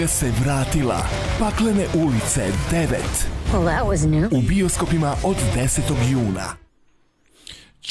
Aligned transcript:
saga 0.00 0.08
se 0.08 0.30
vratila. 0.30 1.02
Paklene 1.38 1.86
ulice 1.94 2.52
9. 2.70 2.98
Well, 3.52 3.64
that 3.64 3.86
was 3.86 4.04
new. 4.04 4.28
U 4.30 4.40
bioskopima 4.40 5.16
od 5.22 5.36
10. 5.54 5.82
juna. 6.10 6.59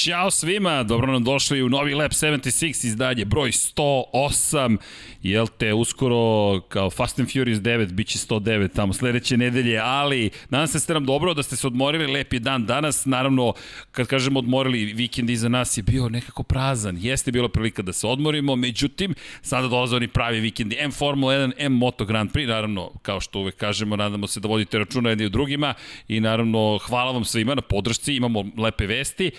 Ćao 0.03 0.31
svima, 0.31 0.83
dobro 0.83 1.11
nam 1.11 1.23
došli 1.23 1.63
u 1.63 1.69
novi 1.69 1.93
Lab 1.93 2.11
76 2.11 2.85
izdanje, 2.85 3.25
broj 3.25 3.51
108, 3.51 4.77
jel 5.23 5.47
te, 5.57 5.73
uskoro 5.73 6.61
kao 6.61 6.89
Fast 6.89 7.19
and 7.19 7.31
Furious 7.33 7.59
9, 7.59 7.91
bit 7.91 8.07
će 8.07 8.17
109 8.17 8.73
tamo 8.75 8.93
sledeće 8.93 9.37
nedelje, 9.37 9.79
ali 9.83 10.29
nadam 10.49 10.67
se 10.67 10.73
da 10.73 10.79
ste 10.79 10.93
nam 10.93 11.05
dobro, 11.05 11.33
da 11.33 11.43
ste 11.43 11.55
se 11.55 11.67
odmorili, 11.67 12.11
lep 12.13 12.33
je 12.33 12.39
dan 12.39 12.65
danas, 12.65 13.05
naravno, 13.05 13.53
kad 13.91 14.07
kažemo 14.07 14.39
odmorili, 14.39 14.93
vikend 14.93 15.29
iza 15.29 15.49
nas 15.49 15.77
je 15.77 15.83
bio 15.83 16.09
nekako 16.09 16.43
prazan, 16.43 16.97
jeste 16.99 17.31
bila 17.31 17.49
prilika 17.49 17.81
da 17.81 17.93
se 17.93 18.07
odmorimo, 18.07 18.55
međutim, 18.55 19.15
sada 19.41 19.67
dolaze 19.67 19.95
oni 19.95 20.07
pravi 20.07 20.39
vikendi, 20.39 20.75
M 20.79 20.91
Formula 20.91 21.33
1, 21.33 21.51
M 21.57 21.73
Moto 21.73 22.05
Grand 22.05 22.31
Prix, 22.31 22.47
naravno, 22.47 22.91
kao 23.01 23.19
što 23.19 23.39
uvek 23.39 23.55
kažemo, 23.55 23.95
nadamo 23.95 24.27
se 24.27 24.39
da 24.39 24.47
vodite 24.47 24.77
računa 24.77 25.09
jedni 25.09 25.25
u 25.25 25.29
drugima 25.29 25.73
i 26.07 26.19
naravno, 26.19 26.79
hvala 26.87 27.11
vam 27.11 27.25
svima 27.25 27.55
na 27.55 27.61
podršci, 27.61 28.15
imamo 28.15 28.45
lepe 28.57 28.85
vesti, 28.85 29.31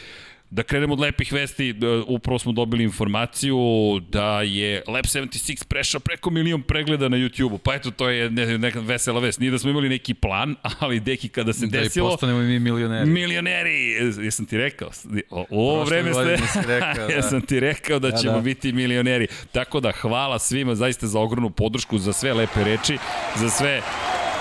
Da 0.51 0.63
krenemo 0.63 0.93
od 0.93 1.01
lepih 1.01 1.33
vesti, 1.33 1.73
da, 1.73 2.03
upravo 2.07 2.39
smo 2.39 2.53
dobili 2.53 2.85
informaciju 2.85 3.57
da 4.09 4.43
je 4.43 4.83
Lab 4.89 5.05
76 5.05 5.65
prešao 5.65 6.01
preko 6.01 6.31
milion 6.31 6.63
pregleda 6.63 7.09
na 7.09 7.17
YouTube-u. 7.17 7.59
Pa 7.59 7.75
eto, 7.75 7.91
to 7.91 8.09
je 8.09 8.31
ne, 8.31 8.59
neka 8.59 8.81
vesela 8.81 9.21
vest. 9.21 9.41
Nije 9.41 9.51
da 9.51 9.59
smo 9.59 9.71
imali 9.71 9.89
neki 9.89 10.15
plan, 10.15 10.57
ali 10.81 11.01
deki 11.01 11.29
kada 11.29 11.53
se 11.53 11.67
da 11.67 11.81
desilo... 11.81 12.07
Da 12.07 12.11
i 12.11 12.13
postanemo 12.13 12.39
mi 12.39 12.59
milioneri. 12.59 13.11
Milioneri! 13.11 13.93
Jesam 14.25 14.47
ti 14.47 14.57
rekao? 14.57 14.91
O, 15.31 15.47
ovo 15.51 15.85
vreme 15.85 16.13
ste... 16.13 16.37
rekao, 16.67 17.07
da. 17.09 17.15
Jesam 17.15 17.41
ti 17.41 17.61
rekao 17.61 17.99
da, 17.99 18.11
da 18.11 18.17
ćemo 18.17 18.35
da. 18.35 18.41
biti 18.41 18.73
milioneri. 18.73 19.27
Tako 19.53 19.81
da 19.81 19.93
hvala 19.93 20.39
svima 20.39 20.75
zaista 20.75 21.07
za 21.07 21.21
ogromnu 21.21 21.51
podršku, 21.51 21.99
za 21.99 22.13
sve 22.13 22.35
lepe 22.35 22.65
reči, 22.65 22.99
za 23.37 23.51
sve 23.51 23.83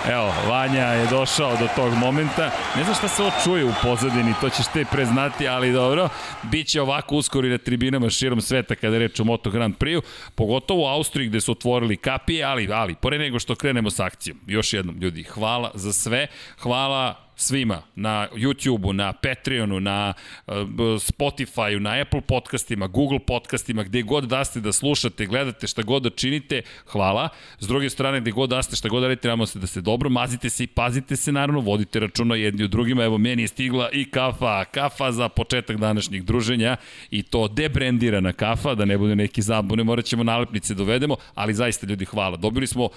Evo, 0.07 0.33
Vanja 0.47 0.85
je 0.85 1.07
došao 1.07 1.57
do 1.57 1.67
tog 1.75 1.93
momenta. 1.93 2.51
Ne 2.77 2.83
znam 2.83 2.95
šta 2.95 3.07
se 3.07 3.21
ovo 3.21 3.31
čuje 3.43 3.65
u 3.65 3.71
pozadini, 3.83 4.33
to 4.41 4.49
ćeš 4.49 4.65
te 4.73 4.85
preznati, 4.91 5.47
ali 5.47 5.71
dobro. 5.71 6.09
Biće 6.43 6.81
ovako 6.81 7.15
uskoro 7.15 7.47
i 7.47 7.49
na 7.49 7.57
tribinama 7.57 8.09
širom 8.09 8.41
sveta 8.41 8.75
kada 8.75 8.95
je 8.95 8.99
reč 8.99 9.19
o 9.19 9.23
Moto 9.23 9.49
Grand 9.49 9.75
Prix-u, 9.77 10.01
pogotovo 10.35 10.83
u 10.83 10.87
Austriji 10.87 11.27
gde 11.27 11.41
su 11.41 11.51
otvorili 11.51 11.97
kapije, 11.97 12.43
ali, 12.43 12.73
ali, 12.73 12.95
pore 12.95 13.17
nego 13.17 13.39
što 13.39 13.55
krenemo 13.55 13.89
s 13.89 13.99
akcijom. 13.99 14.39
Još 14.47 14.73
jednom, 14.73 14.97
ljudi, 15.01 15.23
hvala 15.23 15.71
za 15.73 15.93
sve. 15.93 16.27
Hvala 16.59 17.28
svima 17.39 17.81
na 17.95 18.27
YouTube-u, 18.35 18.93
na 18.93 19.13
Patreonu, 19.13 19.79
na 19.79 20.13
uh, 20.47 20.53
Spotify-u, 20.99 21.79
na 21.79 22.01
Apple 22.01 22.21
podcastima, 22.21 22.87
Google 22.87 23.19
podcastima, 23.19 23.83
gde 23.83 24.01
god 24.01 24.23
da 24.23 24.45
ste 24.45 24.59
da 24.59 24.71
slušate, 24.71 25.25
gledate 25.25 25.67
šta 25.67 25.81
god 25.81 26.03
da 26.03 26.09
činite, 26.09 26.61
hvala. 26.85 27.29
S 27.59 27.67
druge 27.67 27.89
strane, 27.89 28.21
gde 28.21 28.31
god 28.31 28.49
da 28.49 28.63
ste, 28.63 28.75
šta 28.75 28.89
god 28.89 29.01
da 29.01 29.07
radite, 29.07 29.21
trebamo 29.21 29.45
se 29.45 29.59
da 29.59 29.67
se 29.67 29.81
dobro, 29.81 30.09
mazite 30.09 30.49
se 30.49 30.63
i 30.63 30.67
pazite 30.67 31.15
se, 31.15 31.31
naravno, 31.31 31.61
vodite 31.61 31.99
računa 31.99 32.35
jedni 32.35 32.63
u 32.63 32.67
drugima. 32.67 33.03
Evo, 33.03 33.17
meni 33.17 33.41
je 33.41 33.47
stigla 33.47 33.89
i 33.93 34.05
kafa, 34.05 34.65
kafa 34.65 35.11
za 35.11 35.29
početak 35.29 35.77
današnjeg 35.77 36.23
druženja 36.23 36.77
i 37.11 37.23
to 37.23 37.47
debrendirana 37.47 38.33
kafa, 38.33 38.75
da 38.75 38.85
ne 38.85 38.97
bude 38.97 39.15
neki 39.15 39.41
zabune, 39.41 39.83
morat 39.83 40.05
ćemo 40.05 40.23
nalepnice 40.23 40.73
dovedemo, 40.73 41.15
ali 41.35 41.53
zaista 41.53 41.87
ljudi 41.87 42.05
hvala. 42.05 42.37
Dobili 42.37 42.67
smo 42.67 42.89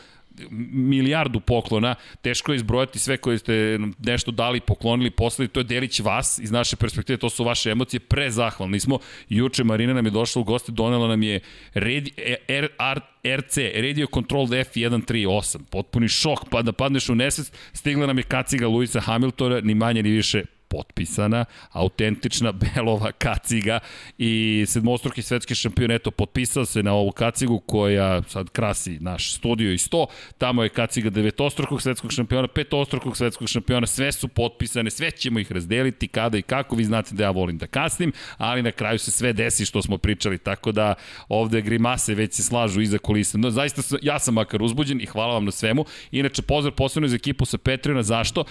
milijardu 0.73 1.41
poklona, 1.41 1.95
teško 2.23 2.53
je 2.53 2.57
izbrojati 2.57 2.99
sve 2.99 3.17
koje 3.17 3.39
ste 3.39 3.79
nešto 3.99 4.31
dali, 4.31 4.61
poklonili, 4.61 5.11
poslali, 5.11 5.49
to 5.49 5.61
je 5.61 5.65
delić 5.65 6.01
vas, 6.01 6.39
iz 6.39 6.51
naše 6.51 6.77
perspektive, 6.77 7.17
to 7.17 7.31
su 7.31 7.45
vaše 7.45 7.71
emocije, 7.71 8.01
prezahvalni 8.01 8.81
smo. 8.81 8.99
Juče 9.29 9.65
Marina 9.65 9.95
nam 9.95 10.07
je 10.07 10.11
došla 10.11 10.43
u 10.43 10.45
goste, 10.45 10.73
donela 10.73 11.09
nam 11.09 11.23
je 11.23 11.41
Red, 11.75 12.09
R, 12.49 12.69
R, 12.79 13.01
RC, 13.39 13.57
Radio 13.75 14.07
Control 14.15 14.47
F138, 14.47 15.59
potpuni 15.71 16.09
šok, 16.09 16.49
pa 16.51 16.63
da 16.63 16.73
padneš 16.73 17.09
u 17.09 17.15
nesvest, 17.15 17.57
stigla 17.73 18.07
nam 18.07 18.19
je 18.19 18.25
kaciga 18.25 18.69
Luisa 18.69 19.01
Hamiltona, 19.01 19.61
ni 19.61 19.75
manje 19.75 20.03
ni 20.03 20.11
više 20.11 20.43
potpisana, 20.73 21.45
autentična 21.73 22.53
Belova 22.63 23.13
kaciga 23.13 23.79
i 24.19 24.65
sedmostruki 24.69 25.23
svetski 25.23 25.55
šampion, 25.55 25.91
eto, 25.91 26.11
potpisao 26.11 26.65
se 26.65 26.83
na 26.83 26.93
ovu 26.93 27.13
kacigu 27.13 27.59
koja 27.59 28.23
sad 28.23 28.51
krasi 28.51 28.99
naš 29.01 29.35
studio 29.35 29.73
i 29.73 29.79
100, 29.79 30.07
tamo 30.39 30.63
je 30.63 30.69
kaciga 30.69 31.11
devetostrukog 31.11 31.83
svetskog 31.83 32.13
šampiona, 32.13 32.49
petostrukog 32.49 33.17
svetskog 33.17 33.49
šampiona, 33.49 33.87
sve 33.87 34.13
su 34.13 34.29
potpisane, 34.29 34.91
sve 34.91 35.11
ćemo 35.11 35.39
ih 35.39 35.53
razdeliti 35.53 36.09
kada 36.09 36.39
i 36.39 36.43
kako, 36.43 36.77
vi 36.77 36.85
znate 36.85 37.15
da 37.15 37.25
ja 37.25 37.31
volim 37.31 37.59
da 37.59 37.67
kasnim, 37.67 38.13
ali 38.39 38.63
na 38.63 38.73
kraju 38.73 38.99
se 38.99 39.11
sve 39.11 39.33
desi 39.33 39.67
što 39.67 39.83
smo 39.83 39.99
pričali, 39.99 40.39
tako 40.39 40.73
da 40.73 40.95
ovde 41.29 41.61
grimase 41.61 42.15
već 42.15 42.35
se 42.35 42.43
slažu 42.43 42.81
iza 42.81 42.99
kulisa. 42.99 43.39
No, 43.39 43.51
zaista, 43.51 43.83
sam, 43.83 43.99
ja 44.03 44.19
sam 44.19 44.35
makar 44.35 44.63
uzbuđen 44.63 45.01
i 45.01 45.07
hvala 45.07 45.35
vam 45.35 45.45
na 45.45 45.51
svemu. 45.51 45.85
Inače, 46.11 46.43
pozdrav 46.43 46.75
posebno 46.75 47.09
za 47.09 47.17
ekipu 47.17 47.45
sa 47.45 47.59
Patreona, 47.59 48.03
zašto? 48.03 48.45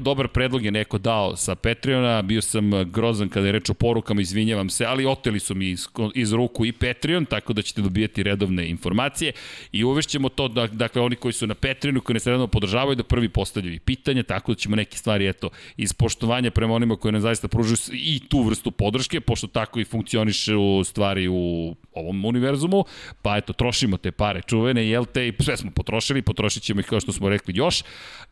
Dobar 0.00 0.28
predlog 0.28 0.64
je 0.64 0.70
neko 0.70 0.98
dao 0.98 1.36
sa 1.36 1.53
Patreona, 1.54 2.22
bio 2.22 2.42
sam 2.42 2.70
grozan 2.84 3.28
kada 3.28 3.46
je 3.46 3.52
reč 3.52 3.70
o 3.70 3.74
porukama, 3.74 4.20
izvinjavam 4.20 4.70
se, 4.70 4.84
ali 4.84 5.06
oteli 5.06 5.40
su 5.40 5.54
mi 5.54 5.70
iz, 5.70 5.86
iz 6.14 6.32
ruku 6.32 6.66
i 6.66 6.72
Patreon, 6.72 7.24
tako 7.24 7.52
da 7.52 7.62
ćete 7.62 7.82
dobijati 7.82 8.22
redovne 8.22 8.68
informacije. 8.68 9.32
I 9.72 9.84
uvešćemo 9.84 10.28
to, 10.28 10.48
da, 10.48 10.66
dakle, 10.66 11.02
oni 11.02 11.16
koji 11.16 11.32
su 11.32 11.46
na 11.46 11.54
Patreonu, 11.54 12.00
koji 12.00 12.14
nas 12.14 12.26
redovno 12.26 12.46
podržavaju, 12.46 12.96
da 12.96 13.02
prvi 13.02 13.28
postavljaju 13.28 13.80
pitanja, 13.80 14.22
tako 14.22 14.52
da 14.52 14.56
ćemo 14.56 14.76
neke 14.76 14.98
stvari, 14.98 15.28
eto, 15.28 15.50
iz 15.76 15.92
poštovanja 15.92 16.50
prema 16.50 16.74
onima 16.74 16.96
koji 16.96 17.12
nam 17.12 17.20
zaista 17.20 17.48
pružuju 17.48 17.76
i 17.92 18.20
tu 18.28 18.42
vrstu 18.42 18.70
podrške, 18.70 19.20
pošto 19.20 19.46
tako 19.46 19.80
i 19.80 19.84
funkcioniše 19.84 20.56
u 20.56 20.84
stvari 20.84 21.28
u 21.28 21.74
ovom 21.92 22.24
univerzumu, 22.24 22.84
pa 23.22 23.36
eto, 23.36 23.52
trošimo 23.52 23.96
te 23.96 24.10
pare 24.12 24.42
čuvene, 24.42 24.86
jel 24.88 25.04
te, 25.04 25.28
i 25.28 25.32
sve 25.40 25.56
smo 25.56 25.70
potrošili, 25.70 26.22
potrošit 26.22 26.62
ćemo 26.62 26.80
ih 26.80 26.86
kao 26.86 27.00
što 27.00 27.12
smo 27.12 27.28
rekli 27.28 27.54
još, 27.56 27.82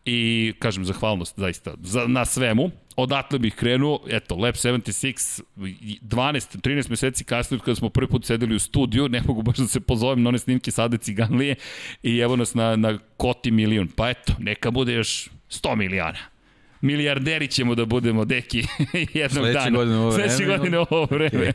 i 0.05 0.53
kažem 0.59 0.85
zahvalnost 0.85 1.39
zaista 1.39 1.75
za, 1.83 2.07
na 2.07 2.25
svemu. 2.25 2.71
Odatle 2.97 3.39
bih 3.39 3.55
krenuo, 3.55 4.01
eto, 4.09 4.37
Lab 4.37 4.55
76, 4.55 5.43
12, 5.57 6.61
13 6.61 6.91
meseci 6.91 7.25
kasnije 7.25 7.61
kada 7.61 7.75
smo 7.75 7.89
prvi 7.89 8.09
put 8.09 8.25
sedeli 8.25 8.55
u 8.55 8.59
studiju, 8.59 9.09
ne 9.09 9.23
mogu 9.27 9.43
baš 9.43 9.57
da 9.57 9.67
se 9.67 9.81
pozovem 9.81 10.23
na 10.23 10.29
one 10.29 10.39
snimke 10.39 10.71
Sade 10.71 10.99
Ciganlije 10.99 11.55
i 12.03 12.19
evo 12.19 12.37
nas 12.37 12.55
na, 12.55 12.77
na 12.77 12.99
koti 13.17 13.51
milion. 13.51 13.89
Pa 13.89 14.11
eto, 14.11 14.33
neka 14.39 14.71
bude 14.71 14.93
još 14.93 15.29
100 15.51 15.77
miliona 15.77 16.32
milijarderi 16.83 17.49
ćemo 17.49 17.75
da 17.75 17.85
budemo, 17.85 18.25
deki, 18.25 18.59
jednog 19.15 19.45
Sledeće 19.45 19.59
dana. 19.59 19.77
Godine 19.79 19.97
ovo 19.97 20.11
vreme, 20.11 20.31
Sledeće 20.31 20.59
godine 20.59 20.79
ovo 20.79 21.07
vreme. 21.11 21.53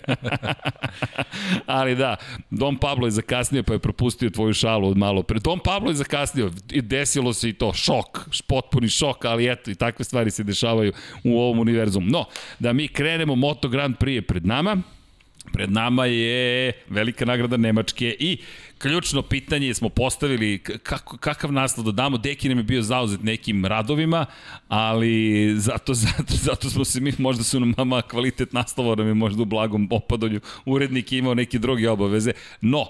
Ali 1.66 1.96
da, 1.96 2.16
Dom 2.50 2.78
Pablo 2.78 3.08
je 3.08 3.12
zakasnio 3.12 3.64
pa 3.64 3.74
je 3.74 3.80
propustio 3.80 4.30
tvoju 4.30 4.54
šalu 4.54 4.88
od 4.88 4.98
malo 4.98 5.24
pre. 5.24 5.40
Dom 5.40 5.60
Pablo 5.60 5.90
je 5.90 5.96
zakasnio 5.96 6.52
i 6.72 6.82
desilo 6.82 7.34
se 7.34 7.50
i 7.50 7.54
to, 7.54 7.74
šok, 7.74 8.30
potpuni 8.48 8.90
šok, 8.90 9.26
ali 9.26 9.52
eto 9.52 9.72
i 9.72 9.76
takve 9.76 10.06
stvari 10.06 10.32
se 10.32 10.44
dešavaju 10.44 10.94
u 11.24 11.40
ovom 11.40 11.60
univerzumu. 11.60 12.08
No, 12.10 12.26
da 12.60 12.74
mi 12.74 12.88
krenemo, 12.88 13.36
Moto 13.36 13.70
Grand 13.70 13.96
Prix 13.98 14.14
je 14.14 14.22
pred 14.22 14.46
nama, 14.46 14.82
Pred 15.54 15.72
nama 15.72 16.06
je 16.06 16.72
velika 16.90 17.26
nagrada 17.26 17.58
Nemačke 17.58 18.16
i 18.20 18.38
ključno 18.78 19.22
pitanje 19.22 19.74
smo 19.74 19.90
postavili 19.90 20.60
kako, 20.60 21.18
kakav 21.18 21.52
naslov 21.52 21.86
da 21.86 21.92
damo. 21.92 22.18
Deki 22.18 22.50
nam 22.50 22.58
je 22.58 22.64
bio 22.64 22.82
zauzet 22.82 23.24
nekim 23.24 23.66
radovima, 23.66 24.26
ali 24.68 25.54
zato, 25.58 25.94
zato, 26.06 26.34
zato 26.34 26.70
smo 26.70 26.86
se 26.86 27.00
mi, 27.00 27.14
možda 27.18 27.44
su 27.44 27.60
nam 27.60 27.74
mama 27.78 28.02
kvalitet 28.02 28.54
naslova 28.54 28.96
nam 28.96 29.08
je 29.08 29.14
možda 29.14 29.42
u 29.42 29.46
blagom 29.46 29.88
opadanju. 29.92 30.40
Urednik 30.66 31.12
je 31.12 31.20
imao 31.20 31.34
neke 31.34 31.60
druge 31.60 31.90
obaveze. 31.90 32.32
No, 32.62 32.86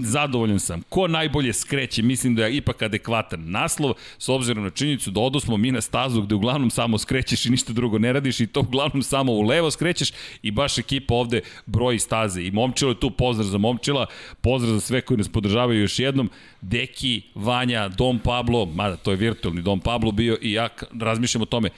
zadovoljan 0.00 0.60
sam. 0.60 0.82
Ko 0.88 1.08
najbolje 1.08 1.52
skreće, 1.52 2.02
mislim 2.02 2.34
da 2.34 2.46
je 2.46 2.56
ipak 2.56 2.82
adekvatan 2.82 3.50
naslov, 3.50 3.94
s 4.18 4.28
obzirom 4.28 4.64
na 4.64 4.70
činjenicu 4.70 5.10
da 5.10 5.20
odosmo 5.20 5.56
mi 5.56 5.72
na 5.72 5.80
stazu 5.80 6.22
gde 6.22 6.34
uglavnom 6.34 6.70
samo 6.70 6.98
skrećeš 6.98 7.46
i 7.46 7.50
ništa 7.50 7.72
drugo 7.72 7.98
ne 7.98 8.12
radiš 8.12 8.40
i 8.40 8.46
to 8.46 8.60
uglavnom 8.60 9.02
samo 9.02 9.32
u 9.32 9.42
levo 9.42 9.70
skrećeš 9.70 10.12
i 10.42 10.50
baš 10.50 10.78
ekipa 10.78 11.14
ovde 11.14 11.40
broji 11.66 11.98
staze. 11.98 12.42
I 12.42 12.50
Momčilo 12.50 12.90
je 12.90 13.00
tu 13.00 13.10
pozdrav 13.10 13.48
za 13.48 13.58
Momčila, 13.58 14.06
pozdrav 14.40 14.74
za 14.74 14.80
sve 14.80 15.00
koji 15.00 15.23
nas 15.24 15.32
podržavaju 15.32 15.80
još 15.80 15.98
jednom. 15.98 16.30
Deki, 16.60 17.22
Vanja, 17.34 17.88
Dom 17.88 18.18
Pablo, 18.18 18.66
mada 18.66 18.96
to 18.96 19.10
je 19.10 19.16
virtualni 19.16 19.62
Dom 19.62 19.80
Pablo 19.80 20.12
bio 20.12 20.38
i 20.42 20.52
ja 20.52 20.68
razmišljam 21.00 21.42
o 21.42 21.46
tome, 21.46 21.70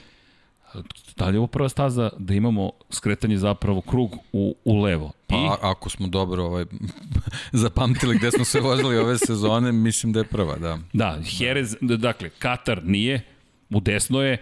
da 1.17 1.27
li 1.27 1.35
je 1.35 1.39
ovo 1.39 1.47
prva 1.47 1.69
staza 1.69 2.09
da 2.17 2.33
imamo 2.33 2.71
skretanje 2.89 3.37
zapravo 3.37 3.81
krug 3.81 4.15
u, 4.33 4.55
u 4.65 4.81
levo? 4.81 5.11
Pa 5.27 5.35
I... 5.35 5.47
ako 5.61 5.89
smo 5.89 6.07
dobro 6.07 6.43
ovaj, 6.43 6.65
zapamtili 7.63 8.17
gde 8.17 8.31
smo 8.31 8.45
se 8.45 8.59
vozili 8.59 8.97
ove 8.97 9.17
sezone, 9.17 9.71
mislim 9.71 10.13
da 10.13 10.19
je 10.19 10.23
prva, 10.23 10.57
da. 10.57 10.79
Da, 10.93 11.19
Jerez, 11.39 11.75
dakle, 11.81 12.29
Katar 12.29 12.81
nije, 12.83 13.21
u 13.69 13.79
desno 13.79 14.21
je, 14.21 14.37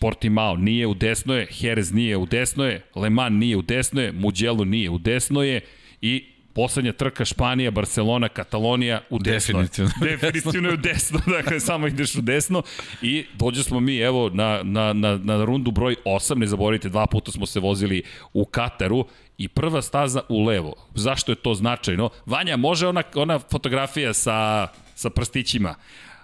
Portimao 0.00 0.56
nije 0.56 0.86
u 0.86 0.94
desno 0.94 1.34
je, 1.34 1.48
Jerez 1.60 1.92
nije 1.92 2.16
u 2.16 2.26
desno 2.26 2.64
je, 2.64 2.82
Le 2.94 3.10
Mans 3.10 3.40
nije 3.40 3.56
u 3.56 3.62
desno 3.62 4.00
je, 4.00 4.12
Mugello 4.12 4.64
nije 4.64 4.90
u 4.90 4.98
desno 4.98 5.42
je 5.42 5.60
i 6.02 6.24
Poslednja 6.58 6.92
trka 6.92 7.24
Španija, 7.24 7.70
Barcelona, 7.70 8.28
Katalonija 8.28 9.00
u 9.10 9.18
desno. 9.18 9.62
Definitivno. 9.62 9.90
Definitivno 10.10 10.68
je 10.68 10.74
u 10.74 10.76
desno, 10.76 11.20
dakle 11.36 11.60
samo 11.60 11.86
ideš 11.86 12.14
u 12.14 12.20
desno 12.20 12.62
i 13.02 13.24
dođe 13.34 13.62
smo 13.62 13.80
mi 13.80 13.98
evo 13.98 14.30
na, 14.30 14.60
na, 14.62 14.92
na, 14.92 15.16
na 15.16 15.44
rundu 15.44 15.70
broj 15.70 15.96
8, 16.04 16.36
ne 16.36 16.46
zaboravite, 16.46 16.88
dva 16.88 17.06
puta 17.06 17.32
smo 17.32 17.46
se 17.46 17.60
vozili 17.60 18.02
u 18.32 18.44
Kataru 18.44 19.06
i 19.38 19.48
prva 19.48 19.82
staza 19.82 20.20
u 20.28 20.44
levo. 20.44 20.74
Zašto 20.94 21.32
je 21.32 21.36
to 21.36 21.54
značajno? 21.54 22.10
Vanja, 22.26 22.56
može 22.56 22.88
ona, 22.88 23.02
ona 23.14 23.38
fotografija 23.38 24.14
sa, 24.14 24.68
sa 24.94 25.10
prstićima 25.10 25.74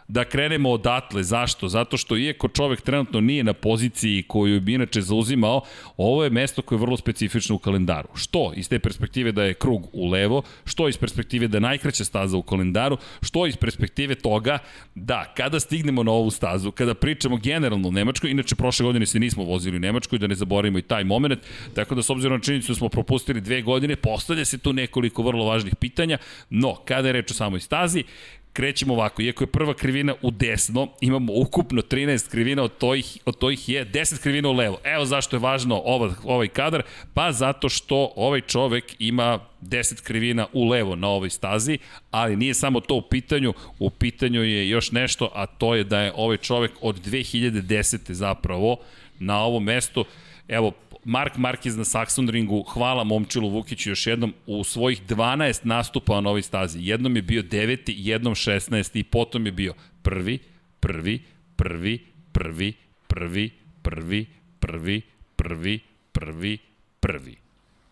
da 0.08 0.24
krenemo 0.24 0.70
odatle. 0.70 1.22
Zašto? 1.22 1.68
Zato 1.68 1.96
što 1.96 2.16
iako 2.16 2.48
čovek 2.48 2.80
trenutno 2.80 3.20
nije 3.20 3.44
na 3.44 3.52
poziciji 3.52 4.22
koju 4.22 4.60
bi 4.60 4.74
inače 4.74 5.00
zauzimao, 5.00 5.62
ovo 5.96 6.24
je 6.24 6.30
mesto 6.30 6.62
koje 6.62 6.76
je 6.76 6.80
vrlo 6.80 6.96
specifično 6.96 7.54
u 7.54 7.58
kalendaru. 7.58 8.08
Što 8.14 8.52
iz 8.56 8.68
te 8.68 8.78
perspektive 8.78 9.32
da 9.32 9.44
je 9.44 9.54
krug 9.54 9.88
u 9.92 10.08
levo, 10.08 10.42
što 10.64 10.88
iz 10.88 10.96
perspektive 10.96 11.48
da 11.48 11.56
je 11.56 11.60
najkraća 11.60 12.04
staza 12.04 12.36
u 12.36 12.42
kalendaru, 12.42 12.96
što 13.22 13.46
iz 13.46 13.56
perspektive 13.56 14.14
toga 14.14 14.58
da 14.94 15.32
kada 15.36 15.60
stignemo 15.60 16.02
na 16.02 16.12
ovu 16.12 16.30
stazu, 16.30 16.70
kada 16.70 16.94
pričamo 16.94 17.36
generalno 17.36 17.88
o 17.88 17.90
Nemačkoj, 17.90 18.30
inače 18.30 18.54
prošle 18.54 18.84
godine 18.84 19.06
se 19.06 19.18
nismo 19.18 19.44
vozili 19.44 19.76
u 19.76 19.80
Nemačkoj, 19.80 20.18
da 20.18 20.26
ne 20.26 20.34
zaboravimo 20.34 20.78
i 20.78 20.82
taj 20.82 21.04
moment, 21.04 21.40
tako 21.74 21.94
da 21.94 22.02
s 22.02 22.10
obzirom 22.10 22.38
na 22.38 22.42
činjenicu 22.42 22.72
da 22.72 22.76
smo 22.76 22.88
propustili 22.88 23.40
dve 23.40 23.62
godine, 23.62 23.96
postavlja 23.96 24.44
se 24.44 24.58
tu 24.58 24.72
nekoliko 24.72 25.22
vrlo 25.22 25.44
važnih 25.44 25.76
pitanja, 25.76 26.18
no 26.50 26.74
kada 26.74 27.08
je 27.08 27.12
reč 27.12 27.30
o 27.30 27.34
samoj 27.34 27.60
stazi, 27.60 28.04
krećemo 28.54 28.94
ovako, 28.94 29.22
iako 29.22 29.44
je 29.44 29.46
prva 29.46 29.74
krivina 29.74 30.14
u 30.22 30.30
desno, 30.30 30.88
imamo 31.00 31.32
ukupno 31.36 31.82
13 31.82 32.30
krivina, 32.30 32.62
od 32.62 32.78
tojih, 32.78 33.18
od 33.24 33.38
tojih 33.38 33.68
je 33.68 33.86
10 33.86 34.22
krivina 34.22 34.48
u 34.48 34.52
levo. 34.52 34.78
Evo 34.84 35.04
zašto 35.04 35.36
je 35.36 35.40
važno 35.40 35.82
ovaj, 35.84 36.10
ovaj 36.24 36.48
kadar, 36.48 36.82
pa 37.14 37.32
zato 37.32 37.68
što 37.68 38.12
ovaj 38.16 38.40
čovek 38.40 38.96
ima 38.98 39.38
10 39.62 40.02
krivina 40.02 40.46
u 40.52 40.68
levo 40.68 40.96
na 40.96 41.08
ovoj 41.08 41.30
stazi, 41.30 41.78
ali 42.10 42.36
nije 42.36 42.54
samo 42.54 42.80
to 42.80 42.94
u 42.94 43.02
pitanju, 43.02 43.54
u 43.78 43.90
pitanju 43.90 44.42
je 44.42 44.68
još 44.68 44.92
nešto, 44.92 45.30
a 45.34 45.46
to 45.46 45.74
je 45.74 45.84
da 45.84 46.00
je 46.00 46.12
ovaj 46.16 46.36
čovek 46.36 46.72
od 46.80 47.06
2010. 47.06 48.12
zapravo 48.12 48.76
na 49.18 49.42
ovom 49.42 49.64
mestu, 49.64 50.04
evo, 50.48 50.72
Mark 51.04 51.36
Marquez 51.36 51.76
na 51.76 51.84
Saxon 51.84 52.30
ringu, 52.30 52.62
hvala 52.62 53.04
Momčilu 53.04 53.48
Vukiću 53.48 53.90
još 53.90 54.06
jednom, 54.06 54.34
u 54.46 54.64
svojih 54.64 55.02
12 55.06 55.66
nastupa 55.66 56.20
na 56.20 56.28
ovoj 56.28 56.42
stazi. 56.42 56.78
Jednom 56.82 57.16
je 57.16 57.22
bio 57.22 57.42
9. 57.42 57.94
jednom 57.96 58.34
16. 58.34 58.98
i 58.98 59.02
potom 59.02 59.46
je 59.46 59.52
bio 59.52 59.74
prvi, 60.02 60.38
prvi, 60.80 61.22
prvi, 61.56 62.06
prvi, 62.32 62.72
prvi, 63.06 63.50
prvi, 63.82 64.26
prvi, 64.60 65.02
prvi, 65.36 65.80
prvi, 66.12 66.58
prvi. 67.00 67.43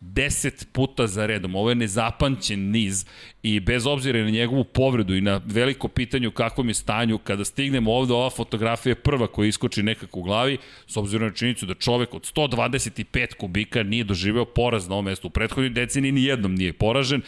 10 0.02 0.66
puta 0.72 1.06
za 1.06 1.26
redom. 1.26 1.54
Ovo 1.54 1.68
je 1.68 1.74
nezapamćen 1.74 2.70
niz 2.70 3.06
i 3.42 3.60
bez 3.60 3.86
obzira 3.86 4.24
na 4.24 4.30
njegovu 4.30 4.64
povredu 4.64 5.14
i 5.14 5.20
na 5.20 5.40
veliko 5.46 5.88
pitanje 5.88 6.28
u 6.28 6.32
kakvom 6.32 6.68
je 6.68 6.74
stanju, 6.74 7.18
kada 7.18 7.44
stignemo 7.44 7.92
ovde, 7.92 8.14
ova 8.14 8.30
fotografija 8.30 8.90
je 8.90 8.94
prva 8.94 9.26
koja 9.26 9.48
iskoči 9.48 9.82
nekako 9.82 10.20
u 10.20 10.22
glavi, 10.22 10.58
s 10.86 10.96
obzirom 10.96 11.28
na 11.28 11.34
činjenicu 11.34 11.66
da 11.66 11.74
čovek 11.74 12.14
od 12.14 12.32
125 12.34 13.34
kubika 13.34 13.82
nije 13.82 14.04
doživeo 14.04 14.44
poraz 14.44 14.88
na 14.88 14.94
ovom 14.94 15.04
mestu. 15.04 15.28
U 15.28 15.30
prethodnoj 15.30 15.70
deceniji 15.70 16.12
ni 16.12 16.24
jednom 16.24 16.54
nije 16.54 16.72
poražen 16.72 17.22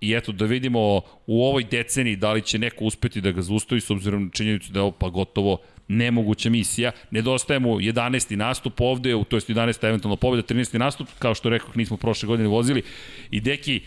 I 0.00 0.12
eto, 0.14 0.32
da 0.32 0.44
vidimo 0.44 1.00
u 1.26 1.44
ovoj 1.44 1.64
deceniji 1.64 2.16
da 2.16 2.32
li 2.32 2.42
će 2.42 2.58
neko 2.58 2.84
uspeti 2.84 3.20
da 3.20 3.30
ga 3.30 3.42
zaustavi 3.42 3.80
s 3.80 3.90
obzirom 3.90 4.24
na 4.24 4.30
činjenicu 4.30 4.72
da 4.72 4.78
je 4.78 4.82
ovo 4.82 4.90
pa 4.90 5.08
gotovo 5.08 5.58
nemoguća 5.88 6.50
misija. 6.50 6.92
Nedostaje 7.10 7.60
mu 7.60 7.80
11. 7.80 8.36
nastup 8.36 8.80
ovde, 8.80 9.24
to 9.28 9.36
je 9.36 9.40
11. 9.40 9.88
eventualno 9.88 10.16
pobjeda, 10.16 10.54
13. 10.54 10.78
nastup, 10.78 11.08
kao 11.18 11.34
što 11.34 11.48
rekao, 11.48 11.70
nismo 11.74 11.96
prošle 11.96 12.26
godine 12.26 12.48
vozili. 12.48 12.82
I 13.30 13.40
deki, 13.40 13.80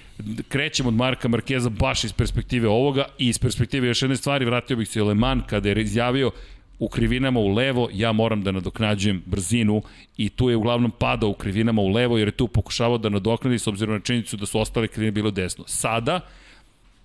krećemo 0.48 0.89
od 0.89 0.95
Marka 0.95 1.27
Markeza 1.27 1.69
baš 1.69 2.03
iz 2.03 2.13
perspektive 2.13 2.68
ovoga 2.68 3.06
i 3.18 3.27
iz 3.27 3.39
perspektive 3.39 3.88
još 3.88 4.01
jedne 4.01 4.18
stvari, 4.18 4.45
vratio 4.45 4.77
bih 4.77 4.89
se 4.89 5.01
u 5.01 5.07
Le 5.07 5.15
Mans 5.15 5.44
kada 5.48 5.69
je 5.69 5.81
izjavio 5.81 6.31
u 6.80 6.88
krivinama 6.88 7.39
u 7.39 7.48
levo, 7.48 7.89
ja 7.94 8.12
moram 8.12 8.44
da 8.44 8.51
nadoknađujem 8.51 9.24
brzinu 9.25 9.81
i 10.18 10.30
tu 10.30 10.50
je 10.50 10.56
uglavnom 10.56 10.92
padao 10.92 11.30
u 11.30 11.33
krivinama 11.33 11.81
u 11.81 11.89
levo 11.89 12.18
jer 12.18 12.27
je 12.27 12.31
tu 12.31 12.47
pokušavao 12.47 12.97
da 12.97 13.09
nadoknadi 13.09 13.59
s 13.59 13.68
obzirom 13.68 13.95
na 13.95 14.01
činjenicu 14.01 14.38
da 14.38 14.45
su 14.45 14.59
ostale 14.59 14.88
krivine 14.88 15.12
bilo 15.12 15.31
desno. 15.31 15.63
Sada, 15.68 16.19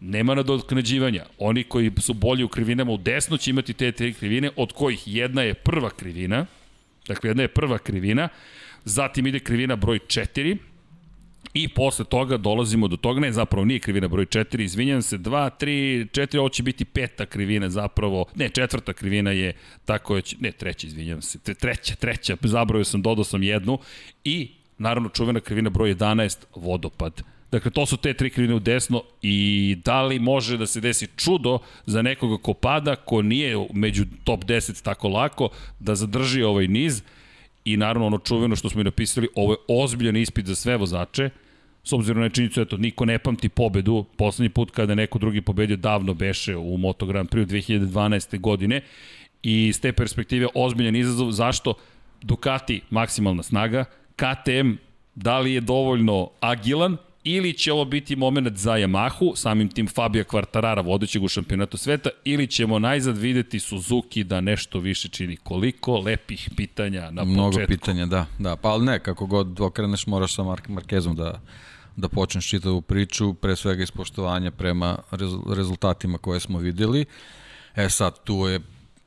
Nema 0.01 0.35
nadoknađivanja. 0.35 1.25
Oni 1.39 1.65
koji 1.65 1.93
su 1.99 2.15
bolji 2.15 2.45
u 2.45 2.49
krivinama 2.49 2.93
u 2.93 2.97
desno 2.97 3.37
će 3.37 3.51
imati 3.51 3.73
te 3.73 3.93
tri 3.93 4.13
krivine, 4.13 4.51
od 4.57 4.73
kojih 4.73 5.03
jedna 5.07 5.43
je 5.43 5.55
prva 5.55 5.91
krivina, 5.91 6.47
dakle 7.09 7.31
jedna 7.31 7.43
je 7.43 7.49
prva 7.49 7.79
krivina, 7.79 8.29
zatim 8.85 9.27
ide 9.27 9.39
krivina 9.39 9.77
broj 9.77 9.99
4, 9.99 10.57
I 11.57 11.69
posle 11.69 12.05
toga 12.05 12.37
dolazimo 12.37 12.89
do 12.89 12.97
toga, 12.97 13.21
ne 13.21 13.33
zapravo 13.33 13.65
nije 13.65 13.81
krivina 13.81 14.09
broj 14.09 14.27
4, 14.27 14.61
izvinjam 14.61 15.03
se, 15.03 15.19
2, 15.19 15.51
3, 15.61 16.09
4, 16.11 16.39
ovo 16.39 16.49
će 16.49 16.63
biti 16.63 16.85
peta 16.85 17.27
krivina 17.27 17.71
zapravo, 17.71 18.27
ne 18.35 18.49
četvrta 18.49 18.93
krivina 18.93 19.31
je 19.31 19.55
tako 19.85 20.17
je, 20.17 20.23
ne 20.41 20.53
treća, 20.53 20.87
izvinjam 20.87 21.23
se, 21.23 21.39
treća, 21.39 21.95
treća, 21.95 22.37
zabrao 22.43 22.85
sam, 22.85 23.03
dodao 23.03 23.25
sam 23.25 23.43
jednu 23.43 23.79
i 24.25 24.51
naravno 24.79 25.09
čuvena 25.09 25.41
krivina 25.41 25.71
broj 25.71 25.95
11, 25.95 26.45
vodopad 26.55 27.23
Dakle, 27.51 27.71
to 27.71 27.87
su 27.87 27.97
te 27.97 28.15
tri 28.15 28.31
krivine 28.31 28.55
u 28.55 28.59
desno 28.59 29.03
i 29.23 29.77
da 29.85 30.03
li 30.03 30.19
može 30.19 30.57
da 30.57 30.67
se 30.67 30.81
desi 30.81 31.07
čudo 31.17 31.59
za 31.87 32.03
nekoga 32.03 32.43
ko 32.43 32.55
pada, 32.55 32.97
ko 32.97 33.23
nije 33.23 33.67
među 33.73 34.05
top 34.25 34.45
10 34.45 34.85
tako 34.85 35.09
lako, 35.09 35.49
da 35.81 35.95
zadrži 35.95 36.43
ovaj 36.43 36.69
niz 36.69 37.03
i 37.65 37.77
naravno 37.77 38.07
ono 38.07 38.19
čuveno 38.19 38.57
što 38.57 38.69
smo 38.69 38.81
i 38.81 38.85
napisali, 38.85 39.29
ovo 39.35 39.53
je 39.53 39.59
ozbiljan 39.69 40.17
ispit 40.17 40.47
za 40.47 40.55
sve 40.55 40.77
vozače, 40.77 41.31
s 41.85 41.93
obzirom 41.93 42.23
na 42.23 42.29
činjenicu, 42.29 42.61
eto, 42.61 42.77
niko 42.77 43.05
ne 43.05 43.19
pamti 43.19 43.49
pobedu, 43.49 44.05
poslednji 44.17 44.49
put 44.49 44.71
kada 44.71 44.95
neko 44.95 45.19
drugi 45.19 45.41
pobedio 45.41 45.77
davno 45.77 46.15
beše 46.15 46.57
u 46.57 46.77
Moto 46.77 47.07
Grand 47.07 47.29
Prix 47.29 47.47
2012. 47.47 48.41
godine 48.41 48.81
i 49.43 49.73
s 49.73 49.81
te 49.81 49.93
perspektive 49.93 50.47
ozbiljan 50.55 50.97
izazov, 50.97 51.31
zašto 51.31 51.75
Ducati 52.23 52.81
maksimalna 52.91 53.43
snaga, 53.43 53.85
KTM 54.17 54.73
da 55.15 55.39
li 55.39 55.53
je 55.53 55.61
dovoljno 55.61 56.31
agilan 56.41 56.97
ili 57.29 57.53
će 57.53 57.73
ovo 57.73 57.85
biti 57.85 58.17
moment 58.17 58.57
za 58.57 58.73
Yamahu, 58.73 59.37
samim 59.37 59.69
tim 59.69 59.89
Fabio 59.89 60.25
Quartarara, 60.25 60.85
vodećeg 60.85 61.23
u 61.23 61.29
šampionatu 61.29 61.77
sveta, 61.77 62.11
ili 62.25 62.47
ćemo 62.47 62.79
najzad 62.79 63.19
videti 63.19 63.61
Suzuki 63.61 64.25
da 64.25 64.41
nešto 64.41 64.79
više 64.79 65.09
čini. 65.09 65.37
Koliko 65.37 65.99
lepih 65.99 66.51
pitanja 66.57 67.11
na 67.11 67.23
početku. 67.23 67.33
Mnogo 67.33 67.59
pitanja, 67.69 68.07
da. 68.07 68.27
da. 68.39 68.57
Pa 68.57 68.69
ali 68.69 68.85
ne, 68.85 68.99
kako 68.99 69.27
god 69.27 69.61
okreneš, 69.61 70.07
moraš 70.07 70.35
sa 70.35 70.43
Mark 70.43 70.69
Markezom 70.69 71.17
da, 71.17 71.41
da 71.97 72.09
počneš 72.09 72.49
čitavu 72.49 72.83
priču, 72.83 73.35
pre 73.35 73.57
svega 73.57 73.83
ispoštovanja 73.83 74.51
prema 74.51 74.99
rezultatima 75.57 76.19
koje 76.19 76.41
smo 76.41 76.59
videli. 76.59 77.05
E 77.77 77.89
sad, 77.89 78.25
tu 78.25 78.35
je 78.35 78.61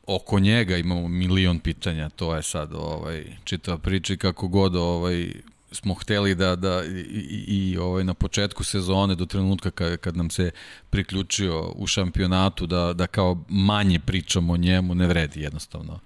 oko 0.07 0.39
njega 0.39 0.77
imamo 0.77 1.07
milion 1.07 1.59
pitanja, 1.59 2.09
to 2.09 2.35
je 2.35 2.43
sad 2.43 2.73
ovaj, 2.73 3.25
čitava 3.43 3.77
priča 3.77 4.13
i 4.13 4.17
kako 4.17 4.47
god 4.47 4.75
ovaj, 4.75 5.33
smo 5.71 5.93
hteli 5.93 6.35
da, 6.35 6.55
da 6.55 6.83
i, 6.85 6.99
i, 6.99 7.71
i 7.71 7.77
ovaj, 7.77 8.03
na 8.03 8.13
početku 8.13 8.63
sezone 8.63 9.15
do 9.15 9.25
trenutka 9.25 9.71
kad, 9.71 9.97
kad 9.97 10.17
nam 10.17 10.29
se 10.29 10.51
priključio 10.89 11.73
u 11.75 11.87
šampionatu 11.87 12.67
da, 12.67 12.93
da 12.93 13.07
kao 13.07 13.43
manje 13.49 13.99
pričamo 13.99 14.53
o 14.53 14.57
njemu, 14.57 14.95
ne 14.95 15.07
vredi 15.07 15.41
jednostavno. 15.41 15.99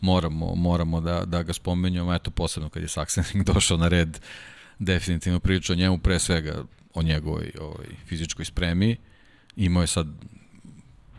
Moramo, 0.00 0.54
moramo 0.54 1.00
da, 1.00 1.24
da 1.24 1.42
ga 1.42 1.52
spomenjamo, 1.52 2.14
eto 2.14 2.30
posebno 2.30 2.68
kad 2.68 2.82
je 2.82 2.88
Saksening 2.88 3.46
došao 3.52 3.76
na 3.76 3.88
red, 3.88 4.20
definitivno 4.78 5.40
priča 5.40 5.72
o 5.72 5.76
njemu, 5.76 5.98
pre 5.98 6.18
svega 6.18 6.64
o 6.94 7.02
njegovoj 7.02 7.52
ovaj, 7.60 7.86
fizičkoj 8.06 8.44
spremi. 8.44 8.96
Imao 9.56 9.80
je 9.80 9.86
sad, 9.86 10.06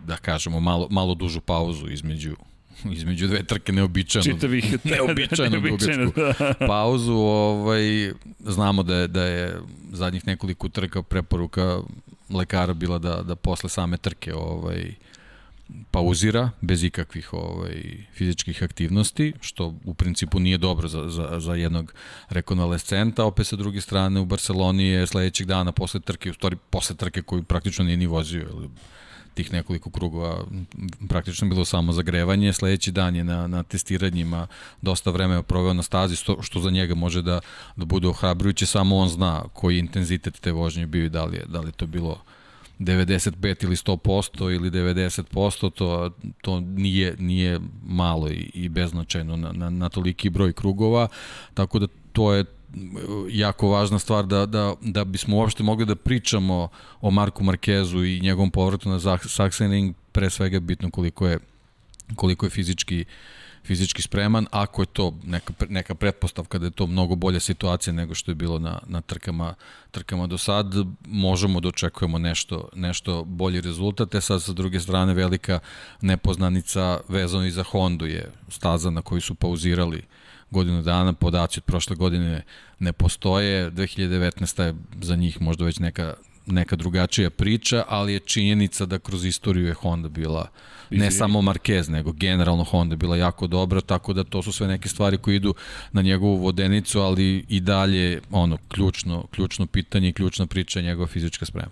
da 0.06 0.18
kažemo, 0.18 0.60
malo, 0.60 0.88
malo 0.92 1.16
dužu 1.16 1.42
pauzu 1.42 1.88
između 1.90 2.36
između 2.98 3.28
dve 3.28 3.44
trke 3.44 3.72
neobičajno. 3.72 4.24
Čitavih 4.24 4.78
neobičajno, 4.92 5.60
neobičajno 5.60 6.12
da. 6.16 6.54
pauzu. 6.68 7.14
Ovaj, 7.14 8.12
znamo 8.40 8.84
da 8.84 8.96
je, 8.96 9.08
da 9.08 9.24
je 9.24 9.60
zadnjih 9.92 10.28
nekoliko 10.28 10.70
trka 10.70 11.04
preporuka 11.04 11.80
lekara 12.30 12.74
bila 12.74 13.00
da, 13.00 13.24
da 13.24 13.36
posle 13.36 13.70
same 13.70 13.98
trke 13.98 14.34
ovaj, 14.34 14.94
pauzira 15.92 16.50
bez 16.62 16.84
ikakvih 16.84 17.34
ovaj, 17.34 18.06
fizičkih 18.14 18.64
aktivnosti, 18.64 19.34
što 19.42 19.76
u 19.86 19.94
principu 19.94 20.40
nije 20.40 20.58
dobro 20.58 20.88
za, 20.88 21.10
za, 21.10 21.40
za 21.40 21.56
jednog 21.56 21.94
rekonvalescenta. 22.30 23.26
Opet 23.26 23.48
sa 23.48 23.56
druge 23.56 23.82
strane 23.82 24.20
u 24.20 24.26
Barceloni 24.26 24.88
je 24.88 25.08
sledećeg 25.08 25.48
dana 25.48 25.72
posle 25.72 26.00
trke, 26.00 26.30
u 26.30 26.34
stvari 26.34 26.56
posle 26.70 26.96
trke 26.96 27.22
koju 27.22 27.44
praktično 27.44 27.86
nije 27.86 27.98
ni 27.98 28.06
vozio, 28.06 28.70
tih 29.40 29.54
nekoliko 29.54 29.90
krugova 29.90 30.44
praktično 31.08 31.48
bilo 31.48 31.66
samo 31.66 31.94
zagrevanje, 31.94 32.54
sledeći 32.54 32.92
dan 32.92 33.16
je 33.16 33.24
na, 33.24 33.48
na 33.48 33.64
testiranjima 33.64 34.48
dosta 34.82 35.12
vremena 35.12 35.44
proveo 35.44 35.74
na 35.74 35.84
stazi, 35.84 36.16
što, 36.16 36.42
što 36.42 36.60
za 36.60 36.72
njega 36.72 36.96
može 36.96 37.22
da, 37.22 37.40
da 37.76 37.86
bude 37.86 38.08
ohrabrujuće, 38.08 38.66
samo 38.66 38.98
on 38.98 39.10
zna 39.10 39.44
koji 39.54 39.80
intenzitet 39.80 40.40
te 40.42 40.52
vožnje 40.52 40.88
bio 40.88 41.06
i 41.06 41.10
da 41.10 41.26
li 41.26 41.38
je, 41.38 41.46
da 41.48 41.60
li 41.60 41.72
to 41.72 41.88
bilo 41.88 42.20
95 42.80 43.64
ili 43.64 43.76
100% 43.76 44.56
ili 44.56 44.72
90%, 44.72 45.72
to, 45.72 46.12
to 46.42 46.60
nije, 46.60 47.16
nije 47.20 47.60
malo 47.88 48.30
i, 48.30 48.52
i 48.54 48.70
beznačajno 48.70 49.36
na, 49.36 49.52
na, 49.52 49.70
na 49.70 49.90
toliki 49.90 50.30
broj 50.30 50.54
krugova, 50.54 51.08
tako 51.54 51.80
da 51.80 51.88
to 52.12 52.34
je 52.34 52.46
jako 53.30 53.70
važna 53.70 54.00
stvar 54.00 54.26
da, 54.26 54.46
da, 54.46 54.76
da 54.82 55.04
bismo 55.06 55.38
uopšte 55.38 55.64
mogli 55.64 55.86
da 55.86 55.96
pričamo 55.96 56.68
o 57.02 57.12
Marku 57.12 57.44
Markezu 57.44 58.04
i 58.04 58.20
njegovom 58.20 58.52
povratu 58.52 58.90
na 58.90 59.00
Sachsenring, 59.18 59.96
pre 60.12 60.30
svega 60.30 60.60
bitno 60.60 60.92
koliko 60.92 61.28
je 61.28 61.40
koliko 62.16 62.46
je 62.46 62.50
fizički 62.50 63.06
fizički 63.64 64.02
spreman, 64.02 64.48
ako 64.52 64.82
je 64.82 64.86
to 64.86 65.14
neka, 65.24 65.54
neka 65.70 65.96
pretpostavka 65.96 66.58
da 66.60 66.66
je 66.66 66.72
to 66.72 66.88
mnogo 66.88 67.16
bolja 67.16 67.40
situacija 67.40 67.94
nego 67.94 68.16
što 68.16 68.32
je 68.32 68.36
bilo 68.36 68.60
na, 68.60 68.80
na 68.88 69.02
trkama, 69.02 69.54
trkama 69.92 70.28
do 70.28 70.38
sad, 70.38 70.66
možemo 71.06 71.60
da 71.60 71.68
očekujemo 71.68 72.20
nešto, 72.20 72.70
nešto 72.76 73.24
bolji 73.24 73.62
rezultat, 73.62 74.16
e 74.16 74.22
sad 74.22 74.44
sa 74.44 74.54
druge 74.54 74.80
strane 74.80 75.14
velika 75.14 75.60
nepoznanica 76.02 77.00
vezano 77.08 77.46
i 77.46 77.52
za 77.52 77.64
Hondu 77.64 78.06
je 78.06 78.32
staza 78.48 78.90
na 78.90 79.02
koju 79.02 79.22
su 79.22 79.36
pauzirali 79.36 80.04
godinu 80.52 80.82
dana, 80.82 81.14
podaci 81.14 81.60
od 81.60 81.64
prošle 81.64 81.96
godine 81.96 82.42
ne 82.80 82.94
postoje, 82.94 83.72
2019. 83.72 84.64
je 84.64 84.76
za 85.02 85.16
njih 85.16 85.42
možda 85.42 85.66
već 85.66 85.80
neka, 85.80 86.14
neka 86.46 86.76
drugačija 86.76 87.30
priča, 87.30 87.84
ali 87.88 88.14
je 88.14 88.20
činjenica 88.20 88.86
da 88.86 89.00
kroz 89.00 89.26
istoriju 89.26 89.68
je 89.68 89.74
Honda 89.74 90.10
bila 90.10 90.48
ne 90.90 91.12
samo 91.12 91.42
Marquez, 91.42 91.90
nego 91.90 92.12
generalno 92.12 92.64
Honda 92.64 92.96
bila 92.96 93.18
jako 93.18 93.48
dobra, 93.48 93.82
tako 93.82 94.14
da 94.14 94.24
to 94.24 94.44
su 94.44 94.52
sve 94.52 94.68
neke 94.68 94.90
stvari 94.90 95.18
koje 95.18 95.36
idu 95.36 95.54
na 95.92 96.02
njegovu 96.02 96.38
vodenicu, 96.38 97.00
ali 97.00 97.46
i 97.50 97.60
dalje 97.60 98.22
ono 98.32 98.58
ključno, 98.68 99.26
ključno 99.32 99.66
pitanje 99.66 100.10
i 100.10 100.14
ključna 100.14 100.48
priča 100.48 100.80
je 100.80 100.84
njegova 100.84 101.08
fizička 101.08 101.46
sprema. 101.46 101.72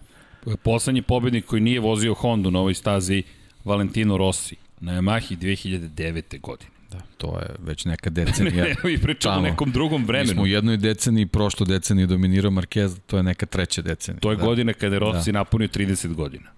Poslednji 0.64 1.02
pobednik 1.02 1.46
koji 1.46 1.62
nije 1.62 1.80
vozio 1.80 2.14
Hondu 2.14 2.52
na 2.52 2.60
ovoj 2.60 2.74
stazi 2.74 3.24
Valentino 3.66 4.18
Rossi 4.18 4.56
na 4.80 4.94
Yamahi 4.94 5.38
2009. 5.38 6.42
godine. 6.42 6.77
Da, 6.92 6.98
to 7.18 7.40
je 7.40 7.56
već 7.60 7.86
neka 7.86 8.10
decenija. 8.10 8.64
ne, 8.64 8.76
mi 8.84 8.98
pričamo 8.98 9.38
o 9.38 9.42
nekom 9.42 9.72
drugom 9.72 10.06
vremenu. 10.06 10.30
Mi 10.30 10.34
smo 10.34 10.44
u 10.44 10.48
jednoj 10.48 10.78
deceniji, 10.78 11.26
prošlo 11.26 11.66
deceniji 11.66 12.08
dominirao 12.08 12.52
Marquez, 12.52 13.00
to 13.08 13.18
je 13.18 13.24
neka 13.24 13.46
treća 13.46 13.82
decenija. 13.82 14.20
To 14.20 14.32
je 14.32 14.38
da. 14.38 14.44
godina 14.44 14.74
kada 14.74 14.96
je 14.96 15.00
Rossi 15.00 15.32
da. 15.32 15.40
napunio 15.40 15.68
30 15.68 16.14
godina 16.14 16.58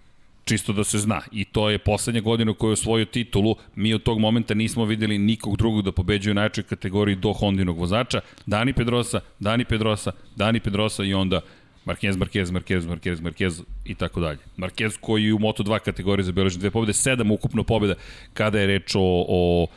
čisto 0.50 0.74
da 0.74 0.84
se 0.84 0.98
zna. 0.98 1.22
I 1.32 1.46
to 1.46 1.70
je 1.70 1.78
poslednja 1.78 2.22
godina 2.22 2.52
u 2.52 2.54
kojoj 2.54 2.72
je 2.72 2.74
osvojio 2.74 3.06
titulu. 3.06 3.56
Mi 3.76 3.94
od 3.94 4.04
tog 4.04 4.20
momenta 4.20 4.54
nismo 4.54 4.86
videli 4.86 5.18
nikog 5.18 5.58
drugog 5.58 5.86
da 5.86 5.92
pobeđuje 5.92 6.32
u 6.32 6.36
najčoj 6.42 6.64
kategoriji 6.64 7.16
do 7.16 7.34
Hondinog 7.34 7.78
vozača. 7.78 8.22
Dani 8.46 8.74
Pedrosa, 8.74 9.22
Dani 9.40 9.66
Pedrosa, 9.66 10.12
Dani 10.36 10.60
Pedrosa 10.60 11.04
i 11.04 11.14
onda 11.14 11.42
Marquez, 11.86 12.18
Marquez, 12.18 12.52
Marquez, 12.52 12.88
Marquez, 12.88 13.22
Marquez 13.22 13.62
i 13.86 13.96
tako 13.96 14.20
dalje. 14.20 14.40
Marquez 14.58 14.98
koji 15.02 15.32
u 15.32 15.40
Moto2 15.40 15.80
kategoriji 15.80 16.26
zabeleži 16.26 16.60
dve 16.60 16.72
pobede, 16.72 16.94
sedam 16.94 17.32
ukupno 17.32 17.64
pobeda 17.64 17.94
kada 18.34 18.60
je 18.60 18.68
reč 18.68 18.96
o, 18.96 19.26
o, 19.28 19.68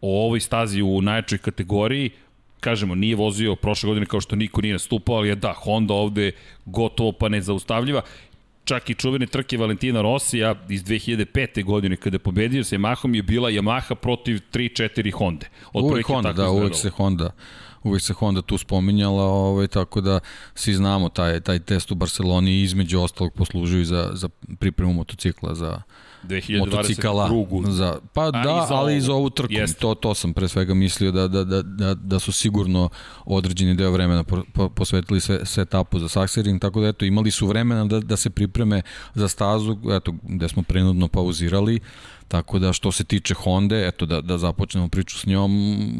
o 0.00 0.24
ovoj 0.24 0.40
stazi 0.40 0.82
u 0.82 1.02
najjačoj 1.02 1.38
kategoriji 1.38 2.10
kažemo, 2.60 2.94
nije 2.94 3.16
vozio 3.16 3.56
prošle 3.56 3.86
godine 3.86 4.06
kao 4.06 4.20
što 4.20 4.36
niko 4.36 4.60
nije 4.60 4.72
nastupao, 4.72 5.16
ali 5.16 5.28
je 5.28 5.34
da, 5.34 5.52
Honda 5.52 5.94
ovde 5.94 6.32
gotovo 6.64 7.12
pa 7.12 7.28
nezaustavljiva 7.28 8.02
čak 8.64 8.90
i 8.90 8.94
čuvene 8.94 9.26
trke 9.26 9.58
Valentina 9.58 10.02
Rosija 10.02 10.54
iz 10.68 10.84
2005. 10.84 11.64
godine 11.64 11.96
kada 11.96 12.14
je 12.14 12.18
pobedio 12.18 12.64
sa 12.64 12.76
Yamahom 12.76 13.14
je 13.14 13.22
bila 13.22 13.50
Yamaha 13.50 13.94
protiv 13.94 14.40
3-4 14.52 15.12
Honda. 15.12 15.46
Od 15.72 15.84
uvek 15.84 16.06
Honda, 16.06 16.32
da, 16.32 16.50
uvek 16.50 16.74
se 16.74 16.90
Honda 16.90 17.30
uvek 17.82 18.02
se 18.02 18.12
Honda 18.12 18.42
tu 18.42 18.58
spominjala, 18.58 19.24
ovaj, 19.24 19.68
tako 19.68 20.00
da 20.00 20.20
svi 20.54 20.74
znamo 20.74 21.08
taj, 21.08 21.40
taj 21.40 21.58
test 21.58 21.92
u 21.92 21.94
Barceloni 21.94 22.62
između 22.62 23.00
ostalog 23.00 23.34
poslužuju 23.34 23.84
za, 23.84 24.10
za 24.12 24.28
pripremu 24.58 24.92
motocikla 24.92 25.54
za, 25.54 25.82
2022. 26.24 26.58
motocikala. 26.58 27.30
Za, 27.68 27.98
pa 28.12 28.22
A, 28.22 28.30
da, 28.30 28.66
i 28.70 28.74
ali 28.74 28.96
i 28.96 29.00
za 29.00 29.12
ovu 29.12 29.30
trku. 29.30 29.54
To, 29.78 29.94
to 29.94 30.14
sam 30.14 30.32
pre 30.32 30.48
svega 30.48 30.74
mislio 30.74 31.12
da, 31.12 31.28
da, 31.28 31.44
da, 31.44 31.62
da, 31.62 31.94
da 31.94 32.18
su 32.18 32.32
sigurno 32.32 32.88
određeni 33.24 33.74
deo 33.74 33.90
vremena 33.90 34.24
po, 34.24 34.42
po, 34.52 34.68
posvetili 34.68 35.20
sve, 35.20 35.46
setapu 35.46 35.98
za 35.98 36.08
Saxering, 36.08 36.60
tako 36.60 36.80
da 36.80 36.88
eto, 36.88 37.04
imali 37.04 37.30
su 37.30 37.46
vremena 37.46 37.84
da, 37.84 38.00
da 38.00 38.16
se 38.16 38.30
pripreme 38.30 38.82
za 39.14 39.28
stazu, 39.28 39.76
eto, 39.96 40.12
gde 40.22 40.48
smo 40.48 40.62
prenudno 40.62 41.08
pauzirali, 41.08 41.80
Tako 42.30 42.58
da 42.58 42.72
što 42.72 42.92
se 42.92 43.04
tiče 43.04 43.34
Honda, 43.34 43.86
eto 43.86 44.06
da, 44.06 44.20
da 44.20 44.38
započnemo 44.38 44.88
priču 44.88 45.18
s 45.18 45.26
njom 45.26 45.50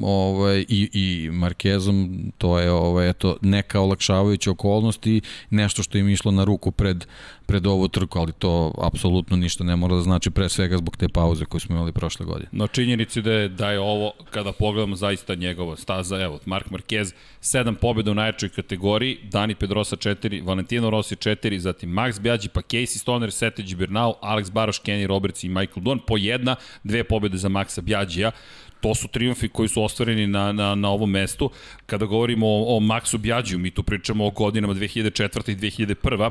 ovaj, 0.05 0.65
i, 0.69 0.91
i 0.93 1.31
Markezom, 1.31 2.23
to 2.39 2.59
je 2.59 2.71
ovaj, 2.71 3.11
eto, 3.11 3.37
neka 3.41 3.81
olakšavajuća 3.81 4.51
okolnost 4.51 5.07
i 5.07 5.21
nešto 5.51 5.83
što 5.83 5.99
im 5.99 6.09
išlo 6.09 6.31
na 6.31 6.45
ruku 6.45 6.71
pred, 6.71 7.07
pred 7.47 7.67
ovu 7.67 7.89
trku, 7.89 8.19
ali 8.19 8.33
to 8.33 8.73
apsolutno 8.83 9.37
ništa 9.37 9.65
ne 9.65 9.77
mora 9.77 9.95
da 9.97 10.03
znači 10.03 10.31
pre 10.31 10.49
svega 10.49 10.77
zbog 10.77 10.97
te 10.97 11.09
pauze 11.09 11.45
koju 11.45 11.61
smo 11.61 11.77
imali 11.77 11.93
prošle 11.93 12.27
godine. 12.27 12.49
No 12.53 12.67
činjenici 12.67 13.23
da 13.23 13.33
je, 13.33 13.49
da 13.49 13.71
je 13.71 13.81
ovo, 13.81 14.13
kada 14.31 14.53
pogledamo 14.53 14.97
zaista 14.97 15.35
njegova 15.35 15.77
staza, 15.77 16.21
evo, 16.21 16.39
Mark 16.45 16.67
Marquez, 16.71 17.13
sedam 17.41 17.75
pobjeda 17.75 18.11
u 18.11 18.15
najjačoj 18.15 18.49
kategoriji, 18.49 19.19
Dani 19.23 19.55
Pedrosa 19.55 19.97
4, 19.97 20.47
Valentino 20.47 20.91
Rossi 20.91 21.17
4, 21.17 21.59
zatim 21.59 21.91
Max 21.91 22.21
Biaggi, 22.21 22.49
pa 22.49 22.61
Casey 22.61 22.99
Stoner, 22.99 23.33
Sete 23.33 23.63
Gibernau, 23.63 24.15
Alex 24.23 24.53
Baroš, 24.53 24.81
Kenny 24.81 25.07
Roberts 25.07 25.45
i 25.45 25.49
Michael 25.49 25.83
Dunn, 25.83 26.01
po 26.07 26.20
jedna, 26.25 26.57
dve 26.85 27.05
pobjede 27.05 27.37
za 27.37 27.49
Maxa 27.49 27.81
Biaggija, 27.81 28.31
to 28.81 28.95
su 28.95 29.09
triumfi 29.09 29.49
koji 29.49 29.69
su 29.69 29.83
ostvareni 29.83 30.27
na, 30.27 30.53
na, 30.53 30.75
na 30.75 30.89
ovom 30.89 31.11
mestu. 31.11 31.51
Kada 31.87 32.07
govorimo 32.07 32.47
o, 32.47 32.77
o 32.77 32.81
Maxu 32.81 33.19
Bjađiju, 33.19 33.59
mi 33.59 33.71
tu 33.71 33.83
pričamo 33.83 34.27
o 34.27 34.31
godinama 34.31 34.75
2004. 34.75 35.53
i 35.53 35.57
2001. 35.57 36.31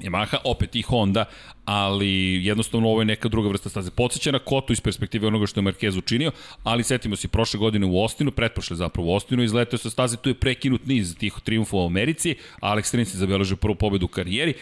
Yamaha, 0.00 0.36
opet 0.44 0.76
i 0.76 0.82
Honda, 0.82 1.24
ali 1.64 2.44
jednostavno 2.44 2.88
ovo 2.88 3.00
je 3.00 3.04
neka 3.04 3.28
druga 3.28 3.48
vrsta 3.48 3.68
staze. 3.68 3.90
Podseća 3.90 4.32
na 4.32 4.38
Kotu 4.38 4.72
iz 4.72 4.80
perspektive 4.80 5.26
onoga 5.26 5.46
što 5.46 5.60
je 5.60 5.64
Marquez 5.64 5.98
učinio, 5.98 6.32
ali 6.62 6.84
setimo 6.84 7.16
se 7.16 7.28
prošle 7.28 7.58
godine 7.58 7.86
u 7.86 8.02
Ostinu, 8.02 8.30
pretprošle 8.30 8.76
zapravo 8.76 9.08
u 9.08 9.14
Ostinu, 9.14 9.42
izletao 9.42 9.78
sa 9.78 9.90
staze, 9.90 10.16
tu 10.16 10.30
je 10.30 10.34
prekinut 10.34 10.86
niz 10.86 11.16
tih 11.18 11.32
triumfova 11.44 11.82
u 11.82 11.86
Americi, 11.86 12.36
Alex 12.60 12.94
Rins 12.96 13.14
je 13.14 13.18
zabeležio 13.18 13.56
prvu 13.56 13.74
pobedu 13.74 14.06
u 14.06 14.08
karijeri. 14.08 14.54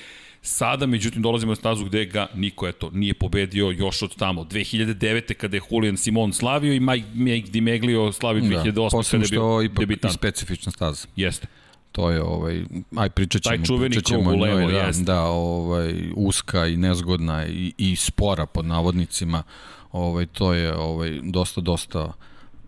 Sada, 0.46 0.86
međutim, 0.86 1.22
dolazimo 1.22 1.52
na 1.52 1.56
stazu 1.56 1.84
gde 1.84 2.04
ga 2.04 2.26
niko, 2.34 2.68
eto, 2.68 2.90
nije 2.92 3.14
pobedio 3.14 3.70
još 3.70 4.02
od 4.02 4.16
tamo. 4.16 4.44
2009. 4.44 5.34
kada 5.34 5.56
je 5.56 5.60
Julian 5.70 5.96
Simon 5.96 6.32
slavio 6.32 6.72
i 6.72 6.80
Mike, 6.80 7.08
Mike 7.14 7.50
Dimeglio 7.50 8.12
slavio 8.12 8.42
2008. 8.42 8.72
Da, 8.72 9.10
kada 9.10 9.24
je 9.24 9.28
bio 9.30 9.62
ipak 9.62 9.78
debitant. 9.78 10.12
i 10.12 10.14
specifična 10.14 10.72
staza. 10.72 11.06
Jeste. 11.16 11.46
To 11.92 12.10
je 12.10 12.22
ovaj 12.22 12.64
aj 12.96 13.10
pričat 13.10 13.42
ćemo, 13.42 13.56
Taj 13.56 13.64
čuveni 13.64 13.94
pričat 13.94 14.04
ćemo 14.04 14.30
levo, 14.30 14.60
njoj, 14.60 14.72
da, 14.72 14.90
da, 15.02 15.20
ovaj 15.22 15.94
uska 16.16 16.66
i 16.66 16.76
nezgodna 16.76 17.46
i, 17.46 17.72
i 17.78 17.96
spora 17.96 18.46
pod 18.46 18.66
navodnicima. 18.66 19.42
Ovaj 19.92 20.26
to 20.26 20.52
je 20.52 20.74
ovaj 20.74 21.20
dosta 21.22 21.60
dosta 21.60 22.12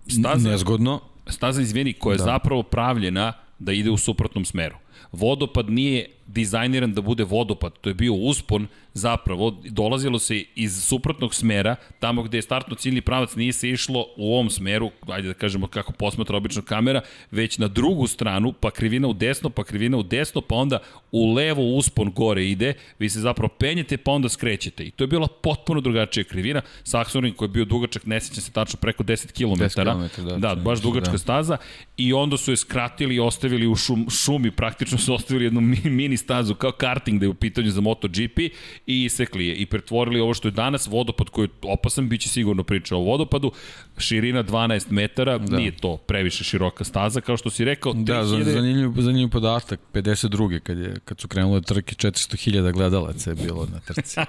staza, 0.09 0.51
nezgodno. 0.51 1.01
Staza 1.27 1.63
izvini 1.63 1.93
koja 1.93 2.15
je 2.15 2.19
da. 2.19 2.25
zapravo 2.25 2.63
pravljena 2.63 3.33
da 3.59 3.73
ide 3.73 3.91
u 3.91 3.97
suprotnom 3.97 4.45
smeru. 4.45 4.77
Vodopad 5.13 5.71
nije 5.71 6.16
dizajniran 6.27 6.93
da 6.93 7.01
bude 7.01 7.25
vodopad, 7.25 7.73
to 7.81 7.91
je 7.91 7.95
bio 7.95 8.15
uspon 8.15 8.67
zapravo 8.97 9.51
dolazilo 9.65 10.19
se 10.19 10.45
iz 10.55 10.85
suprotnog 10.85 11.35
smera, 11.35 11.77
tamo 12.01 12.23
gde 12.23 12.39
je 12.39 12.43
startno 12.43 12.77
ciljni 12.77 13.01
pravac 13.01 13.35
nije 13.35 13.53
se 13.53 13.71
išlo 13.71 14.07
u 14.17 14.35
ovom 14.35 14.51
smeru, 14.51 14.91
ajde 15.09 15.29
da 15.29 15.35
kažemo 15.35 15.67
kako 15.67 15.93
posmatra 15.93 16.37
obično 16.37 16.63
kamera, 16.63 17.01
već 17.31 17.59
na 17.59 17.69
drugu 17.69 18.07
stranu, 18.07 18.53
pa 18.53 18.71
krivina 18.71 19.09
u 19.09 19.13
desno, 19.13 19.51
pa 19.51 19.65
krivina 19.65 19.99
u 19.99 20.03
desno, 20.03 20.41
pa 20.41 20.55
onda 20.55 20.79
u 21.13 21.33
levo 21.33 21.63
uspon 21.63 22.13
gore 22.13 22.47
ide, 22.47 22.75
vi 22.99 23.09
se 23.11 23.21
zapravo 23.21 23.49
penjete, 23.49 23.97
pa 23.97 24.13
onda 24.13 24.29
skrećete. 24.29 24.85
I 24.85 24.91
to 24.91 25.05
je 25.05 25.09
bila 25.09 25.29
potpuno 25.43 25.81
drugačija 25.81 26.25
krivina. 26.25 26.63
Saxonin 26.85 27.35
koji 27.35 27.47
je 27.47 27.53
bio 27.53 27.65
dugačak, 27.65 28.07
ne 28.07 28.21
sećam 28.21 28.43
se 28.43 28.53
tačno, 28.53 28.79
preko 28.81 29.03
10 29.03 29.33
km. 29.33 29.63
10 29.63 30.13
km 30.13 30.29
da, 30.29 30.37
da, 30.37 30.55
baš 30.55 30.81
dugačka 30.81 31.13
da. 31.13 31.19
staza. 31.19 31.57
I 31.97 32.13
onda 32.13 32.37
su 32.37 32.51
je 32.51 32.57
skratili 32.57 33.15
i 33.15 33.21
ostavili 33.21 33.67
u 33.67 33.77
šum, 33.77 34.07
šumi, 34.11 34.51
praktično 34.51 34.99
su 34.99 35.15
ostavili 35.15 35.45
jednu 35.45 35.61
mini 35.85 36.16
stazu 36.17 36.55
kao 36.55 36.73
karting 36.73 37.21
da 37.21 37.27
je 37.27 37.31
u 37.31 37.35
pitanju 37.35 37.71
za 37.71 37.81
MotoGP 37.81 38.39
i 38.87 39.05
isekli 39.05 39.47
je 39.47 39.55
i 39.55 39.67
pretvorili 39.67 40.21
ovo 40.21 40.35
što 40.35 40.49
je 40.49 40.53
danas 40.53 40.87
vodopad 40.87 41.29
koji 41.29 41.47
je 41.47 41.51
opasan, 41.63 42.09
bit 42.09 42.21
će 42.21 42.29
sigurno 42.29 42.63
priča 42.63 42.97
o 42.97 43.01
vodopadu, 43.01 43.53
širina 43.99 44.45
12 44.45 44.91
metara, 44.91 45.39
da. 45.39 45.57
nije 45.57 45.77
to 45.77 45.97
previše 45.97 46.45
široka 46.45 46.85
staza, 46.85 47.21
kao 47.21 47.37
što 47.37 47.51
si 47.51 47.65
rekao. 47.65 47.93
3000... 47.93 48.05
Da, 48.05 48.25
za, 48.25 48.45
zanimljiv, 48.45 48.91
zanimljiv 48.97 49.29
podatak, 49.29 49.81
52. 49.93 50.61
kad, 50.61 50.79
je, 50.79 50.95
kad 51.05 51.21
su 51.21 51.29
krenule 51.29 51.61
trke, 51.61 51.95
400.000 51.95 52.73
gledalaca 52.73 53.31
je 53.31 53.37
bilo 53.37 53.67
na 53.73 53.81
trci. 53.81 54.21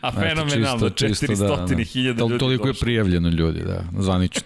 A 0.00 0.12
fenomenalno, 0.12 0.88
400.000 0.88 1.38
da, 1.38 1.66
da. 2.16 2.24
ljudi. 2.24 2.38
Toliko 2.38 2.68
je 2.68 2.74
prijavljeno 2.80 3.28
ljudi, 3.28 3.60
da, 3.60 3.84
zvanično. 3.98 4.42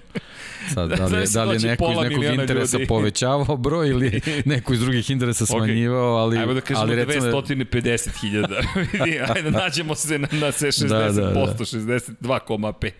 Sad, 0.74 0.88
da 0.88 1.06
li, 1.06 1.24
da 1.34 1.44
li 1.44 1.56
je 1.56 1.60
neko 1.60 1.92
iz 1.92 2.10
nekog 2.10 2.24
interesa 2.24 2.76
ljudi. 2.76 2.88
povećavao 2.88 3.56
broj 3.56 3.88
ili 3.88 4.20
neko 4.44 4.72
iz 4.72 4.80
drugih 4.80 5.10
interesa 5.10 5.46
smanjivao, 5.46 6.16
ali... 6.16 6.38
Ajmo 6.38 6.54
da 6.54 6.60
kažemo 6.60 6.80
ali 6.80 6.94
recimo... 6.94 7.26
250.000. 7.26 9.30
Ajde, 9.34 9.50
nađemo 9.50 9.94
se 9.94 10.18
na, 10.18 10.28
na 10.32 10.46
60%, 10.46 10.88
da, 10.88 10.98
da, 10.98 11.12
da. 11.12 11.54
62,5. 11.58 12.90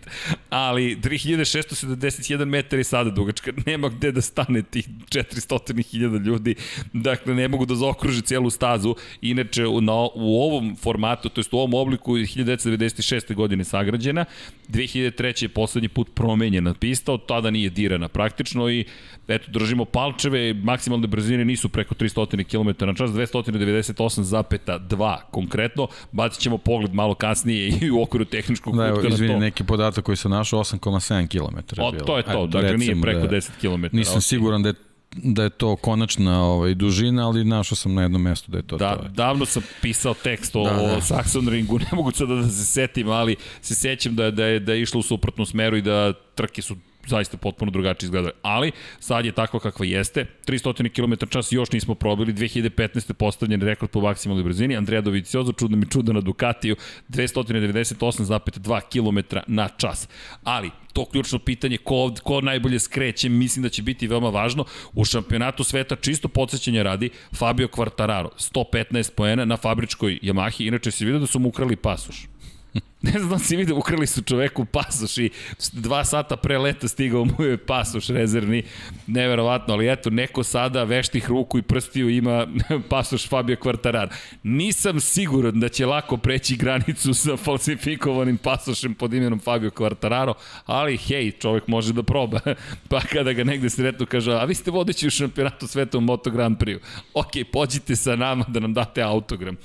Ali 0.59 0.97
3671 0.97 2.45
metar 2.45 2.79
je 2.79 2.85
sada 2.85 3.11
dugačka. 3.11 3.53
Nema 3.67 3.89
gde 3.89 4.13
da 4.13 4.21
stane 4.21 4.63
tih 4.63 4.89
400.000 4.89 6.25
ljudi. 6.25 6.55
Dakle, 6.93 7.35
ne 7.35 7.49
mogu 7.49 7.67
da 7.67 7.75
zaokruže 7.75 8.23
cijelu 8.23 8.51
stazu. 8.51 8.95
Inače, 9.23 9.63
na, 9.63 9.93
u 10.15 10.43
ovom 10.43 10.77
formatu, 10.77 11.29
to 11.29 11.41
jest 11.41 11.53
u 11.53 11.59
ovom 11.59 11.75
obliku 11.75 12.13
1996. 12.13 13.35
godine 13.35 13.65
sagrađena 13.65 14.25
2003. 14.69 15.43
je 15.43 15.49
poslednji 15.49 15.89
put 15.89 16.15
promenjena 16.15 16.75
pista, 16.75 17.13
od 17.13 17.27
tada 17.27 17.51
nije 17.51 17.71
dirana 17.71 18.09
praktično 18.09 18.71
i 18.71 18.85
eto, 19.29 19.51
držimo 19.51 19.85
palčeve, 19.85 20.55
maksimalne 20.55 21.07
brzine 21.07 21.45
nisu 21.45 21.69
preko 21.69 21.95
300 21.95 22.45
km 22.45 22.87
na 22.87 22.95
čas, 22.95 23.11
298,2 23.11 25.17
konkretno, 25.31 25.89
bacit 26.13 26.43
ćemo 26.43 26.59
pogled 26.59 26.95
malo 26.95 27.15
kasnije 27.15 27.79
i 27.83 27.91
u 27.91 28.03
okviru 28.03 28.25
tehničkog 28.25 28.77
Da, 28.77 28.87
evo, 28.87 28.95
kutka 28.95 29.09
na 29.09 29.15
izvini, 29.15 29.35
to. 29.35 29.39
neki 29.39 29.65
podatak 29.65 30.05
koji 30.05 30.17
sam 30.17 30.31
našao, 30.31 30.61
8,7 30.61 31.29
km. 31.29 31.59
O, 31.83 31.93
to 31.93 32.17
je 32.17 32.23
to, 32.23 32.47
dakle 32.47 32.77
nije 32.77 33.01
preko 33.03 33.27
10 33.27 33.51
km. 33.61 33.85
Nisam 33.97 34.21
siguran 34.21 34.63
da 34.63 34.69
je 34.69 34.75
da 35.17 35.43
je 35.43 35.51
to 35.51 35.77
konačna 35.77 36.43
ovaj, 36.45 36.75
dužina, 36.75 37.27
ali 37.27 37.45
našao 37.45 37.77
sam 37.77 37.95
na 37.95 38.03
jednom 38.03 38.23
mestu 38.23 38.51
da 38.51 38.57
je 38.59 38.63
to 38.63 38.77
Da, 38.77 38.97
to. 38.97 39.09
davno 39.09 39.47
sam 39.47 39.63
pisao 39.83 40.15
tekst 40.15 40.57
o, 40.57 40.65
Da, 40.65 40.71
da. 40.71 40.83
o 40.97 41.01
Saxon 41.01 41.49
ringu, 41.49 41.79
ne 41.85 41.87
mogu 41.93 42.13
sada 42.13 42.35
da 42.35 42.49
se 42.49 42.65
setim, 42.65 43.09
ali 43.09 43.37
se 43.63 43.75
sećam 43.75 44.15
da, 44.15 44.31
da, 44.31 44.45
je, 44.45 44.61
da 44.61 44.73
je 44.73 44.83
išlo 44.83 45.01
u 45.01 45.03
suprotnom 45.03 45.47
smeru 45.47 45.77
i 45.77 45.83
da 45.83 46.13
trke 46.35 46.63
su 46.63 46.77
zaista 47.09 47.37
potpuno 47.37 47.71
drugačije 47.71 48.07
izgledale. 48.07 48.33
Ali 48.43 48.73
sad 49.01 49.25
je 49.25 49.33
tako 49.33 49.59
kakva 49.59 49.87
jeste. 49.87 50.27
300 50.47 50.89
km 50.89 51.27
čas 51.31 51.53
još 51.53 51.73
nismo 51.73 51.95
probili. 51.95 52.33
2015. 52.33 53.13
postavljen 53.13 53.63
rekord 53.63 53.91
po 53.91 54.01
maksimalnoj 54.01 54.45
brzini. 54.45 54.77
Andrea 54.77 55.01
Dovizioso, 55.01 55.53
čudno 55.53 55.77
mi 55.77 55.91
čudo 55.91 56.13
na 56.13 56.21
Ducatiju, 56.21 56.77
298,2 57.09 58.81
km 58.93 59.37
na 59.47 59.69
čas. 59.69 60.09
Ali, 60.45 60.71
to 60.93 61.05
ključno 61.05 61.39
pitanje 61.39 61.77
ko, 61.77 62.15
ko 62.23 62.41
najbolje 62.41 62.79
skreće, 62.79 63.29
mislim 63.29 63.63
da 63.63 63.69
će 63.69 63.83
biti 63.83 64.07
veoma 64.07 64.29
važno. 64.29 64.65
U 64.93 65.05
šampionatu 65.05 65.65
sveta 65.65 65.97
čisto 65.97 66.29
podsjećanja 66.29 66.83
radi 66.83 67.11
Fabio 67.35 67.69
Quartararo, 67.69 68.29
115 68.55 69.11
poena 69.15 69.45
na 69.45 69.57
fabričkoj 69.57 70.19
Yamahi, 70.23 70.67
inače 70.67 70.91
si 70.91 71.05
vidio 71.05 71.21
da 71.21 71.27
su 71.27 71.39
mu 71.39 71.49
ukrali 71.49 71.77
pasoš. 71.77 72.38
Ne 73.03 73.11
znam 73.11 73.29
da 73.29 73.39
si 73.39 73.57
vidio, 73.57 73.77
ukrali 73.77 74.07
su 74.07 74.23
čoveku 74.23 74.65
pasoš 74.65 75.19
i 75.19 75.31
dva 75.73 76.05
sata 76.05 76.37
pre 76.37 76.59
leta 76.59 76.89
stigao 76.89 77.25
mu 77.25 77.45
je 77.45 77.57
pasoš 77.57 78.07
rezervni. 78.07 78.63
Neverovatno, 79.07 79.75
ali 79.75 79.93
eto, 79.93 80.11
neko 80.11 80.43
sada 80.43 80.85
veštih 80.85 81.29
ruku 81.29 81.59
i 81.59 81.63
prstiju 81.63 82.09
ima 82.09 82.47
pasoš 82.91 83.29
Fabio 83.29 83.57
Quartararo. 83.57 84.09
Nisam 84.43 85.01
siguran 85.01 85.61
da 85.61 85.69
će 85.69 85.87
lako 85.87 86.17
preći 86.17 86.57
granicu 86.57 87.15
sa 87.15 87.37
falsifikovanim 87.37 88.37
pasošem 88.37 88.95
pod 88.95 89.15
imenom 89.15 89.41
Fabio 89.41 89.71
Quartararo, 89.71 90.35
ali 90.67 90.97
hej, 90.97 91.31
čovek 91.31 91.69
može 91.69 91.93
da 91.93 92.03
proba. 92.03 92.41
pa 92.91 93.01
kada 93.01 93.33
ga 93.33 93.45
negde 93.45 93.71
sretnu 93.71 94.07
kaže, 94.07 94.33
a 94.33 94.45
vi 94.45 94.55
ste 94.55 94.71
vodeći 94.71 95.07
u 95.07 95.11
šampionatu 95.11 95.67
sveta 95.67 95.99
u 95.99 96.01
Moto 96.01 96.31
Grand 96.31 96.59
Prix. 96.59 96.79
Ok, 97.15 97.33
pođite 97.53 97.97
sa 97.97 98.17
nama 98.17 98.45
da 98.49 98.61
nam 98.61 98.75
date 98.75 99.03
autogram. 99.03 99.57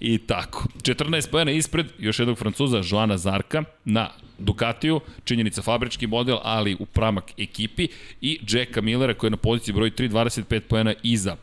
I 0.00 0.18
tako. 0.18 0.64
14 0.82 1.30
pojena 1.30 1.50
ispred 1.50 1.86
još 1.98 2.18
jednog 2.18 2.38
Francuza, 2.38 2.82
Joana 2.90 3.18
Zarka, 3.18 3.64
na 3.84 4.10
Ducatiju, 4.38 5.00
činjenica 5.24 5.62
fabrički 5.62 6.06
model, 6.06 6.38
ali 6.42 6.76
u 6.80 6.86
pramak 6.86 7.24
ekipi, 7.38 7.88
i 8.20 8.40
Jacka 8.48 8.80
Millera 8.80 9.14
koji 9.14 9.28
je 9.28 9.30
na 9.30 9.36
poziciji 9.36 9.74
broj 9.74 9.90
3, 9.90 10.10
25 10.10 10.60
pojena 10.60 10.94
iza 11.02 11.36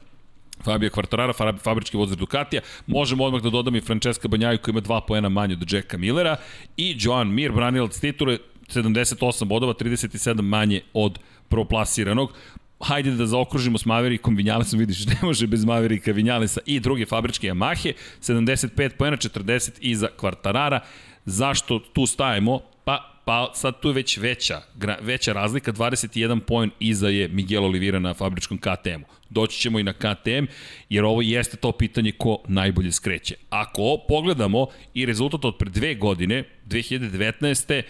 Fabio 0.63 0.89
Quartarara, 0.89 1.57
fabrički 1.63 1.97
vozač 1.97 2.17
Ducatija. 2.17 2.61
Možemo 2.87 3.23
odmah 3.23 3.41
da 3.41 3.49
dodam 3.49 3.75
i 3.75 3.81
Francesca 3.81 4.27
Banjaju 4.27 4.57
koji 4.57 4.73
ima 4.73 4.81
2 4.81 5.01
poena 5.07 5.29
manje 5.29 5.55
od 5.61 5.73
Jacka 5.73 5.97
Millera 5.97 6.37
i 6.77 6.95
Joan 6.99 7.33
Mir, 7.33 7.51
branilac 7.51 7.99
titule, 7.99 8.37
78 8.67 9.45
bodova, 9.45 9.73
37 9.73 10.41
manje 10.41 10.81
od 10.93 11.19
proplasiranog 11.49 12.33
hajde 12.83 13.11
da 13.11 13.25
zaokružimo 13.25 13.77
s 13.77 13.85
Maverickom, 13.85 14.35
Vinjalesom 14.35 14.79
vidiš, 14.79 15.05
ne 15.05 15.17
može 15.21 15.47
bez 15.47 15.65
Mavericka, 15.65 16.11
Vinjalesa 16.11 16.61
i 16.65 16.79
druge 16.79 17.05
fabričke 17.05 17.47
Yamahe, 17.47 17.93
75 18.21 18.89
pojena, 18.89 19.17
40 19.17 19.71
iza 19.79 20.07
Kvartarara. 20.17 20.79
Zašto 21.25 21.79
tu 21.79 22.05
stajemo? 22.05 22.59
Pa, 22.83 23.21
pa 23.25 23.51
sad 23.55 23.79
tu 23.79 23.87
je 23.87 23.93
već 23.93 24.17
veća, 24.17 24.61
veća 25.01 25.33
razlika, 25.33 25.71
21 25.71 26.39
poen 26.39 26.71
iza 26.79 27.07
je 27.07 27.27
Miguel 27.27 27.65
Oliveira 27.65 27.99
na 27.99 28.13
fabričkom 28.13 28.57
KTM-u. 28.57 29.05
Doći 29.29 29.59
ćemo 29.59 29.79
i 29.79 29.83
na 29.83 29.93
KTM, 29.93 30.45
jer 30.89 31.05
ovo 31.05 31.21
jeste 31.21 31.57
to 31.57 31.71
pitanje 31.71 32.11
ko 32.11 32.37
najbolje 32.47 32.91
skreće. 32.91 33.35
Ako 33.49 33.97
pogledamo 34.07 34.67
i 34.93 35.05
rezultat 35.05 35.45
od 35.45 35.57
pre 35.57 35.69
dve 35.69 35.95
godine, 35.95 36.43
2019. 36.67 37.81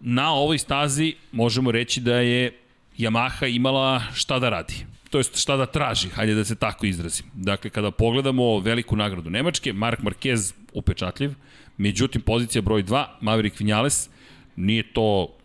na 0.00 0.32
ovoj 0.32 0.58
stazi 0.58 1.14
možemo 1.32 1.70
reći 1.70 2.00
da 2.00 2.14
je 2.14 2.52
Yamaha 2.98 3.46
imala 3.46 4.02
šta 4.14 4.38
da 4.38 4.48
radi. 4.48 4.74
To 5.10 5.18
jest 5.18 5.36
šta 5.36 5.56
da 5.56 5.66
traži, 5.66 6.08
hajde 6.08 6.34
da 6.34 6.44
se 6.44 6.54
tako 6.54 6.86
izrazim. 6.86 7.26
Dakle, 7.34 7.70
kada 7.70 7.90
pogledamo 7.90 8.58
veliku 8.58 8.96
nagradu 8.96 9.30
Nemačke, 9.30 9.72
Mark 9.72 10.00
Marquez 10.00 10.52
upečatljiv, 10.72 11.34
međutim 11.76 12.22
pozicija 12.22 12.62
broj 12.62 12.84
2, 12.84 13.04
Maverick 13.20 13.60
Vinales, 13.60 14.08
nije 14.56 14.92
to 14.92 15.36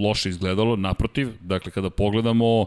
loše 0.00 0.28
izgledalo, 0.28 0.76
naprotiv, 0.76 1.28
dakle 1.40 1.72
kada 1.72 1.90
pogledamo 1.90 2.66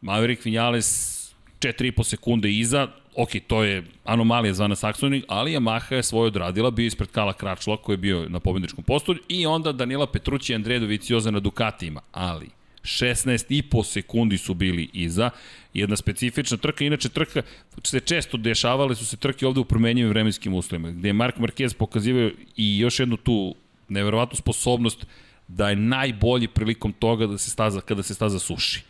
Maverick 0.00 0.44
Vinales 0.44 1.14
4,5 1.60 2.04
sekunde 2.04 2.52
iza, 2.52 2.88
ok, 3.16 3.30
to 3.46 3.64
je 3.64 3.84
anomalija 4.04 4.54
zvana 4.54 4.74
Saxony, 4.74 5.22
ali 5.28 5.52
Yamaha 5.52 5.94
je 5.94 6.02
svoje 6.02 6.26
odradila, 6.26 6.70
bio 6.70 6.86
ispred 6.86 7.08
Kala 7.08 7.32
Kračla 7.32 7.76
koji 7.76 7.94
je 7.94 7.98
bio 7.98 8.28
na 8.28 8.40
pobedničkom 8.40 8.84
postolju 8.84 9.20
i 9.28 9.46
onda 9.46 9.72
Danila 9.72 10.06
Petrući 10.06 10.52
i 10.52 10.56
Andreja 10.56 10.80
Dovicioza 10.80 11.30
na 11.30 11.40
Ducatijima, 11.40 12.00
ali 12.12 12.48
16,5 12.84 13.84
sekundi 13.84 14.38
su 14.38 14.54
bili 14.54 14.90
iza. 14.92 15.30
Jedna 15.74 15.96
specifična 15.96 16.56
trka, 16.56 16.84
inače 16.84 17.08
trka 17.08 17.42
se 17.84 18.00
često 18.00 18.36
dešavale 18.36 18.94
su 18.94 19.06
se 19.06 19.16
trke 19.16 19.46
ovde 19.46 19.60
u 19.60 19.64
promenjivim 19.64 20.10
vremenskim 20.10 20.54
uslovima, 20.54 20.90
gde 20.90 21.08
je 21.08 21.12
Mark 21.12 21.36
Marquez 21.36 21.74
pokazivao 21.74 22.30
i 22.56 22.78
još 22.78 23.00
jednu 23.00 23.16
tu 23.16 23.54
neverovatnu 23.88 24.36
sposobnost 24.36 25.06
da 25.48 25.70
je 25.70 25.76
najbolji 25.76 26.48
prilikom 26.48 26.92
toga 26.92 27.26
da 27.26 27.38
se 27.38 27.50
staza, 27.50 27.80
kada 27.80 28.02
se 28.02 28.14
staza 28.14 28.38
suši. 28.38 28.82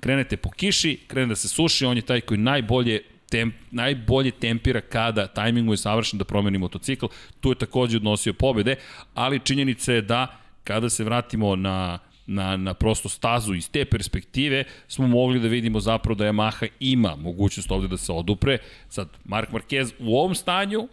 Krenete 0.00 0.36
po 0.36 0.50
kiši, 0.50 0.98
krene 1.06 1.26
da 1.26 1.36
se 1.36 1.48
suši, 1.48 1.84
on 1.84 1.96
je 1.96 2.02
taj 2.02 2.20
koji 2.20 2.38
najbolje 2.38 3.02
temp, 3.30 3.54
najbolje 3.70 4.30
tempira 4.30 4.80
kada 4.80 5.26
tajming 5.26 5.66
mu 5.66 5.72
je 5.72 5.76
savršen 5.76 6.18
da 6.18 6.24
promeni 6.24 6.58
motocikl. 6.58 7.06
Tu 7.40 7.50
je 7.50 7.58
takođe 7.58 7.96
odnosio 7.96 8.32
pobede, 8.32 8.76
ali 9.14 9.40
činjenica 9.44 9.92
je 9.92 10.02
da 10.02 10.38
kada 10.64 10.90
se 10.90 11.04
vratimo 11.04 11.56
na 11.56 11.98
na, 12.26 12.56
na 12.56 12.74
prosto 12.74 13.08
stazu 13.08 13.54
iz 13.54 13.70
te 13.70 13.84
perspektive 13.84 14.64
smo 14.88 15.06
mogli 15.06 15.40
da 15.40 15.48
vidimo 15.48 15.80
zapravo 15.80 16.14
da 16.14 16.24
Yamaha 16.24 16.68
ima 16.80 17.16
mogućnost 17.16 17.70
ovde 17.70 17.88
da 17.88 17.96
se 17.96 18.12
odupre. 18.12 18.58
Sad, 18.88 19.08
Mark 19.24 19.50
Marquez 19.50 19.92
u 19.98 20.18
ovom 20.18 20.34
stanju 20.34 20.88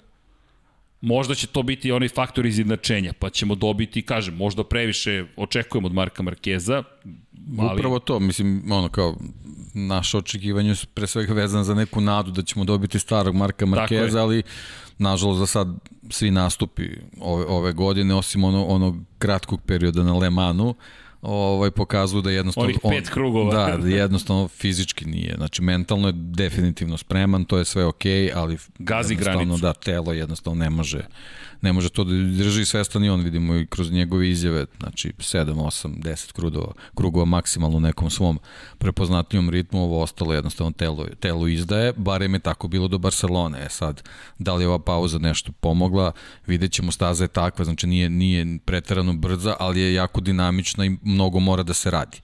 možda 1.01 1.35
će 1.35 1.47
to 1.47 1.63
biti 1.63 1.91
onaj 1.91 2.09
faktor 2.09 2.45
izjednačenja, 2.45 3.13
pa 3.19 3.29
ćemo 3.29 3.55
dobiti, 3.55 4.01
kažem, 4.01 4.35
možda 4.35 4.63
previše 4.63 5.25
očekujemo 5.37 5.87
od 5.87 5.93
Marka 5.93 6.23
Markeza, 6.23 6.83
ali... 7.59 7.79
Upravo 7.79 7.99
to, 7.99 8.19
mislim, 8.19 8.71
ono 8.71 8.89
kao, 8.89 9.15
naše 9.73 10.17
očekivanje 10.17 10.75
su 10.75 10.87
pre 10.87 11.07
svega 11.07 11.33
vezane 11.33 11.63
za 11.63 11.73
neku 11.73 12.01
nadu 12.01 12.31
da 12.31 12.41
ćemo 12.41 12.65
dobiti 12.65 12.99
starog 12.99 13.35
Marka 13.35 13.65
Markeza, 13.65 14.21
ali 14.21 14.43
nažalost 14.97 15.39
za 15.39 15.45
sad 15.45 15.67
svi 16.09 16.31
nastupi 16.31 16.89
ove, 17.19 17.45
ove 17.45 17.73
godine, 17.73 18.15
osim 18.15 18.43
ono, 18.43 18.65
onog 18.65 18.95
kratkog 19.17 19.61
perioda 19.65 20.03
na 20.03 20.13
Le 20.13 20.29
Manu, 20.29 20.75
ovaj 21.21 21.71
pokazuju 21.71 22.21
da 22.21 22.31
jednostavno 22.31 22.67
Onih 22.67 22.79
pet 22.89 23.07
on, 23.07 23.13
krugova. 23.13 23.53
Da, 23.53 23.77
da 23.77 23.87
jednostavno 23.87 24.47
fizički 24.47 25.05
nije. 25.05 25.35
Znači 25.37 25.61
mentalno 25.61 26.07
je 26.07 26.13
definitivno 26.15 26.97
spreman, 26.97 27.45
to 27.45 27.57
je 27.57 27.65
sve 27.65 27.85
okej, 27.85 28.11
okay, 28.11 28.31
ali 28.35 28.57
gazi 28.79 29.15
granicu. 29.15 29.57
da 29.61 29.73
telo 29.73 30.13
jednostavno 30.13 30.63
ne 30.63 30.69
može 30.69 31.05
ne 31.61 31.73
može 31.73 31.89
to 31.89 32.03
da 32.03 32.11
drži 32.13 32.65
svestan 32.65 33.03
i 33.03 33.09
on 33.09 33.21
vidimo 33.21 33.55
i 33.55 33.65
kroz 33.65 33.91
njegove 33.91 34.29
izjave, 34.29 34.65
znači 34.79 35.13
7, 35.17 35.45
8, 35.45 36.01
10 36.01 36.31
krugova, 36.31 36.73
krugova 36.95 37.25
maksimalno 37.25 37.77
u 37.77 37.79
nekom 37.79 38.09
svom 38.09 38.39
prepoznatljom 38.77 39.49
ritmu, 39.49 39.83
ovo 39.83 40.01
ostalo 40.01 40.33
jednostavno 40.33 40.71
telo, 40.71 41.07
telo 41.19 41.47
izdaje, 41.47 41.93
barem 41.93 42.33
je 42.33 42.39
tako 42.39 42.67
bilo 42.67 42.87
do 42.87 42.97
Barcelone. 42.97 43.65
E 43.65 43.69
sad, 43.69 44.03
da 44.37 44.55
li 44.55 44.63
je 44.63 44.67
ova 44.67 44.79
pauza 44.79 45.17
nešto 45.17 45.51
pomogla, 45.51 46.11
vidjet 46.47 46.71
ćemo, 46.71 46.91
staza 46.91 47.23
je 47.23 47.27
takva, 47.27 47.65
znači 47.65 47.87
nije, 47.87 48.09
nije 48.09 48.57
preterano 48.65 49.13
brza, 49.13 49.55
ali 49.59 49.79
je 49.79 49.93
jako 49.93 50.21
dinamična 50.21 50.85
i 50.85 50.97
mnogo 51.03 51.39
mora 51.39 51.63
da 51.63 51.73
se 51.73 51.91
radi. 51.91 52.17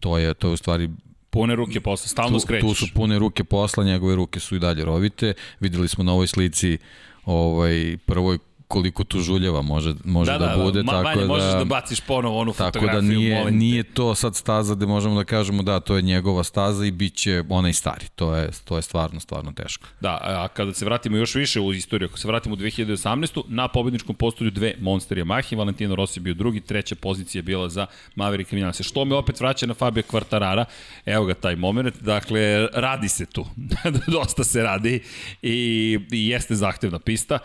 To 0.00 0.18
je, 0.18 0.34
to 0.34 0.48
je 0.48 0.52
u 0.52 0.56
stvari 0.56 0.90
Pune 1.34 1.56
ruke 1.56 1.80
posla, 1.80 2.08
stalno 2.08 2.38
tu, 2.38 2.40
skrećeš. 2.40 2.68
Tu 2.68 2.74
su 2.74 2.94
pune 2.94 3.18
ruke 3.18 3.44
posla, 3.44 3.84
njegove 3.84 4.16
ruke 4.16 4.40
su 4.40 4.56
i 4.56 4.58
dalje 4.58 4.84
rovite. 4.84 5.34
Videli 5.60 5.88
smo 5.88 6.04
na 6.04 6.12
ovoj 6.12 6.26
slici 6.26 6.78
ovaj, 7.26 7.96
prvoj 8.06 8.38
koliko 8.68 9.04
tu 9.04 9.20
žuljeva 9.20 9.62
može, 9.62 9.94
može 10.04 10.32
da, 10.32 10.38
da, 10.38 10.46
da 10.46 10.62
bude. 10.62 10.82
Ma, 10.82 10.92
tako 10.92 11.04
manje 11.04 11.20
da, 11.20 11.26
možeš 11.26 11.52
da 11.52 11.64
baciš 11.64 12.00
ponovo 12.00 12.38
onu 12.38 12.52
tako 12.52 12.64
fotografiju. 12.64 13.00
Tako 13.00 13.06
da 13.06 13.18
nije, 13.18 13.38
molim 13.38 13.56
nije 13.58 13.82
to 13.82 14.14
sad 14.14 14.36
staza 14.36 14.74
gde 14.74 14.86
možemo 14.86 15.14
da 15.14 15.24
kažemo 15.24 15.62
da 15.62 15.80
to 15.80 15.96
je 15.96 16.02
njegova 16.02 16.44
staza 16.44 16.84
i 16.84 16.90
bit 16.90 17.14
će 17.14 17.44
onaj 17.48 17.72
stari. 17.72 18.06
To 18.14 18.34
je, 18.34 18.50
to 18.64 18.76
je 18.76 18.82
stvarno, 18.82 19.20
stvarno 19.20 19.52
teško. 19.52 19.88
Da, 20.00 20.18
a 20.22 20.48
kada 20.48 20.74
se 20.74 20.84
vratimo 20.84 21.16
još 21.16 21.34
više 21.34 21.60
u 21.60 21.72
istoriju, 21.72 22.08
ako 22.08 22.18
se 22.18 22.28
vratimo 22.28 22.54
u 22.54 22.58
2018. 22.58 23.42
na 23.48 23.68
pobedničkom 23.68 24.14
postolju 24.14 24.50
dve 24.50 24.74
Monster 24.80 25.18
Yamahe, 25.18 25.58
Valentino 25.58 25.94
Rossi 25.94 26.20
bio 26.20 26.34
drugi, 26.34 26.60
treća 26.60 26.94
pozicija 26.94 27.38
je 27.38 27.42
bila 27.42 27.68
za 27.68 27.86
Maverick 28.14 28.52
Vinales. 28.52 28.80
Što 28.80 29.04
me 29.04 29.14
opet 29.14 29.40
vraća 29.40 29.66
na 29.66 29.74
Fabio 29.74 30.02
Quartarara, 30.02 30.64
evo 31.06 31.24
ga 31.24 31.34
taj 31.34 31.56
moment, 31.56 31.96
dakle, 32.00 32.68
radi 32.72 33.08
se 33.08 33.26
tu, 33.26 33.46
dosta 34.14 34.44
se 34.44 34.62
radi 34.62 35.02
i, 35.42 35.98
i 36.12 36.28
jeste 36.28 36.54
zahtevna 36.54 36.98
pista, 36.98 37.38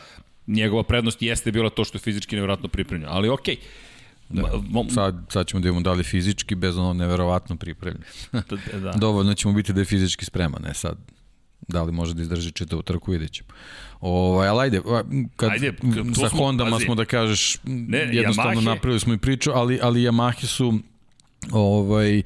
njegova 0.50 0.84
prednost 0.84 1.22
jeste 1.22 1.52
bila 1.52 1.70
to 1.70 1.84
što 1.84 1.96
je 1.96 2.02
fizički 2.02 2.36
nevjerojatno 2.36 2.70
pripremljen. 2.70 3.10
Ali 3.12 3.30
okej, 3.30 3.56
Da. 4.30 4.42
Mo- 4.42 4.90
Sad, 4.90 5.26
sad 5.30 5.48
ćemo 5.48 5.60
da 5.60 5.68
imamo 5.68 5.82
da 5.82 5.94
li 5.94 6.04
fizički 6.04 6.56
bez 6.56 6.78
ono 6.78 6.94
neverovatno 6.96 7.56
pripremljen. 7.56 8.04
da. 8.74 8.92
Dovoljno 8.98 9.34
ćemo 9.34 9.54
biti 9.54 9.74
da 9.74 9.82
je 9.82 9.86
fizički 9.86 10.26
spreman, 10.26 10.62
ne 10.62 10.74
sad. 10.74 10.98
Da 11.68 11.84
li 11.84 11.92
može 11.92 12.14
da 12.14 12.22
izdrži 12.22 12.52
čitavu 12.52 12.82
trku, 12.82 13.12
vidjet 13.12 13.32
ćemo. 13.32 13.50
Ovaj, 14.02 14.48
ali 14.48 14.62
ajde, 14.62 14.82
kad, 15.36 15.50
Ajde, 15.52 15.74
sa 16.16 16.30
smo, 16.30 16.38
Hondama 16.38 16.72
pazi. 16.72 16.86
smo 16.86 16.96
da 16.96 17.06
kažeš, 17.06 17.58
Ne, 17.64 18.10
jednostavno 18.12 18.52
Yamahe- 18.54 18.66
napravili 18.66 19.00
smo 19.00 19.14
i 19.14 19.18
priču, 19.18 19.52
ali, 19.52 19.80
ali 19.82 20.02
Yamahe 20.02 20.46
su 20.46 20.80
ovaj, 21.52 22.22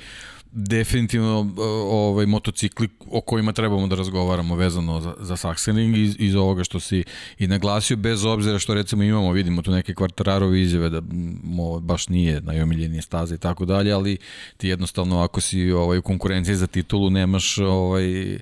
definitivno 0.56 1.54
ovaj 1.89 2.26
motocikli 2.26 2.89
o 3.12 3.22
kojima 3.22 3.52
trebamo 3.52 3.88
da 3.88 3.96
razgovaramo 3.96 4.56
vezano 4.56 5.02
za, 5.02 5.13
za 5.20 5.38
Sachsenring 5.38 5.98
iz, 5.98 6.16
iz 6.20 6.36
ovoga 6.36 6.63
što 6.63 6.80
si 6.80 7.04
i 7.39 7.48
naglasio 7.48 7.98
bez 7.98 8.26
obzira 8.26 8.60
što 8.60 8.74
recimo 8.74 9.04
imamo 9.04 9.32
vidimo 9.32 9.62
tu 9.62 9.72
neke 9.72 9.94
kvartararove 9.94 10.62
izjave 10.62 10.89
da 10.89 11.02
mo, 11.44 11.80
baš 11.80 12.08
nije 12.08 12.42
najomiljenije 12.42 13.02
staze 13.02 13.36
i 13.36 13.38
tako 13.38 13.66
dalje 13.66 13.92
ali 13.92 14.18
ti 14.58 14.68
jednostavno 14.68 15.22
ako 15.22 15.42
si 15.42 15.72
ovaj 15.72 15.98
u 15.98 16.02
konkurenciji 16.02 16.56
za 16.56 16.68
titulu 16.68 17.10
nemaš 17.10 17.58
ovaj 17.58 18.38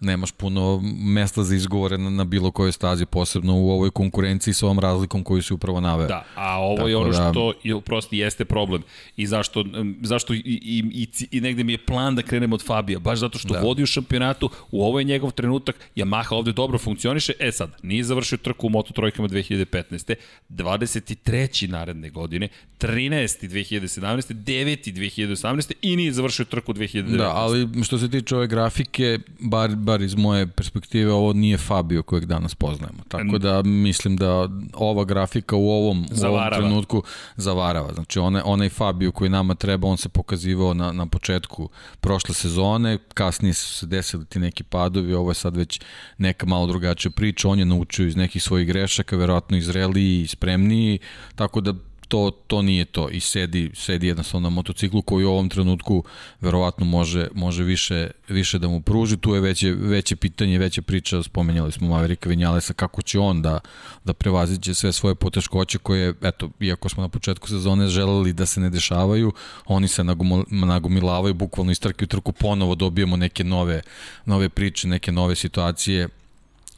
nemaš 0.00 0.32
puno 0.32 0.80
mesta 0.98 1.44
za 1.44 1.54
izgovore 1.54 1.98
na, 1.98 2.10
na 2.10 2.24
bilo 2.24 2.50
kojoj 2.50 2.72
stazi, 2.72 3.06
posebno 3.06 3.54
u 3.54 3.70
ovoj 3.70 3.90
konkurenciji 3.90 4.54
sa 4.54 4.66
ovom 4.66 4.78
razlikom 4.78 5.24
koju 5.24 5.42
si 5.42 5.54
upravo 5.54 5.80
naveo. 5.80 6.08
Da, 6.08 6.24
a 6.34 6.58
ovo 6.58 6.76
Tako 6.76 6.88
je 6.88 6.96
ono 6.96 7.10
da- 7.10 7.30
što 7.30 7.52
je, 7.62 7.80
prosto 7.80 8.16
jeste 8.16 8.44
problem. 8.44 8.82
I 9.16 9.26
zašto, 9.26 9.64
zašto 10.02 10.34
i, 10.34 10.42
i, 10.44 10.84
i, 10.92 11.08
i 11.30 11.40
negde 11.40 11.64
mi 11.64 11.72
je 11.72 11.78
plan 11.78 12.14
da 12.14 12.22
krenemo 12.22 12.54
od 12.54 12.64
Fabija, 12.64 12.98
baš 12.98 13.18
zato 13.18 13.38
što 13.38 13.54
da. 13.54 13.60
vodi 13.60 13.82
u 13.82 13.86
šampionatu, 13.86 14.50
u 14.70 14.84
ovo 14.84 14.98
je 14.98 15.04
njegov 15.04 15.30
trenutak, 15.30 15.76
Yamaha 15.96 16.34
ovde 16.34 16.52
dobro 16.52 16.78
funkcioniše, 16.78 17.32
e 17.38 17.52
sad, 17.52 17.76
nije 17.82 18.04
završio 18.04 18.38
trku 18.38 18.66
u 18.66 18.70
Moto 18.70 18.92
Trojkama 18.92 19.28
2015. 19.28 20.14
23. 20.50 21.68
naredne 21.68 22.10
godine, 22.10 22.48
13. 22.78 23.48
2017. 23.48 24.34
9. 24.34 24.92
2018. 24.92 25.72
i 25.82 25.96
nije 25.96 26.12
završio 26.12 26.44
trku 26.44 26.72
2019. 26.72 27.16
Da, 27.16 27.30
ali 27.30 27.84
što 27.84 27.98
se 27.98 28.10
tiče 28.10 28.36
ove 28.36 28.46
grafike, 28.46 29.18
bar, 29.40 29.76
bar 29.76 29.89
iz 29.98 30.14
moje 30.14 30.46
perspektive, 30.46 31.12
ovo 31.12 31.32
nije 31.32 31.58
Fabio 31.58 32.02
kojeg 32.02 32.24
danas 32.24 32.54
poznajemo. 32.54 32.98
Tako 33.08 33.38
da 33.38 33.62
mislim 33.62 34.16
da 34.16 34.48
ova 34.74 35.04
grafika 35.04 35.56
u 35.56 35.70
ovom, 35.70 35.80
u 35.80 35.82
ovom 35.82 36.06
Zavarava. 36.10 36.56
trenutku 36.56 37.02
zavarava. 37.36 37.92
Znači 37.94 38.18
onaj, 38.18 38.42
onaj 38.44 38.68
Fabio 38.68 39.12
koji 39.12 39.30
nama 39.30 39.54
treba, 39.54 39.88
on 39.88 39.96
se 39.96 40.08
pokazivao 40.08 40.74
na, 40.74 40.92
na 40.92 41.06
početku 41.06 41.68
prošle 42.00 42.34
sezone, 42.34 42.98
kasnije 43.14 43.54
su 43.54 43.74
se 43.74 43.86
desili 43.86 44.24
ti 44.24 44.38
neki 44.38 44.62
padovi, 44.62 45.14
ovo 45.14 45.30
je 45.30 45.34
sad 45.34 45.56
već 45.56 45.80
neka 46.18 46.46
malo 46.46 46.66
drugačija 46.66 47.12
priča, 47.12 47.48
on 47.48 47.58
je 47.58 47.64
naučio 47.64 48.06
iz 48.06 48.16
nekih 48.16 48.42
svojih 48.42 48.66
grešaka, 48.66 49.16
verovatno 49.16 49.56
i 49.56 49.62
zreliji 49.62 50.22
i 50.22 50.26
spremniji, 50.26 50.98
tako 51.34 51.60
da 51.60 51.74
to, 52.10 52.30
to 52.46 52.62
nije 52.62 52.84
to. 52.84 53.08
I 53.08 53.20
sedi, 53.20 53.70
sedi 53.74 54.06
jednostavno 54.06 54.50
na 54.50 54.54
motociklu 54.54 55.02
koji 55.02 55.24
u 55.24 55.30
ovom 55.30 55.48
trenutku 55.48 56.04
verovatno 56.40 56.86
može, 56.86 57.28
može 57.34 57.64
više, 57.64 58.10
više 58.28 58.58
da 58.58 58.68
mu 58.68 58.80
pruži. 58.80 59.16
Tu 59.16 59.34
je 59.34 59.40
veće, 59.40 59.72
veće 59.72 60.16
pitanje, 60.16 60.58
veća 60.58 60.82
priča, 60.82 61.22
spomenjali 61.22 61.72
smo 61.72 61.88
Maverika 61.88 62.28
Vinjalesa, 62.28 62.72
kako 62.72 63.02
će 63.02 63.18
on 63.18 63.42
da, 63.42 63.60
da 64.04 64.12
prevaziće 64.12 64.74
sve 64.74 64.92
svoje 64.92 65.14
poteškoće 65.14 65.78
koje, 65.78 66.14
eto, 66.22 66.50
iako 66.60 66.88
smo 66.88 67.02
na 67.02 67.08
početku 67.08 67.48
sezone 67.48 67.88
želeli 67.88 68.32
da 68.32 68.46
se 68.46 68.60
ne 68.60 68.70
dešavaju, 68.70 69.32
oni 69.66 69.88
se 69.88 70.04
nagomilavaju, 70.50 71.34
bukvalno 71.34 71.72
iz 71.72 71.80
trke 71.80 72.04
u 72.04 72.08
trku 72.08 72.32
ponovo 72.32 72.74
dobijemo 72.74 73.16
neke 73.16 73.44
nove, 73.44 73.82
nove 74.24 74.48
priče, 74.48 74.88
neke 74.88 75.12
nove 75.12 75.36
situacije 75.36 76.08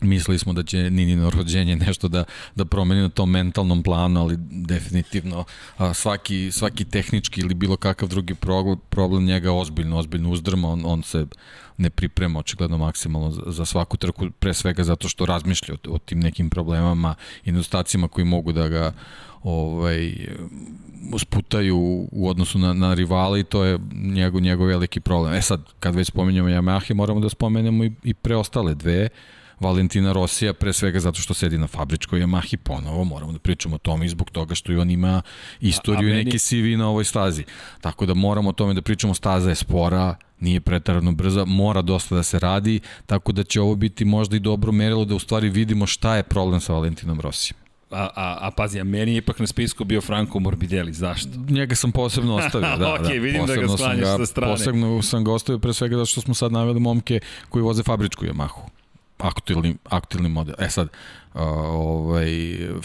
mislili 0.02 0.38
smo 0.38 0.52
da 0.52 0.62
će 0.62 0.90
Ninino 0.90 1.30
rođenje 1.30 1.76
nešto 1.76 2.08
da, 2.08 2.24
da 2.54 2.64
promeni 2.64 3.00
na 3.00 3.08
tom 3.08 3.30
mentalnom 3.30 3.82
planu, 3.82 4.20
ali 4.20 4.36
definitivno 4.50 5.44
a, 5.76 5.94
svaki, 5.94 6.52
svaki 6.52 6.84
tehnički 6.84 7.40
ili 7.40 7.54
bilo 7.54 7.76
kakav 7.76 8.08
drugi 8.08 8.34
problem, 8.88 9.24
njega 9.24 9.52
ozbiljno, 9.52 9.98
ozbiljno 9.98 10.30
uzdrma, 10.30 10.68
on, 10.68 10.82
on 10.84 11.02
se 11.02 11.26
ne 11.76 11.90
priprema 11.90 12.38
očigledno 12.38 12.78
maksimalno 12.78 13.30
za, 13.30 13.42
za 13.46 13.64
svaku 13.64 13.96
trku, 13.96 14.30
pre 14.30 14.54
svega 14.54 14.84
zato 14.84 15.08
što 15.08 15.26
razmišlja 15.26 15.74
o, 15.74 15.94
o 15.94 15.98
tim 15.98 16.20
nekim 16.20 16.50
problemama 16.50 17.14
i 17.44 17.52
nedostacima 17.52 18.08
koji 18.08 18.24
mogu 18.24 18.52
da 18.52 18.68
ga 18.68 18.92
ovaj, 19.42 20.12
sputaju 21.18 22.08
u 22.12 22.28
odnosu 22.28 22.58
na, 22.58 22.72
na 22.72 22.94
rivale 22.94 23.40
i 23.40 23.44
to 23.44 23.64
je 23.64 23.78
njegov, 23.92 24.40
njegov 24.40 24.66
veliki 24.66 25.00
problem. 25.00 25.34
E 25.34 25.42
sad, 25.42 25.60
kad 25.80 25.94
već 25.94 26.08
spominjamo 26.08 26.48
Yamaha, 26.48 26.94
moramo 26.94 27.20
da 27.20 27.28
spomenemo 27.28 27.84
i, 27.84 27.92
i 28.02 28.14
preostale 28.14 28.74
dve, 28.74 29.08
Valentina 29.62 30.12
Rosija, 30.12 30.52
pre 30.52 30.72
svega 30.72 31.00
zato 31.00 31.20
što 31.20 31.34
sedi 31.34 31.58
na 31.58 31.66
fabričkoj 31.66 32.20
Yamahi 32.20 32.56
ponovo, 32.56 33.04
moramo 33.04 33.32
da 33.32 33.38
pričamo 33.38 33.74
o 33.74 33.78
tome 33.78 34.06
i 34.06 34.08
zbog 34.08 34.30
toga 34.30 34.54
što 34.54 34.72
i 34.72 34.76
on 34.76 34.90
ima 34.90 35.22
istoriju 35.60 36.08
A- 36.08 36.16
a 36.16 36.20
i 36.20 36.24
neki 36.24 36.38
CV 36.38 36.78
na 36.78 36.88
ovoj 36.88 37.04
stazi. 37.04 37.44
Tako 37.80 38.06
da 38.06 38.14
moramo 38.14 38.48
o 38.48 38.52
tome 38.52 38.74
da 38.74 38.82
pričamo, 38.82 39.14
staza 39.14 39.48
je 39.48 39.54
spora, 39.54 40.14
nije 40.40 40.60
pretarano 40.60 41.12
brza, 41.12 41.44
mora 41.44 41.82
dosta 41.82 42.14
da 42.14 42.22
se 42.22 42.38
radi, 42.38 42.80
tako 43.06 43.32
da 43.32 43.44
će 43.44 43.60
ovo 43.60 43.74
biti 43.74 44.04
možda 44.04 44.36
i 44.36 44.40
dobro 44.40 44.72
merilo 44.72 45.04
da 45.04 45.14
u 45.14 45.18
stvari 45.18 45.48
vidimo 45.48 45.86
šta 45.86 46.16
je 46.16 46.22
problem 46.22 46.60
sa 46.60 46.72
Valentinom 46.72 47.20
Rosijom. 47.20 47.58
A, 47.90 48.08
a, 48.16 48.38
a 48.40 48.50
pazi, 48.50 48.80
a 48.80 48.84
meni 48.84 49.12
je 49.12 49.16
ipak 49.18 49.38
na 49.38 49.46
spisku 49.46 49.84
bio 49.84 50.00
Franco 50.00 50.38
Morbidelli, 50.38 50.92
zašto? 50.92 51.28
Njega 51.48 51.74
sam 51.74 51.92
posebno 51.92 52.34
ostavio, 52.36 52.76
da, 52.78 52.94
Okej, 52.94 53.18
da. 53.18 53.24
vidim 53.24 53.46
da 53.46 53.54
ga 53.54 53.60
Posebno 53.60 53.76
sklanjaš 53.76 54.16
sa 54.16 54.26
strane. 54.26 54.52
Posebno 54.52 55.02
sam 55.02 55.24
ga 55.24 55.32
ostavio 55.32 55.58
pre 55.58 55.72
svega 55.72 55.96
zato 55.96 56.06
što 56.06 56.20
smo 56.20 56.34
sad 56.34 56.52
naveli 56.52 56.80
momke 56.80 57.20
koji 57.48 57.62
voze 57.62 57.82
fabričku 57.82 58.24
Yamahu. 58.24 58.60
Aktuelni, 59.22 59.76
aktuelni 59.84 60.28
model. 60.28 60.54
E 60.58 60.70
sad, 60.70 60.88
uh, 61.34 61.40
ovaj, 61.70 62.30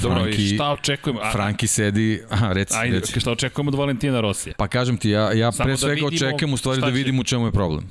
Dobro, 0.02 0.20
Franki, 0.20 0.48
šta 0.48 0.72
očekujemo? 0.72 1.20
A, 1.20 1.32
Franki 1.32 1.68
sedi, 1.68 2.22
aha, 2.30 2.54
reci, 2.54 2.74
ajde, 2.78 3.00
reci. 3.00 3.20
šta 3.20 3.32
očekujemo 3.32 3.70
od 3.70 3.76
Valentina 3.76 4.22
Rosija? 4.22 4.56
Pa 4.58 4.68
kažem 4.68 4.98
ti, 4.98 5.10
ja, 5.10 5.32
ja 5.34 5.52
Samo 5.52 5.66
pre 5.66 5.74
da 5.74 5.78
svega 5.78 5.94
vidimo 5.94 6.08
očekujem 6.08 6.54
u 6.54 6.58
stvari 6.58 6.82
da 6.82 6.88
će- 6.88 6.92
vidim 6.94 7.20
u 7.20 7.24
čemu 7.24 7.46
je 7.46 7.52
problem. 7.52 7.90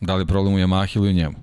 Da 0.00 0.14
li 0.14 0.22
je 0.22 0.26
problem 0.26 0.54
u 0.54 0.58
Yamahi 0.58 0.96
ili 0.96 1.08
u 1.08 1.12
njemu. 1.12 1.36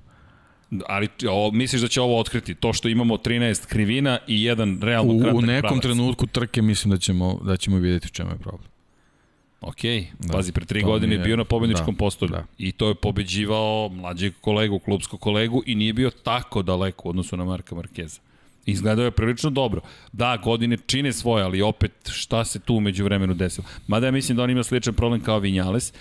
Ali 0.87 1.07
o, 1.29 1.51
misliš 1.51 1.81
da 1.81 1.87
će 1.87 2.01
ovo 2.01 2.19
otkriti? 2.19 2.55
To 2.55 2.73
što 2.73 2.87
imamo 2.87 3.15
13 3.15 3.65
krivina 3.65 4.19
i 4.27 4.43
jedan 4.43 4.79
realno 4.81 5.13
U, 5.13 5.19
kratak 5.19 5.35
u 5.35 5.41
nekom 5.41 5.61
pravac. 5.61 5.81
trenutku 5.81 6.27
trke 6.27 6.61
mislim 6.61 6.91
da 6.91 6.97
ćemo, 6.97 7.39
da 7.43 7.57
ćemo 7.57 7.77
vidjeti 7.77 8.05
u 8.05 8.09
čemu 8.09 8.31
je 8.31 8.37
problem. 8.37 8.63
Ok, 9.67 9.81
Da, 10.19 10.33
pazi, 10.33 10.51
pre 10.51 10.65
tri 10.65 10.81
to 10.81 10.87
godine 10.87 11.15
je- 11.15 11.19
bio 11.19 11.35
na 11.35 11.43
pobedničkom 11.43 11.95
da, 11.95 11.97
postolju 11.97 12.31
da. 12.31 12.45
i 12.57 12.71
to 12.71 12.87
je 12.87 12.95
pobeđivao 12.95 13.89
mlađeg 13.89 14.33
kolegu, 14.41 14.79
klubskog 14.79 15.19
kolegu 15.19 15.63
i 15.65 15.75
nije 15.75 15.93
bio 15.93 16.09
tako 16.09 16.61
daleko 16.61 17.07
u 17.07 17.09
odnosu 17.09 17.37
na 17.37 17.45
Marka 17.45 17.75
Markeza. 17.75 18.19
Izgledao 18.65 19.05
je 19.05 19.11
prilično 19.11 19.49
dobro. 19.49 19.81
Da, 20.11 20.37
godine 20.37 20.77
čine 20.85 21.13
svoje, 21.13 21.43
ali 21.43 21.61
opet 21.61 21.91
šta 22.11 22.45
se 22.45 22.59
tu 22.59 22.75
umeđu 22.75 23.03
vremenu 23.03 23.33
desilo? 23.33 23.67
Mada 23.87 24.05
ja 24.05 24.11
mislim 24.11 24.37
da 24.37 24.43
on 24.43 24.49
ima 24.49 24.63
sličan 24.63 24.93
problem 24.93 25.21
kao 25.21 25.39
Vinjales, 25.39 25.93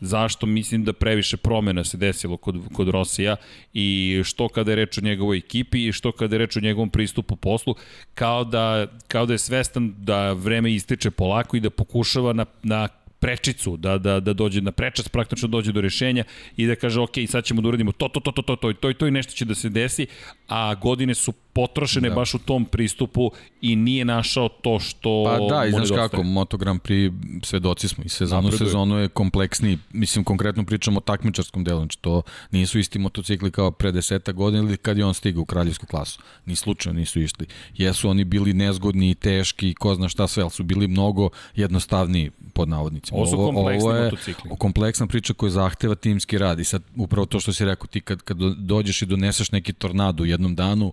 zašto 0.00 0.46
mislim 0.46 0.84
da 0.84 0.92
previše 0.92 1.36
promena 1.36 1.84
se 1.84 1.96
desilo 1.96 2.36
kod, 2.36 2.56
kod 2.72 2.88
Rosija 2.88 3.36
i 3.74 4.20
što 4.24 4.48
kada 4.48 4.70
je 4.72 4.76
reč 4.76 4.98
o 4.98 5.00
njegovoj 5.00 5.38
ekipi 5.38 5.86
i 5.86 5.92
što 5.92 6.12
kada 6.12 6.34
je 6.34 6.38
reč 6.38 6.56
o 6.56 6.60
njegovom 6.60 6.90
pristupu 6.90 7.36
poslu, 7.36 7.74
kao 8.14 8.44
da, 8.44 8.86
kao 9.08 9.26
da 9.26 9.32
je 9.34 9.38
svestan 9.38 9.94
da 9.98 10.32
vreme 10.32 10.72
ističe 10.72 11.10
polako 11.10 11.56
i 11.56 11.60
da 11.60 11.70
pokušava 11.70 12.32
na, 12.32 12.46
na 12.62 12.88
prečicu, 13.24 13.76
da, 13.76 13.98
da, 13.98 14.20
da 14.20 14.32
dođe 14.32 14.60
na 14.60 14.72
prečac, 14.72 15.08
praktično 15.08 15.48
dođe 15.48 15.72
do 15.72 15.80
rešenja 15.80 16.24
i 16.56 16.66
da 16.66 16.74
kaže, 16.76 17.00
ok, 17.00 17.24
sad 17.28 17.44
ćemo 17.44 17.62
da 17.62 17.68
uradimo 17.68 17.92
to, 17.92 18.08
to, 18.08 18.20
to, 18.20 18.32
to, 18.32 18.42
to, 18.42 18.56
to, 18.56 18.72
to, 18.72 18.92
to 18.92 19.06
i 19.06 19.10
nešto 19.10 19.32
će 19.32 19.44
da 19.44 19.54
se 19.54 19.68
desi, 19.68 20.06
a 20.48 20.74
godine 20.74 21.14
su 21.14 21.32
potrošene 21.54 22.08
da. 22.08 22.14
baš 22.14 22.34
u 22.34 22.38
tom 22.38 22.64
pristupu 22.64 23.30
i 23.60 23.76
nije 23.76 24.04
našao 24.04 24.48
to 24.48 24.78
što 24.80 25.24
Pa 25.24 25.54
da, 25.56 25.64
i 25.66 25.70
znaš 25.70 25.88
kako, 25.90 26.22
Moto 26.22 26.56
Grand 26.56 26.80
Prix 26.80 27.12
svedoci 27.42 27.88
smo 27.88 28.04
i 28.04 28.08
sezonu 28.08 28.42
Napreduje. 28.42 28.68
sezonu 28.68 28.96
je 28.98 29.08
kompleksniji. 29.08 29.78
Mislim, 29.92 30.24
konkretno 30.24 30.64
pričamo 30.64 30.98
o 30.98 31.00
takmičarskom 31.00 31.64
delu, 31.64 31.78
znači 31.80 31.98
to 31.98 32.22
nisu 32.50 32.78
isti 32.78 32.98
motocikli 32.98 33.50
kao 33.50 33.70
pre 33.70 33.92
deseta 33.92 34.32
godina 34.32 34.62
ili 34.62 34.76
kad 34.76 34.98
je 34.98 35.04
on 35.04 35.14
stigao 35.14 35.42
u 35.42 35.46
kraljevsku 35.46 35.86
klasu. 35.86 36.20
Ni 36.46 36.56
slučajno 36.56 36.98
nisu 36.98 37.20
išli. 37.20 37.46
Jesu 37.76 38.08
oni 38.10 38.24
bili 38.24 38.52
nezgodni 38.52 39.10
i 39.10 39.14
teški 39.14 39.70
i 39.70 39.74
ko 39.74 39.94
zna 39.94 40.08
šta 40.08 40.28
sve, 40.28 40.42
ali 40.42 40.50
su 40.50 40.62
bili 40.62 40.88
mnogo 40.88 41.28
jednostavniji 41.56 42.30
pod 42.52 42.68
navodnicima. 42.68 43.16
Ovo 43.18 43.26
su 43.26 43.36
kompleksni 43.36 43.88
ovo 43.88 43.96
je 43.96 44.04
motocikli. 44.04 44.50
kompleksna 44.58 45.06
priča 45.06 45.34
koja 45.34 45.50
zahteva 45.50 45.94
timski 45.94 46.38
rad 46.38 46.60
i 46.60 46.64
sad 46.64 46.82
upravo 46.96 47.26
to 47.26 47.40
što 47.40 47.52
si 47.52 47.64
rekao 47.64 47.86
ti 47.86 48.00
kad, 48.00 48.22
kad 48.22 48.36
do- 48.36 48.54
dođeš 48.58 49.02
i 49.02 49.06
doneseš 49.06 49.52
neki 49.52 49.72
tornado 49.72 50.22
u 50.22 50.26
jednom 50.26 50.54
danu 50.54 50.92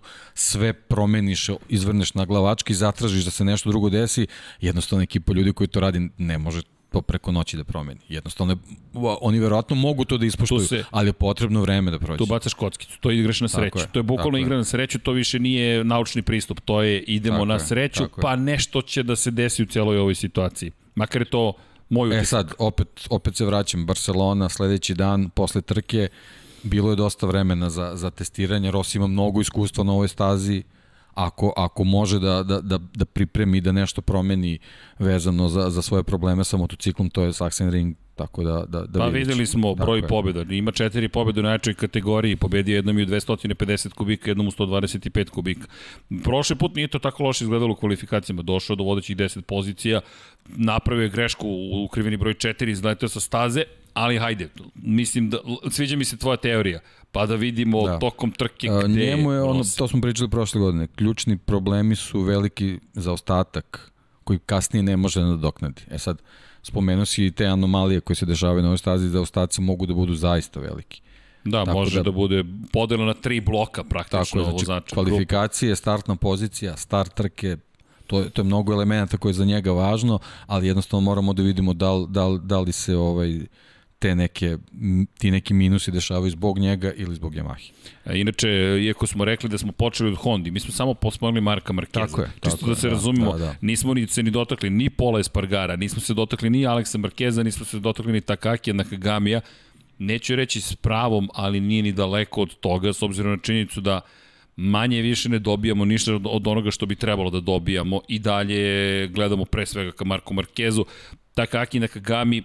sve 0.52 0.72
promeniš, 0.72 1.48
izvrneš 1.68 2.14
na 2.14 2.24
glavački, 2.24 2.74
zatražiš 2.74 3.24
da 3.24 3.30
se 3.30 3.44
nešto 3.44 3.70
drugo 3.70 3.90
desi, 3.90 4.26
jednostavno 4.60 5.02
ekipa 5.02 5.32
ljudi 5.32 5.52
koji 5.52 5.68
to 5.68 5.80
radi 5.80 6.08
ne 6.18 6.38
može 6.38 6.62
to 6.90 7.02
preko 7.02 7.32
noći 7.32 7.56
da 7.56 7.64
promeni. 7.64 8.00
Jednostavno, 8.08 8.56
oni 9.20 9.38
verovatno 9.38 9.76
mogu 9.76 10.04
to 10.04 10.18
da 10.18 10.26
ispoštuju, 10.26 10.58
Tu 10.60 10.66
se- 10.66 10.84
ali 10.90 11.08
je 11.08 11.12
potrebno 11.14 11.60
vreme 11.60 11.90
da 11.90 11.98
prođe. 11.98 12.18
Tu 12.18 12.26
bacaš 12.26 12.54
kockicu, 12.54 12.98
to 13.00 13.10
igraš 13.10 13.40
na 13.40 13.48
sreću. 13.48 13.78
je, 13.78 13.86
to 13.86 13.98
je 13.98 14.02
bukvalno 14.02 14.30
tako 14.30 14.36
je. 14.36 14.42
igra 14.42 14.56
na 14.56 14.64
sreću, 14.64 14.98
to 14.98 15.12
više 15.12 15.38
nije 15.38 15.84
naučni 15.84 16.22
pristup, 16.22 16.60
to 16.60 16.82
je 16.82 17.00
idemo 17.00 17.36
Tako 17.36 17.44
na 17.46 17.58
sreću, 17.60 18.02
je. 18.02 18.08
pa 18.16 18.36
nešto 18.36 18.82
će 18.82 19.02
da 19.02 19.16
se 19.16 19.30
desi 19.30 19.62
u 19.62 19.66
celoj 19.66 19.98
ovoj 19.98 20.14
situaciji. 20.14 20.70
Makar 20.94 21.22
je 21.22 21.26
to 21.26 21.52
moj 21.90 22.06
E 22.06 22.10
utisak. 22.10 22.28
sad, 22.28 22.52
opet, 22.58 22.88
opet 23.10 23.36
se 23.36 23.44
vraćam, 23.44 23.86
Barcelona, 23.86 24.48
sledeći 24.48 24.94
dan, 24.94 25.30
posle 25.30 25.60
trke, 25.62 26.08
bilo 26.62 26.90
je 26.90 26.96
dosta 26.96 27.26
vremena 27.26 27.70
za, 27.70 27.92
za 27.94 28.10
testiranje, 28.10 28.70
Rossi 28.70 28.98
ima 28.98 29.06
mnogo 29.06 29.40
iskustva 29.40 29.84
na 29.84 29.92
ovoj 29.92 30.08
stazi, 30.08 30.62
ako, 31.14 31.52
ako 31.56 31.84
može 31.84 32.18
da, 32.18 32.42
da, 32.42 32.60
da, 32.60 32.78
da 32.78 33.04
pripremi 33.04 33.60
da 33.60 33.72
nešto 33.72 34.02
promeni 34.02 34.58
vezano 34.98 35.48
za, 35.48 35.70
za 35.70 35.82
svoje 35.82 36.02
probleme 36.02 36.44
sa 36.44 36.56
motociklom, 36.56 37.10
to 37.10 37.22
je 37.22 37.32
Sachsenring 37.32 37.96
Tako 38.14 38.42
da, 38.44 38.64
da, 38.68 38.80
da 38.86 38.98
pa 38.98 39.06
videli 39.06 39.46
smo 39.46 39.74
broj 39.74 40.00
Tako 40.00 40.14
je. 40.14 40.22
pobjeda. 40.22 40.54
Ima 40.54 40.72
četiri 40.72 41.08
pobjede 41.08 41.40
u 41.40 41.42
najjačoj 41.42 41.74
kategoriji, 41.74 42.36
pobedio 42.36 42.76
jednom 42.76 42.98
i 42.98 43.02
u 43.02 43.06
250 43.06 43.88
kubika, 43.88 44.30
jednom 44.30 44.48
u 44.48 44.50
125 44.50 45.30
kubika. 45.30 45.66
Prošli 46.24 46.56
put 46.56 46.74
nije 46.74 46.88
to 46.88 46.98
tako 46.98 47.22
loše 47.22 47.44
izgledalo 47.44 47.72
u 47.72 47.76
kvalifikacijama. 47.76 48.42
Došao 48.42 48.76
do 48.76 48.84
vodećih 48.84 49.16
10 49.16 49.40
pozicija, 49.40 50.00
napravio 50.46 51.02
je 51.02 51.08
grešku 51.08 51.48
u 51.72 51.88
krivini 51.88 52.16
broj 52.16 52.34
4, 52.34 52.68
izletao 52.68 53.08
sa 53.08 53.20
staze, 53.20 53.64
ali 53.94 54.18
hajde, 54.18 54.48
mislim 54.74 55.30
da, 55.30 55.38
sviđa 55.70 55.96
mi 55.96 56.04
se 56.04 56.16
tvoja 56.16 56.36
teorija, 56.36 56.80
pa 57.12 57.26
da 57.26 57.34
vidimo 57.34 57.82
da. 57.82 57.98
Tokom 57.98 58.30
trke 58.32 58.68
A, 58.68 58.80
gde 58.80 58.88
Njemu 59.00 59.32
je 59.32 59.42
ono, 59.42 59.54
nosi. 59.54 59.78
to 59.78 59.88
smo 59.88 60.00
pričali 60.00 60.30
prošle 60.30 60.60
godine, 60.60 60.86
ključni 60.86 61.36
problemi 61.38 61.96
su 61.96 62.20
veliki 62.20 62.78
zaostatak 62.92 63.92
koji 64.24 64.38
kasnije 64.38 64.82
ne 64.82 64.96
može 64.96 65.20
da 65.20 65.26
nadoknadi. 65.26 65.82
E 65.90 65.98
sad, 65.98 66.18
spomenuo 66.62 67.04
si 67.04 67.26
i 67.26 67.30
te 67.30 67.46
anomalije 67.46 68.00
koje 68.00 68.16
se 68.16 68.26
dešavaju 68.26 68.62
na 68.62 68.68
ovoj 68.68 68.78
stazi, 68.78 69.08
zaostaci 69.08 69.60
mogu 69.60 69.86
da 69.86 69.94
budu 69.94 70.14
zaista 70.14 70.60
veliki. 70.60 71.00
Da, 71.44 71.64
Tako 71.64 71.78
može 71.78 71.96
da, 71.96 72.02
da- 72.02 72.10
bude 72.10 72.44
podela 72.72 73.04
na 73.04 73.14
tri 73.14 73.40
bloka 73.40 73.72
Tako 73.74 73.88
praktično 73.88 74.40
je, 74.40 74.44
znači, 74.44 74.52
vozača. 74.60 74.94
kvalifikacije, 74.94 75.76
startna 75.76 76.16
pozicija, 76.16 76.76
start 76.76 77.14
trke, 77.14 77.56
to, 78.06 78.20
je- 78.20 78.30
to 78.30 78.40
je 78.40 78.46
mnogo 78.46 78.72
elemenata 78.72 79.16
koje 79.16 79.30
je 79.30 79.34
za 79.34 79.44
njega 79.44 79.72
važno, 79.72 80.18
ali 80.46 80.66
jednostavno 80.66 81.00
moramo 81.02 81.32
da 81.32 81.42
vidimo 81.42 81.72
da 81.74 81.92
li, 81.92 82.06
da 82.08 82.28
li, 82.28 82.40
da 82.40 82.60
li 82.60 82.72
se 82.72 82.96
ovaj, 82.96 83.40
te 84.02 84.14
neke, 84.14 84.56
ti 85.18 85.30
neki 85.30 85.54
minusi 85.54 85.90
dešavaju 85.90 86.30
zbog 86.30 86.58
njega 86.58 86.92
ili 86.92 87.14
zbog 87.14 87.34
Yamahe. 87.34 87.70
A 88.04 88.12
Inače, 88.12 88.48
iako 88.82 89.06
smo 89.06 89.24
rekli 89.24 89.48
da 89.48 89.58
smo 89.58 89.72
počeli 89.72 90.10
od 90.10 90.16
Hondi, 90.16 90.50
mi 90.50 90.60
smo 90.60 90.72
samo 90.72 90.94
pospomenuli 90.94 91.40
Marka 91.40 91.72
Markeza. 91.72 92.06
Tako 92.06 92.20
je, 92.20 92.30
Čisto 92.42 92.56
tako 92.56 92.70
da 92.70 92.76
se 92.76 92.88
da, 92.88 92.92
razumemo, 92.94 93.32
da, 93.32 93.38
da. 93.38 93.54
nismo 93.60 93.94
ni 93.94 94.06
se 94.06 94.22
ni 94.22 94.30
dotakli 94.30 94.70
ni 94.70 94.90
Pola 94.90 95.20
Espargara, 95.20 95.76
nismo 95.76 96.00
se 96.00 96.14
dotakli 96.14 96.50
ni 96.50 96.66
Aleksa 96.66 96.98
Markeza, 96.98 97.42
nismo 97.42 97.64
se 97.64 97.78
dotakli 97.78 98.12
ni 98.12 98.20
Takakija 98.20 98.74
Nakagamija. 98.74 99.40
Neću 99.98 100.36
reći 100.36 100.60
s 100.60 100.74
pravom, 100.76 101.28
ali 101.34 101.60
nije 101.60 101.82
ni 101.82 101.92
daleko 101.92 102.42
od 102.42 102.54
toga, 102.60 102.92
s 102.92 103.02
obzirom 103.02 103.32
na 103.32 103.38
činjenicu 103.38 103.80
da 103.80 104.00
manje 104.56 105.02
više 105.02 105.28
ne 105.28 105.38
dobijamo 105.38 105.84
ništa 105.84 106.14
od, 106.14 106.26
od 106.26 106.46
onoga 106.46 106.70
što 106.70 106.86
bi 106.86 106.96
trebalo 106.96 107.30
da 107.30 107.40
dobijamo 107.40 108.00
i 108.08 108.18
dalje 108.18 109.06
gledamo 109.08 109.44
pre 109.44 109.66
svega 109.66 109.92
ka 109.92 110.04
Marku 110.04 110.34
Markezu. 110.34 110.84
Takaki 111.34 111.80
Nakagami 111.80 112.42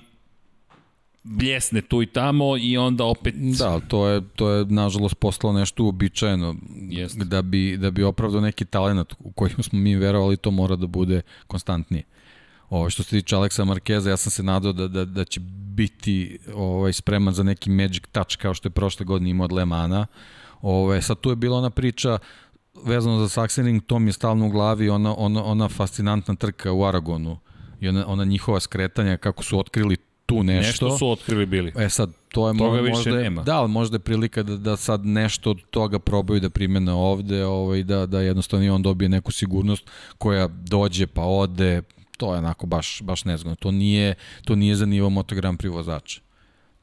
bljesne 1.29 1.81
tu 1.81 2.01
i 2.01 2.05
tamo 2.05 2.57
i 2.57 2.77
onda 2.77 3.05
opet 3.05 3.35
Da, 3.37 3.79
to 3.79 4.07
je, 4.07 4.21
to 4.35 4.49
je 4.49 4.65
nažalost 4.65 5.15
postalo 5.15 5.53
nešto 5.53 5.83
uobičajeno. 5.83 6.55
Jeste. 6.89 7.25
Da 7.25 7.41
bi, 7.41 7.77
da 7.77 7.91
bi 7.91 8.03
opravdao 8.03 8.41
neki 8.41 8.65
talent 8.65 9.13
u 9.19 9.31
koji 9.31 9.51
smo 9.51 9.79
mi 9.79 9.95
verovali, 9.95 10.37
to 10.37 10.51
mora 10.51 10.75
da 10.75 10.87
bude 10.87 11.21
konstantnije. 11.47 12.03
Ovo 12.69 12.89
što 12.89 13.03
se 13.03 13.09
tiče 13.09 13.35
Aleksa 13.35 13.65
Markeza, 13.65 14.09
ja 14.09 14.17
sam 14.17 14.31
se 14.31 14.43
nadao 14.43 14.73
da, 14.73 14.87
da, 14.87 15.05
da 15.05 15.25
će 15.25 15.39
biti 15.75 16.39
ovaj, 16.55 16.93
spreman 16.93 17.33
za 17.33 17.43
neki 17.43 17.69
magic 17.69 18.03
touch 18.11 18.37
kao 18.37 18.53
što 18.53 18.67
je 18.67 18.71
prošle 18.71 19.05
godine 19.05 19.29
imao 19.29 19.45
od 19.45 19.51
Lemana. 19.51 20.07
Ove, 20.61 21.01
sad 21.01 21.19
tu 21.19 21.29
je 21.29 21.35
bila 21.35 21.57
ona 21.57 21.69
priča 21.69 22.17
vezano 22.83 23.19
za 23.19 23.29
Sachsenring, 23.29 23.83
to 23.83 23.99
mi 23.99 24.09
je 24.09 24.13
stalno 24.13 24.47
u 24.47 24.49
glavi, 24.49 24.89
ona, 24.89 25.15
ona, 25.17 25.43
ona 25.43 25.69
fascinantna 25.69 26.35
trka 26.35 26.71
u 26.71 26.85
Aragonu 26.85 27.37
i 27.79 27.87
ona, 27.87 28.07
ona 28.07 28.25
njihova 28.25 28.59
skretanja, 28.59 29.17
kako 29.17 29.43
su 29.43 29.59
otkrili 29.59 29.97
tu 30.27 30.43
nešto. 30.43 30.85
nešto 30.85 30.97
su 30.97 31.09
otkrili 31.09 31.45
bili. 31.45 31.73
E 31.77 31.89
sad, 31.89 32.11
to 32.29 32.47
je 32.47 32.57
Toga 32.57 32.81
možda, 32.81 33.11
nema. 33.11 33.43
Da, 33.43 33.57
ali 33.57 33.69
možda 33.69 33.95
je 33.95 33.99
prilika 33.99 34.43
da, 34.43 34.57
da 34.57 34.77
sad 34.77 35.05
nešto 35.05 35.51
od 35.51 35.61
toga 35.69 35.99
probaju 35.99 36.39
da 36.39 36.49
primene 36.49 36.91
ovde, 36.91 37.45
ovaj, 37.45 37.83
da, 37.83 38.05
da 38.05 38.21
jednostavno 38.21 38.65
i 38.65 38.69
on 38.69 38.81
dobije 38.81 39.09
neku 39.09 39.31
sigurnost 39.31 39.83
koja 40.17 40.47
dođe 40.47 41.07
pa 41.07 41.23
ode, 41.23 41.81
to 42.17 42.33
je 42.33 42.37
onako 42.37 42.65
baš, 42.65 43.01
baš 43.01 43.25
nezgodno. 43.25 43.55
To 43.55 43.71
nije, 43.71 44.15
to 44.45 44.55
nije 44.55 44.75
za 44.75 44.85
nivo 44.85 45.09
Moto 45.09 45.35
Grand 45.35 45.59
Prix 45.59 45.71
vozača. 45.71 46.26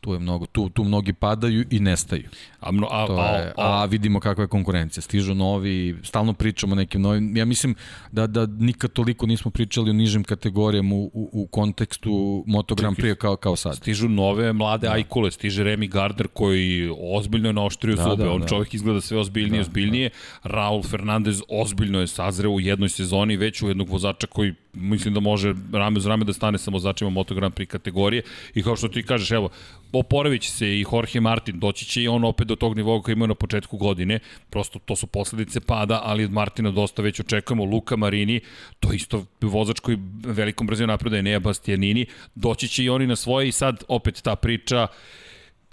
Tu, 0.05 0.13
je 0.13 0.19
mnogo, 0.19 0.47
tu, 0.47 0.69
tu 0.69 0.85
mnogi 0.85 1.13
padaju 1.13 1.65
i 1.71 1.81
nestaju. 1.81 2.29
A, 2.61 2.73
mno, 2.73 2.89
a, 2.91 3.07
To 3.07 3.17
a, 3.17 3.27
je, 3.37 3.53
a, 3.57 3.83
a 3.83 3.85
vidimo 3.85 4.21
kakva 4.21 4.45
je 4.45 4.49
konkurencija. 4.49 5.03
Stižu 5.03 5.35
novi, 5.35 5.97
stalno 6.03 6.33
pričamo 6.33 6.73
o 6.73 6.77
nekim 6.77 7.01
novim. 7.03 7.37
Ja 7.37 7.45
mislim 7.45 7.75
da, 8.13 8.27
da 8.27 8.47
nikad 8.47 8.93
toliko 8.93 9.27
nismo 9.27 9.51
pričali 9.51 9.91
o 9.91 9.93
nižim 9.93 10.25
kategorijama 10.25 10.95
u, 10.95 11.11
u, 11.15 11.31
u 11.33 11.47
kontekstu 11.47 12.45
Moto 12.47 12.75
Grand 12.75 12.97
Prix 12.97 13.15
kao, 13.15 13.37
kao 13.37 13.57
sad. 13.57 13.77
stižu 13.77 14.09
nove 14.09 14.53
mlade 14.53 14.87
da. 14.87 14.93
ajkule, 14.93 15.31
stiže 15.31 15.65
Remy 15.65 15.89
Gardner 15.89 16.29
koji 16.29 16.91
ozbiljno 17.17 17.49
je 17.49 17.53
naoštrio 17.53 17.97
Da, 17.97 18.03
zube, 18.03 18.25
da, 18.25 18.31
on 18.31 18.41
da. 18.41 18.47
čovjek 18.47 18.75
izgleda 18.75 19.01
sve 19.01 19.19
ozbiljnije, 19.19 19.63
da, 19.63 19.69
ozbiljnije, 19.69 20.09
da. 20.09 20.49
Raul 20.49 20.83
Fernandez 20.83 21.43
ozbiljno 21.49 22.01
je 22.01 22.07
sazreo 22.07 22.51
u 22.51 22.61
jednoj 22.61 22.89
sezoni, 22.89 23.37
već 23.37 23.63
u 23.63 23.69
jednog 23.69 23.89
vozača 23.89 24.27
koji 24.27 24.55
mislim 24.75 25.15
da 25.15 25.21
može 25.21 25.55
rame 25.73 25.99
uz 25.99 26.07
rame 26.07 26.25
da 26.25 26.33
stane 26.33 26.59
sa 26.59 26.71
vozačima 26.71 27.11
Moto 27.11 27.35
Grand 27.35 27.55
Prix 27.55 27.67
kategorije 27.67 28.23
i 28.55 28.63
kao 28.63 28.77
što 28.77 28.89
ti 28.89 29.03
kažeš, 29.03 29.31
evo, 29.31 29.49
oporavit 29.93 30.43
se 30.43 30.69
i 30.69 30.85
Jorge 30.93 31.21
Martin, 31.21 31.59
doći 31.61 31.85
će 31.85 32.03
i 32.03 32.09
on 32.09 32.25
opet 32.25 32.49
do 32.49 32.57
tog 32.57 32.77
nivoa 32.77 33.03
koji 33.03 33.13
imao 33.13 33.27
na 33.27 33.35
početku 33.35 33.77
godine, 33.77 34.19
prosto 34.51 34.79
to 34.79 34.97
su 34.97 35.07
posledice 35.07 35.61
pada, 35.61 36.01
ali 36.05 36.25
od 36.25 36.33
Martina 36.33 36.71
dosta 36.71 37.03
već 37.03 37.21
očekujemo, 37.21 37.65
Luka 37.65 37.97
Marini, 37.97 38.41
to 38.81 38.93
je 38.93 38.97
isto 38.97 39.25
vozač 39.41 39.81
koji 39.81 39.99
velikom 40.25 40.67
brzinom 40.67 40.89
napredaje 40.89 41.23
Nea 41.23 41.41
Bastianini, 41.41 42.07
doći 42.35 42.69
će 42.69 42.85
i 42.85 42.89
oni 42.89 43.07
na 43.07 43.17
svoje 43.17 43.49
i 43.49 43.53
sad 43.53 43.85
opet 43.89 44.23
ta 44.23 44.37
priča 44.37 44.87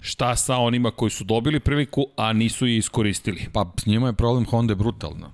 šta 0.00 0.36
sa 0.36 0.56
onima 0.56 0.90
koji 0.90 1.10
su 1.10 1.24
dobili 1.24 1.60
priliku, 1.60 2.06
a 2.16 2.32
nisu 2.32 2.66
je 2.66 2.76
iskoristili. 2.76 3.46
Pa 3.52 3.72
s 3.80 3.86
njima 3.86 4.06
je 4.06 4.12
problem 4.12 4.46
Honda 4.46 4.72
je 4.72 4.76
brutalna. 4.76 5.32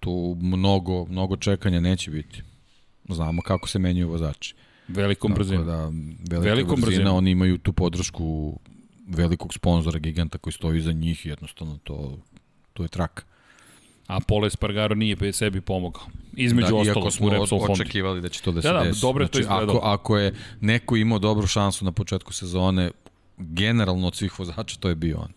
Tu 0.00 0.36
mnogo, 0.40 1.04
mnogo 1.04 1.36
čekanja 1.36 1.80
neće 1.80 2.10
biti. 2.10 2.42
Znamo 3.14 3.42
kako 3.42 3.68
se 3.68 3.78
menjaju 3.78 4.08
vozači. 4.08 4.54
Velikom 4.88 5.34
brzinom. 5.34 5.66
da, 5.66 5.84
velika 6.30 6.50
Velikom 6.50 6.74
brzina, 6.76 6.86
brzinom. 6.86 7.16
oni 7.16 7.30
imaju 7.30 7.58
tu 7.58 7.72
podršku 7.72 8.58
velikog 9.08 9.54
sponzora, 9.54 9.98
giganta 9.98 10.38
koji 10.38 10.52
stoji 10.52 10.78
iza 10.78 10.92
njih 10.92 11.26
i 11.26 11.28
jednostavno 11.28 11.78
to, 11.84 12.18
to 12.72 12.82
je 12.82 12.88
trak. 12.88 13.26
A 14.06 14.20
Pole 14.20 14.46
Espargaro 14.46 14.94
nije 14.94 15.32
sebi 15.32 15.60
pomogao. 15.60 16.02
Između 16.36 16.68
da, 16.68 16.74
iako 16.76 16.88
ostalog 17.00 17.12
smo 17.12 17.26
u 17.26 17.30
Repsol 17.30 17.58
Hondi. 17.58 17.72
očekivali 17.72 18.20
da 18.20 18.28
će 18.28 18.42
to 18.42 18.52
da 18.52 18.62
se 18.62 18.68
Da, 18.68 18.74
da, 18.74 18.84
desi. 18.84 19.00
dobro 19.00 19.24
je 19.24 19.28
to 19.28 19.38
znači, 19.38 19.42
izgledalo. 19.42 19.78
ako, 19.78 19.88
ako 19.88 20.18
je 20.18 20.34
neko 20.60 20.96
imao 20.96 21.18
dobru 21.18 21.46
šansu 21.46 21.84
na 21.84 21.92
početku 21.92 22.32
sezone, 22.32 22.90
generalno 23.38 24.06
od 24.06 24.14
svih 24.16 24.38
vozača, 24.38 24.76
to 24.80 24.88
je 24.88 24.94
bio 24.94 25.18
on. 25.18 25.28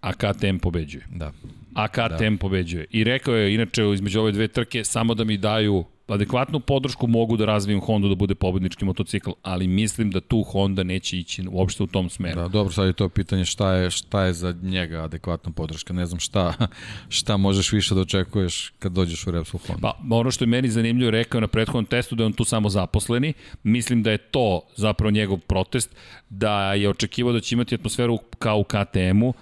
A 0.00 0.12
KTM 0.12 0.58
pobeđuje. 0.58 1.04
Da. 1.10 1.32
A 1.74 1.88
KTM 1.88 2.34
da. 2.34 2.38
pobeđuje. 2.40 2.86
I 2.90 3.04
rekao 3.04 3.34
je, 3.34 3.54
inače, 3.54 3.82
između 3.94 4.20
ove 4.20 4.32
dve 4.32 4.48
trke, 4.48 4.84
samo 4.84 5.14
da 5.14 5.24
mi 5.24 5.36
daju 5.36 5.84
adekvatnu 6.14 6.60
podršku, 6.60 7.06
mogu 7.06 7.36
da 7.36 7.44
razvijem 7.44 7.80
Hondu 7.80 8.08
da 8.08 8.14
bude 8.14 8.34
pobednički 8.34 8.84
motocikl, 8.84 9.30
ali 9.42 9.66
mislim 9.66 10.10
da 10.10 10.20
tu 10.20 10.42
Honda 10.42 10.82
neće 10.82 11.18
ići 11.18 11.44
uopšte 11.50 11.82
u 11.82 11.86
tom 11.86 12.10
smeru. 12.10 12.40
Da, 12.40 12.48
dobro, 12.48 12.72
sad 12.72 12.86
je 12.86 12.92
to 12.92 13.08
pitanje 13.08 13.44
šta 13.44 13.72
je, 13.72 13.90
šta 13.90 14.22
je 14.22 14.32
za 14.32 14.54
njega 14.62 15.02
adekvatna 15.04 15.52
podrška. 15.52 15.92
Ne 15.92 16.06
znam 16.06 16.20
šta, 16.20 16.54
šta 17.08 17.36
možeš 17.36 17.72
više 17.72 17.94
da 17.94 18.00
očekuješ 18.00 18.72
kad 18.78 18.92
dođeš 18.92 19.26
u 19.26 19.30
Repsol 19.30 19.60
Honda. 19.66 19.80
Pa, 19.80 20.16
ono 20.16 20.30
što 20.30 20.44
je 20.44 20.48
meni 20.48 20.68
zanimljivo 20.68 21.10
rekao 21.10 21.40
na 21.40 21.48
prethodnom 21.48 21.86
testu 21.86 22.14
da 22.14 22.22
je 22.22 22.26
on 22.26 22.32
tu 22.32 22.44
samo 22.44 22.68
zaposleni. 22.68 23.32
Mislim 23.62 24.02
da 24.02 24.10
je 24.10 24.18
to 24.18 24.60
zapravo 24.76 25.10
njegov 25.10 25.38
protest, 25.38 25.96
da 26.30 26.74
je 26.74 26.88
očekivao 26.88 27.32
da 27.32 27.40
će 27.40 27.54
imati 27.54 27.74
atmosferu 27.74 28.18
kao 28.38 28.58
u 28.58 28.64
KTM-u, 28.64 29.34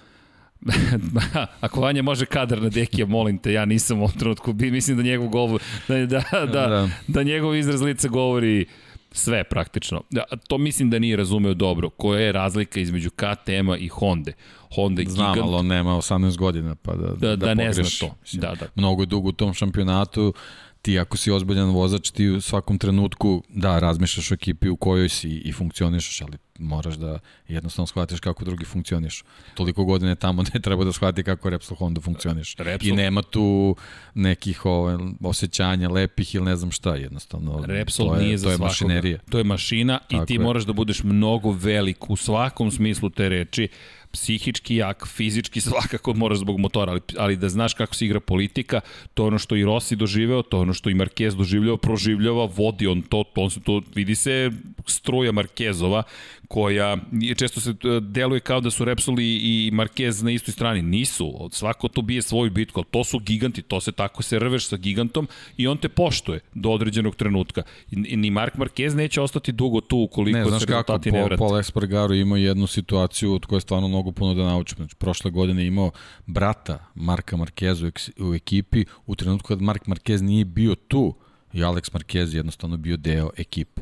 Ako 1.61 1.81
Vanja 1.81 2.01
može 2.01 2.25
kadar 2.25 2.61
na 2.61 2.69
Dekija, 2.69 3.05
molim 3.05 3.37
te, 3.37 3.53
ja 3.53 3.65
nisam 3.65 3.97
u 3.97 4.03
ovom 4.03 4.13
trenutku, 4.13 4.53
mislim 4.53 4.97
da 4.97 5.03
njegov 5.03 5.27
govor, 5.27 5.61
da, 5.87 5.95
da, 5.97 6.23
da, 6.31 6.45
da, 6.45 6.89
da 7.07 7.23
njegov 7.23 7.55
izraz 7.55 7.81
lica 7.81 8.07
govori 8.07 8.65
sve 9.11 9.43
praktično. 9.43 10.01
Da, 10.09 10.23
to 10.47 10.57
mislim 10.57 10.89
da 10.89 10.99
nije 10.99 11.15
razumeo 11.15 11.53
dobro. 11.53 11.89
Koja 11.89 12.19
je 12.19 12.31
razlika 12.31 12.79
između 12.79 13.09
KTM-a 13.09 13.77
i 13.77 13.87
Honda? 13.87 14.31
Honda 14.75 15.01
je 15.01 15.07
Znam, 15.09 15.33
gigant. 15.33 15.47
ali 15.47 15.57
on 15.57 15.67
nema 15.67 15.91
18 15.91 16.37
godina, 16.37 16.75
pa 16.75 16.93
da, 16.93 17.07
Da- 17.09 17.35
da 17.35 17.53
ne 17.53 17.73
zna 17.73 17.73
pogreši. 17.73 17.99
to. 17.99 18.15
Mislim, 18.21 18.41
Da, 18.41 18.55
da. 18.55 18.65
Mnogo 18.75 19.01
je 19.01 19.05
dugo 19.05 19.29
u 19.29 19.33
tom 19.33 19.53
šampionatu, 19.53 20.33
ti 20.85 20.99
ako 20.99 21.17
si 21.17 21.31
ozbiljan 21.31 21.69
vozač, 21.69 22.11
ti 22.11 22.27
u 22.29 22.41
svakom 22.41 22.77
trenutku, 22.77 23.43
da, 23.49 23.79
razmišljaš 23.79 24.31
o 24.31 24.33
ekipi 24.33 24.69
u 24.69 24.75
kojoj 24.77 25.09
si 25.09 25.29
i 25.29 25.51
funkcionišeš, 25.51 26.21
ali 26.21 26.37
moraš 26.59 26.95
da 26.95 27.19
jednostavno 27.47 27.87
shvatiš 27.87 28.19
kako 28.19 28.45
drugi 28.45 28.65
funkcioniš. 28.65 29.23
Toliko 29.55 29.85
godine 29.85 30.15
tamo 30.15 30.43
da 30.53 30.59
treba 30.59 30.83
da 30.83 30.91
shvati 30.93 31.23
kako 31.23 31.49
Repsol 31.49 31.77
Honda 31.77 32.01
funkcioniš. 32.01 32.55
Repsol- 32.55 32.87
I 32.87 32.91
nema 32.91 33.21
tu 33.21 33.75
nekih 34.13 34.65
ove, 34.65 34.97
osjećanja 35.23 35.89
lepih 35.89 36.35
ili 36.35 36.45
ne 36.45 36.55
znam 36.55 36.71
šta, 36.71 36.95
jednostavno. 36.95 37.63
Repsol 37.65 38.07
to 38.07 38.15
je, 38.15 38.23
nije 38.23 38.37
za 38.37 38.45
to 38.45 38.51
je 38.51 38.57
svakoga. 38.57 38.67
mašinerija. 38.69 39.19
To 39.29 39.37
je 39.37 39.43
mašina 39.43 39.99
Tako 39.99 40.23
i 40.23 40.27
ti 40.27 40.33
je. 40.33 40.39
moraš 40.39 40.63
da 40.63 40.73
budeš 40.73 41.03
mnogo 41.03 41.51
velik 41.51 42.09
u 42.09 42.15
svakom 42.15 42.71
smislu 42.71 43.09
te 43.09 43.29
reči. 43.29 43.67
Psihički 44.15 44.75
jak, 44.75 45.07
fizički 45.07 45.61
svakako 45.69 46.13
moraš 46.13 46.37
zbog 46.37 46.59
motora, 46.59 46.91
ali, 46.91 47.01
ali 47.17 47.35
da 47.35 47.49
znaš 47.49 47.73
kako 47.73 47.95
se 47.95 48.05
igra 48.05 48.19
politika, 48.19 48.81
to 49.13 49.23
je 49.23 49.27
ono 49.27 49.39
što 49.39 49.55
i 49.55 49.63
Rossi 49.63 49.95
doživeo, 49.95 50.41
to 50.41 50.57
je 50.57 50.61
ono 50.61 50.73
što 50.73 50.89
i 50.89 50.95
Marquez 50.95 51.35
doživljava, 51.35 51.77
proživljava, 51.77 52.49
vodi 52.55 52.87
on 52.87 53.01
to, 53.01 53.23
to, 53.23 53.41
on 53.41 53.49
se 53.49 53.59
to 53.59 53.81
vidi 53.95 54.15
se 54.15 54.51
struja 54.87 55.31
Marquezova, 55.31 56.03
koja 56.47 56.97
često 57.37 57.61
se 57.61 57.69
e, 57.69 57.99
deluje 57.99 58.39
kao 58.39 58.61
da 58.61 58.71
su 58.71 58.85
Repsol 58.85 59.19
i, 59.19 59.23
i 59.23 59.71
Marquez 59.73 60.23
na 60.23 60.31
istoj 60.31 60.51
strani. 60.51 60.81
Nisu, 60.81 61.49
svako 61.51 61.87
to 61.87 62.01
bije 62.01 62.21
svoju 62.21 62.51
bitku, 62.51 62.79
ali 62.79 62.87
to 62.91 63.03
su 63.03 63.19
giganti, 63.19 63.61
to 63.61 63.81
se 63.81 63.91
tako 63.91 64.23
se 64.23 64.39
rveš 64.39 64.67
sa 64.67 64.77
gigantom 64.77 65.27
i 65.57 65.67
on 65.67 65.77
te 65.77 65.89
poštuje 65.89 66.39
do 66.53 66.69
određenog 66.69 67.15
trenutka. 67.15 67.63
Ni 67.91 68.31
Mark 68.31 68.55
Marquez 68.55 68.95
neće 68.95 69.21
ostati 69.21 69.51
dugo 69.51 69.81
tu 69.81 69.97
ukoliko 69.97 70.37
ne, 70.37 70.45
znaš 70.45 70.61
se 70.61 70.67
kako, 70.67 70.93
rezultati 70.93 71.11
ne 71.11 71.23
vrate. 71.23 71.37
Paul 71.37 71.59
Espargaro 71.59 72.13
ima 72.13 72.37
jednu 72.37 72.67
situaciju 72.67 73.33
od 73.33 73.45
koje 73.45 73.61
stvarno 73.61 73.87
mnogo 73.87 74.04
puno 74.11 74.33
da 74.33 74.43
naučim. 74.43 74.75
Znači, 74.75 74.95
prošle 74.95 75.31
godine 75.31 75.61
je 75.61 75.67
imao 75.67 75.91
brata 76.25 76.85
Marka 76.95 77.37
Markeza 77.37 77.91
u 78.19 78.33
ekipi 78.33 78.85
u 79.05 79.15
trenutku 79.15 79.47
kad 79.47 79.61
Mark 79.61 79.85
Marquez 79.85 80.21
nije 80.21 80.45
bio 80.45 80.75
tu 80.75 81.15
i 81.53 81.59
Alex 81.59 81.91
Marquez 81.91 82.35
jednostavno 82.35 82.77
bio 82.77 82.97
deo 82.97 83.29
ekipe. 83.37 83.81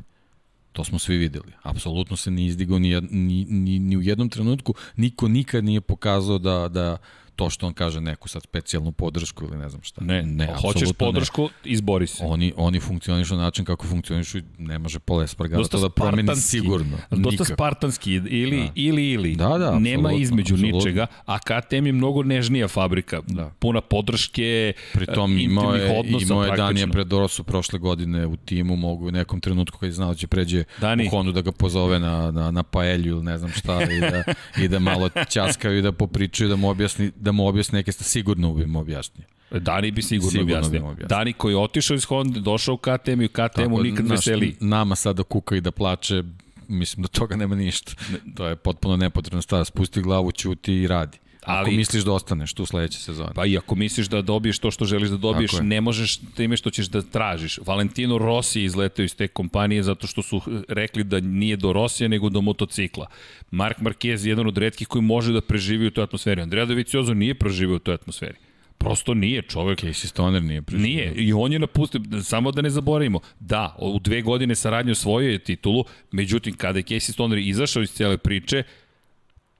To 0.71 0.83
smo 0.83 0.99
svi 0.99 1.17
videli. 1.17 1.51
Apsolutno 1.61 2.17
se 2.17 2.31
nije 2.31 2.47
izdigao 2.47 2.79
ni, 2.79 3.01
ni, 3.01 3.45
ni, 3.45 3.79
ni 3.79 3.97
u 3.97 4.01
jednom 4.01 4.29
trenutku. 4.29 4.73
Niko 4.95 5.27
nikad 5.27 5.63
nije 5.63 5.81
pokazao 5.81 6.37
da, 6.37 6.67
da 6.67 6.97
to 7.35 7.49
što 7.49 7.67
on 7.67 7.73
kaže 7.73 8.01
neku 8.01 8.27
sad 8.27 8.43
specijalnu 8.43 8.91
podršku 8.91 9.45
ili 9.45 9.57
ne 9.57 9.69
znam 9.69 9.83
šta. 9.83 10.03
Ne, 10.03 10.23
ne 10.23 10.47
hoćeš 10.61 10.89
podršku, 10.97 11.41
ne. 11.41 11.71
izbori 11.71 12.07
se. 12.07 12.23
Oni, 12.25 12.53
oni 12.57 12.79
funkcionišu 12.79 13.35
na 13.35 13.41
način 13.41 13.65
kako 13.65 13.87
funkcionišu 13.87 14.37
i 14.37 14.43
ne 14.57 14.79
može 14.79 14.99
Paul 14.99 15.21
Espargaro 15.21 15.63
to 15.63 15.79
da 15.79 15.89
promeni 15.89 16.35
sigurno. 16.35 16.97
Dosta 17.09 17.29
Nikak. 17.29 17.47
spartanski, 17.47 18.13
ili, 18.13 18.57
da. 18.57 18.71
ili, 18.75 19.11
ili. 19.11 19.35
Da, 19.35 19.57
da, 19.57 19.79
Nema 19.79 20.13
između 20.13 20.53
absolutno. 20.53 20.77
ničega, 20.77 21.07
a 21.25 21.39
KTM 21.39 21.85
je 21.85 21.93
mnogo 21.93 22.23
nežnija 22.23 22.67
fabrika. 22.67 23.21
Da. 23.27 23.51
Puna 23.59 23.81
podrške, 23.81 24.73
Pritom 24.93 25.37
imao 25.37 25.75
je, 25.75 25.99
odnosa 25.99 26.25
imao 26.25 26.43
je 26.43 26.57
Danija 26.57 26.87
Predorosu 26.87 27.43
prošle 27.43 27.79
godine 27.79 28.27
u 28.27 28.35
timu, 28.35 28.75
mogu 28.75 29.07
u 29.07 29.11
nekom 29.11 29.39
trenutku 29.39 29.77
kad 29.77 29.87
je 29.87 29.93
znao 29.93 30.09
da 30.09 30.15
će 30.15 30.27
pređe 30.27 30.63
Dani. 30.81 31.07
u 31.07 31.09
Hondu 31.09 31.31
da 31.31 31.41
ga 31.41 31.51
pozove 31.51 31.99
na, 31.99 32.31
na, 32.31 32.51
na 32.51 32.63
paelju 32.63 33.11
ili 33.11 33.23
ne 33.23 33.37
znam 33.37 33.51
šta 33.51 33.83
i 33.83 33.99
da, 33.99 34.23
i 34.63 34.67
da 34.67 34.79
malo 34.79 35.09
ćaskaju 35.29 35.77
i 35.77 35.81
da 35.81 35.91
popričaju 35.91 36.49
da 36.49 36.55
mu 36.55 36.69
objasni 36.69 37.11
da 37.23 37.31
mu 37.31 37.47
objasni 37.47 37.75
neke 37.75 37.91
stvari, 37.91 38.09
sigurno 38.09 38.53
bi 38.53 38.65
mu 38.65 38.79
objasnio. 38.79 39.25
Dani 39.51 39.91
bi 39.91 40.01
sigurno, 40.01 40.31
sigurno 40.31 40.55
objasnio. 40.55 40.81
Bi 40.81 40.87
objasnio. 40.87 41.07
Dani 41.07 41.33
koji 41.33 41.53
je 41.53 41.57
otišao 41.57 41.95
iz 41.95 42.05
Honda, 42.05 42.39
došao 42.39 42.75
u 42.75 42.77
KTM 42.77 43.21
i 43.21 43.25
u 43.25 43.29
KTM-u 43.29 43.83
nikad 43.83 44.05
naš, 44.05 44.17
veseli. 44.17 44.55
Nama 44.59 44.95
sada 44.95 45.23
kuka 45.23 45.55
i 45.55 45.61
da 45.61 45.71
plače, 45.71 46.23
mislim 46.67 47.01
da 47.01 47.07
toga 47.07 47.35
nema 47.35 47.55
ništa. 47.55 47.93
To 48.35 48.47
je 48.47 48.55
potpuno 48.55 48.97
nepotrebno 48.97 49.41
stvar. 49.41 49.65
Spusti 49.65 50.01
glavu, 50.01 50.31
ćuti 50.31 50.73
i 50.73 50.87
radi. 50.87 51.17
Ali, 51.45 51.67
ako 51.67 51.71
misliš 51.71 52.03
da 52.03 52.11
ostaneš 52.11 52.53
tu 52.53 52.65
sledeće 52.65 52.99
sezone. 52.99 53.31
Pa 53.35 53.45
i 53.45 53.57
ako 53.57 53.75
misliš 53.75 54.07
da 54.07 54.21
dobiješ 54.21 54.59
to 54.59 54.71
što 54.71 54.85
želiš 54.85 55.09
da 55.09 55.17
dobiješ, 55.17 55.51
ne 55.61 55.81
možeš 55.81 56.17
time 56.35 56.57
što 56.57 56.69
ćeš 56.69 56.87
da 56.87 57.01
tražiš. 57.01 57.59
Valentino 57.65 58.17
Rossi 58.17 58.59
je 58.59 58.65
izletao 58.65 59.03
iz 59.03 59.15
te 59.15 59.27
kompanije 59.27 59.83
zato 59.83 60.07
što 60.07 60.21
su 60.21 60.41
rekli 60.67 61.03
da 61.03 61.19
nije 61.19 61.55
do 61.55 61.73
Rosija 61.73 62.07
nego 62.07 62.29
do 62.29 62.41
motocikla. 62.41 63.07
Mark 63.51 63.77
Marquez 63.79 64.25
je 64.25 64.29
jedan 64.29 64.47
od 64.47 64.57
redkih 64.57 64.87
koji 64.87 65.01
može 65.01 65.33
da 65.33 65.41
preživi 65.41 65.87
u 65.87 65.91
toj 65.91 66.03
atmosferi. 66.03 66.41
Andrea 66.41 66.65
Dovizioso 66.65 67.13
nije 67.13 67.35
preživio 67.35 67.75
u 67.75 67.79
toj 67.79 67.93
atmosferi. 67.93 68.37
Prosto 68.77 69.13
nije 69.13 69.41
čovek. 69.41 69.79
Casey 69.79 70.07
Stoner 70.07 70.43
nije 70.43 70.61
preživio. 70.61 70.87
Nije. 70.87 71.13
I 71.15 71.33
on 71.33 71.53
je 71.53 71.59
napustio, 71.59 72.01
samo 72.23 72.51
da 72.51 72.61
ne 72.61 72.69
zaboravimo, 72.69 73.19
da, 73.39 73.75
u 73.79 73.99
dve 73.99 74.21
godine 74.21 74.55
saradnje 74.55 74.91
osvojio 74.91 75.31
je 75.31 75.39
titulu, 75.39 75.85
međutim, 76.11 76.55
kada 76.57 76.79
je 76.79 76.83
Casey 76.83 77.11
Stoner 77.11 77.39
izašao 77.39 77.83
iz 77.83 77.91
cijele 77.91 78.17
priče, 78.17 78.63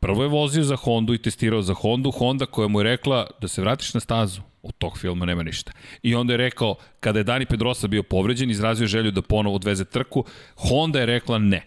Prvo 0.04 0.24
je 0.24 0.30
vozio 0.30 0.64
za 0.64 0.76
Hondu 0.76 1.14
i 1.14 1.18
testirao 1.18 1.62
za 1.62 1.74
Hondu, 1.74 2.12
Honda 2.12 2.46
koja 2.46 2.68
mu 2.68 2.80
je 2.80 2.84
rekla 2.84 3.28
da 3.42 3.48
se 3.48 3.62
vratiš 3.62 3.94
na 3.94 4.00
stazu. 4.00 4.42
Od 4.64 4.74
tog 4.78 4.98
filma 4.98 5.26
nema 5.26 5.44
ništa. 5.44 5.72
I 6.02 6.16
onda 6.16 6.34
je 6.34 6.38
rekao, 6.38 6.76
kada 7.00 7.20
je 7.20 7.24
Dani 7.24 7.46
Pedrosa 7.46 7.88
bio 7.88 8.04
povređen, 8.04 8.50
izrazio 8.52 8.88
želju 8.88 9.12
da 9.12 9.22
ponovo 9.22 9.56
odveze 9.56 9.86
trku, 9.86 10.26
Honda 10.56 11.00
je 11.00 11.06
rekla 11.06 11.38
ne. 11.38 11.62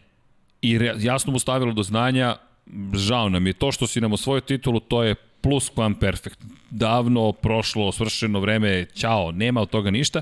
I 0.62 0.78
re, 0.78 0.94
jasno 0.98 1.32
mu 1.32 1.38
stavilo 1.38 1.72
do 1.72 1.82
znanja, 1.82 2.36
žao 2.94 3.28
nam 3.28 3.46
je 3.46 3.52
to 3.52 3.72
što 3.72 3.86
si 3.86 4.00
nam 4.00 4.12
osvojio 4.12 4.40
titulu, 4.40 4.80
to 4.80 5.02
je 5.02 5.14
plus 5.40 5.68
kvam 5.68 5.94
perfekt. 5.94 6.38
Davno, 6.70 7.32
prošlo, 7.32 7.92
svršeno 7.92 8.40
vreme, 8.40 8.86
ćao, 8.94 9.32
nema 9.32 9.60
od 9.60 9.70
toga 9.70 9.90
ništa. 9.90 10.20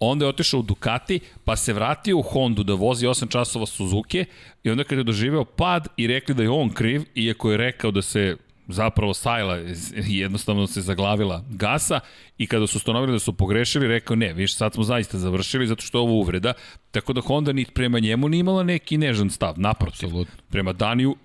Onda 0.00 0.24
je 0.24 0.28
otišao 0.28 0.60
u 0.60 0.62
Ducati, 0.62 1.20
pa 1.44 1.56
se 1.56 1.72
vratio 1.72 2.18
u 2.18 2.22
Hondu 2.22 2.62
da 2.62 2.74
vozi 2.74 3.06
8 3.06 3.28
časova 3.28 3.66
Suzuki 3.66 4.24
i 4.62 4.70
onda 4.70 4.84
kada 4.84 5.00
je 5.00 5.04
doživeo 5.04 5.44
pad 5.44 5.88
i 5.96 6.06
rekli 6.06 6.34
da 6.34 6.42
je 6.42 6.50
on 6.50 6.68
kriv, 6.68 7.02
iako 7.14 7.50
je 7.50 7.56
rekao 7.56 7.90
da 7.90 8.02
se 8.02 8.36
zapravo 8.68 9.14
sajla 9.14 9.58
jednostavno 10.22 10.66
se 10.66 10.80
zaglavila 10.80 11.44
gasa 11.50 12.00
i 12.38 12.46
kada 12.46 12.66
su 12.66 12.78
ustanovili 12.78 13.12
da 13.12 13.18
su 13.18 13.32
pogrešili, 13.32 13.88
rekao 13.88 14.16
ne, 14.16 14.32
viš 14.32 14.56
sad 14.56 14.74
smo 14.74 14.82
zaista 14.82 15.18
završili 15.18 15.66
zato 15.66 15.82
što 15.82 15.98
je 15.98 16.02
ovo 16.02 16.12
uvreda, 16.12 16.52
tako 16.90 17.12
da 17.12 17.20
Honda 17.20 17.52
ni 17.52 17.64
prema 17.64 17.98
njemu 17.98 18.28
ni 18.28 18.38
imala 18.38 18.62
neki 18.62 18.98
nežan 18.98 19.30
stav, 19.30 19.54
naprotiv. 19.56 20.06
Absolutno. 20.06 20.34
Prema 20.50 20.72
Daniju 20.72 21.16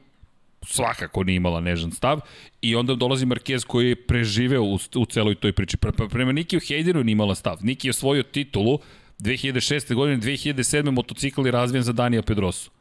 svakako 0.66 1.24
nije 1.24 1.36
imala 1.36 1.60
nežan 1.60 1.92
stav 1.92 2.20
i 2.62 2.76
onda 2.76 2.96
dolazi 2.96 3.26
Marquez 3.26 3.66
koji 3.66 3.90
je 3.90 4.08
preživeo 4.08 4.64
u, 4.64 4.80
u 4.96 5.06
celoj 5.06 5.36
toj 5.36 5.54
priči. 5.54 5.78
Pre, 5.78 5.92
prema 6.10 6.32
Nikiju 6.32 6.60
Hejdinu 6.68 7.04
nije 7.04 7.14
imala 7.14 7.36
stav. 7.36 7.58
Niki 7.62 7.88
je 7.88 7.90
osvojio 7.90 8.24
titulu 8.24 8.80
2006. 9.20 9.94
godine, 9.96 10.18
2007. 10.18 10.92
motocikl 10.92 11.46
je 11.46 11.52
razvijen 11.52 11.84
za 11.84 11.94
Danija 11.94 12.22
Pedrosu. 12.22 12.72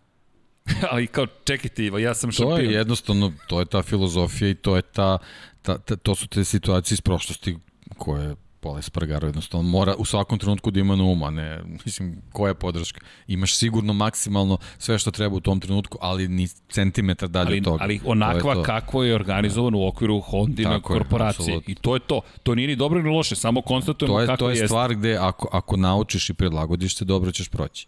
Ali 0.90 1.06
kao, 1.06 1.26
čekajte, 1.44 1.84
ja 1.84 2.14
sam 2.14 2.32
šampion. 2.32 2.58
To 2.58 2.62
je 2.62 2.72
jednostavno, 2.72 3.32
to 3.48 3.60
je 3.60 3.66
ta 3.66 3.82
filozofija 3.82 4.50
i 4.50 4.54
to 4.54 4.76
je 4.76 4.82
ta, 4.82 5.18
ta, 5.62 5.78
ta 5.78 5.96
to 5.96 6.14
su 6.14 6.26
te 6.26 6.44
situacije 6.44 6.94
iz 6.96 7.00
prošlosti 7.00 7.56
koje 7.98 8.36
Pola 8.64 8.78
Espargaro 8.78 9.28
jednostavno 9.28 9.68
mora 9.70 9.94
u 9.98 10.04
svakom 10.04 10.38
trenutku 10.38 10.70
da 10.70 10.80
ima 10.80 10.96
na 10.96 11.04
uma, 11.04 11.30
ne, 11.30 11.60
mislim, 11.84 12.16
koja 12.32 12.50
je 12.50 12.54
podrška. 12.54 13.00
Imaš 13.26 13.56
sigurno 13.56 13.92
maksimalno 13.92 14.58
sve 14.78 14.98
što 14.98 15.10
treba 15.10 15.36
u 15.36 15.40
tom 15.40 15.60
trenutku, 15.60 15.98
ali 16.00 16.28
ni 16.28 16.48
centimetar 16.48 17.28
dalje 17.28 17.46
ali, 17.46 17.58
od 17.58 17.64
toga. 17.64 17.78
Ali 17.80 18.00
onakva 18.04 18.40
to 18.42 18.50
je 18.50 18.54
to. 18.54 18.62
kako 18.62 19.02
je 19.02 19.14
organizovan 19.14 19.74
u 19.74 19.86
okviru 19.86 20.20
Hondina 20.20 20.80
korporacije. 20.80 21.54
Je, 21.54 21.60
I 21.66 21.74
to 21.74 21.94
je 21.96 22.00
to. 22.00 22.20
To 22.42 22.54
nije 22.54 22.68
ni 22.68 22.76
dobro 22.76 23.02
ni 23.02 23.10
loše, 23.10 23.36
samo 23.36 23.62
konstatujemo 23.62 24.14
to 24.14 24.20
je, 24.20 24.26
kako 24.26 24.38
To 24.38 24.50
je 24.50 24.56
jest. 24.56 24.66
stvar 24.66 24.94
gde 24.94 25.16
ako, 25.16 25.48
ako 25.52 25.76
naučiš 25.76 26.30
i 26.30 26.34
predlagodiš 26.34 26.96
se, 26.96 27.04
dobro 27.04 27.32
ćeš 27.32 27.48
proći 27.48 27.86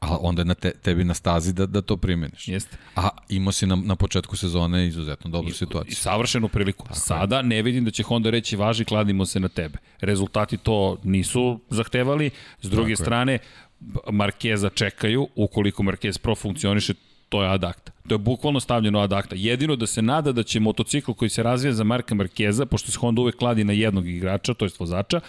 a 0.00 0.16
onda 0.20 0.40
je 0.40 0.46
na 0.46 0.54
te, 0.54 0.70
tebi 0.70 1.04
na 1.04 1.14
stazi 1.14 1.52
da, 1.52 1.66
da 1.66 1.82
to 1.82 1.96
primeniš. 1.96 2.48
Jeste. 2.48 2.76
A 2.96 3.08
imao 3.28 3.52
si 3.52 3.66
na, 3.66 3.76
na 3.76 3.96
početku 3.96 4.36
sezone 4.36 4.86
izuzetno 4.86 5.30
dobru 5.30 5.50
I, 5.50 5.54
situaciju. 5.54 5.92
I 5.92 5.94
savršenu 5.94 6.48
priliku. 6.48 6.84
Tako 6.84 6.98
Sada 6.98 7.36
je. 7.36 7.42
ne 7.42 7.62
vidim 7.62 7.84
da 7.84 7.90
će 7.90 8.02
Honda 8.02 8.30
reći 8.30 8.56
važi, 8.56 8.84
kladimo 8.84 9.26
se 9.26 9.40
na 9.40 9.48
tebe. 9.48 9.78
Rezultati 10.00 10.56
to 10.56 10.96
nisu 11.04 11.60
zahtevali. 11.70 12.30
S 12.60 12.70
druge 12.70 12.94
Tako 12.94 13.04
strane, 13.04 13.32
je. 13.32 13.38
Markeza 14.10 14.68
čekaju, 14.68 15.28
ukoliko 15.34 15.82
Markez 15.82 16.18
profunkcioniše, 16.18 16.94
to 17.28 17.42
je 17.42 17.48
adakta. 17.48 17.92
To 18.08 18.14
je 18.14 18.18
bukvalno 18.18 18.60
stavljeno 18.60 19.00
adakta. 19.00 19.36
Jedino 19.38 19.76
da 19.76 19.86
se 19.86 20.02
nada 20.02 20.32
da 20.32 20.42
će 20.42 20.60
motocikl 20.60 21.12
koji 21.12 21.28
se 21.28 21.42
razvija 21.42 21.72
za 21.72 21.84
Marka 21.84 22.14
Markeza, 22.14 22.66
pošto 22.66 22.90
se 22.90 22.98
Honda 22.98 23.20
uvek 23.20 23.36
kladi 23.36 23.64
na 23.64 23.72
jednog 23.72 24.08
igrača, 24.08 24.54
to 24.54 24.64
je 24.64 24.70
vozača, 24.78 25.20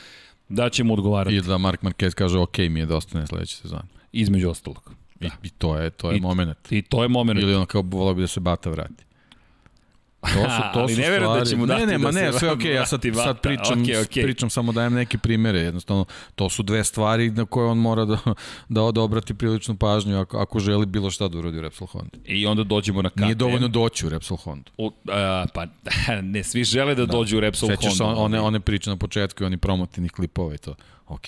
da 0.49 0.69
će 0.69 0.83
mu 0.83 0.93
odgovarati. 0.93 1.35
I 1.35 1.41
da 1.41 1.57
Mark 1.57 1.81
Marquez 1.81 2.13
kaže 2.13 2.39
ok, 2.39 2.57
mi 2.57 2.79
je 2.79 2.85
da 2.85 2.95
ostane 2.95 3.27
sledeće 3.27 3.55
sezone 3.55 3.98
između 4.11 4.49
ostalog. 4.49 4.93
Da. 5.19 5.27
I, 5.27 5.47
I 5.47 5.49
to 5.49 5.77
je, 5.77 5.89
to 5.89 6.11
je 6.11 6.17
I, 6.17 6.21
moment. 6.21 6.71
I 6.71 6.81
to 6.81 7.03
je 7.03 7.09
moment. 7.09 7.39
Ili 7.39 7.55
ono 7.55 7.65
kao 7.65 7.81
volao 7.81 8.13
bi 8.13 8.21
da 8.21 8.27
se 8.27 8.39
Bata 8.39 8.69
vrati. 8.69 9.03
To 10.21 10.27
su, 10.27 10.61
to 10.73 10.79
Ali 10.79 10.93
su 10.93 11.01
ne 11.01 11.09
verujem 11.09 11.39
da 11.39 11.45
će 11.45 11.55
mu 11.55 11.65
dati 11.65 11.85
ne, 11.85 11.91
ne, 11.91 11.97
ma 11.97 12.11
da 12.11 12.21
ne, 12.21 12.33
sve 12.33 12.51
okej, 12.51 12.71
okay, 12.71 12.75
ja 12.75 12.85
sad, 12.85 13.01
sad 13.15 13.41
pričam, 13.41 13.85
okay, 13.85 13.95
okay. 13.95 14.23
pričam 14.23 14.49
samo 14.49 14.71
dajem 14.71 14.93
neke 14.93 15.17
primere, 15.17 15.59
jednostavno, 15.59 16.05
to 16.35 16.49
su 16.49 16.63
dve 16.63 16.83
stvari 16.83 17.31
na 17.31 17.45
koje 17.45 17.67
on 17.67 17.77
mora 17.77 18.05
da, 18.05 18.17
da 18.69 18.81
odobrati 18.81 19.33
priličnu 19.33 19.75
pažnju 19.75 20.19
ako, 20.19 20.37
ako 20.37 20.59
želi 20.59 20.85
bilo 20.85 21.11
šta 21.11 21.27
da 21.27 21.37
uradi 21.37 21.57
u 21.57 21.61
Repsol 21.61 21.87
Honda. 21.87 22.17
I 22.25 22.45
onda 22.45 22.63
dođemo 22.63 23.01
na 23.01 23.09
KTM. 23.09 23.21
Nije 23.21 23.35
dovoljno 23.35 23.67
doći 23.67 24.05
u 24.05 24.09
Repsol 24.09 24.37
Honda. 24.37 24.71
U, 24.77 24.91
a, 25.07 25.45
pa 25.53 25.65
ne, 26.21 26.43
svi 26.43 26.63
žele 26.63 26.95
da, 26.95 27.05
da. 27.05 27.11
dođu 27.11 27.37
u 27.37 27.39
Repsol 27.39 27.69
Honda. 27.69 27.81
Sećaš 27.81 27.99
one, 27.99 28.41
one 28.41 28.59
priče 28.59 28.89
na 28.89 28.97
početku 28.97 29.43
i 29.43 29.45
oni 29.45 29.57
promotivnih 29.57 30.11
klipova 30.11 30.55
i 30.55 30.57
to. 30.57 30.75
Ok, 31.07 31.25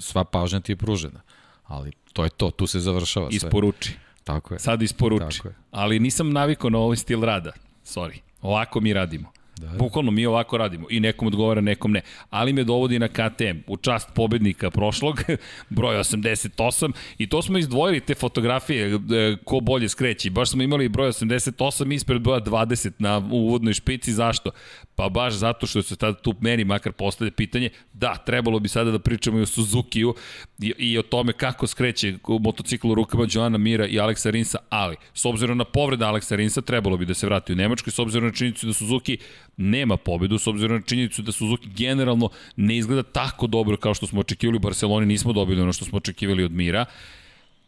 sva 0.00 0.24
pažnja 0.24 0.60
ti 0.60 0.72
je 0.72 0.76
pružena, 0.76 1.20
ali 1.68 1.92
to 2.12 2.24
je 2.24 2.30
to, 2.30 2.50
tu 2.50 2.66
se 2.66 2.80
završava 2.80 3.30
sve. 3.30 3.36
Isporuči. 3.36 3.96
Tako 4.24 4.54
je. 4.54 4.58
Sad 4.58 4.82
isporuči. 4.82 5.36
Tako 5.36 5.48
je. 5.48 5.54
Ali 5.70 5.98
nisam 5.98 6.32
navikao 6.32 6.70
na 6.70 6.78
ovaj 6.78 6.96
stil 6.96 7.22
rada. 7.22 7.52
Sorry. 7.84 8.18
Ovako 8.42 8.80
mi 8.80 8.92
radimo. 8.92 9.32
Da. 9.58 9.68
Bukvalno 9.78 10.10
mi 10.10 10.26
ovako 10.26 10.56
radimo 10.56 10.86
i 10.90 11.00
nekom 11.00 11.28
odgovara, 11.28 11.60
nekom 11.60 11.92
ne. 11.92 12.00
Ali 12.30 12.52
me 12.52 12.64
dovodi 12.64 12.98
na 12.98 13.08
KTM 13.08 13.58
u 13.66 13.76
čast 13.76 14.08
pobednika 14.14 14.70
prošlog, 14.70 15.20
broj 15.68 15.96
88 15.96 16.92
i 17.18 17.28
to 17.28 17.42
smo 17.42 17.58
izdvojili 17.58 18.00
te 18.00 18.14
fotografije 18.14 18.86
e, 18.86 19.36
ko 19.44 19.60
bolje 19.60 19.88
skreći. 19.88 20.30
Baš 20.30 20.50
smo 20.50 20.62
imali 20.62 20.88
broj 20.88 21.08
88 21.08 21.94
ispred 21.94 22.22
broja 22.22 22.40
20 22.40 22.90
na 22.98 23.22
uvodnoj 23.30 23.72
špici. 23.72 24.12
Zašto? 24.12 24.50
Pa 24.94 25.08
baš 25.08 25.34
zato 25.34 25.66
što 25.66 25.82
se 25.82 25.96
tada 25.96 26.18
tu 26.18 26.34
meni 26.40 26.64
makar 26.64 26.92
postavlja 26.92 27.32
pitanje, 27.32 27.70
da, 27.92 28.16
trebalo 28.16 28.58
bi 28.58 28.68
sada 28.68 28.90
da 28.90 28.98
pričamo 28.98 29.38
i 29.38 29.42
o 29.42 29.46
Suzuki-u 29.46 30.14
i, 30.58 30.74
i 30.78 30.98
o 30.98 31.02
tome 31.02 31.32
kako 31.32 31.66
skreće 31.66 32.14
motocikl 32.40 32.90
u 32.90 32.94
rukama 32.94 33.26
Joana 33.30 33.58
Mira 33.58 33.86
i 33.86 34.00
Aleksa 34.00 34.30
Rinsa, 34.30 34.58
ali 34.68 34.96
s 35.14 35.24
obzirom 35.24 35.58
na 35.58 35.64
povreda 35.64 36.08
Aleksa 36.08 36.36
Rinsa 36.36 36.60
trebalo 36.60 36.96
bi 36.96 37.06
da 37.06 37.14
se 37.14 37.26
vrati 37.26 37.52
u 37.52 37.56
Nemačku 37.56 37.88
i 37.88 37.92
s 37.92 37.98
obzirom 37.98 38.26
na 38.26 38.34
činjenicu 38.34 38.66
da 38.66 38.72
Suzuki 38.72 39.18
nema 39.58 39.96
pobedu, 39.96 40.38
s 40.38 40.46
obzirom 40.46 40.76
na 40.76 40.82
činjenicu 40.82 41.22
da 41.22 41.32
Suzuki 41.32 41.68
generalno 41.76 42.30
ne 42.56 42.76
izgleda 42.76 43.02
tako 43.02 43.46
dobro 43.46 43.76
kao 43.76 43.94
što 43.94 44.06
smo 44.06 44.20
očekivali 44.20 44.56
u 44.56 44.60
Barceloni, 44.60 45.06
nismo 45.06 45.32
dobili 45.32 45.62
ono 45.62 45.72
što 45.72 45.84
smo 45.84 45.96
očekivali 45.98 46.44
od 46.44 46.52
Mira. 46.52 46.84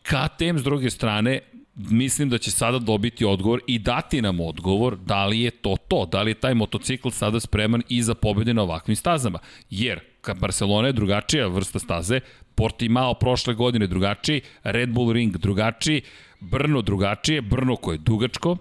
KTM 0.02 0.58
s 0.58 0.62
druge 0.62 0.90
strane 0.90 1.40
mislim 1.74 2.28
da 2.28 2.38
će 2.38 2.50
sada 2.50 2.78
dobiti 2.78 3.24
odgovor 3.24 3.60
i 3.66 3.78
dati 3.78 4.22
nam 4.22 4.40
odgovor 4.40 4.96
da 4.96 5.26
li 5.26 5.40
je 5.40 5.50
to 5.50 5.76
to, 5.88 6.06
da 6.06 6.22
li 6.22 6.30
je 6.30 6.34
taj 6.34 6.54
motocikl 6.54 7.08
sada 7.08 7.40
spreman 7.40 7.82
i 7.88 8.02
za 8.02 8.14
pobede 8.14 8.54
na 8.54 8.62
ovakvim 8.62 8.96
stazama. 8.96 9.38
Jer 9.70 10.00
Barcelona 10.40 10.86
je 10.86 10.92
drugačija 10.92 11.46
vrsta 11.46 11.78
staze, 11.78 12.20
Portimao 12.54 13.14
prošle 13.14 13.54
godine 13.54 13.86
drugačiji, 13.86 14.40
Red 14.62 14.90
Bull 14.90 15.12
Ring 15.12 15.36
drugačiji, 15.36 16.02
Brno 16.40 16.82
drugačije, 16.82 17.40
Brno 17.42 17.76
koje 17.76 17.94
je 17.94 17.98
dugačko, 17.98 18.56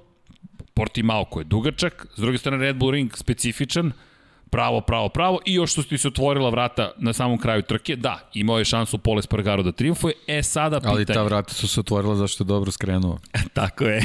Portimao 0.79 1.25
koji 1.25 1.41
je 1.41 1.45
dugačak, 1.45 2.07
s 2.15 2.19
druge 2.19 2.37
strane 2.37 2.57
Red 2.57 2.75
Bull 2.75 2.91
Ring 2.91 3.17
specifičan, 3.17 3.91
pravo, 4.49 4.81
pravo, 4.81 5.09
pravo 5.09 5.39
i 5.45 5.53
još 5.53 5.71
što 5.71 5.83
ti 5.83 5.97
se 5.97 6.07
otvorila 6.07 6.49
vrata 6.49 6.91
na 6.97 7.13
samom 7.13 7.37
kraju 7.37 7.61
trke, 7.61 7.95
da, 7.95 8.29
imao 8.33 8.59
je 8.59 8.65
šansu 8.65 8.97
Pole 8.97 9.21
Spargaro 9.21 9.63
da 9.63 9.71
triumfuje, 9.71 10.13
e 10.27 10.43
sada 10.43 10.79
pitanje... 10.79 10.95
Ali 10.95 11.05
ta 11.05 11.23
vrata 11.23 11.53
su 11.53 11.67
se 11.67 11.79
otvorila 11.79 12.15
zašto 12.15 12.43
je 12.43 12.45
dobro 12.45 12.71
skrenuo. 12.71 13.19
Tako 13.53 13.83
je, 13.83 14.03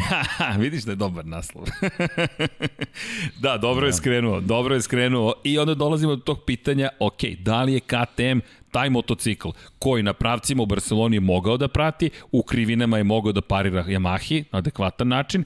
vidiš 0.59 0.83
da 0.83 0.93
je 0.93 0.97
dobar 0.97 1.27
naslov. 1.27 1.65
da, 3.43 3.59
dobro 3.59 3.87
je 3.87 3.91
da. 3.91 3.97
skrenuo, 3.97 4.41
dobro 4.41 4.75
je 4.75 4.83
skrenuo 4.83 5.35
i 5.45 5.59
onda 5.59 5.75
dolazimo 5.75 6.17
do 6.17 6.23
tog 6.23 6.45
pitanja, 6.47 6.89
ok, 6.99 7.25
da 7.39 7.63
li 7.63 7.73
je 7.73 7.81
KTM 7.81 8.39
taj 8.71 8.91
motocikl 8.91 9.49
koji 9.79 10.03
na 10.03 10.13
pravcima 10.13 10.63
u 10.63 10.67
Barceloni 10.67 11.17
je 11.17 11.21
mogao 11.21 11.57
da 11.57 11.69
prati, 11.69 12.11
u 12.33 12.43
krivinama 12.43 12.99
je 12.99 13.05
mogao 13.05 13.33
da 13.33 13.41
parira 13.41 13.85
Yamahi 13.85 14.45
na 14.53 14.59
adekvatan 14.59 15.09
način, 15.09 15.45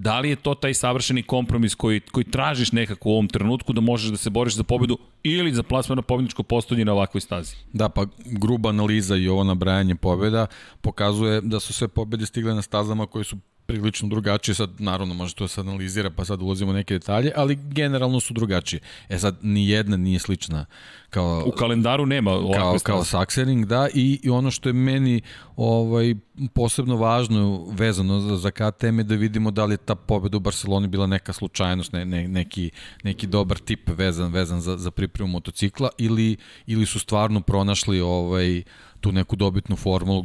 Da 0.00 0.20
li 0.20 0.30
je 0.30 0.36
to 0.36 0.54
taj 0.54 0.74
savršeni 0.74 1.22
kompromis 1.22 1.74
koji, 1.74 2.00
koji 2.00 2.24
tražiš 2.24 2.72
nekako 2.72 3.08
u 3.08 3.12
ovom 3.12 3.28
trenutku 3.28 3.72
da 3.72 3.80
možeš 3.80 4.10
da 4.10 4.16
se 4.16 4.30
boriš 4.30 4.54
za 4.54 4.64
pobedu 4.64 4.98
ili 5.22 5.52
za 5.52 5.62
plasman 5.62 5.96
na 5.96 6.02
pobedničko 6.02 6.42
postolje 6.42 6.84
na 6.84 6.92
ovakvoj 6.92 7.20
stazi? 7.20 7.56
Da, 7.72 7.88
pa 7.88 8.06
gruba 8.24 8.68
analiza 8.68 9.16
i 9.16 9.28
ovo 9.28 9.44
nabrajanje 9.44 9.94
pobeda 9.94 10.46
pokazuje 10.80 11.40
da 11.40 11.60
su 11.60 11.72
sve 11.72 11.88
pobede 11.88 12.26
stigle 12.26 12.54
na 12.54 12.62
stazama 12.62 13.06
koje 13.06 13.24
su 13.24 13.36
prilično 13.72 14.08
drugačije, 14.08 14.54
sad 14.54 14.70
naravno 14.78 15.14
može 15.14 15.34
to 15.34 15.48
se 15.48 15.60
analizira 15.60 16.10
pa 16.10 16.24
sad 16.24 16.42
ulazimo 16.42 16.72
neke 16.72 16.94
detalje, 16.94 17.32
ali 17.36 17.54
generalno 17.54 18.20
su 18.20 18.34
drugačije. 18.34 18.80
E 19.08 19.18
sad 19.18 19.36
ni 19.42 19.68
jedna 19.68 19.96
nije 19.96 20.18
slična 20.18 20.66
kao 21.10 21.44
u 21.46 21.50
kalendaru 21.50 22.06
nema 22.06 22.30
kao 22.54 22.76
kao 22.82 23.04
Saxering 23.04 23.64
da 23.64 23.88
i, 23.94 24.20
i 24.22 24.30
ono 24.30 24.50
što 24.50 24.68
je 24.68 24.72
meni 24.72 25.20
ovaj 25.56 26.14
posebno 26.54 26.96
važno 26.96 27.66
vezano 27.70 28.20
za, 28.20 28.36
za 28.36 28.50
KTM 28.50 28.98
je 28.98 29.04
da 29.04 29.14
vidimo 29.14 29.50
da 29.50 29.64
li 29.64 29.74
je 29.74 29.76
ta 29.76 29.94
pobeda 29.94 30.36
u 30.36 30.40
Barceloni 30.40 30.88
bila 30.88 31.06
neka 31.06 31.32
slučajnost, 31.32 31.92
ne, 31.92 32.04
ne, 32.04 32.28
neki, 32.28 32.70
neki 33.04 33.26
dobar 33.26 33.58
tip 33.58 33.90
vezan 33.96 34.32
vezan 34.32 34.60
za, 34.60 34.76
za 34.76 34.90
pripremu 34.90 35.30
motocikla 35.30 35.88
ili, 35.98 36.36
ili 36.66 36.86
su 36.86 36.98
stvarno 36.98 37.40
pronašli 37.40 38.00
ovaj 38.00 38.62
tu 39.00 39.12
neku 39.12 39.36
dobitnu 39.36 39.76
formulu 39.76 40.24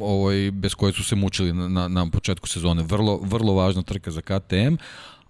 ovaj, 0.00 0.50
bez 0.50 0.74
koje 0.74 0.92
su 0.92 1.04
se 1.04 1.16
mučili 1.16 1.52
na, 1.52 1.68
na, 1.68 1.88
na 1.88 2.10
početku 2.10 2.48
sezone. 2.48 2.82
Vrlo, 2.82 3.20
vrlo 3.22 3.54
važna 3.54 3.82
trka 3.82 4.10
za 4.10 4.20
KTM, 4.20 4.76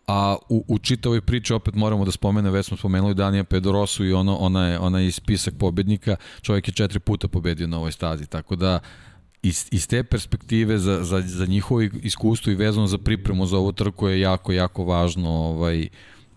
a 0.07 0.37
u, 0.49 0.65
u 0.69 0.79
čitavoj 0.79 1.21
priči 1.21 1.53
opet 1.53 1.75
moramo 1.75 2.05
da 2.05 2.11
spomene, 2.11 2.51
već 2.51 2.67
smo 2.67 2.77
spomenuli 2.77 3.15
Danija 3.15 3.45
Pedrosu 3.45 4.05
i 4.05 4.13
ono, 4.13 4.37
ona 4.37 4.67
je, 4.67 4.79
ona 4.79 5.01
je 5.01 5.13
spisak 5.13 5.55
pobednika, 5.59 6.17
čovjek 6.43 6.69
je 6.69 6.75
četiri 6.75 6.99
puta 6.99 7.29
pobedio 7.29 7.67
na 7.67 7.79
ovoj 7.79 7.93
stazi, 7.93 8.27
tako 8.27 8.57
da 8.57 8.81
iz, 9.43 9.69
iz 9.71 9.89
te 9.89 10.03
perspektive 10.05 10.79
za, 10.79 11.05
za, 11.05 11.21
za 11.21 11.47
njihovo 11.47 11.83
iskustvo 11.83 12.53
i 12.53 12.57
vezano 12.57 12.87
za 12.87 12.99
pripremu 12.99 13.47
za 13.47 13.59
ovu 13.59 13.73
trku 13.73 14.09
je 14.09 14.21
jako, 14.21 14.53
jako 14.53 14.85
važno 14.85 15.31
ovaj, 15.31 15.81
uh, 15.83 15.89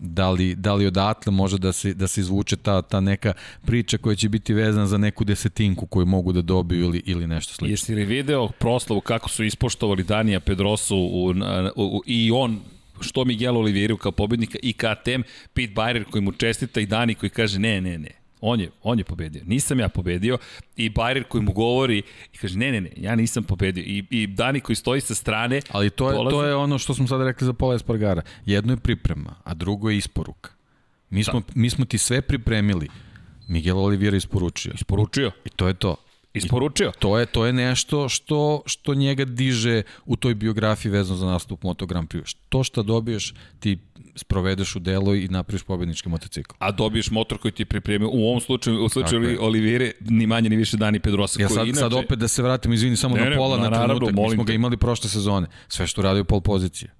da 0.02 0.30
li, 0.30 0.54
da 0.54 0.74
li 0.74 0.86
odatle 0.86 1.32
može 1.32 1.58
da 1.58 1.72
se, 1.72 1.94
da 1.94 2.06
se 2.06 2.20
izvuče 2.20 2.56
ta, 2.56 2.82
ta 2.82 3.00
neka 3.00 3.32
priča 3.66 3.98
koja 3.98 4.16
će 4.16 4.28
biti 4.28 4.54
vezana 4.54 4.86
za 4.86 4.98
neku 4.98 5.24
desetinku 5.24 5.86
koju 5.86 6.06
mogu 6.06 6.32
da 6.32 6.42
dobiju 6.42 6.84
ili, 6.84 7.02
ili 7.06 7.26
nešto 7.26 7.54
slično. 7.54 7.72
Jesi 7.72 7.94
li 7.94 8.04
video 8.04 8.48
proslavu 8.48 9.00
kako 9.00 9.28
su 9.28 9.44
ispoštovali 9.44 10.02
Danija 10.02 10.40
Pedrosu 10.40 10.96
u, 10.96 11.28
u, 11.28 11.32
u, 11.76 12.02
i 12.06 12.30
on 12.30 12.60
što 13.00 13.24
Miguel 13.24 13.56
Oliveira 13.56 13.96
kao 13.96 14.12
pobednika 14.12 14.58
i 14.62 14.72
KTM, 14.72 15.22
Pete 15.54 15.72
Bayer 15.74 16.04
koji 16.10 16.22
mu 16.22 16.32
čestita 16.32 16.80
i 16.80 16.86
Dani 16.86 17.14
koji 17.14 17.30
kaže 17.30 17.58
ne, 17.58 17.80
ne, 17.80 17.98
ne, 17.98 18.21
On 18.44 18.60
je, 18.60 18.70
on 18.82 18.98
je 18.98 19.04
pobedio. 19.04 19.42
Nisam 19.46 19.80
ja 19.80 19.88
pobedio 19.88 20.38
i 20.76 20.90
Bayer 20.90 21.22
koji 21.22 21.42
mu 21.42 21.52
govori 21.52 22.02
i 22.32 22.36
kaže 22.36 22.58
ne, 22.58 22.72
ne, 22.72 22.80
ne, 22.80 22.90
ja 22.96 23.14
nisam 23.14 23.44
pobedio. 23.44 23.84
I, 23.86 24.04
i 24.10 24.26
Dani 24.26 24.60
koji 24.60 24.76
stoji 24.76 25.00
sa 25.00 25.14
strane... 25.14 25.60
Ali 25.70 25.90
to 25.90 26.10
je, 26.10 26.14
dolazi... 26.14 26.34
to 26.34 26.44
je 26.44 26.54
ono 26.54 26.78
što 26.78 26.94
smo 26.94 27.06
sad 27.06 27.22
rekli 27.22 27.46
za 27.46 27.52
Pola 27.52 27.74
Espargara. 27.74 28.22
Jedno 28.46 28.72
je 28.72 28.76
priprema, 28.76 29.34
a 29.44 29.54
drugo 29.54 29.90
je 29.90 29.96
isporuka. 29.96 30.50
Mi 31.10 31.24
smo, 31.24 31.40
da. 31.40 31.46
mi 31.54 31.70
smo 31.70 31.84
ti 31.84 31.98
sve 31.98 32.22
pripremili. 32.22 32.88
Miguel 33.48 33.78
Oliveira 33.78 34.16
isporučio. 34.16 34.72
Isporučio. 34.74 35.30
I 35.44 35.48
to 35.48 35.68
je 35.68 35.74
to. 35.74 35.96
Isporučio. 36.34 36.88
I 36.88 37.00
to 37.00 37.18
je 37.18 37.26
to 37.26 37.46
je 37.46 37.52
nešto 37.52 38.08
što 38.08 38.62
što 38.66 38.94
njega 38.94 39.24
diže 39.24 39.82
u 40.06 40.16
toj 40.16 40.34
biografiji 40.34 40.92
vezano 40.92 41.16
za 41.16 41.26
nastup 41.26 41.62
Moto 41.62 41.86
Grand 41.86 42.08
Prix. 42.08 42.36
To 42.48 42.64
što 42.64 42.82
dobiješ 42.82 43.34
ti 43.60 43.78
sprovedeš 44.14 44.76
u 44.76 44.78
delo 44.78 45.14
i 45.14 45.28
napraviš 45.28 45.62
pobednički 45.62 46.08
motocikl. 46.08 46.54
A 46.58 46.72
dobiješ 46.72 47.10
motor 47.10 47.38
koji 47.38 47.52
ti 47.52 47.64
pripremio 47.64 48.08
u 48.12 48.28
ovom 48.28 48.40
slučaju 48.40 48.84
u 48.84 48.88
slučaju 48.88 49.38
Olivire 49.40 49.92
ni 50.00 50.26
manje 50.26 50.50
ni 50.50 50.56
više 50.56 50.76
Dani 50.76 51.00
Pedrosa 51.00 51.42
ja 51.42 51.48
sad, 51.48 51.66
inače... 51.66 51.80
sad 51.80 51.92
opet 51.92 52.18
da 52.18 52.28
se 52.28 52.42
vratimo 52.42 52.74
izvini 52.74 52.96
samo 52.96 53.16
ne, 53.16 53.30
na 53.30 53.36
pola 53.36 53.56
ne, 53.56 53.62
na, 53.62 53.70
na 53.70 53.76
trenutak. 53.76 54.14
Mi 54.14 54.30
smo 54.30 54.44
ga 54.44 54.52
imali 54.52 54.76
prošle 54.76 55.10
sezone. 55.10 55.46
Sve 55.68 55.86
što 55.86 56.02
radi 56.02 56.20
u 56.20 56.24
pol 56.24 56.40
pozicije. 56.40 56.94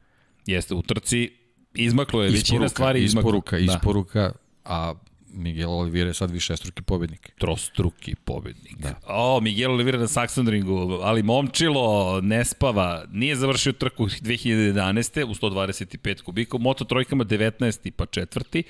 Jeste 0.47 0.75
u 0.75 0.83
trci 0.83 1.31
izmaklo 1.75 2.23
je 2.23 2.27
isporuka, 2.29 2.41
većina 2.41 2.69
stvari 2.69 3.05
izmaklo. 3.05 3.29
Isporuka, 3.29 3.57
da. 3.57 3.63
isporuka, 3.63 4.33
a 4.65 4.95
Miguel 5.33 5.71
Oliveira 5.71 6.11
je 6.11 6.15
sad 6.15 6.31
višestruki 6.31 6.83
pobednik. 6.83 7.33
Trostruki 7.39 8.15
pobednik. 8.15 8.77
Da. 8.79 8.95
O, 9.07 9.41
Miguel 9.41 9.71
Oliveira 9.71 9.99
na 9.99 10.07
Saxonringu, 10.07 11.01
ali 11.03 11.23
momčilo, 11.23 12.21
ne 12.21 12.45
spava, 12.45 13.05
nije 13.13 13.37
završio 13.37 13.73
trku 13.73 14.07
2011. 14.07 15.25
u 15.25 15.35
125 15.35 16.23
kubika, 16.23 16.57
u 16.57 16.61
Moto 16.61 16.85
trojkama 16.85 17.25
19. 17.25 17.91
pa 17.91 18.07
četvrti, 18.07 18.63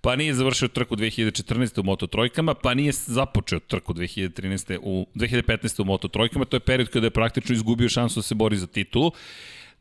pa 0.00 0.16
nije 0.16 0.34
završio 0.34 0.68
trku 0.68 0.96
2014. 0.96 1.80
u 1.80 1.82
Moto 1.82 2.06
trojkama, 2.06 2.54
pa 2.54 2.74
nije 2.74 2.92
započeo 2.92 3.58
trku 3.58 3.94
2013. 3.94 4.78
u 4.82 5.06
2015. 5.14 5.82
u 5.82 5.84
Moto 5.84 6.08
trojkama, 6.08 6.44
to 6.44 6.56
je 6.56 6.60
period 6.60 6.88
kada 6.90 7.06
je 7.06 7.10
praktično 7.10 7.54
izgubio 7.54 7.88
šansu 7.88 8.18
da 8.18 8.22
se 8.22 8.34
bori 8.34 8.56
za 8.56 8.66
titulu 8.66 9.12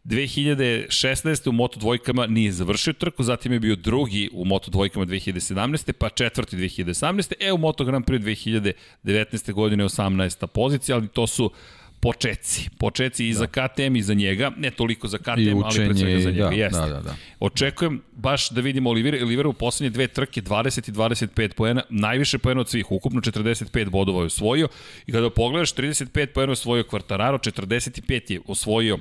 2016. 0.07 1.49
u 1.49 1.51
Moto 1.51 1.79
dvojkama 1.79 2.27
nije 2.27 2.51
završio 2.51 2.93
trku, 2.93 3.23
zatim 3.23 3.53
je 3.53 3.59
bio 3.59 3.75
drugi 3.75 4.29
u 4.33 4.45
Moto 4.45 4.71
dvojkama 4.71 5.05
2017. 5.05 5.91
pa 5.91 6.09
četvrti 6.09 6.57
2018. 6.57 7.33
E 7.39 7.53
u 7.53 7.57
Moto 7.57 7.85
Grand 7.85 8.05
Prix 8.05 8.73
2019. 9.03 9.53
godine 9.53 9.83
18. 9.83 10.47
pozicija, 10.47 10.95
ali 10.95 11.07
to 11.07 11.27
su 11.27 11.51
počeci. 11.99 12.69
Počeci 12.79 13.27
i 13.27 13.33
da. 13.33 13.39
za 13.39 13.47
KTM 13.47 13.95
i 13.95 14.01
za 14.01 14.13
njega, 14.13 14.51
ne 14.57 14.71
toliko 14.71 15.07
za 15.07 15.17
KTM, 15.17 15.29
učenje, 15.29 15.61
ali 15.63 15.85
pre 15.85 15.95
svega 15.95 16.19
za 16.19 16.31
njega. 16.31 16.49
Da, 16.49 16.55
Jeste. 16.55 16.79
Da, 16.79 16.87
da, 16.87 16.99
da. 16.99 17.15
Očekujem 17.39 18.01
baš 18.11 18.49
da 18.49 18.61
vidimo 18.61 18.89
Olivera, 18.89 19.17
Olivera 19.23 19.49
u 19.49 19.53
poslednje 19.53 19.89
dve 19.89 20.07
trke 20.07 20.41
20 20.41 20.89
i 20.89 20.91
25 20.91 21.53
poena, 21.53 21.83
najviše 21.89 22.37
poena 22.37 22.61
od 22.61 22.69
svih, 22.69 22.91
ukupno 22.91 23.21
45 23.21 23.89
bodova 23.89 24.19
je 24.19 24.25
osvojio 24.25 24.67
i 25.07 25.11
kada 25.11 25.29
pogledaš 25.29 25.73
35 25.73 26.25
poena 26.25 26.51
osvojio 26.51 26.83
Kvartararo, 26.83 27.37
45 27.37 28.31
je 28.31 28.41
osvojio 28.47 28.97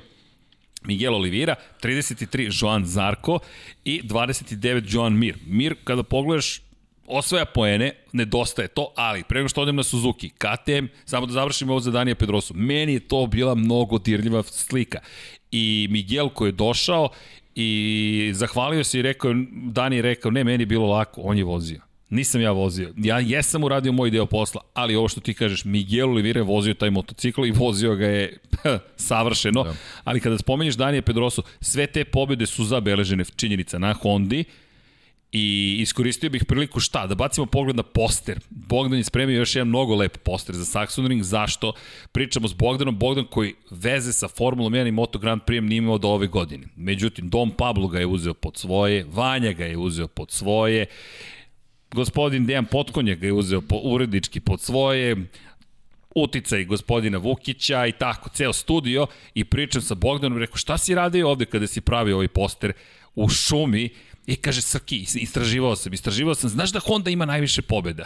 Miguel 0.87 1.15
Oliveira, 1.15 1.55
33 1.83 2.49
Joan 2.61 2.85
Zarko 2.85 3.39
i 3.85 4.01
29 4.03 4.95
Joan 4.95 5.13
Mir. 5.13 5.37
Mir, 5.45 5.75
kada 5.83 6.03
pogledaš, 6.03 6.61
osvaja 7.07 7.45
poene, 7.45 7.91
nedostaje 8.13 8.67
to, 8.67 8.93
ali 8.95 9.23
pre 9.23 9.39
nego 9.39 9.49
što 9.49 9.61
odem 9.61 9.75
na 9.75 9.83
Suzuki, 9.83 10.29
KTM, 10.29 10.87
samo 11.05 11.25
da 11.25 11.33
završim 11.33 11.69
ovo 11.69 11.79
za 11.79 11.91
Danija 11.91 12.15
Pedrosu, 12.15 12.53
meni 12.53 12.93
je 12.93 12.99
to 12.99 13.27
bila 13.27 13.55
mnogo 13.55 13.97
dirljiva 13.97 14.43
slika. 14.43 14.99
I 15.51 15.87
Miguel 15.89 16.29
koji 16.29 16.49
je 16.49 16.51
došao 16.51 17.09
i 17.55 18.31
zahvalio 18.33 18.83
se 18.83 18.99
i 18.99 19.01
rekao, 19.01 19.33
Dani 19.51 19.95
je 19.95 20.01
rekao, 20.01 20.31
ne, 20.31 20.43
meni 20.43 20.61
je 20.61 20.65
bilo 20.65 20.87
lako, 20.87 21.21
on 21.21 21.37
je 21.37 21.43
vozio. 21.43 21.86
Nisam 22.09 22.41
ja 22.41 22.51
vozio. 22.51 22.93
Ja 22.97 23.19
jesam 23.19 23.63
uradio 23.63 23.91
moj 23.91 24.09
deo 24.09 24.25
posla, 24.25 24.61
ali 24.73 24.95
ovo 24.95 25.07
što 25.07 25.21
ti 25.21 25.33
kažeš, 25.33 25.65
Miguel 25.65 26.09
Oliveira 26.09 26.39
je 26.39 26.43
vozio 26.43 26.73
taj 26.73 26.89
motocikl 26.89 27.45
i 27.45 27.51
vozio 27.51 27.95
ga 27.95 28.05
je 28.05 28.37
savršeno. 29.09 29.63
Da. 29.63 29.73
Ali 30.03 30.19
kada 30.19 30.37
spomenješ 30.37 30.75
Danije 30.75 31.01
Pedrosu, 31.01 31.43
sve 31.61 31.87
te 31.87 32.05
pobjede 32.05 32.45
su 32.45 32.63
zabeležene 32.63 33.23
činjenica 33.35 33.79
na 33.79 33.93
Hondi 33.93 34.43
I 35.31 35.77
iskoristio 35.79 36.29
bih 36.29 36.45
priliku 36.45 36.79
šta? 36.79 37.07
Da 37.07 37.15
bacimo 37.15 37.45
pogled 37.45 37.75
na 37.75 37.83
poster. 37.83 38.39
Bogdan 38.49 38.97
je 38.97 39.03
spremio 39.03 39.37
još 39.37 39.55
jedan 39.55 39.67
mnogo 39.67 39.95
lep 39.95 40.17
poster 40.17 40.55
za 40.55 40.65
Saxon 40.65 41.07
Ring. 41.07 41.23
Zašto? 41.23 41.73
Pričamo 42.11 42.47
s 42.47 42.53
Bogdanom. 42.53 42.97
Bogdan 42.97 43.25
koji 43.25 43.53
veze 43.69 44.13
sa 44.13 44.27
Formulom 44.27 44.73
1 44.73 44.87
i 44.87 44.91
Moto 44.91 45.19
Grand 45.19 45.41
Prix 45.41 45.61
nije 45.61 45.77
imao 45.77 45.97
do 45.97 46.07
ove 46.07 46.27
godine. 46.27 46.67
Međutim, 46.75 47.29
Dom 47.29 47.51
Pablo 47.51 47.87
ga 47.87 47.99
je 47.99 48.05
uzeo 48.05 48.33
pod 48.33 48.57
svoje, 48.57 49.05
Vanja 49.11 49.51
ga 49.51 49.65
je 49.65 49.77
uzeo 49.77 50.07
pod 50.07 50.31
svoje, 50.31 50.85
gospodin 51.91 52.45
Dejan 52.45 52.65
Potkonja 52.65 53.15
ga 53.15 53.25
je 53.25 53.33
uzeo 53.33 53.61
po, 53.61 53.79
urednički 53.83 54.39
pod 54.39 54.61
svoje, 54.61 55.15
uticaj 56.15 56.65
gospodina 56.65 57.17
Vukića 57.17 57.85
i 57.85 57.91
tako, 57.91 58.29
ceo 58.29 58.53
studio 58.53 59.07
i 59.33 59.43
pričam 59.43 59.81
sa 59.81 59.95
Bogdanom, 59.95 60.37
rekao 60.37 60.57
šta 60.57 60.77
si 60.77 60.95
radio 60.95 61.29
ovde 61.29 61.45
kada 61.45 61.67
si 61.67 61.81
pravio 61.81 62.15
ovaj 62.15 62.27
poster 62.27 62.73
u 63.15 63.29
šumi 63.29 63.89
I 64.27 64.35
kaže, 64.35 64.61
Srki, 64.61 65.05
istraživao 65.15 65.75
sam, 65.75 65.93
istraživao 65.93 66.35
sam, 66.35 66.49
znaš 66.49 66.71
da 66.71 66.79
Honda 66.79 67.09
ima 67.09 67.25
najviše 67.25 67.61
pobjeda? 67.61 68.05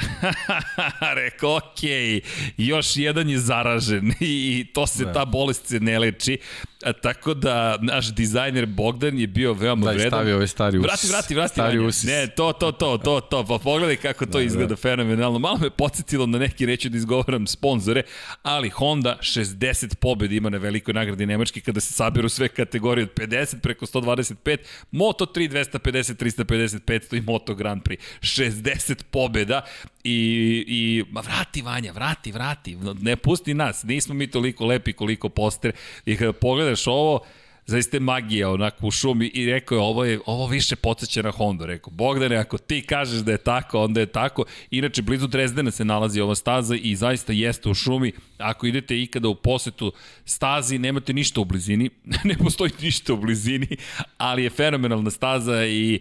Rekao, 1.23 1.57
okej, 1.57 1.89
okay, 1.89 2.21
još 2.57 2.97
jedan 2.97 3.29
je 3.29 3.39
zaražen 3.39 4.13
i 4.19 4.65
to 4.73 4.87
se, 4.87 5.05
da. 5.05 5.13
ta 5.13 5.25
bolest 5.25 5.67
se 5.67 5.79
ne 5.79 5.99
leči. 5.99 6.37
A, 6.85 6.93
tako 6.93 7.33
da, 7.33 7.77
naš 7.81 8.13
dizajner 8.13 8.65
Bogdan 8.65 9.19
je 9.19 9.27
bio 9.27 9.53
veoma 9.53 9.85
da, 9.85 9.91
vredan. 9.91 10.09
Da, 10.09 10.17
stavio 10.17 10.35
ovaj 10.35 10.47
stari 10.47 10.77
usis. 10.77 10.87
Vrati, 10.87 11.07
vrati, 11.07 11.35
vrati. 11.35 11.53
Stari 11.53 11.79
usis. 11.79 12.03
Ne, 12.03 12.27
to, 12.27 12.53
to, 12.53 12.71
to, 12.71 12.97
to, 12.97 13.21
to. 13.21 13.45
Pa 13.45 13.57
pogledaj 13.57 13.95
kako 13.95 14.25
to 14.25 14.37
da, 14.37 14.43
izgleda 14.43 14.67
da. 14.67 14.75
fenomenalno. 14.75 15.39
Malo 15.39 15.57
me 15.57 15.69
podsjetilo 15.69 16.25
na 16.25 16.37
neki, 16.37 16.65
reću 16.65 16.89
da 16.89 16.97
izgovaram 16.97 17.47
sponzore, 17.47 18.03
ali 18.43 18.69
Honda 18.69 19.17
60 19.21 19.95
pobjeda 19.95 20.35
ima 20.35 20.49
na 20.49 20.57
velikoj 20.57 20.93
nagradi 20.93 21.25
Nemačke 21.25 21.61
kada 21.61 21.79
se 21.79 21.93
sabiru 21.93 22.29
sve 22.29 22.47
kategorije 22.47 23.03
od 23.03 23.13
50 23.13 23.59
preko 23.61 23.85
125, 23.85 24.57
Moto 24.91 25.25
3 25.25 25.49
250 25.49 26.10
250, 26.10 26.10
350, 26.15 26.79
500 26.85 27.17
i 27.17 27.21
Moto 27.21 27.55
Grand 27.55 27.83
Prix. 27.83 28.03
60 28.21 29.03
pobjeda 29.11 29.65
i, 30.03 30.63
i 30.67 31.03
ma 31.11 31.21
vrati 31.21 31.61
Vanja, 31.61 31.91
vrati, 31.91 32.31
vrati, 32.31 32.77
ne 33.01 33.15
pusti 33.15 33.53
nas, 33.53 33.83
nismo 33.83 34.13
mi 34.13 34.27
toliko 34.27 34.65
lepi 34.65 34.93
koliko 34.93 35.29
poster 35.29 35.71
i 36.05 36.17
kada 36.17 36.33
pogledaš 36.33 36.87
ovo, 36.87 37.25
zaista 37.71 37.99
magija 37.99 38.49
onako 38.49 38.87
u 38.87 38.91
šumi 38.91 39.27
i 39.27 39.45
rekao 39.45 39.75
je 39.75 39.81
ovo 39.81 40.05
je 40.05 40.19
ovo 40.25 40.47
više 40.47 40.75
podsjeća 40.75 41.21
na 41.21 41.31
Honda, 41.31 41.65
rekao 41.65 41.91
Bogdane 41.91 42.35
ako 42.35 42.57
ti 42.57 42.81
kažeš 42.81 43.19
da 43.19 43.31
je 43.31 43.37
tako, 43.37 43.83
onda 43.83 43.99
je 43.99 44.05
tako. 44.05 44.45
Inače 44.71 45.01
blizu 45.01 45.27
Drezdena 45.27 45.71
se 45.71 45.85
nalazi 45.85 46.21
ova 46.21 46.35
staza 46.35 46.75
i 46.75 46.95
zaista 46.95 47.33
jeste 47.33 47.69
u 47.69 47.73
šumi. 47.73 48.11
Ako 48.37 48.67
idete 48.67 49.01
ikada 49.01 49.27
u 49.27 49.35
posetu 49.35 49.93
stazi, 50.25 50.77
nemate 50.77 51.13
ništa 51.13 51.41
u 51.41 51.45
blizini, 51.45 51.89
ne 52.29 52.37
postoji 52.37 52.71
ništa 52.81 53.13
u 53.13 53.17
blizini, 53.17 53.77
ali 54.17 54.43
je 54.43 54.49
fenomenalna 54.49 55.11
staza 55.11 55.65
i 55.65 55.99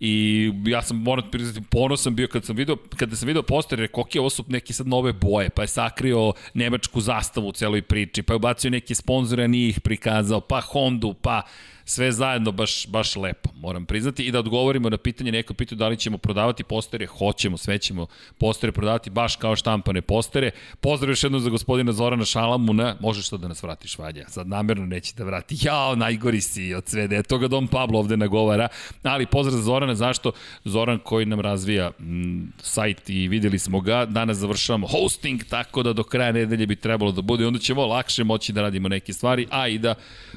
I 0.00 0.52
ja 0.66 0.82
sam, 0.82 0.96
moram 0.96 1.30
priznati, 1.30 1.66
ponosan 1.70 2.14
bio 2.14 2.28
kad 2.28 2.44
sam 2.44 2.56
video, 2.56 2.76
kada 2.96 3.16
sam 3.16 3.26
video 3.26 3.42
poster, 3.42 3.78
rekao, 3.78 4.00
ok, 4.00 4.08
ovo 4.18 4.30
su 4.30 4.44
neke 4.48 4.72
sad 4.72 4.86
nove 4.86 5.12
boje, 5.12 5.50
pa 5.50 5.62
je 5.62 5.68
sakrio 5.68 6.32
nemačku 6.54 7.00
zastavu 7.00 7.48
u 7.48 7.52
celoj 7.52 7.82
priči, 7.82 8.22
pa 8.22 8.32
je 8.32 8.36
ubacio 8.36 8.70
neke 8.70 8.94
sponzore, 8.94 9.44
a 9.44 9.46
nije 9.46 9.68
ih 9.68 9.80
prikazao, 9.80 10.40
pa 10.40 10.60
Hondu, 10.60 11.14
pa 11.14 11.42
sve 11.84 12.12
zajedno 12.12 12.52
baš, 12.52 12.86
baš 12.86 13.16
lepo, 13.16 13.50
moram 13.54 13.86
priznati. 13.86 14.24
I 14.24 14.30
da 14.32 14.38
odgovorimo 14.38 14.90
na 14.90 14.96
pitanje, 14.96 15.32
neko 15.32 15.54
pitaju 15.54 15.78
da 15.78 15.88
li 15.88 15.96
ćemo 15.96 16.18
prodavati 16.18 16.64
postere, 16.64 17.06
hoćemo, 17.06 17.56
sve 17.56 17.78
ćemo 17.78 18.06
postere 18.38 18.72
prodavati 18.72 19.10
baš 19.10 19.36
kao 19.36 19.56
štampane 19.56 20.00
postere. 20.00 20.50
Pozdrav 20.80 21.10
još 21.10 21.22
jednom 21.22 21.40
za 21.40 21.50
gospodina 21.50 21.92
Zorana 21.92 22.24
Šalamuna, 22.24 22.96
možeš 23.00 23.28
to 23.28 23.36
da 23.36 23.48
nas 23.48 23.62
vratiš, 23.62 23.98
Vadja, 23.98 24.28
sad 24.28 24.48
namerno 24.48 24.86
neće 24.86 25.14
da 25.16 25.24
vrati. 25.24 25.56
Jao, 25.60 25.96
najgori 25.96 26.40
si 26.40 26.74
od 26.74 26.88
sve, 26.88 27.08
da 27.08 27.16
je 27.16 27.22
toga 27.22 27.48
Dom 27.48 27.68
Pablo 27.68 27.98
ovde 27.98 28.16
nagovara, 28.16 28.68
ali 29.02 29.26
pozdrav 29.26 29.56
za 29.56 29.62
Zorana, 29.62 29.94
zašto? 29.94 30.32
Zoran 30.64 30.98
koji 30.98 31.26
nam 31.26 31.40
razvija 31.40 31.90
m, 31.98 32.52
sajt 32.62 33.10
i 33.10 33.28
videli 33.28 33.58
smo 33.58 33.80
ga, 33.80 34.06
danas 34.06 34.36
završavamo 34.36 34.86
hosting, 34.86 35.44
tako 35.44 35.82
da 35.82 35.92
do 35.92 36.02
kraja 36.02 36.32
nedelje 36.32 36.66
bi 36.66 36.76
trebalo 36.76 37.12
da 37.12 37.22
bude, 37.22 37.46
onda 37.46 37.58
ćemo 37.58 37.86
lakše 37.86 38.24
moći 38.24 38.52
da 38.52 38.62
radimo 38.62 38.88
neke 38.88 39.12
stvari, 39.12 39.46
a 39.50 39.68
i 39.68 39.78
da 39.78 39.94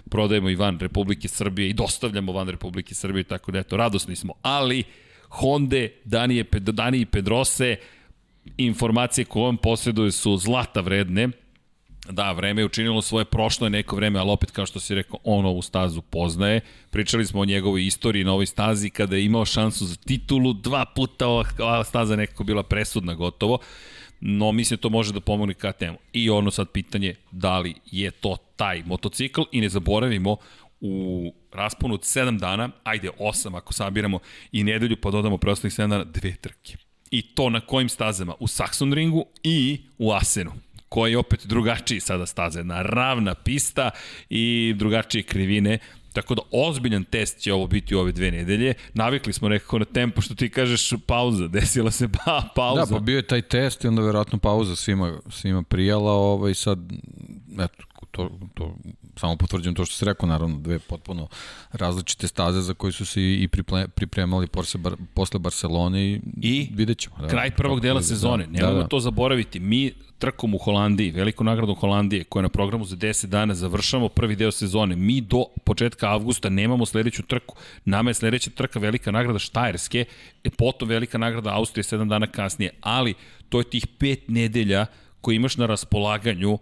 prodajemo 0.09 0.49
i 0.49 0.55
van 0.55 0.79
Republike 0.79 1.27
Srbije 1.27 1.42
i 1.57 1.73
dostavljamo 1.73 2.31
van 2.31 2.49
Republike 2.49 2.95
Srbije, 2.95 3.23
tako 3.23 3.51
da 3.51 3.59
eto, 3.59 3.77
radosni 3.77 4.15
smo. 4.15 4.33
Ali 4.41 4.83
Honda, 5.29 5.87
Danije, 6.05 6.43
Dani 6.51 7.01
i 7.01 7.05
Pedrose, 7.05 7.75
informacije 8.57 9.25
koje 9.25 9.45
on 9.45 9.57
posjeduje 9.57 10.11
su 10.11 10.37
zlata 10.37 10.81
vredne, 10.81 11.29
Da, 12.09 12.31
vreme 12.31 12.61
je 12.61 12.65
učinilo 12.65 13.01
svoje, 13.01 13.25
prošlo 13.25 13.67
je 13.67 13.71
neko 13.71 13.95
vreme, 13.95 14.19
ali 14.19 14.31
opet, 14.31 14.51
kao 14.51 14.65
što 14.65 14.79
si 14.79 14.95
rekao, 14.95 15.19
on 15.23 15.45
ovu 15.45 15.61
stazu 15.61 16.01
poznaje. 16.01 16.61
Pričali 16.89 17.25
smo 17.25 17.41
o 17.41 17.45
njegovoj 17.45 17.85
istoriji 17.85 18.23
na 18.23 18.33
ovoj 18.33 18.45
stazi 18.45 18.89
kada 18.89 19.15
je 19.15 19.25
imao 19.25 19.45
šansu 19.45 19.85
za 19.85 19.95
titulu, 19.95 20.53
dva 20.53 20.85
puta 20.85 21.27
ova 21.59 21.83
staza 21.83 22.15
nekako 22.15 22.43
bila 22.43 22.63
presudna 22.63 23.13
gotovo 23.15 23.59
no 24.25 24.51
mislim 24.51 24.77
to 24.77 24.89
može 24.89 25.13
da 25.13 25.19
pomogne 25.19 25.53
KTM. 25.53 25.95
I 26.13 26.29
ono 26.29 26.51
sad 26.51 26.69
pitanje 26.69 27.15
da 27.31 27.59
li 27.59 27.75
je 27.91 28.11
to 28.11 28.37
taj 28.55 28.83
motocikl 28.85 29.41
i 29.51 29.61
ne 29.61 29.69
zaboravimo 29.69 30.37
u 30.86 31.34
rasponu 31.51 31.93
od 31.93 32.01
7 32.01 32.39
dana, 32.39 32.69
ajde 32.84 33.09
8 33.19 33.57
ako 33.57 33.73
sabiramo 33.73 34.19
i 34.51 34.63
nedelju 34.63 34.97
pa 35.01 35.11
dodamo 35.11 35.38
preostalih 35.38 35.73
7 35.73 35.88
dana, 35.88 36.03
dve 36.03 36.36
trke. 36.36 36.77
I 37.11 37.21
to 37.21 37.49
na 37.49 37.59
kojim 37.59 37.89
stazama? 37.89 38.36
U 38.39 38.47
Saxon 38.47 38.93
ringu 38.93 39.25
i 39.43 39.81
u 39.97 40.11
Asenu 40.11 40.51
koji 40.89 41.11
je 41.11 41.17
opet 41.17 41.45
drugačiji 41.45 41.99
sada 41.99 42.25
staze, 42.25 42.63
na 42.63 42.81
ravna 42.81 43.36
pista 43.36 43.89
i 44.29 44.73
drugačije 44.77 45.23
krivine. 45.23 45.77
Tako 46.13 46.36
da 46.36 46.41
ozbiljan 46.51 47.03
test 47.03 47.39
će 47.39 47.53
ovo 47.53 47.67
biti 47.67 47.95
u 47.95 47.99
ove 47.99 48.11
dve 48.11 48.31
nedelje. 48.31 48.73
Navikli 48.93 49.34
smo 49.34 49.49
nekako 49.49 49.79
na 49.79 49.86
tempo 49.86 50.21
što 50.21 50.36
ti 50.36 50.49
kažeš 50.49 50.93
pauza, 51.07 51.47
desila 51.57 51.91
se 51.91 52.07
pa, 52.07 52.49
pauza. 52.55 52.86
Da, 52.86 52.95
pa 52.95 52.99
bio 52.99 53.15
je 53.15 53.27
taj 53.27 53.41
test 53.41 53.84
i 53.84 53.88
onda 53.88 54.01
verovatno 54.01 54.39
pauza 54.39 54.75
svima, 54.75 55.19
svima 55.29 55.63
prijala, 55.63 56.11
ovaj, 56.11 56.53
sad, 56.53 56.79
eto, 57.59 57.84
to, 58.11 58.39
to 58.53 58.75
samo 59.16 59.36
potvrđujem 59.36 59.76
to 59.76 59.86
što 59.86 59.95
se 59.95 60.05
rekao, 60.05 60.30
naravno, 60.30 60.57
dve 60.59 60.80
potpuno 60.80 61.28
različite 61.72 62.28
staze 62.28 62.61
za 62.61 62.74
koje 62.74 62.91
su 62.91 63.05
se 63.05 63.22
i 63.22 63.49
pripremali 63.95 64.47
posle, 64.47 64.80
bar, 64.80 64.93
posle 65.14 65.39
Barcelone 65.39 66.05
i, 66.05 66.22
I 66.41 66.70
vidjet 66.74 66.97
ćemo. 66.97 67.16
Da, 67.22 67.28
kraj 67.28 67.51
prvog 67.51 67.80
dela 67.80 68.01
sezone, 68.01 68.45
da, 68.45 68.51
nemojmo 68.51 68.78
da, 68.78 68.84
da. 68.84 68.88
to 68.88 68.99
zaboraviti. 68.99 69.59
Mi 69.59 69.93
trkom 70.24 70.53
u 70.55 70.57
Holandiji, 70.57 71.11
veliku 71.11 71.43
nagradu 71.43 71.74
Holandije, 71.76 72.24
koja 72.24 72.41
je 72.41 72.43
na 72.43 72.49
programu 72.49 72.86
za 72.86 72.95
10 72.95 73.26
dana, 73.26 73.53
završamo 73.53 74.09
prvi 74.09 74.36
deo 74.36 74.51
sezone. 74.51 74.95
Mi 74.95 75.22
do 75.22 75.45
početka 75.66 76.09
avgusta 76.09 76.49
nemamo 76.49 76.86
sledeću 76.86 77.24
trku. 77.24 77.55
Nama 77.86 78.09
je 78.09 78.14
sledeća 78.14 78.49
trka 78.49 78.80
velika 78.80 79.11
nagrada 79.11 79.39
Štajerske, 79.39 80.05
e, 80.43 80.49
potom 80.49 80.89
velika 80.89 81.18
nagrada 81.18 81.53
Austrije 81.53 81.84
7 81.84 82.07
dana 82.09 82.28
kasnije, 82.28 82.72
ali 82.82 83.14
to 83.49 83.59
je 83.59 83.70
tih 83.70 83.88
pet 83.88 84.24
nedelja 84.28 84.86
koje 85.22 85.36
imaš 85.36 85.57
na 85.57 85.66
raspolaganju 85.66 86.57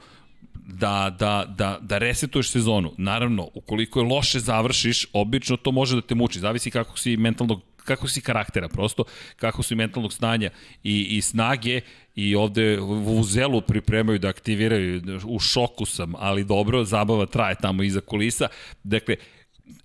da, 0.72 1.15
da, 1.19 1.45
da, 1.57 1.78
da 1.82 1.97
resetuješ 1.97 2.49
sezonu. 2.49 2.93
Naravno, 2.97 3.49
ukoliko 3.53 3.99
je 3.99 4.05
loše 4.05 4.39
završiš, 4.39 5.07
obično 5.13 5.57
to 5.57 5.72
može 5.72 5.95
da 5.95 6.01
te 6.01 6.15
muči. 6.15 6.39
Zavisi 6.39 6.72
kako 6.72 6.97
si 6.97 7.17
mentalnog 7.17 7.61
kako 7.86 8.07
si 8.07 8.22
karaktera 8.22 8.69
prosto, 8.69 9.03
kako 9.36 9.63
si 9.63 9.76
mentalnog 9.76 10.13
stanja 10.13 10.49
i, 10.84 11.17
i 11.17 11.22
snage 11.22 11.82
i 12.15 12.36
ovde 12.36 12.80
u 12.82 13.24
zelu 13.24 13.61
pripremaju 13.61 14.19
da 14.19 14.28
aktiviraju, 14.28 15.01
u 15.26 15.39
šoku 15.39 15.86
sam, 15.86 16.13
ali 16.17 16.43
dobro, 16.43 16.84
zabava 16.84 17.26
traje 17.26 17.55
tamo 17.61 17.84
iza 17.84 18.01
kulisa. 18.01 18.47
Dakle, 18.84 19.15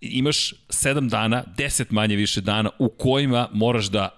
imaš 0.00 0.52
7 0.68 1.08
dana, 1.08 1.44
10 1.56 1.84
manje 1.90 2.16
više 2.16 2.40
dana 2.40 2.70
u 2.78 2.88
kojima 2.88 3.48
moraš 3.52 3.86
da 3.86 4.08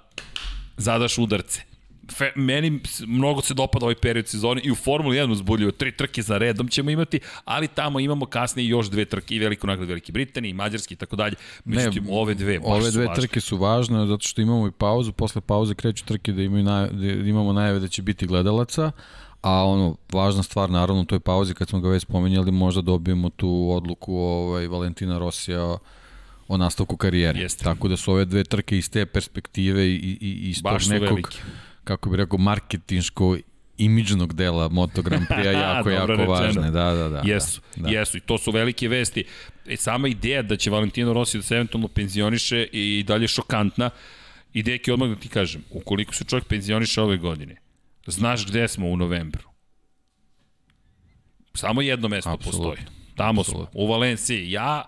zadaš 0.77 1.19
udarce 1.19 1.68
fe, 2.13 2.33
meni 2.37 2.81
mnogo 3.07 3.43
se 3.43 3.55
dopada 3.55 3.85
ovaj 3.85 3.95
period 3.95 4.29
sezone 4.29 4.61
i 4.65 4.71
u 4.71 4.75
Formuli 4.75 5.17
1 5.17 5.33
uzbuljuju 5.33 5.73
tri 5.73 5.93
trke 5.93 6.23
za 6.23 6.39
redom 6.39 6.69
ćemo 6.69 6.91
imati, 6.91 7.21
ali 7.45 7.69
tamo 7.69 8.01
imamo 8.01 8.27
kasnije 8.27 8.69
još 8.69 8.91
dve 8.91 9.05
trke 9.05 9.35
i 9.35 9.39
veliku 9.39 9.67
nagradu 9.67 9.89
Velike 9.89 10.13
Britanije 10.13 10.51
i 10.51 10.55
Mađarske 10.55 10.95
i 10.95 10.97
tako 10.97 11.17
dalje. 11.17 11.35
Međutim, 11.65 12.05
ne, 12.05 12.11
ove 12.13 12.35
dve 12.35 12.59
baš 12.59 12.69
Ove 12.69 12.91
dve 12.91 13.07
su 13.07 13.21
trke 13.21 13.41
su 13.41 13.57
važne 13.57 14.07
zato 14.07 14.29
što 14.29 14.41
imamo 14.41 14.67
i 14.67 14.71
pauzu, 14.71 15.13
posle 15.13 15.41
pauze 15.41 15.75
kreću 15.75 16.05
trke 16.05 16.33
da, 16.33 16.43
imaju 16.43 16.65
naj, 16.65 16.89
da 16.89 17.29
imamo 17.29 17.53
najave 17.53 17.79
da 17.79 17.89
će 17.89 18.03
biti 18.03 18.27
gledalaca, 18.27 18.91
a 19.43 19.65
ono, 19.65 19.97
važna 20.13 20.43
stvar 20.43 20.71
naravno 20.71 21.03
u 21.03 21.05
toj 21.05 21.21
pauzi 21.21 21.55
kad 21.55 21.69
smo 21.69 21.81
ga 21.81 21.89
već 21.89 22.03
spomenjali 22.03 22.53
možda 22.53 22.83
dobijemo 22.83 23.31
tu 23.31 23.71
odluku 23.71 24.17
ovaj, 24.17 24.67
Valentina 24.67 25.19
Rosija 25.19 25.79
o 26.49 26.57
nastavku 26.57 26.97
karijere. 26.97 27.41
Jeste. 27.41 27.65
Tako 27.65 27.89
da 27.89 27.97
su 27.97 28.13
ove 28.13 28.25
dve 28.25 28.45
trke 28.45 28.79
iz 28.79 28.91
te 28.91 29.07
perspektive 29.07 29.87
i, 29.87 30.19
i, 30.21 30.51
iz 30.51 30.63
tog 30.63 30.81
nekog 30.91 31.09
velike 31.09 31.39
kako 31.89 32.11
bi 32.11 32.17
rekao, 32.17 32.39
marketinško 32.39 33.37
imidžnog 33.79 34.33
dela 34.35 34.69
Moto 34.69 35.03
Grand 35.03 35.27
Prix-a 35.31 35.51
jako, 35.51 35.91
jako 35.91 36.07
rečeno. 36.07 36.31
važne. 36.31 36.71
Da, 36.71 36.93
da, 36.95 37.09
da. 37.09 37.23
Jesu, 37.25 37.61
da, 37.77 37.83
da. 37.83 37.89
jesu 37.99 38.17
i 38.17 38.21
to 38.21 38.39
su 38.39 38.51
velike 38.51 38.89
vesti. 38.89 39.25
E, 39.67 39.77
sama 39.77 40.09
ideja 40.09 40.43
da 40.43 40.57
će 40.57 40.71
Valentino 40.71 41.13
Rossi 41.13 41.39
da 41.39 41.43
se 41.43 41.55
eventualno 41.55 41.89
penzioniše 41.89 42.67
i 42.73 43.05
dalje 43.07 43.29
šokantna. 43.29 43.91
I 44.53 44.63
deki, 44.63 44.93
odmah 44.93 45.09
da 45.09 45.17
ti 45.17 45.29
kažem, 45.29 45.65
ukoliko 45.71 46.15
se 46.15 46.25
čovjek 46.25 46.45
penzioniše 46.49 47.03
ove 47.03 47.17
godine, 47.17 47.57
znaš 48.07 48.47
gde 48.47 48.69
smo 48.69 48.89
u 48.89 48.97
novembru. 48.97 49.49
Samo 51.55 51.83
jedno 51.83 52.09
mesto 52.09 52.31
Absolut. 52.31 52.57
postoji. 52.57 52.87
Tamo 53.17 53.41
Absolut. 53.41 53.71
smo, 53.71 53.81
u 53.81 53.87
Valenciji. 53.87 54.51
Ja 54.51 54.85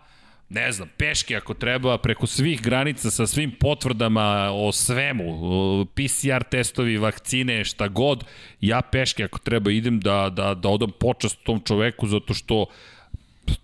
ne 0.51 0.73
znam, 0.73 0.89
peške 0.97 1.37
ako 1.37 1.55
treba, 1.55 1.99
preko 1.99 2.27
svih 2.27 2.63
granica 2.63 3.11
sa 3.11 3.27
svim 3.27 3.51
potvrdama 3.61 4.51
o 4.53 4.73
svemu, 4.73 5.85
PCR 5.85 6.43
testovi, 6.51 6.99
vakcine, 6.99 7.65
šta 7.65 7.89
god, 7.89 8.25
ja 8.61 8.83
peške 8.83 9.25
ako 9.25 9.39
treba 9.39 9.71
idem 9.71 10.01
da, 10.01 10.31
da, 10.31 10.55
da 10.55 10.69
odam 10.69 10.91
počast 11.01 11.39
tom 11.45 11.61
čoveku 11.65 12.07
zato 12.07 12.35
što 12.35 12.67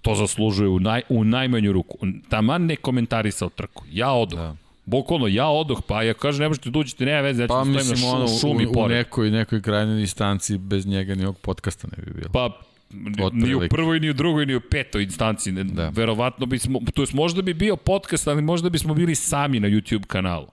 to 0.03 0.15
zaslužuje 0.15 0.69
u, 0.69 0.81
naj, 0.81 1.03
u 1.09 1.25
najmanju 1.25 1.73
ruku. 1.73 1.99
Taman 2.29 2.67
ne 2.67 2.77
komentarisao 2.77 3.49
trku. 3.49 3.85
Ja 3.91 4.13
odoh. 4.13 4.39
Da. 4.39 4.57
Bukvalno, 4.85 5.27
ja 5.27 5.49
odoh, 5.49 5.83
pa 5.87 6.03
ja 6.03 6.15
kažem, 6.15 6.43
ne 6.43 6.49
možete 6.49 6.71
da 6.71 6.79
uđete, 6.79 7.05
nema 7.05 7.21
veze, 7.21 7.43
ja 7.43 7.47
ću 7.47 7.55
Pa 7.55 7.59
da 7.59 7.65
mislim, 7.65 7.97
stojim 7.97 8.13
na 8.13 8.17
ono, 8.17 8.29
šu, 8.29 8.39
šumi 8.41 8.67
u, 8.67 8.71
u 8.71 8.73
pored. 8.73 8.97
nekoj, 8.97 9.31
nekoj 9.31 9.63
krajnjoj 9.63 9.97
distanci 10.01 10.59
bez 10.59 10.87
njega 10.87 11.15
ni 11.15 11.25
ovog 11.25 11.39
podcasta 11.39 11.89
ne 11.97 12.05
bi 12.05 12.13
bilo. 12.13 12.31
Pa, 12.33 12.61
ni 12.91 13.23
u 13.23 13.27
Otprilike. 13.27 13.69
prvoj, 13.69 14.01
ni 14.01 14.11
u 14.11 14.13
drugoj, 14.13 14.47
ni 14.47 14.55
u 14.55 14.61
petoj 14.61 15.03
instanci. 15.03 15.53
Da. 15.53 15.89
Verovatno 15.89 16.47
bismo, 16.47 16.81
to 16.95 17.03
jest 17.03 17.13
možda 17.13 17.43
bi 17.43 17.55
bio 17.55 17.77
podcast, 17.77 18.29
ali 18.29 18.43
možda 18.43 18.71
bismo 18.71 18.95
bili 18.95 19.15
sami 19.15 19.61
na 19.61 19.69
YouTube 19.69 20.07
kanalu. 20.07 20.47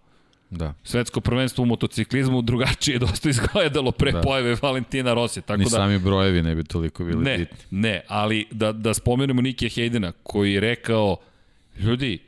Da. 0.49 0.73
Svetsko 0.83 1.21
prvenstvo 1.21 1.61
u 1.61 1.65
motociklizmu 1.65 2.41
drugačije 2.41 2.99
dosta 3.05 3.29
izgledalo 3.29 3.91
pre 3.91 4.11
da. 4.11 4.21
Pojave 4.21 4.57
Valentina 4.61 5.13
Rosija. 5.13 5.43
Tako 5.43 5.57
Ni 5.57 5.63
da, 5.63 5.69
sami 5.69 5.99
brojevi 5.99 6.41
ne 6.43 6.55
bi 6.55 6.63
toliko 6.63 7.03
bili 7.03 7.23
ne, 7.23 7.37
bitni. 7.37 7.57
ne, 7.71 8.01
ali 8.07 8.45
da, 8.51 8.71
da 8.71 8.93
spomenemo 8.93 9.41
Nikija 9.41 9.69
Hejdena 9.69 10.11
koji 10.23 10.53
je 10.53 10.59
rekao, 10.59 11.17
ljudi, 11.79 12.19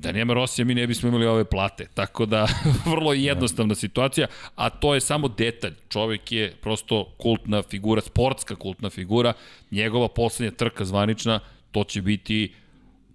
da 0.00 0.12
nema 0.12 0.34
Rosija 0.34 0.64
mi 0.64 0.74
ne 0.74 0.86
bismo 0.86 1.08
imali 1.08 1.26
ove 1.26 1.44
plate. 1.44 1.86
Tako 1.94 2.26
da, 2.26 2.46
vrlo 2.90 3.12
jednostavna 3.12 3.74
situacija, 3.74 4.26
a 4.56 4.70
to 4.70 4.94
je 4.94 5.00
samo 5.00 5.28
detalj. 5.28 5.74
Čovek 5.88 6.32
je 6.32 6.54
prosto 6.60 7.04
kultna 7.16 7.62
figura, 7.62 8.00
sportska 8.00 8.54
kultna 8.54 8.90
figura, 8.90 9.32
njegova 9.70 10.08
poslednja 10.08 10.50
trka 10.50 10.84
zvanična, 10.84 11.40
to 11.70 11.84
će 11.84 12.02
biti 12.02 12.52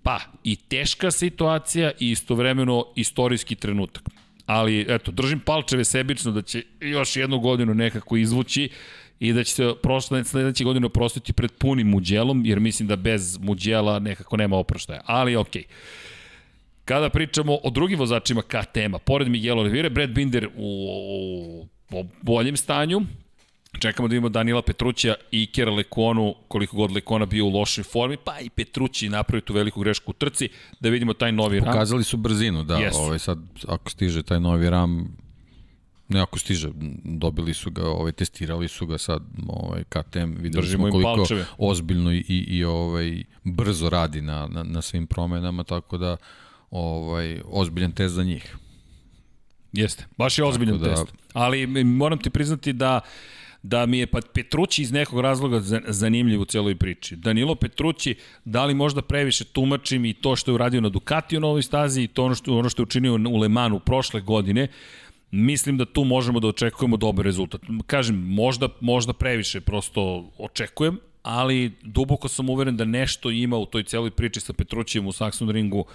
pa 0.03 0.19
i 0.43 0.55
teška 0.55 1.11
situacija 1.11 1.91
i 1.99 2.11
istovremeno 2.11 2.85
istorijski 2.95 3.55
trenutak. 3.55 4.03
Ali, 4.45 4.85
eto, 4.89 5.11
držim 5.11 5.39
palčeve 5.39 5.83
sebično 5.85 6.31
da 6.31 6.41
će 6.41 6.63
još 6.79 7.15
jednu 7.15 7.39
godinu 7.39 7.73
nekako 7.73 8.17
izvući 8.17 8.69
i 9.19 9.33
da 9.33 9.43
će 9.43 9.53
se 9.53 9.73
prošle, 9.83 10.23
sledeće 10.23 10.63
godine 10.63 10.85
oprostiti 10.85 11.33
pred 11.33 11.51
punim 11.51 11.87
muđelom, 11.87 12.45
jer 12.45 12.59
mislim 12.59 12.87
da 12.87 12.95
bez 12.95 13.37
muđela 13.37 13.99
nekako 13.99 14.37
nema 14.37 14.57
oproštaja. 14.57 15.01
Ali, 15.05 15.35
okej. 15.35 15.63
Okay. 15.63 15.65
Kada 16.85 17.09
pričamo 17.09 17.57
o 17.63 17.69
drugim 17.69 17.99
vozačima 17.99 18.41
KTM-a, 18.41 18.99
pored 18.99 19.27
Miguel 19.27 19.59
Oliveira, 19.59 19.89
Brad 19.89 20.09
Binder 20.09 20.47
u, 20.55 21.67
u, 21.91 21.99
u 21.99 22.05
boljem 22.21 22.57
stanju, 22.57 23.01
Čekamo 23.79 24.07
da 24.07 24.11
vidimo 24.11 24.29
Danila 24.29 24.61
Petrućija 24.61 25.15
i 25.31 25.43
Ikera 25.43 25.71
Lekonu, 25.71 26.35
koliko 26.47 26.75
god 26.75 26.91
Lekona 26.91 27.25
bio 27.25 27.45
u 27.45 27.49
lošoj 27.49 27.83
formi, 27.83 28.17
pa 28.17 28.39
i 28.39 28.49
Petrući 28.49 29.09
napravi 29.09 29.41
tu 29.41 29.53
veliku 29.53 29.79
grešku 29.79 30.11
u 30.11 30.13
trci, 30.13 30.49
da 30.79 30.89
vidimo 30.89 31.13
taj 31.13 31.31
novi 31.31 31.59
ram. 31.59 31.73
Pokazali 31.73 32.03
su 32.03 32.17
brzinu, 32.17 32.63
da. 32.63 32.77
Jesu. 32.77 32.99
Ovaj, 32.99 33.19
sad, 33.19 33.39
ako 33.67 33.89
stiže 33.89 34.23
taj 34.23 34.39
novi 34.39 34.69
ram, 34.69 35.17
ne 36.07 36.21
ako 36.21 36.39
stiže, 36.39 36.69
dobili 37.03 37.53
su 37.53 37.71
ga, 37.71 37.89
ovaj, 37.89 38.11
testirali 38.11 38.67
su 38.67 38.85
ga 38.85 38.97
sad, 38.97 39.23
ovaj, 39.47 39.83
KTM, 39.83 40.33
videli 40.37 40.61
Držimo 40.61 40.83
smo 40.83 40.91
koliko 40.91 41.15
palčeve. 41.15 41.45
ozbiljno 41.57 42.13
i, 42.13 42.23
i 42.27 42.63
ovaj, 42.63 43.23
brzo 43.43 43.89
radi 43.89 44.21
na, 44.21 44.47
na, 44.47 44.63
na 44.63 44.81
svim 44.81 45.07
promenama, 45.07 45.63
tako 45.63 45.97
da 45.97 46.17
ovaj, 46.71 47.41
ozbiljan 47.45 47.91
test 47.91 48.13
za 48.15 48.23
njih. 48.23 48.55
Jeste, 49.73 50.05
baš 50.17 50.37
je 50.37 50.43
ozbiljan 50.45 50.79
Tako 50.79 50.89
da- 50.89 50.95
test. 50.95 51.13
Ali 51.33 51.67
moram 51.83 52.19
ti 52.19 52.29
priznati 52.29 52.73
da 52.73 52.99
da 53.63 53.85
mi 53.85 53.97
je 53.97 54.07
pa 54.07 54.19
Petrući 54.33 54.81
iz 54.81 54.91
nekog 54.91 55.19
razloga 55.19 55.59
za- 55.59 55.81
zanimljiv 55.87 56.41
u 56.41 56.45
celoj 56.45 56.75
priči. 56.75 57.15
Danilo 57.15 57.55
Petrući, 57.55 58.15
da 58.45 58.65
li 58.65 58.73
možda 58.73 59.01
previše 59.01 59.43
tumačim 59.43 60.05
i 60.05 60.13
to 60.13 60.35
što 60.35 60.51
je 60.51 60.55
uradio 60.55 60.81
na 60.81 60.89
Ducatiju 60.89 61.39
na 61.39 61.47
ovoj 61.47 61.63
stazi 61.63 62.01
i 62.01 62.07
to 62.07 62.23
ono 62.25 62.35
što, 62.35 62.57
ono 62.57 62.69
što 62.69 62.81
je 62.81 62.85
učinio 62.85 63.13
u 63.13 63.37
Le 63.37 63.49
Manu 63.49 63.79
prošle 63.79 64.21
godine, 64.21 64.67
mislim 65.31 65.77
da 65.77 65.85
tu 65.85 66.03
možemo 66.03 66.39
da 66.39 66.47
očekujemo 66.47 66.97
dobar 66.97 67.25
rezultat. 67.25 67.61
Kažem, 67.85 68.15
možda, 68.17 68.67
možda 68.81 69.13
previše 69.13 69.61
prosto 69.61 70.31
očekujem, 70.37 70.97
ali 71.23 71.71
duboko 71.83 72.27
sam 72.27 72.49
uveren 72.49 72.77
da 72.77 72.85
nešto 72.85 73.29
ima 73.31 73.57
u 73.57 73.65
toj 73.65 73.83
celoj 73.83 74.11
priči 74.11 74.39
sa 74.39 74.53
Petrućijem 74.53 75.07
u 75.07 75.11
Saxon 75.11 75.51
ringu 75.51 75.85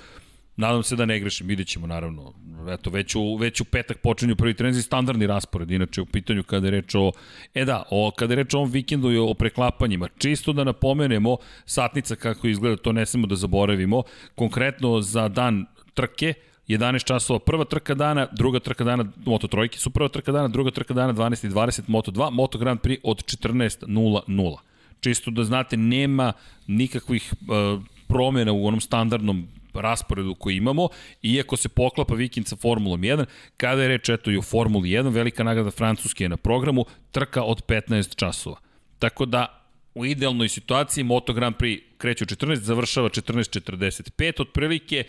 Nadam 0.57 0.83
se 0.83 0.97
da 0.97 1.05
ne 1.05 1.21
grešim, 1.21 1.47
vidjet 1.47 1.69
ćemo 1.69 1.87
naravno. 1.87 2.33
Eto, 2.69 2.91
već 2.91 3.15
u, 3.15 3.37
već 3.37 3.61
u 3.61 3.65
petak 3.65 3.99
počinju 3.99 4.37
prvi 4.37 4.55
trenzi 4.55 4.83
standardni 4.83 5.27
raspored, 5.27 5.71
inače 5.71 6.01
u 6.01 6.07
pitanju 6.07 6.43
kada 6.43 6.67
je 6.67 6.71
reč 6.71 6.95
o... 6.95 7.13
E 7.55 7.65
da, 7.65 7.85
o, 7.91 8.11
kada 8.11 8.33
je 8.33 8.37
reč 8.37 8.55
o 8.55 8.59
ovom 8.59 8.71
vikendu 8.71 9.13
i 9.13 9.19
o 9.19 9.35
preklapanjima, 9.35 10.09
čisto 10.19 10.53
da 10.53 10.65
napomenemo, 10.65 11.37
satnica 11.67 12.17
kako 12.17 12.49
izgleda, 12.49 12.77
to 12.77 12.93
ne 12.93 13.07
smemo 13.07 13.27
da 13.27 13.37
zaboravimo, 13.37 14.03
konkretno 14.35 15.01
za 15.01 15.29
dan 15.29 15.67
trke, 15.95 16.35
11 16.69 17.05
časova 17.05 17.39
prva 17.39 17.65
trka 17.65 17.95
dana, 17.95 18.27
druga 18.33 18.61
trka 18.61 18.85
dana, 18.85 19.05
Moto 19.25 19.49
trojke 19.49 19.79
su 19.79 19.91
prva 19.91 20.09
trka 20.09 20.33
dana, 20.33 20.49
druga 20.49 20.71
trka 20.71 20.95
dana 20.95 21.13
12.20, 21.13 21.83
Moto 21.87 22.11
2, 22.11 22.31
Moto 22.31 22.59
Grand 22.59 22.81
Prix 22.81 23.01
od 23.05 23.25
14.00. 23.25 24.57
Čisto 25.01 25.31
da 25.31 25.45
znate, 25.45 25.77
nema 25.77 26.33
nikakvih 26.67 27.35
uh, 27.41 27.83
promjena 28.09 28.53
u 28.53 28.67
onom 28.67 28.81
standardnom 28.81 29.49
rasporedu 29.81 30.35
koji 30.35 30.57
imamo, 30.57 30.89
iako 31.23 31.57
se 31.57 31.69
poklapa 31.69 32.15
vikend 32.15 32.47
sa 32.47 32.57
Formulom 32.57 33.01
1, 33.01 33.25
kada 33.57 33.83
je 33.83 33.89
reč 33.89 34.09
eto 34.09 34.31
i 34.31 34.37
o 34.37 34.43
Formuli 34.43 34.89
1, 34.89 35.13
velika 35.13 35.45
nagrada 35.45 35.71
Francuske 35.71 36.25
je 36.25 36.29
na 36.29 36.37
programu, 36.37 36.85
trka 37.11 37.43
od 37.43 37.63
15 37.67 38.17
časova. 38.17 38.57
Tako 38.99 39.27
da 39.27 39.63
u 39.95 40.07
idealnoj 40.07 40.49
situaciji 40.49 41.05
Moto 41.05 41.33
Grand 41.33 41.57
Prix 41.57 41.81
kreće 41.99 42.25
u 42.25 42.27
14, 42.27 42.55
završava 42.55 43.09
14.45 43.09 44.41
otprilike, 44.41 45.05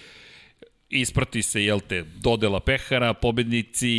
isprati 0.89 1.41
se, 1.41 1.63
jel 1.63 1.79
te, 1.79 2.03
dodela 2.03 2.59
pehara, 2.59 3.13
pobednici, 3.13 3.89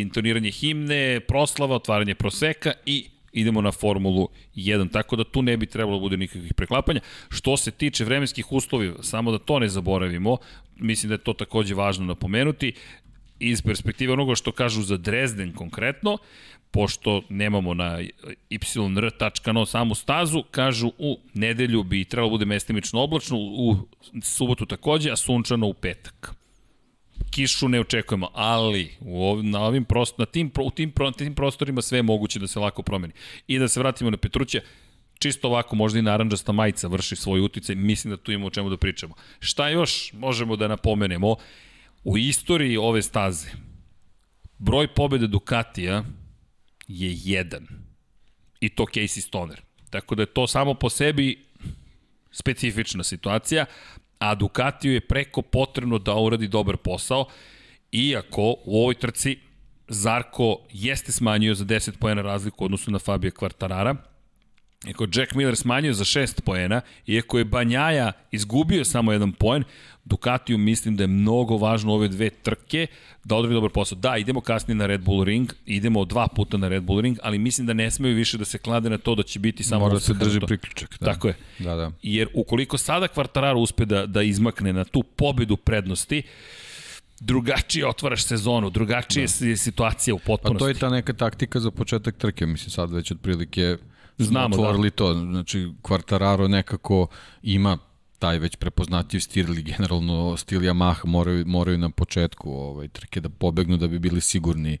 intoniranje 0.00 0.50
himne, 0.50 1.20
proslava, 1.20 1.74
otvaranje 1.74 2.14
proseka 2.14 2.72
i 2.86 3.08
idemo 3.36 3.60
na 3.60 3.72
Formulu 3.72 4.28
1, 4.56 4.92
tako 4.92 5.16
da 5.16 5.24
tu 5.24 5.42
ne 5.42 5.56
bi 5.56 5.66
trebalo 5.66 5.98
da 5.98 6.00
bude 6.00 6.16
nikakvih 6.16 6.54
preklapanja. 6.54 7.00
Što 7.28 7.56
se 7.56 7.70
tiče 7.70 8.04
vremenskih 8.04 8.52
uslova, 8.52 9.02
samo 9.02 9.32
da 9.32 9.38
to 9.38 9.58
ne 9.58 9.68
zaboravimo, 9.68 10.36
mislim 10.76 11.08
da 11.08 11.14
je 11.14 11.24
to 11.24 11.32
takođe 11.32 11.74
važno 11.74 12.06
napomenuti, 12.06 12.72
iz 13.40 13.62
perspektive 13.62 14.12
onoga 14.12 14.34
što 14.34 14.52
kažu 14.52 14.82
za 14.82 14.96
Dresden 14.96 15.52
konkretno, 15.52 16.18
pošto 16.70 17.22
nemamo 17.28 17.74
na 17.74 18.00
yr.no 18.50 19.66
samu 19.66 19.94
stazu, 19.94 20.42
kažu 20.50 20.92
u 20.98 21.18
nedelju 21.34 21.82
bi 21.82 22.04
trebalo 22.04 22.30
bude 22.30 22.44
mestimično 22.44 23.00
oblačno, 23.00 23.36
u 23.38 23.76
subotu 24.22 24.66
takođe, 24.66 25.10
a 25.10 25.16
sunčano 25.16 25.66
u 25.66 25.74
petak 25.74 26.34
kišu 27.36 27.68
ne 27.68 27.80
očekujemo, 27.80 28.30
ali 28.34 28.90
u 29.00 29.24
ov, 29.24 29.44
na 29.44 29.60
ovim 29.60 29.84
prost, 29.84 30.18
na 30.18 30.26
tim, 30.26 30.50
u 30.60 30.70
tim, 30.70 30.90
pro- 30.90 31.10
tim 31.10 31.34
prostorima 31.34 31.82
sve 31.82 31.98
je 31.98 32.02
moguće 32.02 32.38
da 32.38 32.46
se 32.46 32.58
lako 32.58 32.82
promeni. 32.82 33.12
I 33.46 33.58
da 33.58 33.68
se 33.68 33.80
vratimo 33.80 34.10
na 34.10 34.16
Petruća, 34.16 34.60
čisto 35.18 35.48
ovako 35.48 35.76
možda 35.76 35.98
i 35.98 36.02
naranđasta 36.02 36.52
majica 36.52 36.88
vrši 36.88 37.16
svoj 37.16 37.40
uticaj, 37.40 37.74
mislim 37.74 38.10
da 38.10 38.16
tu 38.16 38.32
imamo 38.32 38.46
o 38.46 38.50
čemu 38.50 38.70
da 38.70 38.76
pričamo. 38.76 39.14
Šta 39.40 39.68
još 39.68 40.12
možemo 40.12 40.56
da 40.56 40.68
napomenemo? 40.68 41.36
U 42.04 42.18
istoriji 42.18 42.76
ove 42.76 43.02
staze, 43.02 43.48
broj 44.58 44.88
pobjede 44.88 45.26
Ducatija 45.26 46.04
je 46.88 47.12
jedan. 47.24 47.66
I 48.60 48.68
to 48.68 48.84
Casey 48.84 49.20
Stoner. 49.20 49.60
Tako 49.90 50.14
da 50.14 50.22
je 50.22 50.26
to 50.26 50.46
samo 50.46 50.74
po 50.74 50.90
sebi 50.90 51.44
specifična 52.30 53.04
situacija, 53.04 53.66
a 54.18 54.34
Ducatiju 54.34 54.92
je 54.92 55.00
preko 55.00 55.42
potrebno 55.42 55.98
da 55.98 56.14
uradi 56.14 56.48
dobar 56.48 56.76
posao, 56.76 57.26
iako 57.92 58.54
u 58.64 58.80
ovoj 58.82 58.94
trci 58.94 59.38
Zarko 59.88 60.58
jeste 60.72 61.12
smanjio 61.12 61.54
za 61.54 61.64
10 61.64 61.98
pojena 61.98 62.22
razliku 62.22 62.64
odnosu 62.64 62.90
na 62.90 62.98
Fabio 62.98 63.30
Quartarara, 63.30 63.96
Iako 64.88 65.06
Jack 65.14 65.34
Miller 65.34 65.56
smanjio 65.56 65.92
za 65.92 66.04
6 66.04 66.40
poena, 66.40 66.80
iako 67.06 67.38
je 67.38 67.44
Banjaja 67.44 68.12
izgubio 68.32 68.84
samo 68.84 69.12
jedan 69.12 69.32
poen, 69.32 69.64
Ducatiju 70.04 70.58
mislim 70.58 70.96
da 70.96 71.02
je 71.02 71.06
mnogo 71.06 71.56
važno 71.56 71.92
ove 71.94 72.08
dve 72.08 72.30
trke 72.30 72.86
da 73.24 73.34
odradi 73.36 73.54
dobar 73.54 73.70
posao. 73.70 73.98
Da, 73.98 74.16
idemo 74.16 74.40
kasnije 74.40 74.74
na 74.76 74.86
Red 74.86 75.00
Bull 75.00 75.24
Ring, 75.24 75.52
idemo 75.66 76.04
dva 76.04 76.28
puta 76.28 76.56
na 76.56 76.68
Red 76.68 76.82
Bull 76.82 77.00
Ring, 77.00 77.18
ali 77.22 77.38
mislim 77.38 77.66
da 77.66 77.72
ne 77.72 77.90
smeju 77.90 78.14
više 78.14 78.38
da 78.38 78.44
se 78.44 78.58
klade 78.58 78.90
na 78.90 78.98
to 78.98 79.14
da 79.14 79.22
će 79.22 79.38
biti 79.38 79.64
samo 79.64 79.80
Mora 79.80 79.94
da 79.94 80.00
se 80.00 80.14
drži 80.14 80.40
to. 80.40 80.46
priključak. 80.46 80.96
Da. 81.00 81.06
Tako 81.06 81.28
je. 81.28 81.34
Da, 81.58 81.74
da. 81.74 81.90
Jer 82.02 82.28
ukoliko 82.34 82.78
sada 82.78 83.08
Kvartararo 83.08 83.58
uspe 83.60 83.84
da, 83.84 84.06
da 84.06 84.22
izmakne 84.22 84.72
na 84.72 84.84
tu 84.84 85.02
pobedu 85.02 85.56
prednosti, 85.56 86.22
drugačije 87.20 87.86
otvaraš 87.86 88.24
sezonu, 88.24 88.70
drugačije 88.70 89.26
da. 89.40 89.46
je 89.46 89.56
situacija 89.56 90.14
u 90.14 90.18
Pa 90.18 90.24
potpunosti. 90.24 90.58
to 90.58 90.68
je 90.68 90.74
ta 90.74 90.90
neka 90.90 91.12
taktika 91.12 91.60
za 91.60 91.70
početak 91.70 92.16
trke, 92.16 92.46
mislim 92.46 92.70
sad 92.70 92.92
već 92.92 93.10
otprilike 93.10 93.76
Znamo, 94.18 94.56
da. 94.56 94.62
otvorili 94.62 94.90
da. 94.90 94.96
to. 94.96 95.14
Znači, 95.14 95.72
Quartararo 95.82 96.48
nekako 96.48 97.06
ima 97.42 97.78
taj 98.18 98.38
već 98.38 98.56
prepoznatljiv 98.56 99.20
stil 99.20 99.48
ili 99.48 99.62
generalno 99.62 100.36
stil 100.36 100.60
Yamaha 100.60 101.06
moraju, 101.06 101.46
moraju 101.46 101.78
na 101.78 101.90
početku 101.90 102.52
ovaj, 102.52 102.88
trke 102.88 103.20
da 103.20 103.28
pobegnu 103.28 103.76
da 103.76 103.88
bi 103.88 103.98
bili 103.98 104.20
sigurni 104.20 104.78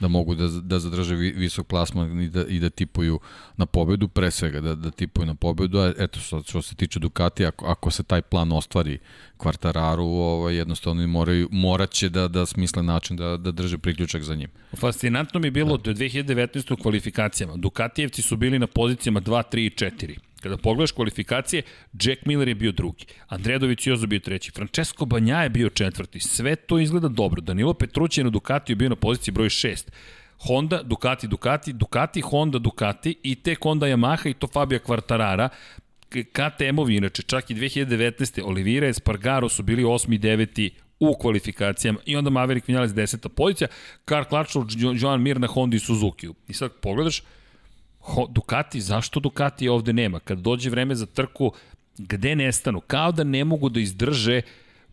da 0.00 0.08
mogu 0.08 0.34
da, 0.34 0.48
da 0.48 0.78
zadrže 0.78 1.14
vi, 1.14 1.30
visok 1.30 1.66
plasman 1.66 2.20
i 2.22 2.28
da, 2.28 2.44
i 2.46 2.58
da 2.60 2.70
tipuju 2.70 3.20
na 3.56 3.66
pobedu, 3.66 4.08
pre 4.08 4.30
svega 4.30 4.60
da, 4.60 4.74
da 4.74 4.90
tipuju 4.90 5.26
na 5.26 5.34
pobedu, 5.34 5.78
a 5.78 5.92
eto 5.98 6.20
što, 6.20 6.42
što 6.42 6.62
se 6.62 6.74
tiče 6.74 6.98
Ducati, 6.98 7.46
ako, 7.46 7.66
ako 7.66 7.90
se 7.90 8.02
taj 8.02 8.22
plan 8.22 8.52
ostvari 8.52 8.98
kvartararu, 9.36 10.04
ovaj, 10.04 10.56
jednostavno 10.56 11.06
moraju, 11.06 11.48
morat 11.52 11.90
će 11.90 12.08
da, 12.08 12.28
da 12.28 12.46
smisle 12.46 12.82
način 12.82 13.16
da, 13.16 13.36
da 13.36 13.52
drže 13.52 13.78
priključak 13.78 14.22
za 14.22 14.34
njim. 14.34 14.48
Fascinantno 14.76 15.40
mi 15.40 15.46
je 15.46 15.50
bilo 15.50 15.76
da. 15.76 15.82
do 15.82 15.92
2019. 15.92 16.72
u 16.72 16.76
kvalifikacijama. 16.76 17.56
Dukatijevci 17.56 18.22
su 18.22 18.36
bili 18.36 18.58
na 18.58 18.66
pozicijama 18.66 19.20
2, 19.20 19.42
3 19.52 19.58
i 19.58 19.70
4. 19.70 20.27
Kada 20.40 20.56
pogledaš 20.56 20.92
kvalifikacije, 20.92 21.62
Jack 22.02 22.26
Miller 22.26 22.48
je 22.48 22.54
bio 22.54 22.72
drugi, 22.72 23.06
Andredović 23.28 23.86
Jozo 23.86 24.06
bio 24.06 24.20
treći, 24.20 24.50
Francesco 24.50 25.04
Banja 25.04 25.42
je 25.42 25.48
bio 25.48 25.70
četvrti. 25.70 26.20
Sve 26.20 26.56
to 26.56 26.78
izgleda 26.78 27.08
dobro. 27.08 27.40
Danilo 27.40 27.74
Petrući 27.74 28.20
je 28.20 28.24
na 28.24 28.30
Ducatiju 28.30 28.76
bio 28.76 28.88
na 28.88 28.96
poziciji 28.96 29.32
broj 29.32 29.48
6. 29.48 29.90
Honda, 30.38 30.82
Ducati, 30.82 31.28
Ducati, 31.28 31.72
Ducati, 31.72 32.20
Honda, 32.20 32.58
Ducati 32.58 33.16
i 33.22 33.34
tek 33.34 33.62
Honda 33.62 33.86
Yamaha 33.86 34.30
i 34.30 34.34
to 34.34 34.46
Fabio 34.46 34.78
Quartarara. 34.78 35.48
KTM-ovi, 36.10 36.96
inače, 36.96 37.22
čak 37.22 37.50
i 37.50 37.54
2019. 37.54 38.42
Olivira 38.44 38.88
i 38.88 38.94
Spargaro 38.94 39.48
su 39.48 39.62
bili 39.62 39.84
8. 39.84 40.14
i 40.14 40.18
9 40.18 40.70
u 41.00 41.16
kvalifikacijama 41.20 41.98
i 42.06 42.16
onda 42.16 42.30
Maverick 42.30 42.68
Vinales 42.68 42.90
10. 42.90 43.28
pozicija, 43.28 43.68
Karl 44.04 44.24
Klačov, 44.24 44.64
Joan 44.96 45.22
Mir 45.22 45.40
na 45.40 45.46
Honda 45.46 45.76
i 45.76 45.80
Suzuki. 45.80 46.28
I 46.48 46.52
sad 46.52 46.72
pogledaš, 46.72 47.22
Ho, 48.08 48.26
Ducati, 48.30 48.80
zašto 48.80 49.20
Ducati 49.20 49.68
ovde 49.68 49.92
nema? 49.92 50.20
Kad 50.20 50.38
dođe 50.38 50.70
vreme 50.70 50.94
za 50.94 51.06
trku, 51.06 51.52
gde 51.98 52.36
nestanu? 52.36 52.80
Kao 52.80 53.12
da 53.12 53.24
ne 53.24 53.44
mogu 53.44 53.68
da 53.68 53.80
izdrže 53.80 54.40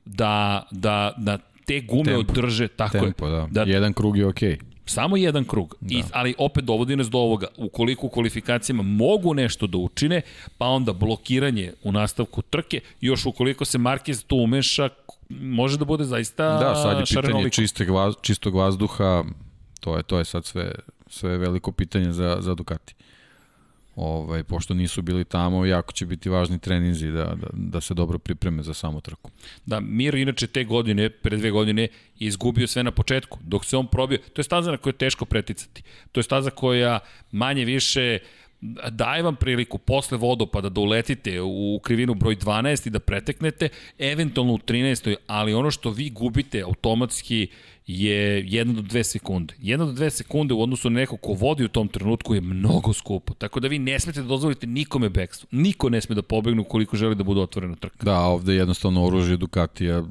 da, 0.05 0.63
da, 0.71 1.13
da 1.17 1.37
te 1.65 1.79
gume 1.81 2.03
tempo, 2.03 2.31
održe, 2.31 2.67
tako 2.67 2.99
tempo, 2.99 3.27
je. 3.27 3.31
Da. 3.31 3.47
da. 3.51 3.71
Jedan 3.71 3.93
krug 3.93 4.17
je 4.17 4.27
okej. 4.27 4.51
Okay. 4.51 4.59
Samo 4.85 5.17
jedan 5.17 5.45
krug, 5.45 5.75
da. 5.81 5.95
I, 5.95 6.03
ali 6.11 6.35
opet 6.37 6.63
dovodi 6.63 6.95
nas 6.95 7.09
do 7.09 7.17
ovoga. 7.17 7.47
Ukoliko 7.57 8.07
u 8.07 8.09
kvalifikacijama 8.09 8.83
mogu 8.83 9.33
nešto 9.33 9.67
da 9.67 9.77
učine, 9.77 10.21
pa 10.57 10.65
onda 10.65 10.93
blokiranje 10.93 11.73
u 11.83 11.91
nastavku 11.91 12.41
trke, 12.41 12.79
još 13.01 13.25
ukoliko 13.25 13.65
se 13.65 13.77
Marquez 13.77 14.25
tu 14.27 14.37
umeša, 14.37 14.89
može 15.29 15.77
da 15.77 15.85
bude 15.85 16.03
zaista 16.03 16.57
Da, 16.57 16.75
sad 16.75 16.99
je 16.99 17.21
pitanje 17.21 17.49
čistog, 17.49 17.89
vaz, 17.89 18.13
čistog 18.21 18.55
vazduha, 18.55 19.23
to 19.79 19.97
je, 19.97 20.03
to 20.03 20.19
je 20.19 20.25
sad 20.25 20.45
sve, 20.45 20.71
sve 21.07 21.37
veliko 21.37 21.71
pitanje 21.71 22.11
za, 22.11 22.37
za 22.39 22.55
Ducati 22.55 22.95
ovaj, 23.95 24.43
pošto 24.43 24.73
nisu 24.73 25.01
bili 25.01 25.25
tamo, 25.25 25.65
jako 25.65 25.93
će 25.93 26.05
biti 26.05 26.29
važni 26.29 26.59
treninzi 26.59 27.11
da, 27.11 27.23
da, 27.23 27.47
da 27.53 27.81
se 27.81 27.93
dobro 27.93 28.19
pripreme 28.19 28.63
za 28.63 28.73
samu 28.73 29.01
trku. 29.01 29.31
Da, 29.65 29.79
Miro 29.79 30.17
inače 30.17 30.47
te 30.47 30.63
godine, 30.63 31.09
pre 31.09 31.37
dve 31.37 31.51
godine, 31.51 31.87
izgubio 32.19 32.67
sve 32.67 32.83
na 32.83 32.91
početku. 32.91 33.39
Dok 33.41 33.65
se 33.65 33.77
on 33.77 33.87
probio, 33.87 34.17
to 34.17 34.39
je 34.39 34.43
staza 34.43 34.71
na 34.71 34.77
kojoj 34.77 34.91
je 34.91 34.97
teško 34.97 35.25
preticati. 35.25 35.83
To 36.11 36.19
je 36.19 36.23
staza 36.23 36.49
koja 36.49 36.99
manje 37.31 37.65
više 37.65 38.19
daje 38.91 39.23
vam 39.23 39.35
priliku 39.35 39.77
posle 39.77 40.17
vodopada 40.17 40.69
da 40.69 40.81
uletite 40.81 41.41
u 41.41 41.79
krivinu 41.83 42.13
broj 42.13 42.35
12 42.35 42.87
i 42.87 42.89
da 42.89 42.99
preteknete, 42.99 43.69
eventualno 43.99 44.53
u 44.53 44.57
13. 44.57 45.15
ali 45.27 45.53
ono 45.53 45.71
što 45.71 45.89
vi 45.89 46.09
gubite 46.09 46.61
automatski 46.61 47.47
je 47.87 48.43
1 48.43 48.73
do 48.73 48.81
2 48.81 49.03
sekunde. 49.03 49.53
1 49.59 49.77
do 49.77 49.91
2 49.91 50.09
sekunde 50.09 50.53
u 50.53 50.61
odnosu 50.61 50.89
na 50.89 50.99
neko 50.99 51.17
ko 51.17 51.33
vodi 51.33 51.65
u 51.65 51.67
tom 51.67 51.87
trenutku 51.87 52.35
je 52.35 52.41
mnogo 52.41 52.93
skupo. 52.93 53.33
Tako 53.33 53.59
da 53.59 53.67
vi 53.67 53.79
ne 53.79 53.99
smete 53.99 54.21
da 54.21 54.27
dozvolite 54.27 54.67
nikome 54.67 55.09
bekstvo. 55.09 55.47
Niko 55.51 55.89
ne 55.89 56.01
sme 56.01 56.15
da 56.15 56.21
pobegne 56.21 56.61
ukoliko 56.61 56.97
želi 56.97 57.15
da 57.15 57.23
bude 57.23 57.41
otvorena 57.41 57.75
trka. 57.75 58.05
Da, 58.05 58.19
ovde 58.19 58.55
jednostavno 58.55 59.05
oružje 59.05 59.37
Ducatija 59.37 60.03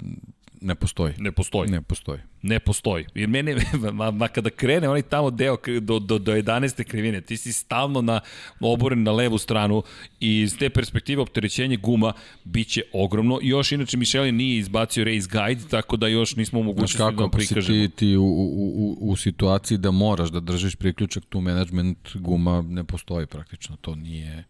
ne 0.61 0.75
postoji. 0.75 1.15
Ne 1.19 1.33
postoji. 1.33 1.71
Ne 1.71 1.83
postoji. 1.83 2.21
Ne 2.47 2.59
postoji. 2.61 3.07
Jer 3.15 3.29
mene, 3.29 3.57
ma, 3.93 4.11
ma 4.11 4.29
kada 4.29 4.51
krene 4.51 4.89
onaj 4.89 5.03
tamo 5.03 5.31
deo 5.31 5.57
do, 5.81 5.99
do, 5.99 6.19
do 6.19 6.33
11. 6.33 6.85
krivine, 6.85 7.21
ti 7.21 7.37
si 7.37 7.53
stalno 7.53 8.03
na, 8.03 8.21
oboren 8.61 9.03
na 9.03 9.13
levu 9.13 9.39
stranu 9.39 9.83
i 10.21 10.41
iz 10.41 10.59
te 10.59 10.71
perspektive 10.71 11.23
opterećenje 11.23 11.77
guma 11.77 12.13
biće 12.45 12.83
ogromno. 12.93 13.39
I 13.43 13.49
još 13.49 13.73
inače 13.73 13.97
Mišelin 13.97 14.37
nije 14.37 14.59
izbacio 14.59 15.05
race 15.05 15.29
guide, 15.33 15.69
tako 15.71 15.97
da 15.97 16.07
još 16.07 16.37
nismo 16.37 16.61
u 16.61 16.63
mogućnosti 16.63 17.15
da 17.17 17.23
vam 17.23 17.31
prikažemo. 17.31 17.61
Kako 17.61 17.73
ti, 17.73 17.89
ti 17.97 18.17
u, 18.17 18.25
u, 18.25 18.73
u, 18.77 18.97
u 19.01 19.17
situaciji 19.17 19.79
da 19.79 19.91
moraš 19.91 20.29
da 20.29 20.41
držiš 20.41 20.77
priključak, 20.77 21.25
tu 21.25 21.41
management 21.41 21.99
guma 22.15 22.63
ne 22.63 22.85
postoji 22.85 23.27
praktično. 23.27 23.77
To 23.77 23.95
nije 23.95 24.45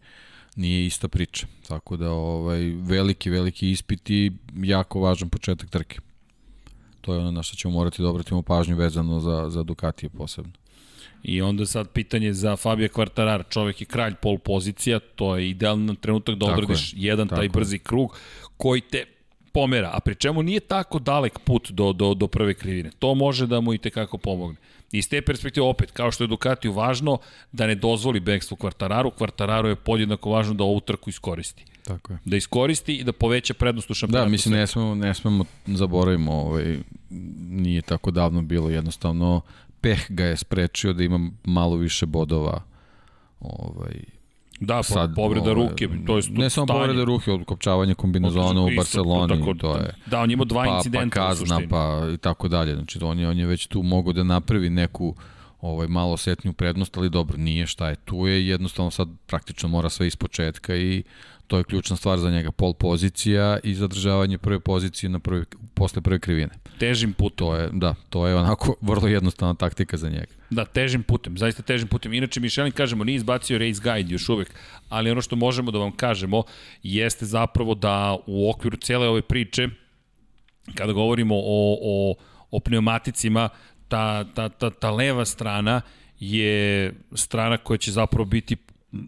nije 0.55 0.85
ista 0.85 1.07
priča. 1.07 1.47
Tako 1.67 1.97
da 1.97 2.11
ovaj 2.11 2.61
veliki 2.75 3.29
veliki 3.29 3.71
ispit 3.71 4.09
i 4.09 4.31
jako 4.55 4.99
važan 4.99 5.29
početak 5.29 5.69
trke. 5.69 5.99
To 7.05 7.13
je 7.13 7.19
ono 7.19 7.31
na 7.31 7.43
što 7.43 7.55
ćemo 7.55 7.73
morati 7.73 8.01
da 8.01 8.09
obratimo 8.09 8.41
pažnju 8.41 8.75
vezano 8.75 9.19
za 9.19 9.49
za 9.49 9.63
Ducatije 9.63 10.09
posebno. 10.09 10.51
I 11.23 11.41
onda 11.41 11.65
sad 11.65 11.89
pitanje 11.89 12.33
za 12.33 12.55
Fabio 12.55 12.87
Quartararo, 12.87 13.43
čovek 13.49 13.81
je 13.81 13.85
kralj 13.85 14.15
pol 14.21 14.37
pozicija, 14.37 14.99
to 14.99 15.37
je 15.37 15.49
idealan 15.49 15.95
trenutak 15.95 16.35
da 16.35 16.45
odradiš 16.45 16.93
je, 16.93 16.97
jedan 17.07 17.27
taj 17.27 17.49
brzi 17.49 17.75
je. 17.75 17.79
krug 17.79 18.17
koji 18.57 18.81
te 18.81 19.05
pomera, 19.53 19.91
a 19.93 19.99
pri 19.99 20.15
čemu 20.15 20.43
nije 20.43 20.59
tako 20.59 20.99
dalek 20.99 21.39
put 21.39 21.71
do, 21.71 21.93
do, 21.93 22.13
do 22.13 22.27
prve 22.27 22.53
krivine. 22.53 22.89
To 22.99 23.15
može 23.15 23.47
da 23.47 23.61
mu 23.61 23.73
i 23.73 23.77
tekako 23.77 24.17
pomogne. 24.17 24.57
I 24.91 24.97
iz 24.97 25.09
te 25.09 25.21
perspektive 25.21 25.65
opet, 25.65 25.91
kao 25.91 26.11
što 26.11 26.23
je 26.23 26.27
Ducatiju 26.27 26.73
važno 26.73 27.17
da 27.51 27.67
ne 27.67 27.75
dozvoli 27.75 28.19
bekstvo 28.19 28.57
Kvartararu, 28.57 29.11
Kvartararu 29.11 29.69
je 29.69 29.75
podjednako 29.75 30.29
važno 30.29 30.53
da 30.53 30.63
ovu 30.63 30.79
trku 30.79 31.09
iskoristi. 31.09 31.65
Tako 31.87 32.13
je. 32.13 32.19
Da 32.25 32.37
iskoristi 32.37 32.95
i 32.95 33.03
da 33.03 33.13
poveća 33.13 33.53
prednost 33.53 33.91
u 33.91 33.93
šampionatu. 33.93 34.25
Da, 34.25 34.31
mislim, 34.31 34.53
ne 34.55 34.67
smemo, 34.67 34.95
ne 34.95 35.13
smemo 35.13 35.45
zaboravimo, 35.65 36.33
ovaj, 36.33 36.77
nije 37.49 37.81
tako 37.81 38.11
davno 38.11 38.41
bilo, 38.41 38.69
jednostavno 38.69 39.41
peh 39.81 40.05
ga 40.09 40.25
je 40.25 40.37
sprečio 40.37 40.93
da 40.93 41.03
ima 41.03 41.31
malo 41.43 41.75
više 41.75 42.05
bodova 42.05 42.61
ovaj, 43.39 43.93
Da, 44.59 44.83
sad, 44.83 45.15
povreda 45.15 45.51
ovaj, 45.51 45.69
ruke, 45.69 45.89
to 46.07 46.17
je 46.17 46.23
Ne 46.29 46.49
samo 46.49 46.67
povreda 46.67 47.03
ruke, 47.03 47.31
odkopčavanje 47.31 47.95
kombinazona 47.95 48.61
u 48.61 48.69
Barceloni, 48.77 49.39
tako, 49.39 49.53
to 49.53 49.75
je. 49.75 49.93
Da, 50.05 50.19
on 50.19 50.31
ima 50.31 50.45
dva 50.45 50.63
pa, 50.63 50.75
incidenta 50.75 51.19
pa 51.19 51.27
kazna, 51.27 51.61
pa 51.69 52.09
i 52.13 52.17
tako 52.17 52.47
dalje. 52.47 52.75
Znači, 52.75 52.99
on 53.01 53.19
je, 53.19 53.29
on 53.29 53.39
je 53.39 53.45
već 53.45 53.67
tu 53.67 53.83
mogo 53.83 54.13
da 54.13 54.23
napravi 54.23 54.69
neku 54.69 55.15
ovaj 55.61 55.87
malo 55.87 56.17
setnju 56.17 56.53
prednost, 56.53 56.97
ali 56.97 57.09
dobro, 57.09 57.37
nije 57.37 57.67
šta 57.67 57.89
je 57.89 57.95
tu 57.95 58.27
je, 58.27 58.47
jednostavno 58.47 58.91
sad 58.91 59.07
praktično 59.27 59.69
mora 59.69 59.89
sve 59.89 60.07
ispočetka 60.07 60.75
i 60.75 61.03
to 61.47 61.57
je 61.57 61.63
ključna 61.63 61.95
stvar 61.95 62.19
za 62.19 62.29
njega, 62.31 62.51
pol 62.51 62.73
pozicija 62.73 63.59
i 63.63 63.73
zadržavanje 63.73 64.37
prve 64.37 64.59
pozicije 64.59 65.09
na 65.09 65.19
prvi, 65.19 65.45
posle 65.73 66.01
prve 66.01 66.19
krivine. 66.19 66.53
Težim 66.79 67.13
putem. 67.13 67.35
To 67.35 67.55
je, 67.55 67.69
da, 67.73 67.95
to 68.09 68.27
je 68.27 68.35
onako 68.35 68.75
vrlo 68.89 69.07
jednostavna 69.07 69.53
taktika 69.53 69.97
za 69.97 70.09
njega. 70.09 70.33
Da, 70.49 70.65
težim 70.65 71.03
putem, 71.03 71.37
zaista 71.37 71.63
težim 71.63 71.87
putem. 71.87 72.13
Inače, 72.13 72.39
Mišelin, 72.39 72.71
kažemo, 72.71 73.03
nije 73.03 73.15
izbacio 73.15 73.57
race 73.57 73.81
guide 73.83 74.13
još 74.13 74.29
uvek, 74.29 74.53
ali 74.89 75.11
ono 75.11 75.21
što 75.21 75.35
možemo 75.35 75.71
da 75.71 75.79
vam 75.79 75.91
kažemo 75.91 76.43
jeste 76.83 77.25
zapravo 77.25 77.75
da 77.75 78.17
u 78.27 78.49
okviru 78.49 78.77
cele 78.77 79.07
ove 79.07 79.21
priče, 79.21 79.67
kada 80.75 80.93
govorimo 80.93 81.35
o, 81.35 81.77
o, 81.81 82.15
o 82.51 82.59
pneumaticima, 82.59 83.49
ta, 83.87 84.23
ta, 84.23 84.49
ta, 84.49 84.69
ta 84.69 84.91
leva 84.91 85.25
strana 85.25 85.81
je 86.19 86.93
strana 87.13 87.57
koja 87.57 87.77
će 87.77 87.91
zapravo 87.91 88.25
biti 88.25 88.55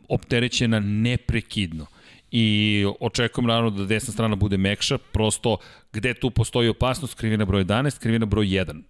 opterećena 0.10 0.80
neprekidno 0.80 1.86
i 2.32 2.86
očekujem 3.00 3.48
naravno 3.48 3.70
da 3.70 3.86
desna 3.86 4.14
strana 4.14 4.36
bude 4.36 4.58
mekša, 4.58 4.98
prosto 4.98 5.58
gde 5.94 6.14
tu 6.14 6.30
postoji 6.30 6.70
opasnost, 6.70 7.14
krivina 7.14 7.46
broj 7.46 7.64
11, 7.64 8.00
krivina 8.00 8.26
broj 8.26 8.46
1. 8.46 8.82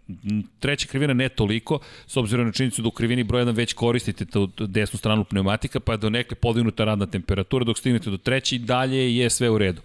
Treća 0.59 0.88
krivina 0.88 1.13
ne 1.13 1.29
toliko, 1.29 1.79
s 2.07 2.17
obzirom 2.17 2.45
na 2.45 2.51
činjenicu 2.51 2.81
da 2.81 2.88
u 2.88 2.91
krivini 2.91 3.23
broj 3.23 3.45
1 3.45 3.55
već 3.55 3.73
koristite 3.73 4.25
tu 4.25 4.49
desnu 4.59 4.97
stranu 4.97 5.23
pneumatika, 5.23 5.79
pa 5.79 5.91
je 5.91 5.97
do 5.97 6.09
nekle 6.09 6.35
podignuta 6.35 6.83
radna 6.83 7.05
temperatura, 7.05 7.65
dok 7.65 7.77
stignete 7.77 8.09
do 8.09 8.17
treće 8.17 8.55
i 8.55 8.59
dalje 8.59 9.15
je 9.15 9.29
sve 9.29 9.49
u 9.49 9.57
redu. 9.57 9.81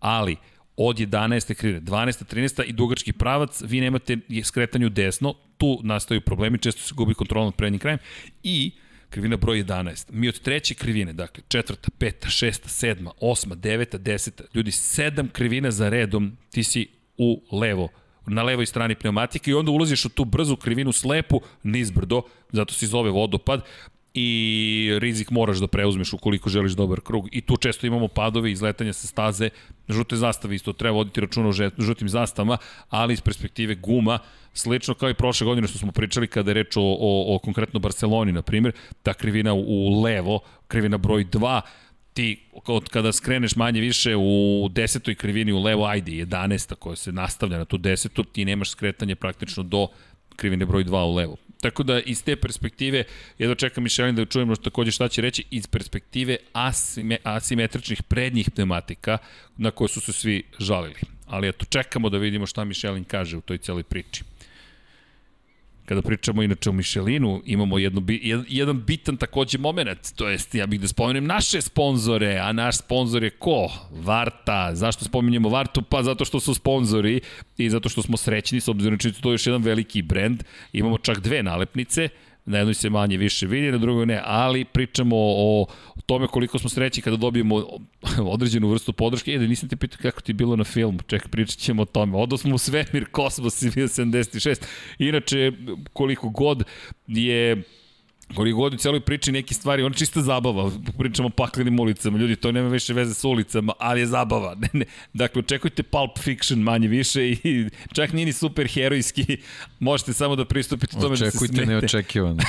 Ali, 0.00 0.36
od 0.76 0.96
11. 0.96 1.54
krivine, 1.54 1.80
12. 1.80 2.34
13. 2.34 2.64
i 2.64 2.72
dugački 2.72 3.12
pravac, 3.12 3.62
vi 3.62 3.80
nemate 3.80 4.18
skretanje 4.44 4.86
u 4.86 4.88
desno, 4.88 5.34
tu 5.58 5.80
nastaju 5.82 6.20
problemi, 6.20 6.58
često 6.58 6.82
se 6.82 6.94
gubi 6.94 7.14
kontrola 7.14 7.44
nad 7.44 7.54
prednjim 7.54 7.78
krajem 7.78 7.98
i 8.42 8.70
krivina 9.14 9.36
broj 9.36 9.64
11. 9.64 10.06
Mi 10.12 10.28
od 10.28 10.40
treće 10.40 10.74
krivine, 10.74 11.12
dakle, 11.12 11.44
četvrta, 11.48 11.88
peta, 11.98 12.28
šesta, 12.28 12.68
sedma, 12.68 13.12
osma, 13.20 13.54
deveta, 13.54 13.98
deseta, 13.98 14.44
ljudi, 14.54 14.70
sedam 14.72 15.28
krivina 15.28 15.70
za 15.70 15.88
redom, 15.88 16.36
ti 16.50 16.64
si 16.64 16.88
u 17.18 17.42
levo, 17.52 17.88
na 18.26 18.42
levoj 18.42 18.66
strani 18.66 18.94
pneumatike 18.94 19.50
i 19.50 19.54
onda 19.54 19.70
ulaziš 19.70 20.04
u 20.04 20.08
tu 20.08 20.24
brzu 20.24 20.56
krivinu 20.56 20.92
slepu 20.92 21.40
nizbrdo, 21.62 22.22
zato 22.52 22.74
se 22.74 22.86
zove 22.86 23.10
vodopad, 23.10 23.64
i 24.14 24.90
rizik 25.00 25.30
moraš 25.30 25.58
da 25.58 25.66
preuzmeš 25.66 26.12
ukoliko 26.12 26.50
želiš 26.50 26.72
dobar 26.72 27.00
krug. 27.00 27.28
I 27.32 27.40
tu 27.40 27.56
često 27.56 27.86
imamo 27.86 28.08
padove, 28.08 28.52
izletanja 28.52 28.92
sa 28.92 29.06
staze, 29.06 29.50
žute 29.88 30.16
zastave 30.16 30.54
isto 30.54 30.72
treba 30.72 30.96
voditi 30.96 31.20
računa 31.20 31.48
o 31.48 31.52
žutim 31.78 32.08
zastavama, 32.08 32.58
ali 32.90 33.14
iz 33.14 33.20
perspektive 33.20 33.74
guma, 33.74 34.18
slično 34.52 34.94
kao 34.94 35.10
i 35.10 35.14
prošle 35.14 35.44
godine 35.44 35.68
što 35.68 35.78
smo 35.78 35.92
pričali 35.92 36.26
kada 36.26 36.50
je 36.50 36.54
reč 36.54 36.76
o, 36.76 36.82
o, 36.82 37.34
o 37.34 37.38
konkretno 37.38 37.80
Barceloni, 37.80 38.32
na 38.32 38.42
primjer, 38.42 38.72
ta 39.02 39.14
krivina 39.14 39.54
u, 39.54 40.02
levo, 40.02 40.40
krivina 40.68 40.98
broj 40.98 41.24
2, 41.24 41.60
ti 42.12 42.40
od 42.66 42.88
kada 42.88 43.12
skreneš 43.12 43.56
manje 43.56 43.80
više 43.80 44.16
u 44.16 44.68
desetoj 44.70 45.14
krivini 45.14 45.52
u 45.52 45.62
levo, 45.62 45.86
ajde, 45.86 46.12
11. 46.12 46.74
koja 46.74 46.96
se 46.96 47.12
nastavlja 47.12 47.58
na 47.58 47.64
tu 47.64 47.78
desetu, 47.78 48.24
ti 48.24 48.44
nemaš 48.44 48.70
skretanje 48.70 49.14
praktično 49.14 49.62
do 49.62 49.88
krivine 50.36 50.66
broj 50.66 50.84
2 50.84 51.04
u 51.04 51.14
levo. 51.14 51.36
Tako 51.64 51.82
da 51.82 52.00
iz 52.00 52.22
te 52.24 52.36
perspektive, 52.36 53.04
jedno 53.38 53.54
čekam 53.54 53.84
Mišelin 53.84 54.14
da 54.14 54.24
čujemo 54.24 54.56
takođe 54.56 54.90
šta 54.90 55.08
će 55.08 55.22
reći, 55.22 55.44
iz 55.50 55.66
perspektive 55.66 56.36
asime, 56.52 57.16
asimetričnih 57.22 58.02
prednjih 58.02 58.50
pneumatika 58.50 59.18
na 59.56 59.70
koje 59.70 59.88
su 59.88 60.00
se 60.00 60.12
svi 60.12 60.42
žalili. 60.58 61.00
Ali 61.26 61.48
eto, 61.48 61.64
čekamo 61.64 62.10
da 62.10 62.18
vidimo 62.18 62.46
šta 62.46 62.64
Mišelin 62.64 63.04
kaže 63.04 63.36
u 63.36 63.40
toj 63.40 63.58
celoj 63.58 63.82
priči. 63.82 64.24
Kada 65.84 66.02
pričamo 66.02 66.42
inače 66.42 66.70
o 66.70 66.72
Michelinu, 66.72 67.42
imamo 67.44 67.78
jedno, 67.78 68.02
jedan 68.48 68.82
bitan 68.82 69.16
takođe 69.16 69.58
moment, 69.58 70.12
to 70.16 70.28
jest 70.28 70.54
ja 70.54 70.66
bih 70.66 70.80
da 70.80 70.88
spomenem 70.88 71.26
naše 71.26 71.60
sponzore, 71.60 72.38
a 72.38 72.52
naš 72.52 72.78
sponzor 72.78 73.24
je 73.24 73.30
ko? 73.30 73.72
Varta. 73.90 74.74
Zašto 74.74 75.04
spominjemo 75.04 75.48
Vartu? 75.48 75.82
Pa 75.82 76.02
zato 76.02 76.24
što 76.24 76.40
su 76.40 76.54
sponzori 76.54 77.20
i 77.58 77.70
zato 77.70 77.88
što 77.88 78.02
smo 78.02 78.16
srećni, 78.16 78.60
s 78.60 78.68
obzirom 78.68 78.98
da 78.98 79.12
to 79.20 79.30
je 79.30 79.34
još 79.34 79.46
jedan 79.46 79.62
veliki 79.62 80.02
brend. 80.02 80.42
Imamo 80.72 80.98
čak 80.98 81.20
dve 81.20 81.42
nalepnice, 81.42 82.08
na 82.46 82.58
jednoj 82.58 82.74
se 82.74 82.90
manje 82.90 83.16
više 83.16 83.46
vidi, 83.46 83.72
na 83.72 83.78
drugoj 83.78 84.06
ne, 84.06 84.20
ali 84.24 84.64
pričamo 84.64 85.16
o, 85.18 85.66
tome 86.06 86.26
koliko 86.26 86.58
smo 86.58 86.70
srećni 86.70 87.02
kada 87.02 87.16
dobijemo 87.16 87.64
određenu 88.34 88.68
vrstu 88.68 88.92
podrške. 88.92 89.32
E, 89.32 89.38
da 89.38 89.46
nisam 89.46 89.68
te 89.68 89.76
pitao 89.76 89.98
kako 90.02 90.20
ti 90.20 90.30
je 90.30 90.34
bilo 90.34 90.56
na 90.56 90.64
filmu, 90.64 90.98
ček, 91.06 91.28
pričat 91.28 91.58
ćemo 91.58 91.82
o 91.82 91.84
tome. 91.84 92.16
Odo 92.18 92.36
smo 92.36 92.54
u 92.54 92.58
svemir, 92.58 93.06
kosmos 93.10 93.62
i 93.62 93.70
76. 93.70 94.62
Inače, 94.98 95.52
koliko 95.92 96.28
god 96.28 96.64
je 97.06 97.62
Koliko 98.34 98.58
god 98.58 98.74
u 98.74 98.76
celoj 98.76 99.00
priči 99.00 99.32
neke 99.32 99.54
stvari, 99.54 99.82
on 99.82 99.92
čista 99.92 100.22
zabava, 100.22 100.70
pričamo 100.98 101.26
o 101.26 101.30
paklenim 101.30 101.80
ulicama, 101.80 102.18
ljudi, 102.18 102.36
to 102.36 102.52
nema 102.52 102.68
više 102.68 102.92
veze 102.92 103.14
sa 103.14 103.28
ulicama, 103.28 103.72
ali 103.78 104.00
je 104.00 104.06
zabava. 104.06 104.54
Ne, 104.64 104.68
ne. 104.72 104.84
Dakle, 105.12 105.40
očekujte 105.40 105.82
Pulp 105.82 106.18
Fiction 106.18 106.60
manje 106.60 106.88
više 106.88 107.30
i 107.30 107.68
čak 107.92 108.12
nije 108.12 108.26
ni 108.26 108.32
super 108.32 108.68
herojski, 108.68 109.36
možete 109.80 110.12
samo 110.12 110.36
da 110.36 110.44
pristupite 110.44 110.96
tome 111.00 111.12
Očekujte 111.12 111.24
da 111.24 111.30
se 111.30 111.38
smete. 111.38 111.52
Očekujte 111.52 111.72
neočekivano. 111.72 112.42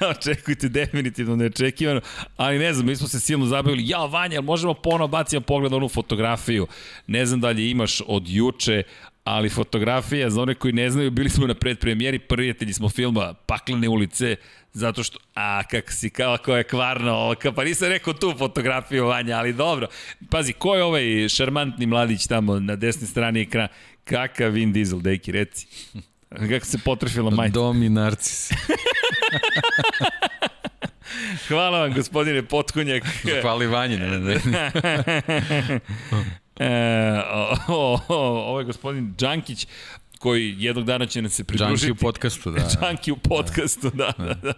Očekujte 0.16 0.68
definitivno 0.68 1.36
neočekivano, 1.36 2.00
ali 2.36 2.58
ne 2.58 2.74
znam, 2.74 2.86
mi 2.86 2.96
smo 2.96 3.08
se 3.08 3.20
silno 3.20 3.46
zabavili, 3.46 3.88
ja 3.88 4.04
Vanja, 4.04 4.40
možemo 4.40 4.74
ponovo 4.74 5.08
bacimo 5.08 5.40
pogled 5.40 5.70
na 5.70 5.76
onu 5.76 5.88
fotografiju, 5.88 6.66
ne 7.06 7.26
znam 7.26 7.40
da 7.40 7.48
li 7.48 7.70
imaš 7.70 8.00
od 8.06 8.28
juče, 8.28 8.82
ali 9.28 9.48
fotografija, 9.48 10.30
za 10.30 10.42
one 10.42 10.54
koji 10.54 10.72
ne 10.72 10.90
znaju, 10.90 11.10
bili 11.10 11.30
smo 11.30 11.46
na 11.46 11.54
predpremijeri, 11.54 12.18
prijatelji 12.18 12.72
smo 12.72 12.88
filma 12.88 13.34
Paklene 13.34 13.88
ulice, 13.88 14.36
zato 14.72 15.02
što, 15.02 15.18
a 15.34 15.62
kak 15.70 15.92
si, 15.92 16.10
kao 16.10 16.36
ko 16.44 16.56
je 16.56 16.64
kvarno, 16.64 17.30
oka, 17.30 17.52
pa 17.52 17.64
nisam 17.64 17.88
rekao 17.88 18.12
tu 18.12 18.34
fotografiju, 18.38 19.06
Vanja, 19.06 19.36
ali 19.36 19.52
dobro. 19.52 19.86
Pazi, 20.30 20.52
ko 20.52 20.74
je 20.74 20.82
ovaj 20.82 21.28
šarmantni 21.28 21.86
mladić 21.86 22.26
tamo 22.26 22.60
na 22.60 22.76
desnoj 22.76 23.06
strani 23.06 23.40
ekrana? 23.40 23.68
Kakav 24.04 24.50
Vin 24.50 24.72
Diesel, 24.72 25.00
deki, 25.00 25.32
reci. 25.32 25.66
Kako 26.50 26.66
se 26.66 26.78
potrefila 26.78 27.30
majica? 27.30 27.54
Dom 27.54 27.82
i 27.82 27.88
narcis. 27.88 28.50
Hvala 31.48 31.80
vam, 31.80 31.94
gospodine 31.94 32.42
Potkonjak. 32.42 33.02
Hvala 33.42 33.66
Vanji. 33.66 33.98
E, 36.58 37.22
o, 37.68 38.00
o, 38.08 38.16
ovo 38.18 38.58
je 38.58 38.64
gospodin 38.64 39.14
Đankić, 39.18 39.66
koji 40.18 40.54
jednog 40.58 40.84
dana 40.84 41.06
će 41.06 41.22
nam 41.22 41.30
se 41.30 41.44
pridružiti. 41.44 41.86
Džanki 41.86 41.92
u 41.92 41.94
podcastu, 41.94 42.50
da. 42.50 42.68
Džanki 42.80 43.12
u 43.12 43.16
podcastu, 43.16 43.90
da, 43.94 44.12
da, 44.18 44.34
da. 44.34 44.52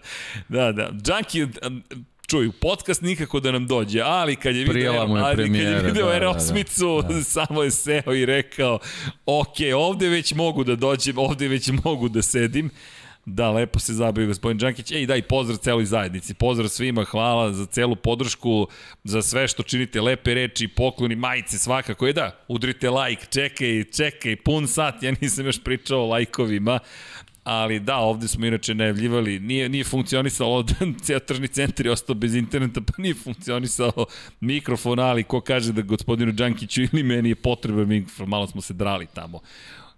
da, 0.49 0.73
da. 0.73 0.91
Džanki, 1.03 1.47
čuj, 2.31 2.47
u 2.47 2.53
podcast 2.53 3.03
nikako 3.03 3.41
da 3.41 3.53
nam 3.53 3.67
dođe, 3.67 4.01
ali 4.01 4.37
kad 4.37 4.57
je 4.57 4.65
video, 4.65 4.93
ali 4.93 5.37
premijera, 5.37 5.77
kad 5.77 5.85
je 5.85 5.91
video 5.93 6.07
da, 6.07 6.17
Erosmicu, 6.17 7.03
da, 7.03 7.15
da. 7.15 7.23
samo 7.37 7.63
je 7.63 7.71
seo 7.71 8.15
i 8.15 8.27
rekao, 8.27 8.79
ok, 9.27 9.57
ovde 9.77 10.09
već 10.09 10.35
mogu 10.35 10.65
da 10.65 10.77
dođem, 10.77 11.19
ovde 11.19 11.49
već 11.49 11.71
mogu 11.85 12.09
da 12.09 12.23
sedim. 12.23 12.71
Da, 13.27 13.51
lepo 13.51 13.79
se 13.79 13.95
zabavio 13.95 14.27
gospodin 14.27 14.59
Đankić. 14.59 14.91
Ej, 14.91 15.07
daj 15.07 15.23
pozdrav 15.23 15.59
celoj 15.59 15.85
zajednici. 15.85 16.35
Pozdrav 16.35 16.69
svima, 16.69 17.05
hvala 17.05 17.53
za 17.53 17.67
celu 17.67 17.97
podršku, 17.97 18.67
za 19.05 19.23
sve 19.23 19.49
što 19.49 19.63
činite, 19.63 20.01
lepe 20.01 20.35
reči, 20.35 20.69
pokloni, 20.69 21.17
majice, 21.17 21.59
svakako 21.59 22.07
je 22.07 22.13
da. 22.13 22.45
Udrite 22.49 22.91
like, 22.91 23.27
čekaj, 23.27 23.85
čekaj, 23.85 24.37
pun 24.37 24.69
sat, 24.69 25.03
ja 25.03 25.13
nisam 25.21 25.47
još 25.47 25.63
pričao 25.65 26.01
o 26.01 26.07
lajkovima 26.07 26.79
ali 27.45 27.81
da, 27.81 27.97
ovde 27.97 28.29
smo 28.29 28.47
inače 28.47 28.75
najavljivali, 28.75 29.41
nije, 29.41 29.69
nije 29.69 29.85
funkcionisalo, 29.85 30.65
ceo 31.05 31.19
tržni 31.19 31.49
centar 31.49 31.87
je 31.87 31.93
ostao 31.93 32.15
bez 32.15 32.35
interneta, 32.35 32.81
pa 32.81 32.93
nije 32.99 33.15
funkcionisalo 33.15 34.07
mikrofon, 34.41 34.99
ali 34.99 35.25
ko 35.25 35.41
kaže 35.41 35.73
da 35.73 35.83
gospodinu 35.83 36.33
Đankiću 36.33 36.83
ili 36.83 37.03
meni 37.03 37.29
je 37.29 37.35
potreban 37.35 37.89
mikrofon, 37.89 38.29
malo 38.29 38.47
smo 38.47 38.61
se 38.61 38.75
drali 38.75 39.07
tamo 39.15 39.41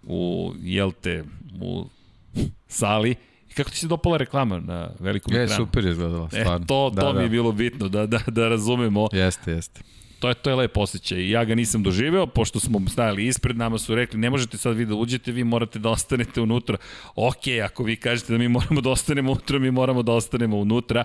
u, 0.03 0.53
jel 0.61 0.91
te, 0.91 1.23
u 1.61 1.85
sali. 2.67 3.15
I 3.51 3.53
kako 3.53 3.69
ti 3.69 3.77
se 3.77 3.87
dopala 3.87 4.17
reklama 4.17 4.59
na 4.59 4.89
velikom 4.99 5.33
ekranu? 5.33 5.51
Je, 5.51 5.55
super 5.55 5.85
je 5.85 5.91
izgledala, 5.91 6.29
stvarno. 6.29 6.63
E, 6.63 6.67
to, 6.67 6.91
to 6.95 7.01
da, 7.01 7.13
mi 7.13 7.19
je 7.19 7.27
da. 7.27 7.31
bilo 7.31 7.51
bitno, 7.51 7.89
da, 7.89 8.05
da, 8.05 8.19
da 8.27 8.47
razumemo. 8.47 9.07
Jeste, 9.11 9.51
jeste. 9.51 9.81
To 10.23 10.29
je, 10.29 10.35
to 10.35 10.49
je 10.49 10.55
lep 10.55 10.77
osjećaj. 10.77 11.29
Ja 11.29 11.45
ga 11.45 11.55
nisam 11.55 11.83
doživeo, 11.83 12.27
pošto 12.27 12.59
smo 12.59 12.81
stajali 12.89 13.27
ispred, 13.27 13.57
nama 13.57 13.77
su 13.77 13.95
rekli, 13.95 14.19
ne 14.19 14.29
možete 14.29 14.57
sad 14.57 14.75
vi 14.75 14.85
da 14.85 14.95
uđete, 14.95 15.31
vi 15.31 15.43
morate 15.43 15.79
da 15.79 15.89
ostanete 15.89 16.41
unutra. 16.41 16.77
Ok, 17.15 17.47
ako 17.65 17.83
vi 17.83 17.95
kažete 17.95 18.33
da 18.33 18.39
mi 18.39 18.47
moramo 18.47 18.81
da 18.81 18.89
ostanemo 18.89 19.31
unutra, 19.31 19.59
mi 19.59 19.71
moramo 19.71 20.03
da 20.03 20.11
ostanemo 20.11 20.57
unutra. 20.57 21.03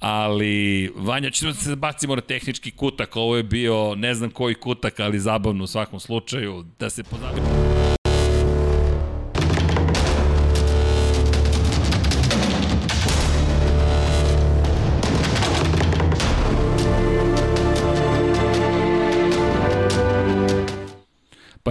Ali, 0.00 0.92
Vanja, 0.96 1.30
ćemo 1.30 1.52
da 1.52 1.58
se 1.58 1.76
bacimo 1.76 2.16
na 2.16 2.22
tehnički 2.22 2.70
kutak. 2.70 3.16
Ovo 3.16 3.36
je 3.36 3.42
bio, 3.42 3.94
ne 3.94 4.14
znam 4.14 4.30
koji 4.30 4.54
kutak, 4.54 5.00
ali 5.00 5.20
zabavno 5.20 5.64
u 5.64 5.66
svakom 5.66 6.00
slučaju. 6.00 6.64
Da 6.78 6.90
se 6.90 7.02
pozabimo. 7.02 7.83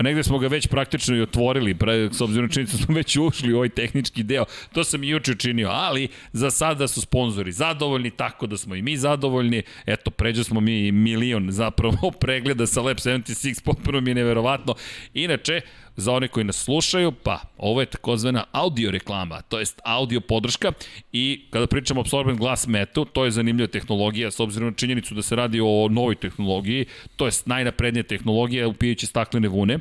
Negde 0.03 0.23
smo 0.23 0.39
ga 0.39 0.47
već 0.47 0.67
praktično 0.67 1.15
i 1.15 1.21
otvorili, 1.21 1.75
pre, 1.75 2.09
s 2.11 2.21
obzirom 2.21 2.49
činjenicu 2.49 2.77
da 2.77 2.83
smo 2.83 2.95
već 2.95 3.17
ušli 3.17 3.53
u 3.53 3.55
ovaj 3.55 3.69
tehnički 3.69 4.23
deo. 4.23 4.45
To 4.73 4.83
sam 4.83 5.03
i 5.03 5.09
juče 5.09 5.31
učinio, 5.31 5.69
ali 5.69 6.07
za 6.33 6.51
sada 6.51 6.87
su 6.87 7.01
sponzori 7.01 7.51
zadovoljni, 7.51 8.11
tako 8.11 8.47
da 8.47 8.57
smo 8.57 8.75
i 8.75 8.81
mi 8.81 8.97
zadovoljni. 8.97 9.63
Eto, 9.85 10.11
pređe 10.11 10.43
smo 10.43 10.61
mi 10.61 10.91
milion 10.91 11.51
zapravo 11.51 12.11
pregleda 12.21 12.67
sa 12.67 12.81
Lab 12.81 12.97
76, 12.97 13.63
potpuno 13.63 14.01
mi 14.01 14.09
je 14.09 14.15
neverovatno. 14.15 14.75
Inače, 15.13 15.61
Za 15.95 16.11
one 16.11 16.27
koji 16.27 16.43
nas 16.43 16.63
slušaju, 16.63 17.11
pa 17.11 17.39
ovo 17.57 17.81
je 17.81 17.85
takozvana 17.85 18.43
audio 18.51 18.91
reklama, 18.91 19.41
to 19.41 19.59
jest 19.59 19.81
audio 19.83 20.21
podrška 20.21 20.71
i 21.11 21.45
kada 21.49 21.67
pričamo 21.67 21.99
o 21.99 22.03
Absorbent 22.03 22.39
Glass 22.39 22.67
Metu, 22.67 23.05
to 23.05 23.25
je 23.25 23.31
zanimljiva 23.31 23.67
tehnologija 23.67 24.31
s 24.31 24.39
obzirom 24.39 24.69
na 24.69 24.75
činjenicu 24.75 25.15
da 25.15 25.21
se 25.21 25.35
radi 25.35 25.59
o 25.61 25.87
novoj 25.91 26.15
tehnologiji, 26.15 26.85
to 27.15 27.25
jest 27.25 27.45
najnaprednija 27.45 28.03
tehnologija 28.03 28.67
upijajući 28.67 29.05
staklene 29.05 29.47
vune, 29.47 29.79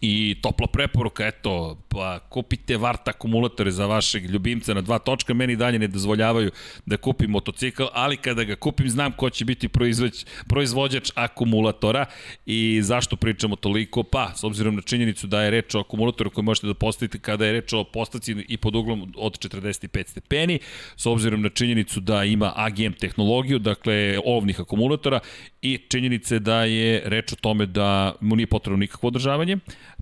I 0.00 0.36
topla 0.42 0.66
preporuka, 0.66 1.26
eto, 1.26 1.78
pa 1.88 2.18
kupite 2.18 2.76
vart 2.76 3.08
akumulatore 3.08 3.70
za 3.70 3.86
vašeg 3.86 4.24
ljubimca 4.30 4.74
na 4.74 4.80
dva 4.80 4.98
točka, 4.98 5.34
meni 5.34 5.56
dalje 5.56 5.78
ne 5.78 5.88
dozvoljavaju 5.88 6.50
da 6.86 6.96
kupim 6.96 7.30
motocikl, 7.30 7.84
ali 7.92 8.16
kada 8.16 8.44
ga 8.44 8.56
kupim 8.56 8.90
znam 8.90 9.12
ko 9.12 9.30
će 9.30 9.44
biti 9.44 9.68
proizvođač, 9.68 10.24
proizvođač 10.48 11.10
akumulatora. 11.14 12.06
I 12.46 12.80
zašto 12.82 13.16
pričamo 13.16 13.56
toliko, 13.56 14.02
pa 14.02 14.32
s 14.34 14.44
obzirom 14.44 14.74
na 14.74 14.82
činjenicu 14.82 15.26
da 15.26 15.42
je 15.42 15.50
reč 15.50 15.74
o 15.74 15.80
akumulatoru 15.80 16.30
koji 16.30 16.44
možete 16.44 16.66
da 16.66 16.74
postavite 16.74 17.18
kada 17.18 17.46
je 17.46 17.52
reč 17.52 17.72
o 17.72 17.84
postavci 17.84 18.36
i 18.48 18.56
pod 18.56 18.76
uglom 18.76 19.12
od 19.16 19.38
45 19.38 20.08
stepeni, 20.08 20.58
s 20.96 21.06
obzirom 21.06 21.42
na 21.42 21.48
činjenicu 21.48 22.00
da 22.00 22.24
ima 22.24 22.52
AGM 22.56 22.92
tehnologiju, 22.92 23.58
dakle 23.58 24.18
ovnih 24.24 24.60
akumulatora 24.60 25.20
i 25.62 25.78
činjenice 25.88 26.38
da 26.38 26.64
je 26.64 27.02
reč 27.04 27.32
o 27.32 27.36
tome 27.36 27.66
da 27.66 28.14
mu 28.20 28.36
nije 28.36 28.46
potrebno 28.46 28.76
nikakvo 28.76 29.06
održavanje, 29.06 29.56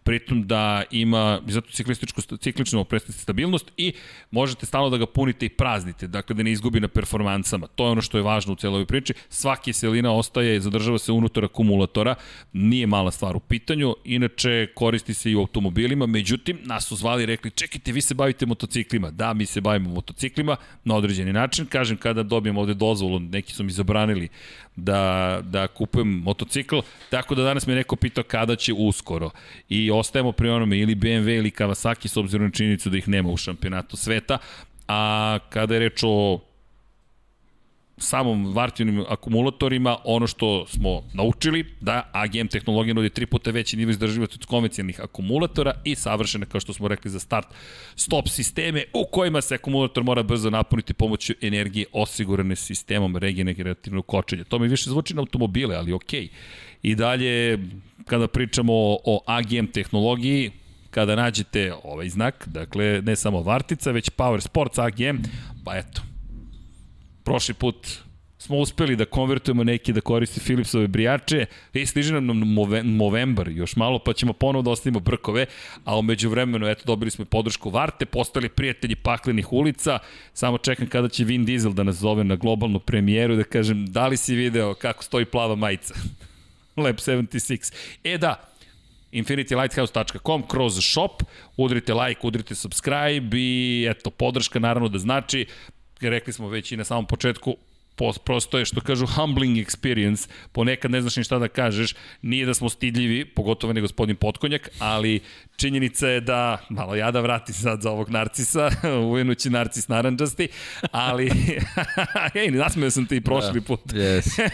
pritom 0.04 0.46
da 0.46 0.82
ima 0.90 1.40
zato 1.46 1.70
ciklističku, 1.70 2.20
cikličnu 2.20 2.86
stabilnost 3.08 3.72
i 3.76 3.92
možete 4.30 4.66
stalno 4.66 4.90
da 4.90 4.96
ga 4.96 5.06
punite 5.06 5.46
i 5.46 5.48
praznite, 5.48 6.06
dakle 6.06 6.34
da 6.34 6.42
ne 6.42 6.52
izgubi 6.52 6.80
na 6.80 6.88
performansama. 6.88 7.66
To 7.66 7.84
je 7.84 7.90
ono 7.90 8.02
što 8.02 8.18
je 8.18 8.22
važno 8.22 8.52
u 8.52 8.56
celoj 8.56 8.86
priči. 8.86 9.14
Svaki 9.28 9.72
selina 9.72 10.12
ostaje, 10.12 10.60
zadržava 10.60 10.98
se 10.98 11.12
unutar 11.12 11.44
akumulatora, 11.44 12.14
nije 12.52 12.86
mala 12.86 13.10
stvar 13.10 13.36
u 13.36 13.40
pitanju, 13.40 13.96
inače 14.04 14.66
koristi 14.74 15.14
se 15.14 15.30
i 15.30 15.34
u 15.34 15.40
automobilima, 15.40 16.06
međutim, 16.06 16.58
nas 16.62 16.86
su 16.86 16.96
zvali 16.96 17.22
i 17.22 17.26
rekli, 17.26 17.50
čekajte, 17.50 17.92
vi 17.92 18.00
se 18.00 18.14
bavite 18.14 18.46
motociklima. 18.46 19.10
Da, 19.10 19.34
mi 19.34 19.46
se 19.46 19.60
bavimo 19.60 19.90
motociklima 19.90 20.56
na 20.84 20.96
određeni 20.96 21.32
način. 21.32 21.66
Kažem, 21.66 21.96
kada 21.96 22.22
dobijem 22.22 22.58
ovde 22.58 22.74
dozvolu, 22.74 23.18
neki 23.18 23.52
su 23.52 23.64
mi 23.64 23.72
zabranili 23.72 24.28
da, 24.76 25.40
da 25.42 25.66
kupujem 25.66 26.08
motocikl, 26.08 26.78
tako 27.10 27.34
da 27.34 27.42
danas 27.42 27.66
me 27.66 27.74
neko 27.74 27.96
pitao 27.96 28.24
kada 28.24 28.56
će 28.56 28.72
uskoro. 28.72 29.30
I 29.68 29.90
ostajemo 29.96 30.32
pri 30.32 30.48
onome 30.48 30.78
ili 30.78 30.94
BMW 30.94 31.38
ili 31.38 31.50
Kawasaki 31.50 32.08
s 32.08 32.16
obzirom 32.16 32.46
na 32.46 32.52
činjenicu 32.52 32.90
da 32.90 32.96
ih 32.96 33.08
nema 33.08 33.28
u 33.28 33.36
šampionatu 33.36 33.96
sveta, 33.96 34.38
a 34.88 35.38
kada 35.50 35.74
je 35.74 35.80
reč 35.80 36.02
o 36.02 36.40
samom 37.98 38.54
Vartinovim 38.54 39.04
akumulatorima 39.08 39.96
ono 40.04 40.26
što 40.26 40.66
smo 40.66 41.02
naučili 41.12 41.64
da 41.80 42.10
AGM 42.12 42.46
tehnologija 42.46 42.94
nudi 42.94 43.10
tri 43.10 43.26
puta 43.26 43.50
veći 43.50 43.76
nivo 43.76 43.90
izdrživosti 43.90 44.36
od 44.40 44.46
konvencionalnih 44.46 45.00
akumulatora 45.00 45.72
i 45.84 45.94
savršene, 45.94 46.46
kao 46.46 46.60
što 46.60 46.72
smo 46.72 46.88
rekli 46.88 47.10
za 47.10 47.20
start, 47.20 47.46
stop 47.96 48.28
sisteme 48.28 48.84
u 48.92 49.06
kojima 49.12 49.40
se 49.40 49.54
akumulator 49.54 50.04
mora 50.04 50.22
brzo 50.22 50.50
napuniti 50.50 50.94
pomoću 50.94 51.32
energije 51.40 51.86
osigurane 51.92 52.56
sistemom 52.56 53.16
regenerativnog 53.16 54.06
kočenja. 54.06 54.44
To 54.44 54.58
mi 54.58 54.68
više 54.68 54.90
zvuči 54.90 55.14
na 55.14 55.20
automobile, 55.20 55.76
ali 55.76 55.92
okej. 55.92 56.22
Okay. 56.22 56.28
I 56.84 56.94
dalje, 56.94 57.58
kada 58.04 58.28
pričamo 58.28 58.72
o, 58.72 58.98
o 59.04 59.20
AGM 59.26 59.66
tehnologiji, 59.66 60.50
kada 60.90 61.16
nađete 61.16 61.72
ovaj 61.84 62.08
znak, 62.08 62.48
dakle 62.48 63.02
ne 63.02 63.16
samo 63.16 63.42
Vartica, 63.42 63.90
već 63.90 64.10
Power 64.10 64.40
Sports 64.40 64.78
AGM, 64.78 65.16
pa 65.64 65.76
eto, 65.76 66.02
prošli 67.24 67.54
put 67.54 67.76
smo 68.38 68.58
uspeli 68.58 68.96
da 68.96 69.04
konvertujemo 69.04 69.64
neki 69.64 69.92
da 69.92 70.00
koristi 70.00 70.40
Philipsove 70.40 70.86
brijače, 70.88 71.46
i 71.72 71.86
stiže 71.86 72.20
nam 72.20 72.54
novembar 72.84 73.48
još 73.48 73.76
malo, 73.76 73.98
pa 73.98 74.12
ćemo 74.12 74.32
ponovo 74.32 74.62
da 74.62 74.70
ostavimo 74.70 75.00
brkove, 75.00 75.46
a 75.84 75.98
umeđu 75.98 76.30
vremenu, 76.30 76.66
eto, 76.66 76.82
dobili 76.86 77.10
smo 77.10 77.24
podršku 77.24 77.70
Varte, 77.70 78.06
postali 78.06 78.48
prijatelji 78.48 78.96
paklenih 78.96 79.52
ulica, 79.52 79.98
samo 80.32 80.58
čekam 80.58 80.86
kada 80.86 81.08
će 81.08 81.24
Vin 81.24 81.44
Diesel 81.44 81.72
da 81.72 81.82
nas 81.82 81.96
zove 81.96 82.24
na 82.24 82.36
globalnu 82.36 82.78
premijeru, 82.78 83.36
da 83.36 83.44
kažem, 83.44 83.86
da 83.86 84.06
li 84.06 84.16
si 84.16 84.34
video 84.34 84.74
kako 84.74 85.04
stoji 85.04 85.24
plava 85.24 85.54
majica? 85.54 85.94
Lab 86.76 87.00
76. 87.00 87.72
E 88.04 88.18
da, 88.18 88.54
infinitylighthouse.com 89.12 90.42
kroz 90.48 90.80
shop, 90.80 91.22
udrite 91.56 91.94
like, 91.94 92.20
udrite 92.26 92.54
subscribe 92.54 93.38
i 93.38 93.86
eto, 93.90 94.10
podrška 94.10 94.58
naravno 94.58 94.88
da 94.88 94.98
znači, 94.98 95.46
rekli 96.00 96.32
smo 96.32 96.48
već 96.48 96.72
i 96.72 96.76
na 96.76 96.84
samom 96.84 97.06
početku, 97.06 97.56
prosto 98.24 98.58
je 98.58 98.64
što 98.64 98.80
kažu 98.80 99.06
humbling 99.06 99.56
experience, 99.56 100.28
ponekad 100.52 100.90
ne 100.90 101.00
znaš 101.00 101.16
ni 101.16 101.24
šta 101.24 101.38
da 101.38 101.48
kažeš, 101.48 101.94
nije 102.22 102.46
da 102.46 102.54
smo 102.54 102.68
stidljivi, 102.68 103.24
pogotovo 103.24 103.72
ne 103.72 103.80
gospodin 103.80 104.16
Potkonjak, 104.16 104.68
ali 104.78 105.20
činjenica 105.56 106.08
je 106.08 106.20
da, 106.20 106.58
malo 106.68 106.94
ja 106.94 107.10
da 107.10 107.20
vrati 107.20 107.52
sad 107.52 107.82
za 107.82 107.90
ovog 107.90 108.10
narcisa, 108.10 108.70
uvenući 109.10 109.50
narcis 109.50 109.88
naranđasti, 109.88 110.48
ali, 110.90 111.30
ej, 112.34 112.50
nasmeo 112.50 112.90
sam 112.90 113.06
te 113.06 113.16
i 113.16 113.20
prošli 113.20 113.60
da, 113.60 113.66
put. 113.66 113.80
Yes. 113.86 114.50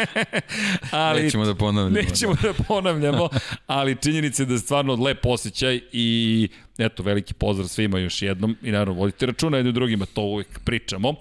ali, 0.90 1.22
nećemo 1.22 1.44
da 1.44 1.54
ponavljamo. 1.54 1.96
Nećemo 1.96 2.34
da, 2.34 2.52
da 2.52 2.64
ponavljamo, 2.64 3.28
ali 3.66 3.96
činjenica 4.02 4.42
je 4.42 4.46
da 4.46 4.52
je 4.52 4.58
stvarno 4.58 4.94
lep 4.94 5.26
osjećaj 5.26 5.80
i 5.92 6.48
Eto, 6.80 7.02
veliki 7.02 7.34
pozdrav 7.34 7.68
svima 7.68 7.98
još 7.98 8.22
jednom 8.22 8.56
i 8.62 8.70
naravno 8.70 9.00
vodite 9.00 9.26
računa 9.26 9.56
jednim 9.56 9.74
drugima, 9.74 10.06
to 10.06 10.22
uvijek 10.22 10.60
pričamo. 10.64 11.14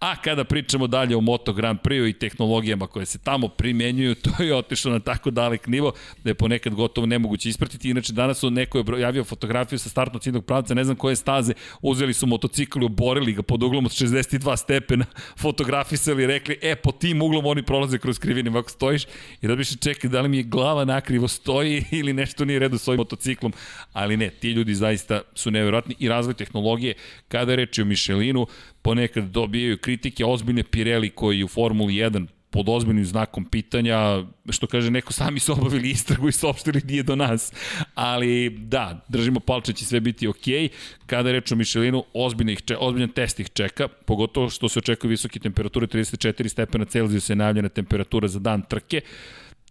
A 0.00 0.16
kada 0.16 0.44
pričamo 0.44 0.86
dalje 0.86 1.16
o 1.16 1.20
Moto 1.20 1.52
Grand 1.52 1.78
Prix 1.80 2.10
i 2.10 2.12
tehnologijama 2.12 2.86
koje 2.86 3.06
se 3.06 3.18
tamo 3.18 3.48
primenjuju, 3.48 4.14
to 4.14 4.42
je 4.42 4.54
otišlo 4.54 4.92
na 4.92 5.00
tako 5.00 5.30
dalek 5.30 5.66
nivo 5.66 5.92
da 6.24 6.30
je 6.30 6.34
ponekad 6.34 6.74
gotovo 6.74 7.06
nemoguće 7.06 7.48
ispratiti. 7.48 7.90
Inače, 7.90 8.12
danas 8.12 8.38
su 8.38 8.50
neko 8.50 8.78
je 8.78 8.84
javio 9.00 9.24
fotografiju 9.24 9.78
sa 9.78 9.88
startnog 9.88 10.22
ciljnog 10.22 10.44
pravca, 10.44 10.74
ne 10.74 10.84
znam 10.84 10.96
koje 10.96 11.16
staze, 11.16 11.52
uzeli 11.82 12.14
su 12.14 12.26
motocikl 12.26 12.82
i 12.82 12.84
oborili 12.84 13.32
ga 13.32 13.42
pod 13.42 13.62
uglom 13.62 13.86
od 13.86 13.92
62 13.92 14.56
stepena, 14.56 15.04
fotografisali 15.42 16.22
i 16.22 16.26
rekli, 16.26 16.58
e, 16.62 16.76
po 16.76 16.92
tim 16.92 17.22
uglom 17.22 17.46
oni 17.46 17.62
prolaze 17.62 17.98
kroz 17.98 18.18
krivine, 18.18 18.58
ako 18.58 18.70
stojiš 18.70 19.04
i 19.42 19.46
da 19.46 19.56
bi 19.56 19.64
se 19.64 19.76
čekali 19.76 20.12
da 20.12 20.20
li 20.20 20.28
mi 20.28 20.36
je 20.36 20.42
glava 20.42 20.84
nakrivo 20.84 21.28
stoji 21.28 21.84
ili 22.00 22.12
nešto 22.12 22.44
nije 22.44 22.58
redu 22.58 22.78
s 22.78 22.88
ovim 22.88 22.98
motociklom, 22.98 23.52
ali 23.92 24.16
ne, 24.16 24.30
ti 24.30 24.50
ljudi 24.50 24.74
zaista 24.74 25.05
zaista 25.06 25.22
su 25.34 25.50
neverovatni 25.50 25.94
i 25.98 26.08
razvoj 26.08 26.34
tehnologije. 26.34 26.94
Kada 27.28 27.52
je 27.52 27.56
reči 27.56 27.82
o 27.82 27.84
Michelinu, 27.84 28.46
ponekad 28.82 29.24
dobijaju 29.24 29.78
kritike 29.78 30.24
ozbiljne 30.24 30.62
Pirelli 30.62 31.10
koji 31.10 31.44
u 31.44 31.48
Formuli 31.48 31.94
1 31.94 32.26
pod 32.50 32.68
ozbiljnim 32.68 33.04
znakom 33.04 33.44
pitanja, 33.44 34.24
što 34.50 34.66
kaže 34.66 34.90
neko, 34.90 35.12
sami 35.12 35.40
su 35.40 35.52
obavili 35.52 35.90
istragu 35.90 36.28
i 36.28 36.32
saopštili 36.32 36.80
nije 36.84 37.02
do 37.02 37.16
nas. 37.16 37.52
Ali 37.94 38.50
da, 38.50 39.04
držimo 39.08 39.40
palče, 39.40 39.72
će 39.72 39.84
sve 39.84 40.00
biti 40.00 40.28
ok. 40.28 40.70
Kada 41.06 41.32
reč 41.32 41.52
o 41.52 41.56
Michelinu, 41.56 42.04
ozbiljno 42.14 42.52
ih 42.52 42.62
če, 42.62 42.76
ozbiljan 42.80 43.12
test 43.12 43.40
ih 43.40 43.50
čeka, 43.52 43.88
pogotovo 43.88 44.50
što 44.50 44.68
se 44.68 44.78
očekuje 44.78 45.10
visoke 45.10 45.38
temperature, 45.38 45.86
34 45.86 46.48
stepena 46.48 46.84
Celzijusa 46.84 47.32
je 47.32 47.36
najavljena 47.36 47.68
temperatura 47.68 48.28
za 48.28 48.38
dan 48.38 48.62
trke. 48.62 49.00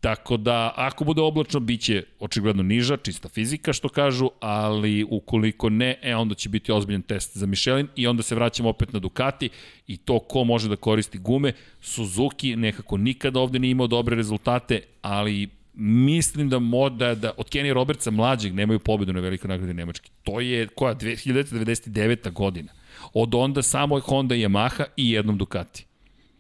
Tako 0.06 0.38
da, 0.38 0.74
ako 0.76 1.04
bude 1.04 1.22
oblačno, 1.22 1.60
bit 1.60 1.82
će 1.82 2.04
očigledno 2.20 2.64
niža, 2.64 2.98
čista 2.98 3.30
fizika, 3.30 3.74
što 3.74 3.90
kažu, 3.90 4.30
ali 4.40 5.06
ukoliko 5.10 5.70
ne, 5.70 6.00
e, 6.02 6.16
onda 6.16 6.36
će 6.36 6.50
biti 6.50 6.72
ozbiljan 6.72 7.02
test 7.02 7.38
za 7.38 7.46
Michelin 7.46 7.88
i 7.96 8.08
onda 8.08 8.24
se 8.24 8.36
vraćamo 8.36 8.70
opet 8.70 8.94
na 8.94 9.00
Ducati 9.00 9.50
i 9.88 9.98
to 9.98 10.20
ko 10.20 10.44
može 10.44 10.70
da 10.70 10.76
koristi 10.76 11.18
gume. 11.18 11.54
Suzuki 11.82 12.56
nekako 12.56 12.98
nikada 12.98 13.40
ovde 13.40 13.60
nije 13.60 13.72
imao 13.72 13.88
dobre 13.88 14.16
rezultate, 14.16 14.82
ali 15.02 15.50
mislim 15.74 16.50
da 16.50 16.60
moda 16.60 17.16
da 17.16 17.32
od 17.38 17.50
Kenny 17.50 17.74
Robertsa 17.74 18.12
mlađeg 18.12 18.54
nemaju 18.54 18.80
pobedu 18.80 19.14
na 19.14 19.20
velikoj 19.20 19.48
nagradi 19.48 19.74
Nemačke. 19.74 20.10
To 20.24 20.40
je 20.40 20.68
koja 20.68 20.96
1999. 20.96 22.32
godina. 22.32 22.72
Od 23.14 23.36
onda 23.36 23.62
samo 23.62 24.00
Honda 24.00 24.36
i 24.36 24.46
Yamaha 24.46 24.84
i 24.98 25.12
jednom 25.12 25.38
Ducati. 25.38 25.86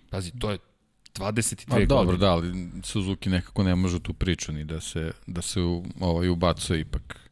Pazi, 0.10 0.32
to 0.40 0.52
je 0.52 0.58
22 1.20 1.70
godine. 1.70 1.86
Dobro, 1.86 2.18
da, 2.18 2.32
ali 2.32 2.70
Suzuki 2.84 3.30
nekako 3.30 3.64
ne 3.64 3.76
može 3.76 4.00
tu 4.00 4.14
priču 4.14 4.52
ni 4.52 4.64
da 4.64 4.82
se, 4.82 5.12
da 5.28 5.42
se 5.42 5.62
u, 5.62 5.84
ovaj, 6.00 6.30
ubacuje 6.30 6.80
ipak 6.80 7.26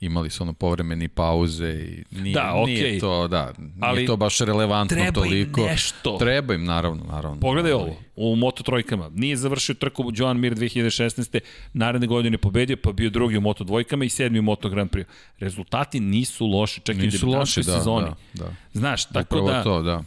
imali 0.00 0.30
su 0.30 0.42
ono 0.42 0.52
povremeni 0.52 1.08
pauze 1.08 1.68
i 1.68 2.04
nije, 2.10 2.34
da, 2.34 2.52
okay. 2.56 2.66
nije 2.66 3.00
to, 3.00 3.28
da, 3.28 3.52
nije 3.58 3.72
ali 3.80 4.06
to 4.06 4.16
baš 4.16 4.38
relevantno 4.38 4.94
treba 4.94 5.12
toliko. 5.12 5.52
Treba 5.52 5.68
im 5.68 5.72
nešto. 5.72 6.16
Treba 6.18 6.54
im, 6.54 6.64
naravno, 6.64 7.04
naravno. 7.04 7.40
Pogledaj 7.40 7.72
ovo, 7.72 7.96
u 8.16 8.36
Moto 8.36 8.62
trojkama. 8.62 9.10
Nije 9.14 9.36
završio 9.36 9.74
trku 9.74 10.10
Joan 10.14 10.40
Mir 10.40 10.54
2016. 10.54 11.40
Naredne 11.72 12.06
godine 12.06 12.38
pobedio, 12.38 12.76
pa 12.76 12.92
bio 12.92 13.10
drugi 13.10 13.36
u 13.36 13.40
Moto 13.40 13.64
dvojkama 13.64 14.04
i 14.04 14.08
sedmi 14.08 14.38
u 14.38 14.42
Moto 14.42 14.68
Grand 14.68 14.90
Prix. 14.90 15.04
Rezultati 15.38 16.00
nisu 16.00 16.46
loši, 16.46 16.80
čak 16.80 16.96
nisu 16.96 17.28
i 17.28 17.30
loši, 17.30 17.62
da, 17.62 17.78
sezoni. 17.78 18.06
Da, 18.34 18.44
da. 18.44 18.50
Znaš, 18.72 19.04
tako 19.04 19.20
Upravo 19.20 19.50
da, 19.50 19.62
to, 19.62 19.82
da, 19.82 20.02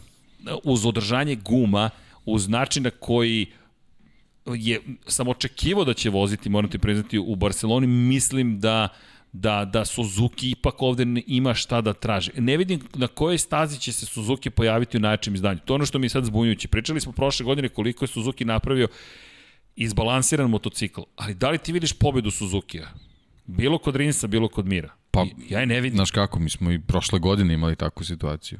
uz 0.64 0.86
održanje 0.86 1.36
guma, 1.36 1.90
uz 2.32 2.48
način 2.48 2.82
na 2.82 2.90
koji 2.90 3.46
je, 4.46 4.80
sam 5.06 5.28
očekivao 5.28 5.84
da 5.84 5.94
će 5.94 6.10
voziti, 6.10 6.48
moram 6.48 6.70
ti 6.70 6.78
priznati, 6.78 7.18
u 7.18 7.36
Barceloni, 7.36 7.86
mislim 7.86 8.60
da 8.60 8.88
da, 9.32 9.64
da 9.64 9.84
Suzuki 9.84 10.50
ipak 10.50 10.82
ovde 10.82 11.04
ima 11.26 11.54
šta 11.54 11.80
da 11.80 11.92
traži. 11.92 12.30
Ne 12.36 12.56
vidim 12.56 12.80
na 12.94 13.06
kojoj 13.06 13.38
stazi 13.38 13.78
će 13.78 13.92
se 13.92 14.06
Suzuki 14.06 14.50
pojaviti 14.50 14.96
u 14.96 15.00
najjačem 15.00 15.34
izdanju. 15.34 15.60
To 15.64 15.72
je 15.72 15.74
ono 15.74 15.86
što 15.86 15.98
mi 15.98 16.04
je 16.06 16.10
sad 16.10 16.24
zbunjujuće. 16.24 16.68
Pričali 16.68 17.00
smo 17.00 17.12
prošle 17.12 17.44
godine 17.44 17.68
koliko 17.68 18.04
je 18.04 18.08
Suzuki 18.08 18.44
napravio 18.44 18.88
izbalansiran 19.76 20.50
motocikl, 20.50 21.00
ali 21.16 21.34
da 21.34 21.50
li 21.50 21.58
ti 21.58 21.72
vidiš 21.72 21.92
pobedu 21.92 22.30
Suzukija? 22.30 22.88
Bilo 23.46 23.78
kod 23.78 23.96
Rinsa, 23.96 24.26
bilo 24.26 24.48
kod 24.48 24.66
Mira. 24.66 24.92
Pa, 25.10 25.26
ja 25.48 25.60
je 25.60 25.66
ne 25.66 25.80
vidim. 25.80 25.96
Znaš 25.96 26.10
kako, 26.10 26.38
mi 26.38 26.50
smo 26.50 26.72
i 26.72 26.80
prošle 26.80 27.18
godine 27.18 27.54
imali 27.54 27.76
takvu 27.76 28.04
situaciju. 28.04 28.58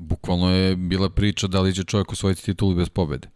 Bukvalno 0.00 0.50
je 0.50 0.76
bila 0.76 1.10
priča 1.10 1.46
da 1.46 1.60
li 1.60 1.74
će 1.74 1.84
čovjek 1.84 2.12
osvojiti 2.12 2.44
titulu 2.44 2.74
bez 2.74 2.88
pobede. 2.88 3.28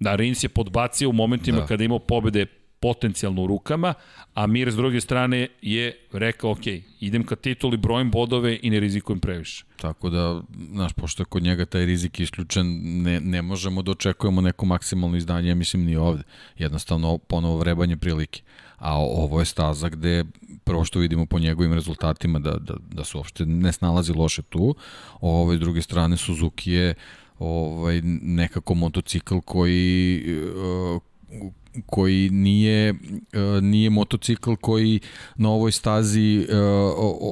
Da, 0.00 0.16
Rins 0.16 0.44
je 0.44 0.48
podbacio 0.48 1.08
u 1.08 1.12
momentima 1.12 1.58
da. 1.58 1.66
kada 1.66 1.82
je 1.82 1.86
imao 1.86 1.98
pobede 1.98 2.46
potencijalno 2.80 3.42
u 3.42 3.46
rukama, 3.46 3.94
a 4.34 4.46
Mir 4.46 4.72
s 4.72 4.76
druge 4.76 5.00
strane 5.00 5.48
je 5.62 5.96
rekao, 6.12 6.50
ok, 6.50 6.66
idem 7.00 7.24
ka 7.24 7.36
tituli, 7.36 7.76
brojim 7.76 8.10
bodove 8.10 8.58
i 8.62 8.70
ne 8.70 8.80
rizikujem 8.80 9.20
previše. 9.20 9.64
Tako 9.76 10.10
da, 10.10 10.42
znaš, 10.72 10.92
pošto 10.92 11.22
je 11.22 11.26
kod 11.26 11.42
njega 11.42 11.64
taj 11.64 11.86
rizik 11.86 12.20
isključen, 12.20 12.66
ne, 13.02 13.20
ne 13.20 13.42
možemo 13.42 13.82
da 13.82 13.90
očekujemo 13.90 14.40
neko 14.40 14.66
maksimalno 14.66 15.16
izdanje, 15.16 15.48
ja 15.48 15.54
mislim 15.54 15.84
ni 15.84 15.96
ovde. 15.96 16.22
Jednostavno, 16.58 17.18
ponovo 17.18 17.56
vrebanje 17.58 17.96
prilike. 17.96 18.42
A 18.76 18.98
ovo 18.98 19.40
je 19.40 19.44
staza 19.44 19.88
gde 19.88 20.24
prvo 20.64 20.84
što 20.84 20.98
vidimo 20.98 21.26
po 21.26 21.38
njegovim 21.38 21.74
rezultatima 21.74 22.38
da, 22.38 22.50
da, 22.50 22.74
da 22.92 23.04
se 23.04 23.16
uopšte 23.16 23.46
ne 23.46 23.72
snalazi 23.72 24.12
loše 24.12 24.42
tu. 24.42 24.74
Ove, 25.20 25.56
s 25.56 25.60
druge 25.60 25.82
strane, 25.82 26.16
Suzuki 26.16 26.72
je 26.72 26.94
ovaj, 27.38 28.00
nekako 28.22 28.74
motocikl 28.74 29.38
koji 29.38 30.24
uh, 30.26 31.02
koji 31.86 32.30
nije 32.30 32.92
uh, 32.92 33.62
nije 33.62 33.90
motocikl 33.90 34.54
koji 34.60 35.00
na 35.36 35.50
ovoj 35.50 35.72
stazi 35.72 36.46
uh, 36.48 36.56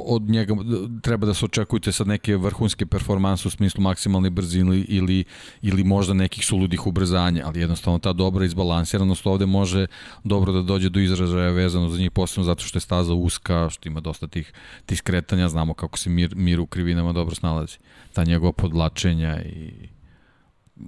od 0.06 0.22
njega 0.22 0.54
treba 1.02 1.26
da 1.26 1.34
se 1.34 1.44
očekujete 1.44 1.92
sad 1.92 2.06
neke 2.06 2.36
vrhunske 2.36 2.86
performanse 2.86 3.48
u 3.48 3.50
smislu 3.50 3.82
maksimalne 3.82 4.30
brzine 4.30 4.76
ili, 4.88 5.24
ili 5.62 5.84
možda 5.84 6.14
nekih 6.14 6.46
suludih 6.46 6.86
ubrzanja, 6.86 7.42
ali 7.46 7.60
jednostavno 7.60 7.98
ta 7.98 8.12
dobra 8.12 8.44
izbalansiranost 8.44 9.26
ovde 9.26 9.46
može 9.46 9.86
dobro 10.24 10.52
da 10.52 10.62
dođe 10.62 10.88
do 10.88 11.00
izražaja 11.00 11.50
vezano 11.50 11.88
za 11.88 11.98
njih 11.98 12.10
posebno 12.10 12.44
zato 12.44 12.64
što 12.64 12.76
je 12.76 12.80
staza 12.80 13.14
uska, 13.14 13.68
što 13.70 13.88
ima 13.88 14.00
dosta 14.00 14.26
tih, 14.26 14.52
tih 14.86 14.98
skretanja, 14.98 15.48
znamo 15.48 15.74
kako 15.74 15.98
se 15.98 16.10
mir, 16.10 16.36
mir 16.36 16.60
u 16.60 16.66
krivinama 16.66 17.12
dobro 17.12 17.34
snalazi. 17.34 17.76
Ta 18.12 18.24
njegova 18.24 18.52
podlačenja 18.52 19.42
i 19.42 19.91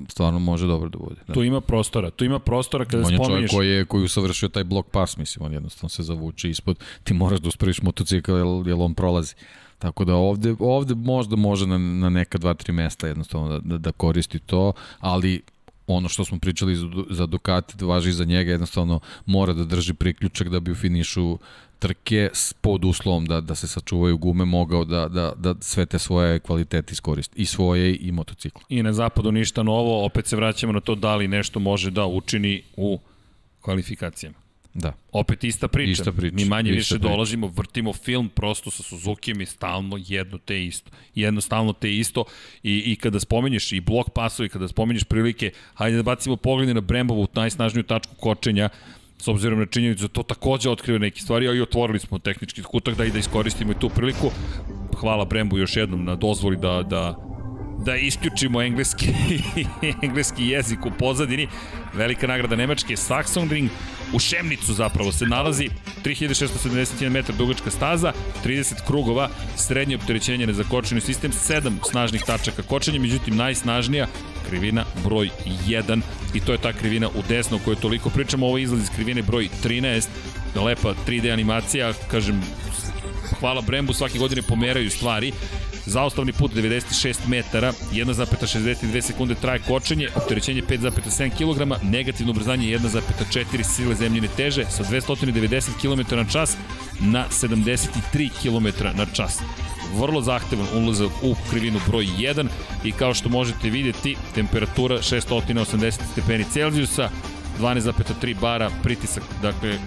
stvarno 0.09 0.39
može 0.39 0.67
dobro 0.67 0.89
da 0.89 0.99
bude. 0.99 1.21
Da. 1.27 1.33
Tu 1.33 1.45
ima 1.45 1.61
prostora, 1.61 2.11
tu 2.11 2.25
ima 2.25 2.39
prostora 2.39 2.85
kada 2.85 3.05
spominješ... 3.05 3.21
On 3.21 3.33
je 3.33 3.37
čovjek 3.37 3.51
koji 3.51 3.69
je, 3.69 3.85
koji 3.85 4.05
usavršio 4.05 4.49
taj 4.49 4.65
blok 4.65 4.91
pas, 4.91 5.17
mislim, 5.17 5.47
on 5.47 5.53
jednostavno 5.53 5.89
se 5.89 6.03
zavuče 6.03 6.51
ispod, 6.51 6.79
ti 7.05 7.15
moraš 7.15 7.41
da 7.41 7.49
uspraviš 7.49 7.83
motocikl, 7.83 8.33
jer, 8.33 8.47
jer 8.67 8.77
on 8.79 8.95
prolazi. 8.95 9.35
Tako 9.79 10.05
da 10.05 10.15
ovde, 10.15 10.55
ovde 10.59 10.95
možda 10.95 11.37
može 11.37 11.67
na, 11.67 11.79
na 11.79 12.11
neka 12.11 12.39
dva, 12.39 12.55
tri 12.55 12.73
mesta 12.73 13.07
jednostavno 13.07 13.49
da, 13.49 13.59
da, 13.59 13.79
da 13.79 13.93
koristi 13.93 14.39
to, 14.39 14.73
ali 15.01 15.43
ono 15.87 16.09
što 16.09 16.25
smo 16.25 16.39
pričali 16.39 16.77
za, 17.11 17.27
Ducati 17.27 17.77
da 17.77 17.87
važi 17.87 18.13
za 18.13 18.25
njega, 18.25 18.51
jednostavno 18.51 19.01
mora 19.27 19.53
da 19.53 19.65
drži 19.65 19.95
priključak 19.95 20.49
da 20.49 20.61
bi 20.61 20.71
u 20.71 20.75
finišu 20.75 21.39
trke 21.79 22.31
pod 22.61 22.85
uslovom 22.85 23.27
da, 23.27 23.41
da 23.41 23.55
se 23.55 23.69
sačuvaju 23.69 24.19
gume 24.19 24.45
mogao 24.45 24.85
da, 24.85 25.09
da, 25.09 25.33
da 25.37 25.55
sve 25.61 25.87
te 25.87 25.99
svoje 25.99 26.39
kvalitete 26.39 26.93
iskoristi. 26.93 27.43
I 27.43 27.47
svoje 27.47 27.97
i 27.97 28.13
motocikla. 28.13 28.63
I 28.69 28.83
na 28.83 28.93
zapadu 28.93 29.33
ništa 29.33 29.63
novo, 29.63 30.05
opet 30.05 30.27
se 30.27 30.37
vraćamo 30.37 30.73
na 30.73 30.81
to 30.81 30.95
da 30.95 31.17
li 31.17 31.29
nešto 31.29 31.61
može 31.61 31.91
da 31.91 32.07
učini 32.07 32.63
u 32.77 32.99
kvalifikacijama. 33.61 34.44
Da. 34.75 34.93
Opet 35.13 35.45
ista 35.45 35.69
priča. 35.69 35.91
Ista 35.91 36.13
priča, 36.13 36.37
Mi 36.37 36.45
manje 36.45 36.71
ista 36.71 36.79
više 36.79 36.95
priča. 36.95 37.09
dolazimo, 37.09 37.47
vrtimo 37.47 37.93
film 37.93 38.29
prosto 38.29 38.71
sa 38.71 38.83
Suzuki 38.83 39.33
i 39.41 39.47
stalno 39.47 39.99
jedno 40.07 40.39
te 40.39 40.65
isto. 40.65 40.91
Jednostavno 41.15 41.73
te 41.73 41.97
isto 41.97 42.25
i, 42.63 42.83
i 42.87 42.97
kada 42.97 43.21
spomenješ 43.21 43.73
i 43.73 43.81
blok 43.81 44.11
pasovi, 44.11 44.49
kada 44.49 44.69
spomenješ 44.69 45.05
prilike, 45.05 45.51
hajde 45.75 45.97
da 45.97 46.03
bacimo 46.03 46.37
poglede 46.37 46.75
na 46.75 46.81
Brembovu 46.81 47.27
najsnažniju 47.35 47.83
tačku 47.83 48.15
kočenja, 48.15 48.69
s 49.19 49.29
obzirom 49.29 49.59
na 49.59 49.67
činjenicu 49.67 50.03
da 50.03 50.09
to 50.09 50.23
takođe 50.23 50.71
otkriva 50.71 50.99
neke 50.99 51.21
stvari, 51.21 51.49
a 51.49 51.53
i 51.53 51.61
otvorili 51.61 51.99
smo 51.99 52.19
tehnički 52.19 52.63
kutak 52.63 52.97
da 52.97 53.05
i 53.05 53.11
da 53.11 53.19
iskoristimo 53.19 53.73
i 53.73 53.81
tu 53.81 53.89
priliku. 53.89 54.31
Hvala 54.97 55.25
Brembu 55.25 55.59
još 55.59 55.77
jednom 55.77 56.05
na 56.05 56.17
dozvoli 56.17 56.57
da, 56.57 56.83
da 56.83 57.34
da 57.79 57.97
isključimo 57.97 58.63
engleski, 58.63 59.07
engleski 60.03 60.47
jezik 60.47 60.87
u 60.87 60.91
pozadini. 60.99 61.49
Velika 61.95 62.27
nagrada 62.27 62.57
Nemačke, 62.57 62.97
Sachsenring, 62.97 63.71
u 64.13 64.19
Šemnicu 64.19 64.75
zapravo 64.75 65.13
se 65.13 65.27
nalazi. 65.27 65.69
3671 66.05 67.09
metar 67.09 67.35
dugačka 67.37 67.71
staza, 67.71 68.13
30 68.45 68.87
krugova, 68.87 69.29
srednje 69.57 69.97
opterećenje 69.97 70.47
nezakočeni 70.47 71.01
sistem, 71.01 71.33
7 71.33 71.73
snažnih 71.91 72.23
tačaka 72.27 72.63
kočenja, 72.63 73.01
međutim 73.01 73.37
najsnažnija 73.37 74.07
krivina 74.49 74.85
broj 75.05 75.31
1 75.67 76.01
i 76.35 76.41
to 76.41 76.53
je 76.53 76.59
ta 76.59 76.73
krivina 76.73 77.09
u 77.09 77.23
desno 77.29 77.57
o 77.57 77.61
kojoj 77.65 77.77
toliko 77.77 78.11
pričamo, 78.11 78.47
ovo 78.47 78.59
izlaz 78.59 78.83
iz 78.83 78.91
krivine 78.95 79.23
broj 79.23 79.49
13, 79.65 80.09
lepa 80.55 80.95
3D 81.07 81.33
animacija, 81.33 81.93
kažem, 82.11 82.43
hvala 83.41 83.61
Brembu, 83.61 83.93
svake 83.93 84.19
godine 84.19 84.43
pomeraju 84.43 84.91
stvari, 84.91 85.33
Zaustavni 85.87 86.33
put 86.33 86.55
96 86.55 87.29
metara, 87.29 87.73
1,62 87.93 89.01
sekunde 89.01 89.35
traje 89.35 89.59
kočenje, 89.59 90.09
opterećenje 90.15 90.63
5,7 90.63 91.31
kg, 91.31 91.85
negativno 91.91 92.33
ubrzanje 92.33 92.79
1,4 92.79 93.63
sile 93.63 93.95
zemljine 93.95 94.29
teže 94.37 94.65
sa 94.71 94.85
290 94.85 95.71
km 95.81 96.17
na 96.17 96.25
čas 96.25 96.57
na 97.01 97.25
73 97.31 98.31
km 98.43 98.85
na 98.99 99.07
čas. 99.07 99.41
Vrlo 99.95 100.21
zahtevan 100.21 100.67
ulazak 100.75 101.11
u 101.23 101.35
krivinu 101.51 101.81
broj 101.87 102.05
1 102.05 102.47
i 102.85 102.93
kao 102.93 103.15
što 103.15 103.29
možete 103.29 103.71
vidjeti, 103.71 104.17
temperatura 104.35 104.97
680 104.97 105.93
stepeni 106.13 106.45
Celzijusa, 106.53 107.11
12,3 107.61 108.41
bara, 108.41 108.71
pritisak, 108.83 109.23
dakle, 109.43 109.79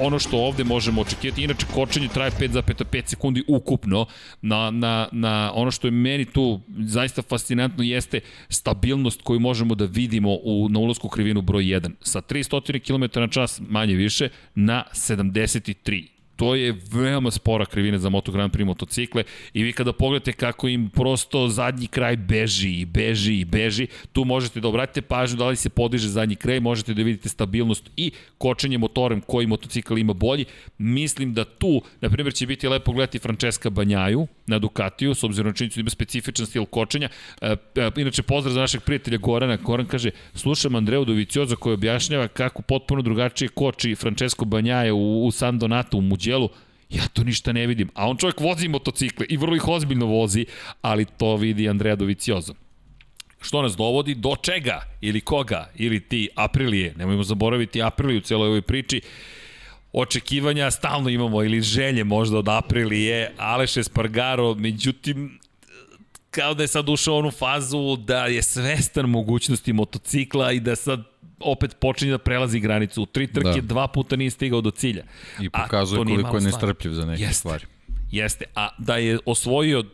ono 0.00 0.18
što 0.18 0.38
ovde 0.38 0.64
možemo 0.64 1.00
očekivati. 1.00 1.44
Inače, 1.44 1.66
kočenje 1.74 2.08
traje 2.08 2.30
5,5 2.30 3.02
sekundi 3.06 3.44
ukupno. 3.48 4.06
Na, 4.42 4.70
na, 4.70 5.08
na 5.12 5.52
ono 5.54 5.70
što 5.70 5.86
je 5.86 5.90
meni 5.90 6.24
tu 6.24 6.60
zaista 6.78 7.22
fascinantno 7.22 7.84
jeste 7.84 8.20
stabilnost 8.48 9.22
koju 9.22 9.40
možemo 9.40 9.74
da 9.74 9.84
vidimo 9.84 10.34
u, 10.42 10.68
na 10.68 10.78
ulazku 10.78 11.08
krivinu 11.08 11.42
broj 11.42 11.64
1. 11.64 11.90
Sa 12.00 12.20
300 12.20 12.80
km 12.86 13.20
na 13.20 13.28
čas, 13.28 13.60
manje 13.68 13.94
više, 13.94 14.28
na 14.54 14.84
73 14.92 16.13
to 16.36 16.54
je 16.54 16.74
veoma 16.92 17.30
spora 17.30 17.66
krivina 17.66 17.98
za 17.98 18.08
Moto 18.08 18.32
Grand 18.32 18.52
Prix 18.52 18.64
motocikle 18.66 19.24
i 19.52 19.62
vi 19.62 19.72
kada 19.72 19.92
pogledate 19.92 20.32
kako 20.32 20.68
im 20.68 20.90
prosto 20.90 21.48
zadnji 21.48 21.86
kraj 21.86 22.16
beži 22.16 22.70
i 22.80 22.84
beži 22.84 23.40
i 23.40 23.44
beži, 23.44 23.86
tu 24.12 24.24
možete 24.24 24.60
da 24.60 24.68
obratite 24.68 25.02
pažnju 25.02 25.36
da 25.36 25.48
li 25.48 25.56
se 25.56 25.68
podiže 25.68 26.08
zadnji 26.08 26.36
kraj, 26.36 26.60
možete 26.60 26.94
da 26.94 27.02
vidite 27.02 27.28
stabilnost 27.28 27.90
i 27.96 28.10
kočenje 28.38 28.78
motorem 28.78 29.20
koji 29.20 29.46
motocikl 29.46 29.98
ima 29.98 30.12
bolji. 30.12 30.44
Mislim 30.78 31.34
da 31.34 31.44
tu, 31.44 31.82
na 32.00 32.10
primjer, 32.10 32.34
će 32.34 32.46
biti 32.46 32.68
lepo 32.68 32.92
gledati 32.92 33.18
Francesca 33.18 33.70
Banjaju 33.70 34.26
na 34.46 34.58
Ducatiju, 34.58 35.14
s 35.14 35.24
obzirom 35.24 35.46
na 35.46 35.54
činjenicu 35.54 35.78
da 35.78 35.80
ima 35.80 35.90
specifičan 35.90 36.46
stil 36.46 36.64
kočenja. 36.64 37.08
E, 37.40 37.56
e, 37.76 37.90
inače, 37.96 38.22
pozdrav 38.22 38.54
za 38.54 38.60
našeg 38.60 38.82
prijatelja 38.82 39.18
Gorana. 39.18 39.56
Goran 39.56 39.86
kaže, 39.86 40.10
slušam 40.34 40.74
Andreu 40.74 41.04
Dovicioza 41.04 41.56
koji 41.56 41.74
objašnjava 41.74 42.28
kako 42.28 42.62
potpuno 42.62 43.02
drugačije 43.02 43.48
koči 43.48 43.94
Francesco 43.94 44.44
Banjaja 44.44 44.94
u, 44.94 45.26
u 45.26 45.30
San 45.30 45.58
Donato, 45.58 45.96
u 45.96 46.00
Muđelu. 46.24 46.48
Ja 46.90 47.08
to 47.12 47.24
ništa 47.24 47.52
ne 47.52 47.66
vidim. 47.66 47.90
A 47.94 48.08
on 48.08 48.16
čovjek 48.16 48.40
vozi 48.40 48.68
motocikle 48.68 49.26
i 49.28 49.36
vrlo 49.36 49.56
ih 49.56 49.68
ozbiljno 49.68 50.06
vozi, 50.06 50.46
ali 50.82 51.04
to 51.04 51.36
vidi 51.36 51.68
Andrea 51.68 51.96
Dovicioza. 51.96 52.54
Što 53.40 53.62
nas 53.62 53.76
dovodi? 53.76 54.14
Do 54.14 54.36
čega? 54.42 54.82
Ili 55.00 55.20
koga? 55.20 55.70
Ili 55.76 56.00
ti 56.00 56.28
Aprilije? 56.34 56.94
Nemojmo 56.96 57.22
zaboraviti 57.22 57.82
Apriliju 57.82 58.18
u 58.18 58.20
celoj 58.20 58.48
ovoj 58.48 58.62
priči 58.62 59.00
očekivanja 59.92 60.70
stalno 60.70 61.08
imamo 61.08 61.44
ili 61.44 61.60
želje 61.60 62.04
možda 62.04 62.38
od 62.38 62.48
Aprilije, 62.48 63.32
Aleš 63.38 63.76
Espargaro, 63.76 64.54
međutim 64.54 65.38
kao 66.30 66.54
da 66.54 66.62
je 66.62 66.68
sad 66.68 66.88
ušao 66.88 67.14
u 67.14 67.18
onu 67.18 67.30
fazu 67.30 67.96
da 67.96 68.26
je 68.26 68.42
svestan 68.42 69.06
mogućnosti 69.06 69.72
motocikla 69.72 70.52
i 70.52 70.60
da 70.60 70.76
sad 70.76 71.13
opet 71.40 71.76
počinje 71.80 72.10
da 72.10 72.18
prelazi 72.18 72.60
granicu. 72.60 73.02
U 73.02 73.06
tri 73.06 73.26
trke 73.26 73.60
Da. 73.60 73.66
dva 73.66 73.88
puta 73.88 74.16
nije 74.16 74.30
stigao 74.30 74.60
do 74.60 74.70
cilja. 74.70 75.04
I 75.40 75.50
pokazuje 75.50 76.04
koliko 76.04 76.36
je 76.36 76.42
nestrpljiv 76.42 76.92
za 76.92 77.04
neke 77.06 77.22
Jeste. 77.22 77.34
stvari. 77.34 77.64
Jeste, 78.10 78.44
a 78.54 78.68
da 78.78 78.96
je 78.96 79.18
osvojio 79.26 79.84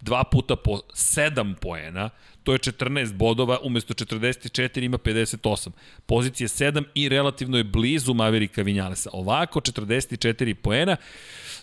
dva 0.00 0.24
puta 0.24 0.56
po 0.56 0.80
7 0.94 1.54
poena, 1.54 2.10
to 2.42 2.52
je 2.52 2.58
14 2.58 3.12
bodova, 3.12 3.58
umesto 3.62 3.94
44 3.94 4.84
ima 4.84 4.98
58. 4.98 5.70
Pozicija 6.06 6.48
7 6.48 6.84
i 6.94 7.08
relativno 7.08 7.56
je 7.58 7.64
blizu 7.64 8.14
Maverika 8.14 8.62
Vinjalesa. 8.62 9.10
Ovako 9.12 9.60
44 9.60 10.54
poena, 10.54 10.96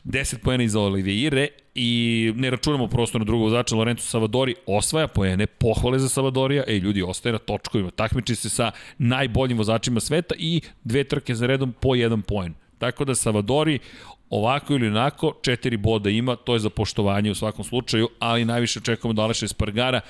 10 0.05 0.37
poena 0.37 0.63
iza 0.63 0.79
Oliveire 0.79 1.47
i 1.75 2.33
ne 2.35 2.49
računamo 2.49 2.87
prosto 2.87 3.19
na 3.19 3.25
drugog 3.25 3.43
vozača 3.43 3.75
Lorenzo 3.75 4.03
Savadori 4.03 4.55
osvaja 4.65 5.07
poene, 5.07 5.47
pohvale 5.47 5.99
za 5.99 6.09
Savadorija, 6.09 6.63
ej 6.67 6.77
ljudi 6.77 7.01
ostaje 7.01 7.33
na 7.33 7.39
točkovima, 7.39 7.91
takmiči 7.91 8.35
se 8.35 8.49
sa 8.49 8.71
najboljim 8.97 9.57
vozačima 9.57 9.99
sveta 9.99 10.35
i 10.37 10.61
dve 10.83 11.03
trke 11.03 11.35
za 11.35 11.47
redom 11.47 11.73
po 11.81 11.95
jedan 11.95 12.21
poen. 12.21 12.53
Tako 12.77 13.05
da 13.05 13.15
Savadori 13.15 13.79
ovako 14.29 14.73
ili 14.73 14.87
onako 14.87 15.33
četiri 15.41 15.77
boda 15.77 16.09
ima, 16.09 16.35
to 16.35 16.53
je 16.53 16.59
za 16.59 16.69
poštovanje 16.69 17.31
u 17.31 17.35
svakom 17.35 17.65
slučaju, 17.65 18.09
ali 18.19 18.45
najviše 18.45 18.79
očekujemo 18.79 19.13
da 19.13 19.21
Aleša 19.21 19.45
Espargara 19.45 20.01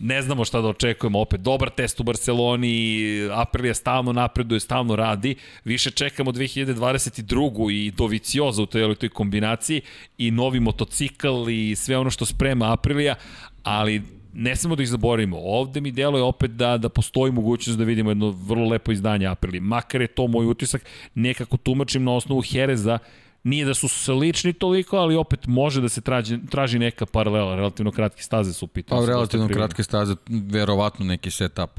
ne 0.00 0.22
znamo 0.22 0.44
šta 0.44 0.60
da 0.60 0.68
očekujemo, 0.68 1.20
opet 1.20 1.40
dobar 1.40 1.70
test 1.70 2.00
u 2.00 2.02
Barceloni, 2.02 2.98
Aprilia 3.32 3.74
stalno 3.74 4.12
napreduje, 4.12 4.60
stalno 4.60 4.96
radi, 4.96 5.34
više 5.64 5.90
čekamo 5.90 6.32
2022. 6.32 7.72
i 7.72 7.90
Dovicioza 7.90 8.62
u 8.62 8.66
toj, 8.66 8.94
toj 8.94 9.08
kombinaciji 9.08 9.80
i 10.18 10.30
novi 10.30 10.60
motocikl 10.60 11.50
i 11.50 11.76
sve 11.76 11.98
ono 11.98 12.10
što 12.10 12.26
sprema 12.26 12.72
Aprilia, 12.72 13.14
ali 13.62 14.02
ne 14.34 14.56
samo 14.56 14.76
da 14.76 14.82
ih 14.82 14.88
zaboravimo. 14.88 15.36
Ovde 15.38 15.80
mi 15.80 15.92
deluje 15.92 16.22
opet 16.22 16.50
da, 16.50 16.78
da 16.78 16.88
postoji 16.88 17.32
mogućnost 17.32 17.78
da 17.78 17.84
vidimo 17.84 18.10
jedno 18.10 18.30
vrlo 18.30 18.68
lepo 18.68 18.92
izdanje 18.92 19.26
Aprilije. 19.26 19.60
Makar 19.60 20.00
je 20.00 20.06
to 20.06 20.26
moj 20.26 20.46
utisak, 20.46 20.84
nekako 21.14 21.56
tumačim 21.56 22.04
na 22.04 22.12
osnovu 22.12 22.42
Hereza, 22.42 22.98
Nije 23.44 23.64
da 23.64 23.74
su 23.74 23.88
slični 23.88 24.52
toliko, 24.52 24.96
ali 24.96 25.16
opet 25.16 25.46
može 25.46 25.80
da 25.80 25.88
se 25.88 26.00
traži, 26.00 26.38
traži 26.50 26.78
neka 26.78 27.06
paralela. 27.06 27.56
Relativno 27.56 27.92
kratke 27.92 28.22
staze 28.22 28.52
su 28.52 28.64
u 28.64 28.68
pitanju. 28.68 29.00
Pa 29.00 29.06
relativno 29.06 29.48
kratke 29.48 29.82
staze, 29.82 30.14
verovatno 30.28 31.04
neki 31.04 31.30
setup 31.30 31.70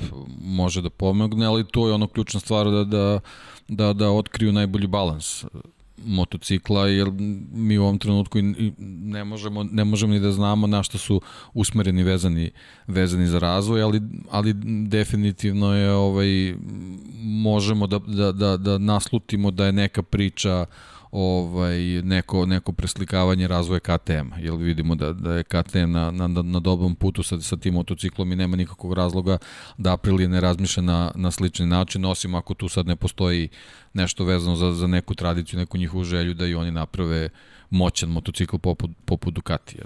može 0.42 0.82
da 0.82 0.90
pomogne, 0.90 1.46
ali 1.46 1.68
to 1.68 1.88
je 1.88 1.94
ono 1.94 2.08
ključna 2.08 2.40
stvar 2.40 2.72
da, 2.72 2.84
da, 2.84 3.20
da, 3.68 3.94
da 3.94 4.10
otkriju 4.10 4.52
najbolji 4.52 4.88
balans 4.88 5.46
motocikla, 6.06 6.88
jer 6.88 7.12
mi 7.54 7.78
u 7.78 7.84
ovom 7.84 8.00
trenutku 8.00 8.38
ne 8.80 9.24
možemo, 9.24 9.64
ne 9.64 9.84
možemo 9.84 10.14
ni 10.14 10.20
da 10.20 10.32
znamo 10.32 10.68
na 10.68 10.84
što 10.84 10.98
su 10.98 11.22
usmereni 11.54 12.04
vezani, 12.04 12.52
vezani 12.88 13.28
za 13.28 13.40
razvoj, 13.40 13.82
ali, 13.82 14.02
ali 14.32 14.54
definitivno 14.88 15.76
je 15.76 15.92
ovaj, 15.92 16.56
možemo 17.22 17.88
da, 17.88 18.00
da, 18.00 18.32
da, 18.32 18.58
da 18.58 18.78
naslutimo 18.78 19.52
da 19.52 19.66
je 19.66 19.72
neka 19.72 20.04
priča 20.04 20.66
ovaj 21.12 21.78
neko 22.04 22.46
neko 22.46 22.72
preslikavanje 22.72 23.48
razvoja 23.48 23.80
KTM 23.80 24.40
jer 24.40 24.54
vidimo 24.54 24.96
da 24.96 25.14
da 25.14 25.34
je 25.34 25.44
KTM 25.44 25.92
na 25.92 26.12
na 26.12 26.28
na 26.28 26.60
dobrom 26.60 26.96
putu 26.96 27.24
sa 27.24 27.42
sa 27.42 27.58
tim 27.58 27.74
motociklom 27.74 28.32
i 28.32 28.36
nema 28.36 28.58
nikakvog 28.58 28.94
razloga 28.94 29.38
da 29.78 29.94
Aprilia 29.94 30.28
ne 30.28 30.42
razmišlja 30.42 30.84
na 30.84 31.12
na 31.16 31.32
slični 31.32 31.66
način 31.66 32.06
osim 32.06 32.36
ako 32.36 32.54
tu 32.54 32.70
sad 32.70 32.88
ne 32.88 32.96
postoji 32.96 33.50
nešto 33.94 34.24
vezano 34.24 34.56
za 34.56 34.74
za 34.74 34.88
neku 34.88 35.16
tradiciju, 35.16 35.60
neku 35.60 35.78
njihovu 35.78 36.04
želju 36.04 36.34
da 36.34 36.46
i 36.46 36.56
oni 36.56 36.72
naprave 36.72 37.30
moćan 37.70 38.10
motocikl 38.10 38.58
poput 38.58 38.92
poput 39.06 39.34
Ducatija. 39.34 39.84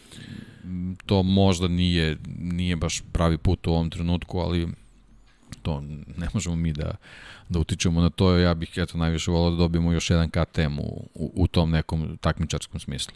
To 1.06 1.24
možda 1.24 1.68
nije 1.68 2.18
nije 2.38 2.76
baš 2.76 3.04
pravi 3.12 3.38
put 3.38 3.68
u 3.68 3.72
ovom 3.72 3.90
trenutku, 3.90 4.40
ali 4.40 4.68
to 5.66 5.82
ne 6.18 6.28
možemo 6.34 6.56
mi 6.56 6.74
da, 6.74 6.96
da 7.50 7.60
utičemo 7.60 8.02
na 8.02 8.10
to. 8.10 8.38
Ja 8.38 8.54
bih 8.54 8.70
eto 8.78 8.98
najviše 8.98 9.32
volao 9.32 9.52
da 9.52 9.58
dobijemo 9.58 9.92
još 9.92 10.10
jedan 10.10 10.30
KTM 10.30 10.80
u, 10.80 11.10
u, 11.14 11.32
u 11.36 11.48
tom 11.48 11.72
nekom 11.72 12.18
takmičarskom 12.18 12.80
smislu. 12.80 13.16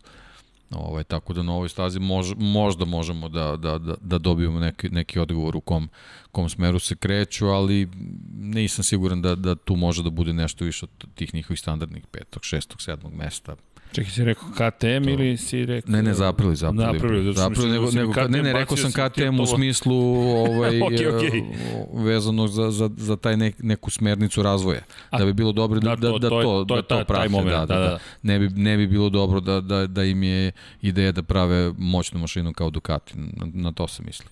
Ovaj, 0.72 1.04
tako 1.04 1.34
da 1.34 1.44
na 1.44 1.54
ovoj 1.54 1.70
stazi 1.70 2.00
mož, 2.00 2.34
možda 2.38 2.86
možemo 2.86 3.30
da, 3.30 3.56
da, 3.58 3.78
da, 3.78 3.96
da 4.02 4.18
dobijemo 4.18 4.60
neki, 4.60 4.90
neki 4.90 5.20
odgovor 5.20 5.56
u 5.56 5.62
kom, 5.62 5.90
kom 6.32 6.50
smeru 6.50 6.80
se 6.80 6.96
kreću, 6.96 7.48
ali 7.48 7.88
nisam 8.34 8.84
siguran 8.84 9.22
da, 9.22 9.36
da 9.36 9.56
tu 9.56 9.76
može 9.76 10.04
da 10.04 10.10
bude 10.10 10.34
nešto 10.34 10.66
više 10.66 10.86
od 10.86 11.16
tih 11.16 11.34
njihovih 11.34 11.60
standardnih 11.60 12.04
petog, 12.12 12.46
šestog, 12.46 12.82
sedmog 12.82 13.14
mesta. 13.14 13.56
Čekaj, 13.92 14.12
si 14.12 14.24
rekao 14.24 14.50
KTM 14.50 15.04
to... 15.04 15.10
ili 15.10 15.38
si 15.38 15.66
rekao... 15.66 15.92
Ne, 15.92 16.04
ne, 16.04 16.14
zaprili, 16.14 16.56
zaprili. 16.56 16.86
Napravili, 16.86 17.34
zato 17.34 17.40
zaprili, 17.40 17.72
nego, 17.72 17.86
mislim, 17.86 18.02
nego, 18.02 18.14
KTM 18.14 18.32
ne, 18.32 18.42
ne, 18.42 18.54
rekao 18.54 18.78
sam 18.78 18.92
KTM 18.92 19.40
u 19.40 19.46
smislu 19.46 19.96
ovaj, 19.96 20.72
okay, 20.88 21.14
okay. 21.14 21.44
vezano 21.94 22.48
za, 22.48 22.72
za, 22.72 22.90
za 22.98 23.16
taj 23.16 23.38
nek, 23.38 23.56
neku 23.60 23.90
smernicu 23.90 24.44
razvoja. 24.44 24.82
A, 25.10 25.18
da 25.18 25.26
bi 25.26 25.34
bilo 25.34 25.52
dobro 25.52 25.80
da, 25.80 25.96
da, 25.96 25.96
da, 25.96 26.18
da 26.18 26.30
to, 26.30 26.42
to, 26.42 26.66
to, 26.68 26.76
da 26.76 26.82
to 26.82 27.04
prate. 27.06 27.30
Moment, 27.30 27.50
da, 27.50 27.66
da, 27.66 27.80
da, 27.80 27.80
da. 27.80 28.00
Ne, 28.22 28.40
bi, 28.40 28.50
ne 28.50 28.78
bi 28.78 28.88
bilo 28.88 29.10
dobro 29.10 29.40
da, 29.40 29.62
da, 29.62 29.88
da 29.88 30.04
im 30.04 30.24
je 30.24 30.52
ideja 30.82 31.12
da 31.12 31.24
prave 31.24 31.74
moćnu 31.78 32.20
mašinu 32.20 32.54
kao 32.54 32.70
Ducati. 32.70 33.14
Na, 33.16 33.48
na 33.54 33.72
to 33.72 33.88
se 33.88 34.04
misli. 34.04 34.26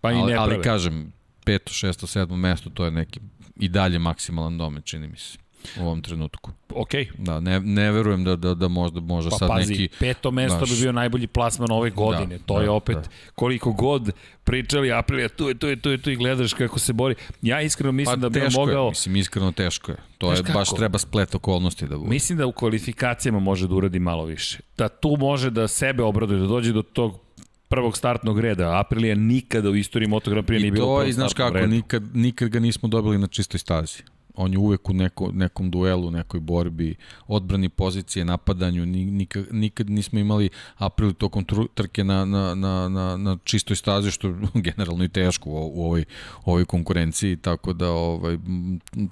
Pa 0.00 0.12
i 0.12 0.14
ne 0.14 0.20
ali, 0.20 0.32
prave. 0.32 0.54
ali 0.54 0.62
kažem, 0.62 1.12
peto, 1.44 1.72
šesto, 1.72 2.06
sedmo 2.06 2.36
mesto, 2.36 2.70
to 2.70 2.84
je 2.84 2.90
neki 2.90 3.20
i 3.56 3.68
dalje 3.68 3.98
maksimalan 3.98 4.58
domen, 4.58 4.82
čini 4.82 5.08
mi 5.08 5.16
se 5.16 5.38
u 5.80 5.82
ovom 5.82 6.02
trenutku. 6.02 6.50
Ok. 6.74 6.90
Da, 7.18 7.40
ne, 7.40 7.60
ne 7.60 7.92
verujem 7.92 8.24
da, 8.24 8.36
da, 8.36 8.54
da 8.54 8.68
možda, 8.68 9.00
možda 9.00 9.30
pa, 9.30 9.36
sad 9.36 9.48
pazi, 9.48 9.72
neki... 9.72 9.88
peto 9.98 10.30
mesto 10.30 10.58
znaš, 10.58 10.70
bi 10.70 10.82
bio 10.82 10.92
najbolji 10.92 11.26
plasman 11.26 11.70
ove 11.70 11.90
godine. 11.90 12.38
Da, 12.38 12.44
to 12.44 12.58
da, 12.58 12.62
je 12.62 12.70
opet, 12.70 12.96
da. 12.96 13.08
koliko 13.34 13.72
god 13.72 14.10
pričali 14.44 14.92
Aprilija, 14.92 15.28
tu 15.28 15.48
je, 15.48 15.54
tu 15.54 15.66
je, 15.66 15.76
tu 15.80 15.90
je, 15.90 15.98
tu 15.98 16.10
i 16.10 16.16
gledaš 16.16 16.52
kako 16.52 16.78
se 16.78 16.92
bori. 16.92 17.14
Ja 17.42 17.62
iskreno 17.62 17.92
mislim 17.92 18.20
pa, 18.20 18.28
da 18.28 18.28
bi 18.28 18.40
mogao... 18.54 18.84
Je, 18.84 18.90
mislim, 18.90 19.16
iskreno 19.16 19.52
teško 19.52 19.92
je. 19.92 19.96
To 20.18 20.26
Znaš 20.26 20.38
je, 20.38 20.44
kako? 20.44 20.58
baš 20.58 20.68
treba 20.68 20.98
splet 20.98 21.34
okolnosti 21.34 21.86
da 21.86 21.98
bude. 21.98 22.10
Mislim 22.10 22.38
da 22.38 22.46
u 22.46 22.52
kvalifikacijama 22.52 23.38
može 23.38 23.68
da 23.68 23.74
uradi 23.74 23.98
malo 23.98 24.24
više. 24.24 24.58
Da 24.76 24.88
tu 24.88 25.16
može 25.18 25.50
da 25.50 25.68
sebe 25.68 26.02
obraduje, 26.02 26.40
da 26.40 26.46
dođe 26.46 26.72
do 26.72 26.82
tog 26.82 27.20
prvog 27.68 27.96
startnog 27.96 28.40
reda. 28.40 28.80
Aprilija 28.80 29.14
nikada 29.14 29.70
u 29.70 29.76
istoriji 29.76 30.08
Moto 30.08 30.30
Grand 30.30 30.46
Prix 30.46 30.60
nije 30.60 30.72
bilo 30.72 30.86
to 30.86 30.94
prvog 30.94 31.08
i 31.08 31.12
znaš 31.12 31.32
startnog 31.32 31.52
kako, 31.52 31.60
reda. 31.60 31.74
nikad, 31.74 32.16
nikad 32.16 32.48
ga 32.48 32.60
nismo 32.60 32.88
dobili 32.88 33.18
na 33.18 33.26
čistoj 33.26 33.58
stazi. 33.58 34.02
On 34.40 34.52
je 34.52 34.58
uvek 34.58 34.90
u 34.90 34.92
neko, 34.92 35.30
nekom 35.32 35.70
duelu, 35.70 36.10
nekoj 36.10 36.40
borbi, 36.40 36.94
odbrani 37.26 37.68
pozicije, 37.68 38.24
napadanju, 38.24 38.86
ni- 38.86 39.04
nikad, 39.04 39.46
nikad 39.50 39.90
nismo 39.90 40.18
imali 40.18 40.48
april 40.76 41.12
tokom 41.12 41.44
trke 41.74 42.04
na, 42.04 42.24
na, 42.24 42.54
na, 42.54 42.88
na, 42.88 43.16
na 43.16 43.38
čistoj 43.44 43.76
stazi, 43.76 44.10
što 44.10 44.34
generalno 44.66 45.04
i 45.04 45.08
teško 45.08 45.50
u, 45.50 45.72
u 45.74 45.84
ovoj, 45.84 46.04
ovoj 46.44 46.64
konkurenciji, 46.64 47.36
tako 47.36 47.72
da 47.72 47.90
ovaj, 47.90 48.38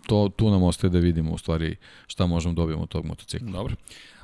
to, 0.06 0.28
tu 0.36 0.50
nam 0.50 0.62
ostaje 0.62 0.90
da 0.90 0.98
vidimo 0.98 1.32
u 1.32 1.38
stvari 1.38 1.76
šta 2.06 2.26
možemo 2.26 2.54
da 2.54 2.56
dobijemo 2.56 2.82
od 2.82 2.88
tog 2.88 3.04
motocikla. 3.04 3.50
Dobro. 3.50 3.74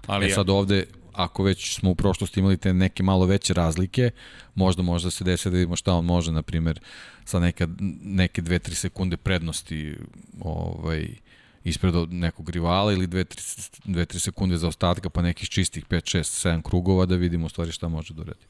Ali 0.06 0.26
E 0.26 0.30
sad 0.30 0.50
ovde, 0.50 0.84
ako 1.12 1.42
već 1.42 1.74
smo 1.74 1.90
u 1.90 1.94
prošlosti 1.94 2.40
imali 2.40 2.56
te 2.56 2.74
neke 2.74 3.02
malo 3.02 3.26
veće 3.26 3.54
razlike, 3.54 4.10
možda 4.54 4.82
možda 4.82 5.10
se 5.10 5.24
desi 5.24 5.50
da 5.50 5.56
vidimo 5.56 5.76
šta 5.76 5.94
on 5.94 6.04
može, 6.04 6.32
na 6.32 6.42
primer, 6.42 6.80
sa 7.24 7.40
neka, 7.40 7.68
neke 8.02 8.42
2-3 8.42 8.74
sekunde 8.74 9.16
prednosti 9.16 9.96
ovaj, 10.40 11.08
ispred 11.64 11.94
nekog 12.10 12.50
rivala 12.50 12.92
ili 12.92 13.06
2-3 13.06 14.18
sekunde 14.18 14.56
za 14.56 14.68
ostatka, 14.68 15.10
pa 15.10 15.22
nekih 15.22 15.48
čistih 15.48 15.86
5, 15.86 16.18
6, 16.18 16.48
7 16.48 16.62
krugova 16.62 17.06
da 17.06 17.16
vidimo 17.16 17.46
u 17.46 17.48
stvari 17.48 17.72
šta 17.72 17.88
može 17.88 18.14
da 18.14 18.22
uradi. 18.22 18.44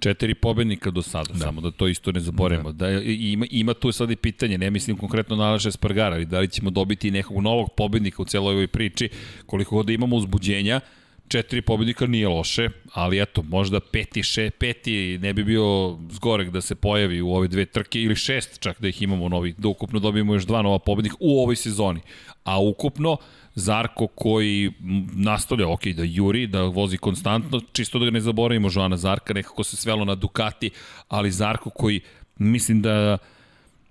Četiri 0.00 0.34
pobednika 0.34 0.90
do 0.90 1.02
sada, 1.02 1.32
da. 1.32 1.38
samo 1.38 1.60
da 1.60 1.70
to 1.70 1.88
isto 1.88 2.12
ne 2.12 2.20
zaboravimo. 2.20 2.72
Da. 2.72 2.90
da 2.90 3.00
ima, 3.02 3.46
ima 3.50 3.74
tu 3.74 3.92
sad 3.92 4.10
i 4.10 4.16
pitanje, 4.16 4.58
ne 4.58 4.70
mislim 4.70 4.96
konkretno 4.96 5.36
na 5.36 5.44
Aleša 5.44 5.70
Spargara, 5.70 6.14
ali 6.14 6.26
da 6.26 6.40
li 6.40 6.48
ćemo 6.48 6.70
dobiti 6.70 7.10
nekog 7.10 7.42
novog 7.42 7.68
pobednika 7.76 8.22
u 8.22 8.24
celoj 8.24 8.52
ovoj 8.52 8.66
priči, 8.66 9.08
koliko 9.46 9.76
god 9.76 9.86
da 9.86 9.92
imamo 9.92 10.16
uzbuđenja, 10.16 10.80
četiri 11.28 11.62
pobednika 11.62 12.06
nije 12.06 12.28
loše, 12.28 12.68
ali 12.92 13.22
eto, 13.22 13.42
možda 13.42 13.80
peti, 13.80 14.22
še, 14.22 14.50
peti 14.50 15.18
ne 15.22 15.32
bi 15.32 15.44
bio 15.44 15.98
zgorek 16.10 16.50
da 16.50 16.60
se 16.60 16.74
pojavi 16.74 17.20
u 17.20 17.30
ove 17.30 17.48
dve 17.48 17.66
trke 17.66 18.02
ili 18.02 18.16
šest 18.16 18.60
čak 18.60 18.80
da 18.80 18.88
ih 18.88 19.02
imamo 19.02 19.28
novi, 19.28 19.54
da 19.58 19.68
ukupno 19.68 20.00
dobijemo 20.00 20.34
još 20.34 20.46
dva 20.46 20.62
nova 20.62 20.78
pobednika 20.78 21.16
u 21.20 21.42
ovoj 21.42 21.56
sezoni. 21.56 22.00
A 22.44 22.60
ukupno, 22.60 23.16
Zarko 23.54 24.06
koji 24.06 24.72
nastavlja, 25.14 25.68
ok, 25.68 25.86
da 25.86 26.02
juri, 26.04 26.46
da 26.46 26.62
vozi 26.62 26.96
konstantno, 26.96 27.60
čisto 27.72 27.98
da 27.98 28.04
ga 28.04 28.10
ne 28.10 28.20
zaboravimo, 28.20 28.68
Joana 28.74 28.96
Zarka, 28.96 29.34
nekako 29.34 29.64
se 29.64 29.76
svelo 29.76 30.04
na 30.04 30.14
Ducati, 30.14 30.70
ali 31.08 31.30
Zarko 31.30 31.70
koji 31.70 32.00
mislim 32.38 32.82
da 32.82 33.18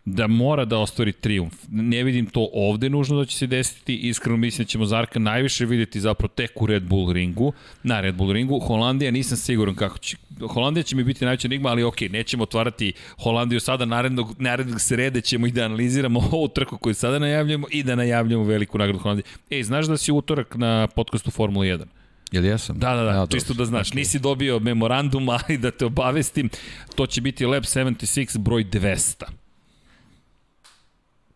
da 0.09 0.27
mora 0.27 0.65
da 0.65 0.77
ostvari 0.77 1.11
triumf. 1.11 1.53
Ne 1.71 2.03
vidim 2.03 2.25
to 2.25 2.49
ovde 2.53 2.89
nužno 2.89 3.17
da 3.17 3.25
će 3.25 3.37
se 3.37 3.47
desiti, 3.47 3.95
iskreno 3.95 4.37
mislim 4.37 4.65
da 4.65 4.69
ćemo 4.69 4.85
Zarka 4.85 5.19
najviše 5.19 5.65
videti 5.65 5.99
zapravo 5.99 6.27
tek 6.35 6.61
u 6.61 6.65
Red 6.65 6.83
Bull 6.83 7.11
ringu, 7.11 7.53
na 7.83 8.01
Red 8.01 8.15
Bull 8.15 8.31
ringu. 8.31 8.59
Holandija 8.59 9.11
nisam 9.11 9.37
siguran 9.37 9.75
kako 9.75 9.97
će, 9.97 10.17
Holandija 10.53 10.83
će 10.83 10.95
mi 10.95 11.03
biti 11.03 11.25
najveća 11.25 11.47
enigma, 11.47 11.69
ali 11.69 11.83
ok, 11.83 12.01
nećemo 12.01 12.43
otvarati 12.43 12.93
Holandiju 13.23 13.59
sada, 13.59 13.85
narednog, 13.85 14.35
narednog 14.39 14.81
srede 14.81 15.21
ćemo 15.21 15.47
i 15.47 15.51
da 15.51 15.65
analiziramo 15.65 16.19
ovu 16.31 16.47
trku 16.47 16.77
koju 16.77 16.95
sada 16.95 17.19
najavljamo 17.19 17.67
i 17.71 17.83
da 17.83 17.95
najavljamo 17.95 18.43
veliku 18.43 18.77
nagradu 18.77 18.99
Holandije. 18.99 19.23
Ej, 19.49 19.63
znaš 19.63 19.85
da 19.85 19.97
si 19.97 20.11
utorak 20.11 20.55
na 20.55 20.87
podcastu 20.87 21.31
Formula 21.31 21.65
1? 21.65 21.85
Jel 22.31 22.45
jesam? 22.45 22.79
Da, 22.79 22.95
da, 22.95 23.03
da, 23.03 23.11
Ja, 23.11 23.27
čisto 23.27 23.53
da 23.53 23.65
znaš. 23.65 23.93
Nisi 23.93 24.19
dobio 24.19 24.59
memorandum, 24.59 25.29
ali 25.29 25.57
da 25.57 25.71
te 25.71 25.85
obavestim, 25.85 26.49
to 26.95 27.05
će 27.05 27.21
biti 27.21 27.45
Lab 27.45 27.63
76 27.63 28.37
broj 28.37 28.63
200. 28.63 29.23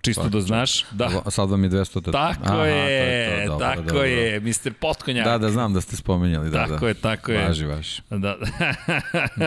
Čisto 0.02 0.30
da 0.30 0.42
znaš. 0.42 0.86
Da. 0.92 1.22
Sad 1.30 1.50
vam 1.50 1.64
je 1.64 1.70
200... 1.70 2.02
Da... 2.02 2.12
Tako 2.12 2.44
Aha, 2.44 2.56
to 2.56 2.66
je, 2.66 3.46
to, 3.46 3.52
dobro, 3.52 3.68
tako 3.68 3.82
dobro. 3.82 4.04
je, 4.04 4.40
Mr. 4.40 4.74
Potkonjak. 4.80 5.26
Da, 5.26 5.38
da, 5.38 5.50
znam 5.50 5.74
da 5.74 5.82
ste 5.82 5.96
spomenjali. 5.96 6.50
Da, 6.50 6.68
tako 6.68 6.80
da. 6.80 6.88
je, 6.88 6.94
tako 6.94 7.32
je. 7.32 7.48
Važi, 7.48 7.66
važi. 7.66 8.02
Da. 8.10 8.38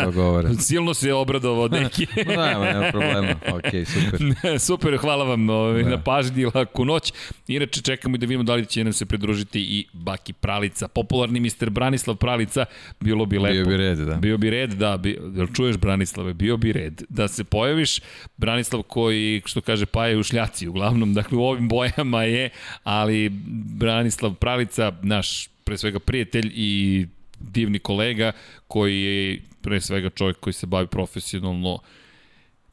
Dogovore. 0.05 0.49
Silno 0.67 0.95
se 0.95 1.13
obradovao, 1.13 1.69
neki. 1.69 2.07
Ma, 2.37 2.47
nema, 2.47 2.65
nema 2.65 2.91
problema. 2.91 3.35
Ok, 3.53 3.87
super. 3.87 4.21
Super, 4.67 4.97
hvala 4.97 5.25
vam 5.25 5.51
ovaj, 5.51 5.83
Da. 5.83 5.89
na 5.89 6.03
pažnji 6.03 6.43
i 6.43 6.47
laku 6.55 6.85
noć. 6.85 7.13
Inače, 7.49 7.83
čekamo 7.83 8.15
i 8.15 8.19
da 8.19 8.27
vidimo 8.27 8.43
da 8.43 8.55
li 8.55 8.67
će 8.67 8.85
nam 8.85 8.93
se 8.93 9.07
pridružiti 9.07 9.61
i 9.61 9.87
Baki 9.93 10.33
Pralica. 10.33 10.89
Popularni 10.89 11.41
Mr. 11.41 11.71
Branislav 11.71 12.17
Pralica, 12.17 12.65
bilo 13.01 13.27
bi 13.27 13.39
lepo. 13.39 13.55
Bio 13.55 13.65
bi 13.65 13.77
red, 13.77 13.99
da. 13.99 14.15
Bio 14.15 14.39
bi 14.39 14.51
red, 14.51 14.71
da, 14.71 14.97
bi, 14.97 15.21
jel 15.35 15.47
čuješ 15.55 15.77
Branislave, 15.77 16.35
bio 16.35 16.57
bi 16.57 16.73
red 16.73 17.03
da 17.09 17.29
se 17.29 17.45
pojaviš. 17.45 18.01
Branislav 18.37 18.83
koji, 18.83 19.43
što 19.45 19.61
kaže, 19.61 19.87
pa 19.87 20.07
je 20.07 20.17
u 20.17 20.23
šljaci, 20.45 20.69
uglavnom, 20.69 21.15
dakle 21.15 21.39
u 21.39 21.43
ovim 21.43 21.69
bojama 21.69 22.23
je, 22.23 22.51
ali 22.85 23.29
Branislav 23.79 24.35
Pralica, 24.35 24.93
naš 25.03 25.49
pre 25.65 25.79
svega 25.79 25.99
prijatelj 25.99 26.53
i 26.55 27.07
divni 27.41 27.79
kolega 27.79 28.33
koji 28.69 29.03
je 29.03 29.41
pre 29.63 29.81
svega 29.81 30.11
čovjek 30.11 30.41
koji 30.41 30.55
se 30.55 30.67
bavi 30.67 30.87
profesionalno 30.87 31.79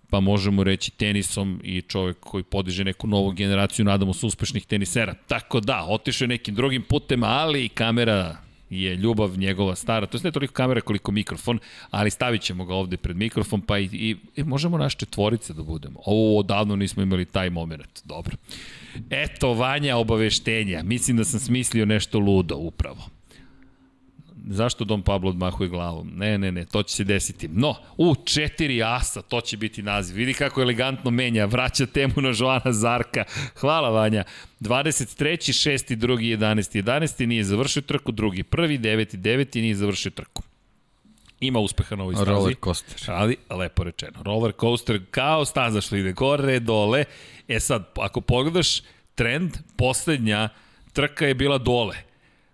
pa 0.09 0.19
možemo 0.19 0.63
reći 0.63 0.91
tenisom 0.91 1.61
i 1.63 1.81
čovjek 1.81 2.17
koji 2.19 2.43
podiže 2.43 2.83
neku 2.83 3.07
novu 3.07 3.31
generaciju, 3.31 3.85
nadamo 3.85 4.13
se, 4.13 4.25
uspešnih 4.25 4.65
tenisera. 4.65 5.13
Tako 5.27 5.59
da, 5.59 5.85
otišao 5.89 6.23
je 6.25 6.27
nekim 6.27 6.55
drugim 6.55 6.83
putem, 6.83 7.23
ali 7.23 7.69
kamera 7.69 8.37
je 8.71 8.95
ljubav 8.95 9.37
njegova 9.37 9.75
stara, 9.75 10.05
to 10.05 10.17
je 10.17 10.21
ne 10.23 10.31
toliko 10.31 10.53
kamera 10.53 10.81
koliko 10.81 11.11
mikrofon, 11.11 11.59
ali 11.89 12.09
stavit 12.09 12.41
ćemo 12.41 12.65
ga 12.65 12.73
ovde 12.73 12.97
pred 12.97 13.15
mikrofon, 13.15 13.61
pa 13.61 13.79
i, 13.79 13.89
i, 13.91 14.15
i 14.35 14.43
možemo 14.43 14.77
naš 14.77 14.95
četvorice 14.95 15.53
da 15.53 15.63
budemo. 15.63 15.99
Ovo 16.05 16.39
odavno 16.39 16.75
nismo 16.75 17.03
imali 17.03 17.25
taj 17.25 17.49
moment. 17.49 18.01
Dobro. 18.05 18.35
Eto, 19.09 19.53
Vanja, 19.53 19.97
obaveštenja. 19.97 20.83
Mislim 20.83 21.17
da 21.17 21.23
sam 21.23 21.39
smislio 21.39 21.85
nešto 21.85 22.19
ludo 22.19 22.55
upravo. 22.55 23.20
Zašto 24.47 24.85
Dom 24.85 25.01
Pablo 25.01 25.29
odmahuje 25.29 25.69
glavom? 25.69 26.11
Ne, 26.15 26.37
ne, 26.37 26.51
ne, 26.51 26.65
to 26.65 26.83
će 26.83 26.95
se 26.95 27.03
desiti. 27.03 27.47
No, 27.47 27.75
u, 27.97 28.15
četiri 28.25 28.83
asa, 28.83 29.21
to 29.21 29.41
će 29.41 29.57
biti 29.57 29.83
naziv. 29.83 30.15
Vidi 30.15 30.33
kako 30.33 30.61
elegantno 30.61 31.11
menja, 31.11 31.45
vraća 31.45 31.85
temu 31.85 32.13
na 32.17 32.33
Joana 32.39 32.73
Zarka. 32.73 33.23
Hvala 33.55 33.89
Vanja. 33.89 34.23
23. 34.59 35.71
6. 35.71 35.95
2. 35.95 36.37
11. 36.37 36.83
11. 36.83 37.25
nije 37.25 37.43
završio 37.43 37.81
trku, 37.81 38.11
drugi 38.11 38.43
prvi, 38.43 38.79
9. 38.79 39.15
9. 39.17 39.61
nije 39.61 39.75
završio 39.75 40.11
trku. 40.11 40.43
Ima 41.39 41.59
uspeha 41.59 41.95
na 41.95 42.03
ovoj 42.03 42.15
stazi. 42.15 42.29
Roller 42.29 42.55
coaster. 42.63 42.95
Ali, 43.07 43.37
lepo 43.49 43.83
rečeno. 43.83 44.23
Roller 44.23 44.53
coaster 44.59 45.01
kao 45.11 45.45
staza 45.45 45.81
što 45.81 45.95
ide 45.95 46.11
gore, 46.11 46.59
dole. 46.59 47.03
E 47.47 47.59
sad, 47.59 47.89
ako 47.97 48.21
pogledaš 48.21 48.81
trend, 49.15 49.57
poslednja 49.75 50.49
trka 50.93 51.25
je 51.25 51.33
bila 51.35 51.57
dole. 51.57 52.10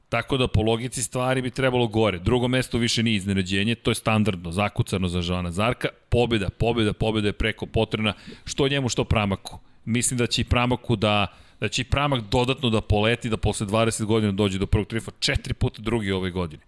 Tako 0.09 0.37
da 0.37 0.47
po 0.47 0.61
logici 0.61 1.03
stvari 1.03 1.41
bi 1.41 1.49
trebalo 1.49 1.87
gore. 1.87 2.19
Drugo 2.19 2.47
mesto 2.47 2.77
više 2.77 3.03
nije 3.03 3.15
iznenađenje, 3.15 3.75
to 3.75 3.91
je 3.91 3.95
standardno, 3.95 4.51
zakucano 4.51 5.07
za 5.07 5.21
Žana 5.21 5.51
Zarka. 5.51 5.87
Pobjeda, 6.09 6.49
pobjeda, 6.49 6.93
pobjeda 6.93 7.27
je 7.27 7.33
preko 7.33 7.65
potrebna, 7.65 8.13
što 8.45 8.67
njemu, 8.67 8.89
što 8.89 9.03
Pramaku. 9.03 9.59
Mislim 9.85 10.17
da 10.17 10.27
će 10.27 10.41
i 10.41 10.45
Pramaku 10.45 10.95
da 10.95 11.27
da 11.59 11.67
će 11.67 11.81
i 11.81 11.85
Pramak 11.85 12.23
dodatno 12.29 12.69
da 12.69 12.81
poleti, 12.81 13.29
da 13.29 13.37
posle 13.37 13.67
20 13.67 14.05
godina 14.05 14.31
dođe 14.31 14.59
do 14.59 14.65
prvog 14.65 14.87
trifa, 14.87 15.11
četiri 15.19 15.53
puta 15.53 15.81
drugi 15.81 16.11
ove 16.11 16.31
godine. 16.31 16.63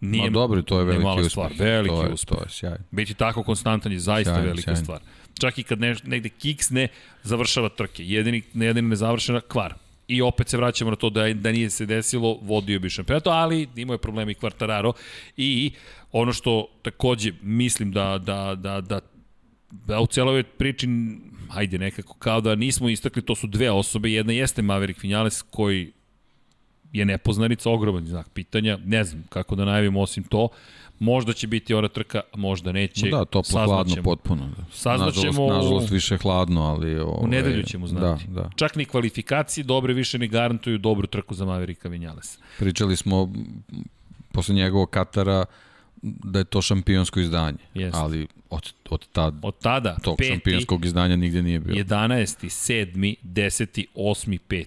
Ma 0.00 0.28
dobro, 0.30 0.62
to 0.62 0.78
je 0.78 0.84
nije 0.84 0.98
veliki 0.98 1.20
uspeh. 1.20 1.30
stvar, 1.30 1.52
veliki 1.58 1.94
to 1.94 2.02
je, 2.02 2.12
uspeh. 2.12 2.38
To 2.38 2.44
je 2.44 2.50
sjajno. 2.50 2.84
Biti 2.90 3.14
tako 3.14 3.42
konstantan 3.42 3.92
je 3.92 3.98
zaista 3.98 4.34
Sjajno, 4.34 4.46
velika 4.46 4.62
sjajno. 4.62 4.84
stvar. 4.84 5.00
Čak 5.40 5.58
i 5.58 5.62
kad 5.62 5.80
ne, 5.80 5.96
negde 6.04 6.28
kiksne, 6.28 6.88
završava 7.22 7.68
trke. 7.68 8.04
Jedini, 8.04 8.42
jedini 8.54 8.88
nezavršena 8.88 9.40
kvar. 9.40 9.74
I 10.08 10.22
opet 10.22 10.48
se 10.48 10.56
vraćamo 10.56 10.90
na 10.90 10.96
to 10.96 11.10
da, 11.10 11.32
da 11.34 11.52
nije 11.52 11.70
se 11.70 11.86
desilo, 11.86 12.38
vodio 12.42 12.80
bi 12.80 12.90
šampionato, 12.90 13.30
ali 13.30 13.68
imao 13.76 13.94
je 13.94 13.98
problemi 13.98 14.34
Quartararo. 14.34 14.92
I 15.36 15.72
ono 16.12 16.32
što 16.32 16.68
takođe 16.82 17.32
mislim 17.42 17.92
da, 17.92 18.18
da, 18.18 18.54
da, 18.54 18.80
da 18.80 19.00
da 19.72 20.00
u 20.00 20.06
celoj 20.06 20.42
priči, 20.42 20.88
ajde 21.50 21.78
nekako, 21.78 22.14
kao 22.14 22.40
da 22.40 22.54
nismo 22.54 22.88
istakli, 22.88 23.22
to 23.22 23.34
su 23.34 23.46
dve 23.46 23.70
osobe, 23.70 24.12
jedna 24.12 24.32
jeste 24.32 24.62
Maverick 24.62 25.02
Vinales 25.02 25.42
koji 25.42 25.92
je 26.92 27.04
nepoznanica, 27.04 27.70
ogroman 27.70 28.06
znak 28.06 28.28
pitanja, 28.28 28.78
ne 28.84 29.04
znam 29.04 29.24
kako 29.28 29.54
da 29.54 29.64
najavimo 29.64 30.00
osim 30.00 30.24
to, 30.24 30.48
možda 31.02 31.32
će 31.32 31.46
biti 31.46 31.74
ora 31.74 31.88
trka, 31.88 32.20
možda 32.34 32.72
neće. 32.72 33.08
Da, 33.08 33.24
toplo 33.24 33.64
hladno 33.64 33.96
potpuno. 34.04 34.46
Da. 34.56 34.64
Saznaćemo 34.72 35.26
nažalost, 35.26 35.64
nažalost 35.64 35.90
više 35.90 36.16
hladno, 36.16 36.62
ali... 36.62 36.98
Ove, 36.98 37.12
u 37.12 37.26
nedelju 37.26 37.62
ćemo 37.62 37.86
znati. 37.86 38.24
Da, 38.28 38.40
da. 38.40 38.50
Čak 38.56 38.76
ni 38.76 38.84
kvalifikacije 38.84 39.64
dobre 39.64 39.94
više 39.94 40.18
ne 40.18 40.26
garantuju 40.26 40.78
dobru 40.78 41.06
trku 41.06 41.34
za 41.34 41.44
Maverika 41.44 41.88
Vinjalesa. 41.88 42.38
Pričali 42.58 42.96
smo 42.96 43.32
posle 44.32 44.54
njegovog 44.54 44.90
Katara 44.90 45.44
da 46.02 46.38
je 46.38 46.44
to 46.44 46.62
šampionsko 46.62 47.20
izdanje, 47.20 47.58
Jest. 47.74 47.96
ali 47.96 48.26
od, 48.50 48.72
od, 48.90 49.08
tad, 49.12 49.34
od 49.42 49.58
tada 49.58 49.96
tog 50.02 50.16
peti, 50.18 50.30
šampionskog 50.30 50.84
izdanja 50.84 51.16
nigde 51.16 51.42
nije 51.42 51.60
bilo. 51.60 51.78
11. 51.78 52.44
7. 52.44 53.14
10. 53.22 53.84
8. 53.94 54.38
5. 54.48 54.66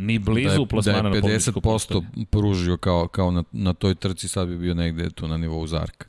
Ni 0.00 0.18
blizu 0.18 0.48
da 0.48 0.54
je, 0.54 0.66
plasmana 0.66 1.02
da 1.02 1.08
je 1.08 1.14
na 1.14 1.20
pobedničko 1.20 1.60
50% 1.60 2.24
pružio 2.30 2.76
kao, 2.76 3.08
kao 3.08 3.30
na, 3.30 3.44
na 3.52 3.72
toj 3.72 3.94
trci, 3.94 4.28
sad 4.28 4.48
bi 4.48 4.58
bio 4.58 4.74
negde 4.74 5.10
tu 5.10 5.28
na 5.28 5.36
nivou 5.36 5.66
Zarka. 5.66 6.06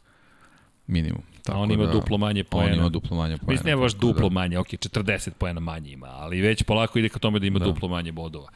Minimum. 0.87 1.21
Tako 1.43 1.57
a 1.57 1.61
on 1.61 1.71
ima 1.71 1.85
da, 1.85 1.91
duplo 1.91 2.17
manje 2.17 2.43
poena. 2.43 2.73
On 2.73 2.79
ima 2.79 2.89
duplo 2.89 3.17
manje 3.17 3.37
poena. 3.37 3.51
Mislim, 3.51 3.69
nema 3.69 3.81
baš 3.81 3.93
tako 3.93 4.07
duplo 4.07 4.29
da. 4.29 4.33
manje, 4.33 4.57
ok, 4.57 4.67
40 4.67 5.29
poena 5.29 5.59
manje 5.59 5.91
ima, 5.91 6.07
ali 6.07 6.41
već 6.41 6.63
polako 6.63 6.99
ide 6.99 7.09
ka 7.09 7.19
tome 7.19 7.39
da 7.39 7.45
ima 7.45 7.59
da. 7.59 7.65
duplo 7.65 7.87
manje 7.87 8.11
bodova. 8.11 8.49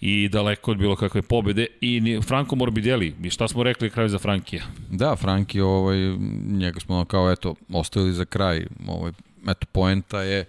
I 0.00 0.28
daleko 0.28 0.70
od 0.70 0.78
bilo 0.78 0.96
kakve 0.96 1.22
pobede. 1.22 1.66
I 1.80 2.20
Franco 2.26 2.56
Morbidelli, 2.56 3.14
i 3.22 3.30
šta 3.30 3.48
smo 3.48 3.62
rekli 3.62 3.88
na 3.88 3.94
kraju 3.94 4.08
za 4.08 4.18
Frankija? 4.18 4.62
Da, 4.90 5.16
Franki, 5.16 5.60
ovaj, 5.60 5.98
njega 6.46 6.80
smo 6.80 7.04
kao, 7.04 7.32
eto, 7.32 7.54
ostavili 7.72 8.12
za 8.12 8.24
kraj. 8.24 8.66
Ovaj, 8.88 9.12
eto, 9.48 9.66
poenta 9.72 10.22
je, 10.22 10.44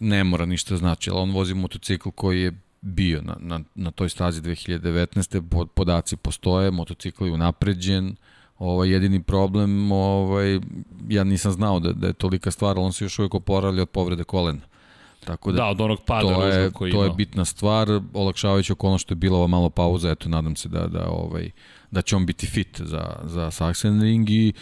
ne 0.00 0.24
mora 0.24 0.46
ništa 0.46 0.76
znači, 0.76 1.10
ali 1.10 1.20
on 1.20 1.30
vozi 1.30 1.54
motocikl 1.54 2.08
koji 2.10 2.42
je 2.42 2.52
bio 2.80 3.22
na, 3.22 3.36
na, 3.40 3.60
na 3.74 3.90
toj 3.90 4.08
stazi 4.08 4.40
2019. 4.40 5.48
Pod, 5.48 5.70
podaci 5.70 6.16
postoje, 6.16 6.70
motocikl 6.70 7.26
je 7.26 7.32
unapređen, 7.32 8.16
ovaj, 8.58 8.88
jedini 8.88 9.22
problem, 9.22 9.92
ovaj, 9.92 10.60
ja 11.08 11.24
nisam 11.24 11.52
znao 11.52 11.80
da, 11.80 11.92
da 11.92 12.06
je 12.06 12.12
tolika 12.12 12.50
stvar, 12.50 12.76
ali 12.76 12.86
on 12.86 12.92
se 12.92 13.04
još 13.04 13.18
uvijek 13.18 13.34
oporavlja 13.34 13.82
od 13.82 13.88
povrede 13.88 14.24
kolena. 14.24 14.60
Tako 15.24 15.52
Da, 15.52 15.66
od 15.66 15.80
onog 15.80 15.98
pada 16.06 16.34
to 16.34 16.46
je, 16.46 16.70
koji 16.70 16.92
to 16.92 17.04
je 17.04 17.10
bitna 17.10 17.44
stvar, 17.44 17.88
olakšavajući 18.14 18.72
okolno 18.72 18.98
što 18.98 19.12
je 19.12 19.16
bila 19.16 19.38
ova 19.38 19.46
malo 19.46 19.70
pauza, 19.70 20.10
eto, 20.10 20.28
nadam 20.28 20.56
se 20.56 20.68
da, 20.68 20.86
da, 20.86 21.08
ovaj, 21.08 21.50
da 21.90 22.02
će 22.02 22.16
on 22.16 22.26
biti 22.26 22.46
fit 22.46 22.80
za, 22.80 23.16
za 23.24 23.50
Sachsenring 23.50 24.30
i 24.30 24.52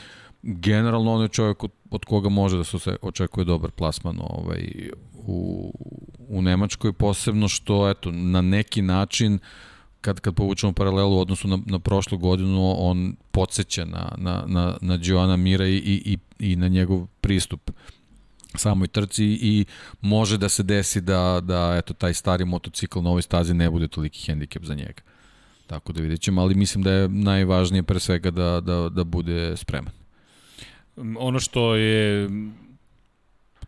generalno 0.43 1.15
on 1.15 1.23
je 1.23 1.29
čovjek 1.29 1.65
od, 1.65 1.71
od 1.91 2.05
koga 2.05 2.29
može 2.29 2.57
da 2.57 2.65
se 2.65 2.97
očekuje 3.03 3.45
dobar 3.45 3.71
plasman 3.71 4.19
ovaj, 4.21 4.91
u, 5.29 5.73
u 6.29 6.43
Nemačkoj, 6.43 6.93
posebno 6.93 7.49
što, 7.49 7.91
eto, 7.91 8.11
na 8.13 8.41
neki 8.41 8.83
način 8.83 9.39
kad, 10.01 10.21
kad 10.21 10.35
povučemo 10.35 10.73
paralelu 10.73 11.17
u 11.17 11.21
odnosu 11.21 11.49
na, 11.49 11.59
na 11.67 11.79
prošlu 11.79 12.19
godinu, 12.19 12.75
on 12.79 13.17
podsjeća 13.31 13.85
na, 13.85 14.13
na, 14.17 14.45
na, 14.47 14.77
na 14.81 14.99
Joana 15.03 15.37
Mira 15.37 15.67
i, 15.67 15.77
i, 15.77 16.19
i, 16.39 16.57
na 16.57 16.69
njegov 16.69 17.07
pristup 17.21 17.71
samoj 18.55 18.89
trci 18.89 19.25
i 19.25 19.65
može 20.01 20.39
da 20.39 20.49
se 20.49 20.63
desi 20.63 21.01
da, 21.01 21.41
da 21.43 21.75
eto, 21.79 21.95
taj 21.95 22.15
stari 22.15 22.45
motocikl 22.45 23.01
na 23.01 23.11
ovoj 23.11 23.23
stazi 23.23 23.55
ne 23.55 23.71
bude 23.71 23.89
toliki 23.89 24.27
hendikep 24.27 24.65
za 24.65 24.75
njega. 24.75 25.03
Tako 25.67 25.93
da 25.93 26.01
vidjet 26.01 26.21
ćemo, 26.21 26.43
ali 26.43 26.55
mislim 26.55 26.85
da 26.85 26.93
je 26.93 27.09
najvažnije 27.09 27.83
pre 27.83 28.01
svega 28.01 28.31
da, 28.31 28.61
da, 28.61 28.89
da 28.89 29.05
bude 29.05 29.57
spreman. 29.57 29.93
Ono 31.19 31.41
što 31.41 31.75
je 31.75 32.31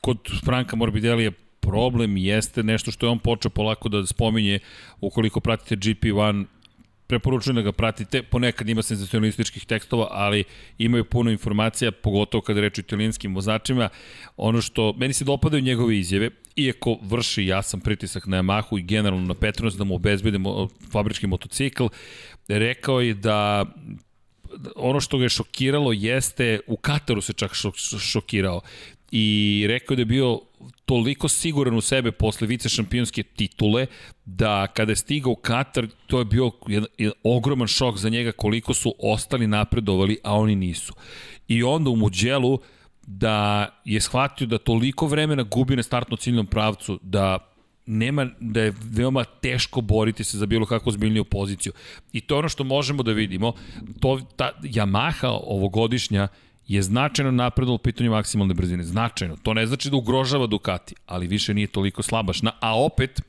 kod 0.00 0.18
Franka 0.44 0.76
Morbidelli 0.76 1.24
je 1.24 1.32
problem 1.70 2.16
jeste 2.16 2.62
nešto 2.62 2.90
što 2.90 3.06
je 3.06 3.10
on 3.10 3.18
počeo 3.18 3.50
polako 3.50 3.88
da 3.88 4.06
spominje 4.06 4.58
ukoliko 5.00 5.40
pratite 5.40 5.76
GP1 5.76 6.44
preporučujem 7.08 7.56
da 7.56 7.62
ga 7.62 7.72
pratite, 7.72 8.22
ponekad 8.22 8.68
ima 8.68 8.82
senzacionalističkih 8.82 9.64
tekstova, 9.66 10.08
ali 10.10 10.44
imaju 10.78 11.04
puno 11.04 11.30
informacija, 11.30 11.92
pogotovo 11.92 12.42
kada 12.42 12.60
reč 12.60 12.78
o 12.78 12.80
italijanskim 12.80 13.34
vozačima. 13.34 13.88
Ono 14.36 14.60
što, 14.60 14.92
meni 14.96 15.12
se 15.12 15.24
dopadaju 15.24 15.62
njegove 15.62 15.98
izjave, 15.98 16.30
iako 16.56 16.98
vrši 17.02 17.46
jasan 17.46 17.80
pritisak 17.80 18.26
na 18.26 18.42
Yamahu 18.42 18.78
i 18.78 18.82
generalno 18.82 19.26
na 19.26 19.34
Petronas 19.34 19.74
da 19.74 19.84
mu 19.84 19.94
obezbede 19.94 20.38
mo, 20.38 20.68
fabrički 20.92 21.26
motocikl, 21.26 21.86
rekao 22.48 23.00
je 23.00 23.14
da 23.14 23.64
ono 24.76 25.00
što 25.00 25.18
ga 25.18 25.24
je 25.24 25.28
šokiralo 25.28 25.92
jeste, 25.92 26.60
u 26.66 26.76
Kataru 26.76 27.20
se 27.20 27.32
čak 27.32 27.54
šok, 27.54 27.74
šokirao 28.00 28.60
i 29.12 29.64
rekao 29.68 29.96
da 29.96 30.00
je 30.00 30.06
bio 30.06 30.40
toliko 30.84 31.28
siguran 31.28 31.76
u 31.76 31.80
sebe 31.80 32.12
posle 32.12 32.46
vice 32.46 32.68
šampionske 32.68 33.22
titule 33.22 33.86
da 34.24 34.66
kada 34.66 34.92
je 34.92 34.96
stigao 34.96 35.32
u 35.32 35.36
Katar 35.36 35.86
to 36.06 36.18
je 36.18 36.24
bio 36.24 36.50
jedan, 36.66 36.88
jedan 36.98 37.14
ogroman 37.22 37.68
šok 37.68 37.96
za 37.96 38.08
njega 38.08 38.32
koliko 38.32 38.74
su 38.74 38.94
ostali 38.98 39.46
napredovali 39.46 40.18
a 40.24 40.34
oni 40.34 40.56
nisu 40.56 40.94
i 41.48 41.62
onda 41.62 41.90
u 41.90 41.96
Muđelu 41.96 42.58
da 43.06 43.68
je 43.84 44.00
shvatio 44.00 44.46
da 44.46 44.58
toliko 44.58 45.06
vremena 45.06 45.42
gubi 45.42 45.76
na 45.76 45.82
startno 45.82 46.16
ciljnom 46.16 46.46
pravcu 46.46 46.98
da 47.02 47.38
nema, 47.86 48.26
da 48.40 48.60
je 48.60 48.74
veoma 48.82 49.24
teško 49.24 49.80
boriti 49.80 50.24
se 50.24 50.38
za 50.38 50.46
bilo 50.46 50.66
kakvu 50.66 50.92
zbiljniju 50.92 51.24
poziciju. 51.24 51.72
I 52.12 52.20
to 52.20 52.34
je 52.34 52.38
ono 52.38 52.48
što 52.48 52.64
možemo 52.64 53.02
da 53.02 53.12
vidimo. 53.12 53.52
To, 54.00 54.20
ta 54.36 54.52
Yamaha 54.62 55.38
ovogodišnja 55.42 56.28
je 56.68 56.82
značajno 56.82 57.30
napredala 57.30 57.74
u 57.74 57.78
pitanju 57.78 58.10
maksimalne 58.10 58.54
brzine. 58.54 58.84
Značajno. 58.84 59.36
To 59.42 59.54
ne 59.54 59.66
znači 59.66 59.90
da 59.90 59.96
ugrožava 59.96 60.46
Ducati, 60.46 60.94
ali 61.06 61.26
više 61.26 61.54
nije 61.54 61.66
toliko 61.66 62.02
slabašna. 62.02 62.52
A 62.60 62.84
opet, 62.84 63.20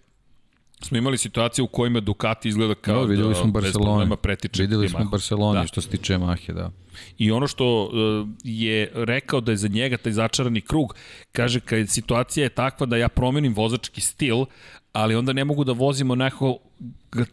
smo 0.81 0.97
imali 0.97 1.17
situacije 1.17 1.63
u 1.63 1.67
kojima 1.67 1.99
Ducati 1.99 2.49
izgleda 2.49 2.75
kao 2.75 2.95
No, 2.95 3.03
videli 3.03 3.29
da 3.29 3.35
smo 3.35 3.51
bez 3.51 3.63
Barcelona. 3.63 4.15
pretiče 4.15 4.61
Videli 4.61 4.89
smo. 4.89 5.05
Barcelona 5.05 5.61
Da. 5.61 5.67
što 5.67 5.81
se 5.81 5.89
tiče 5.89 6.13
Yamahe, 6.13 6.53
da. 6.53 6.71
I 7.17 7.31
ono 7.31 7.47
što 7.47 7.83
uh, 7.83 8.29
je 8.43 8.91
rekao 8.95 9.41
da 9.41 9.51
je 9.51 9.57
za 9.57 9.67
njega 9.67 9.97
taj 9.97 10.11
začarani 10.11 10.61
krug, 10.61 10.95
kaže 11.31 11.59
kad 11.59 11.89
situacija 11.89 12.43
je 12.43 12.49
takva 12.49 12.85
da 12.85 12.97
ja 12.97 13.09
promenim 13.09 13.53
vozački 13.53 14.01
stil, 14.01 14.45
ali 14.93 15.15
onda 15.15 15.33
ne 15.33 15.45
mogu 15.45 15.63
da 15.63 15.71
vozim 15.71 16.11
onako 16.11 16.57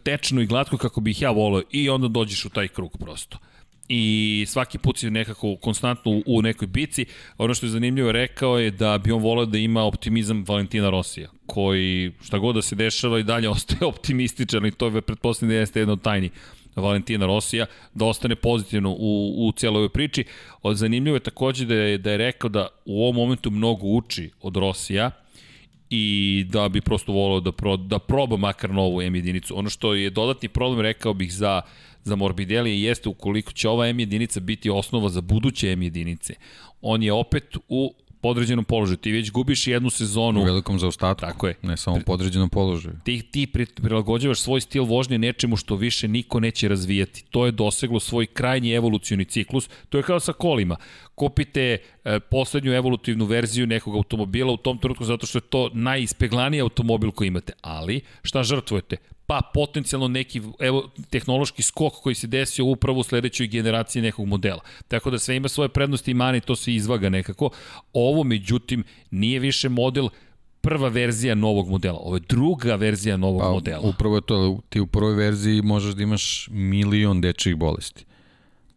tečno 0.03 0.41
i 0.41 0.45
glatko 0.45 0.77
kako 0.77 1.01
bih 1.01 1.21
ja 1.21 1.31
volio 1.31 1.63
i 1.71 1.89
onda 1.89 2.07
dođeš 2.07 2.45
u 2.45 2.49
taj 2.49 2.67
krug 2.67 2.97
prosto 2.99 3.37
i 3.89 4.45
svaki 4.47 4.77
put 4.77 4.97
si 4.97 5.09
nekako 5.09 5.55
konstantno 5.55 6.21
u, 6.25 6.41
nekoj 6.41 6.67
bici. 6.67 7.05
Ono 7.37 7.53
što 7.53 7.65
je 7.65 7.69
zanimljivo 7.69 8.11
rekao 8.11 8.59
je 8.59 8.71
da 8.71 8.97
bi 8.97 9.11
on 9.11 9.21
volao 9.21 9.45
da 9.45 9.57
ima 9.57 9.83
optimizam 9.83 10.43
Valentina 10.47 10.89
Rosija, 10.89 11.29
koji 11.45 12.11
šta 12.23 12.37
god 12.37 12.55
da 12.55 12.61
se 12.61 12.75
dešava 12.75 13.19
i 13.19 13.23
dalje 13.23 13.49
ostaje 13.57 13.85
optimističan 13.85 14.65
i 14.65 14.71
to 14.71 14.87
je 14.87 15.01
pretpostavljeno 15.01 15.53
da 15.55 15.59
jeste 15.59 15.79
jedno 15.79 15.95
tajni 15.95 16.29
Valentina 16.75 17.25
Rosija, 17.25 17.65
da 17.93 18.05
ostane 18.05 18.35
pozitivno 18.35 18.91
u, 18.91 19.47
u 19.47 19.51
cijeloj 19.51 19.77
ovoj 19.77 19.89
priči. 19.89 20.23
Od 20.61 20.77
zanimljivo 20.77 21.15
je 21.15 21.19
takođe 21.19 21.65
da 21.65 21.75
je, 21.75 21.97
da 21.97 22.11
je 22.11 22.17
rekao 22.17 22.49
da 22.49 22.67
u 22.85 23.03
ovom 23.03 23.15
momentu 23.15 23.51
mnogo 23.51 23.87
uči 23.87 24.29
od 24.41 24.55
Rosija, 24.55 25.11
i 25.89 26.45
da 26.49 26.69
bi 26.69 26.81
prosto 26.81 27.11
volao 27.11 27.39
da, 27.39 27.51
pro, 27.51 27.77
da 27.77 27.99
proba 27.99 28.37
makar 28.37 28.69
novu 28.69 29.01
M 29.01 29.15
jedinicu. 29.15 29.57
Ono 29.59 29.69
što 29.69 29.93
je 29.93 30.09
dodatni 30.09 30.49
problem, 30.49 30.81
rekao 30.81 31.13
bih, 31.13 31.33
za, 31.33 31.61
za 32.07 32.15
Morbidelli 32.15 32.81
jeste 32.81 33.09
ukoliko 33.09 33.51
će 33.51 33.69
ova 33.69 33.87
M 33.87 33.99
jedinica 33.99 34.39
biti 34.39 34.69
osnova 34.69 35.09
za 35.09 35.21
buduće 35.21 35.71
M 35.71 35.81
jedinice. 35.81 36.33
On 36.81 37.03
je 37.03 37.13
opet 37.13 37.57
u 37.69 37.93
podređenom 38.21 38.65
položaju. 38.65 38.97
Ti 38.97 39.11
već 39.11 39.31
gubiš 39.31 39.67
jednu 39.67 39.89
sezonu. 39.89 40.41
U 40.41 40.43
velikom 40.43 40.79
zaostatku. 40.79 41.21
Tako 41.21 41.47
je. 41.47 41.55
Ne 41.61 41.77
samo 41.77 41.97
u 41.97 41.99
podređenom 42.05 42.49
položaju. 42.49 42.95
Ti, 43.03 43.21
ti 43.31 43.47
pri- 43.53 43.81
prilagođavaš 43.81 44.39
svoj 44.39 44.61
stil 44.61 44.83
vožnje 44.83 45.17
nečemu 45.17 45.57
što 45.57 45.75
više 45.75 46.07
niko 46.07 46.39
neće 46.39 46.67
razvijati. 46.67 47.23
To 47.29 47.45
je 47.45 47.51
doseglo 47.51 47.99
svoj 47.99 48.25
krajnji 48.25 48.71
evolucioni 48.71 49.25
ciklus. 49.25 49.69
To 49.89 49.97
je 49.97 50.03
kao 50.03 50.19
sa 50.19 50.33
kolima. 50.33 50.75
Kupite 51.17 51.77
e, 52.05 52.19
poslednju 52.19 52.73
evolutivnu 52.73 53.25
verziju 53.25 53.67
nekog 53.67 53.95
automobila 53.95 54.53
u 54.53 54.57
tom 54.57 54.77
trenutku 54.77 55.05
zato 55.05 55.25
što 55.25 55.37
je 55.37 55.41
to 55.49 55.69
najispeglaniji 55.73 56.61
automobil 56.61 57.11
koji 57.11 57.27
imate. 57.27 57.53
Ali, 57.61 58.01
šta 58.23 58.43
žrtvujete? 58.43 58.97
pa 59.27 59.41
potencijalno 59.53 60.07
neki 60.07 60.41
evo, 60.59 60.89
tehnološki 61.09 61.63
skok 61.63 61.93
koji 61.93 62.15
se 62.15 62.27
desio 62.27 62.65
upravo 62.65 62.99
u 62.99 63.03
sledećoj 63.03 63.47
generaciji 63.47 64.01
nekog 64.01 64.27
modela. 64.27 64.61
Tako 64.87 65.09
da 65.09 65.19
sve 65.19 65.35
ima 65.35 65.47
svoje 65.47 65.69
prednosti 65.69 66.11
i 66.11 66.13
mani, 66.13 66.41
to 66.41 66.55
se 66.55 66.73
izvaga 66.73 67.09
nekako. 67.09 67.49
Ovo, 67.93 68.23
međutim, 68.23 68.83
nije 69.11 69.39
više 69.39 69.69
model 69.69 70.09
prva 70.61 70.89
verzija 70.89 71.35
novog 71.35 71.69
modela. 71.69 71.97
Ovo 71.97 72.15
je 72.15 72.21
druga 72.29 72.75
verzija 72.75 73.17
novog 73.17 73.41
Pa, 73.41 73.49
modela. 73.49 73.81
upravo 73.89 74.15
je 74.15 74.21
to, 74.21 74.59
ti 74.69 74.79
u 74.79 74.87
prvoj 74.87 75.15
verziji 75.15 75.61
možeš 75.61 75.93
da 75.95 76.03
imaš 76.03 76.49
milion 76.51 77.21
dečjih 77.21 77.55
bolesti. 77.55 78.05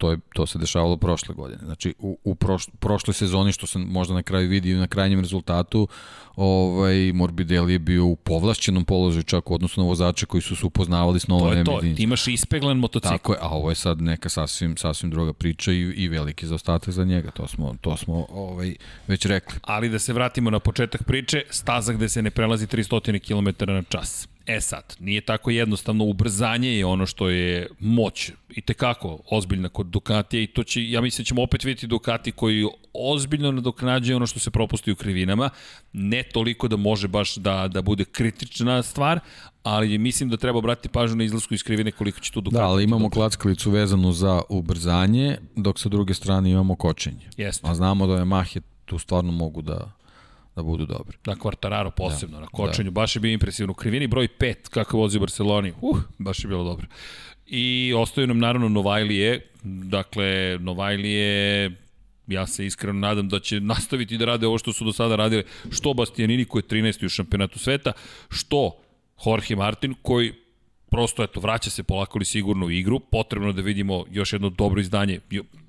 To, 0.01 0.11
je, 0.11 0.19
to 0.35 0.47
se 0.47 0.59
dešavalo 0.59 0.97
prošle 0.97 1.35
godine. 1.35 1.61
Znači, 1.65 1.95
u, 1.99 2.19
u 2.25 2.35
proš, 2.35 2.67
prošloj 2.79 3.15
sezoni, 3.15 3.53
što 3.53 3.67
se 3.67 3.79
možda 3.79 4.15
na 4.15 4.23
kraju 4.23 4.49
vidi 4.49 4.75
na 4.75 4.87
krajnjem 4.87 5.21
rezultatu, 5.21 5.89
ovaj, 6.37 7.13
Morbidelli 7.13 7.73
je 7.73 7.79
bio 7.79 8.05
u 8.07 8.17
povlašćenom 8.17 8.85
položaju 8.85 9.23
čak 9.23 9.51
u 9.51 9.55
odnosu 9.55 9.81
na 9.81 9.87
vozače 9.87 10.27
koji 10.27 10.41
su 10.41 10.57
se 10.57 10.67
upoznavali 10.67 11.21
s 11.21 11.27
novom 11.29 11.51
To 11.51 11.59
je 11.59 11.65
to, 11.65 11.81
ti 11.81 12.03
imaš 12.03 12.29
ispeglan 12.29 12.77
motocikl. 12.77 13.15
Tako 13.15 13.33
je, 13.33 13.39
a 13.43 13.49
ovo 13.49 13.69
je 13.71 13.75
sad 13.75 14.03
neka 14.03 14.29
sasvim, 14.29 14.77
sasvim 14.77 15.11
druga 15.11 15.33
priča 15.33 15.73
i, 15.73 15.81
i 15.81 16.09
veliki 16.09 16.47
zaostatak 16.47 16.95
za 16.95 17.05
njega, 17.05 17.31
to 17.31 17.47
smo, 17.49 17.75
to 17.81 17.97
smo 17.97 18.27
ovaj, 18.31 18.75
već 19.07 19.27
rekli. 19.27 19.59
Ali 19.63 19.89
da 19.89 19.99
se 19.99 20.13
vratimo 20.13 20.51
na 20.51 20.59
početak 20.59 21.05
priče, 21.05 21.43
staza 21.51 21.93
gde 21.93 22.09
se 22.09 22.23
ne 22.23 22.31
prelazi 22.31 22.67
300 22.67 23.19
km 23.19 23.73
na 23.73 23.83
čas. 23.83 24.29
E 24.57 24.61
sad, 24.61 24.97
nije 25.01 25.21
tako 25.21 25.51
jednostavno, 25.51 26.05
ubrzanje 26.05 26.69
je 26.79 26.87
ono 26.87 27.07
što 27.07 27.29
je 27.29 27.69
moć 27.79 28.31
i 28.51 28.61
tekako 28.61 29.19
ozbiljna 29.31 29.69
kod 29.69 29.87
Ducatija 29.87 30.43
i 30.43 30.47
to 30.47 30.63
će, 30.63 30.91
ja 30.91 31.01
mislim 31.01 31.25
da 31.25 31.27
ćemo 31.27 31.43
opet 31.43 31.65
vidjeti 31.65 31.87
Ducati 31.87 32.33
koji 32.33 32.67
ozbiljno 32.93 33.53
nadoknađuje 33.53 34.17
ono 34.17 34.27
što 34.27 34.41
se 34.41 34.51
propusti 34.51 34.93
u 34.93 34.97
krivinama, 34.97 35.51
ne 35.93 36.23
toliko 36.23 36.69
da 36.69 36.77
može 36.77 37.09
baš 37.09 37.37
da, 37.37 37.69
da 37.69 37.83
bude 37.83 38.05
kritična 38.05 38.83
stvar, 38.83 39.21
ali 39.63 39.99
mislim 39.99 40.29
da 40.29 40.37
treba 40.37 40.59
obratiti 40.59 40.89
pažnju 40.89 41.17
na 41.17 41.25
izlasku 41.25 41.55
iz 41.55 41.63
krivine 41.63 41.91
koliko 41.91 42.21
će 42.21 42.33
tu 42.33 42.41
Ducati. 42.41 42.61
Da, 42.61 42.67
ali 42.67 42.85
imamo 42.85 43.03
dobro. 43.03 43.15
klackalicu 43.15 43.71
vezanu 43.71 44.13
za 44.13 44.43
ubrzanje, 44.49 45.39
dok 45.57 45.79
sa 45.79 45.89
druge 45.89 46.15
strane 46.15 46.51
imamo 46.51 46.75
kočenje. 46.75 47.31
Jeste. 47.37 47.69
A 47.69 47.75
znamo 47.75 48.07
da 48.07 48.17
je 48.17 48.25
Mahe 48.25 48.61
tu 48.85 48.99
stvarno 48.99 49.33
mogu 49.33 49.63
da, 49.63 49.93
da 50.57 50.63
budu 50.63 50.87
dobri. 50.87 51.17
Na 51.27 51.37
Quartararo 51.37 51.91
posebno, 51.91 52.37
da, 52.37 52.41
na 52.41 52.47
kočenju, 52.47 52.91
da. 52.91 52.95
baš 52.95 53.17
je 53.17 53.21
bio 53.21 53.33
impresivno. 53.33 53.71
U 53.71 53.75
krivini 53.75 54.07
broj 54.07 54.29
5, 54.41 54.55
kako 54.71 54.97
vozi 54.97 55.17
u 55.17 55.21
Barceloni, 55.21 55.73
uh, 55.81 55.99
baš 56.19 56.45
je 56.45 56.49
bilo 56.49 56.65
dobro. 56.65 56.87
I 57.47 57.93
ostaju 57.97 58.27
nam 58.27 58.39
naravno 58.39 58.69
Novajlije, 58.69 59.51
dakle, 59.63 60.59
Novajlije 60.61 61.71
ja 62.27 62.47
se 62.47 62.67
iskreno 62.67 62.99
nadam 62.99 63.29
da 63.29 63.41
će 63.41 63.61
nastaviti 63.61 64.19
da 64.19 64.25
rade 64.25 64.47
ovo 64.47 64.59
što 64.59 64.73
su 64.73 64.85
do 64.85 64.93
sada 64.93 65.17
radile, 65.17 65.43
što 65.71 65.95
Bastianini 65.95 66.45
koji 66.45 66.63
je 66.63 66.69
13. 66.69 67.07
u 67.07 67.09
šampionatu 67.09 67.59
sveta, 67.59 67.93
što 68.29 68.77
Jorge 69.27 69.57
Martin 69.57 69.95
koji 70.03 70.33
prosto 70.91 71.23
eto 71.23 71.41
vraća 71.41 71.71
se 71.71 71.83
polako 71.83 72.19
li 72.19 72.25
sigurno 72.25 72.67
u 72.67 72.71
igru, 72.71 73.01
potrebno 73.01 73.53
da 73.53 73.63
vidimo 73.63 74.05
još 74.11 74.33
jedno 74.33 74.51
dobro 74.51 74.81
izdanje, 74.81 75.21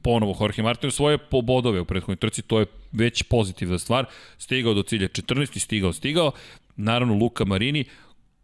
ponovo 0.02 0.38
Jorge 0.40 0.64
Martin 0.64 0.92
svoje 0.92 1.18
pobodove 1.18 1.82
u 1.82 1.86
prethodnoj 1.86 2.16
trci, 2.16 2.42
to 2.42 2.60
je 2.60 2.66
već 2.92 3.24
pozitivna 3.24 3.80
stvar, 3.80 4.06
stigao 4.38 4.74
do 4.74 4.84
cilja 4.84 5.08
14. 5.08 5.60
stigao, 5.60 5.94
stigao, 5.94 6.32
naravno 6.76 7.14
Luka 7.14 7.46
Marini, 7.46 7.86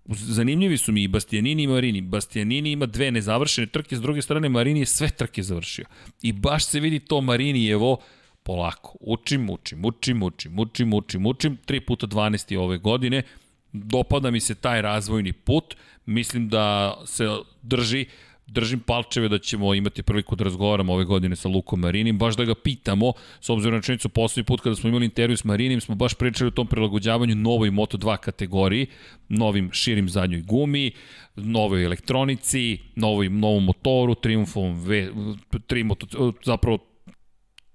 zanimljivi 0.06 0.78
su 0.78 0.92
mi 0.92 1.04
i 1.04 1.08
Bastianini 1.08 1.64
i 1.64 1.68
Marini. 1.68 2.02
Bastianini 2.02 2.72
ima 2.72 2.86
dve 2.86 3.12
nezavršene 3.12 3.68
trke, 3.68 3.96
s 3.96 4.02
druge 4.02 4.22
strane 4.22 4.50
Marini 4.50 4.80
je 4.80 4.86
sve 4.86 5.10
trke 5.10 5.44
završio. 5.44 5.86
I 6.22 6.32
baš 6.32 6.66
se 6.66 6.80
vidi 6.80 7.00
to 7.00 7.22
Marinijevo 7.22 7.98
polako. 8.44 8.98
Učim, 9.00 9.50
učim, 9.50 9.86
učim, 9.86 10.24
učim, 10.24 10.60
učim, 10.60 10.94
učim, 10.94 11.26
učim. 11.26 11.58
3 11.68 11.80
puta 11.80 12.08
12 12.08 12.58
ove 12.58 12.78
godine. 12.78 13.24
Dopada 13.74 14.32
mi 14.32 14.40
se 14.40 14.56
taj 14.56 14.82
razvojni 14.82 15.34
put. 15.34 15.76
Mislim 16.06 16.50
da 16.50 16.98
se 17.06 17.28
drži 17.62 18.06
držim 18.48 18.80
palčeve 18.80 19.30
da 19.30 19.40
ćemo 19.40 19.74
imati 19.74 20.04
priliku 20.04 20.36
da 20.36 20.44
razgovaramo 20.44 20.94
ove 20.94 21.06
godine 21.06 21.36
sa 21.36 21.50
Lukom 21.50 21.80
Marinim, 21.80 22.18
baš 22.18 22.36
da 22.36 22.46
ga 22.46 22.56
pitamo, 22.56 23.14
s 23.42 23.50
obzirom 23.50 23.76
na 23.76 23.82
činjenicu 23.82 24.10
poslednji 24.10 24.46
put 24.46 24.62
kada 24.62 24.76
smo 24.76 24.90
imali 24.90 25.06
intervju 25.06 25.38
s 25.38 25.44
Marinim, 25.44 25.82
smo 25.82 25.96
baš 25.96 26.14
pričali 26.14 26.48
o 26.48 26.52
tom 26.52 26.68
prilagođavanju 26.68 27.36
novoj 27.36 27.72
Moto2 27.72 28.18
kategoriji, 28.18 28.88
novim 29.30 29.70
širim 29.72 30.10
zadnjoj 30.10 30.42
gumi, 30.42 30.92
novoj 31.36 31.86
elektronici, 31.86 32.80
novoj, 32.96 33.30
novom 33.30 33.64
motoru, 33.64 34.16
Triumfom 34.16 34.80
V, 34.84 35.10
tri 35.68 35.84
moto, 35.84 36.34
zapravo 36.46 36.78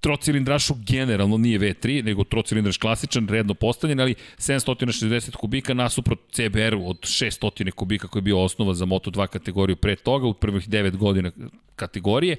trocilindrašu 0.02 0.74
generalno 0.86 1.36
nije 1.36 1.58
V3, 1.58 2.04
nego 2.04 2.24
trocilindraš 2.24 2.76
klasičan, 2.76 3.28
redno 3.28 3.54
postavljen, 3.54 4.00
ali 4.00 4.14
760 4.38 5.36
kubika 5.36 5.74
nasuprot 5.74 6.18
CBR-u 6.32 6.88
od 6.88 7.00
600 7.00 7.70
kubika 7.70 8.08
koji 8.08 8.20
je 8.20 8.24
bio 8.24 8.42
osnova 8.42 8.74
za 8.74 8.86
Moto2 8.86 9.26
kategoriju 9.26 9.76
pre 9.76 9.96
toga, 9.96 10.26
u 10.26 10.34
prvih 10.34 10.68
9 10.68 10.96
godina 10.96 11.30
kategorije. 11.76 12.36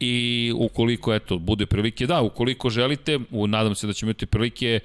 I 0.00 0.52
ukoliko 0.56 1.14
eto 1.14 1.38
bude 1.38 1.66
prilike 1.66 2.06
da 2.06 2.22
ukoliko 2.22 2.70
želite 2.70 3.18
u, 3.30 3.46
nadam 3.46 3.74
se 3.74 3.86
da 3.86 3.92
ćemo 3.92 4.10
imati 4.10 4.26
prilike 4.26 4.80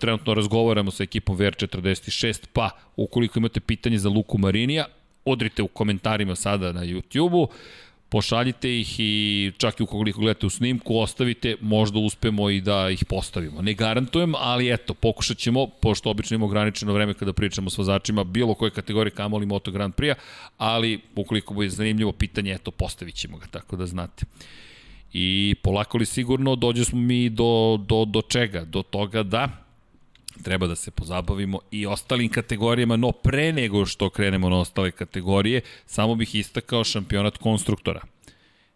trenutno 0.00 0.34
razgovaramo 0.34 0.90
sa 0.90 1.02
ekipom 1.02 1.38
VR46 1.38 2.46
pa 2.52 2.70
ukoliko 2.96 3.38
imate 3.38 3.60
pitanje 3.60 3.98
za 3.98 4.08
Luku 4.08 4.38
Marinija 4.38 4.86
odrite 5.24 5.62
u 5.62 5.68
komentarima 5.68 6.36
sada 6.36 6.72
na 6.72 6.80
YouTube-u 6.80 7.48
pošaljite 8.14 8.80
ih 8.80 9.00
i 9.00 9.52
čak 9.58 9.80
i 9.80 9.82
ukoliko 9.82 10.20
gledate 10.20 10.46
u 10.46 10.50
snimku, 10.50 10.98
ostavite, 10.98 11.56
možda 11.60 11.98
uspemo 11.98 12.50
i 12.50 12.60
da 12.60 12.90
ih 12.90 13.04
postavimo. 13.04 13.62
Ne 13.62 13.74
garantujem, 13.74 14.34
ali 14.38 14.72
eto, 14.72 14.94
pokušat 14.94 15.36
ćemo, 15.36 15.66
pošto 15.66 16.10
obično 16.10 16.34
imamo 16.34 16.46
ograničeno 16.46 16.92
vreme 16.92 17.14
kada 17.14 17.32
pričamo 17.32 17.70
s 17.70 17.78
vozačima, 17.78 18.24
bilo 18.24 18.54
koje 18.54 18.70
kategorije 18.70 19.10
kamoli 19.10 19.46
Moto 19.46 19.70
Grand 19.70 19.94
Prix, 19.94 20.14
ali 20.58 21.00
ukoliko 21.16 21.54
bude 21.54 21.68
zanimljivo 21.68 22.12
pitanje, 22.12 22.52
eto, 22.52 22.70
postavit 22.70 23.14
ćemo 23.14 23.38
ga, 23.38 23.46
tako 23.46 23.76
da 23.76 23.86
znate. 23.86 24.26
I 25.12 25.54
polako 25.62 25.98
li 25.98 26.06
sigurno 26.06 26.56
dođe 26.56 26.84
smo 26.84 27.00
mi 27.00 27.28
do, 27.28 27.80
do, 27.88 28.04
do 28.04 28.22
čega? 28.22 28.64
Do 28.64 28.82
toga 28.82 29.22
da 29.22 29.63
treba 30.42 30.66
da 30.66 30.74
se 30.74 30.90
pozabavimo 30.90 31.60
i 31.70 31.86
ostalim 31.86 32.28
kategorijama, 32.28 32.96
no 32.96 33.12
pre 33.12 33.52
nego 33.52 33.86
što 33.86 34.10
krenemo 34.10 34.48
na 34.48 34.56
ostale 34.56 34.90
kategorije, 34.90 35.60
samo 35.86 36.14
bih 36.14 36.34
istakao 36.34 36.84
šampionat 36.84 37.38
konstruktora. 37.38 38.00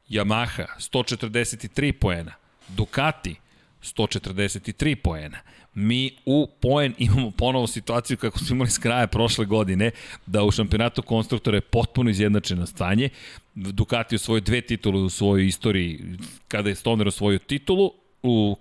Yamaha 0.09 0.67
143 0.79 1.93
poena, 1.93 2.33
Ducati 2.69 3.35
143 3.83 4.95
poena. 4.95 5.39
Mi 5.75 6.17
u 6.27 6.49
poen 6.61 6.95
imamo 6.99 7.31
ponovo 7.31 7.67
situaciju 7.67 8.17
kako 8.17 8.39
smo 8.39 8.55
imali 8.55 8.71
s 8.71 8.79
kraja 8.79 9.07
prošle 9.07 9.45
godine, 9.45 9.91
da 10.27 10.45
u 10.45 10.51
šampionatu 10.51 11.03
konstruktora 11.03 11.57
je 11.57 11.61
potpuno 11.61 12.11
izjednačeno 12.11 12.67
stanje. 12.67 13.09
Ducati 13.55 14.17
osvojio 14.17 14.41
dve 14.41 14.61
titule 14.61 15.01
u 15.01 15.11
svojoj 15.11 15.47
istoriji 15.47 16.05
kada 16.49 16.69
je 16.69 16.75
Stoner 16.75 17.09
osvojio 17.09 17.39
titulu, 17.39 17.93
u 18.23 18.57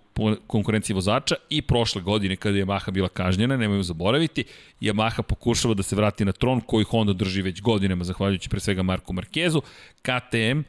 konkurenciji 0.47 0.93
vozača 0.93 1.35
i 1.49 1.61
prošle 1.61 2.01
godine 2.01 2.35
kada 2.35 2.57
je 2.57 2.65
Yamaha 2.65 2.91
bila 2.91 3.09
kažnjena, 3.09 3.57
nemojmo 3.57 3.83
zaboraviti, 3.83 4.43
Yamaha 4.81 5.21
pokušava 5.21 5.73
da 5.73 5.83
se 5.83 5.95
vrati 5.95 6.25
na 6.25 6.31
tron 6.31 6.61
koji 6.61 6.85
Honda 6.85 7.13
drži 7.13 7.41
već 7.41 7.61
godinama, 7.61 8.03
zahvaljujući 8.03 8.49
pre 8.49 8.59
svega 8.59 8.83
Marku 8.83 9.13
Markezu, 9.13 9.61
KTM 10.01 10.61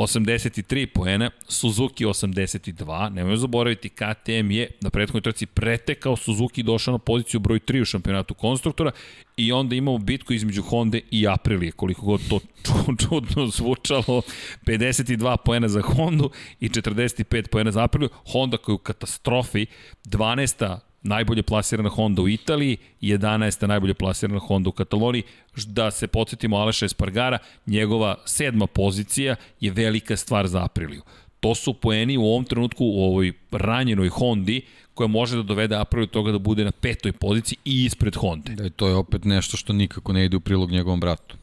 83 0.00 0.86
poena, 0.86 1.30
Suzuki 1.48 2.04
82, 2.04 3.08
nemojmo 3.10 3.36
zaboraviti, 3.36 3.88
KTM 3.88 4.50
je 4.50 4.70
na 4.80 4.90
prethodnoj 4.90 5.20
trci 5.20 5.46
pretekao 5.46 6.16
Suzuki 6.16 6.62
došao 6.62 6.92
na 6.92 6.98
poziciju 6.98 7.40
broj 7.40 7.60
3 7.60 7.82
u 7.82 7.84
šampionatu 7.84 8.34
konstruktora 8.34 8.90
i 9.36 9.52
onda 9.52 9.74
imamo 9.74 9.98
bitku 9.98 10.32
između 10.32 10.62
Honda 10.62 10.98
i 11.10 11.28
Aprilije, 11.28 11.72
koliko 11.72 12.06
god 12.06 12.20
to 12.28 12.40
čudno 13.08 13.46
zvučalo, 13.46 14.22
52 14.66 15.36
poena 15.44 15.68
za 15.68 15.82
Hondu 15.82 16.30
i 16.60 16.68
45 16.68 17.48
poena 17.48 17.70
za 17.70 17.84
Apriliju, 17.84 18.08
Honda 18.32 18.56
koja 18.56 18.72
je 18.72 18.74
u 18.74 18.78
katastrofi, 18.78 19.66
12 20.04 20.78
najbolje 21.02 21.42
plasirana 21.42 21.88
Honda 21.88 22.22
u 22.22 22.28
Italiji, 22.28 22.76
11. 23.00 23.66
najbolje 23.66 23.94
plasirana 23.94 24.38
Honda 24.38 24.68
u 24.68 24.72
Kataloniji. 24.72 25.22
Da 25.66 25.90
se 25.90 26.06
podsjetimo 26.06 26.56
Aleša 26.56 26.84
Espargara, 26.84 27.38
njegova 27.66 28.14
sedma 28.24 28.66
pozicija 28.66 29.36
je 29.60 29.70
velika 29.70 30.16
stvar 30.16 30.46
za 30.46 30.64
Apriliju. 30.64 31.02
To 31.40 31.54
su 31.54 31.74
poeni 31.74 32.18
u 32.18 32.24
ovom 32.24 32.44
trenutku 32.44 32.84
u 32.84 33.02
ovoj 33.04 33.32
ranjenoj 33.50 34.08
Hondi 34.08 34.62
koja 34.94 35.08
može 35.08 35.36
da 35.36 35.42
dovede 35.42 35.76
Apriliju 35.76 36.06
toga 36.06 36.32
da 36.32 36.38
bude 36.38 36.64
na 36.64 36.72
petoj 36.72 37.12
poziciji 37.12 37.58
i 37.64 37.84
ispred 37.84 38.16
Honda. 38.16 38.52
Da, 38.52 38.70
to 38.70 38.88
je 38.88 38.94
opet 38.94 39.24
nešto 39.24 39.56
što 39.56 39.72
nikako 39.72 40.12
ne 40.12 40.24
ide 40.24 40.36
u 40.36 40.40
prilog 40.40 40.70
njegovom 40.70 41.00
bratu. 41.00 41.36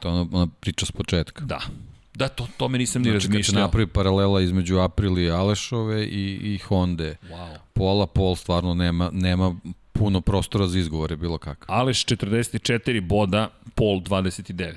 To 0.00 0.08
je 0.08 0.12
ona, 0.12 0.26
ona 0.32 0.46
priča 0.60 0.86
s 0.86 0.92
početka. 0.92 1.44
Da, 1.44 1.60
Da, 2.14 2.28
to, 2.28 2.46
to 2.56 2.68
me 2.68 2.78
nisam 2.78 3.02
ni 3.02 3.10
znači, 3.10 3.14
razmišljao. 3.14 3.42
Znači, 3.42 3.52
kad 3.52 3.54
se 3.54 3.60
napravi 3.60 3.86
paralela 3.86 4.40
između 4.40 4.78
Aprilije 4.78 5.30
Alešove 5.30 6.04
i, 6.06 6.54
i 6.54 6.58
Honde, 6.58 7.16
wow. 7.22 7.56
pola 7.72 8.06
pol 8.06 8.36
stvarno 8.36 8.74
nema, 8.74 9.10
nema 9.12 9.54
puno 9.92 10.20
prostora 10.20 10.66
za 10.66 10.78
izgovore, 10.78 11.16
bilo 11.16 11.38
kakav. 11.38 11.76
Aleš 11.76 12.06
44 12.06 13.00
boda, 13.00 13.48
Pol 13.74 14.00
29. 14.00 14.76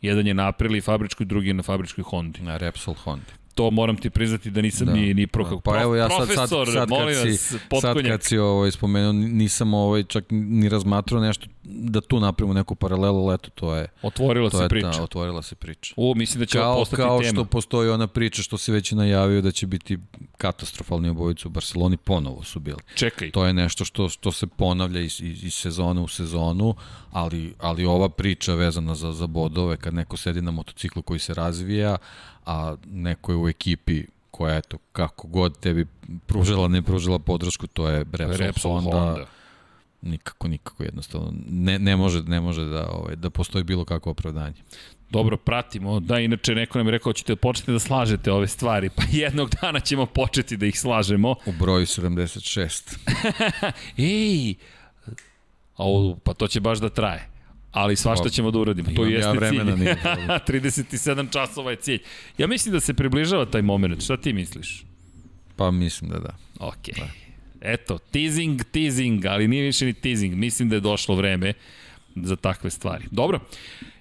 Jedan 0.00 0.26
je 0.26 0.34
na 0.34 0.48
Apriliji 0.48 0.80
fabričkoj, 0.80 1.26
drugi 1.26 1.48
je 1.48 1.54
na 1.54 1.62
fabričkoj 1.62 2.04
Hondi. 2.04 2.40
Na 2.40 2.56
Repsol 2.56 2.94
Hondi. 2.94 3.32
To 3.56 3.70
moram 3.70 3.96
ti 3.96 4.10
priznati 4.10 4.50
da 4.50 4.62
nisam 4.62 4.86
da. 4.86 4.92
ni, 4.92 5.14
ni 5.14 5.26
pro, 5.26 5.44
da. 5.44 5.56
Pa 5.64 5.82
evo 5.82 5.96
ja 5.96 6.08
sad, 6.08 6.16
profesor, 6.16 6.66
sad, 6.66 6.74
sad, 6.74 6.88
molim 6.88 7.14
kad 7.14 7.28
vas, 7.28 7.38
si, 7.38 7.58
sad 7.80 8.02
kad 8.08 8.22
si 8.22 8.38
ovaj, 8.38 8.70
spomenuo, 8.70 9.12
nisam 9.12 9.74
ovaj, 9.74 10.02
čak 10.04 10.24
ni 10.30 10.68
razmatrao 10.68 11.20
nešto 11.20 11.46
da 11.64 12.00
tu 12.00 12.20
napravimo 12.20 12.54
neku 12.54 12.74
paralelu, 12.74 13.26
ali 13.26 13.34
eto, 13.34 13.50
to 13.50 13.74
je, 13.74 13.88
Otvorila 14.02 14.50
to 14.50 14.58
se 14.58 14.64
je 14.64 14.68
priča. 14.68 14.90
ta, 14.90 15.02
otvorila 15.02 15.42
se 15.42 15.54
priča. 15.54 15.94
U, 15.96 16.14
mislim 16.16 16.40
da 16.40 16.46
će 16.46 16.60
ovo 16.60 16.66
Kao, 16.68 16.78
postati 16.78 17.02
kao 17.02 17.20
tema. 17.20 17.32
što 17.32 17.44
postoji 17.44 17.90
ona 17.90 18.06
priča 18.06 18.42
što 18.42 18.58
si 18.58 18.72
već 18.72 18.92
najavio 18.92 19.40
da 19.42 19.50
će 19.52 19.66
biti 19.66 19.98
katastrofalni 20.38 21.08
obojicu 21.08 21.48
u 21.48 21.50
Barceloni, 21.50 21.96
ponovo 21.96 22.42
su 22.44 22.60
bili. 22.60 22.78
Čekaj, 22.94 23.30
To 23.30 23.46
je 23.46 23.52
nešto 23.52 23.84
što, 23.84 24.08
što 24.08 24.32
se 24.32 24.46
ponavlja 24.46 25.00
iz, 25.00 25.20
iz, 25.20 25.44
iz 25.44 25.54
sezone 25.54 26.00
u 26.00 26.08
sezonu, 26.08 26.74
ali, 27.12 27.54
ali 27.58 27.84
ova 27.84 28.08
priča 28.08 28.54
vezana 28.54 28.94
za, 28.94 29.12
za 29.12 29.26
bodove, 29.26 29.76
kad 29.76 29.94
neko 29.94 30.16
sedi 30.16 30.42
na 30.42 30.50
motociklu 30.50 31.02
koji 31.02 31.18
se 31.20 31.34
razvija, 31.34 31.96
a 32.46 32.76
neko 32.86 33.32
je 33.32 33.36
u 33.36 33.48
ekipi 33.48 34.04
koja, 34.30 34.56
eto, 34.56 34.78
kako 34.92 35.28
god 35.28 35.58
tebi 35.58 35.86
pružila, 36.26 36.68
ne 36.68 36.82
pružila 36.82 37.18
podršku, 37.18 37.66
to 37.66 37.88
je 37.88 38.04
Repsol, 38.12 38.46
Repsol 38.46 38.72
Honda, 38.72 39.00
Honda. 39.00 39.26
nikako, 40.02 40.48
nikako 40.48 40.82
jednostavno. 40.82 41.32
Ne, 41.48 41.78
ne 41.78 41.96
može, 41.96 42.22
ne 42.22 42.40
može 42.40 42.64
da, 42.64 42.90
ovaj, 42.90 43.16
da 43.16 43.30
postoji 43.30 43.64
bilo 43.64 43.84
kakvo 43.84 44.12
opravdanje. 44.12 44.62
Dobro, 45.10 45.36
pratimo. 45.36 46.00
Da, 46.00 46.18
inače 46.20 46.54
neko 46.54 46.78
nam 46.78 46.86
je 46.86 46.90
rekao 46.90 47.12
ćete 47.12 47.32
da 47.32 47.36
počnete 47.36 47.72
da 47.72 47.78
slažete 47.78 48.32
ove 48.32 48.46
stvari, 48.48 48.90
pa 48.96 49.02
jednog 49.24 49.50
dana 49.62 49.80
ćemo 49.80 50.06
početi 50.06 50.56
da 50.56 50.66
ih 50.66 50.80
slažemo. 50.80 51.34
U 51.46 51.52
broju 51.58 51.86
76. 51.86 52.96
Ej, 53.98 54.54
a 55.76 55.84
ovo, 55.84 56.16
pa 56.16 56.34
to 56.34 56.48
će 56.48 56.60
baš 56.60 56.78
da 56.78 56.88
traje. 56.88 57.35
Ali 57.76 57.96
svašta 57.96 58.22
Pa, 58.24 58.28
ćemo 58.30 58.50
da 58.50 58.58
uradimo. 58.58 58.88
To 58.88 59.02
imam 59.02 59.10
ja 59.10 59.16
jeste 59.16 59.32
vremena, 59.32 59.72
cilj. 59.76 59.84
nije 59.84 59.96
problem. 60.02 60.28
37 60.28 61.32
časova 61.32 61.70
je 61.70 61.76
cilj. 61.76 62.00
Ja 62.38 62.46
mislim 62.46 62.72
da 62.72 62.80
se 62.80 62.94
približava 62.94 63.46
taj 63.46 63.62
moment. 63.62 64.02
Šta 64.04 64.16
ti 64.16 64.32
misliš? 64.32 64.84
Pa 65.56 65.70
mislim 65.70 66.10
da 66.10 66.18
da. 66.18 66.36
Ok. 66.58 66.88
Eto, 67.60 67.98
teasing, 67.98 68.62
teasing, 68.72 69.26
ali 69.26 69.48
nije 69.48 69.62
više 69.64 69.86
ni 69.86 69.92
teasing. 69.92 70.34
Mislim 70.34 70.68
da 70.68 70.74
je 70.76 70.80
došlo 70.80 71.14
vreme 71.14 71.52
za 72.14 72.36
takve 72.36 72.70
stvari. 72.70 73.04
Dobro, 73.10 73.40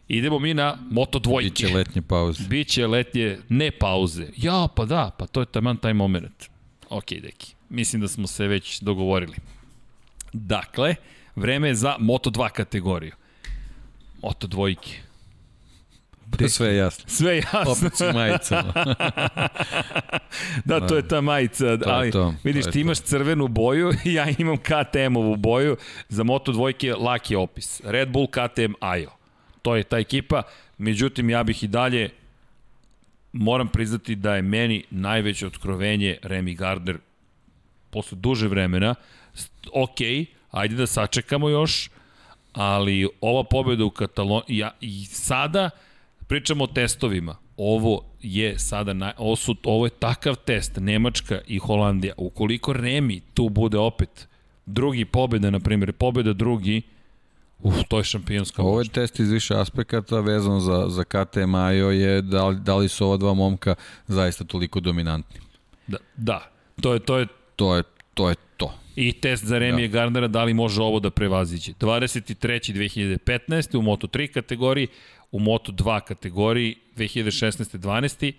idemo 0.08 0.40
mi 0.40 0.54
na 0.54 0.78
Moto 0.92 1.20
dvojke. 1.20 1.50
Biće 1.50 1.76
letnje 1.76 2.02
pauze. 2.02 2.44
Biće 2.48 2.88
letnje, 2.88 3.38
ne 3.50 3.72
pauze. 3.72 4.28
Ja, 4.38 4.68
pa 4.76 4.86
da, 4.86 5.12
pa 5.20 5.28
to 5.28 5.40
je 5.40 5.46
taman 5.46 5.78
taj 5.78 5.94
moment. 5.94 6.46
Ok, 6.90 7.10
deki. 7.10 7.54
Mislim 7.70 8.02
da 8.02 8.08
smo 8.08 8.28
se 8.28 8.48
već 8.48 8.82
dogovorili. 8.82 9.36
Dakle, 10.34 10.96
vreme 11.36 11.68
je 11.68 11.76
za 11.76 11.96
Moto2 12.00 12.50
kategoriju. 12.50 13.12
Moto 14.26 14.48
dvojke. 14.48 14.92
Pa 16.40 16.48
sve 16.48 16.68
je 16.68 16.78
jasno. 16.78 17.06
Sve 17.18 17.38
jasno. 17.38 17.72
Opet 17.72 17.98
su 17.98 18.06
majicama. 18.14 18.74
Da, 20.66 20.88
to 20.88 20.96
je 20.96 21.08
ta 21.08 21.22
majica, 21.22 21.66
je 21.66 21.80
ali 21.86 22.12
to, 22.12 22.34
vidiš, 22.44 22.64
to 22.64 22.70
je 22.70 22.74
ti 22.74 22.80
imaš 22.80 23.00
crvenu 23.00 23.48
boju, 23.48 23.92
ja 24.18 24.28
imam 24.38 24.58
KTM-ovu 24.58 25.36
boju, 25.36 25.78
za 26.10 26.24
Moto 26.24 26.52
dvojke 26.52 26.94
lak 26.94 27.32
je 27.32 27.38
opis. 27.38 27.82
Red 27.84 28.10
Bull, 28.10 28.28
KTM, 28.28 28.74
Ajo. 28.80 29.12
To 29.62 29.76
je 29.76 29.84
ta 29.84 29.98
ekipa, 29.98 30.42
međutim, 30.78 31.30
ja 31.30 31.44
bih 31.44 31.64
i 31.64 31.68
dalje, 31.68 32.10
moram 33.34 33.68
priznati 33.68 34.16
da 34.16 34.36
je 34.36 34.42
meni 34.42 34.84
najveće 34.90 35.48
otkrovenje 35.48 36.18
Remy 36.24 36.56
Gardner 36.56 36.98
posle 37.90 38.18
duže 38.22 38.48
vremena. 38.48 38.96
Ok, 39.74 40.00
ajde 40.52 40.76
da 40.76 40.88
sačekamo 40.88 41.50
još, 41.50 41.90
ali 42.56 43.10
ova 43.22 43.44
pobjeda 43.44 43.86
u 43.86 43.90
Kataloniji, 43.90 44.58
ja, 44.58 44.72
i 44.82 45.06
sada 45.06 45.70
pričamo 46.28 46.64
o 46.64 46.68
testovima, 46.68 47.36
ovo 47.58 48.02
je 48.22 48.60
sada, 48.60 48.94
na, 48.94 49.14
ovo, 49.18 49.36
su, 49.36 49.56
ovo 49.64 49.86
je 49.86 49.90
takav 49.90 50.36
test, 50.36 50.72
Nemačka 50.78 51.40
i 51.48 51.58
Holandija, 51.58 52.14
ukoliko 52.18 52.74
Remi 52.74 53.22
tu 53.34 53.50
bude 53.50 53.78
opet 53.78 54.28
drugi 54.66 55.06
pobjeda, 55.06 55.50
na 55.50 55.60
primjer, 55.60 55.94
pobjeda 55.94 56.34
drugi, 56.34 56.82
uf, 57.60 57.76
to 57.88 57.98
je 57.98 58.04
šampionska 58.04 58.62
Ovo 58.62 58.82
je 58.82 58.90
test 58.90 59.20
iz 59.20 59.32
više 59.32 59.56
aspekata 59.56 60.20
vezano 60.20 60.60
za, 60.60 60.86
za 60.90 61.04
KTM 61.04 61.56
Ajo 61.56 61.92
je 61.92 62.22
da 62.22 62.48
li, 62.48 62.56
da 62.60 62.76
li 62.76 62.90
su 62.90 63.06
ova 63.06 63.18
dva 63.18 63.34
momka 63.34 63.76
zaista 64.08 64.44
toliko 64.44 64.80
dominantni. 64.80 65.40
Da, 65.88 65.98
da, 66.18 66.52
to 66.82 66.94
je, 66.94 67.00
to 67.00 67.18
je 67.18 67.28
To 67.56 67.76
je 67.76 67.84
to. 68.14 68.30
Je. 68.30 68.36
I 68.96 69.12
test 69.12 69.46
za 69.46 69.58
Remije 69.58 69.88
da. 69.88 69.92
Gardnera, 69.92 70.28
da 70.28 70.44
li 70.44 70.54
može 70.54 70.82
ovo 70.82 71.00
da 71.00 71.10
prevaziđe. 71.10 71.74
23. 71.74 72.74
2015. 72.74 73.78
u 73.78 73.82
Moto3 73.82 74.28
kategoriji, 74.28 74.88
u 75.32 75.40
Moto2 75.40 76.02
kategoriji 76.02 76.76
2016. 76.98 77.78
12. 77.78 78.34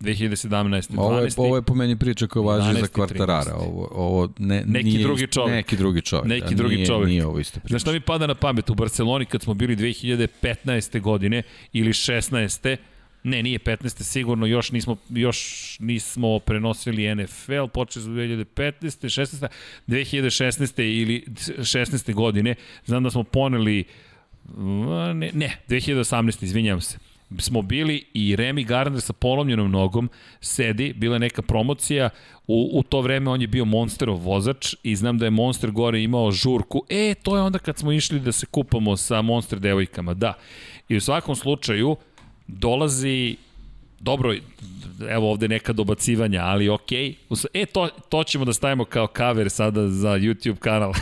2017. 0.00 0.88
12. 0.90 0.98
Ovo 0.98 1.18
je, 1.20 1.30
ovo 1.36 1.56
je 1.56 1.62
po 1.62 1.74
meni 1.74 1.98
priča 1.98 2.26
koja 2.26 2.42
važi 2.42 2.68
11. 2.70 2.80
za 2.80 2.86
kvartarara. 2.86 3.54
Ovo, 3.54 3.88
ovo 3.94 4.28
ne, 4.38 4.62
Neki 4.66 4.84
nije, 4.84 5.02
drugi 5.02 5.26
čovek. 5.26 5.52
Neki 5.52 5.76
drugi 5.76 6.00
čovek. 6.00 6.26
Neki 6.26 6.54
da, 6.54 6.54
drugi 6.54 6.74
nije, 6.74 6.86
čovek. 6.86 7.08
Nije 7.08 7.26
ovo 7.26 7.38
isto 7.38 7.60
priča. 7.60 7.72
Znaš 7.72 7.82
šta 7.82 7.92
mi 7.92 8.00
pada 8.00 8.26
na 8.26 8.34
pamet? 8.34 8.70
U 8.70 8.74
Barceloni 8.74 9.24
kad 9.24 9.42
smo 9.42 9.54
bili 9.54 9.76
2015. 9.76 11.00
godine 11.00 11.42
ili 11.72 11.92
16. 11.92 12.76
Ne, 13.24 13.42
nije 13.42 13.58
15. 13.58 14.02
sigurno, 14.02 14.46
još 14.46 14.72
nismo, 14.72 14.96
još 15.10 15.76
nismo 15.80 16.38
prenosili 16.38 17.14
NFL, 17.14 17.66
počeli 17.74 18.04
smo 18.04 18.12
2015. 18.12 18.46
16. 18.82 19.46
2016. 19.88 20.82
ili 20.82 21.24
16. 21.28 22.14
godine. 22.14 22.54
Znam 22.84 23.02
da 23.02 23.10
smo 23.10 23.24
poneli 23.24 23.84
ne, 25.14 25.30
ne 25.32 25.56
2018. 25.68 26.44
izvinjam 26.44 26.80
se 26.80 26.98
smo 27.38 27.62
bili 27.62 28.04
i 28.14 28.36
Remy 28.36 28.66
Gardner 28.66 29.00
sa 29.00 29.12
polomljenom 29.12 29.70
nogom 29.70 30.10
sedi, 30.40 30.92
bila 30.92 31.18
neka 31.18 31.42
promocija, 31.42 32.10
u, 32.46 32.70
u 32.72 32.82
to 32.82 33.00
vreme 33.00 33.30
on 33.30 33.40
je 33.40 33.46
bio 33.46 33.64
Monsterov 33.64 34.16
vozač 34.16 34.74
i 34.82 34.96
znam 34.96 35.18
da 35.18 35.24
je 35.24 35.30
Monster 35.30 35.70
gore 35.70 36.02
imao 36.02 36.32
žurku. 36.32 36.84
E, 36.88 37.14
to 37.22 37.36
je 37.36 37.42
onda 37.42 37.58
kad 37.58 37.78
smo 37.78 37.92
išli 37.92 38.20
da 38.20 38.32
se 38.32 38.46
kupamo 38.46 38.96
sa 38.96 39.22
Monster 39.22 39.58
devojkama, 39.58 40.14
da. 40.14 40.34
I 40.88 40.96
u 40.96 41.00
svakom 41.00 41.36
slučaju 41.36 41.96
dolazi 42.46 43.36
dobro, 44.02 44.34
evo 45.10 45.30
ovde 45.30 45.48
neka 45.48 45.72
dobacivanja, 45.72 46.42
ali. 46.44 46.68
Okay. 46.68 47.14
E, 47.54 47.66
to, 47.66 47.88
to 48.08 48.24
ćemo 48.24 48.44
da 48.44 48.52
stavimo 48.52 48.84
kao 48.84 49.08
cover 49.16 49.50
sada 49.50 49.88
za 49.88 50.08
YouTube 50.08 50.56
kanal. 50.56 50.92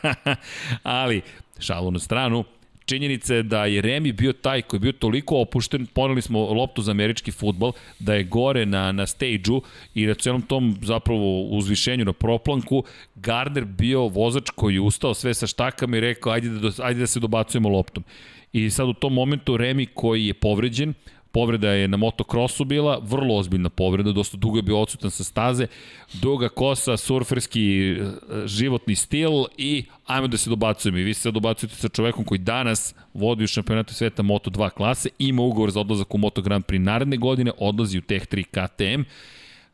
ali, 0.82 1.22
šalu 1.58 1.90
na 1.90 1.98
stranu, 1.98 2.44
činjenica 2.84 3.34
je 3.34 3.42
da 3.42 3.64
je 3.64 3.80
Remi 3.80 4.12
bio 4.12 4.32
taj 4.32 4.62
koji 4.62 4.78
je 4.78 4.80
bio 4.80 4.92
toliko 4.92 5.36
opušten, 5.40 5.86
poneli 5.86 6.22
smo 6.22 6.52
loptu 6.52 6.82
za 6.82 6.90
američki 6.90 7.32
futbol, 7.32 7.72
da 7.98 8.14
je 8.14 8.24
gore 8.24 8.66
na, 8.66 8.92
na 8.92 9.06
stage-u 9.06 9.62
i 9.94 10.06
na 10.06 10.14
celom 10.14 10.42
tom 10.42 10.76
zapravo 10.82 11.42
uzvišenju 11.42 12.04
na 12.04 12.12
proplanku, 12.12 12.84
Gardner 13.14 13.64
bio 13.64 14.08
vozač 14.08 14.50
koji 14.50 14.74
je 14.74 14.80
ustao 14.80 15.14
sve 15.14 15.34
sa 15.34 15.46
štakama 15.46 15.96
i 15.96 16.00
rekao 16.00 16.32
ajde 16.32 16.48
da, 16.48 16.70
ajde 16.82 17.00
da 17.00 17.06
se 17.06 17.20
dobacujemo 17.20 17.68
loptom. 17.68 18.04
I 18.52 18.70
sad 18.70 18.88
u 18.88 18.92
tom 18.92 19.14
momentu 19.14 19.56
Remi 19.56 19.86
koji 19.86 20.26
je 20.26 20.34
povređen, 20.34 20.94
povreda 21.32 21.70
je 21.70 21.88
na 21.88 21.96
motokrosu 21.96 22.64
bila, 22.64 22.98
vrlo 23.02 23.36
ozbiljna 23.36 23.68
povreda, 23.68 24.12
dosta 24.12 24.36
dugo 24.36 24.58
je 24.58 24.62
bio 24.62 24.80
odsutan 24.80 25.10
sa 25.10 25.24
staze, 25.24 25.66
duga 26.12 26.48
kosa, 26.48 26.96
surferski 26.96 27.96
životni 28.44 28.94
stil 28.94 29.30
i 29.58 29.84
ajmo 30.06 30.28
da 30.28 30.36
se 30.36 30.50
dobacujemo. 30.50 30.98
I 30.98 31.04
vi 31.04 31.14
se 31.14 31.30
dobacujete 31.30 31.76
sa 31.76 31.88
čovekom 31.88 32.24
koji 32.24 32.38
danas 32.38 32.94
vodi 33.14 33.44
u 33.44 33.46
šampionatu 33.46 33.94
sveta 33.94 34.22
Moto2 34.22 34.70
klase, 34.70 35.08
ima 35.18 35.42
ugovor 35.42 35.70
za 35.70 35.80
odlazak 35.80 36.14
u 36.14 36.18
Moto 36.18 36.42
Grand 36.42 36.64
Prix 36.64 36.78
naredne 36.78 37.16
godine, 37.16 37.52
odlazi 37.58 37.98
u 37.98 38.02
Tech 38.02 38.26
3 38.26 38.44
KTM, 38.44 39.02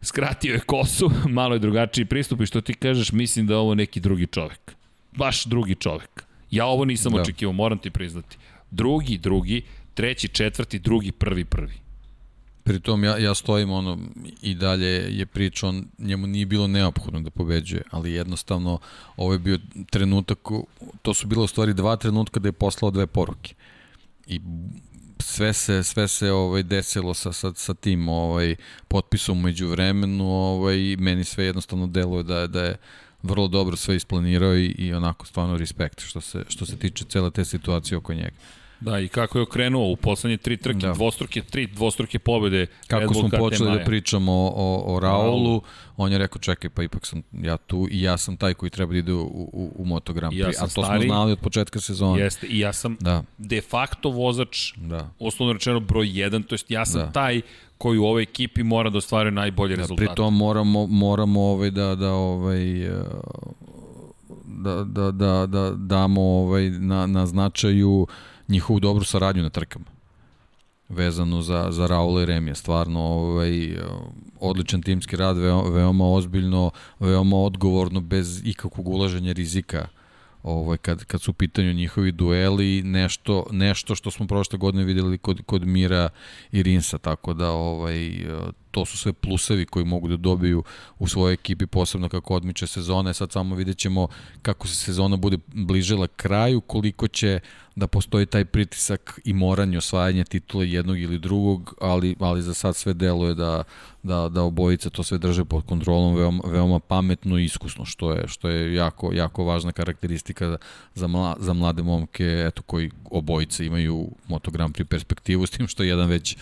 skratio 0.01 0.55
je 0.55 0.61
kosu, 0.61 1.11
malo 1.39 1.55
je 1.55 1.59
drugačiji 1.59 2.05
pristup 2.05 2.41
i 2.41 2.47
što 2.47 2.61
ti 2.61 2.75
kažeš, 2.75 3.13
mislim 3.13 3.47
da 3.47 3.55
je 3.55 3.59
ovo 3.59 3.75
neki 3.75 4.01
drugi 4.01 4.27
čovek. 4.27 4.77
Baš 5.13 5.45
drugi 5.45 5.75
čovek. 5.75 6.27
Ja 6.51 6.67
ovo 6.67 6.85
nisam 6.85 7.13
da. 7.13 7.21
očekivao, 7.21 7.53
moram 7.53 7.79
ti 7.79 7.91
priznati. 7.91 8.37
Drugi, 8.71 9.19
drugi, 9.19 9.63
treći, 9.95 10.29
četvrti, 10.29 10.79
drugi, 10.79 11.13
prvi, 11.13 11.45
prvi. 11.45 11.75
Pritom 12.63 13.05
ja, 13.05 13.19
ja 13.19 13.35
stojim 13.35 13.71
ono 13.71 13.99
i 14.43 14.55
dalje 14.55 15.19
je 15.19 15.27
priča, 15.27 15.69
on, 15.69 15.85
njemu 15.99 16.27
nije 16.27 16.47
bilo 16.47 16.67
neophodno 16.67 17.21
da 17.21 17.31
pobeđuje, 17.31 17.83
ali 17.91 18.13
jednostavno 18.13 18.79
ovo 19.17 19.33
je 19.33 19.39
bio 19.39 19.59
trenutak, 19.91 20.39
to 21.03 21.15
su 21.15 21.27
bilo 21.27 21.45
u 21.45 21.47
stvari 21.47 21.75
dva 21.75 21.97
trenutka 21.97 22.41
da 22.41 22.49
je 22.49 22.53
poslao 22.53 22.91
dve 22.91 23.07
poruke. 23.07 23.55
I 24.27 24.41
sve 25.19 25.53
se 25.53 25.83
sve 25.83 26.09
se 26.09 26.33
ovaj 26.33 26.63
desilo 26.63 27.15
sa 27.15 27.33
sa 27.33 27.53
sa 27.55 27.75
tim 27.75 28.09
ovaj 28.09 28.57
potpisom 28.89 29.41
među 29.41 29.69
vremenu, 29.69 30.25
ovaj 30.25 30.97
meni 30.99 31.25
sve 31.25 31.45
jednostavno 31.45 31.87
deluje 31.87 32.23
da 32.23 32.47
da 32.47 32.65
je 32.65 32.77
vrlo 33.23 33.49
dobro 33.49 33.77
sve 33.77 33.97
isplanirao 33.97 34.57
i, 34.57 34.67
i 34.67 34.95
onako 34.95 35.27
stvarno 35.27 35.57
respekt 35.57 36.01
što 36.01 36.21
se 36.21 36.45
što 36.49 36.67
se 36.67 36.77
tiče 36.77 37.05
cele 37.05 37.31
te 37.31 37.45
situacije 37.45 37.99
oko 37.99 38.15
njega. 38.15 38.37
Da, 38.81 38.99
i 38.99 39.09
kako 39.09 39.39
je 39.39 39.43
okrenuo 39.43 39.91
u 39.91 39.97
poslednje 39.97 40.37
tri 40.37 40.57
trke, 40.57 40.87
da. 40.87 40.93
dvostruke, 40.93 41.43
tri 41.43 41.67
dvostruke 41.67 42.19
pobede. 42.19 42.67
Kako 42.87 43.15
smo 43.15 43.29
počeli 43.39 43.79
da 43.79 43.85
pričamo 43.85 44.33
o, 44.33 44.53
o, 44.57 44.97
o 44.97 45.01
Raulu, 45.01 45.63
on 45.97 46.13
je 46.13 46.19
rekao 46.19 46.39
čekaj, 46.39 46.71
pa 46.71 46.83
ipak 46.83 47.07
sam 47.07 47.23
ja 47.33 47.57
tu 47.57 47.89
i 47.91 48.03
ja 48.03 48.17
sam 48.17 48.37
taj 48.37 48.55
koji 48.55 48.71
treba 48.71 48.93
da 48.93 48.99
ide 48.99 49.13
u, 49.13 49.23
u, 49.53 49.73
u 49.75 49.85
Moto 49.85 50.13
Grand 50.13 50.35
Prix, 50.35 50.55
ja 50.55 50.65
a 50.65 50.69
to 50.69 50.69
stari, 50.69 51.01
smo 51.01 51.15
znali 51.15 51.33
od 51.33 51.39
početka 51.39 51.81
sezone. 51.81 52.23
Jeste, 52.23 52.47
i 52.47 52.59
ja 52.59 52.73
sam 52.73 52.97
da. 53.01 53.23
de 53.39 53.61
facto 53.61 54.11
vozač, 54.11 54.73
da. 54.77 55.11
osnovno 55.19 55.53
rečeno 55.53 55.81
broj 55.81 56.07
1, 56.07 56.47
to 56.47 56.55
jest 56.55 56.71
ja 56.71 56.87
sam 56.87 57.01
da. 57.01 57.13
taj 57.13 57.41
koji 57.79 57.99
u 57.99 58.05
ovoj 58.05 58.23
ekipi 58.23 58.63
mora 58.63 58.91
da 58.91 58.99
ostvaruje 58.99 59.33
najbolje 59.33 59.77
da, 59.77 59.83
rezultate. 59.83 60.07
Pri 60.07 60.15
tom 60.17 60.37
moramo, 60.37 60.87
moramo 60.87 61.41
ovaj 61.41 61.71
da, 61.71 61.95
da 61.95 62.13
ovaj, 62.13 62.91
da, 64.45 64.85
da, 64.85 65.11
da, 65.11 65.47
da 65.47 65.71
damo 65.77 66.23
ovaj, 66.23 66.71
na, 66.71 67.07
na 67.07 67.27
značaju 67.27 68.07
njihovu 68.49 68.81
dobru 68.81 69.05
saradnju 69.05 69.43
na 69.43 69.51
trkama 69.51 69.85
vezano 70.89 71.43
za, 71.43 71.67
za 71.71 71.87
Raula 71.87 72.23
i 72.23 72.27
Remija. 72.27 72.55
Stvarno 72.55 73.01
ovaj, 73.01 73.79
odličan 74.41 74.83
timski 74.83 75.17
rad, 75.17 75.37
veoma, 75.37 75.69
veoma 75.71 76.13
ozbiljno, 76.13 76.71
veoma 77.01 77.37
odgovorno, 77.37 78.01
bez 78.01 78.43
ikakvog 78.45 78.89
ulaženja 78.89 79.33
rizika 79.33 79.89
ovaj, 80.47 80.79
kad, 80.79 81.05
kad 81.05 81.21
su 81.21 81.31
u 81.31 81.35
pitanju 81.35 81.73
njihovi 81.73 82.13
dueli, 82.13 82.83
nešto, 82.83 83.47
nešto 83.51 83.95
što 83.95 84.11
smo 84.11 84.27
prošle 84.27 84.59
godine 84.59 84.85
videli 84.85 85.19
kod, 85.19 85.43
kod 85.47 85.67
Mira 85.67 86.09
i 86.53 86.63
Rinsa, 86.63 86.99
tako 86.99 87.35
da 87.35 87.51
ovaj, 87.51 88.27
to 88.77 88.85
su 88.85 88.99
sve 88.99 89.13
plusevi 89.13 89.67
koji 89.67 89.85
mogu 89.85 90.09
da 90.09 90.17
dobiju 90.17 90.63
u 90.99 91.09
svojoj 91.09 91.35
ekipi, 91.35 91.67
posebno 91.67 92.09
kako 92.09 92.35
odmiče 92.35 92.67
sezona. 92.67 93.13
Sad 93.13 93.33
samo 93.33 93.55
vidjet 93.55 93.79
ćemo 93.79 94.09
kako 94.43 94.69
se 94.69 94.75
sezona 94.75 95.17
bude 95.17 95.39
bližila 95.47 96.07
kraju, 96.07 96.61
koliko 96.61 97.09
će 97.09 97.41
da 97.77 97.87
postoji 97.87 98.27
taj 98.27 98.45
pritisak 98.45 99.21
i 99.25 99.33
moranje 99.33 99.79
osvajanja 99.79 100.25
titula 100.25 100.65
jednog 100.65 101.01
ili 101.01 101.19
drugog, 101.19 101.75
ali, 101.81 102.17
ali 102.21 102.43
za 102.43 102.55
sad 102.55 102.77
sve 102.77 102.95
deluje 102.95 103.35
da, 103.35 103.63
da, 104.03 104.29
da 104.29 104.43
obojica 104.43 104.91
to 104.91 105.03
sve 105.03 105.19
drže 105.19 105.45
pod 105.45 105.65
kontrolom 105.67 106.15
veoma, 106.15 106.43
veoma 106.47 106.79
pametno 106.79 107.39
i 107.39 107.45
iskusno, 107.45 107.85
što 107.85 108.13
je, 108.13 108.29
što 108.29 108.49
je 108.49 108.75
jako, 108.75 109.13
jako 109.13 109.45
važna 109.45 109.73
karakteristika 109.73 110.57
za, 110.95 111.07
mla, 111.07 111.37
za 111.39 111.53
mlade 111.53 111.83
momke 111.83 112.45
eto, 112.47 112.63
koji 112.63 112.91
obojice 113.11 113.67
imaju 113.67 114.11
Moto 114.29 114.51
Grand 114.51 114.75
Prix 114.77 114.89
perspektivu, 114.89 115.47
s 115.47 115.51
tim 115.51 115.67
što 115.67 115.83
jedan 115.83 116.09
već 116.09 116.37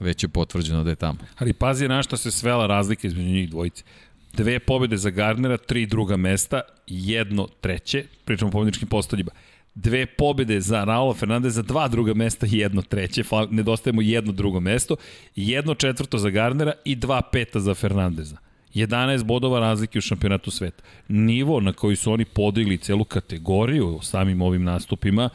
već 0.00 0.24
je 0.24 0.28
potvrđeno 0.28 0.84
da 0.84 0.90
je 0.90 0.96
tamo. 0.96 1.18
Ali 1.38 1.52
pazi 1.52 1.88
na 1.88 2.02
što 2.02 2.16
se 2.16 2.30
svela 2.30 2.66
razlika 2.66 3.06
između 3.06 3.28
njih 3.28 3.50
dvojice. 3.50 3.84
Dve 4.32 4.58
pobede 4.58 4.96
za 4.96 5.10
Garnera, 5.10 5.56
tri 5.56 5.86
druga 5.86 6.16
mesta, 6.16 6.60
jedno 6.86 7.48
treće, 7.60 8.04
pričamo 8.24 8.48
o 8.48 8.52
pobedničkim 8.52 8.88
postoljima. 8.88 9.30
Dve 9.74 10.06
pobede 10.06 10.60
za 10.60 10.84
Raula 10.84 11.14
Fernandeza, 11.14 11.62
dva 11.62 11.88
druga 11.88 12.14
mesta 12.14 12.46
i 12.46 12.58
jedno 12.58 12.82
treće, 12.82 13.22
nedostajemo 13.50 14.02
jedno 14.02 14.32
drugo 14.32 14.60
mesto, 14.60 14.96
jedno 15.36 15.74
četvrto 15.74 16.18
za 16.18 16.30
Garnera 16.30 16.72
i 16.84 16.96
dva 16.96 17.22
peta 17.32 17.60
za 17.60 17.74
Fernandeza. 17.74 18.36
11 18.74 19.24
bodova 19.24 19.60
razlike 19.60 19.98
u 19.98 20.02
šampionatu 20.02 20.50
sveta. 20.50 20.82
Nivo 21.08 21.60
na 21.60 21.72
koji 21.72 21.96
su 21.96 22.12
oni 22.12 22.24
podigli 22.24 22.78
celu 22.78 23.04
kategoriju 23.04 23.98
samim 24.02 24.42
ovim 24.42 24.64
nastupima 24.64 25.30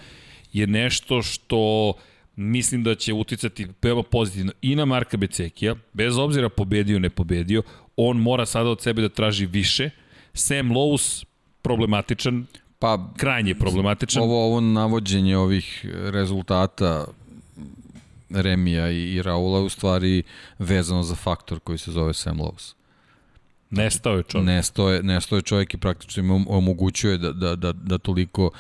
je 0.54 0.68
nešto 0.68 1.22
što 1.22 1.94
mislim 2.36 2.84
da 2.84 2.96
će 2.96 3.14
uticati 3.14 3.68
veoma 3.82 4.04
pozitivno 4.04 4.52
i 4.62 4.76
na 4.76 4.86
Marka 4.86 5.18
Becekija, 5.18 5.76
bez 5.94 6.18
obzira 6.18 6.50
pobedio 6.50 7.00
ne 7.00 7.10
pobedio, 7.10 7.64
on 7.98 8.18
mora 8.18 8.46
sada 8.46 8.70
od 8.70 8.82
sebe 8.82 9.02
da 9.02 9.10
traži 9.10 9.46
više. 9.46 9.90
Sam 10.34 10.70
Lowe's 10.70 11.26
problematičan, 11.62 12.46
pa 12.80 13.10
krajnje 13.18 13.56
problematičan. 13.56 14.24
Ovo, 14.24 14.46
ovo 14.46 14.62
navođenje 14.62 15.38
ovih 15.38 15.86
rezultata 16.12 17.06
Remija 18.30 18.92
i, 18.92 19.14
i 19.14 19.22
Raula 19.22 19.60
u 19.60 19.70
stvari 19.70 20.24
vezano 20.60 21.04
za 21.04 21.16
faktor 21.16 21.60
koji 21.60 21.78
se 21.78 21.92
zove 21.92 22.14
Sam 22.14 22.38
Lowe's. 22.38 22.74
Nestao 23.76 24.18
je 24.18 24.24
čovjek. 24.24 24.48
Nestao 24.48 24.90
je, 24.90 25.04
nestao 25.04 25.36
je 25.36 25.42
čovjek 25.42 25.74
i 25.74 25.78
praktično 25.78 26.24
im 26.24 26.46
omogućuje 26.48 27.18
da, 27.18 27.32
da, 27.32 27.56
da, 27.56 27.72
da 27.72 27.98
toliko 27.98 28.52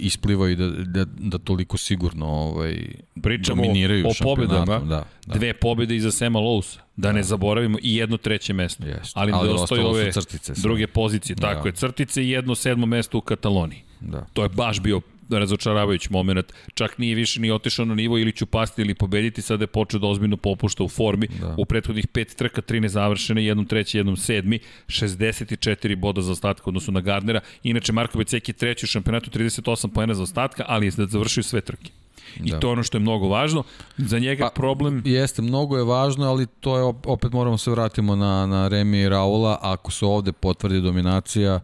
ispliva 0.00 0.50
i 0.50 0.56
da, 0.56 0.68
da, 0.68 1.04
da 1.04 1.38
toliko 1.38 1.76
sigurno 1.76 2.26
ovaj, 2.26 2.76
Pričamo 3.22 3.62
dominiraju 3.62 4.06
o, 4.06 4.08
o 4.08 4.12
pobedama, 4.22 4.78
da, 4.78 5.04
da. 5.26 5.34
dve 5.34 5.54
pobede 5.54 5.96
iza 5.96 6.10
Sema 6.10 6.38
Lousa, 6.38 6.80
da, 6.96 7.08
da 7.08 7.12
ne 7.12 7.22
zaboravimo 7.22 7.78
i 7.82 7.96
jedno 7.96 8.16
treće 8.16 8.52
mesto. 8.52 8.86
Jest. 8.86 9.12
Ali, 9.14 9.32
Ali 9.34 9.48
dostaju 9.48 9.86
ove 9.86 10.12
crtice, 10.12 10.52
druge 10.56 10.86
pozicije, 10.86 11.36
da. 11.36 11.54
tako 11.54 11.68
je, 11.68 11.72
crtice 11.72 12.24
i 12.24 12.30
jedno 12.30 12.54
sedmo 12.54 12.86
mesto 12.86 13.18
u 13.18 13.20
Kataloniji. 13.20 13.82
Da. 14.00 14.26
To 14.32 14.42
je 14.42 14.48
baš 14.48 14.80
bio 14.80 15.00
razočaravajući 15.30 16.12
moment. 16.12 16.52
Čak 16.74 16.98
nije 16.98 17.14
više 17.14 17.40
ni 17.40 17.50
otišao 17.50 17.84
na 17.84 17.94
nivo 17.94 18.18
ili 18.18 18.32
ću 18.32 18.46
pasti 18.46 18.82
ili 18.82 18.94
pobediti, 18.94 19.42
sada 19.42 19.62
je 19.62 19.66
počeo 19.66 20.00
da 20.00 20.06
ozbiljno 20.06 20.36
popušta 20.36 20.84
u 20.84 20.88
formi. 20.88 21.28
Da. 21.40 21.54
U 21.58 21.64
prethodnih 21.64 22.06
pet 22.06 22.34
trka, 22.36 22.62
tri 22.62 22.80
nezavršene, 22.80 23.44
jednom 23.44 23.66
treći, 23.66 23.98
jednom 23.98 24.16
sedmi, 24.16 24.58
64 24.86 25.96
boda 25.96 26.20
za 26.22 26.32
ostatka 26.32 26.64
odnosu 26.66 26.92
na 26.92 27.00
Gardnera. 27.00 27.40
Inače, 27.62 27.92
Marko 27.92 28.18
Becek 28.18 28.48
je 28.48 28.52
treći 28.52 28.86
u 28.86 28.88
šampionatu, 28.88 29.30
38 29.30 29.88
poena 29.88 30.14
za 30.14 30.22
ostatka, 30.22 30.64
ali 30.68 30.86
je 30.86 30.92
da 30.96 31.06
završio 31.06 31.42
sve 31.42 31.60
trke. 31.60 31.90
I 32.36 32.50
da. 32.50 32.60
to 32.60 32.68
je 32.68 32.72
ono 32.72 32.82
što 32.82 32.96
je 32.96 33.00
mnogo 33.00 33.28
važno. 33.28 33.62
Za 33.98 34.18
njega 34.18 34.44
pa, 34.44 34.50
problem... 34.50 35.02
Jeste, 35.04 35.42
mnogo 35.42 35.76
je 35.76 35.84
važno, 35.84 36.26
ali 36.26 36.46
to 36.60 36.78
je, 36.78 36.94
opet 37.06 37.32
moramo 37.32 37.58
se 37.58 37.70
vratimo 37.70 38.16
na, 38.16 38.46
na 38.46 38.68
Remi 38.68 39.00
i 39.00 39.08
Raula. 39.08 39.58
Ako 39.62 39.90
se 39.90 40.06
ovde 40.06 40.32
potvrdi 40.32 40.80
dominacija, 40.80 41.60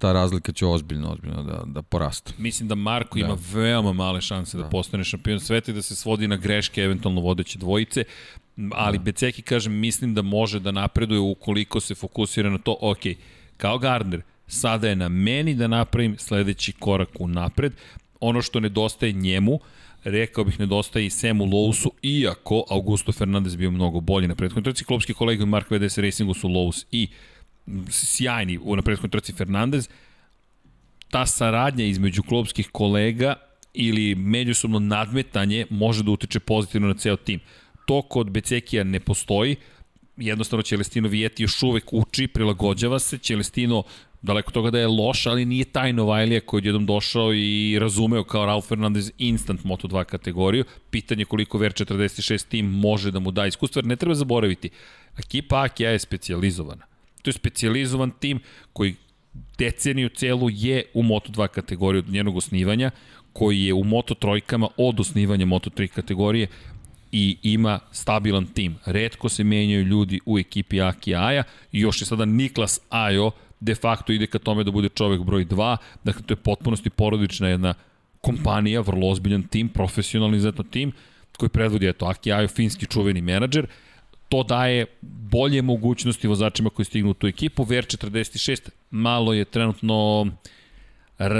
ta 0.00 0.12
razlika 0.12 0.52
će 0.52 0.66
ozbiljno, 0.66 1.12
ozbiljno 1.12 1.42
da, 1.42 1.62
da 1.66 1.82
poraste. 1.82 2.32
Mislim 2.38 2.68
da 2.68 2.74
Marko 2.74 3.18
da. 3.18 3.24
ima 3.24 3.36
veoma 3.52 3.92
male 3.92 4.20
šanse 4.20 4.56
da, 4.56 4.62
da 4.62 4.68
postane 4.68 5.04
šampion 5.04 5.40
sveta 5.40 5.70
i 5.70 5.74
da 5.74 5.82
se 5.82 5.96
svodi 5.96 6.28
na 6.28 6.36
greške 6.36 6.82
eventualno 6.82 7.20
vodeće 7.20 7.58
dvojice, 7.58 8.04
ali 8.72 8.98
da. 8.98 9.04
Beceki, 9.04 9.42
kažem, 9.42 9.72
mislim 9.72 10.14
da 10.14 10.22
može 10.22 10.60
da 10.60 10.70
napreduje 10.70 11.20
ukoliko 11.20 11.80
se 11.80 11.94
fokusira 11.94 12.50
na 12.50 12.58
to, 12.58 12.76
ok, 12.80 12.98
kao 13.56 13.78
Gardner, 13.78 14.22
sada 14.46 14.88
je 14.88 14.96
na 14.96 15.08
meni 15.08 15.54
da 15.54 15.68
napravim 15.68 16.18
sledeći 16.18 16.72
korak 16.72 17.08
u 17.18 17.28
napred, 17.28 17.72
ono 18.20 18.42
što 18.42 18.60
nedostaje 18.60 19.12
njemu, 19.12 19.60
rekao 20.04 20.44
bih 20.44 20.60
nedostaje 20.60 21.06
i 21.06 21.10
Semu 21.10 21.44
Lowsu, 21.44 21.88
iako 22.02 22.64
Augusto 22.70 23.12
Fernandez 23.12 23.56
bio 23.56 23.70
mnogo 23.70 24.00
bolji 24.00 24.28
na 24.28 24.34
prethodnoj 24.34 24.64
trci, 24.64 24.84
klubski 24.84 25.14
kolega 25.14 25.44
Mark 25.44 25.70
VDS 25.70 25.98
Racingu 25.98 26.34
su 26.34 26.48
Lowe's 26.48 26.84
i 26.92 27.08
sjajni 27.90 28.58
u 28.62 28.76
na 28.76 28.82
prethodnoj 28.82 29.10
trci 29.10 29.32
Fernandez, 29.32 29.88
ta 31.10 31.26
saradnja 31.26 31.84
između 31.84 32.22
klubskih 32.22 32.68
kolega 32.72 33.34
ili 33.74 34.14
međusobno 34.14 34.78
nadmetanje 34.78 35.66
može 35.70 36.02
da 36.02 36.10
utiče 36.10 36.40
pozitivno 36.40 36.88
na 36.88 36.94
ceo 36.94 37.16
tim. 37.16 37.40
To 37.86 38.02
kod 38.02 38.30
Becekija 38.30 38.84
ne 38.84 39.00
postoji, 39.00 39.56
jednostavno 40.16 40.62
Celestino 40.62 41.08
Vijeti 41.08 41.42
još 41.42 41.62
uvek 41.62 41.92
uči, 41.92 42.26
prilagođava 42.26 42.98
se, 42.98 43.18
Celestino 43.18 43.82
daleko 44.22 44.52
toga 44.52 44.70
da 44.70 44.78
je 44.78 44.86
loš, 44.86 45.26
ali 45.26 45.44
nije 45.44 45.64
taj 45.64 45.92
Novajlija 45.92 46.40
koji 46.40 46.62
je 46.62 46.68
jednom 46.68 46.86
došao 46.86 47.34
i 47.34 47.78
razumeo 47.80 48.24
kao 48.24 48.46
Ralf 48.46 48.66
Fernandez 48.68 49.12
instant 49.18 49.62
Moto2 49.64 50.04
kategoriju. 50.04 50.64
Pitanje 50.90 51.24
koliko 51.24 51.58
VR46 51.58 52.48
tim 52.48 52.66
može 52.66 53.10
da 53.10 53.18
mu 53.18 53.30
da 53.30 53.46
iskustvo, 53.46 53.78
jer 53.78 53.86
ne 53.86 53.96
treba 53.96 54.14
zaboraviti. 54.14 54.70
Ekipa 55.18 55.62
Akija 55.62 55.90
je 55.90 55.98
specializovana. 55.98 56.89
To 57.22 57.28
je 57.28 57.32
specializovan 57.32 58.10
tim 58.10 58.40
koji 58.72 58.94
deceniju 59.58 60.08
celu 60.08 60.50
je 60.50 60.84
u 60.94 61.02
Moto2 61.02 61.48
kategoriji 61.48 61.98
od 61.98 62.08
njenog 62.08 62.36
osnivanja, 62.36 62.90
koji 63.32 63.64
je 63.64 63.74
u 63.74 63.84
Moto 63.84 64.14
trojkama 64.14 64.68
od 64.76 65.00
osnivanja 65.00 65.46
Moto3 65.46 65.88
kategorije 65.88 66.46
i 67.12 67.36
ima 67.42 67.78
stabilan 67.92 68.46
tim. 68.46 68.76
Redko 68.86 69.28
se 69.28 69.44
menjaju 69.44 69.84
ljudi 69.84 70.20
u 70.26 70.38
ekipi 70.38 70.80
Aki 70.80 71.14
Aja. 71.14 71.42
I 71.72 71.80
još 71.80 72.02
je 72.02 72.06
sada 72.06 72.24
Niklas 72.24 72.80
Ajo 72.88 73.30
de 73.60 73.74
facto 73.74 74.12
ide 74.12 74.26
ka 74.26 74.38
tome 74.38 74.64
da 74.64 74.70
bude 74.70 74.88
čovek 74.88 75.20
broj 75.20 75.44
2, 75.44 75.76
dakle 76.04 76.22
to 76.22 76.32
je 76.32 76.36
potpunosti 76.36 76.90
porodična 76.90 77.48
jedna 77.48 77.74
kompanija, 78.20 78.80
vrlo 78.80 79.08
ozbiljan 79.08 79.42
tim, 79.42 79.68
profesionalni 79.68 80.40
zato 80.40 80.62
tim, 80.62 80.92
koji 81.38 81.48
predvodi, 81.48 81.88
eto, 81.88 82.06
Aki 82.06 82.32
Ajo, 82.32 82.48
finski 82.48 82.86
čuveni 82.86 83.20
menadžer, 83.20 83.66
to 84.30 84.42
daje 84.42 84.86
bolje 85.02 85.62
mogućnosti 85.62 86.28
vozačima 86.28 86.70
koji 86.70 86.86
stignu 86.86 87.10
u 87.10 87.14
tu 87.14 87.26
ekipu. 87.26 87.64
VR46 87.64 88.68
malo 88.90 89.32
je 89.32 89.44
trenutno 89.44 90.26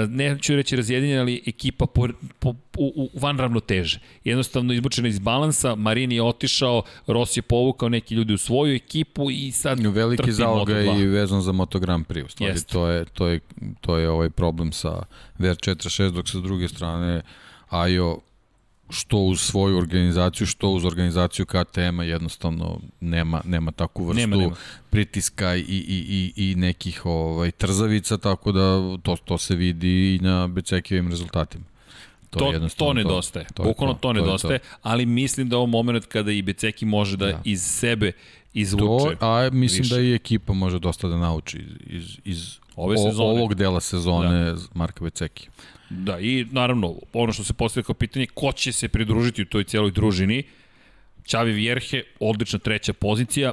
neću 0.08 0.56
reći 0.56 0.76
razjedinjena, 0.76 1.20
ali 1.20 1.42
ekipa 1.46 1.86
po, 1.86 2.08
po, 2.38 2.50
u, 2.78 3.10
u 3.14 3.18
van 3.18 3.38
ravnoteže. 3.38 4.00
Jednostavno 4.24 4.72
izbučena 4.72 5.08
iz 5.08 5.18
balansa, 5.18 5.74
Marini 5.74 6.14
je 6.14 6.22
otišao, 6.22 6.82
Rossi 7.06 7.38
je 7.38 7.42
povukao 7.42 7.88
neki 7.88 8.14
ljudi 8.14 8.34
u 8.34 8.38
svoju 8.38 8.74
ekipu 8.74 9.30
i 9.30 9.52
sad 9.52 9.80
Veliki 9.80 10.32
zaloga 10.32 10.80
i 10.80 11.06
vezan 11.06 11.42
za 11.42 11.52
Moto 11.52 11.78
Grand 11.78 12.06
Prix. 12.06 12.24
U 12.24 12.28
stvari, 12.28 12.60
to 12.72 12.88
je, 12.88 13.04
to, 13.04 13.26
je, 13.26 13.40
to 13.80 13.96
je 13.96 14.10
ovaj 14.10 14.30
problem 14.30 14.72
sa 14.72 15.02
VR46, 15.38 16.10
dok 16.10 16.28
sa 16.28 16.38
druge 16.38 16.68
strane 16.68 17.22
Ajo 17.68 18.18
što 18.90 19.18
uz 19.18 19.40
svoju 19.40 19.78
organizaciju, 19.78 20.46
što 20.46 20.70
uz 20.70 20.84
organizaciju 20.84 21.46
KTM-a 21.46 22.04
jednostavno 22.04 22.80
nema, 23.00 23.42
nema 23.44 23.72
takvu 23.72 24.04
vrstu 24.04 24.20
nema, 24.20 24.36
nema. 24.36 24.54
pritiska 24.90 25.56
i, 25.56 25.60
i, 25.60 26.32
i, 26.36 26.50
i 26.50 26.54
nekih 26.54 27.06
ovaj, 27.06 27.50
trzavica, 27.50 28.18
tako 28.18 28.52
da 28.52 28.96
to, 29.02 29.16
to 29.24 29.38
se 29.38 29.54
vidi 29.54 30.14
i 30.14 30.18
na 30.22 30.46
Becekijevim 30.46 31.10
rezultatima. 31.10 31.64
To, 32.30 32.38
to, 32.38 32.68
to 32.76 32.92
nedostaje. 32.92 33.44
To, 33.44 33.54
to 33.54 33.62
Bukvalno 33.62 33.94
to, 33.94 34.00
to 34.00 34.12
nedostaje, 34.12 34.58
to 34.58 34.64
ali 34.82 35.06
mislim 35.06 35.48
da 35.48 35.56
je 35.56 35.58
ovo 35.58 35.66
moment 35.66 36.06
kada 36.06 36.32
i 36.32 36.42
Beceki 36.42 36.84
može 36.84 37.16
da, 37.16 37.26
da. 37.26 37.40
iz 37.44 37.62
sebe 37.62 38.12
izvuče. 38.54 39.16
To, 39.16 39.26
a 39.26 39.50
mislim 39.52 39.82
više. 39.82 39.94
da 39.94 40.00
i 40.00 40.14
ekipa 40.14 40.52
može 40.52 40.78
dosta 40.78 41.08
da 41.08 41.18
nauči 41.18 41.58
iz, 41.86 42.02
iz, 42.02 42.18
iz 42.24 42.58
Ove 42.76 42.96
sezone. 42.98 43.28
ovog 43.30 43.54
dela 43.54 43.80
sezone 43.80 44.44
da. 44.44 44.56
Marka 44.74 45.04
Beceki. 45.04 45.48
Da, 45.90 46.20
i 46.20 46.46
naravno, 46.50 46.94
ono 47.12 47.32
što 47.32 47.44
se 47.44 47.52
postavlja 47.52 47.84
kao 47.84 47.94
pitanje, 47.94 48.26
ko 48.34 48.52
će 48.52 48.72
se 48.72 48.88
pridružiti 48.88 49.42
u 49.42 49.46
toj 49.46 49.64
cijeloj 49.64 49.90
družini? 49.90 50.42
Čavi 51.24 51.52
Vjerhe, 51.52 52.02
odlična 52.20 52.58
treća 52.58 52.92
pozicija, 52.92 53.52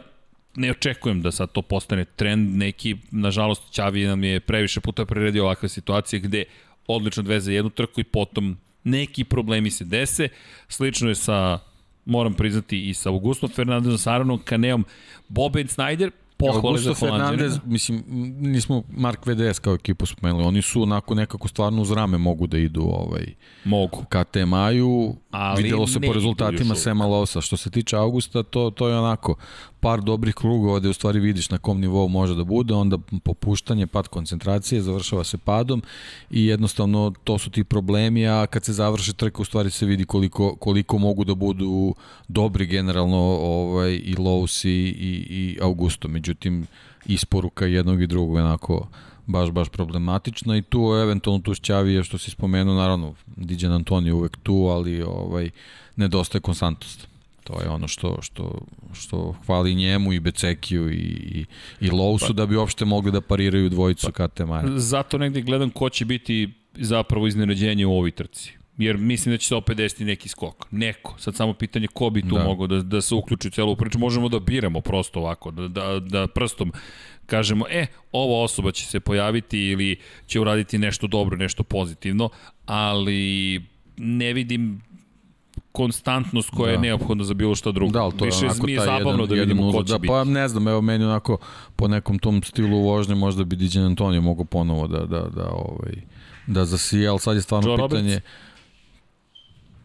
ne 0.55 0.72
očekujem 0.72 1.22
da 1.22 1.31
sad 1.31 1.51
to 1.51 1.61
postane 1.61 2.05
trend 2.05 2.57
neki, 2.57 2.95
nažalost 3.11 3.72
Ćavi 3.72 4.05
nam 4.05 4.23
je 4.23 4.39
previše 4.39 4.81
puta 4.81 5.05
priredio 5.05 5.43
ovakve 5.43 5.69
situacije 5.69 6.19
gde 6.19 6.43
odlično 6.88 7.22
odveze 7.22 7.53
jednu 7.53 7.69
trku 7.69 8.01
i 8.01 8.03
potom 8.03 8.57
neki 8.84 9.23
problemi 9.23 9.72
se 9.72 9.85
dese. 9.85 10.30
Slično 10.68 11.09
je 11.09 11.15
sa 11.15 11.59
moram 12.05 12.34
priznati 12.34 12.89
i 12.89 12.93
sa 12.93 13.09
Augustom 13.09 13.49
Fernandezom, 13.49 13.97
sa 13.97 14.11
Aaronom 14.11 14.39
Kaneom, 14.39 14.85
Boben 15.27 15.68
Snyder, 15.68 16.11
pohvale 16.38 16.80
za 16.80 16.93
Fernandez, 16.93 17.59
mislim, 17.65 18.03
nismo 18.39 18.84
Mark 18.89 19.26
VDS 19.26 19.59
kao 19.59 19.73
ekipu 19.73 20.05
spomenuli, 20.05 20.45
oni 20.45 20.61
su 20.61 20.81
onako 20.81 21.15
nekako 21.15 21.47
stvarno 21.47 21.81
uz 21.81 21.91
rame 21.91 22.18
mogu 22.18 22.47
da 22.47 22.57
idu 22.57 22.81
ovaj, 22.81 23.26
Mogu. 23.64 24.05
ka 24.09 24.23
temaju, 24.23 25.15
Ali 25.31 25.64
videlo 25.64 25.88
se 25.88 25.99
po 25.99 26.14
rezultatima. 26.14 26.76
Sema 26.76 27.05
Losa. 27.05 27.41
Što 27.41 27.57
se 27.57 27.69
tiče 27.69 27.97
Augusta, 27.97 28.43
to, 28.43 28.69
to 28.69 28.88
je 28.88 28.97
onako 28.99 29.35
par 29.79 30.01
dobrih 30.01 30.35
krugova 30.35 30.79
gde 30.79 30.89
u 30.89 30.93
stvari 30.93 31.19
vidiš 31.19 31.49
na 31.49 31.57
kom 31.57 31.81
nivou 31.81 32.07
može 32.07 32.35
da 32.35 32.43
bude, 32.43 32.73
onda 32.73 32.97
popuštanje, 33.23 33.87
pad 33.87 34.07
koncentracije, 34.07 34.81
završava 34.81 35.23
se 35.23 35.37
padom 35.37 35.81
i 36.31 36.45
jednostavno 36.45 37.13
to 37.23 37.37
su 37.37 37.49
ti 37.49 37.63
problemi, 37.63 38.27
a 38.27 38.45
kad 38.47 38.65
se 38.65 38.73
završi 38.73 39.13
trka 39.13 39.41
u 39.41 39.45
stvari 39.45 39.71
se 39.71 39.85
vidi 39.85 40.05
koliko, 40.05 40.55
koliko 40.55 40.97
mogu 40.97 41.23
da 41.23 41.35
budu 41.35 41.95
dobri 42.27 42.65
generalno 42.65 43.17
ovaj, 43.41 43.93
i 43.93 44.15
Lowe's 44.15 44.67
i, 44.67 44.71
i, 44.71 45.27
i 45.29 45.59
Augusto. 45.61 46.07
Međutim, 46.07 46.67
isporuka 47.05 47.65
jednog 47.65 48.01
i 48.01 48.07
drugog 48.07 48.37
je 48.37 48.43
onako 48.43 48.87
baš, 49.25 49.49
baš 49.51 49.69
problematična 49.69 50.57
i 50.57 50.61
tu 50.61 50.79
eventualno 51.03 51.41
tu 51.41 51.53
šćavije 51.53 52.03
što 52.03 52.17
si 52.17 52.31
spomenuo, 52.31 52.75
naravno 52.75 53.13
Diđan 53.35 53.71
Antoni 53.71 54.09
je 54.09 54.13
uvek 54.13 54.37
tu, 54.43 54.53
ali 54.55 55.01
ovaj, 55.01 55.49
nedostaje 55.95 56.41
konstantnost. 56.41 57.06
To 57.47 57.61
je 57.61 57.69
ono 57.69 57.87
što, 57.87 58.17
što, 58.21 58.61
što 58.93 59.35
hvali 59.45 59.75
njemu 59.75 60.13
i 60.13 60.19
Becekiju 60.19 60.91
i, 60.91 60.95
i, 60.95 61.45
i 61.79 61.89
Lowsu 61.89 62.33
da 62.33 62.45
bi 62.45 62.55
uopšte 62.55 62.85
mogli 62.85 63.11
da 63.11 63.21
pariraju 63.21 63.69
dvojicu 63.69 64.11
KT 64.11 64.39
Maja. 64.39 64.63
Zato 64.75 65.17
negde 65.17 65.41
gledam 65.41 65.69
ko 65.69 65.89
će 65.89 66.05
biti 66.05 66.49
zapravo 66.73 67.27
iznenađenje 67.27 67.85
u 67.85 67.93
ovoj 67.93 68.11
trci. 68.11 68.53
Jer 68.77 68.97
mislim 68.97 69.33
da 69.33 69.37
će 69.37 69.47
se 69.47 69.55
opet 69.55 69.77
desiti 69.77 70.05
neki 70.05 70.29
skok. 70.29 70.67
Neko. 70.71 71.15
Sad 71.19 71.35
samo 71.35 71.53
pitanje 71.53 71.87
ko 71.87 72.09
bi 72.09 72.21
tu. 72.21 72.35
Da. 72.35 72.43
mogao 72.43 72.67
da, 72.67 72.81
da 72.81 73.01
se 73.01 73.15
uključi 73.15 73.47
u 73.47 73.51
celu 73.51 73.75
priču. 73.75 73.99
Možemo 73.99 74.29
da 74.29 74.39
biramo 74.39 74.81
prosto 74.81 75.19
ovako, 75.19 75.51
da, 75.51 75.67
da, 75.67 75.99
da 75.99 76.27
prstom 76.27 76.71
kažemo, 77.25 77.65
e, 77.69 77.85
ova 78.11 78.43
osoba 78.43 78.71
će 78.71 78.85
se 78.85 78.99
pojaviti 78.99 79.59
ili 79.59 79.95
će 80.25 80.39
uraditi 80.39 80.77
nešto 80.77 81.07
dobro, 81.07 81.37
nešto 81.37 81.63
pozitivno, 81.63 82.29
ali 82.65 83.61
ne 83.97 84.33
vidim 84.33 84.81
konstantnost 85.77 86.49
koja 86.49 86.65
da. 86.65 86.71
je 86.71 86.77
Da. 86.77 86.81
neophodna 86.81 87.23
za 87.23 87.33
bilo 87.33 87.55
šta 87.55 87.71
drugo. 87.71 87.91
Da, 87.91 88.01
ali 88.01 88.13
to 88.13 88.25
je 88.25 88.29
Više 88.29 88.45
onako 88.45 88.65
mi 88.65 88.71
je 88.71 88.79
zabavno 88.79 89.09
jedan, 89.11 89.27
da 89.27 89.35
vidimo 89.35 89.61
jedan 89.61 89.71
ko 89.73 89.83
će 89.83 89.93
da, 89.93 89.97
biti. 89.97 90.07
Pa 90.09 90.23
ne 90.23 90.47
znam, 90.47 90.67
evo 90.67 90.81
meni 90.81 91.05
onako 91.05 91.37
po 91.75 91.87
nekom 91.87 92.19
tom 92.19 92.43
stilu 92.43 92.79
vožnje 92.79 93.15
možda 93.15 93.43
bi 93.43 93.55
Diđan 93.55 93.85
Antonio 93.85 94.21
mogao 94.21 94.45
ponovo 94.45 94.87
da, 94.87 94.99
da, 94.99 95.21
da, 95.29 95.49
ovaj, 95.49 95.93
da 96.47 96.65
zasija, 96.65 97.11
ali 97.11 97.19
sad 97.19 97.35
je 97.35 97.41
stvarno 97.41 97.69
Joe 97.69 97.77
pitanje... 97.77 98.13
Roberts? 98.13 98.47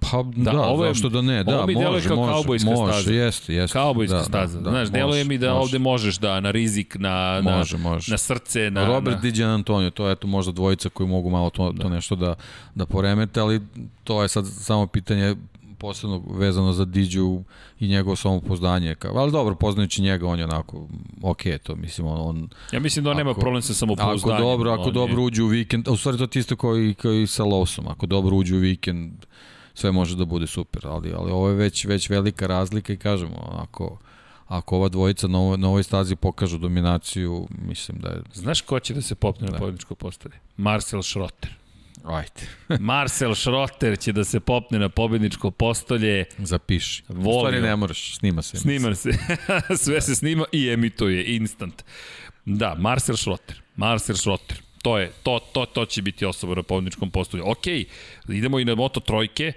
Pa 0.03 0.23
da, 0.37 0.51
da 0.53 0.61
ovo 0.61 0.85
je- 0.85 0.95
zašto 0.95 1.09
da 1.09 1.23
ne, 1.23 1.45
da, 1.45 1.67
mi 1.67 1.75
deluje 1.75 1.91
može, 1.93 2.09
kao 2.09 2.17
može, 2.17 2.67
može, 2.67 2.93
staza. 2.93 3.13
jeste, 3.13 3.55
jeste. 3.55 3.73
Kaubojska 3.73 4.17
da, 4.17 4.23
staza. 4.25 4.59
Da, 4.59 4.65
da, 4.65 4.71
Znaš, 4.71 4.89
deluje 4.91 5.25
mi 5.25 5.39
da 5.39 5.47
može. 5.49 5.61
ovde 5.61 5.79
možeš 5.79 6.19
da 6.19 6.41
na 6.41 6.51
rizik, 6.51 6.97
na, 6.99 7.41
Može, 7.45 7.79
na, 7.79 7.83
može. 7.83 8.13
na 8.13 8.19
srce, 8.19 8.71
na... 8.71 8.87
Robert 8.87 9.17
na... 9.17 9.23
Diđan 9.23 9.51
Antonio, 9.51 9.91
to 9.91 10.07
je 10.07 10.13
eto 10.13 10.27
možda 10.27 10.53
dvojica 10.53 10.89
koji 10.89 11.09
mogu 11.09 11.31
malo 11.31 11.51
to, 11.51 11.73
to 11.81 11.89
nešto 11.89 12.17
da, 12.17 12.35
da 12.75 12.87
poremete, 12.87 13.41
ali 13.41 13.61
to 14.05 14.23
je 14.23 14.29
sad 14.29 14.45
samo 14.47 14.87
pitanje 14.87 15.37
posebno 15.83 16.23
vezano 16.29 16.73
za 16.73 16.85
Diđu 16.85 17.43
i 17.81 17.89
njegovo 17.89 18.17
samopoznanje. 18.17 18.95
Ali 19.15 19.33
dobro, 19.33 19.55
poznajući 19.55 20.03
njega, 20.03 20.27
on 20.27 20.39
je 20.39 20.45
onako, 20.45 20.87
ok, 21.23 21.43
to 21.63 21.77
mislim, 21.77 22.07
on, 22.07 22.21
on 22.21 22.49
Ja 22.73 22.81
mislim 22.81 23.05
da 23.05 23.11
on 23.11 23.17
nema 23.17 23.31
Ako- 23.31 23.41
problem 23.41 23.63
sa 23.63 23.73
Ako 23.73 23.75
samopouzdanjem. 23.77 24.41
dobro, 24.41 24.71
ako 24.71 24.83
On 24.83 24.89
je- 24.89 24.93
dobro 24.93 25.23
uđe 25.23 25.43
u 25.43 25.47
vikend, 25.49 25.89
u 25.89 25.97
stvari 25.97 26.19
to 26.19 26.27
ti 26.27 26.39
isto 26.39 26.57
kao 26.57 26.79
i, 26.79 26.95
kao 26.95 27.13
i 27.13 27.27
sa 27.27 27.45
Lawsom, 27.45 27.83
ako 27.87 28.07
dobro 28.07 28.37
uđe 28.37 28.55
u 28.55 28.61
vikend, 28.61 29.13
sve 29.75 29.93
može 29.93 30.17
da 30.17 30.25
bude 30.25 30.47
super, 30.47 30.87
ali, 30.87 31.13
ali 31.13 31.33
ovo 31.33 31.49
je 31.49 31.55
već, 31.55 31.85
već 31.85 32.11
velika 32.11 32.47
razlika 32.47 32.93
i 32.93 32.97
kažemo, 32.99 33.37
ako, 33.53 33.99
ako 34.47 34.77
ova 34.77 34.89
dvojica 34.89 35.29
na 35.29 35.39
ovoj, 35.39 35.59
na 35.59 35.69
ovoj 35.69 35.83
stazi 35.83 36.17
pokažu 36.17 36.59
dominaciju, 36.59 37.49
mislim 37.59 37.99
da 37.99 38.09
je, 38.09 38.23
Znaš 38.35 38.61
ko 38.61 38.81
će 38.81 38.95
da 38.95 39.03
se 39.03 39.15
popne 39.15 39.49
na 39.49 39.59
pobjedničko 39.59 39.95
postolje? 39.95 40.35
Marcel 40.57 41.03
Schrotter. 41.03 41.51
Ajde, 42.05 42.49
Marcel 42.81 43.35
Schrotter 43.35 43.99
će 43.99 44.13
da 44.13 44.25
se 44.25 44.41
popne 44.41 44.79
na 44.79 44.89
pobjedničko 44.89 45.51
postolje. 45.51 46.25
zapiši. 46.39 47.03
U 47.09 47.13
Volio. 47.15 47.41
stvari 47.41 47.61
ne 47.61 47.77
moraš, 47.77 48.17
snima 48.17 48.43
se. 48.43 48.57
Snima 48.57 48.95
se. 48.95 49.11
Sve 49.85 50.01
se 50.01 50.15
snima 50.15 50.45
i 50.53 50.69
emituje 50.69 51.37
instant. 51.37 51.83
Da, 52.45 52.75
Marcel 52.79 53.17
Schrotter. 53.17 53.63
Marcel 53.77 54.17
Schrotter. 54.17 54.57
To 54.83 54.99
je, 54.99 55.13
to, 55.23 55.39
to, 55.53 55.67
to 55.67 55.85
će 55.87 56.03
biti 56.03 56.25
osoba 56.25 56.55
na 56.55 56.63
pobjedničkom 56.63 57.11
postolju. 57.11 57.43
Ok, 57.47 57.67
idemo 58.29 58.59
i 58.59 58.65
na 58.65 58.75
Moto 58.75 59.01
trojke. 59.01 59.53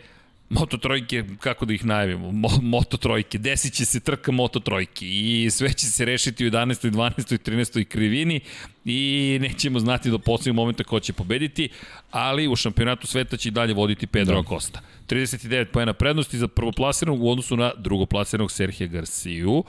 Moto 0.49 0.77
trojke, 0.77 1.23
kako 1.39 1.65
da 1.65 1.73
ih 1.73 1.85
najavimo? 1.85 2.31
Mo, 2.31 2.49
moto 2.61 2.97
trojke, 2.97 3.37
desit 3.37 3.73
će 3.73 3.85
se 3.85 3.99
trka 3.99 4.31
Moto 4.31 4.59
trojke 4.59 5.05
i 5.05 5.47
sve 5.51 5.73
će 5.73 5.85
se 5.85 6.05
rešiti 6.05 6.45
u 6.45 6.51
11. 6.51 6.91
12. 6.91 7.51
13. 7.51 7.85
krivini 7.85 8.39
i 8.85 9.37
nećemo 9.41 9.79
znati 9.79 10.09
do 10.09 10.19
poslednjeg 10.19 10.55
momenta 10.55 10.83
ko 10.83 10.99
će 10.99 11.13
pobediti, 11.13 11.69
ali 12.11 12.47
u 12.47 12.55
šampionatu 12.55 13.07
sveta 13.07 13.37
će 13.37 13.49
i 13.49 13.51
dalje 13.51 13.73
voditi 13.73 14.07
Pedro 14.07 14.35
da. 14.35 14.39
Acosta. 14.39 14.81
39 15.07 15.65
pojena 15.65 15.93
prednosti 15.93 16.37
za 16.37 16.47
prvoplasiranog 16.47 17.23
u 17.23 17.31
odnosu 17.31 17.57
na 17.57 17.71
drugoplasiranog 17.77 18.51
Serhija 18.51 18.87
Garciju 18.87 19.63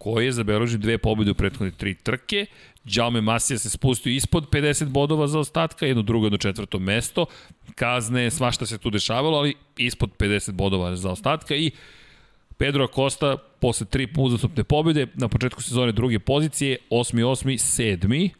koji 0.00 0.24
je 0.26 0.32
zabeležio 0.32 0.78
dve 0.78 0.98
pobjede 0.98 1.30
u 1.30 1.34
prethodne 1.34 1.70
tri 1.70 1.94
trke. 1.94 2.46
Jaume 2.84 3.20
Masija 3.20 3.58
se 3.58 3.70
spustio 3.70 4.10
ispod 4.10 4.48
50 4.50 4.88
bodova 4.88 5.26
za 5.28 5.38
ostatka, 5.38 5.86
jedno 5.86 6.02
drugo, 6.02 6.26
jedno 6.26 6.38
četvrto 6.38 6.78
mesto. 6.78 7.26
Kazne, 7.74 8.30
svašta 8.30 8.66
se 8.66 8.78
tu 8.78 8.90
dešavalo, 8.90 9.38
ali 9.38 9.54
ispod 9.76 10.10
50 10.18 10.52
bodova 10.52 10.96
za 10.96 11.10
ostatka 11.10 11.54
i 11.54 11.70
Pedro 12.56 12.84
Acosta 12.84 13.36
posle 13.36 13.86
tri 13.86 14.08
uzastopne 14.18 14.64
pobjede 14.64 15.06
na 15.14 15.28
početku 15.28 15.62
sezone 15.62 15.92
druge 15.92 16.18
pozicije, 16.18 16.78
8. 16.90 17.24
8. 17.24 17.98
7. 18.00 18.30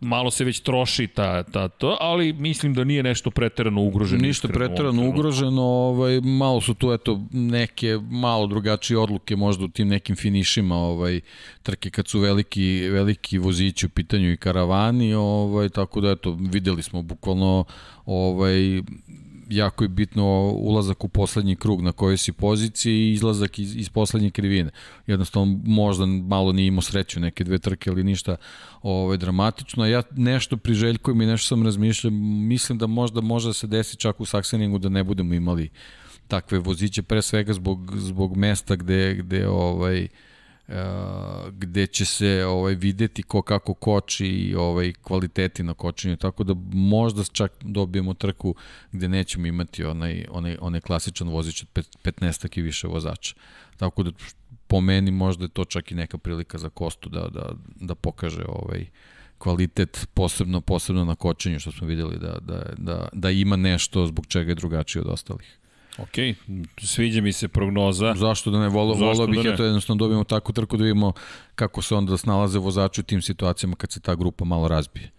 Malo 0.00 0.30
se 0.30 0.44
već 0.44 0.60
troši 0.60 1.06
ta, 1.06 1.42
ta, 1.42 1.68
to, 1.68 1.96
ali 2.00 2.32
mislim 2.32 2.74
da 2.74 2.84
nije 2.84 3.02
nešto 3.02 3.30
preterano 3.30 3.82
ugroženo. 3.82 4.22
Ništa 4.22 4.48
preterano 4.48 5.08
ugroženo, 5.08 5.62
ovaj, 5.62 6.20
malo 6.20 6.60
su 6.60 6.74
tu 6.74 6.92
eto 6.92 7.20
neke 7.32 7.98
malo 8.10 8.46
drugačije 8.46 8.98
odluke 8.98 9.36
možda 9.36 9.64
u 9.64 9.68
tim 9.68 9.88
nekim 9.88 10.16
finišima 10.16 10.76
ovaj, 10.76 11.20
trke 11.62 11.90
kad 11.90 12.08
su 12.08 12.20
veliki, 12.20 12.88
veliki 12.88 13.38
vozići 13.38 13.86
u 13.86 13.88
pitanju 13.88 14.32
i 14.32 14.36
karavani, 14.36 15.14
ovaj, 15.14 15.68
tako 15.68 16.00
da 16.00 16.10
eto 16.10 16.36
videli 16.40 16.82
smo 16.82 17.02
bukvalno 17.02 17.64
ovaj, 18.06 18.82
jako 19.48 19.84
je 19.84 19.88
bitno 19.88 20.24
ulazak 20.54 21.04
u 21.04 21.08
poslednji 21.08 21.56
krug 21.56 21.82
na 21.82 21.92
kojoj 21.92 22.16
si 22.16 22.32
poziciji 22.32 22.92
i 22.92 23.12
izlazak 23.12 23.58
iz, 23.58 23.76
iz 23.76 23.88
poslednje 23.88 24.30
krivine. 24.30 24.70
Jednostavno 25.06 25.60
možda 25.64 26.06
malo 26.06 26.52
nije 26.52 26.66
imao 26.66 26.82
sreću 26.82 27.20
neke 27.20 27.44
dve 27.44 27.58
trke 27.58 27.90
ali 27.90 28.04
ništa 28.04 28.36
ovaj, 28.82 29.16
dramatično. 29.16 29.86
Ja 29.86 30.02
nešto 30.16 30.56
priželjkujem 30.56 31.20
i 31.20 31.26
nešto 31.26 31.48
sam 31.48 31.62
razmišljao, 31.62 32.10
mislim 32.10 32.78
da 32.78 32.86
možda 32.86 33.20
može 33.20 33.48
da 33.48 33.52
se 33.52 33.66
desi 33.66 33.96
čak 33.96 34.20
u 34.20 34.24
Sakseningu 34.24 34.78
da 34.78 34.88
ne 34.88 35.04
budemo 35.04 35.34
imali 35.34 35.70
takve 36.28 36.58
voziće, 36.58 37.02
pre 37.02 37.22
svega 37.22 37.52
zbog, 37.52 37.92
zbog 37.96 38.36
mesta 38.36 38.76
gde, 38.76 39.14
gde 39.14 39.48
ovaj, 39.48 40.02
Uh, 40.02 40.10
gde 41.52 41.86
će 41.86 42.04
se 42.04 42.44
ovaj 42.44 42.74
videti 42.74 43.22
ko 43.22 43.42
kako 43.42 43.74
koči 43.74 44.26
i 44.26 44.54
ovaj 44.54 44.92
kvaliteti 44.92 45.62
na 45.62 45.74
kočenju. 45.74 46.16
Tako 46.16 46.44
da 46.44 46.54
možda 46.72 47.24
čak 47.24 47.52
dobijemo 47.60 48.14
trku 48.14 48.54
gde 48.92 49.08
nećemo 49.08 49.46
imati 49.46 49.84
onaj 49.84 50.26
onaj 50.30 50.56
onaj 50.60 50.80
klasičan 50.80 51.28
vozič 51.28 51.62
od 51.62 51.68
pet- 51.74 51.96
15 52.02 52.58
i 52.58 52.62
više 52.62 52.88
vozača. 52.88 53.34
Tako 53.76 54.02
da 54.02 54.10
po 54.66 54.80
meni 54.80 55.10
možda 55.10 55.44
je 55.44 55.48
to 55.48 55.64
čak 55.64 55.90
i 55.90 55.94
neka 55.94 56.18
prilika 56.18 56.58
za 56.58 56.68
Kostu 56.68 57.08
da 57.08 57.28
da 57.28 57.52
da 57.80 57.94
pokaže 57.94 58.44
ovaj 58.48 58.86
kvalitet 59.38 60.08
posebno 60.14 60.60
posebno 60.60 61.04
na 61.04 61.14
kočenju 61.14 61.60
što 61.60 61.72
smo 61.72 61.86
videli 61.86 62.18
da 62.18 62.38
da 62.40 62.62
da 62.78 63.08
da 63.12 63.30
ima 63.30 63.56
nešto 63.56 64.06
zbog 64.06 64.26
čega 64.26 64.50
je 64.50 64.54
drugačiji 64.54 65.00
od 65.00 65.08
ostalih 65.08 65.58
Ok, 65.98 66.36
sviđa 66.78 67.20
mi 67.20 67.32
se 67.32 67.48
prognoza. 67.48 68.14
Zašto 68.14 68.50
da 68.50 68.60
ne, 68.60 68.68
volo, 68.68 68.94
Zašto 68.94 69.06
volao 69.06 69.26
bih 69.26 69.36
da 69.36 69.42
ne? 69.42 69.54
eto 69.54 69.64
jednostavno 69.64 69.98
dobijemo 69.98 70.24
takvu 70.24 70.52
trku 70.52 70.76
da 70.76 70.84
vidimo 70.84 71.12
kako 71.54 71.82
se 71.82 71.94
onda 71.94 72.16
snalaze 72.16 72.58
vozači 72.58 73.00
u 73.00 73.04
tim 73.04 73.22
situacijama 73.22 73.76
kad 73.76 73.92
se 73.92 74.00
ta 74.00 74.14
grupa 74.14 74.44
malo 74.44 74.68
razbije. 74.68 75.10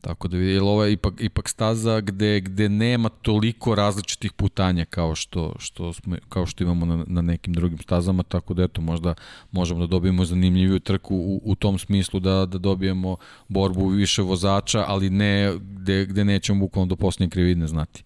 Tako 0.00 0.28
da 0.28 0.36
vidi, 0.36 0.58
ovo 0.58 0.84
je 0.84 0.92
ipak, 0.92 1.14
ipak 1.18 1.48
staza 1.48 2.00
gde, 2.00 2.40
gde 2.40 2.68
nema 2.68 3.08
toliko 3.08 3.74
različitih 3.74 4.32
putanja 4.32 4.84
kao 4.84 5.14
što, 5.14 5.54
što, 5.58 5.92
smo, 5.92 6.16
kao 6.28 6.46
što 6.46 6.64
imamo 6.64 6.86
na, 6.86 7.04
na 7.06 7.22
nekim 7.22 7.54
drugim 7.54 7.78
stazama, 7.78 8.22
tako 8.22 8.54
da 8.54 8.62
eto 8.62 8.80
možda 8.80 9.14
možemo 9.50 9.80
da 9.80 9.86
dobijemo 9.86 10.24
zanimljiviju 10.24 10.78
trku 10.80 11.16
u, 11.16 11.40
u 11.44 11.54
tom 11.54 11.78
smislu 11.78 12.20
da, 12.20 12.46
da 12.46 12.58
dobijemo 12.58 13.16
borbu 13.48 13.88
više 13.88 14.22
vozača, 14.22 14.84
ali 14.88 15.10
ne 15.10 15.52
gde, 15.60 16.06
gde 16.06 16.24
nećemo 16.24 16.60
bukvalno 16.60 16.86
do 16.88 16.96
posljednje 16.96 17.30
krivine 17.30 17.66
znati 17.66 18.04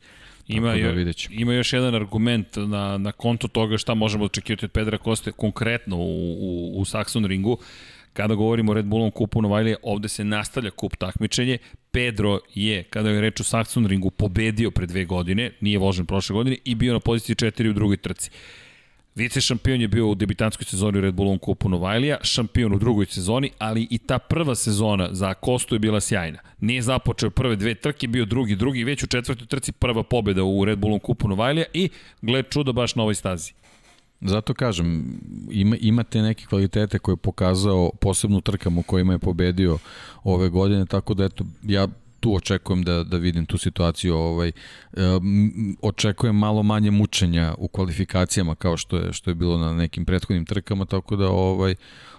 Ima, 0.48 0.68
da 0.68 0.74
jo- 0.74 0.92
ima 1.30 1.54
još 1.54 1.72
jedan 1.72 1.94
argument 1.94 2.46
na, 2.56 2.98
na 2.98 3.12
konto 3.12 3.48
toga 3.48 3.78
šta 3.78 3.94
možemo 3.94 4.24
očekivati 4.24 4.64
od 4.64 4.70
Pedra 4.72 4.98
Koste 4.98 5.32
konkretno 5.32 5.96
u, 5.96 6.32
u, 6.40 6.72
u 6.80 6.84
Saxon 6.84 7.26
ringu. 7.26 7.58
Kada 8.12 8.34
govorimo 8.34 8.72
o 8.72 8.74
Red 8.74 8.84
Bullom 8.84 9.10
kupu 9.10 9.42
Novajlije, 9.42 9.76
ovde 9.82 10.08
se 10.08 10.24
nastavlja 10.24 10.70
kup 10.70 10.96
takmičenje. 10.96 11.58
Pedro 11.90 12.40
je, 12.54 12.82
kada 12.82 13.10
je 13.10 13.20
reč 13.20 13.40
o 13.40 13.44
Saxon 13.44 13.86
ringu, 13.86 14.10
pobedio 14.10 14.70
pre 14.70 14.86
dve 14.86 15.04
godine, 15.04 15.50
nije 15.60 15.78
vožen 15.78 16.06
prošle 16.06 16.34
godine 16.34 16.56
i 16.64 16.74
bio 16.74 16.92
na 16.92 17.00
poziciji 17.00 17.36
4 17.36 17.70
u 17.70 17.72
drugoj 17.72 17.96
trci. 17.96 18.30
Vice 19.14 19.40
šampion 19.40 19.80
je 19.80 19.88
bio 19.88 20.08
u 20.08 20.14
debitanskoj 20.14 20.64
sezoni 20.64 20.98
u 20.98 21.00
Red 21.00 21.14
Bullovom 21.14 21.38
kupu 21.38 21.68
Novajlija, 21.68 22.18
šampion 22.22 22.74
u 22.74 22.78
drugoj 22.78 23.06
sezoni, 23.06 23.50
ali 23.58 23.86
i 23.90 23.98
ta 23.98 24.18
prva 24.18 24.54
sezona 24.54 25.08
za 25.12 25.34
Kostu 25.34 25.74
je 25.74 25.78
bila 25.78 26.00
sjajna. 26.00 26.38
Nije 26.60 26.82
započeo 26.82 27.30
prve 27.30 27.56
dve 27.56 27.74
trke, 27.74 28.06
bio 28.08 28.24
drugi, 28.24 28.56
drugi, 28.56 28.84
već 28.84 29.02
u 29.02 29.06
četvrtoj 29.06 29.46
trci 29.46 29.72
prva 29.72 30.02
pobeda 30.02 30.44
u 30.44 30.64
Red 30.64 30.78
Bullovom 30.78 31.00
kupu 31.00 31.28
Novajlija 31.28 31.64
i 31.72 31.88
gled 32.22 32.46
čuda 32.50 32.72
baš 32.72 32.94
na 32.94 33.02
ovoj 33.02 33.14
stazi. 33.14 33.52
Zato 34.20 34.54
kažem, 34.54 35.20
ima, 35.50 35.76
imate 35.80 36.22
neke 36.22 36.46
kvalitete 36.46 36.98
koje 36.98 37.12
je 37.12 37.16
pokazao 37.16 37.90
posebno 38.00 38.40
trkama 38.40 38.80
u 38.80 38.82
kojima 38.82 39.12
je 39.12 39.18
pobedio 39.18 39.78
ove 40.24 40.48
godine, 40.48 40.86
tako 40.86 41.14
da 41.14 41.24
eto, 41.24 41.44
ja 41.62 41.88
tu 42.24 42.34
očekujem 42.34 42.82
da, 42.82 43.02
da 43.04 43.16
vidim 43.16 43.46
tu 43.46 43.58
situaciju, 43.58 44.16
ovaj, 44.16 44.52
um, 44.96 45.76
očekujem 45.82 46.36
malo 46.36 46.62
manje 46.62 46.90
mučenja 46.90 47.54
u 47.58 47.68
kvalifikacijama 47.68 48.54
kao 48.54 48.76
što 48.76 48.96
je, 48.96 49.12
što 49.12 49.30
je 49.30 49.34
bilo 49.34 49.58
na 49.58 49.72
nekim 49.72 50.04
prethodnim 50.04 50.46
trkama, 50.46 50.84
tako 50.84 51.16
da 51.16 51.28
ovaj, 51.28 51.74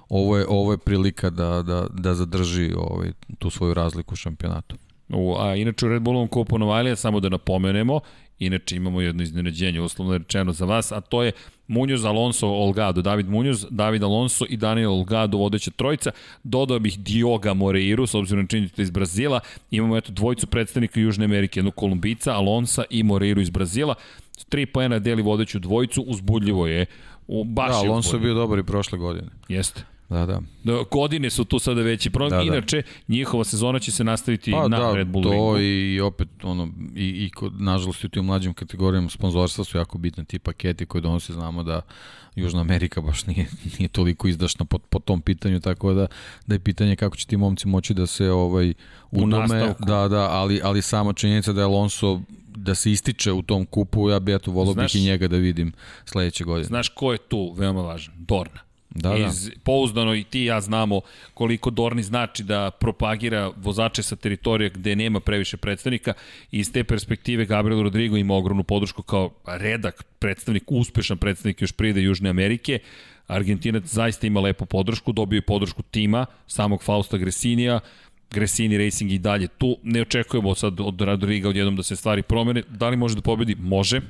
ovo 0.09 0.37
je, 0.37 0.45
ovo 0.49 0.71
je 0.71 0.77
prilika 0.77 1.29
da, 1.29 1.61
da, 1.61 1.87
da 1.89 2.13
zadrži 2.13 2.73
ovaj, 2.77 3.11
tu 3.39 3.49
svoju 3.49 3.73
razliku 3.73 4.13
u 4.13 4.15
šampionatu. 4.15 4.75
U, 5.09 5.35
a 5.39 5.55
inače 5.55 5.85
u 5.85 5.89
Red 5.89 6.01
Bullovom 6.01 6.27
kupu 6.27 6.59
Novajlija, 6.59 6.95
samo 6.95 7.19
da 7.19 7.29
napomenemo, 7.29 7.99
inače 8.39 8.75
imamo 8.75 9.01
jedno 9.01 9.23
iznenađenje, 9.23 9.81
uslovno 9.81 10.17
rečeno 10.17 10.53
za 10.53 10.65
vas, 10.65 10.91
a 10.91 11.01
to 11.01 11.23
je 11.23 11.31
Munoz, 11.67 12.05
Alonso, 12.05 12.47
Olgado, 12.47 13.01
David 13.01 13.29
Munoz, 13.29 13.65
David 13.69 14.03
Alonso 14.03 14.45
i 14.49 14.57
Daniel 14.57 14.91
Olgado, 14.91 15.37
vodeća 15.37 15.71
trojica. 15.71 16.11
Dodao 16.43 16.79
bih 16.79 16.99
Dioga 16.99 17.53
Moreiru, 17.53 18.07
s 18.07 18.15
obzirom 18.15 18.43
na 18.43 18.47
činjenicu 18.47 18.75
da 18.75 18.83
iz 18.83 18.89
Brazila. 18.89 19.39
Imamo 19.71 19.97
eto 19.97 20.11
dvojicu 20.11 20.47
predstavnika 20.47 20.99
Južne 20.99 21.25
Amerike, 21.25 21.59
jednog 21.59 21.75
Kolumbica, 21.75 22.33
Alonsa 22.33 22.83
i 22.89 23.03
Moreiru 23.03 23.41
iz 23.41 23.49
Brazila. 23.49 23.95
Tri 24.49 24.65
poena 24.65 24.99
deli 24.99 25.21
vodeću 25.21 25.59
dvojicu, 25.59 26.01
uzbudljivo 26.01 26.67
je. 26.67 26.85
U, 27.27 27.43
baš 27.43 27.71
Da, 27.71 27.77
je 27.77 27.89
Alonso 27.89 28.15
je 28.15 28.19
bio 28.19 28.33
dobar 28.33 28.59
i 28.59 28.63
prošle 28.63 28.97
godine. 28.97 29.27
Jeste. 29.47 29.94
Da, 30.09 30.25
da. 30.25 30.41
Da, 30.63 30.83
godine 30.91 31.29
su 31.29 31.45
tu 31.45 31.59
sada 31.59 31.81
veći 31.81 32.09
problem. 32.09 32.39
Da, 32.45 32.51
da. 32.51 32.57
Inače, 32.57 32.81
njihova 33.07 33.43
sezona 33.43 33.79
će 33.79 33.91
se 33.91 34.03
nastaviti 34.03 34.51
Pa 34.51 34.67
na 34.67 34.79
da, 34.79 34.93
Red 34.95 35.07
Bull 35.07 35.23
to 35.23 35.31
ringu. 35.31 35.59
i 35.59 35.99
opet 35.99 36.27
ono 36.43 36.69
i, 36.95 37.25
i 37.25 37.29
kod, 37.29 37.61
nažalost 37.61 38.03
i 38.03 38.07
u 38.07 38.09
tim 38.09 38.25
mlađim 38.25 38.53
kategorijama 38.53 39.09
sponzorstva 39.09 39.63
su 39.63 39.77
jako 39.77 39.97
bitne 39.97 40.23
ti 40.23 40.39
paketi 40.39 40.85
koje 40.85 41.01
donose, 41.01 41.33
znamo 41.33 41.63
da 41.63 41.81
Južna 42.35 42.61
Amerika 42.61 43.01
baš 43.01 43.25
nije, 43.25 43.47
nije 43.79 43.87
toliko 43.87 44.27
izdašna 44.27 44.65
po, 44.65 44.77
po 44.77 44.99
tom 44.99 45.21
pitanju, 45.21 45.59
tako 45.59 45.93
da 45.93 46.07
da 46.47 46.55
je 46.55 46.59
pitanje 46.59 46.95
kako 46.95 47.15
će 47.17 47.27
ti 47.27 47.37
momci 47.37 47.67
moći 47.67 47.93
da 47.93 48.07
se 48.07 48.31
ovaj 48.31 48.73
udome, 49.11 49.37
nastavku. 49.37 49.85
da, 49.85 50.07
da, 50.07 50.29
ali, 50.29 50.61
ali 50.63 50.81
sama 50.81 51.13
činjenica 51.13 51.53
da 51.53 51.61
je 51.61 51.65
Alonso 51.65 52.21
da 52.55 52.75
se 52.75 52.91
ističe 52.91 53.31
u 53.31 53.41
tom 53.41 53.65
kupu, 53.65 54.09
ja 54.09 54.19
bi 54.19 54.35
eto 54.35 54.51
volao 54.51 54.73
Znaš- 54.73 54.93
bih 54.93 55.01
i 55.01 55.05
njega 55.05 55.27
da 55.27 55.37
vidim 55.37 55.73
sledeće 56.05 56.43
godine. 56.43 56.63
Znaš 56.67 56.89
ko 56.89 57.11
je 57.11 57.17
tu 57.17 57.53
veoma 57.57 57.81
važan? 57.81 58.13
Dorna. 58.17 58.64
Da, 58.95 59.09
da. 59.09 59.27
Iz, 59.27 59.51
pouzdano 59.63 60.15
i 60.15 60.23
ti 60.23 60.41
i 60.41 60.45
ja 60.45 60.61
znamo 60.61 61.01
koliko 61.33 61.69
Dorni 61.69 62.03
znači 62.03 62.43
da 62.43 62.71
propagira 62.71 63.51
vozače 63.57 64.03
sa 64.03 64.15
teritorija 64.15 64.69
gde 64.69 64.95
nema 64.95 65.19
previše 65.19 65.57
predstavnika 65.57 66.13
i 66.51 66.59
iz 66.59 66.71
te 66.71 66.83
perspektive 66.83 67.45
Gabriel 67.45 67.83
Rodrigo 67.83 68.17
ima 68.17 68.33
ogromnu 68.33 68.63
podršku 68.63 69.01
kao 69.01 69.29
redak 69.45 70.03
predstavnik, 70.19 70.63
uspešan 70.67 71.17
predstavnik 71.17 71.61
još 71.61 71.71
pride 71.71 72.01
Južne 72.01 72.29
Amerike. 72.29 72.79
Argentinac 73.27 73.83
zaista 73.83 74.27
ima 74.27 74.39
lepu 74.39 74.65
podršku, 74.65 75.11
dobio 75.11 75.37
je 75.37 75.41
podršku 75.41 75.81
tima, 75.81 76.25
samog 76.47 76.83
Fausta 76.83 77.17
Gresinija, 77.17 77.79
Gresini 78.31 78.77
Racing 78.77 79.11
i 79.11 79.19
dalje 79.19 79.47
tu. 79.47 79.77
Ne 79.83 80.01
očekujemo 80.01 80.55
sad 80.55 80.79
od 80.79 81.01
Rodriga 81.01 81.49
odjednom 81.49 81.75
da 81.75 81.83
se 81.83 81.95
stvari 81.95 82.21
promene. 82.21 82.63
Da 82.69 82.89
li 82.89 82.97
može 82.97 83.15
da 83.15 83.21
pobedi? 83.21 83.55
Može. 83.55 84.01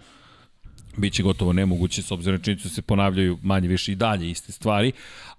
Biće 0.98 1.24
gotovo 1.24 1.54
nemoguće 1.54 2.02
s 2.02 2.12
obzirom 2.12 2.38
na 2.38 2.44
činjenicu 2.44 2.68
da 2.68 2.74
se 2.74 2.82
ponavljaju 2.82 3.38
manje 3.42 3.68
više 3.68 3.92
i 3.92 3.96
dalje 3.96 4.30
iste 4.30 4.52
stvari, 4.52 4.92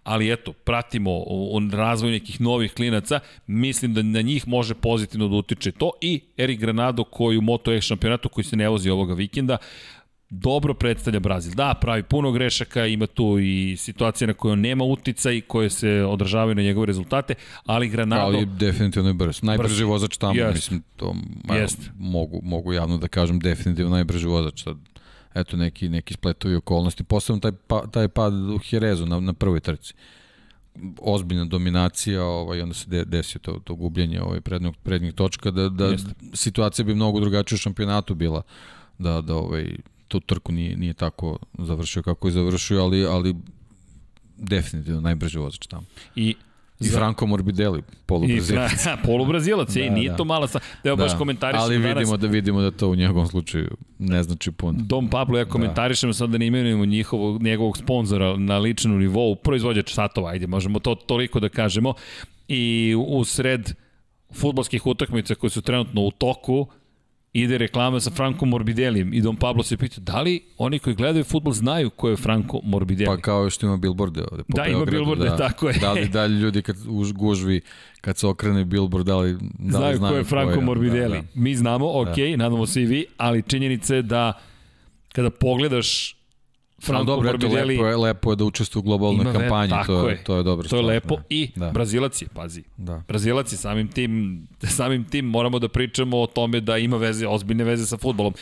ali 0.05 0.33
eto, 0.33 0.53
pratimo 0.53 1.11
o, 1.11 1.57
o 1.57 1.61
razvoj 1.73 2.11
nekih 2.11 2.41
novih 2.41 2.73
klinaca, 2.73 3.21
mislim 3.47 3.95
da 3.95 4.03
na 4.03 4.21
njih 4.21 4.49
može 4.49 4.75
pozitivno 4.75 5.29
da 5.29 5.37
utiče 5.37 5.73
to 5.73 5.91
i 6.01 6.21
Erik 6.37 6.61
Granado 6.61 7.05
koji 7.05 7.39
u 7.39 7.43
Moto 7.43 7.73
E 7.73 7.81
šampionatu 7.81 8.29
koji 8.29 8.45
se 8.45 8.57
ne 8.57 8.69
vozi 8.69 8.91
ovoga 8.91 9.15
vikenda, 9.15 9.57
dobro 10.31 10.75
predstavlja 10.75 11.21
Brazil. 11.21 11.55
Da, 11.55 11.75
pravi 11.81 12.03
puno 12.03 12.33
grešaka, 12.33 12.87
ima 12.87 13.07
tu 13.07 13.39
i 13.39 13.77
situacije 13.79 14.29
na 14.29 14.35
koje 14.35 14.53
on 14.53 14.61
nema 14.61 14.85
uticaj, 14.85 15.41
koje 15.41 15.71
se 15.71 15.91
odražavaju 15.91 16.55
na 16.55 16.63
njegove 16.63 16.87
rezultate, 16.87 17.35
ali 17.67 17.89
Granado... 17.89 18.23
Ali 18.23 18.47
definitivno 18.47 19.09
je 19.09 19.15
brz. 19.15 19.43
Najbrži 19.43 19.75
Brz. 19.75 19.89
vozač 19.89 20.17
tamo, 20.17 20.35
Jest. 20.35 20.55
mislim, 20.55 20.83
to 20.97 21.15
Jest. 21.55 21.91
mogu, 21.99 22.41
mogu 22.43 22.73
javno 22.73 22.99
da 22.99 23.09
kažem, 23.09 23.39
definitivno 23.39 23.91
najbrži 23.91 24.27
vozač. 24.27 24.63
Sad, 24.63 24.77
eto, 25.37 25.57
neki, 25.57 25.89
neki 25.89 26.15
spletovi 26.15 26.55
okolnosti. 26.55 27.05
Posebno 27.05 27.41
taj, 27.41 27.53
pa, 27.67 27.87
taj 27.87 28.09
pad 28.09 28.33
u 28.35 28.59
Jerezu 28.71 29.07
na, 29.07 29.21
na 29.21 29.33
prvoj 29.33 29.61
trci. 29.61 29.95
Ozbiljna 31.01 31.45
dominacija, 31.45 32.25
ovaj, 32.25 32.63
onda 32.63 32.75
se 32.75 32.91
de, 32.91 33.05
desio 33.05 33.39
to, 33.39 33.61
to 33.65 33.75
gubljenje 33.75 34.21
ovaj, 34.21 34.41
prednjeg, 34.41 34.75
prednjeg 34.83 35.15
točka, 35.15 35.51
da, 35.51 35.69
da 35.69 35.87
Jeste. 35.87 36.11
situacija 36.33 36.85
bi 36.85 36.95
mnogo 36.95 37.21
drugačija 37.21 37.57
u 37.57 37.59
šampionatu 37.59 38.15
bila, 38.15 38.43
da, 38.99 39.21
da 39.21 39.35
ovaj, 39.35 39.77
tu 40.09 40.21
trku 40.21 40.53
nije, 40.53 40.77
nije 40.77 40.95
tako 40.95 41.39
završio 41.59 42.03
kako 42.03 42.29
je 42.29 42.33
završio, 42.33 42.83
ali, 42.83 43.07
ali 43.07 43.37
definitivno 44.37 45.01
najbrži 45.01 45.39
vozač 45.39 45.67
tamo. 45.67 45.87
I 46.17 46.35
I 46.81 46.89
Franco 46.89 47.27
Morbidelli, 47.27 47.79
I 47.79 47.83
polubrazilac. 48.07 48.83
Fra, 48.83 48.97
polubrazilac, 49.07 49.75
da, 49.75 49.81
i 49.81 49.89
Da, 49.89 49.95
nije 49.95 50.11
da. 50.11 50.17
to 50.17 50.25
mala 50.25 50.49
sa... 50.49 50.61
Evo 50.85 50.97
baš 50.97 51.19
komentarišemo 51.19 51.65
ali 51.65 51.79
danas. 51.79 51.97
vidimo 51.99 52.17
da 52.17 52.27
vidimo 52.27 52.61
da 52.61 52.71
to 52.71 52.89
u 52.89 52.95
njegovom 52.95 53.27
slučaju 53.27 53.77
ne 53.99 54.23
znači 54.23 54.51
puno. 54.51 54.79
Dom 54.83 55.09
Pablo, 55.11 55.39
ja 55.39 55.45
komentarišemo 55.45 56.13
sad 56.13 56.31
da 56.31 56.39
ne 56.39 56.47
imenujemo 56.47 56.85
njihovog, 56.85 57.43
njegovog 57.43 57.79
sponzora 57.79 58.37
na 58.37 58.59
ličnom 58.59 58.99
nivou, 58.99 59.35
proizvođač 59.37 59.93
satova, 59.93 60.31
ajde, 60.31 60.47
možemo 60.47 60.79
to 60.79 60.95
toliko 60.95 61.41
da 61.41 61.49
kažemo. 61.49 61.95
I 62.49 62.95
u 63.09 63.25
sred 63.25 63.73
futbolskih 64.35 64.87
utakmica 64.87 65.35
koje 65.35 65.51
su 65.51 65.63
trenutno 65.63 66.01
u 66.01 66.11
toku, 66.11 66.67
ide 67.43 67.59
reklama 67.59 68.01
sa 68.01 68.11
Franco 68.11 68.47
Morbidellijem 68.47 69.15
i 69.15 69.21
Dom 69.21 69.37
Pablo 69.37 69.63
se 69.63 69.77
pita 69.77 70.01
da 70.01 70.21
li 70.21 70.41
oni 70.59 70.79
koji 70.79 70.97
gledaju 70.97 71.25
futbol 71.25 71.53
znaju 71.53 71.91
ko 71.91 72.09
je 72.09 72.17
Franco 72.17 72.61
Morbidelli. 72.65 73.17
Pa 73.17 73.23
kao 73.23 73.51
što 73.51 73.67
ima 73.67 73.77
billboarde 73.77 74.23
ovde 74.31 74.45
po 74.45 74.57
Da, 74.57 74.67
ima 74.67 74.79
Beogradu, 74.79 75.05
billboarde, 75.05 75.37
tako 75.37 75.69
je. 75.69 75.79
Da 75.81 75.93
li, 75.93 76.09
da 76.09 76.25
li 76.25 76.41
ljudi 76.41 76.63
kad 76.63 76.77
u 76.89 77.05
gužvi, 77.15 77.61
kad 78.01 78.19
se 78.19 78.27
okrene 78.27 78.65
billboard, 78.65 79.07
da 79.07 79.17
li, 79.17 79.33
da 79.33 79.39
li 79.65 79.71
znaju, 79.71 79.97
znaju 79.97 80.13
ko 80.13 80.19
je 80.19 80.25
Franco 80.25 80.61
Morbidelli. 80.61 81.17
Da, 81.17 81.23
da. 81.23 81.29
Mi 81.35 81.55
znamo, 81.55 82.01
ok, 82.01 82.17
nadamo 82.37 82.67
se 82.67 82.83
i 82.83 82.87
vi, 82.87 83.07
ali 83.17 83.43
činjenica 83.43 83.95
je 83.95 84.03
da 84.03 84.33
kada 85.13 85.31
pogledaš 85.31 86.17
Franco 86.83 87.05
dobro, 87.05 87.29
eto, 87.29 87.39
Morbidelli... 87.39 87.75
lepo 87.75 87.87
je, 87.87 87.97
lepo 87.97 88.33
je 88.33 88.37
da 88.37 88.45
učestvuje 88.45 88.81
u 88.81 88.83
globalnoj 88.83 89.23
Ima 89.23 89.33
kampanji, 89.33 89.71
tako 89.71 89.87
to 89.87 90.09
je, 90.09 90.25
to 90.25 90.37
je 90.37 90.43
dobro. 90.43 90.69
To 90.69 90.77
je 90.77 90.83
lepo 90.83 91.17
da. 91.17 91.23
i 91.29 91.51
Da. 91.57 91.71
Brazilac 91.71 92.23
je, 92.23 92.29
pazi. 92.35 92.63
Da. 92.77 93.03
Brazilac 93.09 93.53
je 93.53 93.59
samim 93.59 93.89
tim, 93.89 94.43
samim 94.79 95.05
tim 95.05 95.25
moramo 95.25 95.59
da 95.59 95.69
pričamo 95.69 96.21
o 96.21 96.27
tome 96.27 96.61
da 96.61 96.79
ima 96.79 96.97
veze, 96.97 97.27
ozbiljne 97.27 97.65
veze 97.65 97.87
sa 97.87 97.97
futbolom. 97.97 98.35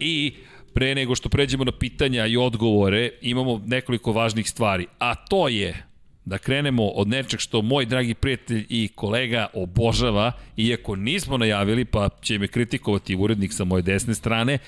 I 0.00 0.34
pre 0.74 0.94
nego 0.94 1.14
što 1.14 1.28
pređemo 1.28 1.64
na 1.64 1.72
pitanja 1.72 2.26
i 2.26 2.36
odgovore, 2.36 3.10
imamo 3.22 3.62
nekoliko 3.66 4.12
važnih 4.12 4.50
stvari, 4.50 4.86
a 4.98 5.14
to 5.14 5.48
je 5.48 5.86
da 6.24 6.38
krenemo 6.38 6.88
od 6.88 7.08
nečeg 7.08 7.40
što 7.40 7.62
moj 7.62 7.86
dragi 7.86 8.14
prijatelj 8.14 8.66
i 8.68 8.88
kolega 8.94 9.46
obožava, 9.54 10.32
iako 10.56 10.96
nismo 10.96 11.38
najavili, 11.38 11.84
pa 11.84 12.08
će 12.22 12.38
me 12.38 12.48
kritikovati 12.48 13.16
urednik 13.16 13.52
sa 13.52 13.64
moje 13.64 13.82
desne 13.82 14.14
strane, 14.14 14.58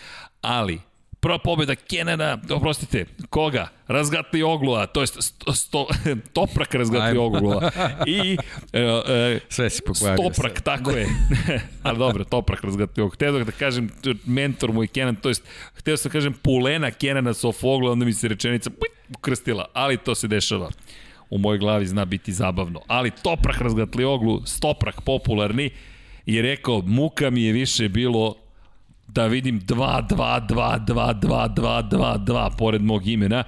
ali 0.40 0.80
Prva 1.20 1.38
pobjeda 1.38 1.74
Kenana, 1.74 2.38
oprostite, 2.50 3.06
koga? 3.30 3.68
Razgatli 3.88 4.42
Oglua, 4.42 4.86
to 4.86 5.00
je 5.00 5.06
sto, 5.06 5.52
sto, 5.52 5.86
Toprak 6.34 6.74
Razgatli 6.74 7.08
Ajmo. 7.08 7.22
Oglua. 7.22 7.70
I 8.06 8.38
e, 8.72 8.80
e, 8.80 9.40
Sve 9.48 9.70
si 9.70 9.82
pokvario. 9.82 10.16
Stoprak, 10.16 10.60
tako 10.60 10.90
je. 10.90 11.06
Ali 11.82 11.98
dobro, 11.98 12.24
Toprak 12.24 12.64
Razgatli 12.64 13.02
Oglua. 13.02 13.14
Hteo 13.14 13.44
da 13.44 13.52
kažem 13.52 13.90
mentor 14.24 14.72
moj 14.72 14.86
Kenan, 14.86 15.16
to 15.16 15.28
jest, 15.28 15.44
hteo 15.74 15.96
sam 15.96 16.08
da 16.08 16.12
kažem 16.12 16.32
pulena 16.42 16.90
Kenana 16.90 17.34
Sofogla, 17.34 17.92
onda 17.92 18.04
mi 18.04 18.12
se 18.12 18.28
rečenica 18.28 18.70
ukrstila, 19.16 19.66
ali 19.72 19.96
to 19.96 20.14
se 20.14 20.28
dešava. 20.28 20.70
U 21.30 21.38
mojoj 21.38 21.58
glavi 21.58 21.86
zna 21.86 22.04
biti 22.04 22.32
zabavno. 22.32 22.80
Ali 22.86 23.10
Toprak 23.10 23.60
Razgatli 23.60 24.04
Oglu, 24.04 24.42
Stoprak 24.46 25.00
popularni, 25.00 25.70
je 26.26 26.42
rekao, 26.42 26.82
muka 26.86 27.30
mi 27.30 27.42
je 27.42 27.52
više 27.52 27.88
bilo 27.88 28.34
da 29.08 29.26
vidim 29.26 29.60
2, 29.60 30.06
2, 30.08 30.46
2, 30.48 30.86
2, 30.86 31.20
2, 31.20 31.54
2, 31.54 31.88
2, 31.88 32.24
2 32.24 32.56
pored 32.58 32.82
mog 32.82 33.06
imena. 33.06 33.44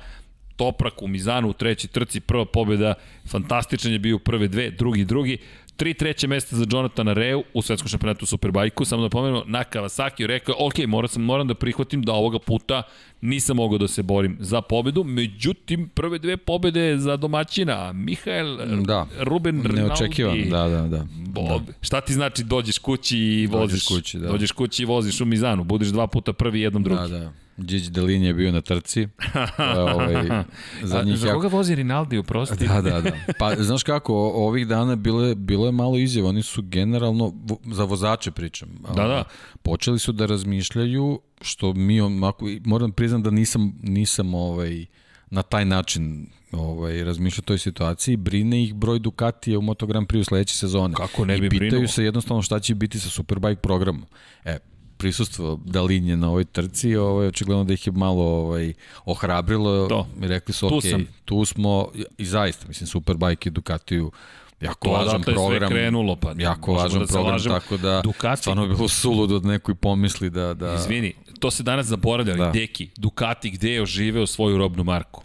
Toprak 0.56 1.02
u 1.02 1.08
Mizanu 1.08 1.48
u 1.48 1.52
trećoj 1.52 1.88
trci, 1.88 2.20
prva 2.20 2.44
pobjeda, 2.44 2.94
fantastičan 3.28 3.92
je 3.92 3.98
bio 3.98 4.18
prve 4.18 4.48
dve, 4.48 4.70
drugi, 4.70 5.04
drugi. 5.04 5.38
Tri 5.80 5.94
treće 5.94 6.26
mesta 6.26 6.56
za 6.56 6.66
Jonathana 6.70 7.12
Reu 7.12 7.42
u 7.54 7.62
svetskom 7.62 7.88
šampionatu 7.88 8.26
Superbajku. 8.26 8.84
Samo 8.84 9.02
da 9.02 9.08
pomenemo, 9.08 9.42
na 9.46 9.64
Kawasaki 9.64 10.26
rekao, 10.26 10.54
ok, 10.58 10.78
moram, 10.86 11.08
sam, 11.08 11.22
moram 11.22 11.48
da 11.48 11.54
prihvatim 11.54 12.02
da 12.02 12.12
ovoga 12.12 12.38
puta 12.38 12.82
nisam 13.20 13.56
mogao 13.56 13.78
da 13.78 13.88
se 13.88 14.02
borim 14.02 14.36
za 14.40 14.60
pobedu. 14.60 15.04
Međutim, 15.04 15.88
prve 15.88 16.18
dve 16.18 16.36
pobede 16.36 16.98
za 16.98 17.16
domaćina, 17.16 17.92
Mihael 17.92 18.56
Da, 18.84 19.06
Ruben 19.20 19.62
Rinaldi. 19.62 19.80
neočekivan, 19.80 20.48
da, 20.50 20.68
da, 20.68 20.82
da. 20.82 21.06
Bob. 21.26 21.66
Da. 21.66 21.72
Šta 21.80 22.00
ti 22.00 22.12
znači 22.12 22.44
dođeš 22.44 22.78
kući 22.78 23.18
i 23.18 23.46
voziš? 23.46 23.70
Dođeš 23.70 23.86
kući, 23.88 24.18
da. 24.18 24.28
Dođeš 24.28 24.52
kući 24.52 24.82
i 24.82 24.86
voziš 24.86 25.20
u 25.20 25.24
Mizanu, 25.24 25.64
budeš 25.64 25.88
dva 25.88 26.06
puta 26.06 26.32
prvi, 26.32 26.60
jednom 26.60 26.82
drugi. 26.82 27.00
Da, 27.00 27.18
da. 27.18 27.32
Đić 27.64 27.88
Delin 27.88 28.22
je 28.22 28.34
bio 28.34 28.52
na 28.52 28.60
trci. 28.60 29.08
ovaj, 29.76 30.44
za 30.82 31.02
njih 31.02 31.18
za 31.18 31.32
koga 31.32 31.48
vozi 31.48 31.74
Rinaldi, 31.74 32.18
uprosti? 32.18 32.66
Da, 32.66 32.80
da, 32.80 33.00
da. 33.00 33.10
Pa, 33.38 33.62
znaš 33.62 33.82
kako, 33.82 34.14
ovih 34.34 34.66
dana 34.66 34.96
bilo 34.96 35.34
bilo 35.34 35.66
je 35.66 35.72
malo 35.72 35.98
izjava. 35.98 36.28
Oni 36.28 36.42
su 36.42 36.62
generalno, 36.62 37.34
za 37.64 37.84
vozače 37.84 38.30
pričam. 38.30 38.68
Da, 38.96 39.06
da. 39.06 39.24
Počeli 39.62 39.98
su 39.98 40.12
da 40.12 40.26
razmišljaju, 40.26 41.20
što 41.40 41.72
mi, 41.72 42.00
onako, 42.00 42.46
moram 42.64 42.92
priznam 42.92 43.22
da 43.22 43.30
nisam, 43.30 43.72
nisam 43.82 44.34
ovaj, 44.34 44.86
na 45.30 45.42
taj 45.42 45.64
način 45.64 46.26
ovaj, 46.52 47.04
razmišlja 47.04 47.40
o 47.40 47.48
toj 47.48 47.58
situaciji, 47.58 48.16
brine 48.16 48.64
ih 48.64 48.74
broj 48.74 48.98
Ducatija 48.98 49.58
u 49.58 49.62
Moto 49.62 49.86
Grand 49.86 50.06
Prix 50.06 50.24
sledeće 50.24 50.56
sezone. 50.56 50.94
Kako 50.94 51.24
ne 51.24 51.38
bi 51.38 51.46
I 51.46 51.50
pitaju 51.50 51.70
brinuo? 51.70 51.88
se 51.88 52.04
jednostavno 52.04 52.42
šta 52.42 52.60
će 52.60 52.74
biti 52.74 53.00
sa 53.00 53.08
Superbike 53.08 53.60
programom. 53.60 54.04
E, 54.44 54.58
prisustvo 55.00 55.60
Dalinje 55.64 56.16
na 56.16 56.28
ovoj 56.28 56.44
trci, 56.44 56.96
ovaj, 56.96 57.26
očigledno 57.26 57.64
da 57.64 57.72
ih 57.72 57.86
je 57.86 57.92
malo 57.92 58.22
ovaj, 58.24 58.72
ohrabrilo 59.04 59.88
To. 59.88 60.06
i 60.22 60.26
rekli 60.26 60.54
su, 60.54 60.68
Tu 60.68 60.76
ok, 60.76 60.82
sam. 60.84 61.06
tu 61.24 61.44
smo, 61.44 61.88
i 62.18 62.24
zaista, 62.26 62.68
mislim, 62.68 62.86
Superbike 62.86 63.48
i 63.48 63.52
Ducatiju 63.52 64.12
jako 64.60 64.88
To 64.88 64.94
važan 64.94 65.22
program. 65.24 65.70
krenulo, 65.70 66.16
pa 66.16 66.32
jako 66.38 66.72
važan 66.74 67.00
da 67.00 67.06
program, 67.06 67.32
lažemo. 67.32 67.54
tako 67.54 67.76
da 67.76 68.02
Ducati- 68.02 68.36
stvarno 68.36 68.62
je 68.62 68.68
bilo 68.68 68.88
suludo 68.90 69.38
da 69.38 69.48
neko 69.48 69.72
i 69.72 69.74
pomisli 69.74 70.30
da... 70.30 70.54
da 70.54 70.74
Izvini, 70.74 71.12
to 71.38 71.50
se 71.50 71.62
danas 71.62 71.86
zaboravlja. 71.86 72.34
Da. 72.34 72.50
Deki, 72.50 72.88
Ducati 72.96 73.50
gde 73.50 73.70
je 73.70 73.82
oživeo 73.82 74.26
svoju 74.26 74.58
robnu 74.58 74.84
marku? 74.84 75.22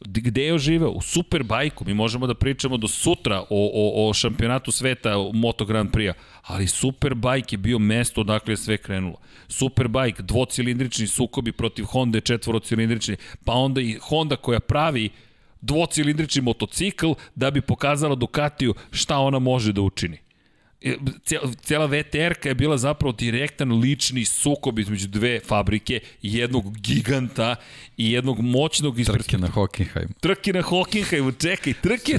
Gde 0.00 0.42
je 0.42 0.54
oživeo? 0.54 0.90
U 0.90 1.00
Superbajku. 1.00 1.84
Mi 1.84 1.94
možemo 1.94 2.26
da 2.26 2.34
pričamo 2.34 2.76
do 2.76 2.88
sutra 2.88 3.40
o, 3.40 3.46
o, 3.50 4.08
o 4.08 4.14
šampionatu 4.14 4.72
sveta 4.72 5.14
Moto 5.34 5.64
Grand 5.64 5.90
Prix-a, 5.90 6.14
ali 6.42 6.66
Superbike 6.66 7.54
je 7.54 7.58
bio 7.58 7.78
mesto 7.78 8.20
odakle 8.20 8.52
je 8.52 8.56
sve 8.56 8.76
krenulo. 8.76 9.16
Superbike, 9.48 10.22
dvocilindrični 10.22 11.06
sukobi 11.06 11.52
protiv 11.52 11.84
Honda 11.84 12.20
četvorocilindrični, 12.20 13.16
pa 13.44 13.52
onda 13.52 13.80
i 13.80 13.98
Honda 14.02 14.36
koja 14.36 14.60
pravi 14.60 15.10
dvocilindrični 15.60 16.42
motocikl 16.42 17.12
da 17.34 17.50
bi 17.50 17.60
pokazala 17.60 18.14
Ducatiju 18.14 18.74
šta 18.90 19.18
ona 19.18 19.38
može 19.38 19.72
da 19.72 19.80
učini. 19.80 20.27
E, 20.82 20.96
cijela- 21.58 21.86
VTR-ka 21.88 22.48
je 22.48 22.54
bila 22.54 22.78
zapravo 22.78 23.12
direktan 23.12 23.72
lični 23.72 24.24
sukob 24.24 24.78
između 24.78 25.08
dve 25.08 25.40
fabrike, 25.40 26.00
jednog 26.22 26.78
giganta 26.78 27.56
i 27.96 28.12
jednog 28.12 28.40
moćnog 28.40 28.98
ispred... 29.00 29.18
Trke 29.18 29.38
na 29.38 29.48
Hockenheim. 29.48 30.08
Trke 30.20 30.52
na 30.52 30.62
Hockenheimu, 30.62 31.32
čekaj, 31.32 31.72
trke... 31.74 32.18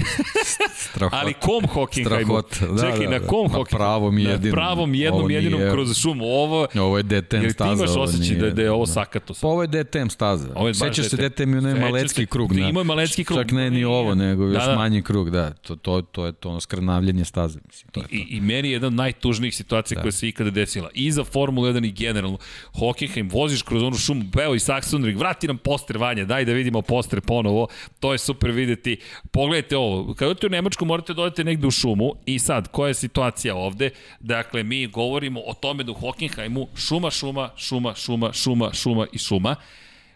Strahota. 0.74 1.16
Ali 1.16 1.34
kom 1.34 1.66
Hockenheimu? 1.66 2.42
Strahota, 2.42 2.74
da, 2.76 2.82
čekaj, 2.82 3.06
da, 3.06 3.10
na 3.10 3.18
da. 3.18 3.26
kom 3.26 3.52
Na 3.52 3.64
pravom 3.66 4.14
Na 4.14 4.20
jedinom. 4.22 4.52
pravom 4.52 4.94
jednom 4.94 5.30
jedinom 5.30 5.60
nije- 5.60 5.72
kroz 5.72 5.98
šumu. 5.98 6.24
Ovo... 6.24 6.66
Ovo 6.76 6.96
je 6.96 7.02
DTM 7.02 7.36
Jer 7.36 7.44
ti 7.44 7.50
staza. 7.50 7.72
imaš 7.74 7.96
osjećaj 7.98 8.36
da, 8.36 8.50
da 8.50 8.62
je 8.62 8.70
ovo 8.70 8.86
sakato. 8.86 9.34
Pa 9.40 9.46
ovo 9.46 9.62
je 9.62 9.68
DTM 9.68 10.08
staza. 10.08 10.48
Ovo 10.54 10.68
je 10.68 10.74
Sećaš 10.74 11.08
se 11.08 11.16
DTM. 11.18 11.24
DTM 11.24 11.54
i 11.54 11.58
onaj 11.58 11.72
Sećam 11.72 11.80
malecki 11.82 12.14
se. 12.14 12.26
krug. 12.26 12.54
Da, 12.54 12.60
imao 12.60 12.80
je 12.80 12.84
malecki 12.84 13.24
krug. 13.24 13.38
Čak 13.38 13.50
ne 13.50 13.70
ni 13.70 13.84
ovo, 13.84 14.14
nego 14.14 14.44
još 14.44 14.52
Da, 14.54 14.66
da. 14.66 14.74
manji 14.74 15.02
krug, 15.02 15.30
da. 15.30 15.50
To, 15.52 15.76
to, 15.76 16.02
to 16.02 16.26
je 16.26 16.32
to 16.32 16.50
ono 16.50 16.60
skrnavljenje 16.60 17.24
staze. 17.24 17.58
Mislim, 17.66 17.90
to 17.92 18.00
je 18.00 18.04
to. 18.04 18.14
I, 18.14 18.26
I 18.30 18.40
meni 18.50 18.68
je 18.68 18.72
jedna 18.72 18.86
od 18.86 18.94
najtužnijih 18.94 19.56
situacija 19.56 19.96
da. 19.96 20.02
koja 20.02 20.12
se 20.12 20.28
ikada 20.28 20.50
desila. 20.50 20.90
I 20.94 21.10
za 21.12 21.24
Formulu 21.24 21.66
1 21.66 21.86
i 21.86 21.92
generalno. 21.92 22.38
Hockenheim, 22.78 23.28
voziš 23.28 23.62
kroz 23.62 23.82
onu 23.82 23.96
šumu, 23.96 24.24
beo 24.24 24.54
i 24.54 24.58
Saxonring, 24.58 25.18
vrati 25.18 25.46
nam 25.46 25.58
poster 25.58 25.98
Vanja, 25.98 26.24
daj 26.24 26.44
da 26.44 26.52
vidimo 26.52 26.82
poster 26.82 27.20
ponovo. 27.20 27.68
To 28.00 28.12
je 28.12 28.18
super 28.18 28.50
videti. 28.50 28.96
Pogledajte 29.30 29.76
ovo, 29.76 30.14
kada 30.14 30.30
odete 30.30 30.46
u 30.46 30.50
Nemačku 30.50 30.84
morate 30.84 31.14
da 31.14 31.22
odete 31.22 31.44
negde 31.44 31.66
u 31.66 31.70
šumu 31.70 32.12
i 32.26 32.38
sad, 32.38 32.68
koja 32.68 32.88
je 32.88 32.94
situacija 32.94 33.54
ovde? 33.56 33.90
Dakle, 34.20 34.62
mi 34.62 34.86
govorimo 34.86 35.40
o 35.40 35.54
tome 35.54 35.84
da 35.84 35.92
u 35.92 35.94
Hockenheimu 35.94 36.68
šuma, 36.76 37.10
šuma, 37.10 37.50
šuma, 37.56 37.94
šuma, 37.94 38.32
šuma, 38.32 38.70
šuma 38.72 39.06
i 39.12 39.18
šuma. 39.18 39.56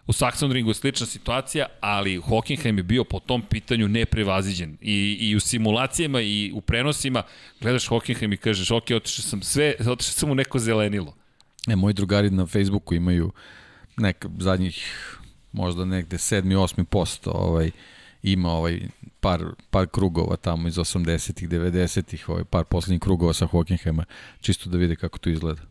U 0.07 0.13
Saxonringu 0.13 0.71
je 0.71 0.75
slična 0.75 1.07
situacija, 1.07 1.67
ali 1.81 2.17
Hockenheim 2.17 2.77
je 2.77 2.83
bio 2.83 3.05
po 3.05 3.21
tom 3.21 3.43
pitanju 3.43 3.89
neprevaziđen. 3.89 4.77
I, 4.81 5.17
I 5.21 5.37
u 5.37 5.41
simulacijama 5.41 6.21
i 6.21 6.53
u 6.55 6.61
prenosima 6.61 7.23
gledaš 7.61 7.89
Hockenheim 7.89 8.33
i 8.33 8.37
kažeš, 8.37 8.71
ok, 8.71 8.91
otišao 8.97 9.23
sam 9.23 9.43
sve, 9.43 9.75
otišao 9.81 10.13
sam 10.13 10.31
u 10.31 10.35
neko 10.35 10.59
zelenilo. 10.59 11.15
E, 11.69 11.77
moji 11.77 11.95
drugari 11.95 12.31
na 12.31 12.47
Facebooku 12.47 12.95
imaju 12.95 13.33
neka 13.97 14.29
zadnjih 14.39 14.95
možda 15.53 15.85
negde 15.85 16.17
7. 16.17 16.43
8. 16.43 16.85
posto 16.85 17.31
ovaj, 17.31 17.71
ima 18.23 18.51
ovaj 18.51 18.81
par, 19.21 19.45
par 19.71 19.87
krugova 19.87 20.37
tamo 20.37 20.69
iz 20.69 20.75
80-ih, 20.75 21.49
90-ih, 21.49 22.29
ovaj, 22.29 22.45
par 22.45 22.65
poslednjih 22.65 23.01
krugova 23.01 23.33
sa 23.33 23.47
Hockenheima, 23.47 24.05
čisto 24.41 24.71
da 24.71 24.79
vide 24.79 24.97
kako 24.97 25.19
to 25.19 25.31
izgleda. 25.31 25.63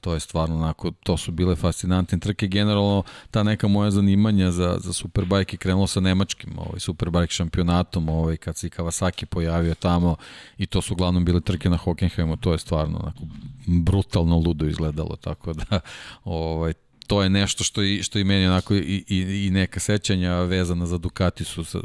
To 0.00 0.14
je 0.14 0.20
stvarno 0.20 0.56
onako, 0.56 0.90
to 0.90 1.16
su 1.16 1.32
bile 1.32 1.56
fascinantne 1.56 2.18
trke. 2.18 2.46
Generalno, 2.46 3.02
ta 3.30 3.42
neka 3.42 3.68
moja 3.68 3.90
zanimanja 3.90 4.50
za, 4.50 4.78
za 4.80 4.92
Superbike 4.92 5.54
je 5.54 5.58
krenulo 5.58 5.86
sa 5.86 6.00
nemačkim 6.00 6.58
ovaj, 6.58 6.80
Superbike 6.80 7.32
šampionatom, 7.32 8.08
ovaj, 8.08 8.36
kad 8.36 8.56
se 8.56 8.66
i 8.66 8.70
Kawasaki 8.70 9.24
pojavio 9.24 9.74
tamo 9.74 10.16
i 10.58 10.66
to 10.66 10.82
su 10.82 10.94
uglavnom 10.94 11.24
bile 11.24 11.40
trke 11.40 11.70
na 11.70 11.76
Hockenheimu, 11.76 12.36
to 12.36 12.52
je 12.52 12.58
stvarno 12.58 12.98
onako 12.98 13.20
brutalno 13.66 14.36
ludo 14.38 14.66
izgledalo, 14.66 15.16
tako 15.16 15.52
da 15.52 15.80
ovaj, 16.24 16.72
to 17.10 17.22
je 17.22 17.30
nešto 17.30 17.64
što 17.64 17.82
i, 17.82 18.02
što 18.02 18.18
i 18.18 18.24
meni 18.24 18.46
onako 18.46 18.74
i, 18.74 18.78
i, 19.08 19.16
i 19.46 19.50
neka 19.50 19.80
sećanja 19.80 20.34
vezana 20.34 20.86
za 20.86 20.98
Ducati 20.98 21.44
su 21.44 21.64
sa, 21.64 21.78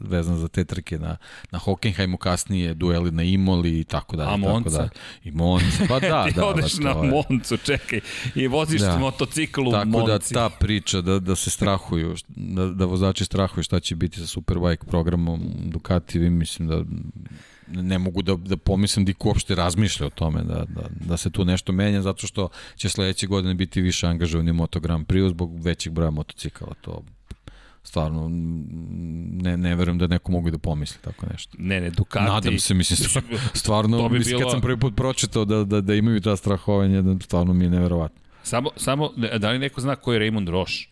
vezana 0.00 0.38
za 0.38 0.48
te 0.48 0.64
trke 0.64 0.98
na, 0.98 1.16
na 1.50 1.58
Hockenheimu 1.58 2.16
kasnije, 2.16 2.74
dueli 2.74 3.10
na 3.10 3.22
Imoli 3.24 3.80
i 3.80 3.84
tako 3.84 4.16
dalje. 4.16 4.28
A 4.28 4.32
tako 4.32 4.48
Monza? 4.50 4.78
dalje. 4.78 4.90
I 5.24 5.30
Monza, 5.30 5.84
pa 5.88 6.00
da, 6.00 6.24
Ti 6.26 6.34
da. 6.34 6.44
odeš 6.46 6.72
pa 6.74 6.82
na 6.84 6.90
je- 6.90 7.10
Moncu, 7.10 7.56
čekaj, 7.58 8.00
i 8.34 8.46
voziš 8.48 8.80
Da. 8.80 8.98
motocikl 8.98 9.60
u 9.60 9.72
Tako 9.72 9.88
Monci. 9.88 10.34
da 10.34 10.40
ta 10.40 10.56
priča 10.56 11.00
da, 11.00 11.18
da 11.18 11.36
se 11.36 11.50
strahuju, 11.50 12.14
da, 12.28 12.66
da 12.66 12.84
vozači 12.84 13.24
strahuju 13.24 13.64
šta 13.64 13.80
će 13.80 13.96
biti 13.96 14.20
sa 14.20 14.26
Superbike 14.26 14.86
programom 14.86 15.40
Ducati, 15.64 16.18
mislim 16.20 16.68
da 16.68 16.84
ne 17.68 17.98
mogu 17.98 18.22
da, 18.22 18.34
da 18.36 18.56
pomislim 18.56 19.04
da 19.04 19.10
iko 19.10 19.28
uopšte 19.28 19.54
razmišlja 19.54 20.06
o 20.06 20.10
tome 20.10 20.42
da, 20.42 20.64
da, 20.68 20.82
da 20.90 21.16
se 21.16 21.30
tu 21.30 21.44
nešto 21.44 21.72
menja 21.72 22.02
zato 22.02 22.26
što 22.26 22.48
će 22.76 22.88
sledeće 22.88 23.26
godine 23.26 23.54
biti 23.54 23.80
više 23.80 24.06
angažovani 24.06 24.52
Moto 24.52 24.80
Grand 24.80 25.06
Prix 25.06 25.28
zbog 25.28 25.64
većeg 25.64 25.92
broja 25.92 26.10
motocikala 26.10 26.74
to 26.80 27.02
stvarno 27.84 28.28
ne, 29.42 29.56
ne 29.56 29.74
verujem 29.74 29.98
da 29.98 30.06
neko 30.06 30.32
mogu 30.32 30.50
da 30.50 30.58
pomisli 30.58 30.98
tako 31.02 31.26
nešto. 31.32 31.56
Ne, 31.58 31.80
ne, 31.80 31.90
Ducati... 31.90 32.24
Nadam 32.24 32.58
se, 32.58 32.74
mislim, 32.74 33.22
stvarno, 33.54 34.08
bi 34.08 34.18
mislim, 34.18 34.36
bilo- 34.36 34.42
kad 34.42 34.50
sam 34.50 34.60
prvi 34.60 34.80
put 34.80 34.96
pročitao 34.96 35.44
da, 35.44 35.64
da, 35.64 35.80
da 35.80 35.94
imaju 35.94 36.20
ta 36.20 36.36
strahovanja, 36.36 37.02
da 37.02 37.24
stvarno 37.24 37.52
mi 37.52 37.64
je 37.64 37.70
neverovatno. 37.70 38.20
Samo, 38.42 38.70
samo, 38.76 39.10
da 39.38 39.50
li 39.50 39.58
neko 39.58 39.80
zna 39.80 39.96
ko 39.96 40.12
je 40.12 40.20
Raymond 40.20 40.50
Roche? 40.50 40.88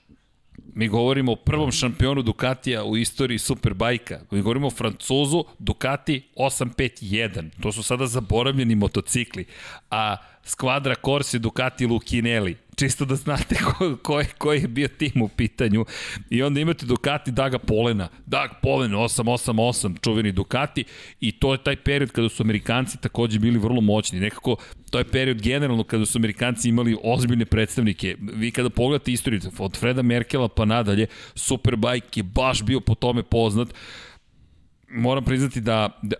Mi 0.74 0.88
govorimo 0.88 1.32
o 1.32 1.36
prvom 1.36 1.72
šampionu 1.72 2.22
Ducatija 2.22 2.84
u 2.84 2.96
istoriji 2.96 3.38
Superbajka. 3.38 4.20
Mi 4.30 4.42
govorimo 4.42 4.66
o 4.66 4.70
Francuzu 4.70 5.44
Ducati 5.58 6.22
851. 6.36 7.50
To 7.60 7.72
su 7.72 7.82
sada 7.82 8.06
zaboravljeni 8.06 8.74
motocikli. 8.74 9.44
A 9.90 10.16
Skvadra 10.44 10.94
Corsi 10.94 11.38
Ducati 11.38 11.86
Lukinelli. 11.86 12.56
Čisto 12.76 13.04
da 13.04 13.16
znate 13.16 13.54
ko, 13.54 13.96
ko, 14.02 14.20
je, 14.20 14.26
ko 14.38 14.52
je 14.52 14.68
bio 14.68 14.88
tim 14.88 15.22
u 15.22 15.28
pitanju. 15.28 15.84
I 16.30 16.42
onda 16.42 16.60
imate 16.60 16.86
Ducati 16.86 17.30
Daga 17.30 17.58
Polena. 17.58 18.08
Dag 18.26 18.50
Polen 18.62 18.92
888, 18.92 20.00
čuveni 20.00 20.32
Ducati. 20.32 20.84
I 21.20 21.32
to 21.32 21.52
je 21.52 21.62
taj 21.62 21.76
period 21.76 22.10
kada 22.10 22.28
su 22.28 22.42
Amerikanci 22.42 23.00
takođe 23.00 23.38
bili 23.38 23.58
vrlo 23.58 23.80
moćni. 23.80 24.20
Nekako 24.20 24.56
to 24.90 24.98
je 24.98 25.04
period 25.04 25.42
generalno 25.42 25.84
kada 25.84 26.06
su 26.06 26.18
Amerikanci 26.18 26.68
imali 26.68 26.96
ozbiljne 27.02 27.44
predstavnike. 27.44 28.16
Vi 28.20 28.50
kada 28.50 28.70
pogledate 28.70 29.12
istoriju 29.12 29.40
od 29.58 29.76
Freda 29.76 30.02
Merkela 30.02 30.48
pa 30.48 30.64
nadalje, 30.64 31.06
Superbike 31.34 32.20
je 32.20 32.24
baš 32.24 32.62
bio 32.62 32.80
po 32.80 32.94
tome 32.94 33.22
poznat 33.22 33.68
moram 34.92 35.24
priznati 35.24 35.60
da, 35.60 35.88
da 36.02 36.16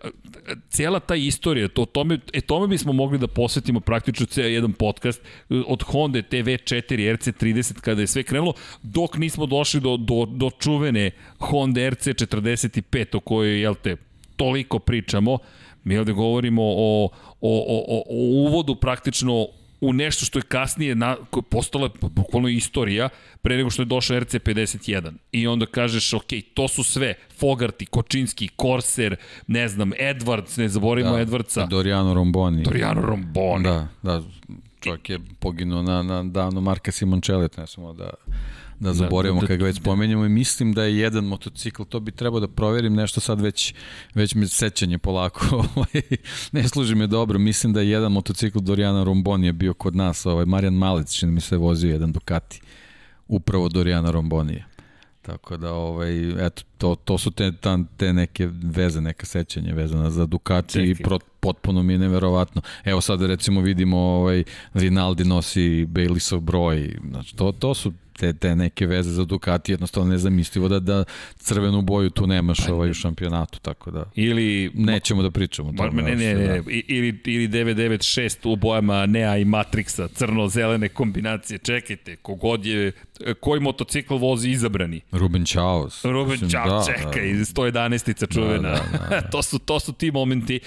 cijela 0.69 1.01
ta 1.01 1.15
istorija, 1.15 1.69
to, 1.69 1.85
tome, 1.85 2.19
e, 2.33 2.41
tome 2.41 2.67
bismo 2.67 2.93
mogli 2.93 3.19
da 3.19 3.27
posvetimo 3.27 3.81
praktično 3.81 4.27
cijel 4.27 4.51
jedan 4.51 4.73
podcast 4.73 5.23
od 5.67 5.83
Honda 5.83 6.19
TV4 6.19 7.17
RC30 7.17 7.81
kada 7.81 8.01
je 8.01 8.07
sve 8.07 8.23
krenulo, 8.23 8.55
dok 8.83 9.17
nismo 9.17 9.47
došli 9.47 9.81
do, 9.81 9.97
do, 9.97 10.27
do 10.27 10.51
čuvene 10.59 11.11
Honda 11.39 11.81
RC45 11.81 13.17
o 13.17 13.21
kojoj, 13.21 13.61
jel 13.61 13.75
te, 13.75 13.97
toliko 14.37 14.79
pričamo. 14.79 15.39
Mi 15.85 15.99
ovde 15.99 16.13
govorimo 16.13 16.63
o, 16.63 17.05
o, 17.05 17.11
o, 17.41 17.85
o, 17.89 18.03
o 18.11 18.47
uvodu 18.47 18.75
praktično 18.75 19.47
u 19.83 19.93
nešto 19.93 20.25
što 20.25 20.39
je 20.39 20.43
kasnije 20.43 20.95
na, 20.95 21.17
postala 21.51 21.91
bukvalno 22.01 22.49
istorija 22.49 23.09
pre 23.43 23.57
nego 23.57 23.71
što 23.71 23.83
je 23.83 23.87
došao 23.87 24.21
RC51. 24.21 25.13
I 25.33 25.47
onda 25.47 25.67
kažeš, 25.67 26.13
ok, 26.13 26.31
to 26.55 26.69
su 26.69 26.85
sve, 26.85 27.15
Fogarty, 27.41 27.87
Kočinski, 27.87 28.49
Corsair, 28.61 29.17
ne 29.47 29.69
znam, 29.69 29.91
Edwards, 29.91 30.59
ne 30.59 30.69
zaboravimo 30.69 31.17
da, 31.17 31.25
Edwardsa, 31.25 31.67
Doriano 31.67 32.15
Romboni. 32.15 32.63
Doriano 32.63 33.01
Romboni. 33.01 33.65
Da, 33.65 33.89
da, 34.03 34.23
čovjek 34.81 35.11
je 35.11 35.19
poginuo 35.39 35.83
na, 35.83 36.03
na 36.03 36.23
davno 36.23 36.61
Marka 36.61 36.93
Simončele, 36.93 37.49
ne 37.57 37.67
samo 37.67 37.93
da, 37.93 38.11
da 38.83 38.93
zaboravimo 38.93 39.41
da, 39.41 39.45
da, 39.45 39.47
kad 39.47 39.59
ga 39.59 39.65
već 39.65 39.77
spomenjamo 39.77 40.25
i 40.25 40.29
mislim 40.29 40.73
da 40.73 40.85
je 40.85 40.99
jedan 40.99 41.25
motocikl, 41.25 41.83
to 41.83 42.01
bi 42.01 42.13
trebao 42.13 42.41
da 42.41 42.49
proverim, 42.49 42.95
nešto 42.95 43.21
sad 43.21 43.41
već, 43.41 43.75
već 44.15 44.35
mi 44.35 44.49
sećanje 44.49 44.99
polako, 44.99 45.47
ovaj, 45.77 46.03
ne 46.53 46.69
služi 46.69 46.95
me 46.95 47.07
dobro, 47.07 47.39
mislim 47.39 47.73
da 47.73 47.81
je 47.81 47.91
jedan 47.91 48.13
motocikl 48.13 48.59
Doriana 48.59 49.05
Romboni 49.05 49.47
je 49.47 49.53
bio 49.53 49.75
kod 49.75 49.97
nas, 49.97 50.27
ovaj, 50.27 50.47
Marijan 50.47 50.75
Malec, 50.75 51.13
čini 51.13 51.33
mi 51.33 51.41
se 51.41 51.57
vozio 51.57 51.91
jedan 51.91 52.13
Ducati, 52.13 52.61
upravo 53.29 53.69
Doriana 53.69 54.11
Rombonije. 54.11 54.65
Tako 55.23 55.57
da, 55.57 55.73
ovaj, 55.73 56.47
eto, 56.47 56.63
to, 56.79 56.95
to 56.95 57.19
su 57.19 57.31
te, 57.31 57.53
ta, 57.53 57.79
te 57.97 58.13
neke 58.13 58.49
veze, 58.63 59.01
neka 59.01 59.27
sećanja 59.27 59.75
vezana 59.75 60.11
za 60.11 60.27
Ducati 60.27 60.83
i 60.83 60.95
pro, 60.95 61.19
potpuno 61.41 61.83
mi 61.83 61.93
je 61.93 61.99
neverovatno. 61.99 62.63
Evo 62.85 63.01
sad 63.01 63.23
recimo 63.23 63.61
vidimo 63.61 63.99
ovaj, 63.99 64.45
Rinaldi 64.75 65.25
nosi 65.25 65.87
Baileysov 65.87 66.41
broj, 66.41 66.99
znači 67.11 67.37
to, 67.37 67.53
to 67.53 67.75
su 67.75 67.93
te, 68.19 68.33
te 68.33 68.57
neke 68.57 68.87
veze 68.87 69.11
za 69.11 69.25
Ducati, 69.25 69.73
jednostavno 69.73 70.11
nezamislivo 70.11 70.69
da, 70.69 70.81
da 70.81 71.05
crvenu 71.37 71.83
boju 71.83 72.11
tu 72.11 72.27
nemaš 72.27 72.69
ovaj, 72.69 72.91
u 72.91 72.95
šampionatu, 72.95 73.61
tako 73.61 73.91
da 73.91 74.05
Ili 74.15 74.71
nećemo 74.75 75.23
da 75.23 75.31
pričamo. 75.31 75.69
o 75.69 75.73
Ma, 75.73 75.79
tome, 75.79 76.03
ne, 76.03 76.17
ne, 76.17 76.35
ne, 76.35 76.47
da. 76.47 76.55
Ili, 76.89 77.21
ili 77.25 77.49
996 77.49 78.49
u 78.53 78.57
bojama 78.57 79.07
Nea 79.07 79.37
i 79.39 79.45
Matrixa, 79.45 80.09
crno-zelene 80.15 80.89
kombinacije. 80.89 81.59
Čekajte, 81.59 82.17
kogod 82.17 82.67
je, 82.67 82.93
koji 83.41 83.61
motocikl 83.61 84.15
vozi 84.15 84.51
izabrani? 84.51 85.01
Ruben 85.13 85.45
Chaos. 85.45 86.05
Ruben 86.05 86.33
Mislim, 86.33 86.51
Čao, 86.51 86.79
da, 86.79 86.85
čekaj, 86.87 87.33
da. 87.33 87.39
111-ica 87.39 88.27
čuvena. 88.27 88.69
Da, 88.69 88.85
da, 88.93 88.99
da, 88.99 89.21
da. 89.21 89.29
to, 89.33 89.43
su, 89.43 89.59
to 89.59 89.81
su 89.81 89.93
ti 89.93 90.11
momenti. 90.11 90.61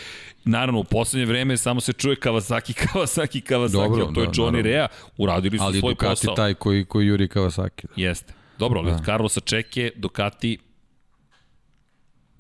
Naravno, 0.45 0.79
u 0.79 0.83
poslednje 0.83 1.25
vreme 1.25 1.57
samo 1.57 1.81
se 1.81 1.93
čuje 1.93 2.15
Kawasaki, 2.15 2.73
Kawasaki, 2.87 3.41
Kawasaki, 3.41 3.71
Dobro, 3.71 4.05
ali 4.05 4.13
to 4.15 4.21
je 4.21 4.27
da, 4.27 4.33
Johnny. 4.33 4.61
Rea. 4.61 4.87
Uradili 5.17 5.57
su 5.57 5.63
Ali 5.63 5.79
svoj 5.79 5.93
Ducati 5.93 6.09
posao. 6.09 6.35
taj 6.35 6.53
koji, 6.53 6.85
koji 6.85 7.07
juri 7.07 7.27
Kawasaki. 7.27 7.85
Jeste. 7.95 8.33
Dobro, 8.59 8.79
ali 8.79 8.91
od 8.91 9.05
Carlosa 9.05 9.39
Čeke, 9.39 9.91
Ducati 9.95 10.57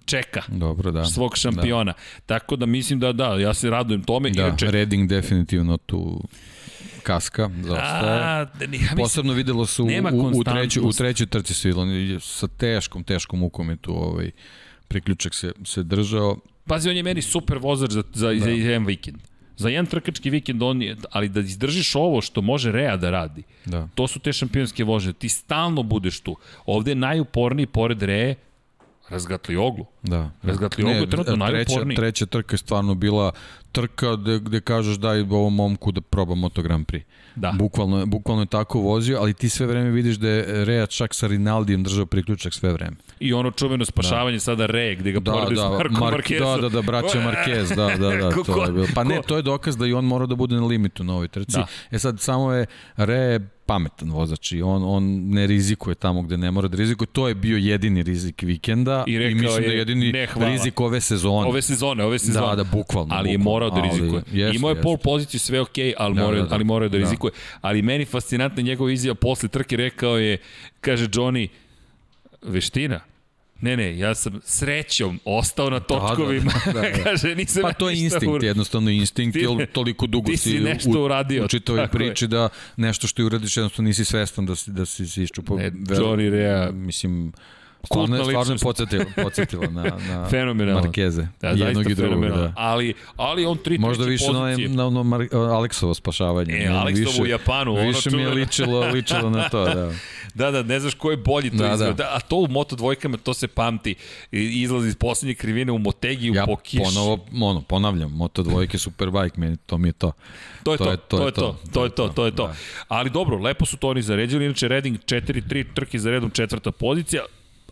čeka 0.05 0.41
Dobro, 0.47 0.91
da. 0.91 1.05
svog 1.05 1.37
šampiona. 1.37 1.93
Tako 2.25 2.55
da 2.55 2.65
mislim 2.65 2.99
da 2.99 3.11
da, 3.11 3.25
ja 3.25 3.53
se 3.53 3.69
radujem 3.69 4.03
tome. 4.03 4.29
Da, 4.29 4.47
Inače, 4.47 4.71
Redding 4.71 5.09
definitivno 5.09 5.77
tu 5.77 6.23
kaska, 7.05 7.49
zaostaje. 7.63 8.21
A, 8.23 8.45
da 8.59 8.65
ja 8.65 8.95
Posebno 8.97 9.33
videlo 9.33 9.65
se 9.65 9.81
u, 9.81 9.85
u, 9.85 10.39
u, 10.39 10.43
trećoj, 10.43 10.83
u 10.83 10.91
trećoj 10.91 11.27
trci 11.27 11.53
su 11.53 11.67
videlo, 11.67 12.19
sa 12.19 12.47
teškom, 12.47 13.03
teškom 13.03 13.39
mukom 13.39 13.69
je 13.69 13.75
tu 13.75 13.93
ovaj, 13.93 14.31
priključak 14.87 15.33
se, 15.33 15.51
se 15.65 15.83
držao. 15.83 16.37
Pazi, 16.65 16.89
on 16.89 16.97
je 16.97 17.03
meni 17.03 17.21
super 17.21 17.57
vozač 17.57 17.91
za, 17.91 18.03
za, 18.13 18.33
da. 18.33 18.39
za 18.39 18.49
jedan 18.49 18.85
vikend. 18.85 19.17
Za 19.57 19.69
jedan 19.69 19.85
trkački 19.85 20.29
vikend 20.29 20.63
on 20.63 20.81
je, 20.81 20.95
ali 21.11 21.29
da 21.29 21.39
izdržiš 21.39 21.95
ovo 21.95 22.21
što 22.21 22.41
može 22.41 22.71
Rea 22.71 22.97
da 22.97 23.09
radi, 23.09 23.43
Da. 23.65 23.87
to 23.95 24.07
su 24.07 24.19
te 24.19 24.33
šampionske 24.33 24.83
vožnje. 24.83 25.13
Ti 25.13 25.29
stalno 25.29 25.83
budeš 25.83 26.19
tu. 26.19 26.35
Ovde 26.65 26.91
je 26.91 26.95
najuporniji 26.95 27.65
pored 27.65 28.03
Reje 28.03 28.35
razgatli 29.09 29.55
oglu. 29.55 29.85
Da. 30.03 30.31
Razgatli 30.43 30.83
oglu 30.83 30.95
je 30.95 31.09
trenutno 31.09 31.33
treća, 31.35 31.53
najuporniji. 31.53 31.95
treća 31.95 32.25
trka 32.25 32.53
je 32.53 32.57
stvarno 32.57 32.95
bila 32.95 33.31
trka 33.71 34.15
gde, 34.15 34.39
gde 34.39 34.61
kažeš 34.61 34.95
daj 34.95 35.19
ovom 35.21 35.55
momku 35.55 35.91
da 35.91 36.01
proba 36.01 36.35
Moto 36.35 36.61
Grand 36.61 36.85
Prix. 36.85 37.03
Da. 37.35 37.51
Bukvalno, 37.51 38.05
bukvalno 38.05 38.41
je 38.41 38.45
tako 38.45 38.79
vozio, 38.79 39.17
ali 39.19 39.33
ti 39.33 39.49
sve 39.49 39.67
vreme 39.67 39.89
vidiš 39.89 40.15
da 40.15 40.29
je 40.29 40.65
Rea 40.65 40.85
čak 40.85 41.13
sa 41.13 41.27
Rinaldijem 41.27 41.83
držao 41.83 42.05
priključak 42.05 42.53
sve 42.53 42.73
vreme. 42.73 42.95
I 43.19 43.33
ono 43.33 43.51
čuveno 43.51 43.85
spašavanje 43.85 44.35
da. 44.35 44.39
sada 44.39 44.65
Reje, 44.65 44.95
gde 44.95 45.11
ga 45.11 45.19
Da, 45.19 45.31
poredi 45.31 45.55
da, 45.55 45.61
s 45.61 45.71
Markom 45.77 45.99
Mark, 45.99 46.15
Marquezom. 46.15 46.55
da, 46.55 46.61
da, 46.61 46.69
da, 46.69 46.81
braća 46.81 47.19
Marquez, 47.29 47.75
da, 47.75 47.85
da, 47.97 48.15
da, 48.15 48.29
to 48.31 48.65
je 48.65 48.71
bilo. 48.71 48.87
Pa 48.95 49.03
ne, 49.03 49.21
to 49.27 49.35
je 49.35 49.41
dokaz 49.41 49.77
da 49.77 49.85
i 49.87 49.93
on 49.93 50.05
mora 50.05 50.25
da 50.25 50.35
bude 50.35 50.55
na 50.55 50.65
limitu 50.65 51.03
na 51.03 51.13
ovoj 51.13 51.27
trci. 51.27 51.57
Da. 51.57 51.67
E 51.91 51.99
sad, 51.99 52.19
samo 52.19 52.53
je 52.53 52.65
Re 52.97 53.39
pametan 53.65 54.11
vozač 54.11 54.51
i 54.51 54.61
on, 54.61 54.83
on 54.85 55.03
ne 55.29 55.47
rizikuje 55.47 55.95
tamo 55.95 56.21
gde 56.21 56.37
ne 56.37 56.51
mora 56.51 56.67
da 56.67 56.77
rizikuje. 56.77 57.07
To 57.07 57.27
je 57.27 57.35
bio 57.35 57.57
jedini 57.57 58.03
rizik 58.03 58.41
vikenda 58.41 59.03
I 59.07 59.17
rekao 59.17 59.33
mislim 59.33 59.55
da 59.55 59.61
je, 59.61 59.71
je 59.71 59.77
jedini 59.77 60.11
"Ne, 60.11 60.25
hvala." 60.27 60.49
rizik 60.49 60.79
ove 60.79 61.01
sezone. 61.01 61.47
Ove 61.47 61.61
sezone, 61.61 62.03
ove 62.03 62.19
sezone. 62.19 62.47
Da, 62.47 62.55
da, 62.55 62.63
bukvalno, 62.65 63.15
Ali 63.15 63.31
je 63.31 63.37
morao 63.37 63.69
da 63.69 63.75
Ali 63.75 63.89
rizikuje. 63.89 64.23
jeste, 64.33 64.55
Imao 64.55 64.69
je 64.69 64.81
pol 64.81 64.97
poziciju, 64.97 65.39
sve 65.39 65.61
okej, 65.61 65.93
ali, 65.97 66.15
Da, 66.15 66.21
morao, 66.23 66.41
da, 66.41 66.47
da. 66.47 66.55
ali 66.55 66.63
morao 66.63 66.89
da 66.89 66.97
Da. 66.97 67.03
rizikuje. 67.03 67.31
Ali 67.61 67.81
meni 67.81 68.05
fascinantna 68.05 68.61
njegova 68.63 68.91
izjava 68.91 69.15
posle 69.15 69.49
trke 69.49 69.77
rekao 69.77 70.17
je, 70.17 70.37
kaže 70.81 71.07
Johnny, 71.07 71.47
veština, 72.43 72.99
Ne, 73.61 73.77
ne, 73.77 73.97
ja 73.97 74.15
sam 74.15 74.39
srećom 74.43 75.19
ostao 75.25 75.69
na 75.69 75.79
točkovima. 75.79 76.51
da, 76.65 76.71
da, 76.71 76.81
da. 76.81 76.91
Kaže, 77.03 77.35
nisam 77.35 77.61
Pa 77.61 77.73
to 77.73 77.89
je 77.89 77.97
instinkt, 77.97 78.27
ur- 78.27 78.43
jednostavno 78.43 78.89
instinkt, 78.89 79.33
Ti- 79.33 79.45
jer 79.49 79.67
toliko 79.67 80.07
dugo 80.07 80.31
ti 80.31 80.37
si 80.37 80.59
nešto 80.59 81.03
uradio, 81.03 81.45
u 81.45 81.47
čitavoj 81.47 81.81
tako 81.81 81.97
je. 81.97 82.07
priči 82.07 82.27
da 82.27 82.49
nešto 82.77 83.07
što 83.07 83.21
je 83.21 83.25
uradiš 83.25 83.57
jednostavno 83.57 83.87
nisi 83.87 84.05
svestan 84.05 84.45
da 84.45 84.55
si, 84.55 84.71
da 84.71 84.85
si, 84.85 85.07
si 85.07 85.23
iščupao. 85.23 85.57
Ne, 85.57 85.71
Johnny 85.71 86.29
Rea, 86.29 86.71
Mislim, 86.71 87.31
stvarno, 87.85 88.15
je- 88.15 88.19
stvarno 88.19 88.31
je 88.31 88.43
ličnost. 88.43 88.63
podsjetilo, 88.63 89.05
podsjetilo 89.15 89.63
na, 89.63 89.83
na 89.83 90.27
Fenomenalno. 90.31 90.81
Markeze. 90.81 91.27
Da, 91.41 91.49
jednog 91.49 91.91
i 91.91 91.95
drugog. 91.95 92.25
Da. 92.25 92.53
Ali, 92.55 92.93
ali 93.15 93.45
on 93.45 93.57
tri 93.57 93.77
Možda 93.77 94.05
više 94.05 94.25
na, 94.25 94.39
pozicije. 94.39 94.69
na 94.69 94.85
ono 94.85 95.03
Mar 95.03 95.21
Aleksovo 95.33 95.93
spašavanje. 95.93 96.53
E, 96.55 96.67
Aleksovo 96.69 97.07
više- 97.07 97.21
u 97.21 97.25
Japanu, 97.25 97.73
ono 97.73 97.87
Više 97.87 98.09
mi 98.09 98.21
je 98.21 98.29
ličilo, 98.29 98.79
ličilo 98.81 99.29
na 99.29 99.49
to, 99.49 99.65
da. 99.65 99.91
Da, 100.35 100.51
da, 100.51 100.63
ne 100.63 100.79
znaš 100.79 100.93
ko 100.93 101.11
je 101.11 101.17
bolji 101.17 101.49
to 101.49 101.55
Da, 101.55 101.63
da, 101.63 101.67
da. 101.67 101.73
izgleda. 101.75 102.09
A 102.11 102.19
to 102.19 102.35
u 102.35 102.47
Moto 102.47 102.75
dvojkama, 102.75 103.17
to 103.17 103.33
se 103.33 103.47
pamti. 103.47 103.95
I- 104.31 104.61
Izlazi 104.61 104.87
iz 104.87 104.95
poslednje 104.95 105.35
krivine 105.35 105.71
u 105.71 105.77
Motegi, 105.77 106.27
Ja 106.27 106.45
po 106.45 106.55
kiši. 106.55 106.83
ponovo, 106.85 107.19
ono, 107.41 107.61
ponavljam, 107.61 108.11
Moto 108.11 108.43
dvojke, 108.43 108.77
Superbike, 108.77 109.39
meni, 109.39 109.57
to 109.57 109.77
mi 109.77 109.87
je 109.87 109.91
to. 109.91 110.11
To 110.63 110.71
je 110.71 110.77
to, 110.77 110.85
to 110.85 110.91
je 110.91 110.97
to, 110.99 111.17
to 111.17 111.25
je 111.25 111.31
to, 111.31 111.57
to 111.71 111.83
je 111.83 111.89
to, 111.89 112.07
to 112.09 112.25
je 112.25 112.31
to. 112.31 112.47
Da. 112.47 112.55
Ali 112.87 113.09
dobro, 113.09 113.37
lepo 113.37 113.65
su 113.65 113.77
to 113.77 113.89
oni 113.89 114.01
zaređili, 114.01 114.45
inače 114.45 114.67
Redding 114.67 114.97
4-3 114.99 115.65
trke 115.73 115.99
za 115.99 116.09
redom 116.09 116.29
četvrta 116.29 116.71
pozicija, 116.71 117.21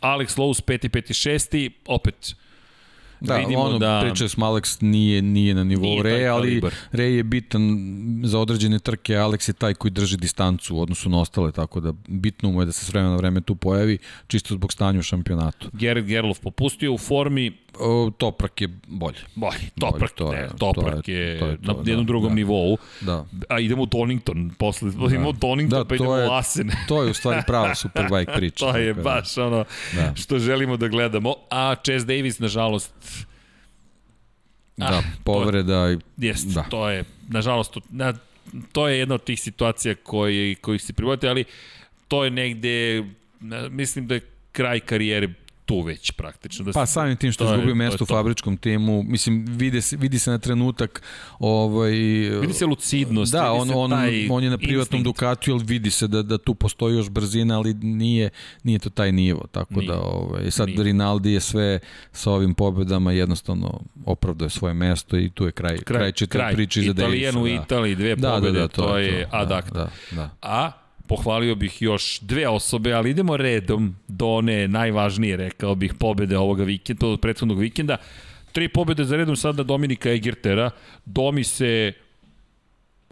Alex 0.04 0.36
Lowe's 0.38 0.60
5. 0.60 0.90
5. 0.92 1.14
6. 1.16 1.48
opet 1.88 2.36
Da, 3.24 3.36
vidimo 3.36 3.60
ono, 3.60 3.80
da- 3.80 4.02
pričali 4.04 4.30
smo, 4.30 4.46
Alex 4.46 4.78
nije, 4.82 5.22
nije 5.22 5.56
na 5.56 5.64
nivou 5.64 5.84
Nije 5.84 6.04
Reja, 6.04 6.36
ali. 6.36 6.62
Rej 6.92 7.16
je 7.18 7.24
bitan 7.24 7.62
za 8.24 8.40
određene 8.40 8.80
trke, 8.80 9.14
Alex 9.16 9.50
je 9.50 9.54
taj 9.54 9.74
koji 9.74 9.92
drži 9.92 10.18
distancu 10.18 10.76
u 10.76 10.82
odnosu 10.82 11.10
na 11.10 11.20
ostale, 11.20 11.52
tako 11.52 11.80
da 11.80 11.94
bitno 12.08 12.52
mu 12.52 12.62
je 12.62 12.66
da 12.66 12.72
se 12.72 12.86
s 12.86 12.90
vremena 12.90 13.12
na 13.12 13.18
vreme 13.18 13.42
tu 13.42 13.56
pojavi, 13.56 13.98
čisto 14.28 14.54
zbog 14.54 14.72
stanja 14.74 15.00
u 15.00 15.04
šampionatu. 15.04 15.70
Gerrit 15.74 16.06
Gerlof 16.06 16.40
popustio 16.40 16.94
u 16.94 16.98
formi, 16.98 17.52
O, 17.80 18.12
toprak 18.18 18.62
je 18.62 18.68
bolje. 18.88 19.18
bolji, 19.36 19.70
Toprak, 19.80 20.12
to 20.12 20.32
ne, 20.32 20.38
je- 20.38 20.50
Toprak 20.50 21.06
to 21.06 21.12
je, 21.12 21.18
je- 21.20 21.40
to 21.40 21.46
je 21.48 21.58
to, 21.58 21.74
na 21.74 21.80
jednom 21.80 21.98
da, 21.98 22.08
drugom 22.08 22.30
da. 22.30 22.36
nivou. 22.36 22.78
Da. 23.02 23.26
A 23.50 23.60
idemo 23.60 23.84
u 23.84 23.88
Donington, 23.88 24.52
posle, 24.52 24.92
da. 24.92 25.06
idemo 25.06 25.30
u 25.30 25.34
Donington, 25.34 25.80
Da, 25.80 25.86
pa 25.86 25.90
to 25.90 25.96
idemo 25.96 26.16
je- 26.16 26.28
u 26.28 26.32
Asen. 26.32 26.72
To 26.88 27.04
je 27.04 27.12
u 27.12 27.14
stvari 27.14 27.42
prava 27.48 27.76
Superbike 27.76 28.32
priča. 28.32 28.66
to 28.66 28.78
je 28.78 28.94
da. 28.94 29.02
baš 29.02 29.38
ono 29.38 29.66
Da. 29.96 30.14
što 30.16 30.40
želimo 30.40 30.78
da 30.78 30.88
gledamo. 30.88 31.36
A 31.52 31.76
Chase 31.78 32.06
Davis, 32.08 32.40
nažalost, 32.40 32.94
Da, 34.78 35.04
povreda 35.24 35.92
i 35.92 35.98
Jeste, 36.18 36.54
Da. 36.54 36.64
to 36.64 36.90
je, 36.90 37.04
nažalost, 37.30 37.74
to, 37.74 37.82
na, 37.90 38.14
to 38.72 38.88
je 38.88 39.00
jedna 39.00 39.16
od 39.16 39.24
tih 39.24 39.42
situacija 39.42 39.96
koji, 39.96 40.56
koji 40.56 40.80
se 40.80 40.94
privode, 40.94 41.30
ali 41.30 41.46
to 42.08 42.24
je 42.24 42.30
negde, 42.30 43.04
na, 43.40 43.70
mislim 43.70 44.08
da 44.08 44.16
je 44.16 44.22
kraj 44.52 44.80
karijere 44.80 45.34
tu 45.66 45.82
već 45.82 46.12
praktično. 46.12 46.66
Da 46.66 46.72
Pa 46.72 46.86
samim 46.86 47.18
tim 47.18 47.32
što 47.32 47.46
to 47.46 47.52
je 47.52 47.56
izgubio 47.56 47.72
to 47.72 47.76
mesto 47.76 48.04
u 48.04 48.08
to. 48.08 48.16
fabričkom 48.16 48.58
timu, 48.58 49.04
mislim, 49.04 49.46
vidi 49.50 49.82
se, 49.82 49.98
vidi 49.98 50.20
se 50.20 50.32
na 50.32 50.38
trenutak 50.38 51.02
ovaj, 51.40 51.92
Vidi 52.42 52.54
se 52.54 52.66
lucidnost, 52.66 53.32
Da, 53.32 53.52
vidi 53.52 53.62
on, 53.62 53.68
se 53.68 53.74
on, 53.74 53.92
taj 53.92 54.28
on 54.30 54.44
je 54.44 54.50
na 54.50 54.58
privatnom 54.58 54.80
instinkt. 55.00 55.04
Ducatiju, 55.06 55.54
ali 55.54 55.64
vidi 55.64 55.92
se 55.92 56.08
da, 56.08 56.22
da 56.22 56.38
tu 56.38 56.54
postoji 56.56 56.96
još 56.96 57.10
brzina, 57.10 57.58
ali 57.58 57.74
nije, 57.74 58.30
nije 58.64 58.80
to 58.80 58.90
taj 58.90 59.12
nivo. 59.12 59.46
Tako 59.52 59.74
Nije. 59.74 59.88
da, 59.88 60.00
ovaj, 60.00 60.52
sad 60.52 60.68
Nije. 60.68 60.84
Rinaldi 60.84 61.34
je 61.34 61.40
sve 61.40 61.80
sa 62.12 62.32
ovim 62.32 62.54
pobedama 62.54 63.12
jednostavno 63.12 63.82
opravdao 64.06 64.46
je 64.46 64.50
svoje 64.50 64.74
mesto 64.74 65.18
i 65.18 65.30
tu 65.30 65.46
je 65.46 65.52
kraj, 65.52 65.78
kraj, 65.78 66.00
kraj 66.00 66.12
čitave 66.12 66.54
priče 66.54 66.82
za 66.82 66.94
Davisa. 66.94 67.30
Italijan 67.30 67.38
u 67.38 67.64
Italiji, 67.64 67.96
dve 67.96 68.16
Da, 68.16 68.30
da, 68.30 68.36
pobede, 68.36 68.60
da, 68.60 68.68
to, 68.68 68.98
je 68.98 69.28
ad 69.32 69.48
da, 69.50 69.58
acta. 69.58 69.74
Da, 69.74 69.90
da. 70.16 70.30
A 70.42 70.72
pohvalio 71.08 71.56
bih 71.56 71.82
još 71.82 72.20
dve 72.20 72.48
osobe, 72.48 72.94
ali 72.94 73.10
idemo 73.10 73.38
redom 73.38 73.96
do 74.08 74.28
one 74.28 74.68
najvažnije, 74.68 75.38
rekao 75.38 75.76
bih, 75.76 75.94
pobede 75.94 76.38
ovoga 76.38 76.64
vikenda, 76.64 77.08
od 77.08 77.20
prethodnog 77.22 77.60
vikenda. 77.60 77.98
Tri 78.52 78.68
pobede 78.68 79.04
za 79.04 79.16
redom 79.18 79.36
sada 79.36 79.64
Dominika 79.64 80.12
Egertera. 80.12 80.70
Domi 81.06 81.44
se 81.44 81.94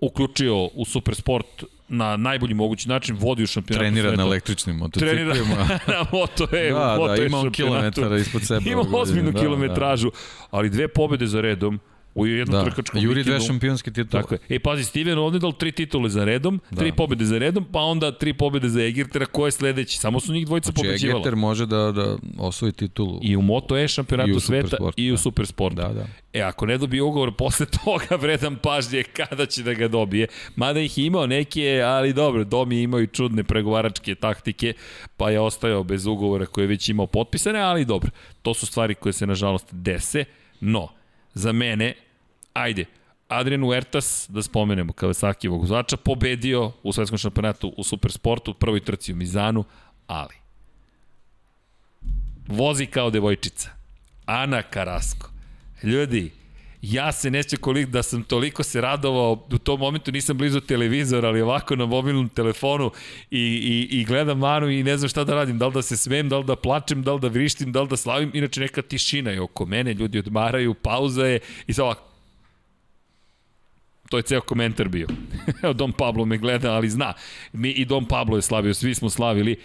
uključio 0.02 0.66
u 0.66 0.86
Supersport 0.86 1.64
na 1.88 2.18
najbolji 2.18 2.54
mogući 2.54 2.90
način, 2.90 3.16
vodi 3.20 3.44
u 3.44 3.48
šampionatu 3.48 3.80
Trenira 3.84 4.10
na 4.10 4.16
sveta. 4.16 4.24
električnim 4.24 4.90
Trenira 4.92 5.26
motociklima. 5.26 5.80
na 5.98 6.06
Moto 6.12 6.48
E, 6.52 6.70
Da, 6.70 6.98
Moto 6.98 7.16
da, 7.16 7.24
ima 7.24 7.40
on 7.40 7.52
kilometara 7.52 8.18
ispod 8.18 8.48
sebe 8.48 8.70
Ima 8.70 8.84
ozbiljnu 8.94 9.32
da, 9.32 9.40
kilometražu, 9.40 10.12
ali 10.52 10.70
dve 10.70 10.88
pobede 10.88 11.28
za 11.28 11.42
redom 11.42 11.80
U 12.16 12.28
jednom 12.28 12.56
Da, 12.56 12.66
trkačkom 12.66 13.02
Juri 13.02 13.24
dve 13.24 13.34
vikendu. 13.34 13.48
šampionske 13.48 13.92
titule. 13.92 14.22
Tako 14.22 14.34
je. 14.34 14.40
E, 14.50 14.60
pazi, 14.60 14.84
Steven 14.84 15.18
Ovnedal 15.18 15.52
tri 15.52 15.72
titule 15.72 16.10
za 16.10 16.26
redom, 16.26 16.60
Da. 16.72 16.78
tri 16.78 16.92
pobede 16.92 17.26
za 17.26 17.38
redom, 17.38 17.66
pa 17.72 17.80
onda 17.80 18.12
tri 18.12 18.34
pobede 18.34 18.70
za 18.70 18.82
Egertera, 18.82 19.26
ko 19.26 19.46
je 19.46 19.52
sledeći? 19.52 19.98
Samo 19.98 20.20
su 20.20 20.34
njih 20.34 20.46
dvojica 20.46 20.72
Znači, 20.72 20.88
pobeđivala. 20.88 21.20
Egeter 21.20 21.36
može 21.36 21.66
da, 21.66 21.92
da 21.92 22.18
osvoji 22.38 22.72
titulu. 22.72 23.20
I 23.22 23.36
u 23.36 23.42
Moto 23.42 23.78
E 23.78 23.88
šampionatu 23.88 24.30
I 24.30 24.34
u 24.34 24.40
sveta 24.40 24.68
Supersportu, 24.68 25.02
i 25.02 25.12
u 25.12 25.14
da. 25.14 25.18
Supersportu. 25.18 25.76
Da, 25.76 25.88
da. 25.88 26.06
E, 26.34 26.42
ako 26.42 26.66
ne 26.66 26.78
dobije 26.78 27.02
ugovor 27.04 27.36
posle 27.36 27.66
toga, 27.86 28.16
vredan 28.16 28.56
pažnje 28.56 29.04
kada 29.04 29.46
će 29.46 29.64
da 29.64 29.74
ga 29.74 29.88
dobije. 29.88 30.28
Mada 30.56 30.80
ih 30.80 30.98
je 30.98 31.06
imao 31.06 31.28
neke, 31.28 31.82
ali 31.86 32.14
dobro, 32.14 32.44
Domi 32.44 32.76
je 32.76 32.84
imao 32.84 33.02
i 33.02 33.08
čudne 33.08 33.44
pregovaračke 33.44 34.16
taktike, 34.16 34.74
pa 35.18 35.30
je 35.30 35.40
ostajao 35.40 35.84
bez 35.84 36.06
ugovora 36.06 36.46
koje 36.46 36.64
je 36.64 36.68
već 36.68 36.90
imao 36.90 37.08
potpisane, 37.08 37.60
ali 37.60 37.86
dobro, 37.86 38.10
to 38.42 38.54
su 38.54 38.66
stvari 38.66 38.96
koje 38.96 39.14
se 39.14 39.28
nažalost 39.28 39.68
dese. 39.72 40.26
No, 40.62 40.88
za 41.34 41.52
mene, 41.52 41.94
ajde, 42.54 42.86
Adrian 43.28 43.64
Huertas, 43.64 44.26
da 44.30 44.42
spomenemo, 44.42 44.94
Kawasaki 44.94 45.48
vozača, 45.50 45.98
pobedio 45.98 46.72
u 46.84 46.94
svetskom 46.94 47.18
šampionatu 47.18 47.74
u 47.78 47.84
Supersportu, 47.84 48.54
prvoj 48.54 48.80
trci 48.80 49.14
u 49.14 49.16
Mizanu, 49.16 49.64
ali 50.08 50.36
vozi 52.48 52.86
kao 52.86 53.10
devojčica. 53.10 53.70
Ana 54.26 54.62
Karasko. 54.62 55.30
Ljudi, 55.84 56.32
ja 56.82 57.12
se 57.12 57.32
neće 57.32 57.58
koliko 57.58 57.92
da 57.92 58.04
sam 58.04 58.24
toliko 58.24 58.64
se 58.64 58.82
radovao, 58.82 59.48
u 59.52 59.58
tom 59.58 59.80
momentu 59.80 60.12
nisam 60.12 60.38
blizu 60.38 60.60
televizora, 60.60 61.28
ali 61.28 61.42
ovako 61.42 61.76
na 61.76 61.86
mobilnom 61.86 62.30
telefonu 62.30 62.92
i, 63.32 63.40
i, 63.40 64.00
i 64.00 64.06
gledam 64.06 64.38
Manu 64.38 64.70
i 64.70 64.84
ne 64.84 64.98
znam 64.98 65.10
šta 65.10 65.24
da 65.24 65.36
radim, 65.36 65.58
da 65.58 65.68
li 65.68 65.74
da 65.74 65.82
se 65.82 65.98
smem, 65.98 66.30
da 66.30 66.38
li 66.38 66.46
da 66.46 66.56
plačem, 66.56 67.04
da 67.04 67.14
li 67.14 67.20
da 67.20 67.28
vrištim, 67.28 67.72
da 67.72 67.82
li 67.82 67.88
da 67.88 67.98
slavim, 67.98 68.32
inače 68.34 68.62
neka 68.62 68.82
tišina 68.82 69.32
je 69.32 69.42
oko 69.42 69.66
mene, 69.66 69.94
ljudi 69.94 70.20
odmaraju, 70.20 70.74
pauza 70.74 71.26
je 71.26 71.40
i 71.68 71.74
sad 71.74 71.86
ovako, 71.86 72.12
To 74.12 74.18
je 74.18 74.24
ceo 74.28 74.42
komentar 74.42 74.90
bio. 74.90 75.08
Dom 75.80 75.94
Pablo 75.94 76.26
me 76.26 76.38
gleda, 76.38 76.74
ali 76.74 76.90
zna. 76.90 77.14
Mi 77.54 77.70
i 77.70 77.86
Dom 77.86 78.06
Pablo 78.06 78.36
je 78.36 78.42
slavio, 78.42 78.74
svi 78.74 78.96
smo 78.96 79.10
slavili. 79.10 79.56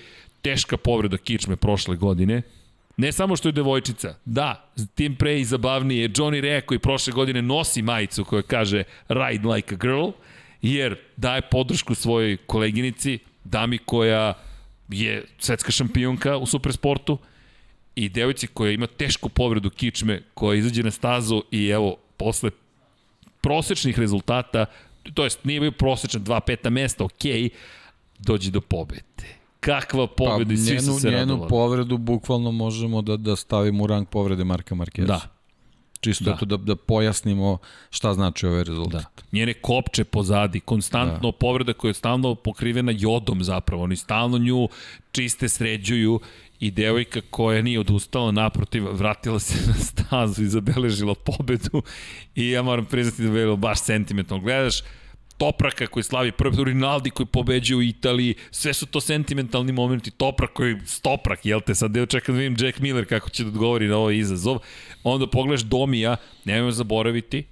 Teška 0.43 0.77
povreda 0.77 1.19
kičme 1.19 1.57
prošle 1.57 1.97
godine. 1.97 2.43
Ne 2.97 3.13
samo 3.13 3.37
što 3.37 3.49
je 3.49 3.53
devojčica, 3.53 4.15
da, 4.25 4.71
tim 4.95 5.17
pre 5.17 5.41
i 5.41 5.45
zabavnije 5.45 6.03
je 6.03 6.09
Johnny 6.09 6.41
Rea 6.41 6.61
koji 6.61 6.79
prošle 6.79 7.13
godine 7.13 7.43
nosi 7.43 7.83
majicu 7.83 8.25
koja 8.25 8.43
kaže 8.43 8.85
Ride 9.09 9.49
like 9.49 9.75
a 9.75 9.79
girl, 9.79 10.09
jer 10.63 10.97
daje 11.17 11.43
podršku 11.51 11.95
svojoj 11.95 12.37
koleginici, 12.37 13.19
dami 13.45 13.79
koja 13.79 14.35
je 14.89 15.25
svetska 15.39 15.73
šampionka 15.73 16.37
u 16.37 16.47
supersportu 16.47 17.19
i 17.95 18.09
devojci 18.09 18.47
koja 18.47 18.73
ima 18.73 18.87
tešku 18.87 19.29
povredu 19.29 19.71
kičme, 19.71 20.23
koja 20.35 20.59
izađe 20.59 20.83
na 20.83 20.91
stazu 20.91 21.43
i 21.51 21.69
evo, 21.69 21.97
posle 22.17 22.51
prosečnih 23.41 23.99
rezultata, 23.99 24.67
to 25.15 25.25
jest 25.25 25.45
nije 25.45 25.61
bio 25.61 25.71
prosečan 25.71 26.25
dva 26.25 26.41
peta 26.41 26.71
mesta, 26.71 27.05
ok, 27.05 27.53
dođe 28.19 28.51
do 28.51 28.61
pobede. 28.61 29.36
Kakva 29.67 30.07
pobeda 30.07 30.55
i 30.55 30.57
svi 30.57 30.77
Pa, 30.77 30.83
njenu, 30.83 30.95
su 30.95 31.01
se 31.01 31.11
njenu 31.11 31.21
radovali. 31.21 31.49
povredu 31.49 31.99
bukvalno 31.99 32.53
možemo 32.53 33.03
da, 33.03 33.17
da 33.17 33.37
stavimo 33.37 33.85
u 33.85 33.87
rang 33.87 34.09
povrede 34.09 34.45
Marka 34.45 34.75
Markeza. 34.75 35.07
Da, 35.07 35.21
Čisto 36.01 36.25
Da. 36.25 36.31
Eto 36.31 36.45
da, 36.45 36.57
da 36.57 36.77
pojasnimo 36.77 37.59
šta 37.91 38.15
znači 38.15 38.47
ovaj 38.47 38.65
rezultat. 38.65 39.03
da. 39.03 39.23
Njene 39.33 39.55
kopče 39.55 40.05
pozadi, 40.05 40.61
konstantno 40.61 41.31
da. 41.31 41.37
povreda 41.39 41.73
koja 41.73 41.91
je 41.91 41.95
stalno 41.95 42.35
pokrivena 42.35 42.93
jodom 42.99 43.45
zapravo. 43.45 43.83
Oni 43.83 43.97
stalno 43.97 44.39
nju 44.39 44.69
čiste, 45.13 45.49
sređuju 45.49 46.21
i 46.61 46.71
devojka 46.71 47.21
koja 47.31 47.63
nije 47.63 47.81
odustala, 47.81 48.31
naprotiv, 48.31 48.85
vratila 48.93 49.39
se 49.39 49.55
na 49.69 49.75
stazu 49.75 50.43
i 50.43 50.49
zabeležila 50.49 51.15
pobedu 51.15 51.83
i 52.35 52.51
ja 52.51 52.63
moram 52.63 52.85
priznati 52.85 53.23
da 53.23 53.29
je 53.29 53.35
bilo 53.45 53.57
baš 53.57 53.81
sentimentalno. 53.81 54.45
Gledaš, 54.45 54.83
Topraka 55.39 55.87
koji 55.87 56.03
slavi 56.03 56.33
prvi 56.33 56.57
put, 56.57 56.67
Rinaldi 56.67 57.11
koji 57.11 57.27
pobeđuje 57.27 57.77
u 57.77 57.83
Italiji, 57.83 58.35
sve 58.51 58.75
su 58.75 58.87
to 58.87 59.01
sentimentalni 59.01 59.73
momenti, 59.73 60.11
Toprak 60.11 60.53
koji, 60.53 60.77
Stoprak, 60.85 61.47
jel 61.47 61.61
te, 61.61 61.75
sad 61.75 61.97
evo 61.97 62.07
čekam 62.07 62.35
da 62.35 62.41
vidim 62.41 62.67
Jack 62.67 62.79
Miller 62.79 63.07
kako 63.07 63.31
će 63.31 63.43
da 63.45 63.49
odgovori 63.49 63.89
na 63.89 63.97
ovaj 63.97 64.17
izazov, 64.17 64.59
onda 65.05 65.27
pogledaš 65.27 65.63
Domija, 65.63 66.17
nemojmo 66.45 66.71
zaboraviti, 66.71 67.45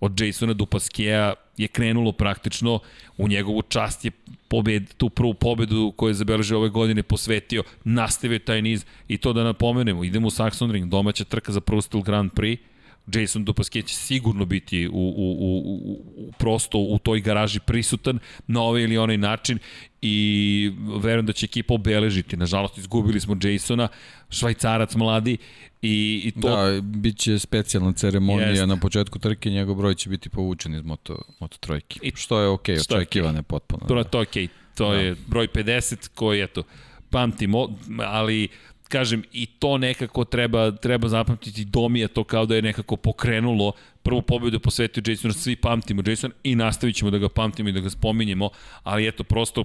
od 0.00 0.20
Jasona 0.20 0.52
Dupaskeja 0.52 1.34
je 1.56 1.68
krenulo 1.68 2.12
praktično, 2.12 2.80
u 3.16 3.28
njegovu 3.28 3.62
čast 3.62 4.04
je 4.04 4.10
pobed, 4.48 4.94
tu 4.94 5.08
prvu 5.08 5.34
pobedu 5.34 5.92
koju 5.96 6.10
je 6.10 6.14
zabeležio 6.14 6.58
ove 6.58 6.68
godine 6.68 7.02
posvetio, 7.02 7.62
nastavio 7.84 8.38
taj 8.38 8.62
niz 8.62 8.84
i 9.08 9.18
to 9.18 9.32
da 9.32 9.44
napomenemo, 9.44 10.04
idemo 10.04 10.26
u 10.26 10.30
Saxon 10.30 10.72
Ring, 10.72 10.88
domaća 10.88 11.24
trka 11.24 11.52
za 11.52 11.60
Prostil 11.60 12.00
Grand 12.00 12.30
Prix, 12.32 12.58
Jason 13.06 13.44
Dupasquier 13.44 13.84
će 13.84 13.94
sigurno 13.94 14.44
biti 14.44 14.88
u, 14.88 14.92
u, 14.92 15.36
u, 15.40 15.58
u, 15.84 16.32
prosto 16.38 16.78
u 16.78 16.98
toj 16.98 17.20
garaži 17.20 17.60
prisutan 17.60 18.18
na 18.46 18.62
ovaj 18.62 18.82
ili 18.82 18.98
onaj 18.98 19.18
način 19.18 19.58
i 20.02 20.72
verujem 21.02 21.26
da 21.26 21.32
će 21.32 21.44
ekipa 21.44 21.74
obeležiti. 21.74 22.36
Nažalost, 22.36 22.78
izgubili 22.78 23.20
smo 23.20 23.36
Jasona, 23.42 23.88
švajcarac 24.30 24.94
mladi 24.94 25.36
i, 25.82 26.22
i 26.24 26.40
to... 26.40 26.48
Da, 26.48 26.80
bit 26.80 27.18
će 27.18 27.38
specijalna 27.38 27.92
ceremonija 27.92 28.48
Jeste. 28.48 28.66
na 28.66 28.76
početku 28.76 29.18
trke, 29.18 29.50
njegov 29.50 29.74
broj 29.74 29.94
će 29.94 30.10
biti 30.10 30.28
povučen 30.28 30.74
iz 30.74 30.82
moto, 30.82 31.22
moto 31.40 31.56
trojke. 31.60 32.00
I- 32.02 32.12
što 32.14 32.40
je 32.40 32.48
okej, 32.48 32.76
okay, 32.76 32.96
očekivane 32.96 33.38
okay. 33.38 33.42
potpuno. 33.42 33.86
To, 33.86 34.04
to 34.04 34.18
je 34.18 34.22
okej. 34.22 34.48
To 34.74 34.90
da. 34.90 34.96
je 34.96 35.16
broj 35.26 35.48
50 35.48 36.08
koji, 36.14 36.42
eto, 36.42 36.62
pamtimo, 37.10 37.68
ali 37.98 38.48
kažem, 38.92 39.22
i 39.32 39.46
to 39.46 39.78
nekako 39.78 40.24
treba, 40.24 40.70
treba 40.70 41.08
zapamtiti 41.08 41.64
Domija, 41.64 42.08
to 42.08 42.24
kao 42.24 42.46
da 42.46 42.56
je 42.56 42.62
nekako 42.62 42.96
pokrenulo 42.96 43.72
prvu 44.02 44.22
pobedu 44.22 44.56
je 44.56 44.60
posvetio 44.60 45.02
Jasonu, 45.06 45.34
svi 45.34 45.56
pamtimo 45.56 46.02
Jason 46.06 46.32
i 46.44 46.54
nastavit 46.54 46.96
ćemo 46.96 47.10
da 47.10 47.18
ga 47.18 47.28
pamtimo 47.28 47.68
i 47.68 47.72
da 47.72 47.80
ga 47.80 47.90
spominjemo, 47.90 48.50
ali 48.82 49.08
eto, 49.08 49.24
prosto 49.24 49.64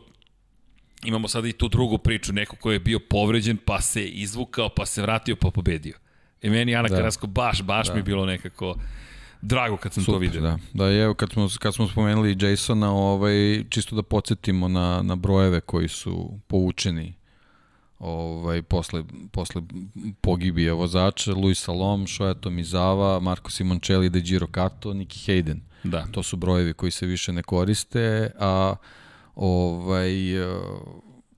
imamo 1.04 1.28
sada 1.28 1.48
i 1.48 1.54
tu 1.54 1.68
drugu 1.68 1.98
priču, 1.98 2.34
neko 2.34 2.56
ko 2.56 2.72
je 2.72 2.80
bio 2.80 3.00
povređen, 3.00 3.58
pa 3.66 3.82
se 3.82 4.08
izvukao, 4.08 4.70
pa 4.70 4.86
se 4.86 5.02
vratio, 5.02 5.36
pa 5.36 5.52
pobedio. 5.52 5.98
I 6.42 6.50
meni 6.50 6.76
Ana 6.76 6.88
da. 6.88 6.96
Karasko 6.96 7.28
baš, 7.28 7.62
baš 7.62 7.88
da. 7.88 7.94
mi 7.94 8.00
je 8.00 8.04
bilo 8.04 8.26
nekako 8.26 8.76
drago 9.42 9.78
kad 9.78 9.94
sam 9.94 10.06
to 10.06 10.18
vidio. 10.18 10.42
Da, 10.42 10.58
da 10.74 10.92
i 10.92 10.98
evo 10.98 11.14
kad 11.14 11.32
smo, 11.32 11.48
kad 11.60 11.76
smo 11.76 11.88
spomenuli 11.88 12.38
Jasona, 12.40 12.92
ovaj, 12.92 13.64
čisto 13.70 13.96
da 13.96 14.04
podsjetimo 14.04 14.68
na, 14.68 15.02
na 15.02 15.16
brojeve 15.16 15.62
koji 15.62 15.88
su 15.88 16.40
povučeni 16.48 17.14
ovaj, 18.00 18.62
posle, 18.62 19.04
posle 19.32 19.62
pogibija 20.22 20.74
vozača, 20.74 21.34
Luis 21.34 21.64
Salom, 21.64 22.08
Shoyato 22.08 22.50
Mizawa, 22.50 23.20
Marco 23.22 23.50
Simoncelli, 23.50 24.10
De 24.10 24.22
Giro 24.22 24.48
Kato, 24.48 24.94
Niki 24.94 25.20
Hayden. 25.20 25.60
Da. 25.84 26.06
To 26.12 26.24
su 26.24 26.38
brojevi 26.38 26.74
koji 26.74 26.92
se 26.92 27.06
više 27.06 27.34
ne 27.34 27.44
koriste, 27.44 28.32
a 28.40 28.76
ovaj, 29.36 30.44
e, 30.44 30.60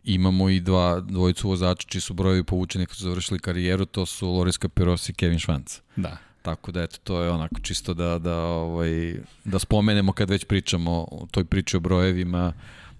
imamo 0.03 0.49
i 0.49 0.59
dva, 0.59 0.99
dvojicu 0.99 1.49
vozača 1.49 1.87
čiji 1.87 2.01
su 2.01 2.13
brojevi 2.13 2.43
povučeni 2.43 2.85
kad 2.85 2.95
su 2.95 3.03
završili 3.03 3.39
karijeru, 3.39 3.85
to 3.85 4.05
su 4.05 4.29
Loris 4.29 4.57
Capiros 4.57 5.09
i 5.09 5.13
Kevin 5.13 5.39
Schwanz. 5.39 5.79
Da. 5.95 6.17
Tako 6.41 6.71
da 6.71 6.83
eto 6.83 6.97
to 7.03 7.21
je 7.21 7.29
onako 7.29 7.59
čisto 7.61 7.93
da 7.93 8.19
da 8.19 8.37
ovaj 8.37 9.15
da 9.45 9.59
spomenemo 9.59 10.11
kad 10.11 10.29
već 10.29 10.45
pričamo 10.45 10.91
o 10.91 11.27
toj 11.31 11.45
priči 11.45 11.77
o 11.77 11.79
brojevima 11.79 12.53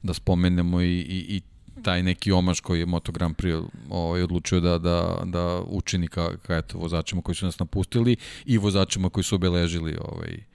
da 0.03 0.13
spomenemo 0.13 0.81
i 0.81 0.99
i, 0.99 1.35
i 1.35 1.41
taj 1.83 2.03
neki 2.03 2.31
omaž 2.31 2.59
koji 2.59 2.79
je 2.79 2.85
Moto 2.85 3.11
Grand 3.11 3.35
Prix 3.35 3.63
ovaj, 3.89 4.23
odlučio 4.23 4.59
da, 4.59 4.77
da, 4.77 5.21
da 5.25 5.61
učini 5.67 6.07
ka, 6.07 6.37
ka 6.37 6.57
eto, 6.57 6.77
vozačima 6.77 7.21
koji 7.21 7.35
su 7.35 7.45
nas 7.45 7.59
napustili 7.59 8.15
i 8.45 8.57
vozačima 8.57 9.09
koji 9.09 9.23
su 9.23 9.35
obeležili 9.35 9.97
ovaj, 10.01 10.48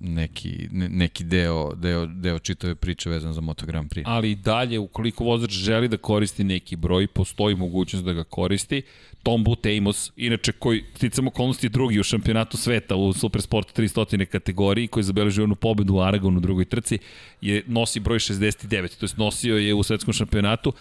neki, 0.00 0.68
ne, 0.72 0.88
neki 0.88 1.24
deo, 1.24 1.74
deo, 1.74 2.06
deo 2.06 2.38
čitave 2.38 2.74
priče 2.74 3.10
vezan 3.10 3.32
za 3.32 3.40
Moto 3.40 3.66
Grand 3.66 3.90
Prix. 3.90 4.02
ali 4.06 4.30
i 4.30 4.34
dalje, 4.34 4.78
ukoliko 4.78 5.24
vozač 5.24 5.50
želi 5.50 5.88
da 5.88 5.96
koristi 5.96 6.44
neki 6.44 6.76
broj, 6.76 7.06
postoji 7.06 7.56
mogućnost 7.56 8.04
da 8.04 8.12
ga 8.12 8.24
koristi. 8.24 8.82
Tom 9.22 9.44
Boot 9.44 9.66
Amos, 9.66 10.12
inače 10.16 10.52
koji 10.52 10.84
sticam 10.94 11.26
okolnosti 11.26 11.66
je 11.66 11.70
drugi 11.70 12.00
u 12.00 12.02
šampionatu 12.02 12.56
sveta 12.56 12.96
u 12.96 13.12
Supersport 13.12 13.78
300 13.78 14.24
kategoriji, 14.24 14.88
koji 14.88 15.00
je 15.00 15.04
zabeležio 15.04 15.44
onu 15.44 15.54
pobedu 15.54 15.94
u 15.94 16.00
Aragonu 16.00 16.36
u 16.36 16.40
drugoj 16.40 16.64
trci, 16.64 16.98
je, 17.40 17.62
nosi 17.66 18.00
broj 18.00 18.18
69, 18.18 18.98
to 18.98 19.04
jest 19.04 19.16
nosio 19.16 19.56
je 19.56 19.74
u 19.74 19.82
svetskom 19.82 20.14
šampionatu, 20.14 20.72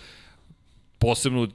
posebno 0.99 1.47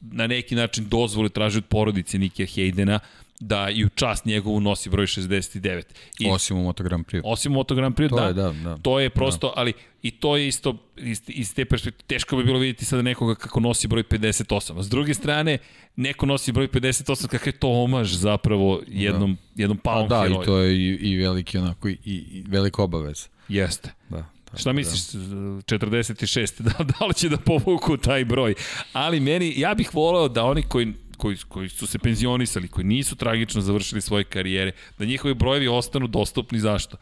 na 0.00 0.26
neki 0.26 0.54
način 0.54 0.88
dozvole 0.88 1.28
traži 1.28 1.58
od 1.58 1.64
porodice 1.64 2.18
Nikija 2.18 2.46
Hejdena 2.46 3.00
da 3.40 3.70
i 3.70 3.84
u 3.84 3.88
čast 3.88 4.24
njegovu 4.24 4.60
nosi 4.60 4.90
broj 4.90 5.06
69. 5.06 5.82
I, 6.18 6.30
Osim 6.30 6.56
u 6.58 6.62
Moto 6.62 6.82
Grand 6.84 7.06
Prix. 7.06 7.20
Osim 7.24 7.52
Moto 7.52 7.74
Grand 7.74 7.96
Prix, 7.96 8.08
To 8.08 8.16
da, 8.16 8.26
je, 8.26 8.32
da, 8.32 8.52
da. 8.52 8.76
To 8.76 9.00
je 9.00 9.10
prosto, 9.10 9.46
da. 9.46 9.52
ali 9.56 9.72
i 10.02 10.10
to 10.10 10.36
je 10.36 10.48
isto 10.48 10.76
iz, 10.96 11.22
iz 11.26 11.54
te 11.54 11.64
perspektive, 11.64 12.06
teško 12.06 12.36
bi 12.36 12.44
bilo 12.44 12.58
vidjeti 12.58 12.84
sada 12.84 13.02
nekoga 13.02 13.34
kako 13.34 13.60
nosi 13.60 13.88
broj 13.88 14.02
58. 14.02 14.78
A 14.78 14.82
s 14.82 14.88
druge 14.88 15.14
strane, 15.14 15.58
neko 15.96 16.26
nosi 16.26 16.52
broj 16.52 16.68
58, 16.68 17.26
kakav 17.28 17.48
je 17.48 17.52
to 17.52 17.68
omaž 17.68 18.12
zapravo 18.12 18.82
jednom, 18.86 19.34
da. 19.34 19.62
jednom 19.62 19.78
A 19.78 19.82
palom 19.82 20.08
da, 20.08 20.22
heroju. 20.22 20.42
i 20.42 20.44
to 20.44 20.58
je 20.58 20.76
i, 20.76 20.88
i 20.88 21.16
veliki 21.16 21.58
onako 21.58 21.88
i, 21.88 21.98
i 22.04 22.44
velika 22.48 22.82
obaveza. 22.82 23.26
Jeste. 23.48 23.90
Da. 24.08 24.24
tako 24.44 24.58
Šta 24.58 24.72
misliš, 24.72 25.00
46, 25.00 26.62
da, 26.68 26.84
da 26.84 27.06
li 27.06 27.14
će 27.14 27.28
da 27.28 27.36
povuku 27.36 27.96
taj 27.96 28.24
broj? 28.24 28.54
Ali 28.92 29.20
meni, 29.20 29.52
ja 29.56 29.74
bih 29.74 29.94
voleo 29.94 30.28
da 30.28 30.44
oni 30.44 30.62
koji 30.62 30.92
koji, 31.20 31.36
koji 31.48 31.68
su 31.68 31.86
se 31.86 31.98
penzionisali, 31.98 32.68
koji 32.68 32.84
nisu 32.84 33.16
tragično 33.16 33.60
završili 33.60 34.00
svoje 34.00 34.24
karijere, 34.24 34.72
da 34.98 35.04
njihovi 35.04 35.34
brojevi 35.34 35.68
ostanu 35.68 36.06
dostupni. 36.06 36.60
Zašto? 36.60 36.96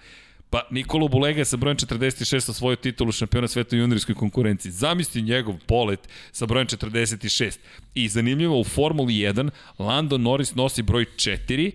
Pa 0.51 0.62
Nikolo 0.70 1.09
Bulega 1.09 1.45
sa 1.45 1.57
brojem 1.57 1.77
46 1.77 2.51
osvojio 2.51 2.77
titulu 2.77 3.12
šampiona 3.12 3.49
sveta 3.49 3.77
u 3.77 3.78
juniorskoj 3.78 4.15
konkurenciji. 4.15 4.73
Zamisli 4.73 5.23
njegov 5.23 5.55
polet 5.66 6.09
sa 6.32 6.47
brojem 6.47 6.66
46. 6.66 7.59
I 7.95 8.09
zanimljivo, 8.09 8.61
u 8.61 8.65
Formuli 8.65 9.15
1 9.15 9.51
Lando 9.78 10.19
Norris 10.19 10.55
nosi 10.55 10.82
broj 10.82 11.05
4, 11.05 11.70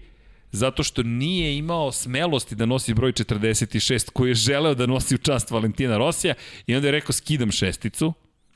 zato 0.52 0.84
što 0.84 1.04
nije 1.04 1.58
imao 1.58 1.92
smelosti 1.92 2.56
da 2.56 2.66
nosi 2.66 2.94
broj 2.94 3.14
46 3.14 4.10
koji 4.10 4.30
je 4.30 4.36
želeo 4.36 4.74
da 4.76 4.86
nosi 4.86 5.16
u 5.16 5.18
čast 5.18 5.52
Valentina 5.52 5.98
Rosija 5.98 6.34
i 6.68 6.76
onda 6.76 6.88
je 6.88 6.92
rekao 6.92 7.14
skidam 7.14 7.52
šesticu, 7.52 8.14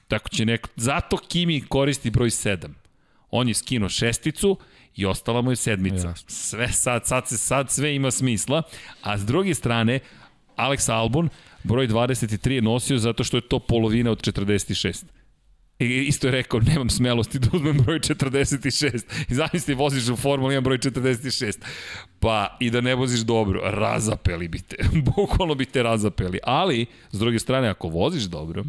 tako 0.08 0.30
će 0.30 0.46
neko, 0.46 0.70
zato 0.76 1.18
Kimi 1.18 1.62
koristi 1.62 2.10
broj 2.10 2.30
7. 2.30 2.87
On 3.32 3.48
je 3.48 3.54
skinuo 3.54 3.90
šesticu 3.90 4.58
i 4.96 5.06
ostala 5.06 5.42
mu 5.42 5.52
je 5.52 5.56
sedmica. 5.56 6.14
Sve 6.28 6.72
sad, 6.72 7.06
sad 7.06 7.28
se 7.28 7.38
sad 7.38 7.72
sve 7.72 7.96
ima 7.96 8.12
smisla, 8.12 8.62
a 9.02 9.18
s 9.18 9.26
druge 9.26 9.54
strane 9.54 10.00
Alex 10.56 10.92
Albon 10.94 11.30
broj 11.64 11.88
23 11.88 12.52
je 12.52 12.62
nosio 12.62 12.98
zato 12.98 13.24
što 13.24 13.38
je 13.38 13.42
to 13.42 13.60
polovina 13.60 14.12
od 14.12 14.22
46. 14.22 15.06
I 15.80 15.86
isto 15.86 16.28
je 16.28 16.32
rekao, 16.32 16.60
nemam 16.60 16.90
smelosti 16.90 17.40
da 17.40 17.48
uzmem 17.54 17.78
broj 17.78 18.00
46. 18.00 19.04
I 19.30 19.34
zamisli, 19.34 19.74
voziš 19.74 20.08
u 20.10 20.16
Formuli 20.16 20.56
1 20.56 20.62
broj 20.62 20.78
46. 20.78 21.58
Pa 22.20 22.58
i 22.60 22.70
da 22.70 22.82
ne 22.82 22.96
voziš 22.96 23.20
dobro, 23.20 23.62
razapeli 23.64 24.48
bi 24.48 24.60
te. 24.60 24.78
Bukvalno 25.16 25.56
bi 25.56 25.66
te 25.66 25.84
razapeli. 25.84 26.40
Ali, 26.44 26.86
s 27.12 27.20
druge 27.20 27.40
strane, 27.40 27.68
ako 27.68 27.88
voziš 27.88 28.24
dobro, 28.24 28.64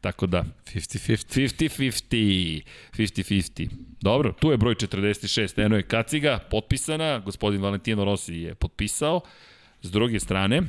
tako 0.00 0.26
da, 0.26 0.44
50-50. 0.64 1.60
50-50. 1.68 2.62
50-50. 2.92 3.68
Dobro, 4.00 4.32
tu 4.32 4.50
je 4.50 4.56
broj 4.56 4.74
46. 4.74 5.64
Eno 5.64 5.76
je 5.76 5.82
kaciga, 5.82 6.38
potpisana. 6.50 7.18
Gospodin 7.18 7.62
Valentino 7.62 8.04
Rossi 8.04 8.34
je 8.34 8.54
potpisao. 8.54 9.20
S 9.82 9.90
druge 9.90 10.20
strane, 10.20 10.62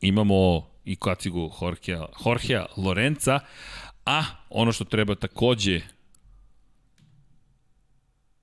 imamo 0.00 0.70
i 0.84 0.96
kacigu 0.96 1.50
Jorgea, 1.62 2.06
Jorgea 2.26 2.66
Lorenza, 2.76 3.40
a 4.06 4.24
ono 4.50 4.72
što 4.72 4.84
treba 4.84 5.14
takođe 5.14 5.80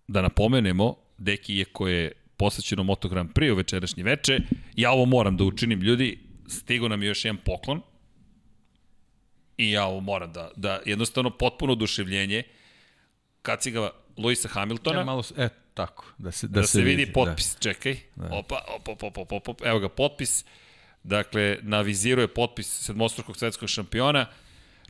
da 0.07 0.21
napomenemo, 0.21 0.95
Deki 1.17 1.55
je 1.55 1.65
koje 1.65 2.03
je 2.03 2.11
posvećeno 2.37 2.83
Moto 2.83 3.09
Grand 3.09 3.29
Prix 3.33 3.51
u 3.51 3.55
večerašnje 3.55 4.03
veče, 4.03 4.39
ja 4.75 4.91
ovo 4.91 5.05
moram 5.05 5.37
da 5.37 5.43
učinim, 5.43 5.81
ljudi, 5.81 6.19
stigo 6.47 6.87
nam 6.87 7.01
je 7.01 7.07
još 7.07 7.25
jedan 7.25 7.41
poklon, 7.45 7.81
i 9.57 9.71
ja 9.71 9.85
ovo 9.85 9.99
moram 9.99 10.33
da, 10.33 10.51
da 10.55 10.79
jednostavno 10.85 11.29
potpuno 11.29 11.73
oduševljenje 11.73 12.43
kaciga 13.41 13.89
Luisa 14.17 14.47
Hamiltona, 14.47 14.99
Ja, 14.99 15.05
malo, 15.05 15.23
e, 15.37 15.49
tako, 15.73 16.05
da 16.17 16.31
se, 16.31 16.47
da, 16.47 16.61
da, 16.61 16.67
se, 16.67 16.81
vidi 16.81 17.05
da. 17.05 17.11
potpis, 17.13 17.53
da. 17.53 17.59
čekaj, 17.59 17.97
opa, 18.31 18.61
opa, 18.75 18.91
opa, 18.91 19.07
opa, 19.07 19.21
opa, 19.21 19.35
opa, 19.35 19.69
evo 19.69 19.79
ga 19.79 19.89
potpis, 19.89 20.45
dakle, 21.03 21.57
na 21.61 21.81
viziru 21.81 22.21
je 22.21 22.27
potpis 22.27 22.67
sedmostrukog 22.85 23.37
svetskog 23.37 23.69
šampiona, 23.69 24.25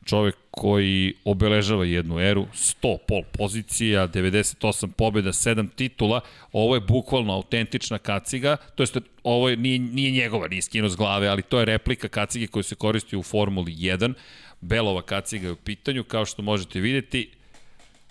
čovek 0.06 0.36
koji 0.52 1.14
obeležava 1.26 1.86
jednu 1.86 2.20
eru, 2.20 2.48
100 2.54 2.98
pol 3.08 3.24
pozicija, 3.32 4.08
98 4.08 4.92
pobjeda, 4.92 5.30
7 5.30 5.70
titula, 5.76 6.22
ovo 6.52 6.76
je 6.76 6.82
bukvalno 6.82 7.34
autentična 7.34 7.98
kaciga, 7.98 8.58
to 8.76 8.84
jest 8.84 8.98
ovo 9.24 9.50
je, 9.50 9.58
nije, 9.58 9.80
nije 9.80 10.12
njegova, 10.12 10.48
nije 10.48 10.62
skino 10.62 10.90
s 10.90 10.96
glave, 10.96 11.28
ali 11.28 11.42
to 11.42 11.60
je 11.60 11.66
replika 11.66 12.08
kacige 12.08 12.48
koja 12.48 12.64
se 12.64 12.76
koristi 12.76 13.18
u 13.18 13.24
Formuli 13.24 13.72
1, 13.72 14.14
Belova 14.62 15.02
kaciga 15.02 15.48
je 15.48 15.52
u 15.52 15.56
pitanju, 15.56 16.04
kao 16.04 16.26
što 16.26 16.42
možete 16.42 16.80
videti, 16.80 17.32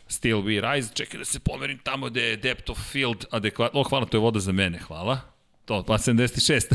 Still 0.09 0.43
we 0.43 0.60
rise. 0.60 0.94
Čekaj 0.94 1.18
da 1.18 1.24
se 1.24 1.40
pomerim 1.40 1.78
tamo 1.78 2.06
gde 2.06 2.23
je 2.23 2.36
depth 2.36 2.70
of 2.70 2.78
field 2.93 3.24
adekvatno. 3.31 3.81
O, 3.81 3.82
hvala, 3.82 4.06
to 4.06 4.16
je 4.16 4.20
voda 4.20 4.40
za 4.40 4.52
mene, 4.52 4.78
hvala. 4.78 5.20
To, 5.64 5.82
pa 5.82 5.98
76. 5.98 6.74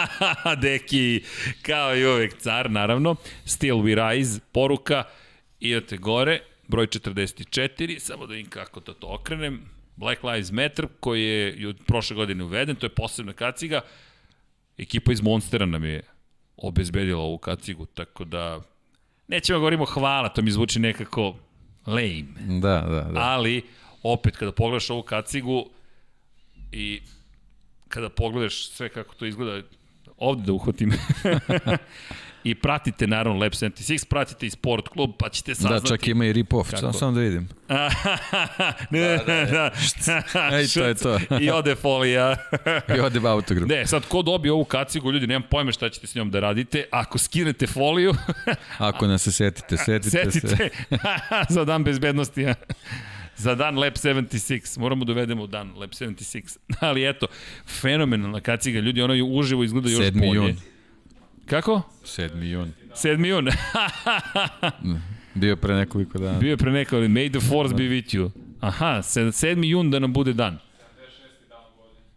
Deki, 0.62 1.22
kao 1.62 1.96
i 1.96 2.06
uvek 2.06 2.38
car, 2.38 2.70
naravno. 2.70 3.16
Still 3.44 3.76
we 3.76 4.08
rise, 4.08 4.40
poruka. 4.52 5.04
Idete 5.60 5.96
gore, 5.96 6.40
broj 6.68 6.86
44, 6.86 7.98
samo 7.98 8.26
da 8.26 8.34
vidim 8.34 8.50
kako 8.50 8.80
da 8.80 8.94
to 8.94 9.06
okrenem. 9.06 9.60
Black 9.96 10.22
Lives 10.22 10.52
Matter, 10.52 10.86
koji 11.00 11.24
je 11.24 11.74
prošle 11.86 12.16
godine 12.16 12.44
uveden, 12.44 12.76
to 12.76 12.86
je 12.86 12.94
posebna 12.94 13.32
kaciga. 13.32 13.80
Ekipa 14.78 15.12
iz 15.12 15.20
Monstera 15.20 15.66
nam 15.66 15.84
je 15.84 16.02
obezbedila 16.56 17.22
ovu 17.22 17.38
kacigu, 17.38 17.86
tako 17.86 18.24
da 18.24 18.60
nećemo 19.30 19.56
da 19.56 19.60
govorimo 19.60 19.84
hvala, 19.84 20.28
to 20.28 20.42
mi 20.42 20.50
zvuči 20.50 20.78
nekako 20.78 21.34
lame 21.86 22.60
Da, 22.60 22.80
da, 22.80 23.00
da. 23.12 23.20
ali 23.20 23.62
opet 24.02 24.36
kada 24.36 24.52
pogledaš 24.52 24.90
ovu 24.90 25.02
kacigu 25.02 25.64
i 26.72 27.00
kada 27.88 28.08
pogledaš 28.08 28.68
sve 28.70 28.88
kako 28.88 29.14
to 29.14 29.26
izgleda, 29.26 29.66
ovde 30.16 30.42
da 30.42 30.52
uhvatim, 30.52 30.92
i 32.44 32.54
pratite 32.54 33.06
naravno 33.06 33.40
Lab 33.40 33.52
76, 33.52 34.04
pratite 34.06 34.46
i 34.46 34.50
Sport 34.50 34.88
klub, 34.88 35.10
pa 35.18 35.28
ćete 35.28 35.50
Da, 35.50 35.54
saznati. 35.54 35.88
čak 35.88 36.08
ima 36.08 36.24
i 36.24 36.32
rip-off, 36.32 36.70
samo, 36.70 36.92
samo 36.92 37.12
da 37.12 37.20
vidim. 37.20 37.48
ne, 38.90 39.00
da, 39.18 39.24
da, 39.24 39.44
da. 39.46 39.70
Ej, 40.52 40.68
to 40.68 40.84
je 40.84 40.94
to. 40.94 41.18
I 41.40 41.50
ode 41.50 41.74
folija. 41.74 42.36
I 42.96 43.00
ode 43.00 43.20
autograf. 43.24 43.68
Ne, 43.68 43.86
sad 43.86 44.06
ko 44.06 44.22
dobije 44.22 44.52
ovu 44.52 44.64
kacigu, 44.64 45.12
ljudi, 45.12 45.26
nemam 45.26 45.48
pojma 45.50 45.72
šta 45.72 45.88
ćete 45.88 46.06
s 46.06 46.14
njom 46.14 46.30
da 46.30 46.40
radite. 46.40 46.84
Ako 46.90 47.18
skinete 47.18 47.66
foliju, 47.66 48.14
Ako 48.78 49.06
nas 49.06 49.22
se 49.22 49.32
setite, 49.32 49.76
setite, 49.76 50.10
se. 50.10 50.30
setite 50.30 50.68
za 51.48 51.64
dan 51.64 51.84
bezbednosti. 51.84 52.42
ja. 52.42 52.54
za 53.36 53.54
dan 53.54 53.78
Lab 53.78 53.92
76. 53.92 54.78
Moramo 54.78 55.04
da 55.04 55.12
uvedemo 55.12 55.46
dan 55.46 55.72
Lab 55.76 55.90
76. 55.90 56.56
Ali 56.80 57.08
eto, 57.08 57.26
fenomenalna 57.80 58.40
kaciga. 58.40 58.80
Ljudi, 58.80 59.02
ona 59.02 59.14
je 59.14 59.22
uživo 59.22 59.64
izgleda 59.64 59.90
još 59.90 60.00
7. 60.00 60.18
bolje. 60.20 60.34
jun. 60.36 60.56
Kako? 61.50 61.82
7. 62.04 62.42
jun. 62.42 62.72
7. 62.94 63.26
jun. 63.26 63.48
Bio 65.34 65.48
je 65.50 65.56
pre 65.56 65.74
nekoliko 65.74 66.18
dana. 66.18 66.38
Bio 66.38 66.50
je 66.50 66.56
pre 66.56 66.72
neko, 66.72 66.96
ali 66.96 67.08
may 67.08 67.30
the 67.30 67.40
force 67.48 67.74
be 67.74 67.82
with 67.82 68.14
you. 68.14 68.30
Aha, 68.60 69.02
7. 69.02 69.64
jun 69.64 69.90
da 69.90 69.98
nam 69.98 70.12
bude 70.12 70.32
dan. 70.32 70.58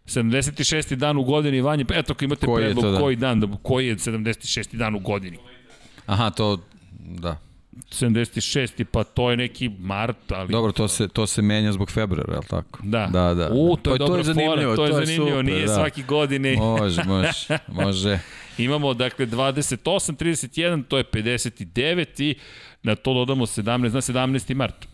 76. 0.06 0.94
dan 0.94 1.16
u 1.16 1.24
godini, 1.24 1.60
Vanje, 1.60 1.84
eto 1.94 2.12
ako 2.12 2.24
imate 2.24 2.46
Koji 2.46 2.64
predlog 2.64 2.84
dan? 2.84 3.00
koji 3.00 3.16
dan, 3.16 3.40
da, 3.40 3.46
koji 3.62 3.86
je 3.86 3.96
76. 3.96 4.76
dan 4.76 4.94
u 4.94 4.98
godini. 4.98 5.38
Aha, 6.06 6.30
to, 6.30 6.60
da. 6.98 7.38
76. 7.90 8.84
pa 8.84 9.04
to 9.04 9.30
je 9.30 9.36
neki 9.36 9.70
mart, 9.78 10.32
ali... 10.32 10.52
Dobro, 10.52 10.72
to 10.72 10.88
se, 10.88 11.08
to 11.08 11.26
se 11.26 11.42
menja 11.42 11.72
zbog 11.72 11.90
februara, 11.90 12.32
je 12.32 12.38
li 12.38 12.46
tako? 12.46 12.80
Da. 12.82 13.06
Da, 13.06 13.34
da. 13.34 13.50
U, 13.52 13.76
to 13.76 13.92
je 13.92 13.98
Pa 13.98 14.04
dobra 14.06 14.24
fora, 14.24 14.76
to 14.76 14.86
je 14.86 14.92
zanimljivo, 14.92 15.30
super, 15.30 15.44
nije 15.44 15.66
da. 15.66 15.74
svaki 15.74 16.02
godine. 16.02 16.56
Može, 16.56 17.04
može, 17.04 17.58
može. 17.84 18.18
Imamo, 18.58 18.94
dakle, 18.94 19.26
28, 19.26 20.16
31, 20.16 20.84
to 20.88 20.98
je 20.98 21.04
59 21.04 22.22
i 22.22 22.34
na 22.82 22.94
to 22.94 23.14
dodamo 23.14 23.46
17, 23.46 23.64
na 23.78 24.00
17. 24.00 24.54
mart. 24.54 24.86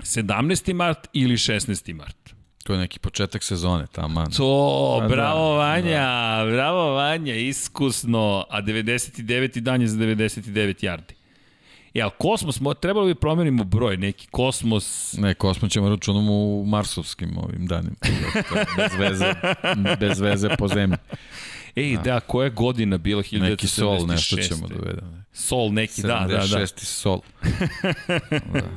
17. 0.00 0.72
mart 0.72 1.08
ili 1.12 1.36
16. 1.36 1.92
mart. 1.94 2.34
To 2.64 2.72
je 2.72 2.78
neki 2.78 2.98
početak 2.98 3.42
sezone, 3.42 3.86
tamo. 3.92 4.26
To, 4.36 4.98
Pa 5.00 5.08
bravo 5.08 5.50
da, 5.50 5.58
Vanja, 5.58 6.44
bravo 6.44 6.92
Vanja, 6.92 7.34
iskusno, 7.34 8.44
a 8.50 8.62
99. 8.62 9.60
dan 9.60 9.82
je 9.82 9.88
za 9.88 9.98
99 9.98 10.86
yardi. 11.94 11.98
Jel, 11.98 12.10
Kosmos, 12.18 12.60
mo- 12.60 12.74
trebalo 12.74 13.06
bi 13.06 13.14
promenimo 13.14 13.64
broj, 13.64 13.96
neki 13.96 14.26
Kosmos, 14.30 15.12
Ne, 15.18 15.34
Kosmo 15.34 15.68
ćemo 15.68 15.88
računamo 15.88 16.32
u 16.32 16.64
marsovskim 16.66 17.38
ovim 17.38 17.66
danima. 17.66 17.94
Bez 18.76 18.92
veze, 18.98 19.34
bez 20.00 20.20
veze 20.20 20.48
po 20.58 20.68
zemlji. 20.68 20.96
ej, 21.76 21.96
da, 22.04 22.20
koja 22.20 22.44
je 22.44 22.50
godina 22.50 22.98
bila 22.98 23.22
1976? 23.22 23.40
Neki 23.50 23.66
sol, 23.66 24.06
nešto 24.06 24.36
ćemo 24.36 24.68
da 24.68 24.74
uvedemo. 24.74 25.22
Sol 25.32 25.72
neki, 25.72 26.02
da, 26.02 26.26
da, 26.28 26.36
da. 26.36 26.42
76. 26.42 26.78
sol. 26.78 27.20
Da. 28.52 28.70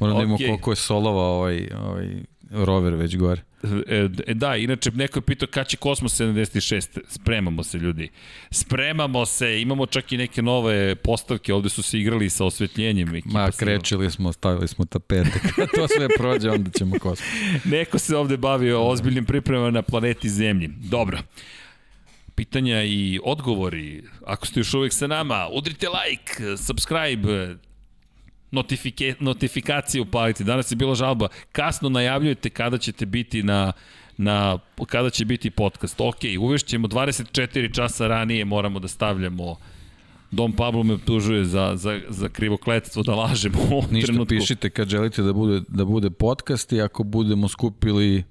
Moram 0.00 0.16
da 0.16 0.22
imamo 0.22 0.36
koliko 0.36 0.72
je 0.72 0.76
solova 0.76 1.22
ovaj, 1.22 1.68
ovaj 1.76 2.08
rover 2.54 2.94
već 2.94 3.16
gore. 3.16 3.42
E, 3.86 4.08
e, 4.26 4.34
da, 4.34 4.56
inače, 4.56 4.90
neko 4.90 5.18
je 5.18 5.22
pitao 5.22 5.48
kada 5.50 5.64
će 5.64 5.76
Kosmos 5.76 6.20
76. 6.20 7.00
Spremamo 7.08 7.62
se, 7.64 7.78
ljudi. 7.78 8.10
Spremamo 8.50 9.26
se, 9.26 9.60
imamo 9.60 9.86
čak 9.86 10.12
i 10.12 10.16
neke 10.16 10.42
nove 10.42 10.94
postavke, 10.94 11.54
ovde 11.54 11.68
su 11.68 11.82
se 11.82 11.98
igrali 11.98 12.30
sa 12.30 12.44
osvetljenjem. 12.44 13.14
Ekipa 13.14 13.38
Ma, 13.38 13.50
krečili 13.50 14.10
smo, 14.10 14.32
stavili 14.32 14.68
smo 14.68 14.84
tapete. 14.84 15.40
Kad 15.56 15.68
to 15.74 15.88
sve 15.88 16.08
prođe, 16.18 16.50
onda 16.50 16.70
ćemo 16.70 16.98
Kosmo. 16.98 17.26
Neko 17.64 17.98
se 17.98 18.16
ovde 18.16 18.36
bavio 18.36 18.88
ozbiljnim 18.88 19.24
pripremama 19.24 19.70
na 19.70 19.82
planeti 19.82 20.28
Zemlji. 20.28 20.68
Dobro. 20.68 21.18
Pitanja 22.34 22.82
i 22.84 23.20
odgovori. 23.24 24.02
Ako 24.26 24.46
ste 24.46 24.60
još 24.60 24.74
uvek 24.74 24.92
sa 24.92 25.06
nama, 25.06 25.48
udrite 25.52 25.86
like, 25.88 26.56
subscribe, 26.56 27.56
notifike, 28.54 29.14
notifikacije 29.20 30.02
upalite. 30.02 30.44
Danas 30.44 30.72
je 30.72 30.76
bila 30.76 30.94
žalba. 30.94 31.28
Kasno 31.52 31.88
najavljujete 31.88 32.50
kada 32.50 32.78
ćete 32.78 33.06
biti 33.06 33.42
na 33.42 33.72
na 34.16 34.58
kada 34.86 35.10
će 35.10 35.24
biti 35.24 35.50
podcast. 35.50 36.00
Ok, 36.00 36.18
uvešćemo 36.40 36.88
24 36.88 37.74
časa 37.74 38.06
ranije 38.06 38.44
moramo 38.44 38.78
da 38.78 38.88
stavljamo 38.88 39.56
Dom 40.30 40.52
Pablo 40.52 40.82
me 40.82 40.94
optužuje 40.94 41.44
za, 41.44 41.72
za, 41.76 42.00
za 42.08 42.28
krivo 42.28 42.56
kletstvo 42.56 43.02
da 43.02 43.14
lažem 43.14 43.52
u 43.54 43.74
ovom 43.74 43.84
Ništa 43.90 44.06
trenutku. 44.06 44.28
pišite 44.28 44.70
kad 44.70 44.88
želite 44.88 45.22
da 45.22 45.32
bude, 45.32 45.60
da 45.68 45.84
bude 45.84 46.10
podcast 46.10 46.72
i 46.72 46.80
ako 46.80 47.02
budemo 47.02 47.48
skupili 47.48 48.24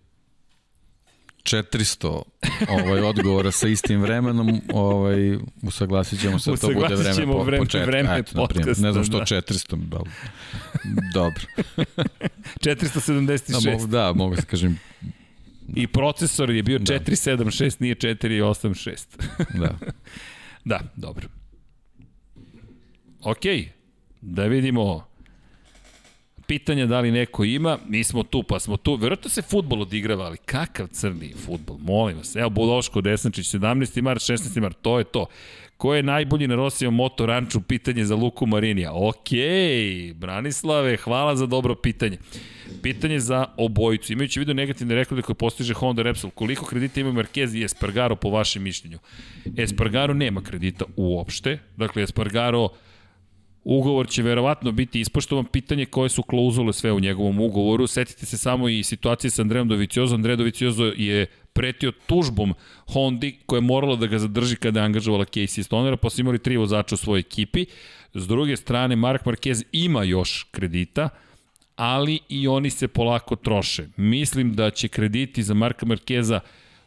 400 1.44 2.22
ovaj 2.70 3.00
odgovora 3.02 3.52
sa 3.52 3.68
istim 3.68 4.02
vremenom, 4.02 4.62
ovaj 4.74 5.38
usaglasit 5.62 6.22
ćemo 6.22 6.40
se 6.40 6.52
to 6.52 6.68
bude 6.68 6.96
vreme 6.96 7.14
ćemo 7.16 7.34
po, 7.34 7.44
vreme- 7.44 7.58
početka. 7.58 7.86
vreme 7.86 8.18
Eto, 8.18 8.32
podcasta, 8.36 8.82
Ne 8.82 8.92
znam 8.92 9.04
što 9.04 9.18
da. 9.20 9.26
400, 9.26 9.76
da. 9.78 10.00
Dobro. 11.14 11.42
476. 12.60 13.52
Da, 13.64 13.72
mogu, 13.72 13.88
da, 13.88 14.14
mogu 14.14 14.36
se 14.36 14.42
kažem, 14.42 14.80
I 15.76 15.88
procesor 15.88 16.50
je 16.52 16.64
bio 16.64 16.80
Da. 16.80 16.86
476, 16.94 17.76
nije 17.80 17.96
486. 17.96 19.06
da. 19.62 19.78
da, 20.66 20.80
dobro. 20.96 21.28
Ok, 23.22 23.40
da 24.22 24.44
vidimo 24.44 25.06
pitanja 26.54 26.86
da 26.86 27.00
li 27.00 27.12
neko 27.12 27.44
ima, 27.44 27.78
mi 27.88 28.04
smo 28.04 28.24
tu, 28.24 28.44
pa 28.44 28.60
smo 28.60 28.78
tu. 28.78 28.96
Verovatno 28.96 29.30
se 29.30 29.42
futbol 29.42 29.82
odigrava, 29.82 30.26
ali 30.26 30.38
kakav 30.38 30.88
crni 30.88 31.34
futbol, 31.46 31.78
molim 31.82 32.18
vas. 32.18 32.36
Evo, 32.36 32.50
Budoško, 32.50 33.02
Desnačić, 33.02 33.48
17. 33.56 34.02
mart, 34.02 34.22
16. 34.22 34.62
mart, 34.62 34.78
to 34.82 34.98
je 34.98 35.04
to. 35.04 35.26
Ko 35.78 35.96
je 35.96 36.04
najbolji 36.04 36.48
na 36.48 36.56
Rosijevom 36.56 36.96
moto 36.96 37.26
ranču? 37.26 37.62
Pitanje 37.62 38.06
za 38.06 38.16
Luku 38.16 38.46
Marinija. 38.46 38.94
Ok, 38.94 39.34
Branislave, 40.16 40.98
hvala 40.98 41.36
za 41.36 41.46
dobro 41.46 41.76
pitanje. 41.76 42.18
Pitanje 42.82 43.20
za 43.20 43.46
obojicu. 43.58 44.14
Imajući 44.14 44.40
vidu 44.40 44.54
negativne 44.54 44.96
rekorde 44.96 45.22
koje 45.22 45.36
postiže 45.36 45.74
Honda 45.74 46.02
Repsol, 46.02 46.30
koliko 46.30 46.66
kredita 46.66 47.00
ima 47.00 47.12
Marquez 47.12 47.58
i 47.58 47.64
Espargaro 47.64 48.16
po 48.16 48.30
vašem 48.30 48.64
mišljenju? 48.64 49.00
Espargaro 49.58 50.14
nema 50.14 50.42
kredita 50.42 50.86
uopšte. 50.96 51.60
Dakle, 51.78 52.04
Espargaro 52.04 52.70
Ugovor 53.64 54.08
će 54.08 54.24
verovatno 54.24 54.72
biti 54.72 55.00
ispoštovan. 55.00 55.46
Pitanje 55.46 55.86
koje 55.86 56.10
su 56.10 56.24
klauzule 56.24 56.74
sve 56.74 56.92
u 56.92 57.00
njegovom 57.00 57.40
ugovoru. 57.40 57.88
Setite 57.88 58.26
se 58.26 58.38
samo 58.38 58.70
i 58.70 58.84
situacije 58.84 59.32
sa 59.32 59.42
Andreom 59.42 59.68
Doviciozo. 59.68 60.16
Andre 60.16 60.36
Doviciozo 60.36 60.94
je 60.98 61.26
pretio 61.54 61.92
tužbom 61.92 62.54
Hondi 62.94 63.38
koja 63.46 63.58
je 63.58 63.62
morala 63.62 63.96
da 63.96 64.08
ga 64.08 64.20
zadrži 64.20 64.56
kada 64.56 64.80
je 64.80 64.86
angažovala 64.86 65.26
Casey 65.26 65.64
Stonera, 65.64 65.98
pa 65.98 66.10
su 66.10 66.22
imali 66.22 66.40
tri 66.40 66.58
vozača 66.58 66.96
u 66.96 66.98
svojoj 66.98 67.20
ekipi. 67.20 67.66
S 68.14 68.28
druge 68.28 68.58
strane, 68.58 68.96
Mark 68.96 69.26
Marquez 69.26 69.64
ima 69.72 70.04
još 70.04 70.48
kredita, 70.52 71.10
ali 71.76 72.20
i 72.30 72.48
oni 72.48 72.70
se 72.70 72.88
polako 72.88 73.36
troše. 73.36 73.88
Mislim 73.98 74.54
da 74.54 74.70
će 74.70 74.88
krediti 74.88 75.44
za 75.44 75.54
Marka 75.54 75.86
Markeza 75.86 76.40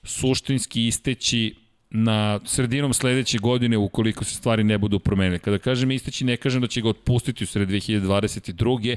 suštinski 0.02 0.86
isteći 0.86 1.54
na 1.90 2.40
sredinom 2.44 2.94
sledeće 2.94 3.38
godine 3.38 3.76
ukoliko 3.76 4.24
se 4.24 4.34
stvari 4.34 4.64
ne 4.64 4.78
budu 4.78 4.98
promenile. 4.98 5.38
Kada 5.38 5.58
kažem 5.58 5.90
isteći, 5.90 6.24
ne 6.24 6.36
kažem 6.36 6.60
da 6.60 6.66
će 6.66 6.80
ga 6.80 6.88
otpustiti 6.88 7.44
u 7.44 7.46
sred 7.46 7.68
2022. 7.68 8.96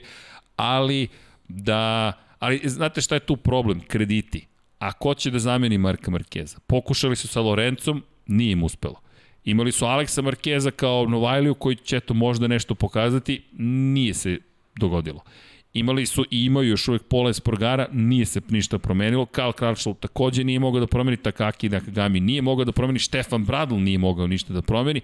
Ali 0.56 1.08
da... 1.48 2.14
Ali 2.40 2.62
znate 2.64 3.02
šta 3.02 3.16
je 3.16 3.20
tu 3.20 3.38
problem? 3.38 3.82
Krediti. 3.88 4.48
A 4.80 4.92
ko 4.92 5.14
će 5.14 5.32
da 5.32 5.40
zameni 5.40 5.78
Marka 5.78 6.12
Markeza? 6.12 6.60
Pokušali 6.68 7.16
su 7.16 7.28
sa 7.28 7.42
Lorencom, 7.42 8.04
nije 8.28 8.52
im 8.52 8.64
uspelo. 8.64 9.02
Imali 9.46 9.72
su 9.72 9.86
Aleksa 9.86 10.22
Markeza 10.22 10.72
kao 10.72 11.06
Novajliju 11.06 11.54
koji 11.54 11.76
će 11.76 12.00
to 12.00 12.14
možda 12.14 12.48
nešto 12.48 12.76
pokazati, 12.76 13.44
nije 13.58 14.14
se 14.14 14.38
dogodilo. 14.76 15.24
Imali 15.74 16.06
su 16.06 16.26
i 16.32 16.46
imaju 16.46 16.70
još 16.70 16.88
uvek 16.88 17.04
Pola 17.04 17.30
Esporgara, 17.30 17.88
nije 17.92 18.26
se 18.26 18.42
ništa 18.50 18.80
promenilo. 18.80 19.26
Karl 19.26 19.52
Kračl 19.52 19.92
takođe 20.00 20.44
nije 20.44 20.60
mogao 20.60 20.80
da 20.80 20.88
promeni, 20.88 21.18
Takaki 21.18 21.70
Nakagami 21.70 22.20
nije 22.20 22.42
mogao 22.42 22.66
da 22.66 22.72
promeni, 22.72 23.00
Štefan 23.00 23.46
Bradl 23.46 23.76
nije 23.76 23.98
mogao 23.98 24.28
ništa 24.28 24.54
da 24.54 24.62
promeni. 24.62 25.02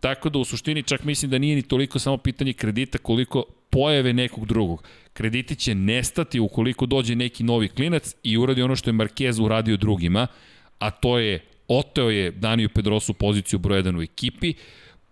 Tako 0.00 0.28
da 0.28 0.38
u 0.38 0.44
suštini 0.44 0.82
čak 0.82 1.04
mislim 1.04 1.30
da 1.30 1.38
nije 1.38 1.56
ni 1.56 1.62
toliko 1.62 1.98
samo 1.98 2.16
pitanje 2.16 2.52
kredita 2.52 2.98
koliko 2.98 3.44
pojave 3.70 4.12
nekog 4.12 4.46
drugog. 4.46 4.84
Krediti 5.12 5.56
će 5.56 5.74
nestati 5.74 6.40
ukoliko 6.40 6.86
dođe 6.86 7.16
neki 7.16 7.44
novi 7.44 7.68
klinac 7.68 8.14
i 8.22 8.36
uradi 8.36 8.62
ono 8.62 8.76
što 8.76 8.90
je 8.90 8.94
Marquez 8.94 9.44
uradio 9.44 9.76
drugima, 9.76 10.26
a 10.78 10.90
to 10.90 11.18
je 11.18 11.40
oteo 11.68 12.10
je 12.10 12.30
Daniju 12.30 12.68
Pedrosu 12.68 13.14
poziciju 13.14 13.58
broj 13.58 13.82
1 13.82 13.98
u 13.98 14.02
ekipi, 14.02 14.54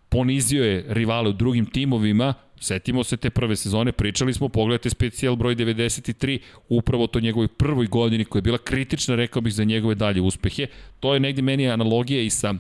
ponizio 0.08 0.64
je 0.64 0.84
rivale 0.88 1.28
u 1.28 1.32
drugim 1.32 1.66
timovima, 1.66 2.34
setimo 2.60 3.04
se 3.04 3.16
te 3.16 3.30
prve 3.30 3.56
sezone, 3.56 3.92
pričali 3.92 4.34
smo, 4.34 4.48
pogledajte 4.48 4.90
specijal 4.90 5.36
broj 5.36 5.56
93, 5.56 6.38
upravo 6.68 7.06
to 7.06 7.20
njegovoj 7.20 7.48
prvoj 7.48 7.86
godini 7.86 8.24
koja 8.24 8.38
je 8.38 8.42
bila 8.42 8.58
kritična, 8.58 9.14
rekao 9.14 9.42
bih, 9.42 9.54
za 9.54 9.64
njegove 9.64 9.94
dalje 9.94 10.20
uspehe. 10.20 10.66
To 11.00 11.14
je 11.14 11.20
negde 11.20 11.42
meni 11.42 11.68
analogija 11.68 12.22
i 12.22 12.30
sa 12.30 12.54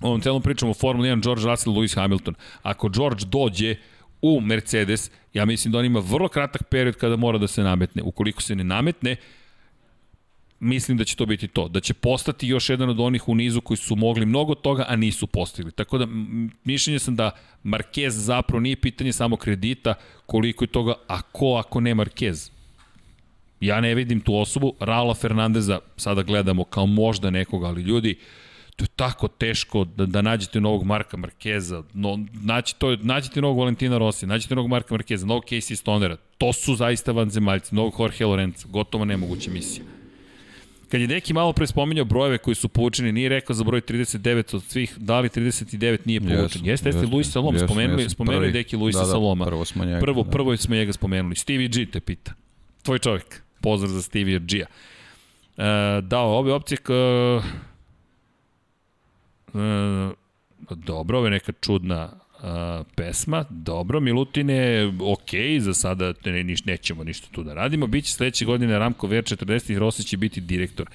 ovom 0.00 0.20
celom 0.20 0.42
pričom 0.42 0.70
o 0.70 0.74
Formula 0.74 1.08
1, 1.08 1.22
George 1.22 1.44
Russell, 1.44 1.76
Lewis 1.76 1.96
Hamilton. 1.96 2.34
Ako 2.62 2.88
George 2.88 3.24
dođe 3.26 3.76
u 4.22 4.40
Mercedes, 4.40 5.10
ja 5.34 5.44
mislim 5.44 5.72
da 5.72 5.78
on 5.78 5.84
ima 5.84 6.00
vrlo 6.00 6.28
kratak 6.28 6.62
period 6.62 6.96
kada 6.96 7.16
mora 7.16 7.38
da 7.38 7.46
se 7.46 7.62
nametne. 7.62 8.02
Ukoliko 8.02 8.42
se 8.42 8.56
ne 8.56 8.64
nametne, 8.64 9.16
mislim 10.62 10.96
da 10.96 11.04
će 11.04 11.16
to 11.16 11.26
biti 11.26 11.48
to. 11.48 11.68
Da 11.68 11.80
će 11.80 11.94
postati 11.94 12.48
još 12.48 12.70
jedan 12.70 12.88
od 12.88 13.00
onih 13.00 13.28
u 13.28 13.34
nizu 13.34 13.60
koji 13.60 13.76
su 13.76 13.96
mogli 13.96 14.26
mnogo 14.26 14.54
toga, 14.54 14.84
a 14.88 14.96
nisu 14.96 15.26
postigli. 15.26 15.72
Tako 15.72 15.98
da, 15.98 16.06
mišljenje 16.64 16.98
sam 16.98 17.16
da 17.16 17.30
Marquez 17.64 18.10
zapravo 18.10 18.60
nije 18.60 18.76
pitanje 18.76 19.12
samo 19.12 19.36
kredita, 19.36 19.94
koliko 20.26 20.64
je 20.64 20.68
toga, 20.68 20.94
a 21.08 21.22
ko 21.22 21.54
ako 21.54 21.80
ne 21.80 21.94
Marquez? 21.94 22.50
Ja 23.60 23.80
ne 23.80 23.94
vidim 23.94 24.20
tu 24.20 24.36
osobu, 24.36 24.74
Raula 24.80 25.14
Fernandeza 25.14 25.78
sada 25.96 26.22
gledamo 26.22 26.64
kao 26.64 26.86
možda 26.86 27.30
nekoga, 27.30 27.66
ali 27.66 27.82
ljudi, 27.82 28.18
to 28.76 28.84
je 28.84 28.88
tako 28.96 29.28
teško 29.28 29.84
da, 29.84 30.06
da 30.06 30.22
nađete 30.22 30.60
novog 30.60 30.84
Marka 30.84 31.16
Markeza, 31.16 31.82
no, 31.94 32.18
naći 32.32 32.76
to, 32.78 32.96
nađete 32.96 33.40
novog 33.40 33.58
Valentina 33.58 33.98
Rossi, 33.98 34.26
nađete 34.26 34.54
novog 34.54 34.70
Marka 34.70 34.94
Markeza, 34.94 35.26
novog 35.26 35.44
Casey 35.44 35.76
Stonera, 35.76 36.16
to 36.38 36.52
su 36.52 36.74
zaista 36.74 37.12
vanzemaljci, 37.12 37.74
novog 37.74 37.94
Jorge 37.98 38.26
Lorenza, 38.26 38.68
gotovo 38.68 39.04
nemoguća 39.04 39.50
misija. 39.50 40.01
Kad 40.92 41.00
je 41.00 41.08
neki 41.08 41.32
malo 41.32 41.52
pre 41.52 41.66
spominjao 41.66 42.04
brojeve 42.04 42.38
koji 42.38 42.54
su 42.54 42.68
povučeni, 42.68 43.12
nije 43.12 43.28
rekao 43.28 43.54
za 43.54 43.64
broj 43.64 43.80
39 43.80 44.56
od 44.56 44.62
svih, 44.62 44.98
da 44.98 45.20
li 45.20 45.28
39 45.28 45.98
nije 46.04 46.20
povučen. 46.20 46.42
Jeste, 46.42 46.68
jeste, 46.68 46.88
jeste, 46.88 47.06
Luis 47.06 47.32
Salom, 47.32 47.54
jesam, 47.54 47.68
spomenuli, 47.68 48.02
jesam. 48.02 48.10
spomenuli 48.10 48.42
Prvi. 48.42 48.52
deki 48.52 48.76
Luisa 48.76 48.98
da, 48.98 49.04
da, 49.04 49.10
Saloma. 49.10 49.44
Prvo 49.44 49.64
smo 49.64 49.84
njega. 49.84 50.00
Prvo, 50.00 50.22
da. 50.22 50.30
prvo 50.30 50.56
smo 50.56 50.74
njega 50.74 50.92
spomenuli. 50.92 51.36
Stevie 51.36 51.68
G 51.68 51.86
te 51.86 52.00
pita. 52.00 52.32
Tvoj 52.82 52.98
čovjek. 52.98 53.42
Pozdrav 53.60 53.92
za 53.92 54.02
Stevie 54.02 54.38
G-a. 54.38 54.66
E, 55.62 56.00
dao 56.00 56.38
ove 56.38 56.52
opcije 56.52 56.78
k... 56.78 56.92
E, 56.92 57.42
dobro, 60.70 61.18
ovo 61.18 61.26
je 61.26 61.30
neka 61.30 61.52
čudna 61.60 62.12
a, 62.42 62.82
pesma, 62.94 63.44
dobro, 63.50 64.00
Milutine, 64.00 64.86
ok, 65.00 65.30
za 65.60 65.74
sada 65.74 66.12
ne, 66.24 66.44
niš, 66.44 66.64
nećemo 66.64 67.04
ništa 67.04 67.28
tu 67.32 67.42
da 67.42 67.54
radimo, 67.54 67.86
biće 67.86 68.12
sledeće 68.12 68.44
godine 68.44 68.78
Ramko 68.78 69.06
VR40 69.06 69.72
i 69.72 69.78
Rossi 69.78 70.04
će 70.04 70.16
biti 70.16 70.40
direktor. 70.40 70.90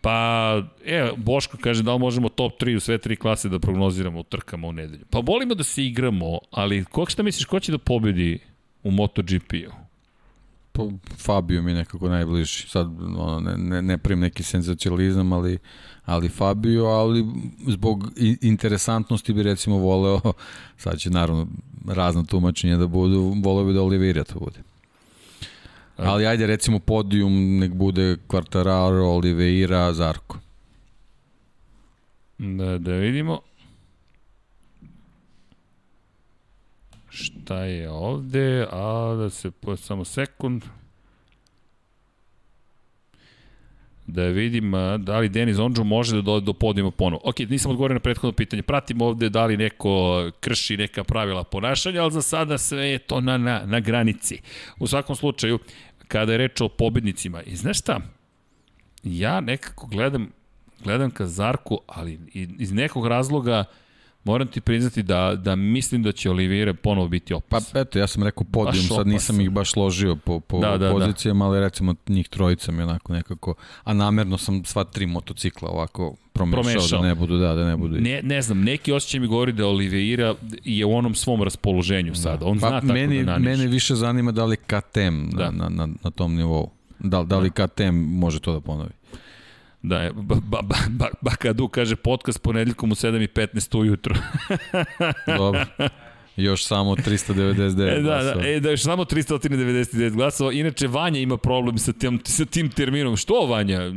Pa, 0.00 0.62
e, 0.84 1.10
Boško 1.16 1.58
kaže 1.60 1.82
da 1.82 1.92
li 1.92 1.98
možemo 1.98 2.28
top 2.28 2.52
3 2.62 2.76
u 2.76 2.80
sve 2.80 2.98
tri 2.98 3.16
klase 3.16 3.48
da 3.48 3.58
prognoziramo 3.58 4.20
u 4.20 4.22
trkama 4.22 4.68
u 4.68 4.72
nedelju. 4.72 5.04
Pa 5.10 5.18
volimo 5.18 5.54
da 5.54 5.64
se 5.64 5.86
igramo, 5.86 6.38
ali 6.50 6.84
kog 6.84 7.10
šta 7.10 7.22
misliš, 7.22 7.44
ko 7.44 7.60
će 7.60 7.72
da 7.72 7.78
pobedi 7.78 8.38
u 8.82 8.90
MotoGP-u? 8.90 9.85
Pa, 10.76 10.82
Fabio 11.16 11.62
mi 11.62 11.70
je 11.70 11.74
nekako 11.74 12.08
najbliži. 12.08 12.68
Sad 12.68 12.86
ono, 13.02 13.40
ne, 13.40 13.56
ne, 13.56 13.82
ne 13.82 13.98
primim 13.98 14.20
neki 14.20 14.42
senzacionalizam, 14.42 15.32
ali, 15.32 15.58
ali 16.04 16.28
Fabio, 16.28 16.84
ali 16.84 17.26
zbog 17.66 18.10
interesantnosti 18.40 19.32
bi 19.32 19.42
recimo 19.42 19.76
voleo, 19.76 20.20
sad 20.82 20.98
će 20.98 21.10
naravno 21.10 21.46
razna 21.88 22.24
tumačenja 22.24 22.76
da 22.76 22.86
budu, 22.86 23.34
voleo 23.44 23.64
bi 23.64 23.72
da 23.72 23.82
Oliveira 23.82 24.24
to 24.24 24.38
bude. 24.38 24.62
Ali 25.96 26.26
ajde 26.26 26.46
recimo 26.46 26.78
podijum 26.78 27.58
nek 27.58 27.74
bude 27.74 28.16
Quartararo, 28.28 29.04
Oliveira, 29.16 29.92
Zarko. 29.92 30.38
Da, 32.38 32.78
da 32.78 32.92
vidimo. 32.92 33.40
Šta 37.16 37.64
je 37.64 37.90
ovde? 37.90 38.66
A 38.72 39.14
da 39.18 39.30
se 39.30 39.50
po, 39.50 39.76
samo 39.76 40.04
sekund. 40.04 40.64
Da 44.06 44.22
vidim 44.22 44.72
da 44.98 45.18
li 45.18 45.28
Denis 45.28 45.58
Ondžu 45.58 45.84
može 45.84 46.16
da 46.16 46.22
dođe 46.22 46.44
do 46.44 46.52
podijuma 46.52 46.90
ponovo. 46.90 47.20
Ok, 47.24 47.38
nisam 47.38 47.70
odgovorio 47.70 47.94
na 47.94 48.00
prethodno 48.00 48.32
pitanje. 48.32 48.62
Pratimo 48.62 49.04
ovde 49.04 49.28
da 49.28 49.46
li 49.46 49.56
neko 49.56 50.30
krši 50.40 50.76
neka 50.76 51.04
pravila 51.04 51.44
ponašanja, 51.44 52.02
ali 52.02 52.12
za 52.12 52.22
sada 52.22 52.58
sve 52.58 52.86
je 52.86 52.98
to 52.98 53.20
na, 53.20 53.38
na, 53.38 53.62
na 53.66 53.80
granici. 53.80 54.40
U 54.78 54.86
svakom 54.86 55.16
slučaju, 55.16 55.58
kada 56.08 56.32
je 56.32 56.38
reč 56.38 56.60
o 56.60 56.68
pobednicima, 56.68 57.42
i 57.42 57.56
znaš 57.56 57.78
šta? 57.78 58.00
Ja 59.02 59.40
nekako 59.40 59.86
gledam, 59.86 60.30
gledam 60.84 61.10
ka 61.10 61.26
Zarku, 61.26 61.80
ali 61.86 62.18
iz 62.34 62.72
nekog 62.72 63.06
razloga 63.06 63.64
moram 64.26 64.48
ti 64.48 64.60
priznati 64.60 65.02
da, 65.02 65.34
da 65.36 65.56
mislim 65.56 66.02
da 66.02 66.12
će 66.12 66.30
Oliveira 66.30 66.74
ponovo 66.74 67.08
biti 67.08 67.30
Pa 67.30 67.36
opasan. 67.36 67.80
eto, 67.82 67.98
ja 67.98 68.06
sam 68.06 68.22
rekao 68.22 68.44
podijum, 68.44 68.84
sad 68.86 69.06
nisam 69.06 69.40
ih 69.40 69.50
baš 69.50 69.76
ložio 69.76 70.16
po, 70.16 70.40
po 70.40 70.58
Da, 70.58 70.68
da, 70.68 70.78
da, 70.78 70.86
da. 70.86 70.92
pozicijama, 70.92 71.46
ali 71.46 71.60
recimo 71.60 71.94
njih 72.08 72.28
trojica 72.28 72.72
mi 72.72 72.82
onako 72.82 73.12
nekako, 73.12 73.54
a 73.84 73.92
namerno 73.94 74.38
sam 74.38 74.64
sva 74.64 74.84
tri 74.84 75.06
motocikla 75.06 75.68
ovako 75.70 76.14
promešao, 76.32 76.62
Promešao. 76.62 77.00
da 77.00 77.08
ne 77.08 77.14
budu, 77.14 77.38
da, 77.38 77.54
da 77.54 77.64
ne 77.64 77.76
budu. 77.76 77.96
Ne, 77.96 78.20
ne 78.22 78.42
znam, 78.42 78.60
neki 78.60 78.92
osjećaj 78.92 79.20
mi 79.20 79.26
govori 79.26 79.52
da 79.52 79.66
Oliveira 79.66 80.34
je 80.64 80.84
u 80.84 80.94
onom 80.94 81.14
svom 81.14 81.42
raspoloženju 81.42 82.14
sada. 82.14 82.46
On 82.46 82.58
zna 82.58 82.68
pa, 82.70 82.80
tako 82.80 82.92
meni, 82.92 83.24
da 83.24 83.32
naniže. 83.32 83.50
mene 83.50 83.66
više 83.66 83.94
zanima 83.94 84.32
da 84.32 84.44
li 84.44 84.56
KTM 84.56 85.30
Da. 85.30 85.50
na, 85.50 85.68
na, 85.68 85.68
na, 85.68 85.92
na 86.04 86.10
tom 86.10 86.34
nivou. 86.34 86.70
Da, 86.98 87.22
da 87.22 87.38
li 87.38 87.50
KTM 87.50 87.94
može 87.94 88.40
to 88.40 88.52
da 88.52 88.60
ponovi? 88.60 88.90
Da, 89.86 89.98
je, 89.98 90.12
ba, 90.12 90.34
ba, 90.34 90.62
ba, 90.62 90.76
ba, 90.88 91.06
Bakadu 91.20 91.68
kaže 91.68 91.96
podcast 91.96 92.42
ponedjeljkom 92.42 92.92
u 92.92 92.94
7.15 92.94 93.78
ujutro. 93.78 94.14
Dobro. 95.38 95.64
Još 96.36 96.66
samo 96.66 96.96
399 96.96 97.88
E, 97.88 97.94
da, 97.94 98.00
glasova. 98.02 98.34
da, 98.34 98.48
e, 98.48 98.60
da, 98.60 98.70
još 98.70 98.82
samo 98.82 99.04
399 99.04 100.10
glasova. 100.10 100.52
Inače, 100.52 100.86
Vanja 100.86 101.20
ima 101.20 101.36
problem 101.36 101.78
sa 101.78 101.92
tim, 101.92 102.20
sa 102.24 102.44
tim 102.44 102.70
terminom. 102.70 103.16
Što, 103.16 103.46
Vanja? 103.46 103.80
E, 103.80 103.90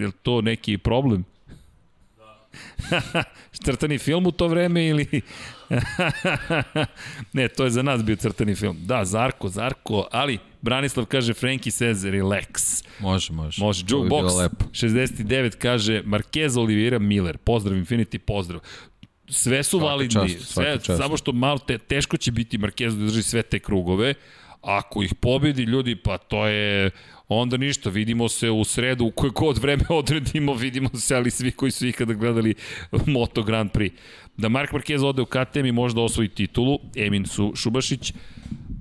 Je 0.00 0.06
li 0.06 0.12
to 0.22 0.40
neki 0.40 0.78
problem? 0.78 1.24
crtani 3.64 3.98
film 3.98 4.26
u 4.26 4.32
to 4.32 4.48
vreme 4.48 4.86
ili... 4.86 5.06
ne, 7.32 7.48
to 7.48 7.64
je 7.64 7.70
za 7.70 7.82
nas 7.82 8.04
bio 8.04 8.16
crtani 8.16 8.54
film. 8.54 8.76
Da, 8.80 9.04
Zarko, 9.04 9.48
Zarko, 9.48 10.08
ali 10.10 10.38
Branislav 10.60 11.06
kaže 11.06 11.34
Frankie 11.34 11.72
says 11.72 11.94
relax. 11.94 12.84
Može, 13.00 13.32
može. 13.32 13.62
Može, 13.62 13.84
bi 13.84 13.92
Jukebox 13.92 14.38
lepo. 14.38 14.64
69 14.72 15.56
kaže 15.56 16.02
Marquez 16.02 16.58
Oliveira 16.58 16.98
Miller. 16.98 17.38
Pozdrav 17.38 17.76
Infinity, 17.76 18.18
pozdrav. 18.18 18.60
Sve 19.28 19.62
su 19.62 19.78
Svaka 19.78 19.86
validni, 19.86 20.28
čast, 20.34 20.52
sve, 20.52 20.78
čast. 20.82 21.02
samo 21.02 21.16
što 21.16 21.32
malo 21.32 21.58
te, 21.58 21.78
teško 21.78 22.16
će 22.16 22.32
biti 22.32 22.58
Marquez 22.58 22.98
da 22.98 23.04
drži 23.04 23.22
sve 23.22 23.42
te 23.42 23.58
krugove. 23.58 24.14
Ako 24.62 25.02
ih 25.02 25.14
pobedi 25.14 25.62
ljudi, 25.62 25.96
pa 25.96 26.18
to 26.18 26.46
je 26.46 26.90
onda 27.28 27.56
ništa, 27.56 27.90
vidimo 27.90 28.28
se 28.28 28.50
u 28.50 28.64
sredu, 28.64 29.04
u 29.04 29.10
koje 29.10 29.30
god 29.30 29.58
vreme 29.58 29.84
odredimo, 29.98 30.54
vidimo 30.54 30.88
se, 30.94 31.16
ali 31.16 31.30
svi 31.30 31.50
koji 31.50 31.70
su 31.70 31.86
ikada 31.86 32.14
gledali 32.14 32.54
Moto 33.06 33.42
Grand 33.42 33.70
Prix. 33.70 33.92
Da 34.36 34.48
Mark 34.48 34.72
Marquez 34.72 35.04
ode 35.04 35.22
u 35.22 35.26
KTM 35.26 35.66
i 35.66 35.72
možda 35.72 36.00
osvoji 36.00 36.28
titulu, 36.28 36.78
Emin 36.96 37.26
Su, 37.26 37.52
Šubašić, 37.56 38.12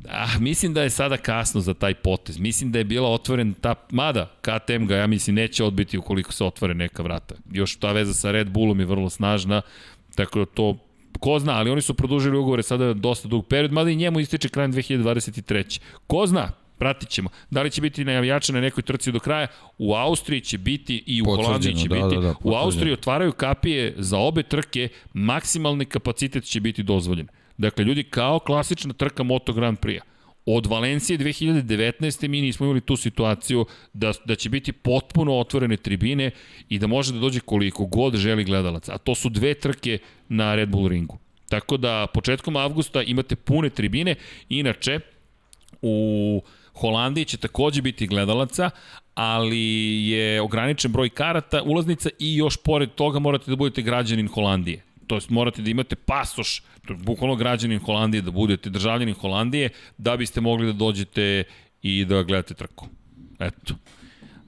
Ah, 0.10 0.40
mislim 0.40 0.74
da 0.74 0.84
je 0.84 0.90
sada 0.90 1.18
kasno 1.18 1.62
za 1.62 1.74
taj 1.74 1.94
potez. 1.94 2.40
Mislim 2.40 2.72
da 2.72 2.78
je 2.78 2.84
bila 2.84 3.10
otvoren 3.10 3.54
ta... 3.54 3.76
Mada, 3.92 4.32
KTM 4.42 4.86
ga, 4.86 4.96
ja 4.96 5.08
mislim, 5.08 5.36
neće 5.36 5.64
odbiti 5.64 5.98
ukoliko 5.98 6.34
se 6.34 6.44
otvore 6.44 6.74
neka 6.74 7.04
vrata. 7.04 7.36
Još 7.52 7.76
ta 7.76 7.92
veza 7.92 8.14
sa 8.14 8.32
Red 8.32 8.50
Bullom 8.50 8.80
je 8.80 8.86
vrlo 8.86 9.10
snažna, 9.10 9.62
tako 10.16 10.40
da 10.40 10.46
to 10.46 10.78
Ko 11.20 11.40
zna, 11.40 11.54
ali 11.54 11.70
oni 11.70 11.82
su 11.82 11.94
produžili 11.94 12.38
ugovore 12.38 12.64
sada 12.64 12.94
dosta 12.94 13.28
dug 13.28 13.48
period, 13.48 13.72
mada 13.72 13.90
i 13.90 13.96
njemu 13.96 14.20
ističe 14.20 14.50
krajem 14.50 14.74
2023. 14.74 15.80
Ko 16.08 16.28
zna, 16.28 16.52
pratit 16.82 17.10
ćemo. 17.10 17.30
Da 17.50 17.62
li 17.62 17.72
će 17.72 17.82
biti 17.82 18.06
navijača 18.06 18.54
na 18.54 18.62
nekoj 18.62 18.84
trci 18.84 19.12
do 19.12 19.20
kraja? 19.20 19.48
U 19.78 19.94
Austriji 19.94 20.42
će 20.42 20.58
biti 20.58 21.04
i 21.06 21.22
u 21.22 21.26
Holandiji 21.26 21.76
će 21.76 21.88
da, 21.88 21.96
biti. 21.96 22.16
da, 22.16 22.22
da, 22.22 22.36
u. 22.44 22.54
Austriji 22.54 22.94
otvaraju 22.94 23.32
kapije 23.32 23.94
za 23.98 24.18
obe 24.18 24.44
trke, 24.44 24.90
maksimalni 25.14 25.86
kapacitet 25.86 26.44
će 26.44 26.60
biti 26.60 26.84
dozvoljen. 26.84 27.28
Dakle, 27.58 27.86
ljudi, 27.86 28.04
kao 28.04 28.40
klasična 28.40 28.94
trka 28.94 29.24
Moto 29.24 29.54
Grand 29.54 29.78
Prix-a. 29.78 30.04
Od 30.46 30.66
Valencije 30.66 31.20
2019. 31.20 32.28
mi 32.28 32.42
nismo 32.42 32.66
imali 32.66 32.82
tu 32.82 32.96
situaciju 32.96 33.66
da, 33.94 34.12
da 34.26 34.36
će 34.36 34.50
biti 34.50 34.72
potpuno 34.72 35.38
otvorene 35.38 35.78
tribine 35.78 36.32
i 36.70 36.80
da 36.80 36.88
može 36.88 37.14
da 37.14 37.20
dođe 37.20 37.40
koliko 37.40 37.86
god 37.86 38.16
želi 38.16 38.44
gledalaca. 38.44 38.94
A 38.94 38.98
to 38.98 39.16
su 39.16 39.30
dve 39.30 39.54
trke 39.54 40.00
na 40.30 40.56
Red 40.56 40.70
Bull 40.70 40.88
ringu. 40.88 41.18
Tako 41.50 41.78
da 41.78 42.08
početkom 42.14 42.56
avgusta 42.56 43.04
imate 43.04 43.36
pune 43.36 43.70
tribine. 43.70 44.16
Inače, 44.50 45.00
u 45.82 46.42
Holandiji 46.82 47.26
će 47.26 47.38
takođe 47.38 47.82
biti 47.82 48.08
gledalaca, 48.08 48.70
ali 49.16 50.08
je 50.10 50.42
ograničen 50.42 50.92
broj 50.92 51.10
karata, 51.10 51.62
ulaznica 51.64 52.10
i 52.20 52.36
još 52.36 52.58
pored 52.58 52.90
toga 52.96 53.20
morate 53.20 53.52
da 53.52 53.56
budete 53.56 53.82
građanin 53.82 54.28
Holandije. 54.28 54.84
To 55.08 55.16
jest 55.16 55.30
morate 55.30 55.62
da 55.62 55.70
imate 55.70 55.96
pasoš, 55.96 56.64
bukvalno 56.88 57.36
građanin 57.36 57.80
Holandije, 57.80 58.22
da 58.22 58.32
budete 58.32 58.70
državljanin 58.70 59.16
Holandije, 59.16 59.70
da 59.98 60.18
biste 60.18 60.42
mogli 60.42 60.66
da 60.66 60.74
dođete 60.74 61.44
i 61.82 62.06
da 62.06 62.24
gledate 62.24 62.54
trku. 62.54 62.88
Eto. 63.40 63.74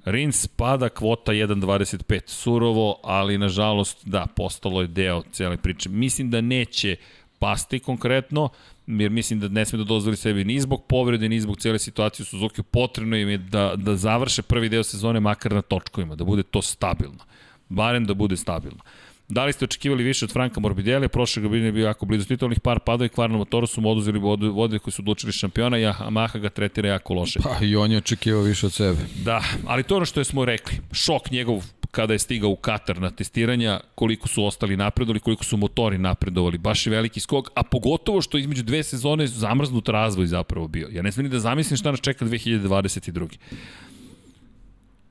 Rins 0.06 0.48
pada 0.48 0.90
kvota 0.90 1.32
1.25. 1.32 2.22
Surovo, 2.26 3.00
ali 3.04 3.38
nažalost, 3.38 4.06
da, 4.06 4.26
postalo 4.36 4.82
je 4.82 4.88
deo 4.88 5.22
cele 5.32 5.58
priče. 5.58 5.90
Mislim 5.90 6.30
da 6.30 6.42
neće 6.42 6.96
pasti 7.44 7.80
konkretno, 7.80 8.50
jer 8.88 9.12
mislim 9.12 9.40
da 9.40 9.48
ne 9.48 9.66
sme 9.66 9.78
da 9.78 9.84
dozvoli 9.84 10.18
sebi 10.18 10.44
ni 10.44 10.62
zbog 10.62 10.86
povrede, 10.88 11.30
ni 11.30 11.42
zbog 11.42 11.58
cele 11.60 11.80
situacije 11.80 12.24
u 12.24 12.26
Suzuki. 12.26 12.64
Potrebno 12.64 13.18
im 13.18 13.30
je 13.30 13.38
da, 13.38 13.74
da 13.76 13.96
završe 13.96 14.42
prvi 14.42 14.70
deo 14.70 14.84
sezone 14.84 15.20
makar 15.20 15.52
na 15.54 15.62
točkovima, 15.62 16.16
da 16.16 16.24
bude 16.24 16.44
to 16.44 16.62
stabilno. 16.62 17.26
Barem 17.70 18.06
da 18.06 18.14
bude 18.14 18.38
stabilno. 18.38 18.80
Da 19.30 19.46
li 19.46 19.54
ste 19.54 19.66
očekivali 19.66 20.04
više 20.04 20.26
od 20.26 20.32
Franka 20.32 20.60
Morbidelli? 20.60 21.08
Prošle 21.08 21.42
godine 21.42 21.66
je 21.66 21.72
bio 21.72 21.86
jako 21.86 22.06
blizu 22.06 22.26
titulnih 22.26 22.60
par 22.60 22.80
padao 22.80 23.06
i 23.06 23.10
kvar 23.10 23.30
na 23.30 23.38
motoru 23.38 23.68
su 23.68 23.82
mu 23.82 23.92
oduzeli 23.92 24.20
vode, 24.20 24.80
koji 24.80 24.92
su 24.92 25.02
odlučili 25.02 25.32
šampiona, 25.32 25.78
i 25.78 25.82
Yamaha 25.82 26.40
ga 26.40 26.50
tretira 26.50 26.90
jako 26.90 27.14
loše. 27.14 27.40
Pa 27.44 27.66
i 27.66 27.76
on 27.76 27.92
je 27.92 27.98
očekivao 27.98 28.42
više 28.42 28.66
od 28.66 28.74
sebe. 28.74 28.98
Da, 29.24 29.44
ali 29.66 29.84
to 29.84 29.94
je 29.94 29.98
ono 29.98 30.06
što 30.06 30.24
smo 30.24 30.46
rekli. 30.46 30.78
Šok 30.92 31.32
njegov 31.32 31.64
kada 31.92 32.14
je 32.14 32.20
stigao 32.20 32.50
u 32.50 32.56
Katar 32.56 33.02
na 33.02 33.12
testiranja, 33.12 33.80
koliko 33.96 34.28
su 34.28 34.46
ostali 34.46 34.78
napredovali, 34.78 35.20
koliko 35.20 35.44
su 35.44 35.58
motori 35.58 35.98
napredovali. 35.98 36.58
Baš 36.58 36.88
je 36.88 36.92
veliki 36.92 37.20
skok, 37.20 37.50
a 37.56 37.64
pogotovo 37.64 38.22
što 38.22 38.38
između 38.38 38.64
dve 38.64 38.84
sezone 38.84 39.28
zamrznut 39.28 39.90
razvoj 39.90 40.28
zapravo 40.28 40.68
bio. 40.68 40.88
Ja 40.92 41.02
ne 41.02 41.12
znam 41.12 41.24
ni 41.24 41.30
da 41.30 41.40
zamislim 41.40 41.78
šta 41.78 41.92
nas 41.92 42.02
čeka 42.02 42.26
2022. 42.26 43.28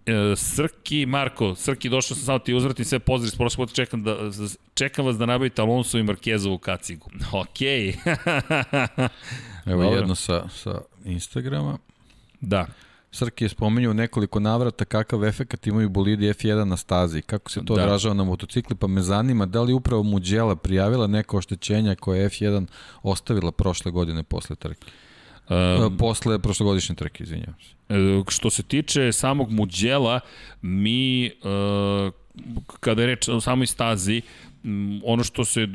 E, 0.07 0.37
Srki, 0.37 1.07
Marko, 1.07 1.55
Srki, 1.55 1.89
došao 1.89 2.16
sam 2.16 2.24
samo 2.27 2.39
ti 2.39 2.55
uzvrati 2.55 2.85
sve 2.85 2.99
pozdrav 2.99 3.27
iz 3.27 3.37
prošlog 3.37 3.69
puta, 3.69 3.74
čekam, 3.74 4.03
da, 4.03 4.16
čekam 4.74 5.07
vas 5.07 5.16
da 5.16 5.27
nabavite 5.27 5.62
Alonso 5.62 5.99
i 5.99 6.03
Markezovu 6.03 6.59
kacigu. 6.59 7.11
Okej. 7.43 7.89
Evo 9.66 9.83
Dobro. 9.83 9.99
jedno 9.99 10.15
sa, 10.15 10.49
sa 10.49 10.81
Instagrama. 11.05 11.79
da. 12.41 12.66
Srki 13.15 13.45
je 13.45 13.49
spomenuo 13.49 13.93
nekoliko 13.93 14.41
navrata 14.41 14.85
kakav 14.85 15.24
efekat 15.24 15.66
imaju 15.66 15.89
bolidi 15.89 16.27
F1 16.29 16.65
na 16.65 16.77
stazi, 16.77 17.23
kako 17.23 17.51
se 17.51 17.61
to 17.65 17.74
Da. 17.74 17.81
da. 17.81 17.83
odražava 17.83 18.15
na 18.15 18.24
motocikli, 18.24 18.77
pa 18.77 18.87
me 18.87 19.03
zanima 19.03 19.47
da 19.47 19.62
li 19.62 19.73
upravo 19.73 20.03
Muđela 20.03 20.57
prijavila 20.57 21.07
neko 21.07 21.39
oštećenja 21.39 21.95
koje 21.95 22.20
je 22.20 22.29
F1 22.29 22.66
ostavila 23.03 23.53
prošle 23.53 23.91
godine 23.91 24.23
posle 24.23 24.57
trke. 24.57 24.87
Um, 25.48 25.98
posle 25.98 26.39
prošlogodišnje 26.39 26.94
trke, 26.94 27.24
izvinjavam 27.24 27.56
se. 27.60 27.74
E, 27.89 28.23
Što 28.28 28.51
se 28.51 28.62
tiče 28.62 29.12
samog 29.12 29.51
Muđela, 29.51 30.20
mi, 30.62 31.27
e, 31.27 31.31
kada 32.81 33.02
je 33.02 33.06
reč 33.06 33.28
o 33.28 33.40
samoj 33.40 33.66
stazi, 33.66 34.23
ono 35.05 35.24
što 35.24 35.44
se 35.44 35.69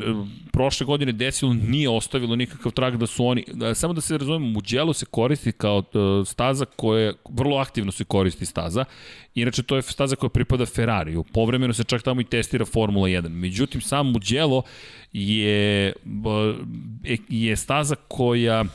prošle 0.51 0.85
godine 0.85 1.11
desilo 1.11 1.53
nije 1.53 1.89
ostavilo 1.89 2.35
nikakav 2.35 2.71
trag 2.71 2.97
da 2.97 3.07
su 3.07 3.25
oni, 3.25 3.45
da, 3.53 3.75
samo 3.75 3.93
da 3.93 4.01
se 4.01 4.17
razumemo, 4.17 4.47
Muđelo 4.47 4.93
se 4.93 5.05
koristi 5.05 5.51
kao 5.51 5.83
staza 6.25 6.65
koja, 6.65 7.13
vrlo 7.29 7.57
aktivno 7.57 7.91
se 7.91 8.03
koristi 8.03 8.45
staza, 8.45 8.85
inače 9.35 9.63
to 9.63 9.75
je 9.75 9.81
staza 9.81 10.15
koja 10.15 10.29
pripada 10.29 10.65
Ferrariju, 10.65 11.23
povremeno 11.33 11.73
se 11.73 11.83
čak 11.83 12.03
tamo 12.03 12.21
i 12.21 12.23
testira 12.23 12.65
Formula 12.65 13.07
1, 13.07 13.29
međutim 13.29 13.81
sam 13.81 14.11
Muđelo 14.11 14.61
je, 15.13 15.93
je 17.29 17.55
staza 17.55 17.95
koja 18.07 18.65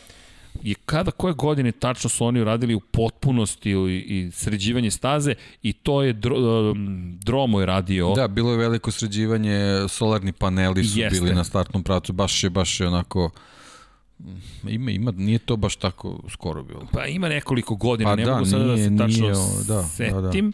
je 0.62 0.74
kada 0.74 1.10
koje 1.10 1.34
godine 1.34 1.72
tačno 1.72 2.10
su 2.10 2.24
oni 2.24 2.40
uradili 2.40 2.74
u 2.74 2.80
potpunosti 2.80 3.70
i, 3.70 3.74
i 4.08 4.30
sređivanje 4.30 4.90
staze 4.90 5.34
i 5.62 5.72
to 5.72 6.02
je 6.02 6.12
dro, 6.12 6.36
um, 6.70 7.18
Dromo 7.20 7.60
je 7.60 7.66
radio. 7.66 8.12
Da, 8.16 8.28
bilo 8.28 8.50
je 8.50 8.56
veliko 8.58 8.90
sređivanje, 8.90 9.88
solarni 9.88 10.32
paneli 10.32 10.84
su 10.84 10.98
Jeste. 10.98 11.20
bili 11.20 11.34
na 11.34 11.44
startnom 11.44 11.82
pracu, 11.82 12.12
baš 12.12 12.44
je, 12.44 12.50
baš 12.50 12.80
je 12.80 12.88
onako... 12.88 13.30
Ima, 14.68 14.90
ima, 14.90 15.10
nije 15.10 15.38
to 15.38 15.56
baš 15.56 15.76
tako 15.76 16.20
skoro 16.28 16.62
bilo. 16.62 16.86
Pa 16.92 17.06
ima 17.06 17.28
nekoliko 17.28 17.74
godina, 17.74 18.10
Pa 18.10 18.16
ne 18.16 18.24
da, 18.24 18.32
mogu 18.32 18.46
sada 18.46 18.64
da 18.64 18.76
se 18.76 18.96
tačno 18.98 19.28
nije, 19.28 19.32
da, 19.68 19.74
da, 19.74 19.74
da. 19.74 19.82
setim, 19.82 20.52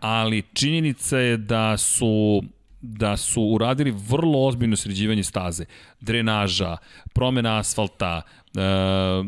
ali 0.00 0.42
činjenica 0.52 1.18
je 1.18 1.36
da 1.36 1.76
su 1.76 2.42
da 2.80 3.16
su 3.16 3.42
uradili 3.42 3.94
vrlo 4.08 4.46
ozbiljno 4.46 4.76
sređivanje 4.76 5.22
staze, 5.22 5.64
drenaža, 6.00 6.76
promena 7.12 7.58
asfalta, 7.58 8.22
e, 8.56 9.24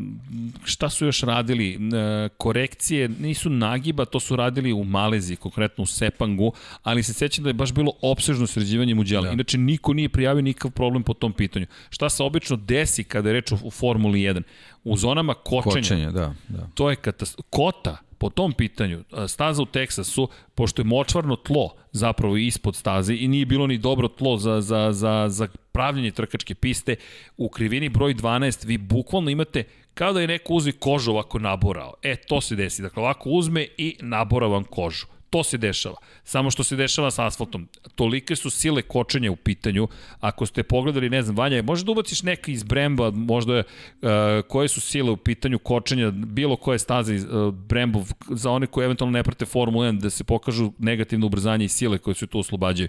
šta 0.64 0.90
su 0.90 1.06
još 1.06 1.20
radili, 1.20 1.74
e, 1.74 2.28
korekcije, 2.28 3.08
nisu 3.08 3.50
nagiba, 3.50 4.04
to 4.04 4.20
su 4.20 4.36
radili 4.36 4.72
u 4.72 4.84
Maleziji, 4.84 5.36
konkretno 5.36 5.82
u 5.84 5.86
Sepangu, 5.86 6.52
ali 6.82 7.02
se 7.02 7.12
sećam 7.12 7.44
da 7.44 7.50
je 7.50 7.54
baš 7.54 7.72
bilo 7.72 7.92
opsežno 8.02 8.46
sređivanje 8.46 8.94
muđela. 8.94 9.26
Da. 9.26 9.32
Inače, 9.32 9.58
niko 9.58 9.92
nije 9.92 10.08
prijavio 10.08 10.42
nikakav 10.42 10.70
problem 10.70 11.02
po 11.02 11.14
tom 11.14 11.32
pitanju. 11.32 11.66
Šta 11.90 12.08
se 12.08 12.22
obično 12.22 12.56
desi 12.56 13.04
kada 13.04 13.28
je 13.28 13.32
reč 13.32 13.52
o, 13.52 13.58
o 13.64 13.70
Formuli 13.70 14.20
1? 14.20 14.42
U 14.84 14.96
zonama 14.96 15.34
kočenja, 15.34 15.82
Kočenje, 15.82 16.10
da, 16.12 16.34
da. 16.48 16.68
To 16.74 16.90
je 16.90 16.96
katastrofa. 16.96 17.48
Kota, 17.50 17.96
po 18.18 18.30
tom 18.30 18.52
pitanju, 18.52 19.04
a, 19.12 19.28
staza 19.28 19.62
u 19.62 19.66
Teksasu, 19.66 20.28
pošto 20.54 20.82
je 20.82 20.86
močvarno 20.86 21.36
tlo 21.36 21.74
zapravo 21.92 22.36
ispod 22.36 22.76
staze 22.76 23.14
i 23.14 23.28
nije 23.28 23.46
bilo 23.46 23.66
ni 23.66 23.78
dobro 23.78 24.08
tlo 24.08 24.36
za, 24.36 24.60
za, 24.60 24.92
za, 24.92 25.26
za 25.28 25.48
pravljanje 25.72 26.10
trkačke 26.10 26.54
piste, 26.54 26.96
u 27.36 27.48
krivini 27.48 27.88
broj 27.88 28.14
12 28.14 28.66
vi 28.66 28.78
bukvalno 28.78 29.30
imate 29.30 29.64
kao 29.94 30.12
da 30.12 30.20
je 30.20 30.26
neko 30.26 30.54
uzvi 30.54 30.72
kožu 30.72 31.10
ovako 31.10 31.38
naborao. 31.38 31.94
E, 32.02 32.16
to 32.16 32.40
se 32.40 32.56
desi. 32.56 32.82
Dakle, 32.82 33.02
ovako 33.02 33.30
uzme 33.30 33.66
i 33.76 33.96
nabora 34.00 34.46
vam 34.46 34.64
kožu. 34.64 35.06
To 35.30 35.44
se 35.44 35.58
dešava. 35.58 35.96
Samo 36.24 36.50
što 36.50 36.64
se 36.64 36.76
dešava 36.76 37.10
sa 37.10 37.26
asfaltom. 37.26 37.68
Tolike 37.94 38.36
su 38.36 38.50
sile 38.50 38.82
kočenja 38.82 39.30
u 39.30 39.36
pitanju. 39.36 39.88
Ako 40.20 40.46
ste 40.46 40.62
pogledali, 40.62 41.10
ne 41.10 41.22
znam, 41.22 41.36
Vanja, 41.36 41.62
možda 41.62 41.86
da 41.86 41.92
ubaciš 41.92 42.22
neka 42.22 42.50
iz 42.50 42.62
Bremba, 42.62 43.10
možda 43.10 43.58
uh, 43.58 44.08
koje 44.48 44.68
su 44.68 44.80
sile 44.80 45.10
u 45.10 45.16
pitanju 45.16 45.58
kočenja, 45.58 46.10
bilo 46.10 46.56
koje 46.56 46.78
staze 46.78 47.14
iz 47.14 47.24
uh, 47.24 47.54
Brembov, 47.54 48.12
za 48.30 48.50
one 48.50 48.66
koji 48.66 48.84
eventualno 48.84 49.18
ne 49.18 49.22
prate 49.22 49.46
Formula 49.46 49.86
1, 49.86 50.00
da 50.00 50.10
se 50.10 50.24
pokažu 50.24 50.72
negativno 50.78 51.26
ubrzanje 51.26 51.64
i 51.64 51.68
sile 51.68 51.98
koje 51.98 52.14
se 52.14 52.26
tu 52.26 52.38
oslobađaju. 52.38 52.88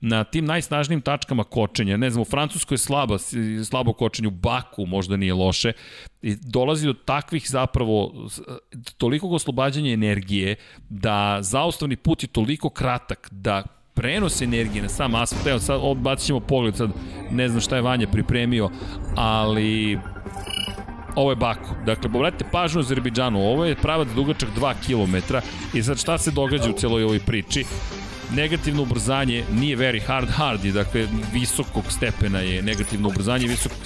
Na 0.00 0.24
tim 0.24 0.44
najsnažnijim 0.44 1.00
tačkama 1.00 1.44
kočenja, 1.44 1.96
ne 1.96 2.10
znam, 2.10 2.22
u 2.22 2.24
Francuskoj 2.24 2.74
je 2.74 2.78
slaba, 2.78 3.18
slabo 3.64 3.92
kočenje, 3.92 4.28
u 4.28 4.30
Baku 4.30 4.86
možda 4.86 5.16
nije 5.16 5.34
loše, 5.34 5.72
i 6.22 6.36
dolazi 6.42 6.86
do 6.86 6.92
takvih 6.92 7.50
zapravo 7.50 8.28
tolikog 8.96 9.32
oslobađanja 9.32 9.92
energije 9.92 10.56
da 10.88 11.38
zaustavni 11.78 11.96
put 11.96 12.22
je 12.22 12.28
toliko 12.28 12.70
kratak 12.70 13.28
da 13.30 13.62
prenos 13.94 14.42
energije 14.42 14.82
na 14.82 14.88
sam 14.88 15.14
asfalt, 15.14 15.46
evo 15.46 15.58
sad 15.58 15.80
odbacit 15.82 16.26
ćemo 16.26 16.40
pogled, 16.40 16.76
sad 16.76 16.90
ne 17.30 17.48
znam 17.48 17.60
šta 17.60 17.76
je 17.76 17.82
Vanja 17.82 18.06
pripremio, 18.06 18.70
ali 19.16 19.98
ovo 21.16 21.30
je 21.30 21.36
Baku. 21.36 21.74
Dakle, 21.86 22.10
obratite 22.14 22.44
pažnju 22.52 22.80
u 22.80 22.82
Azerbejdžanu, 22.82 23.38
ovo 23.38 23.64
je 23.64 23.76
pravac 23.76 24.08
dugačak 24.14 24.48
2 24.56 24.74
km 24.86 25.36
i 25.78 25.82
sad 25.82 25.98
šta 25.98 26.18
se 26.18 26.30
događa 26.30 26.70
u 26.70 26.78
celoj 26.78 27.04
ovoj 27.04 27.20
priči? 27.20 27.64
Negativno 28.34 28.82
ubrzanje 28.82 29.44
nije 29.52 29.76
very 29.76 30.06
hard 30.06 30.28
hard 30.28 30.64
je, 30.64 30.72
dakle 30.72 31.06
visokog 31.32 31.84
stepena 31.88 32.38
je 32.38 32.62
negativno 32.62 33.08
ubrzanje, 33.08 33.46
visokog 33.46 33.78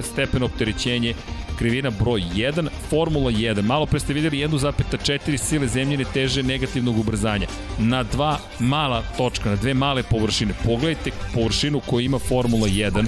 stepena 0.00 0.44
opterećenje, 0.44 1.14
krivina 1.58 1.90
broj 1.90 2.20
1, 2.20 2.68
Formula 2.90 3.30
1. 3.30 3.62
Malo 3.62 3.86
pre 3.86 4.00
ste 4.00 4.12
videli 4.12 4.36
1,4 4.38 5.36
sile 5.36 5.66
zemljine 5.68 6.04
teže 6.14 6.42
negativnog 6.42 6.98
ubrzanja. 6.98 7.46
Na 7.78 8.02
dva 8.02 8.38
mala 8.58 9.02
točka, 9.16 9.50
na 9.50 9.56
dve 9.56 9.74
male 9.74 10.02
površine. 10.02 10.54
Pogledajte 10.64 11.10
površinu 11.34 11.80
koju 11.80 12.04
ima 12.04 12.18
Formula 12.18 12.68
1 12.68 13.06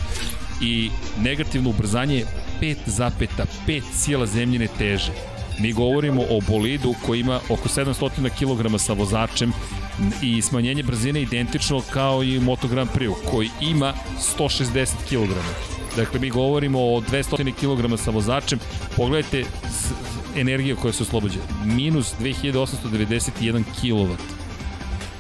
i 0.61 0.91
negativno 1.21 1.71
ubrzanje 1.71 2.17
je 2.17 2.27
5,5 2.61 3.83
sila 3.95 4.27
zemljine 4.27 4.67
teže. 4.79 5.13
Mi 5.59 5.73
govorimo 5.73 6.23
o 6.23 6.41
bolidu 6.49 6.95
koji 7.07 7.21
ima 7.21 7.41
oko 7.49 7.69
700 7.69 8.31
kg 8.39 8.81
sa 8.81 8.93
vozačem 8.93 9.53
i 10.23 10.43
smanjenje 10.43 10.83
brzine 10.83 11.23
identično 11.23 11.83
kao 11.93 12.23
i 12.23 12.41
Moto 12.41 12.69
Grand 12.69 12.91
Prix 12.91 13.15
koji 13.31 13.49
ima 13.61 13.95
160 14.39 14.89
kg. 15.09 15.31
Dakle, 15.97 16.21
mi 16.21 16.31
govorimo 16.31 16.79
o 16.79 17.01
200 17.01 17.53
kg 17.53 17.99
sa 17.99 18.11
vozačem. 18.11 18.59
Pogledajte 18.97 19.45
energija 20.37 20.77
koja 20.77 20.93
se 20.93 21.03
oslobođa. 21.03 21.39
Minus 21.65 22.15
2891 22.21 23.65
kW 23.83 24.17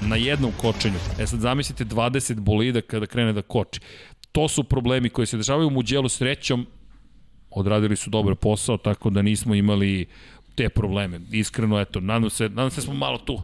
na 0.01 0.17
jednom 0.17 0.53
kočenju. 0.61 0.99
E 1.19 1.27
sad 1.27 1.41
zamislite 1.41 1.85
20 1.85 2.41
bolida 2.41 2.81
kada 2.81 3.07
krene 3.07 3.33
da 3.33 3.43
koči. 3.43 3.81
To 4.33 4.49
su 4.49 4.65
problemi 4.65 5.11
koji 5.11 5.27
se 5.27 5.37
dešavaju 5.37 5.67
u 5.67 5.71
Muđelu 5.71 6.09
srećom. 6.09 6.67
Odradili 7.51 7.97
su 7.97 8.11
dobar 8.11 8.35
posao, 8.35 8.77
tako 8.77 9.11
da 9.11 9.23
nismo 9.23 9.55
imali 9.55 10.07
te 10.55 10.69
probleme. 10.69 11.21
Iskreno, 11.33 11.81
eto, 11.81 12.01
nadam 12.01 12.31
se, 12.31 12.49
nadam 12.49 12.71
se 12.71 12.77
da 12.77 12.83
smo 12.83 12.95
malo 12.95 13.19
tu 13.19 13.43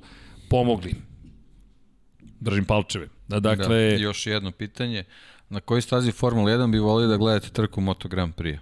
pomogli. 0.49 0.95
Držim 2.41 2.65
palčeve. 2.65 3.09
Da, 3.29 3.41
dakle... 3.41 3.91
Da, 3.91 3.97
još 3.97 4.27
jedno 4.27 4.51
pitanje. 4.51 5.05
Na 5.51 5.61
kojoj 5.61 5.83
stazi 5.83 6.13
Formula 6.13 6.51
1 6.51 6.73
bi 6.73 6.79
volio 6.79 7.09
da 7.09 7.17
gledate 7.17 7.49
trku 7.49 7.81
Moto 7.81 8.09
Grand 8.09 8.35
Prix? 8.35 8.59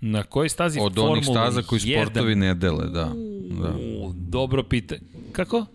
Na 0.00 0.22
kojoj 0.22 0.48
stazi 0.48 0.78
Od 0.82 0.94
Formula 0.94 1.06
1? 1.06 1.10
Od 1.10 1.16
onih 1.16 1.24
staza 1.24 1.62
koji 1.62 1.80
sportovi 1.80 2.34
ne 2.34 2.54
dele, 2.54 2.86
da. 2.86 3.12
da. 3.62 3.74
Dobro 4.14 4.62
pitanje. 4.62 5.00
Kako? 5.32 5.66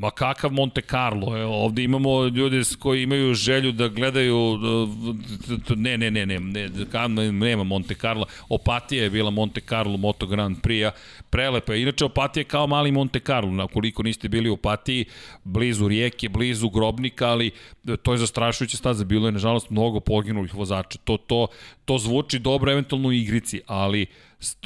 Ma 0.00 0.10
kakav 0.10 0.52
Monte 0.52 0.80
Carlo, 0.80 1.38
evo, 1.38 1.64
ovde 1.64 1.82
imamo 1.82 2.26
ljude 2.26 2.62
koji 2.78 3.02
imaju 3.02 3.34
želju 3.34 3.72
da 3.72 3.88
gledaju, 3.88 4.58
ne, 5.76 5.98
ne, 5.98 6.10
ne, 6.10 6.26
ne, 6.26 6.40
ne 7.08 7.32
nema 7.32 7.64
Monte 7.64 7.94
Carlo, 7.94 8.26
Opatija 8.48 9.02
je 9.02 9.10
bila 9.10 9.30
Monte 9.30 9.60
Carlo 9.60 9.96
Moto 9.96 10.26
Grand 10.26 10.56
Prix-a, 10.62 10.90
prelepa 11.30 11.74
je, 11.74 11.82
inače 11.82 12.04
Opatija 12.04 12.40
je 12.40 12.44
kao 12.44 12.66
mali 12.66 12.92
Monte 12.92 13.20
Carlo, 13.20 13.50
na 13.50 13.66
koliko 13.66 14.02
niste 14.02 14.28
bili 14.28 14.50
u 14.50 14.52
Opatiji, 14.52 15.04
blizu 15.44 15.88
rijeke, 15.88 16.28
blizu 16.28 16.70
grobnika, 16.70 17.28
ali 17.28 17.50
to 18.02 18.12
je 18.12 18.18
zastrašujuća 18.18 18.76
staza, 18.76 19.04
bilo 19.04 19.28
je 19.28 19.32
nažalost 19.32 19.70
mnogo 19.70 20.00
poginulih 20.00 20.54
vozača, 20.54 20.98
to, 21.04 21.16
to, 21.16 21.46
to 21.84 21.98
zvuči 21.98 22.38
dobro 22.38 22.72
eventualno 22.72 23.08
u 23.08 23.12
igrici, 23.12 23.60
ali 23.66 24.06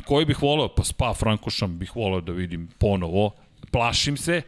koji 0.05 0.27
bih 0.27 0.43
voleo? 0.43 0.69
Pa 0.69 0.85
Spa 0.85 1.15
Frankošam 1.15 1.79
bih 1.79 1.97
voleo 1.97 2.21
da 2.21 2.33
vidim 2.33 2.69
ponovo, 2.79 3.31
plašim 3.71 4.17
se, 4.17 4.43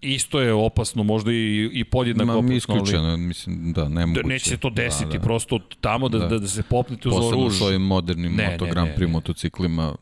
isto 0.00 0.40
je 0.40 0.52
opasno, 0.52 1.02
možda 1.02 1.32
i, 1.32 1.70
i 1.72 1.84
podjednako 1.84 2.30
opasno. 2.32 2.48
Ma, 2.48 2.54
isključeno, 2.54 3.04
ali, 3.04 3.16
mislim, 3.16 3.72
da, 3.72 3.88
nemoguće. 3.88 4.22
Da, 4.22 4.28
neće 4.28 4.50
se 4.50 4.56
to 4.56 4.70
desiti, 4.70 5.12
da, 5.12 5.18
da. 5.18 5.24
prosto 5.24 5.60
tamo 5.80 6.08
da, 6.08 6.18
da, 6.18 6.38
da 6.38 6.48
se 6.48 6.62
popnete 6.62 7.08
uz 7.08 7.14
oruž. 7.14 7.30
Posebno 7.30 7.50
s 7.50 7.60
ovim 7.60 7.82
modernim 7.82 8.36
ne, 8.36 8.50
Moto 8.50 8.66
Grand 8.72 8.90
Prix 8.96 9.08
motociklima, 9.08 9.82
da, 9.82 9.96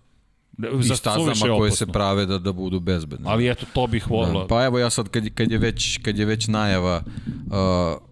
i 0.81 0.97
stazama 0.97 1.57
koje 1.57 1.71
se 1.71 1.87
prave 1.87 2.27
da 2.27 2.39
da 2.39 2.53
budu 2.53 2.81
bezbedne. 2.81 3.31
Ali 3.31 3.51
eto, 3.51 3.67
to 3.73 3.87
bih 3.87 4.11
volao. 4.11 4.43
Da. 4.43 4.47
Pa 4.47 4.65
evo 4.65 4.79
ja 4.79 4.91
sad, 4.91 5.09
kad, 5.09 5.29
kad, 5.35 5.51
je, 5.51 5.59
već, 5.59 5.99
kad 6.03 6.19
je 6.19 6.25
već 6.25 6.49
najava 6.49 7.03
uh, 7.47 8.09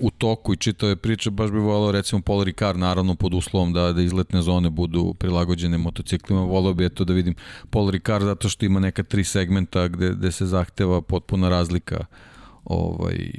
u 0.00 0.10
toku 0.10 0.52
i 0.52 0.56
čitave 0.56 0.96
priče, 0.96 1.30
baš 1.30 1.50
bi 1.50 1.58
volao 1.58 1.92
recimo 1.92 2.22
Paul 2.22 2.42
Ricard, 2.42 2.78
naravno 2.78 3.14
pod 3.14 3.34
uslovom 3.34 3.72
da, 3.72 3.92
da 3.92 4.02
izletne 4.02 4.42
zone 4.42 4.70
budu 4.70 5.14
prilagođene 5.14 5.78
motociklima, 5.78 6.40
volao 6.40 6.74
bi 6.74 6.84
eto 6.84 7.04
da 7.04 7.12
vidim 7.12 7.34
Paul 7.70 7.90
Ricard 7.90 8.24
zato 8.24 8.48
što 8.48 8.64
ima 8.66 8.80
neka 8.80 9.02
tri 9.02 9.24
segmenta 9.24 9.88
gde, 9.88 10.10
gde 10.10 10.32
se 10.32 10.46
zahteva 10.46 11.00
potpuna 11.00 11.48
razlika 11.48 12.04
ovaj, 12.64 13.30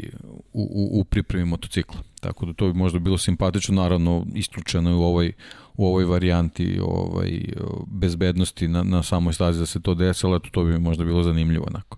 u, 0.54 0.62
u, 0.62 1.00
u 1.00 1.04
pripremi 1.04 1.46
motocikla. 1.46 2.00
Tako 2.20 2.46
da 2.46 2.54
to 2.54 2.68
bi 2.68 2.74
možda 2.74 3.00
bilo 3.00 3.18
simpatično, 3.18 3.76
naravno 3.76 4.26
isključeno 4.36 5.00
u 5.00 5.04
ovoj, 5.04 5.34
u 5.82 5.86
ovoj 5.86 6.06
varijanti 6.06 6.80
ovaj, 6.82 7.40
bezbednosti 7.88 8.68
na, 8.68 8.84
na 8.84 9.04
samoj 9.04 9.34
stazi 9.34 9.60
da 9.60 9.66
se 9.66 9.82
to 9.82 9.94
desi, 9.94 10.26
ali 10.26 10.36
eto, 10.36 10.50
to 10.52 10.64
bi 10.64 10.80
možda 10.80 11.04
bilo 11.04 11.24
zanimljivo 11.24 11.66
onako. 11.68 11.98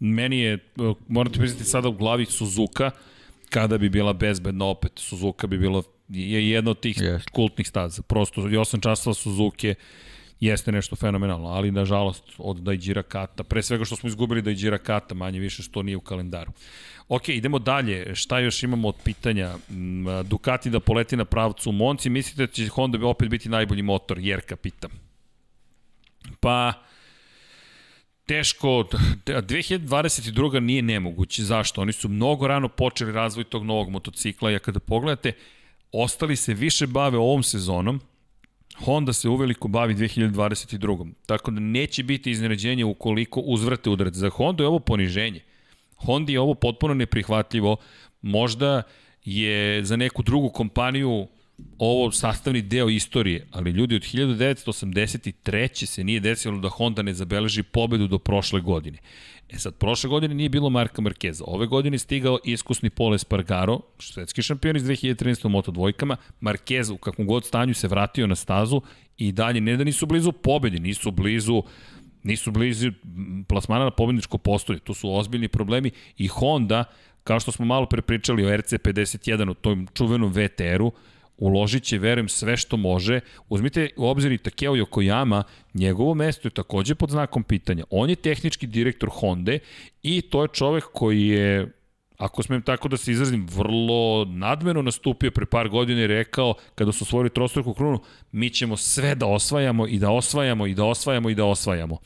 Meni 0.00 0.38
je, 0.38 0.58
moram 1.08 1.32
ti 1.32 1.38
priznati 1.38 1.64
sada 1.64 1.88
u 1.88 1.92
glavi 1.92 2.24
Suzuka, 2.24 2.90
kada 3.50 3.78
bi 3.78 3.88
bila 3.88 4.12
bezbedna 4.12 4.64
opet, 4.64 4.92
Suzuka 4.94 5.46
bi 5.46 5.58
bilo 5.58 5.82
je 6.08 6.50
jedna 6.50 6.70
od 6.70 6.80
tih 6.80 6.96
yes. 6.96 7.30
kultnih 7.30 7.68
staza. 7.68 8.02
Prosto 8.02 8.40
i 8.40 8.44
8 8.44 8.82
časova 8.82 9.14
Suzuki 9.14 9.74
jeste 10.40 10.72
nešto 10.72 10.96
fenomenalno, 10.96 11.48
ali 11.48 11.70
nažalost 11.70 12.24
od 12.38 12.56
Daijira 12.56 13.02
Kata, 13.02 13.44
pre 13.44 13.62
svega 13.62 13.84
što 13.84 13.96
smo 13.96 14.08
izgubili 14.08 14.42
Daijira 14.42 14.78
Kata, 14.78 15.14
manje 15.14 15.38
više 15.38 15.62
što 15.62 15.82
nije 15.82 15.96
u 15.96 16.00
kalendaru. 16.00 16.52
Ok, 17.08 17.28
idemo 17.28 17.58
dalje. 17.58 18.14
Šta 18.14 18.38
još 18.38 18.62
imamo 18.62 18.88
od 18.88 18.94
pitanja? 19.04 19.56
Mm, 19.70 20.04
Ducati 20.24 20.70
da 20.70 20.80
poleti 20.80 21.16
na 21.16 21.24
pravcu 21.24 21.70
u 21.70 21.72
Monci, 21.72 22.10
mislite 22.10 22.46
da 22.46 22.52
će 22.52 22.68
Honda 22.68 23.06
opet 23.06 23.28
biti 23.28 23.48
najbolji 23.48 23.82
motor? 23.82 24.18
Jerka 24.18 24.56
pitam. 24.56 24.90
Pa, 26.40 26.72
teško, 28.26 28.84
2022. 29.26 30.60
nije 30.60 30.82
nemoguće. 30.82 31.42
Zašto? 31.44 31.80
Oni 31.80 31.92
su 31.92 32.08
mnogo 32.08 32.46
rano 32.46 32.68
počeli 32.68 33.12
razvoj 33.12 33.44
tog 33.44 33.64
novog 33.64 33.90
motocikla, 33.90 34.50
ja 34.50 34.58
kada 34.58 34.80
pogledate, 34.80 35.32
ostali 35.92 36.36
se 36.36 36.54
više 36.54 36.86
bave 36.86 37.18
ovom 37.18 37.42
sezonom, 37.42 38.00
Honda 38.84 39.12
se 39.12 39.28
uveliko 39.28 39.68
bavi 39.68 39.94
2022. 39.94 41.12
Tako 41.26 41.50
da 41.50 41.60
neće 41.60 42.02
biti 42.02 42.30
iznenađenje 42.30 42.84
ukoliko 42.84 43.40
uzvrte 43.40 43.90
udarac. 43.90 44.14
Za 44.14 44.30
Honda 44.30 44.62
je 44.62 44.68
ovo 44.68 44.78
poniženje. 44.78 45.40
Honda 45.96 46.32
je 46.32 46.40
ovo 46.40 46.54
potpuno 46.54 46.94
neprihvatljivo. 46.94 47.76
Možda 48.22 48.82
je 49.24 49.84
za 49.84 49.96
neku 49.96 50.22
drugu 50.22 50.48
kompaniju 50.48 51.28
ovo 51.78 52.12
sastavni 52.12 52.62
deo 52.62 52.88
istorije, 52.88 53.46
ali 53.52 53.70
ljudi 53.70 53.96
od 53.96 54.02
1983. 54.02 55.86
se 55.86 56.04
nije 56.04 56.20
desilo 56.20 56.58
da 56.58 56.68
Honda 56.68 57.02
ne 57.02 57.14
zabeleži 57.14 57.62
pobedu 57.62 58.06
do 58.06 58.18
prošle 58.18 58.60
godine. 58.60 58.98
E 59.50 59.58
sad, 59.58 59.74
prošle 59.74 60.10
godine 60.10 60.34
nije 60.34 60.48
bilo 60.48 60.70
Marka 60.70 61.02
Markeza. 61.02 61.44
Ove 61.46 61.66
godine 61.66 61.94
je 61.94 61.98
stigao 61.98 62.38
iskusni 62.44 62.90
Pole 62.90 63.14
Espargaro, 63.14 63.80
svetski 63.98 64.42
šampion 64.42 64.76
iz 64.76 64.82
2013. 64.82 65.46
u 65.46 65.48
Moto 65.48 65.70
dvojkama. 65.70 66.16
Markeza 66.40 66.94
u 66.94 66.98
kakvom 66.98 67.26
god 67.26 67.44
stanju 67.44 67.74
se 67.74 67.88
vratio 67.88 68.26
na 68.26 68.36
stazu 68.36 68.82
i 69.16 69.32
dalje 69.32 69.60
ne 69.60 69.76
da 69.76 69.84
nisu 69.84 70.06
blizu 70.06 70.32
pobedi, 70.32 70.78
nisu 70.78 71.10
blizu 71.10 71.62
nisu 72.22 72.50
blizu 72.50 72.90
plasmana 73.48 73.84
na 73.84 73.90
pobedničko 73.90 74.38
postoje. 74.38 74.78
To 74.78 74.94
su 74.94 75.14
ozbiljni 75.14 75.48
problemi 75.48 75.90
i 76.16 76.26
Honda, 76.26 76.84
kao 77.24 77.40
što 77.40 77.52
smo 77.52 77.64
malo 77.64 77.86
prepričali 77.86 78.44
o 78.46 78.48
RC51, 78.48 79.50
o 79.50 79.54
tom 79.54 79.88
čuvenom 79.94 80.32
VTR-u, 80.32 80.92
uložit 81.38 81.82
će, 81.82 81.98
verujem, 81.98 82.28
sve 82.28 82.56
što 82.56 82.76
može. 82.76 83.20
Uzmite 83.48 83.88
u 83.96 84.06
obzir 84.06 84.32
i 84.32 84.38
Takeo 84.38 84.72
Yokoyama, 84.72 85.42
njegovo 85.74 86.14
mesto 86.14 86.48
je 86.48 86.52
takođe 86.52 86.94
pod 86.94 87.10
znakom 87.10 87.42
pitanja. 87.42 87.84
On 87.90 88.10
je 88.10 88.16
tehnički 88.16 88.66
direktor 88.66 89.10
Honda 89.12 89.58
i 90.02 90.22
to 90.22 90.42
je 90.42 90.48
čovek 90.48 90.84
koji 90.92 91.26
je 91.26 91.78
ako 92.18 92.42
smem 92.42 92.62
tako 92.62 92.88
da 92.88 92.96
se 92.96 93.12
izrazim, 93.12 93.46
vrlo 93.54 94.24
nadmeno 94.24 94.82
nastupio 94.82 95.30
pre 95.30 95.46
par 95.46 95.68
godina 95.68 96.00
i 96.00 96.06
rekao, 96.06 96.54
kada 96.74 96.92
su 96.92 97.04
osvojili 97.04 97.30
trostruku 97.30 97.74
krunu, 97.74 98.00
mi 98.32 98.50
ćemo 98.50 98.76
sve 98.76 99.14
da 99.14 99.26
osvajamo 99.26 99.86
i 99.86 99.98
da 99.98 100.10
osvajamo 100.10 100.66
i 100.66 100.74
da 100.74 100.84
osvajamo 100.84 101.30
i 101.30 101.34
da 101.34 101.44
osvajamo. 101.44 101.98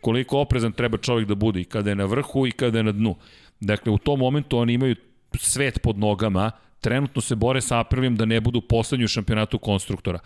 Koliko 0.00 0.38
oprezan 0.38 0.72
treba 0.72 0.98
čovjek 0.98 1.28
da 1.28 1.34
bude 1.34 1.60
i 1.60 1.64
kada 1.64 1.90
je 1.90 1.96
na 1.96 2.04
vrhu 2.04 2.46
i 2.46 2.50
kada 2.50 2.78
je 2.78 2.84
na 2.84 2.92
dnu. 2.92 3.14
Dakle, 3.60 3.92
u 3.92 3.98
tom 3.98 4.18
momentu 4.18 4.58
oni 4.58 4.72
imaju 4.72 4.96
svet 5.34 5.82
pod 5.82 5.98
nogama, 5.98 6.50
trenutno 6.84 7.22
se 7.22 7.34
bore 7.34 7.60
sa 7.60 7.78
Aprilijem 7.80 8.16
da 8.16 8.24
ne 8.24 8.40
budu 8.40 8.60
poslednji 8.60 9.04
u 9.04 9.08
šampionatu 9.08 9.58
konstruktora. 9.58 10.18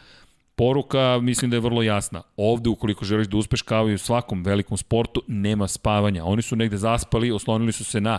Poruka 0.56 1.18
mislim 1.22 1.50
da 1.50 1.56
je 1.56 1.60
vrlo 1.60 1.82
jasna. 1.82 2.22
Ovde 2.36 2.70
ukoliko 2.70 3.04
želiš 3.04 3.28
da 3.28 3.36
uspeš 3.36 3.62
kao 3.62 3.90
i 3.90 3.94
u 3.94 3.98
svakom 3.98 4.42
velikom 4.42 4.76
sportu, 4.76 5.22
nema 5.28 5.68
spavanja. 5.68 6.24
Oni 6.24 6.42
su 6.42 6.56
negde 6.56 6.76
zaspali, 6.76 7.30
oslonili 7.30 7.72
su 7.72 7.84
se 7.84 8.00
na 8.00 8.18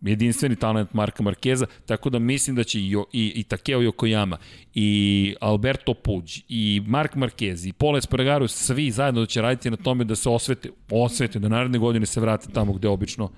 jedinstveni 0.00 0.56
talent 0.56 0.94
Marka 0.94 1.22
Markeza, 1.22 1.66
tako 1.86 2.10
da 2.10 2.18
mislim 2.18 2.56
da 2.56 2.64
će 2.64 2.78
i, 2.78 2.94
i, 3.12 3.32
i 3.36 3.42
Takeo 3.42 3.80
Yokoyama, 3.80 4.36
i 4.74 5.34
Alberto 5.40 5.94
Puig, 5.94 6.24
i 6.48 6.82
Mark 6.86 7.14
Marquez, 7.14 7.68
i 7.68 7.72
Paul 7.72 7.96
Espargaro, 7.96 8.48
svi 8.48 8.90
zajedno 8.90 9.20
da 9.20 9.26
će 9.26 9.42
raditi 9.42 9.70
na 9.70 9.76
tome 9.76 10.04
da 10.04 10.16
se 10.16 10.28
osvete, 10.28 10.70
osvete, 10.90 11.38
da 11.38 11.48
naredne 11.48 11.78
godine 11.78 12.06
se 12.06 12.20
vrate 12.20 12.52
tamo 12.52 12.72
gde 12.72 12.88
obično 12.88 13.30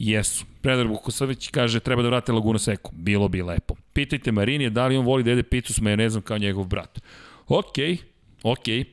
jesu. 0.00 0.44
Predrag 0.62 0.88
Vukosavić 0.88 1.48
kaže 1.48 1.80
treba 1.80 2.02
da 2.02 2.08
vrate 2.08 2.32
Laguna 2.32 2.58
Seku. 2.58 2.92
Bilo 2.94 3.28
bi 3.28 3.42
lepo. 3.42 3.74
Pitajte 3.92 4.32
Marinije 4.32 4.70
da 4.70 4.86
li 4.86 4.96
on 4.96 5.06
voli 5.06 5.22
da 5.22 5.30
jede 5.30 5.42
picu 5.42 5.74
s 5.74 5.80
majonezom 5.80 6.22
kao 6.22 6.38
njegov 6.38 6.64
brat. 6.64 7.00
Okej, 7.48 7.96
okej. 8.42 8.80
E, 8.80 8.84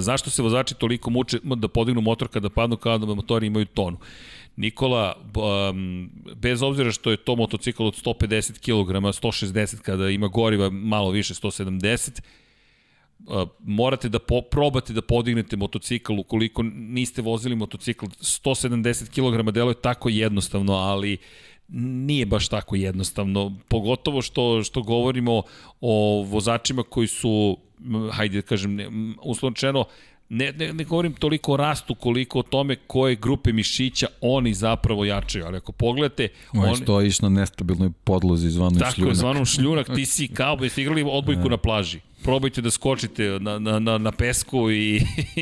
zašto 0.00 0.30
se 0.30 0.42
vozači 0.42 0.74
toliko 0.74 1.10
muče 1.10 1.38
da 1.42 1.68
podignu 1.68 2.00
motor 2.00 2.28
kada 2.28 2.50
padnu 2.50 2.76
kao 2.76 2.98
da 2.98 3.14
motori 3.14 3.46
imaju 3.46 3.66
tonu? 3.66 3.98
Nikola, 4.56 5.16
um, 5.70 6.10
bez 6.34 6.62
obzira 6.62 6.92
što 6.92 7.10
je 7.10 7.16
to 7.16 7.36
motocikl 7.36 7.84
od 7.84 7.94
150 8.04 8.58
kg, 8.58 8.90
160 8.90 9.80
kada 9.80 10.10
ima 10.10 10.28
goriva 10.28 10.70
malo 10.70 11.10
više, 11.10 11.34
170 11.34 12.20
Uh, 12.20 12.45
morate 13.60 14.08
da 14.08 14.18
po, 14.18 14.40
probate 14.40 14.92
da 14.92 15.02
podignete 15.02 15.56
motocikl 15.56 16.12
ukoliko 16.18 16.62
niste 16.62 17.22
vozili 17.22 17.56
motocikl 17.56 18.06
170 18.06 19.08
kg 19.10 19.52
deluje 19.52 19.74
tako 19.74 20.08
jednostavno, 20.08 20.72
ali 20.72 21.18
nije 21.68 22.26
baš 22.26 22.48
tako 22.48 22.76
jednostavno, 22.76 23.58
pogotovo 23.68 24.22
što, 24.22 24.62
što 24.64 24.82
govorimo 24.82 25.42
o 25.80 26.24
vozačima 26.28 26.82
koji 26.82 27.06
su, 27.06 27.58
hajde 28.12 28.36
da 28.36 28.42
kažem, 28.42 28.78
uslovčeno, 29.22 29.84
ne, 30.28 30.52
ne, 30.52 30.72
ne 30.72 30.84
govorim 30.84 31.12
toliko 31.12 31.52
o 31.52 31.56
rastu 31.56 31.94
koliko 31.94 32.38
o 32.38 32.42
tome 32.42 32.76
koje 32.76 33.16
grupe 33.16 33.52
mišića 33.52 34.06
oni 34.20 34.54
zapravo 34.54 35.04
jačaju, 35.04 35.46
ali 35.46 35.56
ako 35.56 35.72
pogledate... 35.72 36.28
Ovaj 36.52 36.68
oni 36.68 36.76
stojiš 36.76 37.20
na 37.20 37.28
nestabilnoj 37.28 37.90
podlozi 38.04 38.50
zvanoj 38.50 38.78
tako 38.78 38.94
šljunak. 38.94 39.08
Tako 39.08 39.10
je, 39.10 39.14
zvanom 39.14 39.44
šljunak, 39.44 39.86
ti 39.94 40.06
si 40.06 40.28
kao 40.28 40.56
da 40.56 40.68
ste 40.68 40.82
igrali 40.82 41.04
odbojku 41.06 41.48
na 41.54 41.56
plaži. 41.56 42.00
Probajte 42.26 42.60
da 42.60 42.70
skočite 42.70 43.38
na, 43.40 43.58
na, 43.58 43.78
na, 43.78 43.98
na 43.98 44.12
pesku 44.12 44.70
i 44.70 45.00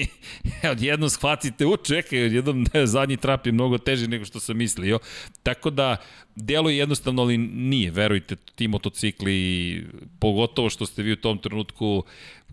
odjednom 0.72 1.10
shvatite, 1.10 1.66
u 1.66 1.76
čekaj, 1.76 2.24
odjednom 2.24 2.66
ne, 2.74 2.86
zadnji 2.96 3.16
trap 3.16 3.46
je 3.46 3.52
mnogo 3.52 3.78
teži 3.78 4.08
nego 4.08 4.24
što 4.24 4.40
sam 4.40 4.56
mislio. 4.56 4.98
Tako 5.42 5.70
da, 5.70 5.96
deluje 6.36 6.78
jednostavno, 6.78 7.22
ali 7.22 7.38
nije, 7.38 7.90
verujte, 7.90 8.36
ti 8.36 8.68
motocikli, 8.68 9.86
pogotovo 10.18 10.70
što 10.70 10.86
ste 10.86 11.02
vi 11.02 11.12
u 11.12 11.16
tom 11.16 11.38
trenutku 11.38 12.04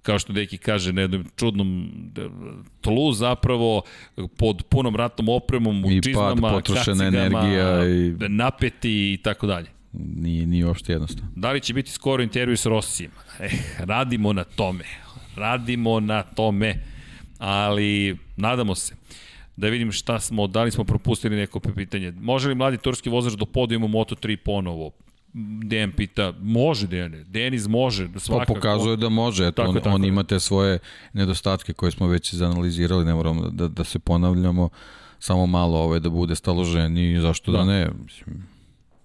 kao 0.01 0.19
što 0.19 0.33
Deki 0.33 0.57
kaže, 0.57 0.93
na 0.93 1.01
jednom 1.01 1.25
čudnom 1.35 1.91
tlu 2.81 3.11
zapravo, 3.11 3.81
pod 4.37 4.63
punom 4.69 4.95
ratnom 4.95 5.29
opremom, 5.29 5.85
u 5.85 5.91
I 5.91 6.01
čizmama, 6.01 6.41
pad, 6.41 6.51
potrošena 6.51 7.05
energija 7.05 7.87
i... 7.87 8.15
napeti 8.29 9.13
i 9.13 9.19
tako 9.23 9.47
dalje. 9.47 9.80
Nije, 9.93 10.47
nije 10.47 10.65
uopšte 10.65 10.93
jednostavno. 10.93 11.31
Da 11.35 11.51
li 11.51 11.61
će 11.61 11.73
biti 11.73 11.91
skoro 11.91 12.23
intervju 12.23 12.57
s 12.57 12.65
Rossijem? 12.65 13.11
Eh, 13.39 13.49
radimo 13.79 14.33
na 14.33 14.43
tome. 14.43 14.83
Radimo 15.35 15.99
na 15.99 16.23
tome, 16.23 16.75
ali 17.37 18.17
nadamo 18.37 18.75
se 18.75 18.95
da 19.61 19.67
vidim 19.67 19.91
šta 19.91 20.19
smo, 20.19 20.47
da 20.47 20.63
li 20.63 20.71
smo 20.71 20.83
propustili 20.83 21.35
neko 21.35 21.59
pitanje. 21.59 22.11
Može 22.11 22.49
li 22.49 22.55
mladi 22.55 22.77
turski 22.77 23.09
vozač 23.09 23.33
do 23.33 23.45
podijuma 23.45 23.87
Moto3 23.87 24.35
ponovo? 24.35 24.91
Dejan 25.63 25.91
pita, 25.91 26.33
može 26.41 26.87
Dejane, 26.87 27.23
Deniz 27.23 27.67
može, 27.67 28.09
svakako. 28.17 28.53
Pa 28.53 28.59
pokazuje 28.59 28.97
da 28.97 29.09
može, 29.09 29.47
eto, 29.47 29.61
tako, 29.61 29.69
on, 29.69 29.75
tako, 29.75 29.89
on 29.89 30.05
ima 30.05 30.23
te 30.23 30.39
svoje 30.39 30.79
nedostatke 31.13 31.73
koje 31.73 31.91
smo 31.91 32.07
već 32.07 32.33
izanalizirali, 32.33 33.05
ne 33.05 33.13
moramo 33.13 33.49
da, 33.49 33.67
da 33.67 33.83
se 33.83 33.99
ponavljamo, 33.99 34.69
samo 35.19 35.45
malo 35.45 35.79
ove 35.79 35.99
da 35.99 36.09
bude 36.09 36.35
staloženi, 36.35 37.21
zašto 37.21 37.51
da, 37.51 37.57
da 37.57 37.65
ne, 37.65 37.89
mislim, 38.05 38.47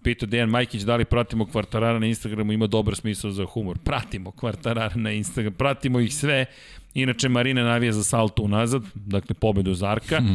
Pita 0.06 0.26
Dejan 0.26 0.48
Majkić 0.48 0.82
da 0.82 0.96
li 0.96 1.04
pratimo 1.04 1.46
Kvartarara 1.46 1.98
na 1.98 2.06
Instagramu, 2.06 2.52
ima 2.52 2.66
dobar 2.66 2.96
smisao 2.96 3.30
za 3.30 3.44
humor. 3.44 3.78
Pratimo 3.78 4.30
Kvartarara 4.30 4.94
na 4.94 5.10
Instagramu, 5.12 5.56
pratimo 5.56 6.00
ih 6.00 6.14
sve. 6.14 6.44
Inače, 6.94 7.28
Marina 7.28 7.64
navija 7.64 7.92
za 7.92 8.04
salto 8.04 8.42
unazad, 8.42 8.82
dakle 8.94 9.34
pobedu 9.34 9.74
Zarka. 9.74 10.20
Mm. 10.20 10.34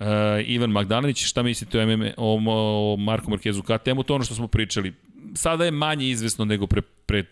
Uh, 0.00 0.06
Ivan 0.46 0.70
Magdalenić, 0.70 1.24
šta 1.24 1.42
mislite 1.42 1.80
o, 1.80 1.86
MMA, 1.86 2.10
o, 2.16 2.38
o 2.92 2.96
Marku 2.96 3.30
Markezu 3.30 3.62
KTM-u? 3.62 4.02
To 4.02 4.14
ono 4.14 4.24
što 4.24 4.34
smo 4.34 4.48
pričali. 4.48 4.94
Sada 5.34 5.64
je 5.64 5.70
manje 5.70 6.08
izvesno 6.08 6.44
nego 6.44 6.66
pre, 6.66 6.82
pre 6.82 7.24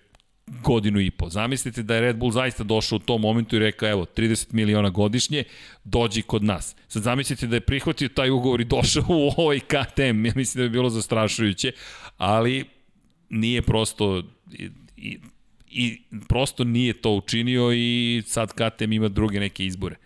godinu 0.47 1.01
i 1.01 1.11
po. 1.11 1.29
Zamislite 1.29 1.83
da 1.83 1.95
je 1.95 2.01
Red 2.01 2.17
Bull 2.17 2.31
zaista 2.33 2.65
došao 2.65 2.97
u 2.97 2.99
tom 2.99 3.21
momentu 3.21 3.57
i 3.57 3.59
rekao, 3.59 3.89
evo, 3.89 4.07
30 4.17 4.53
miliona 4.53 4.91
godišnje, 4.91 5.45
dođi 5.85 6.23
kod 6.23 6.45
nas. 6.45 6.77
Sad 6.89 7.03
zamislite 7.03 7.47
da 7.47 7.57
je 7.57 7.61
prihvatio 7.61 8.09
taj 8.09 8.31
ugovor 8.31 8.61
i 8.61 8.65
došao 8.65 9.05
u 9.09 9.31
ovaj 9.37 9.61
KTM, 9.61 10.27
ja 10.27 10.33
mislim 10.37 10.63
da 10.63 10.69
bi 10.69 10.73
bilo 10.73 10.91
zastrašujuće, 10.91 11.73
ali 12.17 12.65
nije 13.29 13.63
prosto 13.63 14.23
i, 14.53 14.71
i, 14.97 15.19
i 15.71 16.03
prosto 16.29 16.65
nije 16.65 16.93
to 16.93 17.11
učinio 17.11 17.73
i 17.73 18.23
sad 18.27 18.53
KTM 18.53 18.93
ima 18.93 19.09
druge 19.09 19.41
neke 19.41 19.67
izbore 19.67 19.97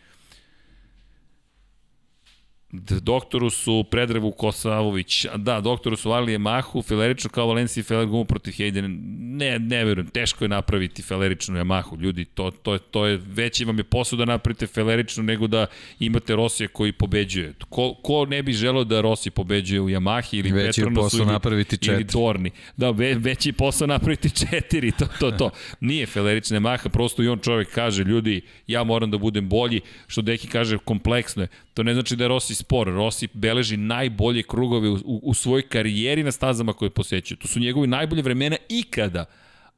doktoru 2.73 3.51
su 3.51 3.85
Predrevu 3.91 4.31
Kosavović, 4.31 5.27
da, 5.37 5.61
doktoru 5.61 5.97
su 5.97 6.11
Alije 6.11 6.39
Mahu, 6.39 6.83
Felerično 6.83 7.31
kao 7.31 7.47
Valencia 7.47 7.81
i 7.81 7.85
Feler 7.85 8.07
gumu 8.07 8.25
protiv 8.25 8.53
Hayden. 8.53 8.99
Ne, 9.37 9.59
ne 9.59 9.85
verujem, 9.85 10.09
teško 10.09 10.45
je 10.45 10.49
napraviti 10.49 11.03
Feleričnu 11.03 11.59
Yamahu, 11.59 12.01
ljudi, 12.01 12.25
to, 12.25 12.51
to, 12.51 12.73
je, 12.73 12.79
to 12.79 13.07
je, 13.07 13.21
veći 13.27 13.65
vam 13.65 13.79
je 13.79 13.85
posao 13.85 14.17
da 14.17 14.25
napravite 14.25 14.67
Feleričnu 14.67 15.23
nego 15.23 15.47
da 15.47 15.67
imate 16.01 16.37
Rosija 16.37 16.69
koji 16.69 16.93
pobeđuje. 16.93 17.55
Ko, 17.69 17.95
ko 18.03 18.27
ne 18.27 18.43
bi 18.43 18.53
želeo 18.53 18.85
da 18.85 19.01
Rossi 19.01 19.31
pobeđuje 19.31 19.81
u 19.81 19.89
Yamahi 19.89 20.39
ili 20.39 20.53
veći 20.53 20.81
Petronosu 20.81 21.17
ili, 21.17 21.27
napraviti 21.27 21.77
četiri. 21.77 21.95
ili 21.95 22.05
Dorni. 22.05 22.51
Da, 22.77 22.91
ve, 22.91 23.15
veći 23.15 23.53
posao 23.53 23.87
napraviti 23.87 24.31
četiri, 24.47 24.93
to, 24.93 25.07
to, 25.21 25.31
to. 25.31 25.51
Nije 25.81 26.07
Felerična 26.07 26.61
Yamaha, 26.61 26.89
prosto 26.89 27.23
i 27.23 27.29
on 27.29 27.39
čovek 27.39 27.69
kaže, 27.75 28.05
ljudi, 28.05 28.41
ja 28.67 28.85
moram 28.85 29.11
da 29.11 29.19
budem 29.19 29.49
bolji, 29.49 29.81
što 30.07 30.23
Deki 30.23 30.49
kaže, 30.49 30.79
kompleksno 30.79 31.43
je. 31.43 31.49
To 31.75 31.83
ne 31.83 31.95
znači 31.95 32.17
da 32.17 32.25
je 32.25 32.29
Rossi 32.29 32.58
spor. 32.59 32.87
Rossi 32.87 33.29
beleži 33.33 33.77
najbolje 33.77 34.43
krugove 34.43 34.89
u, 34.89 34.95
u, 34.95 35.21
u 35.23 35.35
svojoj 35.35 35.69
karijeri 35.69 36.23
na 36.23 36.33
stazama 36.33 36.73
koje 36.73 36.91
posećuje. 36.91 37.39
To 37.39 37.49
su 37.49 37.61
njegovi 37.61 37.87
najbolje 37.87 38.23
vremena 38.23 38.57
ikada, 38.69 39.25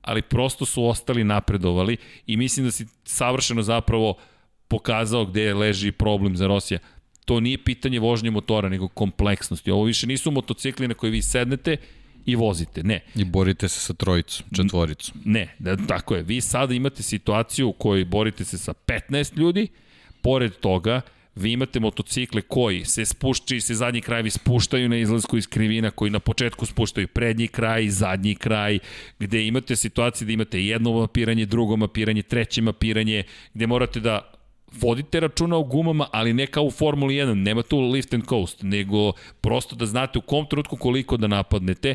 ali 0.02 0.22
prosto 0.22 0.64
su 0.64 0.84
ostali 0.84 1.24
napredovali 1.24 1.96
i 2.26 2.36
mislim 2.36 2.66
da 2.66 2.72
si 2.72 2.86
savršeno 3.04 3.62
zapravo 3.62 4.14
pokazao 4.68 5.26
gde 5.26 5.54
leži 5.54 5.92
problem 5.92 6.36
za 6.36 6.46
Rosija. 6.46 6.78
To 7.24 7.40
nije 7.40 7.64
pitanje 7.64 8.00
vožnje 8.00 8.30
motora, 8.30 8.68
nego 8.68 8.88
kompleksnosti. 8.88 9.70
Ovo 9.70 9.84
više 9.84 10.06
nisu 10.06 10.30
motocikli 10.30 10.88
na 10.88 10.94
koje 10.94 11.10
vi 11.10 11.22
sednete 11.22 11.76
i 12.26 12.36
vozite. 12.36 12.82
Ne. 12.82 13.00
I 13.14 13.24
borite 13.24 13.68
se 13.68 13.80
sa 13.80 13.94
trojicom, 13.94 14.46
četvoricom. 14.56 15.20
Ne, 15.24 15.54
da, 15.58 15.76
tako 15.76 16.14
je. 16.14 16.22
Vi 16.22 16.40
sada 16.40 16.74
imate 16.74 17.02
situaciju 17.02 17.68
u 17.68 17.72
kojoj 17.72 18.04
borite 18.04 18.44
se 18.44 18.58
sa 18.58 18.72
15 18.86 19.38
ljudi, 19.38 19.68
pored 20.22 20.52
toga 20.52 21.00
vi 21.34 21.52
imate 21.52 21.80
motocikle 21.80 22.42
koji 22.42 22.84
se 22.84 23.04
spušći, 23.04 23.60
se 23.60 23.74
zadnji 23.74 24.00
krajevi 24.00 24.30
spuštaju 24.30 24.88
na 24.88 24.96
izlasku 24.96 25.36
iz 25.36 25.46
krivina, 25.46 25.90
koji 25.90 26.10
na 26.10 26.18
početku 26.18 26.66
spuštaju 26.66 27.08
prednji 27.08 27.48
kraj, 27.48 27.88
zadnji 27.88 28.34
kraj, 28.34 28.78
gde 29.18 29.46
imate 29.46 29.76
situacije 29.76 30.26
da 30.26 30.32
imate 30.32 30.64
jedno 30.64 30.92
mapiranje, 30.92 31.46
drugo 31.46 31.76
mapiranje, 31.76 32.22
treće 32.22 32.62
mapiranje, 32.62 33.22
gde 33.54 33.66
morate 33.66 34.00
da 34.00 34.32
vodite 34.72 35.20
računa 35.20 35.56
o 35.56 35.64
gumama, 35.64 36.06
ali 36.12 36.32
ne 36.32 36.46
kao 36.46 36.64
u 36.64 36.70
Formuli 36.70 37.14
1, 37.14 37.34
nema 37.34 37.62
tu 37.62 37.80
lift 37.80 38.14
and 38.14 38.24
coast, 38.28 38.62
nego 38.62 39.12
prosto 39.40 39.76
da 39.76 39.86
znate 39.86 40.18
u 40.18 40.22
kom 40.22 40.46
trenutku 40.46 40.76
koliko 40.76 41.16
da 41.16 41.26
napadnete 41.26 41.94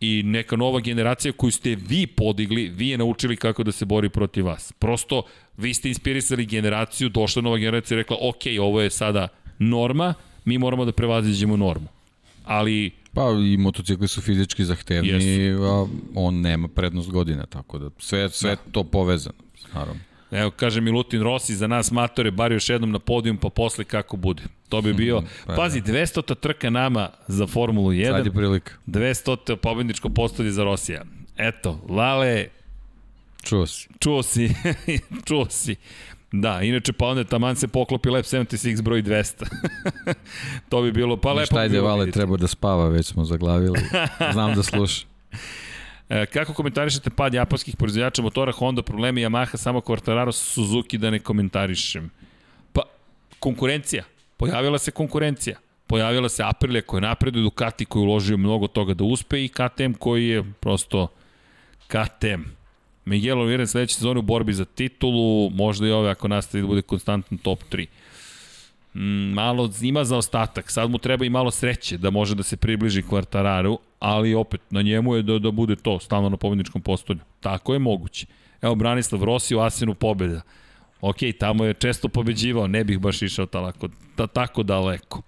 i 0.00 0.22
neka 0.22 0.56
nova 0.56 0.80
generacija 0.80 1.32
koju 1.32 1.50
ste 1.50 1.76
vi 1.88 2.06
podigli, 2.06 2.68
vi 2.68 2.88
je 2.88 2.98
naučili 2.98 3.36
kako 3.36 3.62
da 3.62 3.72
se 3.72 3.84
bori 3.84 4.08
protiv 4.08 4.46
vas. 4.46 4.72
Prosto, 4.72 5.22
vi 5.60 5.74
ste 5.74 5.88
inspirisali 5.88 6.46
generaciju, 6.46 7.08
došla 7.08 7.42
nova 7.42 7.58
generacija 7.58 7.94
i 7.94 8.00
rekla, 8.00 8.16
ok, 8.20 8.42
ovo 8.60 8.80
je 8.80 8.90
sada 8.90 9.28
norma, 9.58 10.14
mi 10.44 10.58
moramo 10.58 10.84
da 10.84 10.92
prevaziđemo 10.92 11.56
normu. 11.56 11.86
Ali 12.44 12.90
Pa 13.14 13.22
i 13.52 13.56
motocikli 13.56 14.08
su 14.08 14.20
fizički 14.20 14.64
zahtevni, 14.64 15.10
yes. 15.10 15.64
a 15.64 15.88
on 16.14 16.40
nema 16.40 16.68
prednost 16.68 17.10
godina, 17.10 17.46
tako 17.46 17.78
da 17.78 17.90
sve, 17.98 18.28
sve 18.28 18.50
da. 18.50 18.72
to 18.72 18.84
povezano, 18.84 19.38
naravno. 19.74 20.00
Evo, 20.30 20.50
kaže 20.50 20.80
Milutin 20.80 21.22
Rossi, 21.22 21.56
za 21.56 21.66
nas 21.66 21.90
matore, 21.90 22.30
bar 22.30 22.52
još 22.52 22.68
jednom 22.68 22.90
na 22.90 22.98
podijum, 22.98 23.36
pa 23.36 23.48
posle 23.48 23.84
kako 23.84 24.16
bude. 24.16 24.42
To 24.68 24.82
bi 24.82 24.92
bio, 24.92 25.22
pa 25.46 25.54
pazi, 25.54 25.80
200 25.80 26.34
trka 26.34 26.70
nama 26.70 27.10
za 27.26 27.46
Formulu 27.46 27.90
1. 27.90 28.10
Sad 28.10 28.26
je 28.26 28.32
prilika. 28.32 28.72
200 28.86 29.56
pobedničko 29.56 30.08
postolje 30.08 30.50
za 30.50 30.64
Rosija. 30.64 31.04
Eto, 31.36 31.80
Lale, 31.88 32.46
Čuo 33.42 33.66
si. 33.66 33.88
čuo 33.98 34.22
si, 34.22 34.54
čuo 35.28 35.46
si. 35.50 35.76
Da, 36.32 36.62
inače 36.62 36.92
pa 36.92 37.06
onda 37.06 37.24
taman 37.24 37.56
se 37.56 37.68
poklopi 37.68 38.08
Lab 38.08 38.24
76 38.24 38.82
broj 38.82 39.02
200. 39.02 39.44
to 40.68 40.82
bi 40.82 40.92
bilo, 40.92 41.16
pa 41.16 41.32
lepo. 41.32 41.46
Šta 41.46 41.68
bilo 41.68 41.88
Vale, 41.88 42.10
treba 42.10 42.36
da 42.36 42.46
spava, 42.46 42.88
već 42.88 43.06
smo 43.06 43.24
zaglavili. 43.24 43.80
Znam 44.32 44.54
da 44.54 44.62
sluša. 44.62 45.06
E, 46.10 46.26
kako 46.26 46.52
komentarišete 46.52 47.10
pad 47.10 47.34
japanskih 47.34 47.76
proizvođača 47.76 48.22
motora 48.22 48.52
Honda, 48.52 48.82
problemi 48.82 49.20
Yamaha, 49.20 49.56
samo 49.56 49.80
Quartararo, 49.80 50.32
Suzuki 50.32 50.98
da 50.98 51.10
ne 51.10 51.18
komentarišem? 51.18 52.10
Pa, 52.72 52.82
konkurencija. 53.38 54.04
Pojavila 54.36 54.78
se 54.78 54.90
konkurencija. 54.90 55.56
Pojavila 55.86 56.28
se 56.28 56.42
Aprilia 56.42 56.82
koja 56.82 57.00
napreduje, 57.00 57.42
Ducati 57.42 57.84
koji 57.84 58.02
je 58.02 58.06
uložio 58.06 58.36
mnogo 58.36 58.66
toga 58.66 58.94
da 58.94 59.04
uspe 59.04 59.44
i 59.44 59.48
KTM 59.48 59.92
koji 59.98 60.28
je 60.28 60.52
prosto 60.60 61.08
KTM. 61.86 62.59
Miguel 63.04 63.38
Oliveira 63.38 63.66
sledeće 63.66 63.94
sezone 63.94 64.18
u 64.18 64.22
borbi 64.22 64.52
za 64.52 64.64
titulu, 64.64 65.50
možda 65.50 65.86
i 65.86 65.90
ove 65.90 66.10
ako 66.10 66.28
nastavi 66.28 66.62
da 66.62 66.66
bude 66.66 66.82
konstantan 66.82 67.38
top 67.38 67.62
3. 67.70 67.86
Mm, 68.94 69.32
malo 69.34 69.70
ima 69.82 70.04
za 70.04 70.16
ostatak, 70.16 70.70
sad 70.70 70.90
mu 70.90 70.98
treba 70.98 71.24
i 71.24 71.30
malo 71.30 71.50
sreće 71.50 71.98
da 71.98 72.10
može 72.10 72.34
da 72.34 72.42
se 72.42 72.56
približi 72.56 73.02
Kvartararu, 73.02 73.78
ali 73.98 74.34
opet 74.34 74.60
na 74.70 74.82
njemu 74.82 75.14
je 75.14 75.22
da, 75.22 75.38
da 75.38 75.50
bude 75.50 75.76
to, 75.76 76.00
stalno 76.00 76.28
na 76.28 76.36
pobedničkom 76.36 76.82
postolju. 76.82 77.20
Tako 77.40 77.72
je 77.72 77.78
moguće. 77.78 78.26
Evo 78.62 78.74
Branislav 78.74 79.24
Rossi 79.24 79.54
u 79.54 79.60
Asenu 79.60 79.94
pobeda. 79.94 80.40
Ok, 81.00 81.16
tamo 81.38 81.64
je 81.64 81.74
često 81.74 82.08
pobeđivao, 82.08 82.66
ne 82.66 82.84
bih 82.84 82.98
baš 82.98 83.22
išao 83.22 83.46
talako, 83.46 83.88
ta, 84.16 84.26
tako 84.26 84.62
daleko. 84.62 85.22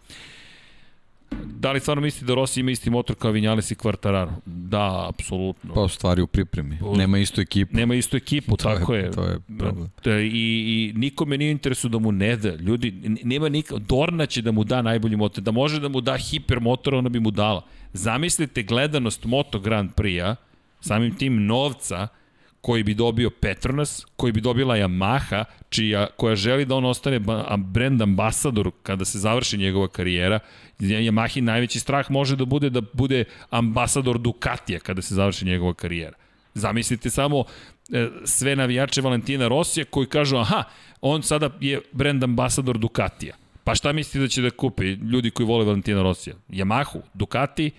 Da 1.44 1.72
li 1.72 1.80
stvarno 1.80 2.00
misli 2.00 2.26
da 2.26 2.34
Rossi 2.34 2.60
ima 2.60 2.70
isti 2.70 2.90
motor 2.90 3.16
kao 3.16 3.30
Vinjales 3.30 3.70
i 3.70 3.74
Kvartararo? 3.74 4.32
Da, 4.46 5.08
apsolutno. 5.08 5.74
Pa 5.74 5.80
u 5.80 5.88
stvari 5.88 6.22
u 6.22 6.26
pripremi. 6.26 6.78
Nema 6.96 7.18
istu 7.18 7.40
ekipu. 7.40 7.76
Nema 7.76 7.94
istu 7.94 8.16
ekipu, 8.16 8.56
To 8.56 8.70
je- 8.70 8.78
tako 8.78 8.94
je. 8.94 9.10
to 9.10 9.24
je 9.24 9.38
problem. 9.58 9.90
I, 10.06 10.28
I 10.28 10.98
nikome 10.98 11.38
nije 11.38 11.50
interesu 11.50 11.88
da 11.88 11.98
mu 11.98 12.12
ne 12.12 12.36
da. 12.36 12.54
Ljudi, 12.54 12.90
nema 13.24 13.48
nik... 13.48 13.72
Dorna 13.72 14.26
će 14.26 14.42
da 14.42 14.52
mu 14.52 14.64
da 14.64 14.82
najbolji 14.82 15.16
motor. 15.16 15.44
Da 15.44 15.50
može 15.50 15.80
da 15.80 15.88
mu 15.88 16.00
da 16.00 16.16
hiper 16.16 16.60
motor, 16.60 16.94
ona 16.94 17.08
bi 17.08 17.20
mu 17.20 17.30
dala. 17.30 17.62
Zamislite 17.92 18.62
gledanost 18.62 19.24
Moto 19.24 19.60
Grand 19.60 19.90
Prix-a, 19.94 20.36
samim 20.80 21.14
tim 21.16 21.46
novca, 21.46 22.08
koji 22.60 22.82
bi 22.82 22.94
dobio 22.94 23.30
Petronas, 23.30 24.06
koji 24.16 24.32
bi 24.32 24.40
dobila 24.40 24.76
Yamaha, 24.76 25.44
čija, 25.68 26.06
koja 26.16 26.36
želi 26.36 26.64
da 26.64 26.74
on 26.74 26.84
ostane 26.84 27.20
brand 27.58 28.02
ambasador 28.02 28.70
kada 28.82 29.04
se 29.04 29.18
završi 29.18 29.58
njegova 29.58 29.88
karijera. 29.88 30.38
Yamahi 30.82 31.40
najveći 31.40 31.80
strah 31.80 32.10
može 32.10 32.36
da 32.36 32.44
bude 32.44 32.70
da 32.70 32.80
bude 32.92 33.24
ambasador 33.50 34.18
Ducatija 34.18 34.80
kada 34.80 35.02
se 35.02 35.14
završi 35.14 35.44
njegova 35.44 35.74
karijera. 35.74 36.16
Zamislite 36.54 37.10
samo 37.10 37.44
e, 37.92 38.08
sve 38.24 38.56
navijače 38.56 39.00
Valentina 39.00 39.48
Rosija 39.48 39.84
koji 39.84 40.06
kažu 40.06 40.36
aha, 40.36 40.64
on 41.00 41.22
sada 41.22 41.50
je 41.60 41.80
brand 41.92 42.24
ambasador 42.24 42.78
Ducatija. 42.78 43.34
Pa 43.64 43.74
šta 43.74 43.92
mislite 43.92 44.18
da 44.18 44.28
će 44.28 44.42
da 44.42 44.50
kupe 44.50 44.84
ljudi 44.84 45.30
koji 45.30 45.46
vole 45.46 45.64
Valentina 45.64 46.02
Rosija? 46.02 46.36
Yamahu, 46.48 47.00
Ducati, 47.14 47.70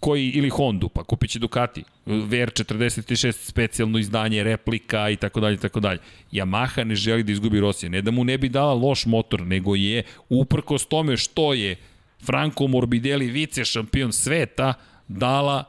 koji 0.00 0.28
ili 0.28 0.48
Hondu, 0.48 0.88
pa 0.88 1.04
kupit 1.04 1.30
će 1.30 1.38
Ducati, 1.38 1.84
VR46 2.06 3.32
specijalno 3.32 3.98
izdanje, 3.98 4.42
replika 4.44 5.10
i 5.10 5.16
tako 5.16 5.40
dalje, 5.40 5.56
tako 5.56 5.80
dalje. 5.80 5.98
Yamaha 6.32 6.84
ne 6.84 6.94
želi 6.94 7.22
da 7.22 7.32
izgubi 7.32 7.60
Rosija, 7.60 7.90
ne 7.90 8.02
da 8.02 8.10
mu 8.10 8.24
ne 8.24 8.38
bi 8.38 8.48
dala 8.48 8.74
loš 8.74 9.06
motor, 9.06 9.46
nego 9.46 9.74
je 9.74 10.02
uprkos 10.28 10.86
tome 10.86 11.16
što 11.16 11.54
je 11.54 11.76
Franco 12.24 12.66
Morbidelli 12.66 13.26
vice 13.26 13.64
šampion 13.64 14.12
sveta 14.12 14.74
dala 15.08 15.64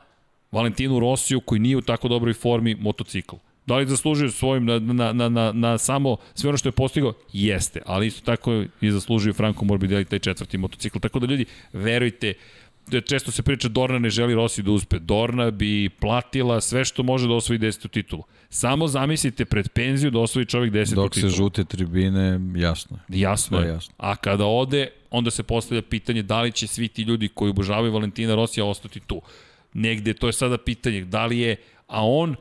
Valentinu 0.51 0.99
Rosiju 0.99 1.41
koji 1.41 1.59
nije 1.59 1.77
u 1.77 1.81
tako 1.81 2.07
dobroj 2.07 2.33
formi 2.33 2.75
motocikl. 2.75 3.35
Da 3.65 3.75
li 3.75 3.87
zaslužio 3.87 4.31
svojim 4.31 4.65
na, 4.65 4.79
na, 4.79 5.13
na, 5.13 5.29
na, 5.29 5.51
na 5.51 5.77
samo 5.77 6.17
sve 6.33 6.49
ono 6.49 6.57
što 6.57 6.69
je 6.69 6.73
postigao? 6.73 7.13
Jeste, 7.33 7.81
ali 7.85 8.07
isto 8.07 8.25
tako 8.25 8.63
i 8.81 8.91
zaslužio 8.91 9.33
Franco 9.33 9.65
Morbidelli 9.65 10.05
taj 10.05 10.19
četvrti 10.19 10.57
motocikl. 10.57 10.99
Tako 10.99 11.19
da 11.19 11.25
ljudi, 11.25 11.45
verujte, 11.73 12.33
često 13.05 13.31
se 13.31 13.43
priča 13.43 13.67
Dorna 13.67 13.99
ne 13.99 14.09
želi 14.09 14.35
Rossi 14.35 14.63
da 14.63 14.71
uspe. 14.71 14.99
Dorna 14.99 15.51
bi 15.51 15.89
platila 15.89 16.61
sve 16.61 16.85
što 16.85 17.03
može 17.03 17.27
da 17.27 17.33
osvoji 17.33 17.59
10. 17.59 17.89
titulu. 17.89 18.23
Samo 18.49 18.87
zamislite 18.87 19.45
pred 19.45 19.69
penziju 19.69 20.11
da 20.11 20.19
osvoji 20.19 20.45
čovjek 20.45 20.73
10. 20.73 20.95
Dok 20.95 21.15
se 21.15 21.21
titulu. 21.21 21.33
žute 21.33 21.63
tribine, 21.63 22.39
jasno 22.55 22.97
je. 22.97 23.19
Jasno 23.19 23.59
je. 23.59 23.65
je 23.65 23.69
jasno. 23.69 23.93
A 23.97 24.15
kada 24.15 24.45
ode, 24.45 24.87
onda 25.11 25.31
se 25.31 25.43
postavlja 25.43 25.81
pitanje 25.81 26.23
da 26.23 26.41
li 26.41 26.51
će 26.51 26.67
svi 26.67 26.87
ti 26.87 27.01
ljudi 27.01 27.27
koji 27.27 27.49
obožavaju 27.49 27.93
Valentina 27.93 28.35
Rosija 28.35 28.65
ostati 28.65 28.99
tu. 28.99 29.21
Negde, 29.73 30.13
to 30.13 30.27
je 30.27 30.33
sada 30.33 30.57
pitanje, 30.57 31.05
da 31.05 31.25
li 31.25 31.39
je, 31.39 31.55
a 31.87 32.05
on, 32.05 32.35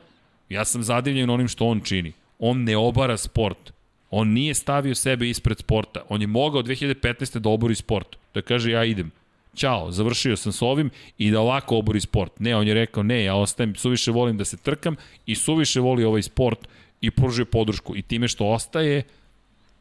ja 0.49 0.65
sam 0.65 0.83
zadivljen 0.83 1.29
onim 1.29 1.47
što 1.47 1.65
on 1.65 1.81
čini. 1.81 2.13
On 2.39 2.63
ne 2.63 2.77
obara 2.77 3.17
sport. 3.17 3.73
On 4.11 4.27
nije 4.27 4.53
stavio 4.53 4.95
sebe 4.95 5.29
ispred 5.29 5.59
sporta. 5.59 6.01
On 6.09 6.21
je 6.21 6.27
mogao 6.27 6.63
2015. 6.63 7.39
da 7.39 7.49
obori 7.49 7.75
sport. 7.75 8.17
Da 8.33 8.41
kaže 8.41 8.71
ja 8.71 8.85
idem. 8.85 9.11
Ćao, 9.55 9.91
završio 9.91 10.35
sam 10.37 10.51
s 10.51 10.61
ovim 10.61 10.89
i 11.17 11.31
da 11.31 11.39
ovako 11.39 11.77
obori 11.77 12.01
sport. 12.01 12.39
Ne, 12.39 12.55
on 12.55 12.67
je 12.67 12.73
rekao 12.73 13.03
ne, 13.03 13.23
ja 13.23 13.35
ostajem, 13.35 13.75
suviše 13.75 14.11
volim 14.11 14.37
da 14.37 14.45
se 14.45 14.57
trkam 14.57 14.95
i 15.25 15.35
suviše 15.35 15.79
voli 15.79 16.03
ovaj 16.03 16.21
sport 16.21 16.67
i 17.01 17.11
pružuje 17.11 17.45
podršku. 17.45 17.95
I 17.95 18.01
time 18.01 18.27
što 18.27 18.45
ostaje, 18.45 19.03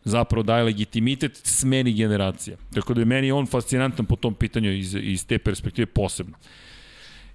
zapravo 0.05 0.43
daje 0.43 0.65
legitimitet 0.65 1.41
smeni 1.43 1.93
generacija. 1.93 2.57
Tako 2.75 2.95
da 2.95 3.01
je 3.01 3.05
meni 3.05 3.33
on 3.33 3.47
fascinantan 3.47 4.07
po 4.07 4.17
tom 4.17 4.35
pitanju 4.35 4.73
iz, 4.73 4.95
iz 4.95 5.27
te 5.27 5.39
perspektive 5.39 5.87
posebno. 5.87 6.37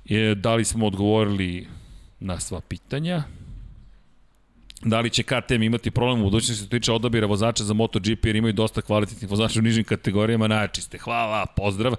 Je, 0.05 0.35
da 0.35 0.55
li 0.55 0.65
smo 0.65 0.87
odgovorili 0.87 1.67
na 2.19 2.39
sva 2.39 2.61
pitanja? 2.61 3.23
Da 4.85 4.99
li 4.99 5.09
će 5.09 5.23
KTM 5.23 5.63
imati 5.63 5.91
problem 5.91 6.21
u 6.21 6.23
budućnosti 6.23 6.63
što 6.65 6.69
tiče 6.69 6.91
odabira 6.91 7.27
vozača 7.27 7.63
za 7.63 7.73
MotoGP 7.73 8.25
jer 8.25 8.35
imaju 8.35 8.53
dosta 8.53 8.81
kvalitetnih 8.81 9.31
vozača 9.31 9.59
u 9.59 9.61
nižim 9.61 9.83
kategorijama 9.83 10.47
najčiste. 10.47 10.97
Hvala, 10.97 11.45
pozdrav. 11.45 11.95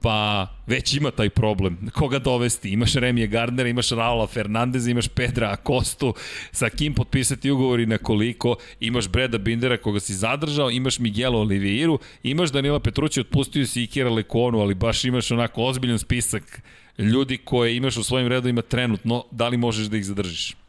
Pa 0.00 0.48
već 0.66 0.94
ima 0.94 1.10
taj 1.10 1.30
problem. 1.30 1.90
Koga 1.92 2.18
dovesti? 2.18 2.70
Imaš 2.70 2.94
Remije 2.94 3.26
Gardnera, 3.26 3.68
imaš 3.68 3.90
Raula 3.90 4.26
Fernandeza, 4.26 4.90
imaš 4.90 5.08
Pedra 5.08 5.50
Acostu, 5.50 6.14
sa 6.52 6.70
kim 6.70 6.94
potpisati 6.94 7.50
ugovor 7.50 7.80
i 7.80 7.86
na 7.86 7.98
koliko, 7.98 8.56
imaš 8.80 9.08
Breda 9.08 9.38
Bindera 9.38 9.76
koga 9.76 10.00
si 10.00 10.14
zadržao, 10.14 10.70
imaš 10.70 10.98
Miguela 10.98 11.38
Oliveiru, 11.38 11.98
imaš 12.22 12.52
Danila 12.52 12.80
Petrući, 12.80 13.20
otpustio 13.20 13.66
si 13.66 13.82
Ikira 13.82 14.10
Lekonu, 14.10 14.60
ali 14.60 14.74
baš 14.74 15.04
imaš 15.04 15.30
onako 15.30 15.62
ozbiljan 15.62 15.98
spisak 15.98 16.62
ljudi 16.98 17.36
koje 17.36 17.76
imaš 17.76 17.96
u 17.96 18.04
svojim 18.04 18.28
redovima 18.28 18.62
trenutno, 18.62 19.24
da 19.30 19.48
li 19.48 19.56
možeš 19.56 19.86
da 19.86 19.96
ih 19.96 20.04
zadržiš? 20.04 20.63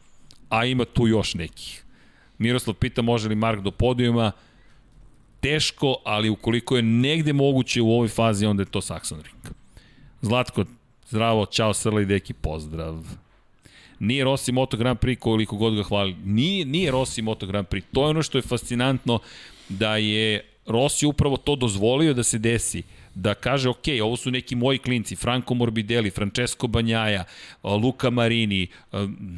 A 0.48 0.64
ima 0.64 0.84
tu 0.84 1.06
još 1.06 1.34
nekih. 1.34 1.84
Miroslav 2.38 2.74
pita 2.74 3.02
može 3.02 3.28
li 3.28 3.34
Mark 3.34 3.60
do 3.60 3.70
podijuma, 3.70 4.32
teško, 5.40 5.96
ali 6.04 6.30
ukoliko 6.30 6.76
je 6.76 6.82
negde 6.82 7.32
moguće 7.32 7.82
u 7.82 7.90
ovoj 7.90 8.08
fazi, 8.08 8.46
onda 8.46 8.62
je 8.62 8.70
to 8.70 8.80
Saxon 8.80 9.22
Ring. 9.22 9.54
Zlatko, 10.20 10.64
zdravo, 11.08 11.46
čao 11.46 11.74
Srla 11.74 12.00
i 12.00 12.04
deki, 12.04 12.32
pozdrav. 12.32 13.04
Nije 13.98 14.24
Rossi 14.24 14.52
Moto 14.52 14.76
Grand 14.76 14.98
Prix 14.98 15.18
koliko 15.18 15.56
god 15.56 15.74
ga 15.74 15.82
hvali. 15.82 16.16
Nije, 16.24 16.64
nije 16.64 16.90
Rossi 16.90 17.22
Moto 17.22 17.46
Grand 17.46 17.66
Prix. 17.66 17.82
To 17.92 18.02
je 18.02 18.08
ono 18.08 18.22
što 18.22 18.38
je 18.38 18.42
fascinantno 18.42 19.18
da 19.68 19.96
je 19.96 20.44
Rossi 20.66 21.06
upravo 21.06 21.36
to 21.36 21.56
dozvolio 21.56 22.14
da 22.14 22.22
se 22.22 22.38
desi 22.38 22.82
da 23.16 23.34
kaže, 23.34 23.68
ok, 23.68 23.84
ovo 24.02 24.16
su 24.16 24.30
neki 24.30 24.54
moji 24.54 24.78
klinci, 24.78 25.16
Franco 25.16 25.54
Morbidelli, 25.54 26.10
Francesco 26.10 26.66
Banjaja, 26.66 27.24
Luka 27.62 28.10
Marini, 28.10 28.66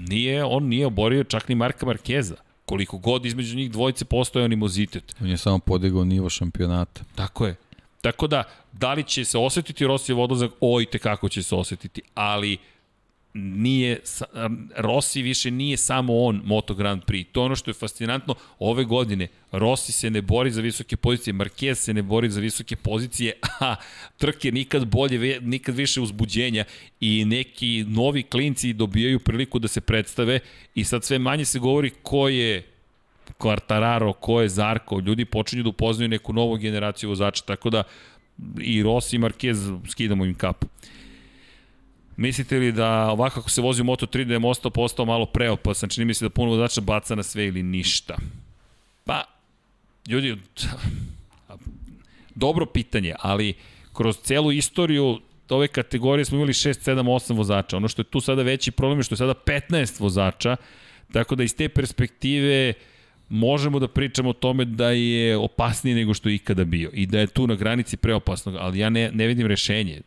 nije, 0.09 0.45
on 0.45 0.65
nije 0.65 0.87
oborio 0.87 1.25
čak 1.25 1.49
ni 1.49 1.55
Marka 1.55 1.87
Markeza. 1.87 2.37
Koliko 2.65 2.99
god 2.99 3.27
između 3.27 3.57
njih 3.57 3.71
dvojice 3.71 4.05
postoje 4.05 4.45
animozitet. 4.45 5.17
On 5.21 5.29
je 5.29 5.37
samo 5.37 5.59
podigao 5.59 6.05
nivo 6.05 6.31
šampionata. 6.31 7.05
Tako 7.15 7.47
je. 7.47 7.57
Tako 8.01 8.27
da, 8.27 8.45
da 8.73 8.93
li 8.93 9.05
će 9.05 9.25
se 9.25 9.39
osetiti 9.39 9.87
Rosijev 9.87 10.21
odlazak? 10.21 10.51
Oj, 10.61 10.87
te 10.87 10.99
kako 10.99 11.29
će 11.29 11.43
se 11.43 11.55
osetiti. 11.55 12.03
Ali 12.15 12.59
nije, 13.39 14.01
Rossi 14.77 15.23
više 15.23 15.51
nije 15.51 15.77
samo 15.77 16.19
on 16.25 16.43
Moto 16.45 16.75
Grand 16.75 17.03
Prix. 17.05 17.27
To 17.33 17.41
je 17.41 17.45
ono 17.45 17.57
što 17.57 17.71
je 17.71 17.75
fascinantno. 17.75 18.35
Ove 18.59 18.85
godine 18.85 19.29
Rossi 19.53 19.93
se 19.93 20.11
ne 20.11 20.23
bori 20.23 20.51
za 20.51 20.61
visoke 20.61 20.97
pozicije, 20.97 21.35
Marquez 21.35 21.75
se 21.75 21.95
ne 21.95 22.03
bori 22.03 22.31
za 22.31 22.41
visoke 22.41 22.77
pozicije, 22.77 23.33
a 23.61 23.77
trke 24.17 24.53
nikad 24.53 24.87
bolje, 24.87 25.41
nikad 25.41 25.75
više 25.75 26.01
uzbuđenja 26.01 26.65
i 27.01 27.25
neki 27.25 27.85
novi 27.89 28.23
klinci 28.23 28.73
dobijaju 28.73 29.21
priliku 29.21 29.59
da 29.59 29.69
se 29.69 29.81
predstave 29.81 30.41
i 30.75 30.85
sad 30.85 31.05
sve 31.05 31.19
manje 31.19 31.45
se 31.45 31.59
govori 31.59 31.91
ko 32.03 32.29
je 32.29 32.63
Quartararo, 33.39 34.13
ko 34.13 34.41
je 34.41 34.49
Zarko, 34.49 35.01
ljudi 35.01 35.25
počinju 35.25 35.63
da 35.63 35.69
upoznaju 35.69 36.09
neku 36.09 36.33
novu 36.33 36.57
generaciju 36.57 37.09
vozača, 37.09 37.45
tako 37.45 37.71
da 37.71 37.83
i 38.61 38.83
Rossi 38.83 39.17
i 39.17 39.19
Marquez 39.19 39.79
skidamo 39.91 40.25
im 40.25 40.35
kapu. 40.35 40.67
Mislite 42.19 42.59
li 42.59 42.73
da 42.73 43.11
ovako 43.11 43.41
ako 43.41 43.51
se 43.51 43.61
vozi 43.61 43.83
u 43.83 43.85
Moto3 43.85 44.25
da 44.25 44.33
je 44.33 44.39
Mosto 44.39 44.71
postao 44.71 45.05
malo 45.05 45.27
preopasan, 45.27 45.89
čini 45.89 46.05
mi 46.05 46.15
se 46.15 46.25
da 46.25 46.31
puno 46.31 46.51
vozača 46.51 46.81
baca 46.81 47.15
na 47.15 47.23
sve 47.23 47.47
ili 47.47 47.63
ništa? 47.63 48.17
Pa, 49.05 49.25
ljudi, 50.09 50.37
dobro 52.35 52.67
pitanje, 52.67 53.15
ali 53.19 53.55
kroz 53.93 54.17
celu 54.17 54.53
istoriju 54.53 55.21
ove 55.49 55.69
kategorije 55.69 56.25
smo 56.25 56.37
imali 56.37 56.53
6, 56.53 56.91
7, 56.91 57.03
8 57.03 57.37
vozača. 57.37 57.77
Ono 57.77 57.89
što 57.89 58.03
je 58.03 58.11
tu 58.11 58.21
sada 58.21 58.43
veći 58.43 58.71
problem 58.71 58.99
je 58.99 59.03
što 59.03 59.13
je 59.13 59.17
sada 59.17 59.35
15 59.35 60.01
vozača, 60.01 60.57
tako 61.13 61.37
da 61.37 61.43
iz 61.43 61.57
te 61.57 61.69
perspektive 61.69 62.73
možemo 63.29 63.79
da 63.79 63.89
pričamo 63.89 64.31
o 64.31 64.33
tome 64.33 64.65
da 64.65 64.91
je 64.91 65.37
opasniji 65.37 65.95
nego 65.95 66.15
što 66.15 66.29
je 66.29 66.35
ikada 66.35 66.65
bio 66.65 66.91
i 66.93 67.07
da 67.07 67.21
je 67.21 67.27
tu 67.27 67.47
na 67.47 67.55
granici 67.55 67.97
preopasnog, 67.97 68.55
ali 68.59 68.79
ja 68.79 68.91
ne, 68.91 69.11
ne 69.13 69.27
vidim 69.27 69.47
rešenje. 69.47 70.01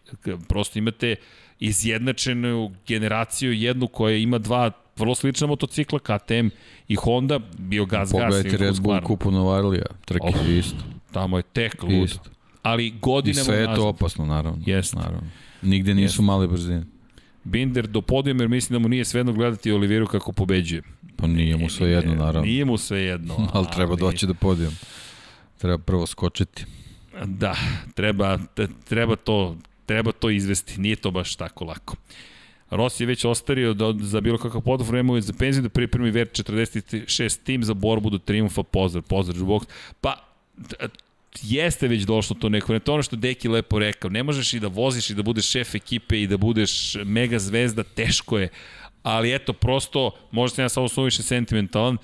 Prosto 0.48 0.80
imate 0.80 1.16
izjednačenu 1.62 2.72
generaciju, 2.88 3.54
jednu 3.54 3.88
koja 3.88 4.18
ima 4.18 4.38
dva 4.38 4.72
vrlo 4.98 5.16
slična 5.16 5.48
motocikla, 5.48 6.00
KTM 6.00 6.48
i 6.88 6.96
Honda, 6.96 7.40
bio 7.58 7.86
gas 7.86 8.00
gas. 8.00 8.12
Pogledajte 8.12 8.58
Red 8.58 8.80
Bull 8.82 9.02
kupu 9.02 9.32
Novarlija, 9.32 9.86
trke 10.06 10.28
Oh. 10.28 10.50
isto. 10.50 10.78
Tamo 11.12 11.38
je 11.38 11.44
tek 11.44 11.84
lud. 11.84 11.92
Isto. 12.10 12.30
Ali 12.64 12.88
I 12.88 12.94
godinama 13.02 13.44
sve 13.46 13.58
je 13.58 13.76
to 13.76 13.88
opasno, 13.88 14.26
naravno. 14.26 14.64
Jeste. 14.66 14.98
Naravno. 14.98 15.30
Nigde 15.62 15.94
nisu 15.94 16.04
Jeste. 16.04 16.22
male 16.22 16.48
brzine. 16.48 16.84
Binder 17.44 17.88
do 17.88 18.02
podijuma 18.02 18.44
jer 18.44 18.50
mislim 18.50 18.76
da 18.76 18.80
mu 18.80 18.90
nije 18.90 19.06
svejedno 19.06 19.34
gledati 19.34 19.72
Oliveru 19.72 20.08
kako 20.08 20.32
pobeđuje. 20.32 20.82
Pa 21.16 21.28
nije 21.28 21.58
mu 21.58 21.70
sve 21.70 21.90
jedno, 21.90 22.16
naravno. 22.16 22.42
Nije 22.42 22.66
mu 22.66 22.78
sve 22.78 23.02
jedno. 23.02 23.48
Ali 23.54 23.68
treba 23.76 23.96
doći 23.96 24.28
do 24.28 24.34
podijuma. 24.34 24.76
Treba 25.58 25.78
prvo 25.78 26.06
skočiti. 26.08 26.66
Da, 27.26 27.56
treba, 27.96 28.40
treba, 28.90 29.16
to, 29.16 29.56
treba 29.86 30.12
to 30.12 30.30
izvesti. 30.30 30.82
Nije 30.82 30.96
to 30.96 31.12
baš 31.12 31.36
tako 31.36 31.66
lako. 31.66 31.96
Rossi 32.70 33.04
je 33.04 33.08
već 33.08 33.26
ostario 33.26 33.74
da, 33.74 33.94
za 34.00 34.22
bilo 34.22 34.38
kakav 34.38 34.62
podov 34.62 34.88
vremenu 34.88 35.22
za 35.22 35.34
penziju 35.34 35.64
da 35.64 35.70
pripremi 35.70 36.12
VR46 36.12 37.44
tim 37.44 37.64
za 37.64 37.74
borbu 37.74 38.10
do 38.10 38.18
triumfa. 38.18 38.64
Pozdrav, 38.64 39.04
pozdrav, 39.04 39.38
Žubox. 39.38 39.68
Pa, 40.02 40.16
jeste 41.42 41.88
već 41.88 42.04
došlo 42.04 42.36
to 42.40 42.50
neko. 42.50 42.80
To 42.80 42.92
je 42.92 42.94
ono 42.94 43.04
što 43.04 43.16
Deki 43.16 43.48
lepo 43.48 43.80
rekao. 43.80 44.10
Ne 44.10 44.24
možeš 44.24 44.54
i 44.54 44.60
da 44.60 44.68
voziš 44.68 45.10
i 45.10 45.16
da 45.16 45.24
budeš 45.24 45.50
šef 45.50 45.76
ekipe 45.76 46.22
i 46.22 46.28
da 46.28 46.38
budeš 46.38 46.96
mega 47.06 47.40
zvezda, 47.40 47.84
teško 47.84 48.40
je. 48.40 48.50
Ali 49.04 49.36
eto, 49.36 49.54
prosto, 49.54 50.12
možda 50.32 50.56
sam 50.56 50.66
ja 50.66 50.70
samo 50.70 50.90
suviše 50.90 51.24
sentimentalan, 51.24 51.98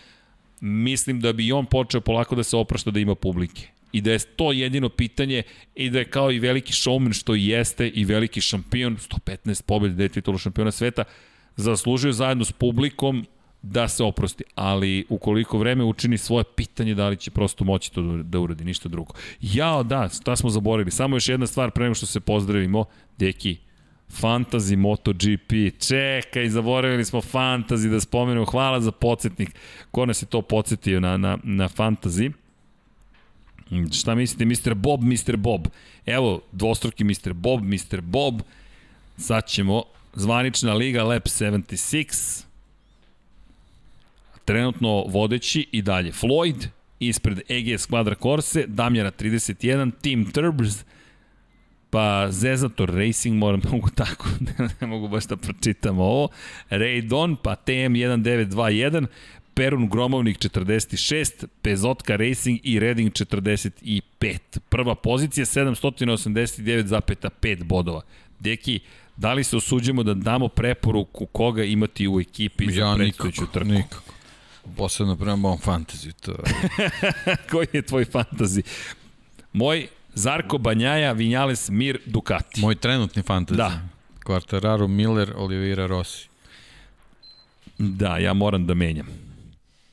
mislim 0.61 1.21
da 1.21 1.33
bi 1.33 1.51
on 1.51 1.65
počeo 1.65 2.01
polako 2.01 2.35
da 2.35 2.43
se 2.43 2.57
oprašta 2.57 2.91
da 2.91 2.99
ima 2.99 3.15
publike. 3.15 3.67
I 3.91 4.01
da 4.01 4.11
je 4.11 4.19
to 4.19 4.51
jedino 4.51 4.89
pitanje 4.89 5.43
i 5.75 5.89
da 5.89 5.99
je 5.99 6.05
kao 6.05 6.31
i 6.31 6.39
veliki 6.39 6.73
showman 6.73 7.13
što 7.13 7.35
i 7.35 7.45
jeste 7.45 7.87
i 7.87 8.05
veliki 8.05 8.41
šampion, 8.41 8.97
115 8.97 9.61
pobjede, 9.61 9.95
da 9.95 10.03
je 10.03 10.09
titulu 10.09 10.37
šampiona 10.37 10.71
sveta, 10.71 11.03
zaslužio 11.55 12.11
zajedno 12.11 12.45
s 12.45 12.51
publikom 12.51 13.25
da 13.61 13.87
se 13.87 14.03
oprosti. 14.03 14.43
Ali 14.55 15.05
ukoliko 15.09 15.57
vreme 15.57 15.83
učini 15.83 16.17
svoje 16.17 16.43
pitanje 16.55 16.95
da 16.95 17.07
li 17.07 17.17
će 17.17 17.31
prosto 17.31 17.63
moći 17.63 17.93
to 17.93 18.01
da 18.01 18.39
uradi, 18.39 18.63
ništa 18.63 18.89
drugo. 18.89 19.13
Jao, 19.41 19.83
da, 19.83 20.09
šta 20.09 20.35
smo 20.35 20.49
zaboravili. 20.49 20.91
Samo 20.91 21.15
još 21.15 21.29
jedna 21.29 21.47
stvar 21.47 21.71
pre 21.71 21.83
nego 21.83 21.95
što 21.95 22.05
se 22.05 22.19
pozdravimo. 22.19 22.85
Deki, 23.17 23.57
Fantasy 24.09 24.75
MotoGP. 24.75 25.79
Čekaj, 25.87 26.49
zaboravili 26.49 27.05
smo 27.05 27.21
Fantasy 27.21 27.89
da 27.89 27.99
spomenemo. 27.99 28.45
Hvala 28.45 28.81
za 28.81 28.91
podsjetnik. 28.91 29.55
Ko 29.91 30.05
nas 30.05 30.21
je 30.21 30.25
to 30.25 30.41
podsjetio 30.41 30.99
na, 30.99 31.17
na, 31.17 31.37
na 31.43 31.69
Fantasy? 31.69 32.31
Šta 33.91 34.15
mislite, 34.15 34.45
Mr. 34.45 34.73
Bob, 34.73 35.03
Mr. 35.03 35.35
Bob? 35.37 35.67
Evo, 36.05 36.41
dvostruki 36.51 37.03
Mr. 37.03 37.33
Bob, 37.33 37.63
Mr. 37.63 38.01
Bob. 38.01 38.41
Sad 39.17 39.47
ćemo 39.47 39.83
zvanična 40.15 40.73
liga 40.73 41.03
Lab 41.03 41.21
76. 41.21 42.43
Trenutno 44.45 45.03
vodeći 45.03 45.67
i 45.71 45.81
dalje 45.81 46.11
Floyd, 46.11 46.67
ispred 46.99 47.39
EGS 47.49 47.89
Quadra 47.89 48.15
Corse, 48.21 48.65
Damjana 48.67 49.11
31, 49.11 49.91
Team 50.01 50.31
Turbs, 50.31 50.85
pa 51.89 52.27
Zezator 52.31 52.89
Racing, 52.89 53.37
moram 53.37 53.61
mogu 53.71 53.89
tako, 53.89 54.29
ne 54.81 54.87
mogu 54.87 55.07
baš 55.07 55.25
da 55.25 55.37
pročitam 55.37 55.99
ovo, 55.99 56.29
Raydon, 56.69 57.35
pa 57.43 57.55
TM1921, 57.65 59.05
Perun 59.57 59.89
Gromovnik 59.89 60.37
46, 60.37 61.45
Pezotka 61.61 62.15
Racing 62.15 62.59
i 62.63 62.79
Redding 62.79 63.11
45. 63.11 64.37
Prva 64.69 64.95
pozicija 64.95 65.45
789,5 65.45 67.63
bodova. 67.63 68.01
Deki, 68.39 68.79
da 69.15 69.33
li 69.33 69.43
se 69.43 69.57
osuđemo 69.57 70.03
da 70.03 70.13
damo 70.13 70.47
preporuku 70.47 71.25
koga 71.25 71.63
imati 71.63 72.07
u 72.07 72.19
ekipi 72.19 72.71
za 72.71 72.81
Ja 72.81 72.95
predstojuću 72.95 73.41
nikako, 73.41 73.59
trku? 73.59 73.71
nikako. 73.71 74.13
Posebno 74.77 75.15
prema 75.15 75.35
mom 75.35 75.57
fantasy, 75.57 76.11
to 76.21 76.35
Koji 77.51 77.67
je 77.73 77.81
tvoj 77.81 78.05
fantazi? 78.05 78.63
Moj 79.53 79.87
Zarko 80.13 80.57
Banjaja, 80.57 81.11
Vinjales, 81.11 81.69
Mir, 81.69 81.99
Ducati. 82.05 82.61
moj 82.61 82.75
trenutni 82.75 83.23
fantasy. 83.23 83.55
Da. 83.55 83.81
Quartararo, 84.25 84.87
Miller, 84.87 85.33
Oliveira, 85.35 85.87
Rossi. 85.87 86.27
Da, 87.77 88.17
ja 88.17 88.33
moram 88.33 88.65
da 88.65 88.73
menjam. 88.73 89.26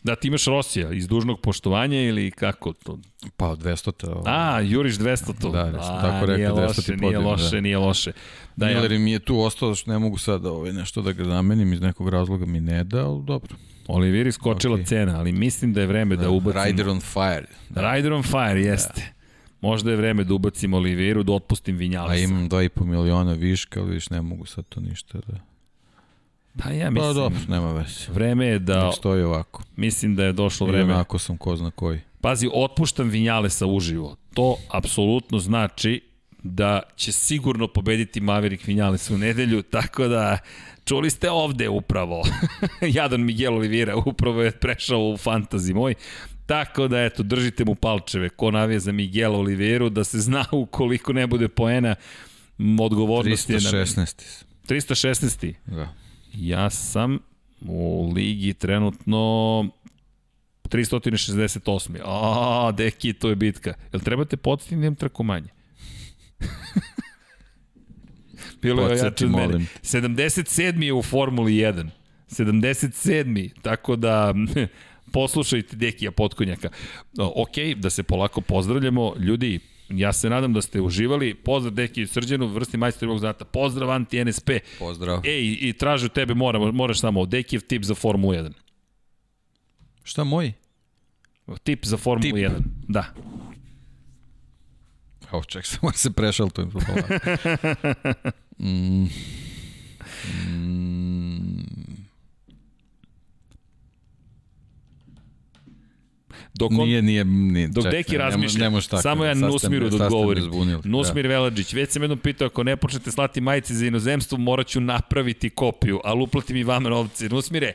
Da, 0.04 0.16
ti 0.16 0.28
imaš 0.28 0.44
Rosija 0.44 0.92
iz 0.92 1.08
dužnog 1.08 1.40
poštovanja 1.40 2.00
ili 2.00 2.30
kako 2.30 2.72
to? 2.72 2.98
Pa 3.36 3.48
od 3.48 3.58
200 3.58 3.92
te. 3.96 4.06
Ovo. 4.06 4.22
A, 4.26 4.60
juriš 4.60 4.94
200 4.94 5.40
to. 5.40 5.50
Da, 5.50 5.64
da 5.64 5.82
sam 5.82 6.00
tako 6.00 6.26
nije 6.26 6.36
rekao, 6.36 6.56
200 6.56 6.66
loše, 6.66 6.82
ti 6.82 6.90
nije 6.90 7.00
podijem, 7.00 7.26
loše, 7.26 7.56
da. 7.56 7.60
nije 7.60 7.78
loše. 7.78 8.12
Da, 8.56 8.66
Miller 8.66 8.92
ja, 8.92 8.98
mi 8.98 9.12
je 9.12 9.18
tu 9.18 9.40
ostao, 9.40 9.74
što 9.74 9.90
ne 9.90 9.98
mogu 9.98 10.18
sad 10.18 10.46
ovaj, 10.46 10.72
nešto 10.72 11.02
da 11.02 11.12
ga 11.12 11.24
zamenim, 11.24 11.72
iz 11.72 11.80
nekog 11.80 12.08
razloga 12.08 12.46
mi 12.46 12.60
ne 12.60 12.84
da, 12.84 13.06
ali 13.06 13.24
dobro. 13.24 13.56
Oliviri 13.86 14.32
skočila 14.32 14.74
Okej. 14.74 14.84
cena, 14.84 15.18
ali 15.18 15.32
mislim 15.32 15.72
da 15.72 15.80
je 15.80 15.86
vreme 15.86 16.16
da, 16.16 16.22
da 16.22 16.30
ubacimo... 16.30 16.64
Rider 16.64 16.88
on 16.88 17.00
fire. 17.00 17.46
Da. 17.68 17.92
Rider 17.92 18.12
on 18.12 18.22
fire, 18.22 18.60
jeste. 18.60 19.12
Možda 19.60 19.90
je 19.90 19.96
vreme 19.96 20.24
da 20.24 20.34
ubacim 20.34 20.74
Oliviru, 20.74 21.22
da 21.22 21.32
otpustim 21.32 21.76
Vinjalesa. 21.76 22.14
A 22.14 22.18
imam 22.18 22.48
2,5 22.48 22.84
miliona 22.84 23.32
viška, 23.32 23.80
ali 23.80 23.90
viš 23.90 24.10
ne 24.10 24.22
mogu 24.22 24.46
sad 24.46 24.64
to 24.68 24.80
ništa 24.80 25.18
da... 25.26 25.53
Pa 26.58 26.70
ja 26.70 26.84
Pa 26.84 26.90
mislim, 26.90 27.14
dobro, 27.14 27.38
nema 27.48 27.72
veze. 27.72 28.12
vreme 28.12 28.46
je 28.46 28.58
da, 28.58 28.84
Nek 28.84 28.94
stoji 28.94 29.22
ovako. 29.22 29.62
mislim 29.76 30.16
da 30.16 30.24
je 30.24 30.32
došlo 30.32 30.66
Vreme. 30.66 30.78
vreme. 30.78 30.94
onako 30.94 31.18
sam 31.18 31.36
ko 31.36 31.56
zna 31.56 31.70
koji. 31.70 32.00
Pazi, 32.20 32.48
otpuštam 32.54 33.08
Vinjalesa 33.08 33.66
uživo. 33.66 34.16
To 34.34 34.56
apsolutno 34.68 35.38
znači 35.38 36.00
da 36.42 36.82
će 36.96 37.12
sigurno 37.12 37.68
pobediti 37.68 38.20
Maverick 38.20 38.66
Vinjales 38.66 39.10
u 39.10 39.18
nedelju, 39.18 39.62
tako 39.62 40.08
da 40.08 40.38
čuli 40.84 41.10
ste 41.10 41.30
ovde 41.30 41.68
upravo. 41.68 42.22
Jadan 42.94 43.20
Miguel 43.20 43.54
Oliveira 43.54 43.96
upravo 43.96 44.42
je 44.42 44.50
prešao 44.50 45.00
u 45.00 45.16
fantazi 45.16 45.74
moj. 45.74 45.94
Tako 46.46 46.88
da, 46.88 47.00
eto, 47.00 47.22
držite 47.22 47.64
mu 47.64 47.74
palčeve. 47.74 48.28
Ko 48.28 48.50
navija 48.50 48.80
za 48.80 48.92
Miguel 48.92 49.34
Oliveiru, 49.34 49.88
da 49.88 50.04
se 50.04 50.20
zna 50.20 50.44
ukoliko 50.52 51.12
ne 51.12 51.26
bude 51.26 51.48
poena, 51.48 51.94
m, 52.58 52.80
odgovornost 52.80 53.50
je 53.50 53.54
na... 53.54 53.60
316. 53.60 54.44
316. 54.68 55.54
Da. 55.66 55.88
Ja 56.34 56.70
sam 56.70 57.18
u 57.60 58.12
ligi 58.14 58.54
trenutno 58.54 59.18
368. 60.64 62.00
A, 62.04 62.72
deki, 62.76 63.12
to 63.12 63.28
je 63.28 63.36
bitka. 63.36 63.74
Jel 63.92 64.00
trebate 64.00 64.36
podsjetiti 64.36 64.76
da 64.76 64.86
imam 64.86 64.94
trku 64.94 65.22
manje? 65.22 65.48
Bilo 68.62 68.88
je 68.88 68.98
jače 68.98 69.24
od 69.24 69.30
mene. 69.30 69.46
molim. 69.46 69.68
77. 69.82 70.82
je 70.82 70.92
u 70.92 71.02
Formuli 71.02 71.52
1. 71.52 71.88
77. 72.28 73.50
Tako 73.62 73.96
da 73.96 74.34
poslušajte 75.12 75.76
Dekija 75.76 76.10
Potkonjaka. 76.10 76.68
Ok, 77.18 77.56
da 77.76 77.90
se 77.90 78.02
polako 78.02 78.40
pozdravljamo. 78.40 79.14
Ljudi, 79.18 79.60
ja 79.88 80.12
se 80.12 80.30
nadam 80.30 80.52
da 80.52 80.62
ste 80.62 80.80
uživali. 80.80 81.34
Pozdrav 81.34 81.74
Deki 81.74 82.02
i 82.02 82.06
Srđanu, 82.06 82.46
vrsti 82.46 82.76
majstor 82.76 83.08
ovog 83.08 83.18
znata. 83.18 83.44
Pozdrav 83.44 83.90
Anti 83.90 84.24
NSP. 84.24 84.50
Pozdrav. 84.78 85.20
Ej, 85.24 85.58
i 85.60 85.72
tražu 85.72 86.08
tebe, 86.08 86.34
moram, 86.34 86.74
moraš 86.74 87.00
samo, 87.00 87.26
Dekijev 87.26 87.62
tip 87.62 87.82
za 87.82 87.94
Formulu 87.94 88.32
1. 88.32 88.52
Šta 90.02 90.24
moj? 90.24 90.52
Tip 91.62 91.84
za 91.84 91.96
Formulu 91.96 92.22
Tip. 92.22 92.34
1. 92.34 92.50
Da. 92.88 93.04
Evo, 95.32 95.44
ček, 95.44 95.66
samo 95.70 95.90
da 95.90 95.98
se 95.98 96.10
prešaltujem. 96.10 96.70
mm. 98.58 99.08
Mm. 100.48 100.83
Dok 106.54 106.70
on, 106.72 106.88
Nije, 106.88 107.02
nije, 107.02 107.24
nije. 107.24 107.68
Dok 107.68 107.84
čekaj, 107.84 107.98
Deki 107.98 108.16
razmišlja, 108.18 108.60
ne 108.60 108.70
može 108.70 108.88
tako, 108.88 109.02
samo 109.02 109.24
ja 109.24 109.34
Nusmiru 109.34 109.88
da 109.88 110.04
odgovorim. 110.04 110.44
zbunili, 110.44 110.80
Nusmir 110.84 111.26
Velađić, 111.26 111.72
već 111.72 111.90
sam 111.90 112.02
jednom 112.02 112.18
pitao, 112.18 112.46
ako 112.46 112.62
ne 112.62 112.76
počnete 112.76 113.10
slati 113.10 113.40
majice 113.40 113.74
za 113.74 113.86
inozemstvo, 113.86 114.38
morat 114.38 114.66
ću 114.66 114.80
napraviti 114.80 115.50
kopiju, 115.50 116.00
ali 116.04 116.22
uplatim 116.22 116.56
i 116.56 116.64
vama 116.64 116.88
novce. 116.88 117.28
Nusmire, 117.28 117.72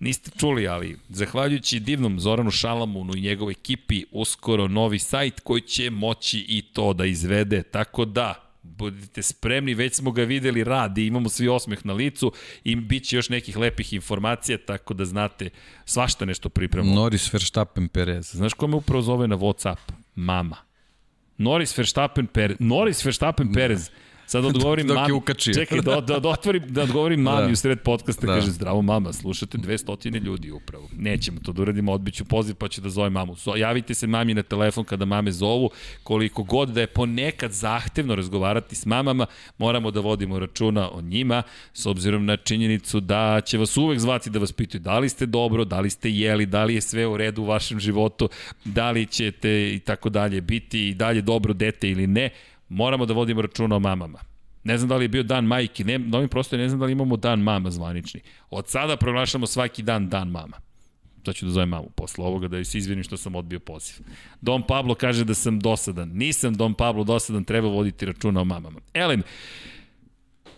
niste 0.00 0.30
čuli, 0.38 0.68
ali 0.68 0.98
zahvaljujući 1.08 1.80
divnom 1.80 2.20
Zoranu 2.20 2.50
Šalamunu 2.50 3.16
i 3.16 3.20
njegovoj 3.20 3.52
ekipi, 3.52 4.04
uskoro 4.12 4.68
novi 4.68 4.98
sajt 4.98 5.40
koji 5.40 5.60
će 5.60 5.90
moći 5.90 6.44
i 6.48 6.62
to 6.62 6.92
da 6.92 7.04
izvede, 7.04 7.62
tako 7.62 8.04
da 8.04 8.53
budite 8.64 9.22
spremni, 9.22 9.74
već 9.74 9.94
smo 9.94 10.12
ga 10.12 10.22
videli 10.22 10.64
radi, 10.64 11.06
imamo 11.06 11.28
svi 11.28 11.48
osmeh 11.48 11.86
na 11.86 11.92
licu 11.92 12.32
i 12.64 12.76
bit 12.76 13.04
će 13.04 13.16
još 13.16 13.28
nekih 13.28 13.56
lepih 13.56 13.92
informacija, 13.92 14.58
tako 14.66 14.94
da 14.94 15.04
znate 15.04 15.50
svašta 15.84 16.24
nešto 16.24 16.48
pripremamo. 16.48 16.94
Norris 16.94 17.32
Verstappen 17.32 17.88
Perez. 17.88 18.30
Znaš 18.30 18.54
ko 18.54 18.66
me 18.66 18.76
upravo 18.76 19.02
zove 19.02 19.28
na 19.28 19.36
Whatsapp? 19.36 19.78
Mama. 20.14 20.56
Norris, 21.38 21.78
Verstappen, 21.78 22.26
Perez. 22.26 22.56
Norris, 22.60 23.04
Verstappen, 23.04 23.52
Perez. 23.52 23.90
Sad 24.26 24.44
odgovorim 24.44 24.86
Dok 24.86 24.96
je 24.96 25.00
mami. 25.00 25.12
ukačio. 25.12 25.54
Čekaj, 25.54 25.80
da, 25.80 26.00
da, 26.00 26.18
da, 26.18 26.28
otvorim, 26.28 26.62
da 26.68 26.82
odgovorim 26.82 27.20
mami 27.30 27.46
Da. 27.46 27.52
u 27.52 27.56
sred 27.56 27.80
podcasta. 27.80 28.26
Da. 28.26 28.34
Kaže, 28.34 28.50
zdravo 28.50 28.82
mama, 28.82 29.12
slušate 29.12 29.58
200 29.58 30.24
ljudi 30.24 30.50
upravo. 30.50 30.88
Nećemo 30.96 31.40
to 31.40 31.52
da 31.52 31.62
uradimo, 31.62 31.92
odbiću 31.92 32.24
poziv 32.24 32.54
pa 32.54 32.68
ću 32.68 32.80
da 32.80 32.90
zovem 32.90 33.12
mamu. 33.12 33.36
So, 33.36 33.56
javite 33.56 33.94
se 33.94 34.06
mami 34.06 34.34
na 34.34 34.42
telefon 34.42 34.84
kada 34.84 35.04
mame 35.04 35.32
zovu. 35.32 35.70
Koliko 36.02 36.42
god 36.42 36.68
da 36.68 36.80
je 36.80 36.86
ponekad 36.86 37.52
zahtevno 37.52 38.14
razgovarati 38.14 38.76
s 38.76 38.86
mamama, 38.86 39.26
moramo 39.58 39.90
da 39.90 40.00
vodimo 40.00 40.38
računa 40.38 40.90
o 40.90 41.00
njima, 41.00 41.42
s 41.72 41.86
obzirom 41.86 42.24
na 42.26 42.36
činjenicu 42.36 43.00
da 43.00 43.40
će 43.40 43.58
vas 43.58 43.76
uvek 43.76 43.98
zvati 43.98 44.30
da 44.30 44.38
vas 44.38 44.52
pitaju 44.52 44.80
da 44.80 44.98
li 44.98 45.08
ste 45.08 45.26
dobro, 45.26 45.64
da 45.64 45.80
li 45.80 45.90
ste 45.90 46.10
jeli, 46.10 46.46
da 46.46 46.64
li 46.64 46.74
je 46.74 46.80
sve 46.80 47.06
u 47.06 47.16
redu 47.16 47.42
u 47.42 47.46
vašem 47.46 47.80
životu, 47.80 48.28
da 48.64 48.90
li 48.90 49.06
ćete 49.06 49.74
i 49.74 49.78
tako 49.80 50.08
dalje 50.08 50.40
biti 50.40 50.88
i 50.88 50.94
dalje 50.94 51.22
dobro 51.22 51.52
dete 51.52 51.90
ili 51.90 52.06
ne 52.06 52.30
moramo 52.68 53.06
da 53.06 53.14
vodimo 53.14 53.42
računa 53.42 53.76
o 53.76 53.80
mamama. 53.80 54.18
Ne 54.64 54.78
znam 54.78 54.88
da 54.88 54.96
li 54.96 55.04
je 55.04 55.08
bio 55.08 55.22
dan 55.22 55.44
majke, 55.44 55.84
ne, 55.84 55.98
na 55.98 56.18
ovim 56.18 56.28
prostorima 56.28 56.62
ne 56.62 56.68
znam 56.68 56.80
da 56.80 56.86
li 56.86 56.92
imamo 56.92 57.16
dan 57.16 57.40
mama 57.40 57.70
zvanični. 57.70 58.20
Od 58.50 58.68
sada 58.68 58.96
proglašamo 58.96 59.46
svaki 59.46 59.82
dan 59.82 60.08
dan 60.08 60.28
mama. 60.28 60.56
To 61.22 61.32
ću 61.32 61.46
da 61.46 61.52
zovem 61.52 61.68
mamu 61.68 61.90
posle 61.96 62.24
ovoga 62.24 62.48
da 62.48 62.56
joj 62.56 62.64
se 62.64 62.78
izvinim 62.78 63.04
što 63.04 63.16
sam 63.16 63.34
odbio 63.34 63.60
poziv. 63.60 63.96
Don 64.40 64.62
Pablo 64.62 64.94
kaže 64.94 65.24
da 65.24 65.34
sam 65.34 65.60
dosadan. 65.60 66.08
Nisam 66.08 66.54
Don 66.54 66.74
Pablo 66.74 67.04
dosadan, 67.04 67.44
treba 67.44 67.68
voditi 67.68 68.06
računa 68.06 68.40
o 68.40 68.44
mamama. 68.44 68.80
Elem, 68.94 69.22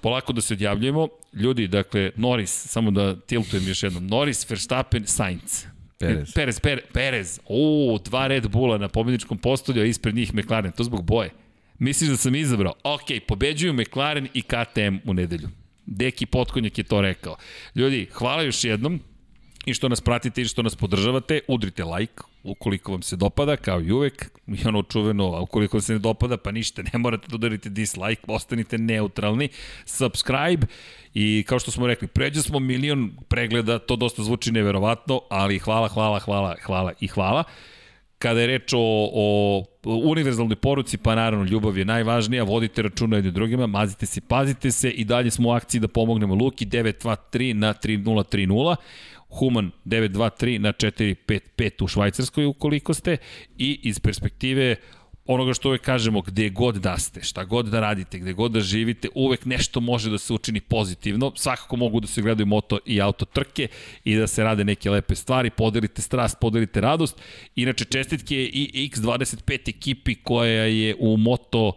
polako 0.01 0.33
da 0.33 0.41
se 0.41 0.55
odjavljujemo. 0.55 1.09
Ljudi, 1.33 1.69
dakle, 1.69 2.11
Norris, 2.17 2.67
samo 2.67 2.91
da 2.91 3.21
tiltujem 3.21 3.69
još 3.69 3.83
jednom. 3.83 4.07
Norris, 4.07 4.51
Verstappen, 4.51 5.07
Sainz. 5.07 5.65
Perez. 5.99 6.33
Perez, 6.35 6.61
Perez, 6.61 6.85
Perez. 6.93 7.41
O, 7.49 7.99
dva 8.05 8.27
Red 8.27 8.49
Bulla 8.49 8.79
na 8.79 8.89
pobedničkom 8.89 9.39
postolju, 9.39 9.83
a 9.83 9.85
ispred 9.85 10.15
njih 10.15 10.35
McLaren. 10.35 10.73
To 10.73 10.85
zbog 10.85 11.05
boje. 11.05 11.31
Misliš 11.79 12.11
da 12.11 12.17
sam 12.17 12.35
izabrao? 12.35 12.75
Ok, 12.85 13.07
pobeđuju 13.29 13.73
McLaren 13.73 14.29
i 14.35 14.43
KTM 14.43 15.11
u 15.11 15.15
nedelju. 15.15 15.49
Deki 15.87 16.27
Potkonjak 16.27 16.79
je 16.79 16.85
to 16.85 17.01
rekao. 17.01 17.37
Ljudi, 17.75 18.09
hvala 18.13 18.43
još 18.43 18.65
jednom 18.65 19.01
i 19.67 19.75
što 19.75 19.89
nas 19.89 20.01
pratite 20.01 20.43
i 20.43 20.45
što 20.45 20.63
nas 20.63 20.77
podržavate. 20.77 21.41
Udrite 21.49 21.85
like 21.85 22.23
ukoliko 22.47 22.93
vam 22.93 23.03
se 23.03 23.17
dopada, 23.17 23.57
kao 23.57 23.81
i 23.81 23.93
uvek. 23.93 24.31
I 24.47 24.69
ono 24.69 24.83
čuveno, 24.83 25.25
a 25.25 25.41
ukoliko 25.41 25.77
vam 25.77 25.83
se 25.83 25.93
ne 25.93 25.99
dopada, 25.99 26.37
pa 26.37 26.53
ništa, 26.53 26.83
ne 26.93 26.99
morate 26.99 27.29
da 27.29 27.35
udarite 27.35 27.69
dislike, 27.69 28.23
ostanite 28.27 28.79
neutralni. 28.79 29.49
Subscribe 29.85 30.67
i 31.15 31.45
kao 31.49 31.59
što 31.59 31.71
smo 31.71 31.87
rekli, 31.87 32.09
pređe 32.09 32.43
smo 32.43 32.59
milion 32.59 33.17
pregleda, 33.29 33.79
to 33.79 33.97
dosta 33.97 34.23
zvuči 34.23 34.53
neverovatno, 34.53 35.21
ali 35.31 35.59
hvala, 35.59 35.89
hvala, 35.89 36.19
hvala, 36.19 36.57
hvala 36.63 36.93
i 37.01 37.07
hvala. 37.07 37.45
Kada 38.19 38.41
je 38.41 38.47
reč 38.47 38.73
o, 38.73 39.11
o 39.13 39.65
univerzalnoj 39.87 40.57
poruci, 40.57 40.97
pa 40.99 41.15
naravno 41.15 41.45
ljubav 41.45 41.79
je 41.79 41.85
najvažnija, 41.85 42.45
vodite 42.45 42.83
računa 42.83 43.17
jedni 43.17 43.31
drugima, 43.31 43.67
mazite 43.67 44.07
se, 44.07 44.21
pazite 44.21 44.71
se 44.71 44.91
i 44.91 45.05
dalje 45.05 45.31
smo 45.31 45.49
u 45.49 45.53
akciji 45.53 45.81
da 45.81 45.89
pomognemo 45.89 46.35
Luki 46.35 46.67
923 46.67 47.53
na 47.53 47.75
3030. 47.75 48.77
Human 49.29 49.71
923 49.85 50.59
na 50.59 50.73
455 50.73 51.85
u 51.85 51.89
Švajcarskoj 51.89 52.47
ukoliko 52.47 52.95
ste 52.95 53.17
i 53.59 53.81
iz 53.83 54.01
perspektive 54.01 54.77
onoga 55.27 55.55
što 55.55 55.69
uvek 55.69 55.81
kažemo, 55.83 56.21
gde 56.21 56.49
god 56.49 56.77
da 56.77 56.99
ste, 56.99 57.23
šta 57.23 57.45
god 57.45 57.67
da 57.67 57.81
radite, 57.81 58.19
gde 58.19 58.33
god 58.33 58.53
da 58.53 58.61
živite, 58.61 59.09
uvek 59.15 59.45
nešto 59.45 59.81
može 59.81 60.11
da 60.11 60.19
se 60.19 60.33
učini 60.33 60.61
pozitivno. 60.61 61.33
Svakako 61.37 61.77
mogu 61.77 62.01
da 62.01 62.07
se 62.07 62.23
gledaju 62.23 62.47
moto 62.47 62.79
i 62.87 63.01
auto 63.01 63.25
trke 63.25 63.69
i 64.05 64.17
da 64.17 64.27
se 64.27 64.45
rade 64.45 64.65
neke 64.65 64.91
lepe 64.91 65.15
stvari, 65.15 65.51
podelite 65.51 66.03
strast, 66.03 66.37
podelite 66.41 66.81
radost. 66.81 67.21
Inače, 67.57 67.85
čestitke 67.85 68.35
i 68.45 68.91
X25 68.95 69.69
ekipi 69.69 70.15
koja 70.15 70.65
je 70.65 70.95
u 70.99 71.17
moto 71.17 71.73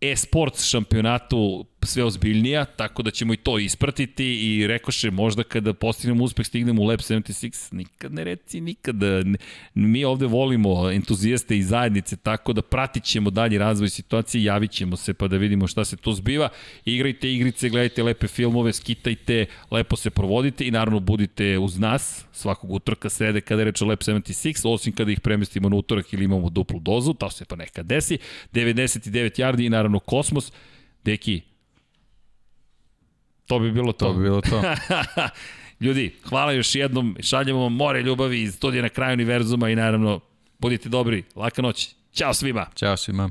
e-sports 0.00 0.64
šampionatu 0.64 1.66
sve 1.86 2.04
ozbiljnija, 2.04 2.64
tako 2.64 3.02
da 3.02 3.10
ćemo 3.10 3.34
i 3.34 3.36
to 3.36 3.58
ispratiti 3.58 4.24
i 4.24 4.66
rekoše 4.66 5.10
možda 5.10 5.42
kada 5.42 5.72
postignemo 5.72 6.24
uspeh 6.24 6.46
stignemo 6.46 6.82
u 6.82 6.84
Lab 6.84 6.98
76, 6.98 7.74
nikad 7.74 8.14
ne 8.14 8.24
reci 8.24 8.60
nikad. 8.60 8.96
Mi 9.74 10.04
ovde 10.04 10.26
volimo 10.26 10.90
entuzijaste 10.90 11.58
i 11.58 11.62
zajednice, 11.62 12.16
tako 12.16 12.52
da 12.52 12.62
pratit 12.62 13.04
ćemo 13.04 13.30
dalje 13.30 13.58
razvoj 13.58 13.88
situacije, 13.88 14.44
javit 14.44 14.70
ćemo 14.70 14.96
se 14.96 15.14
pa 15.14 15.28
da 15.28 15.36
vidimo 15.36 15.66
šta 15.66 15.84
se 15.84 15.96
tu 15.96 16.12
zbiva. 16.12 16.48
Igrajte 16.84 17.32
igrice, 17.32 17.68
gledajte 17.68 18.02
lepe 18.02 18.28
filmove, 18.28 18.72
skitajte, 18.72 19.46
lepo 19.70 19.96
se 19.96 20.10
provodite 20.10 20.66
i 20.66 20.70
naravno 20.70 21.00
budite 21.00 21.58
uz 21.58 21.78
nas 21.78 22.24
svakog 22.32 22.70
utorka, 22.70 23.08
srede 23.08 23.40
kada 23.40 23.60
je 23.60 23.64
reč 23.64 23.82
o 23.82 23.86
Lab 23.86 23.98
76, 23.98 24.68
osim 24.68 24.92
kada 24.92 25.12
ih 25.12 25.20
premestimo 25.20 25.68
na 25.68 25.76
utorak 25.76 26.12
ili 26.12 26.24
imamo 26.24 26.50
duplu 26.50 26.80
dozu, 26.80 27.14
to 27.14 27.30
se 27.30 27.44
pa 27.44 27.56
nekad 27.56 27.86
desi. 27.86 28.18
99 28.52 29.40
yardi 29.40 29.66
i 29.66 29.68
naravno 29.68 29.98
Kosmos. 29.98 30.52
Deki, 31.04 31.40
To 33.46 33.58
bi 33.58 33.72
bilo 33.72 33.92
to. 33.92 34.06
To 34.06 34.12
bi 34.12 34.22
bilo 34.22 34.40
to. 34.40 34.62
Ljudi, 35.80 36.14
hvala 36.28 36.52
još 36.52 36.74
jednom, 36.74 37.16
šaljemo 37.20 37.60
vam 37.60 37.72
more 37.72 38.02
ljubavi 38.02 38.42
iz 38.42 38.54
studija 38.54 38.82
na 38.82 38.88
kraju 38.88 39.12
univerzuma 39.12 39.70
i 39.70 39.76
naravno, 39.76 40.20
budite 40.58 40.88
dobri, 40.88 41.22
laka 41.36 41.62
noć. 41.62 41.94
Ćao 42.12 42.34
svima! 42.34 42.66
Ćao 42.74 42.96
svima. 42.96 43.30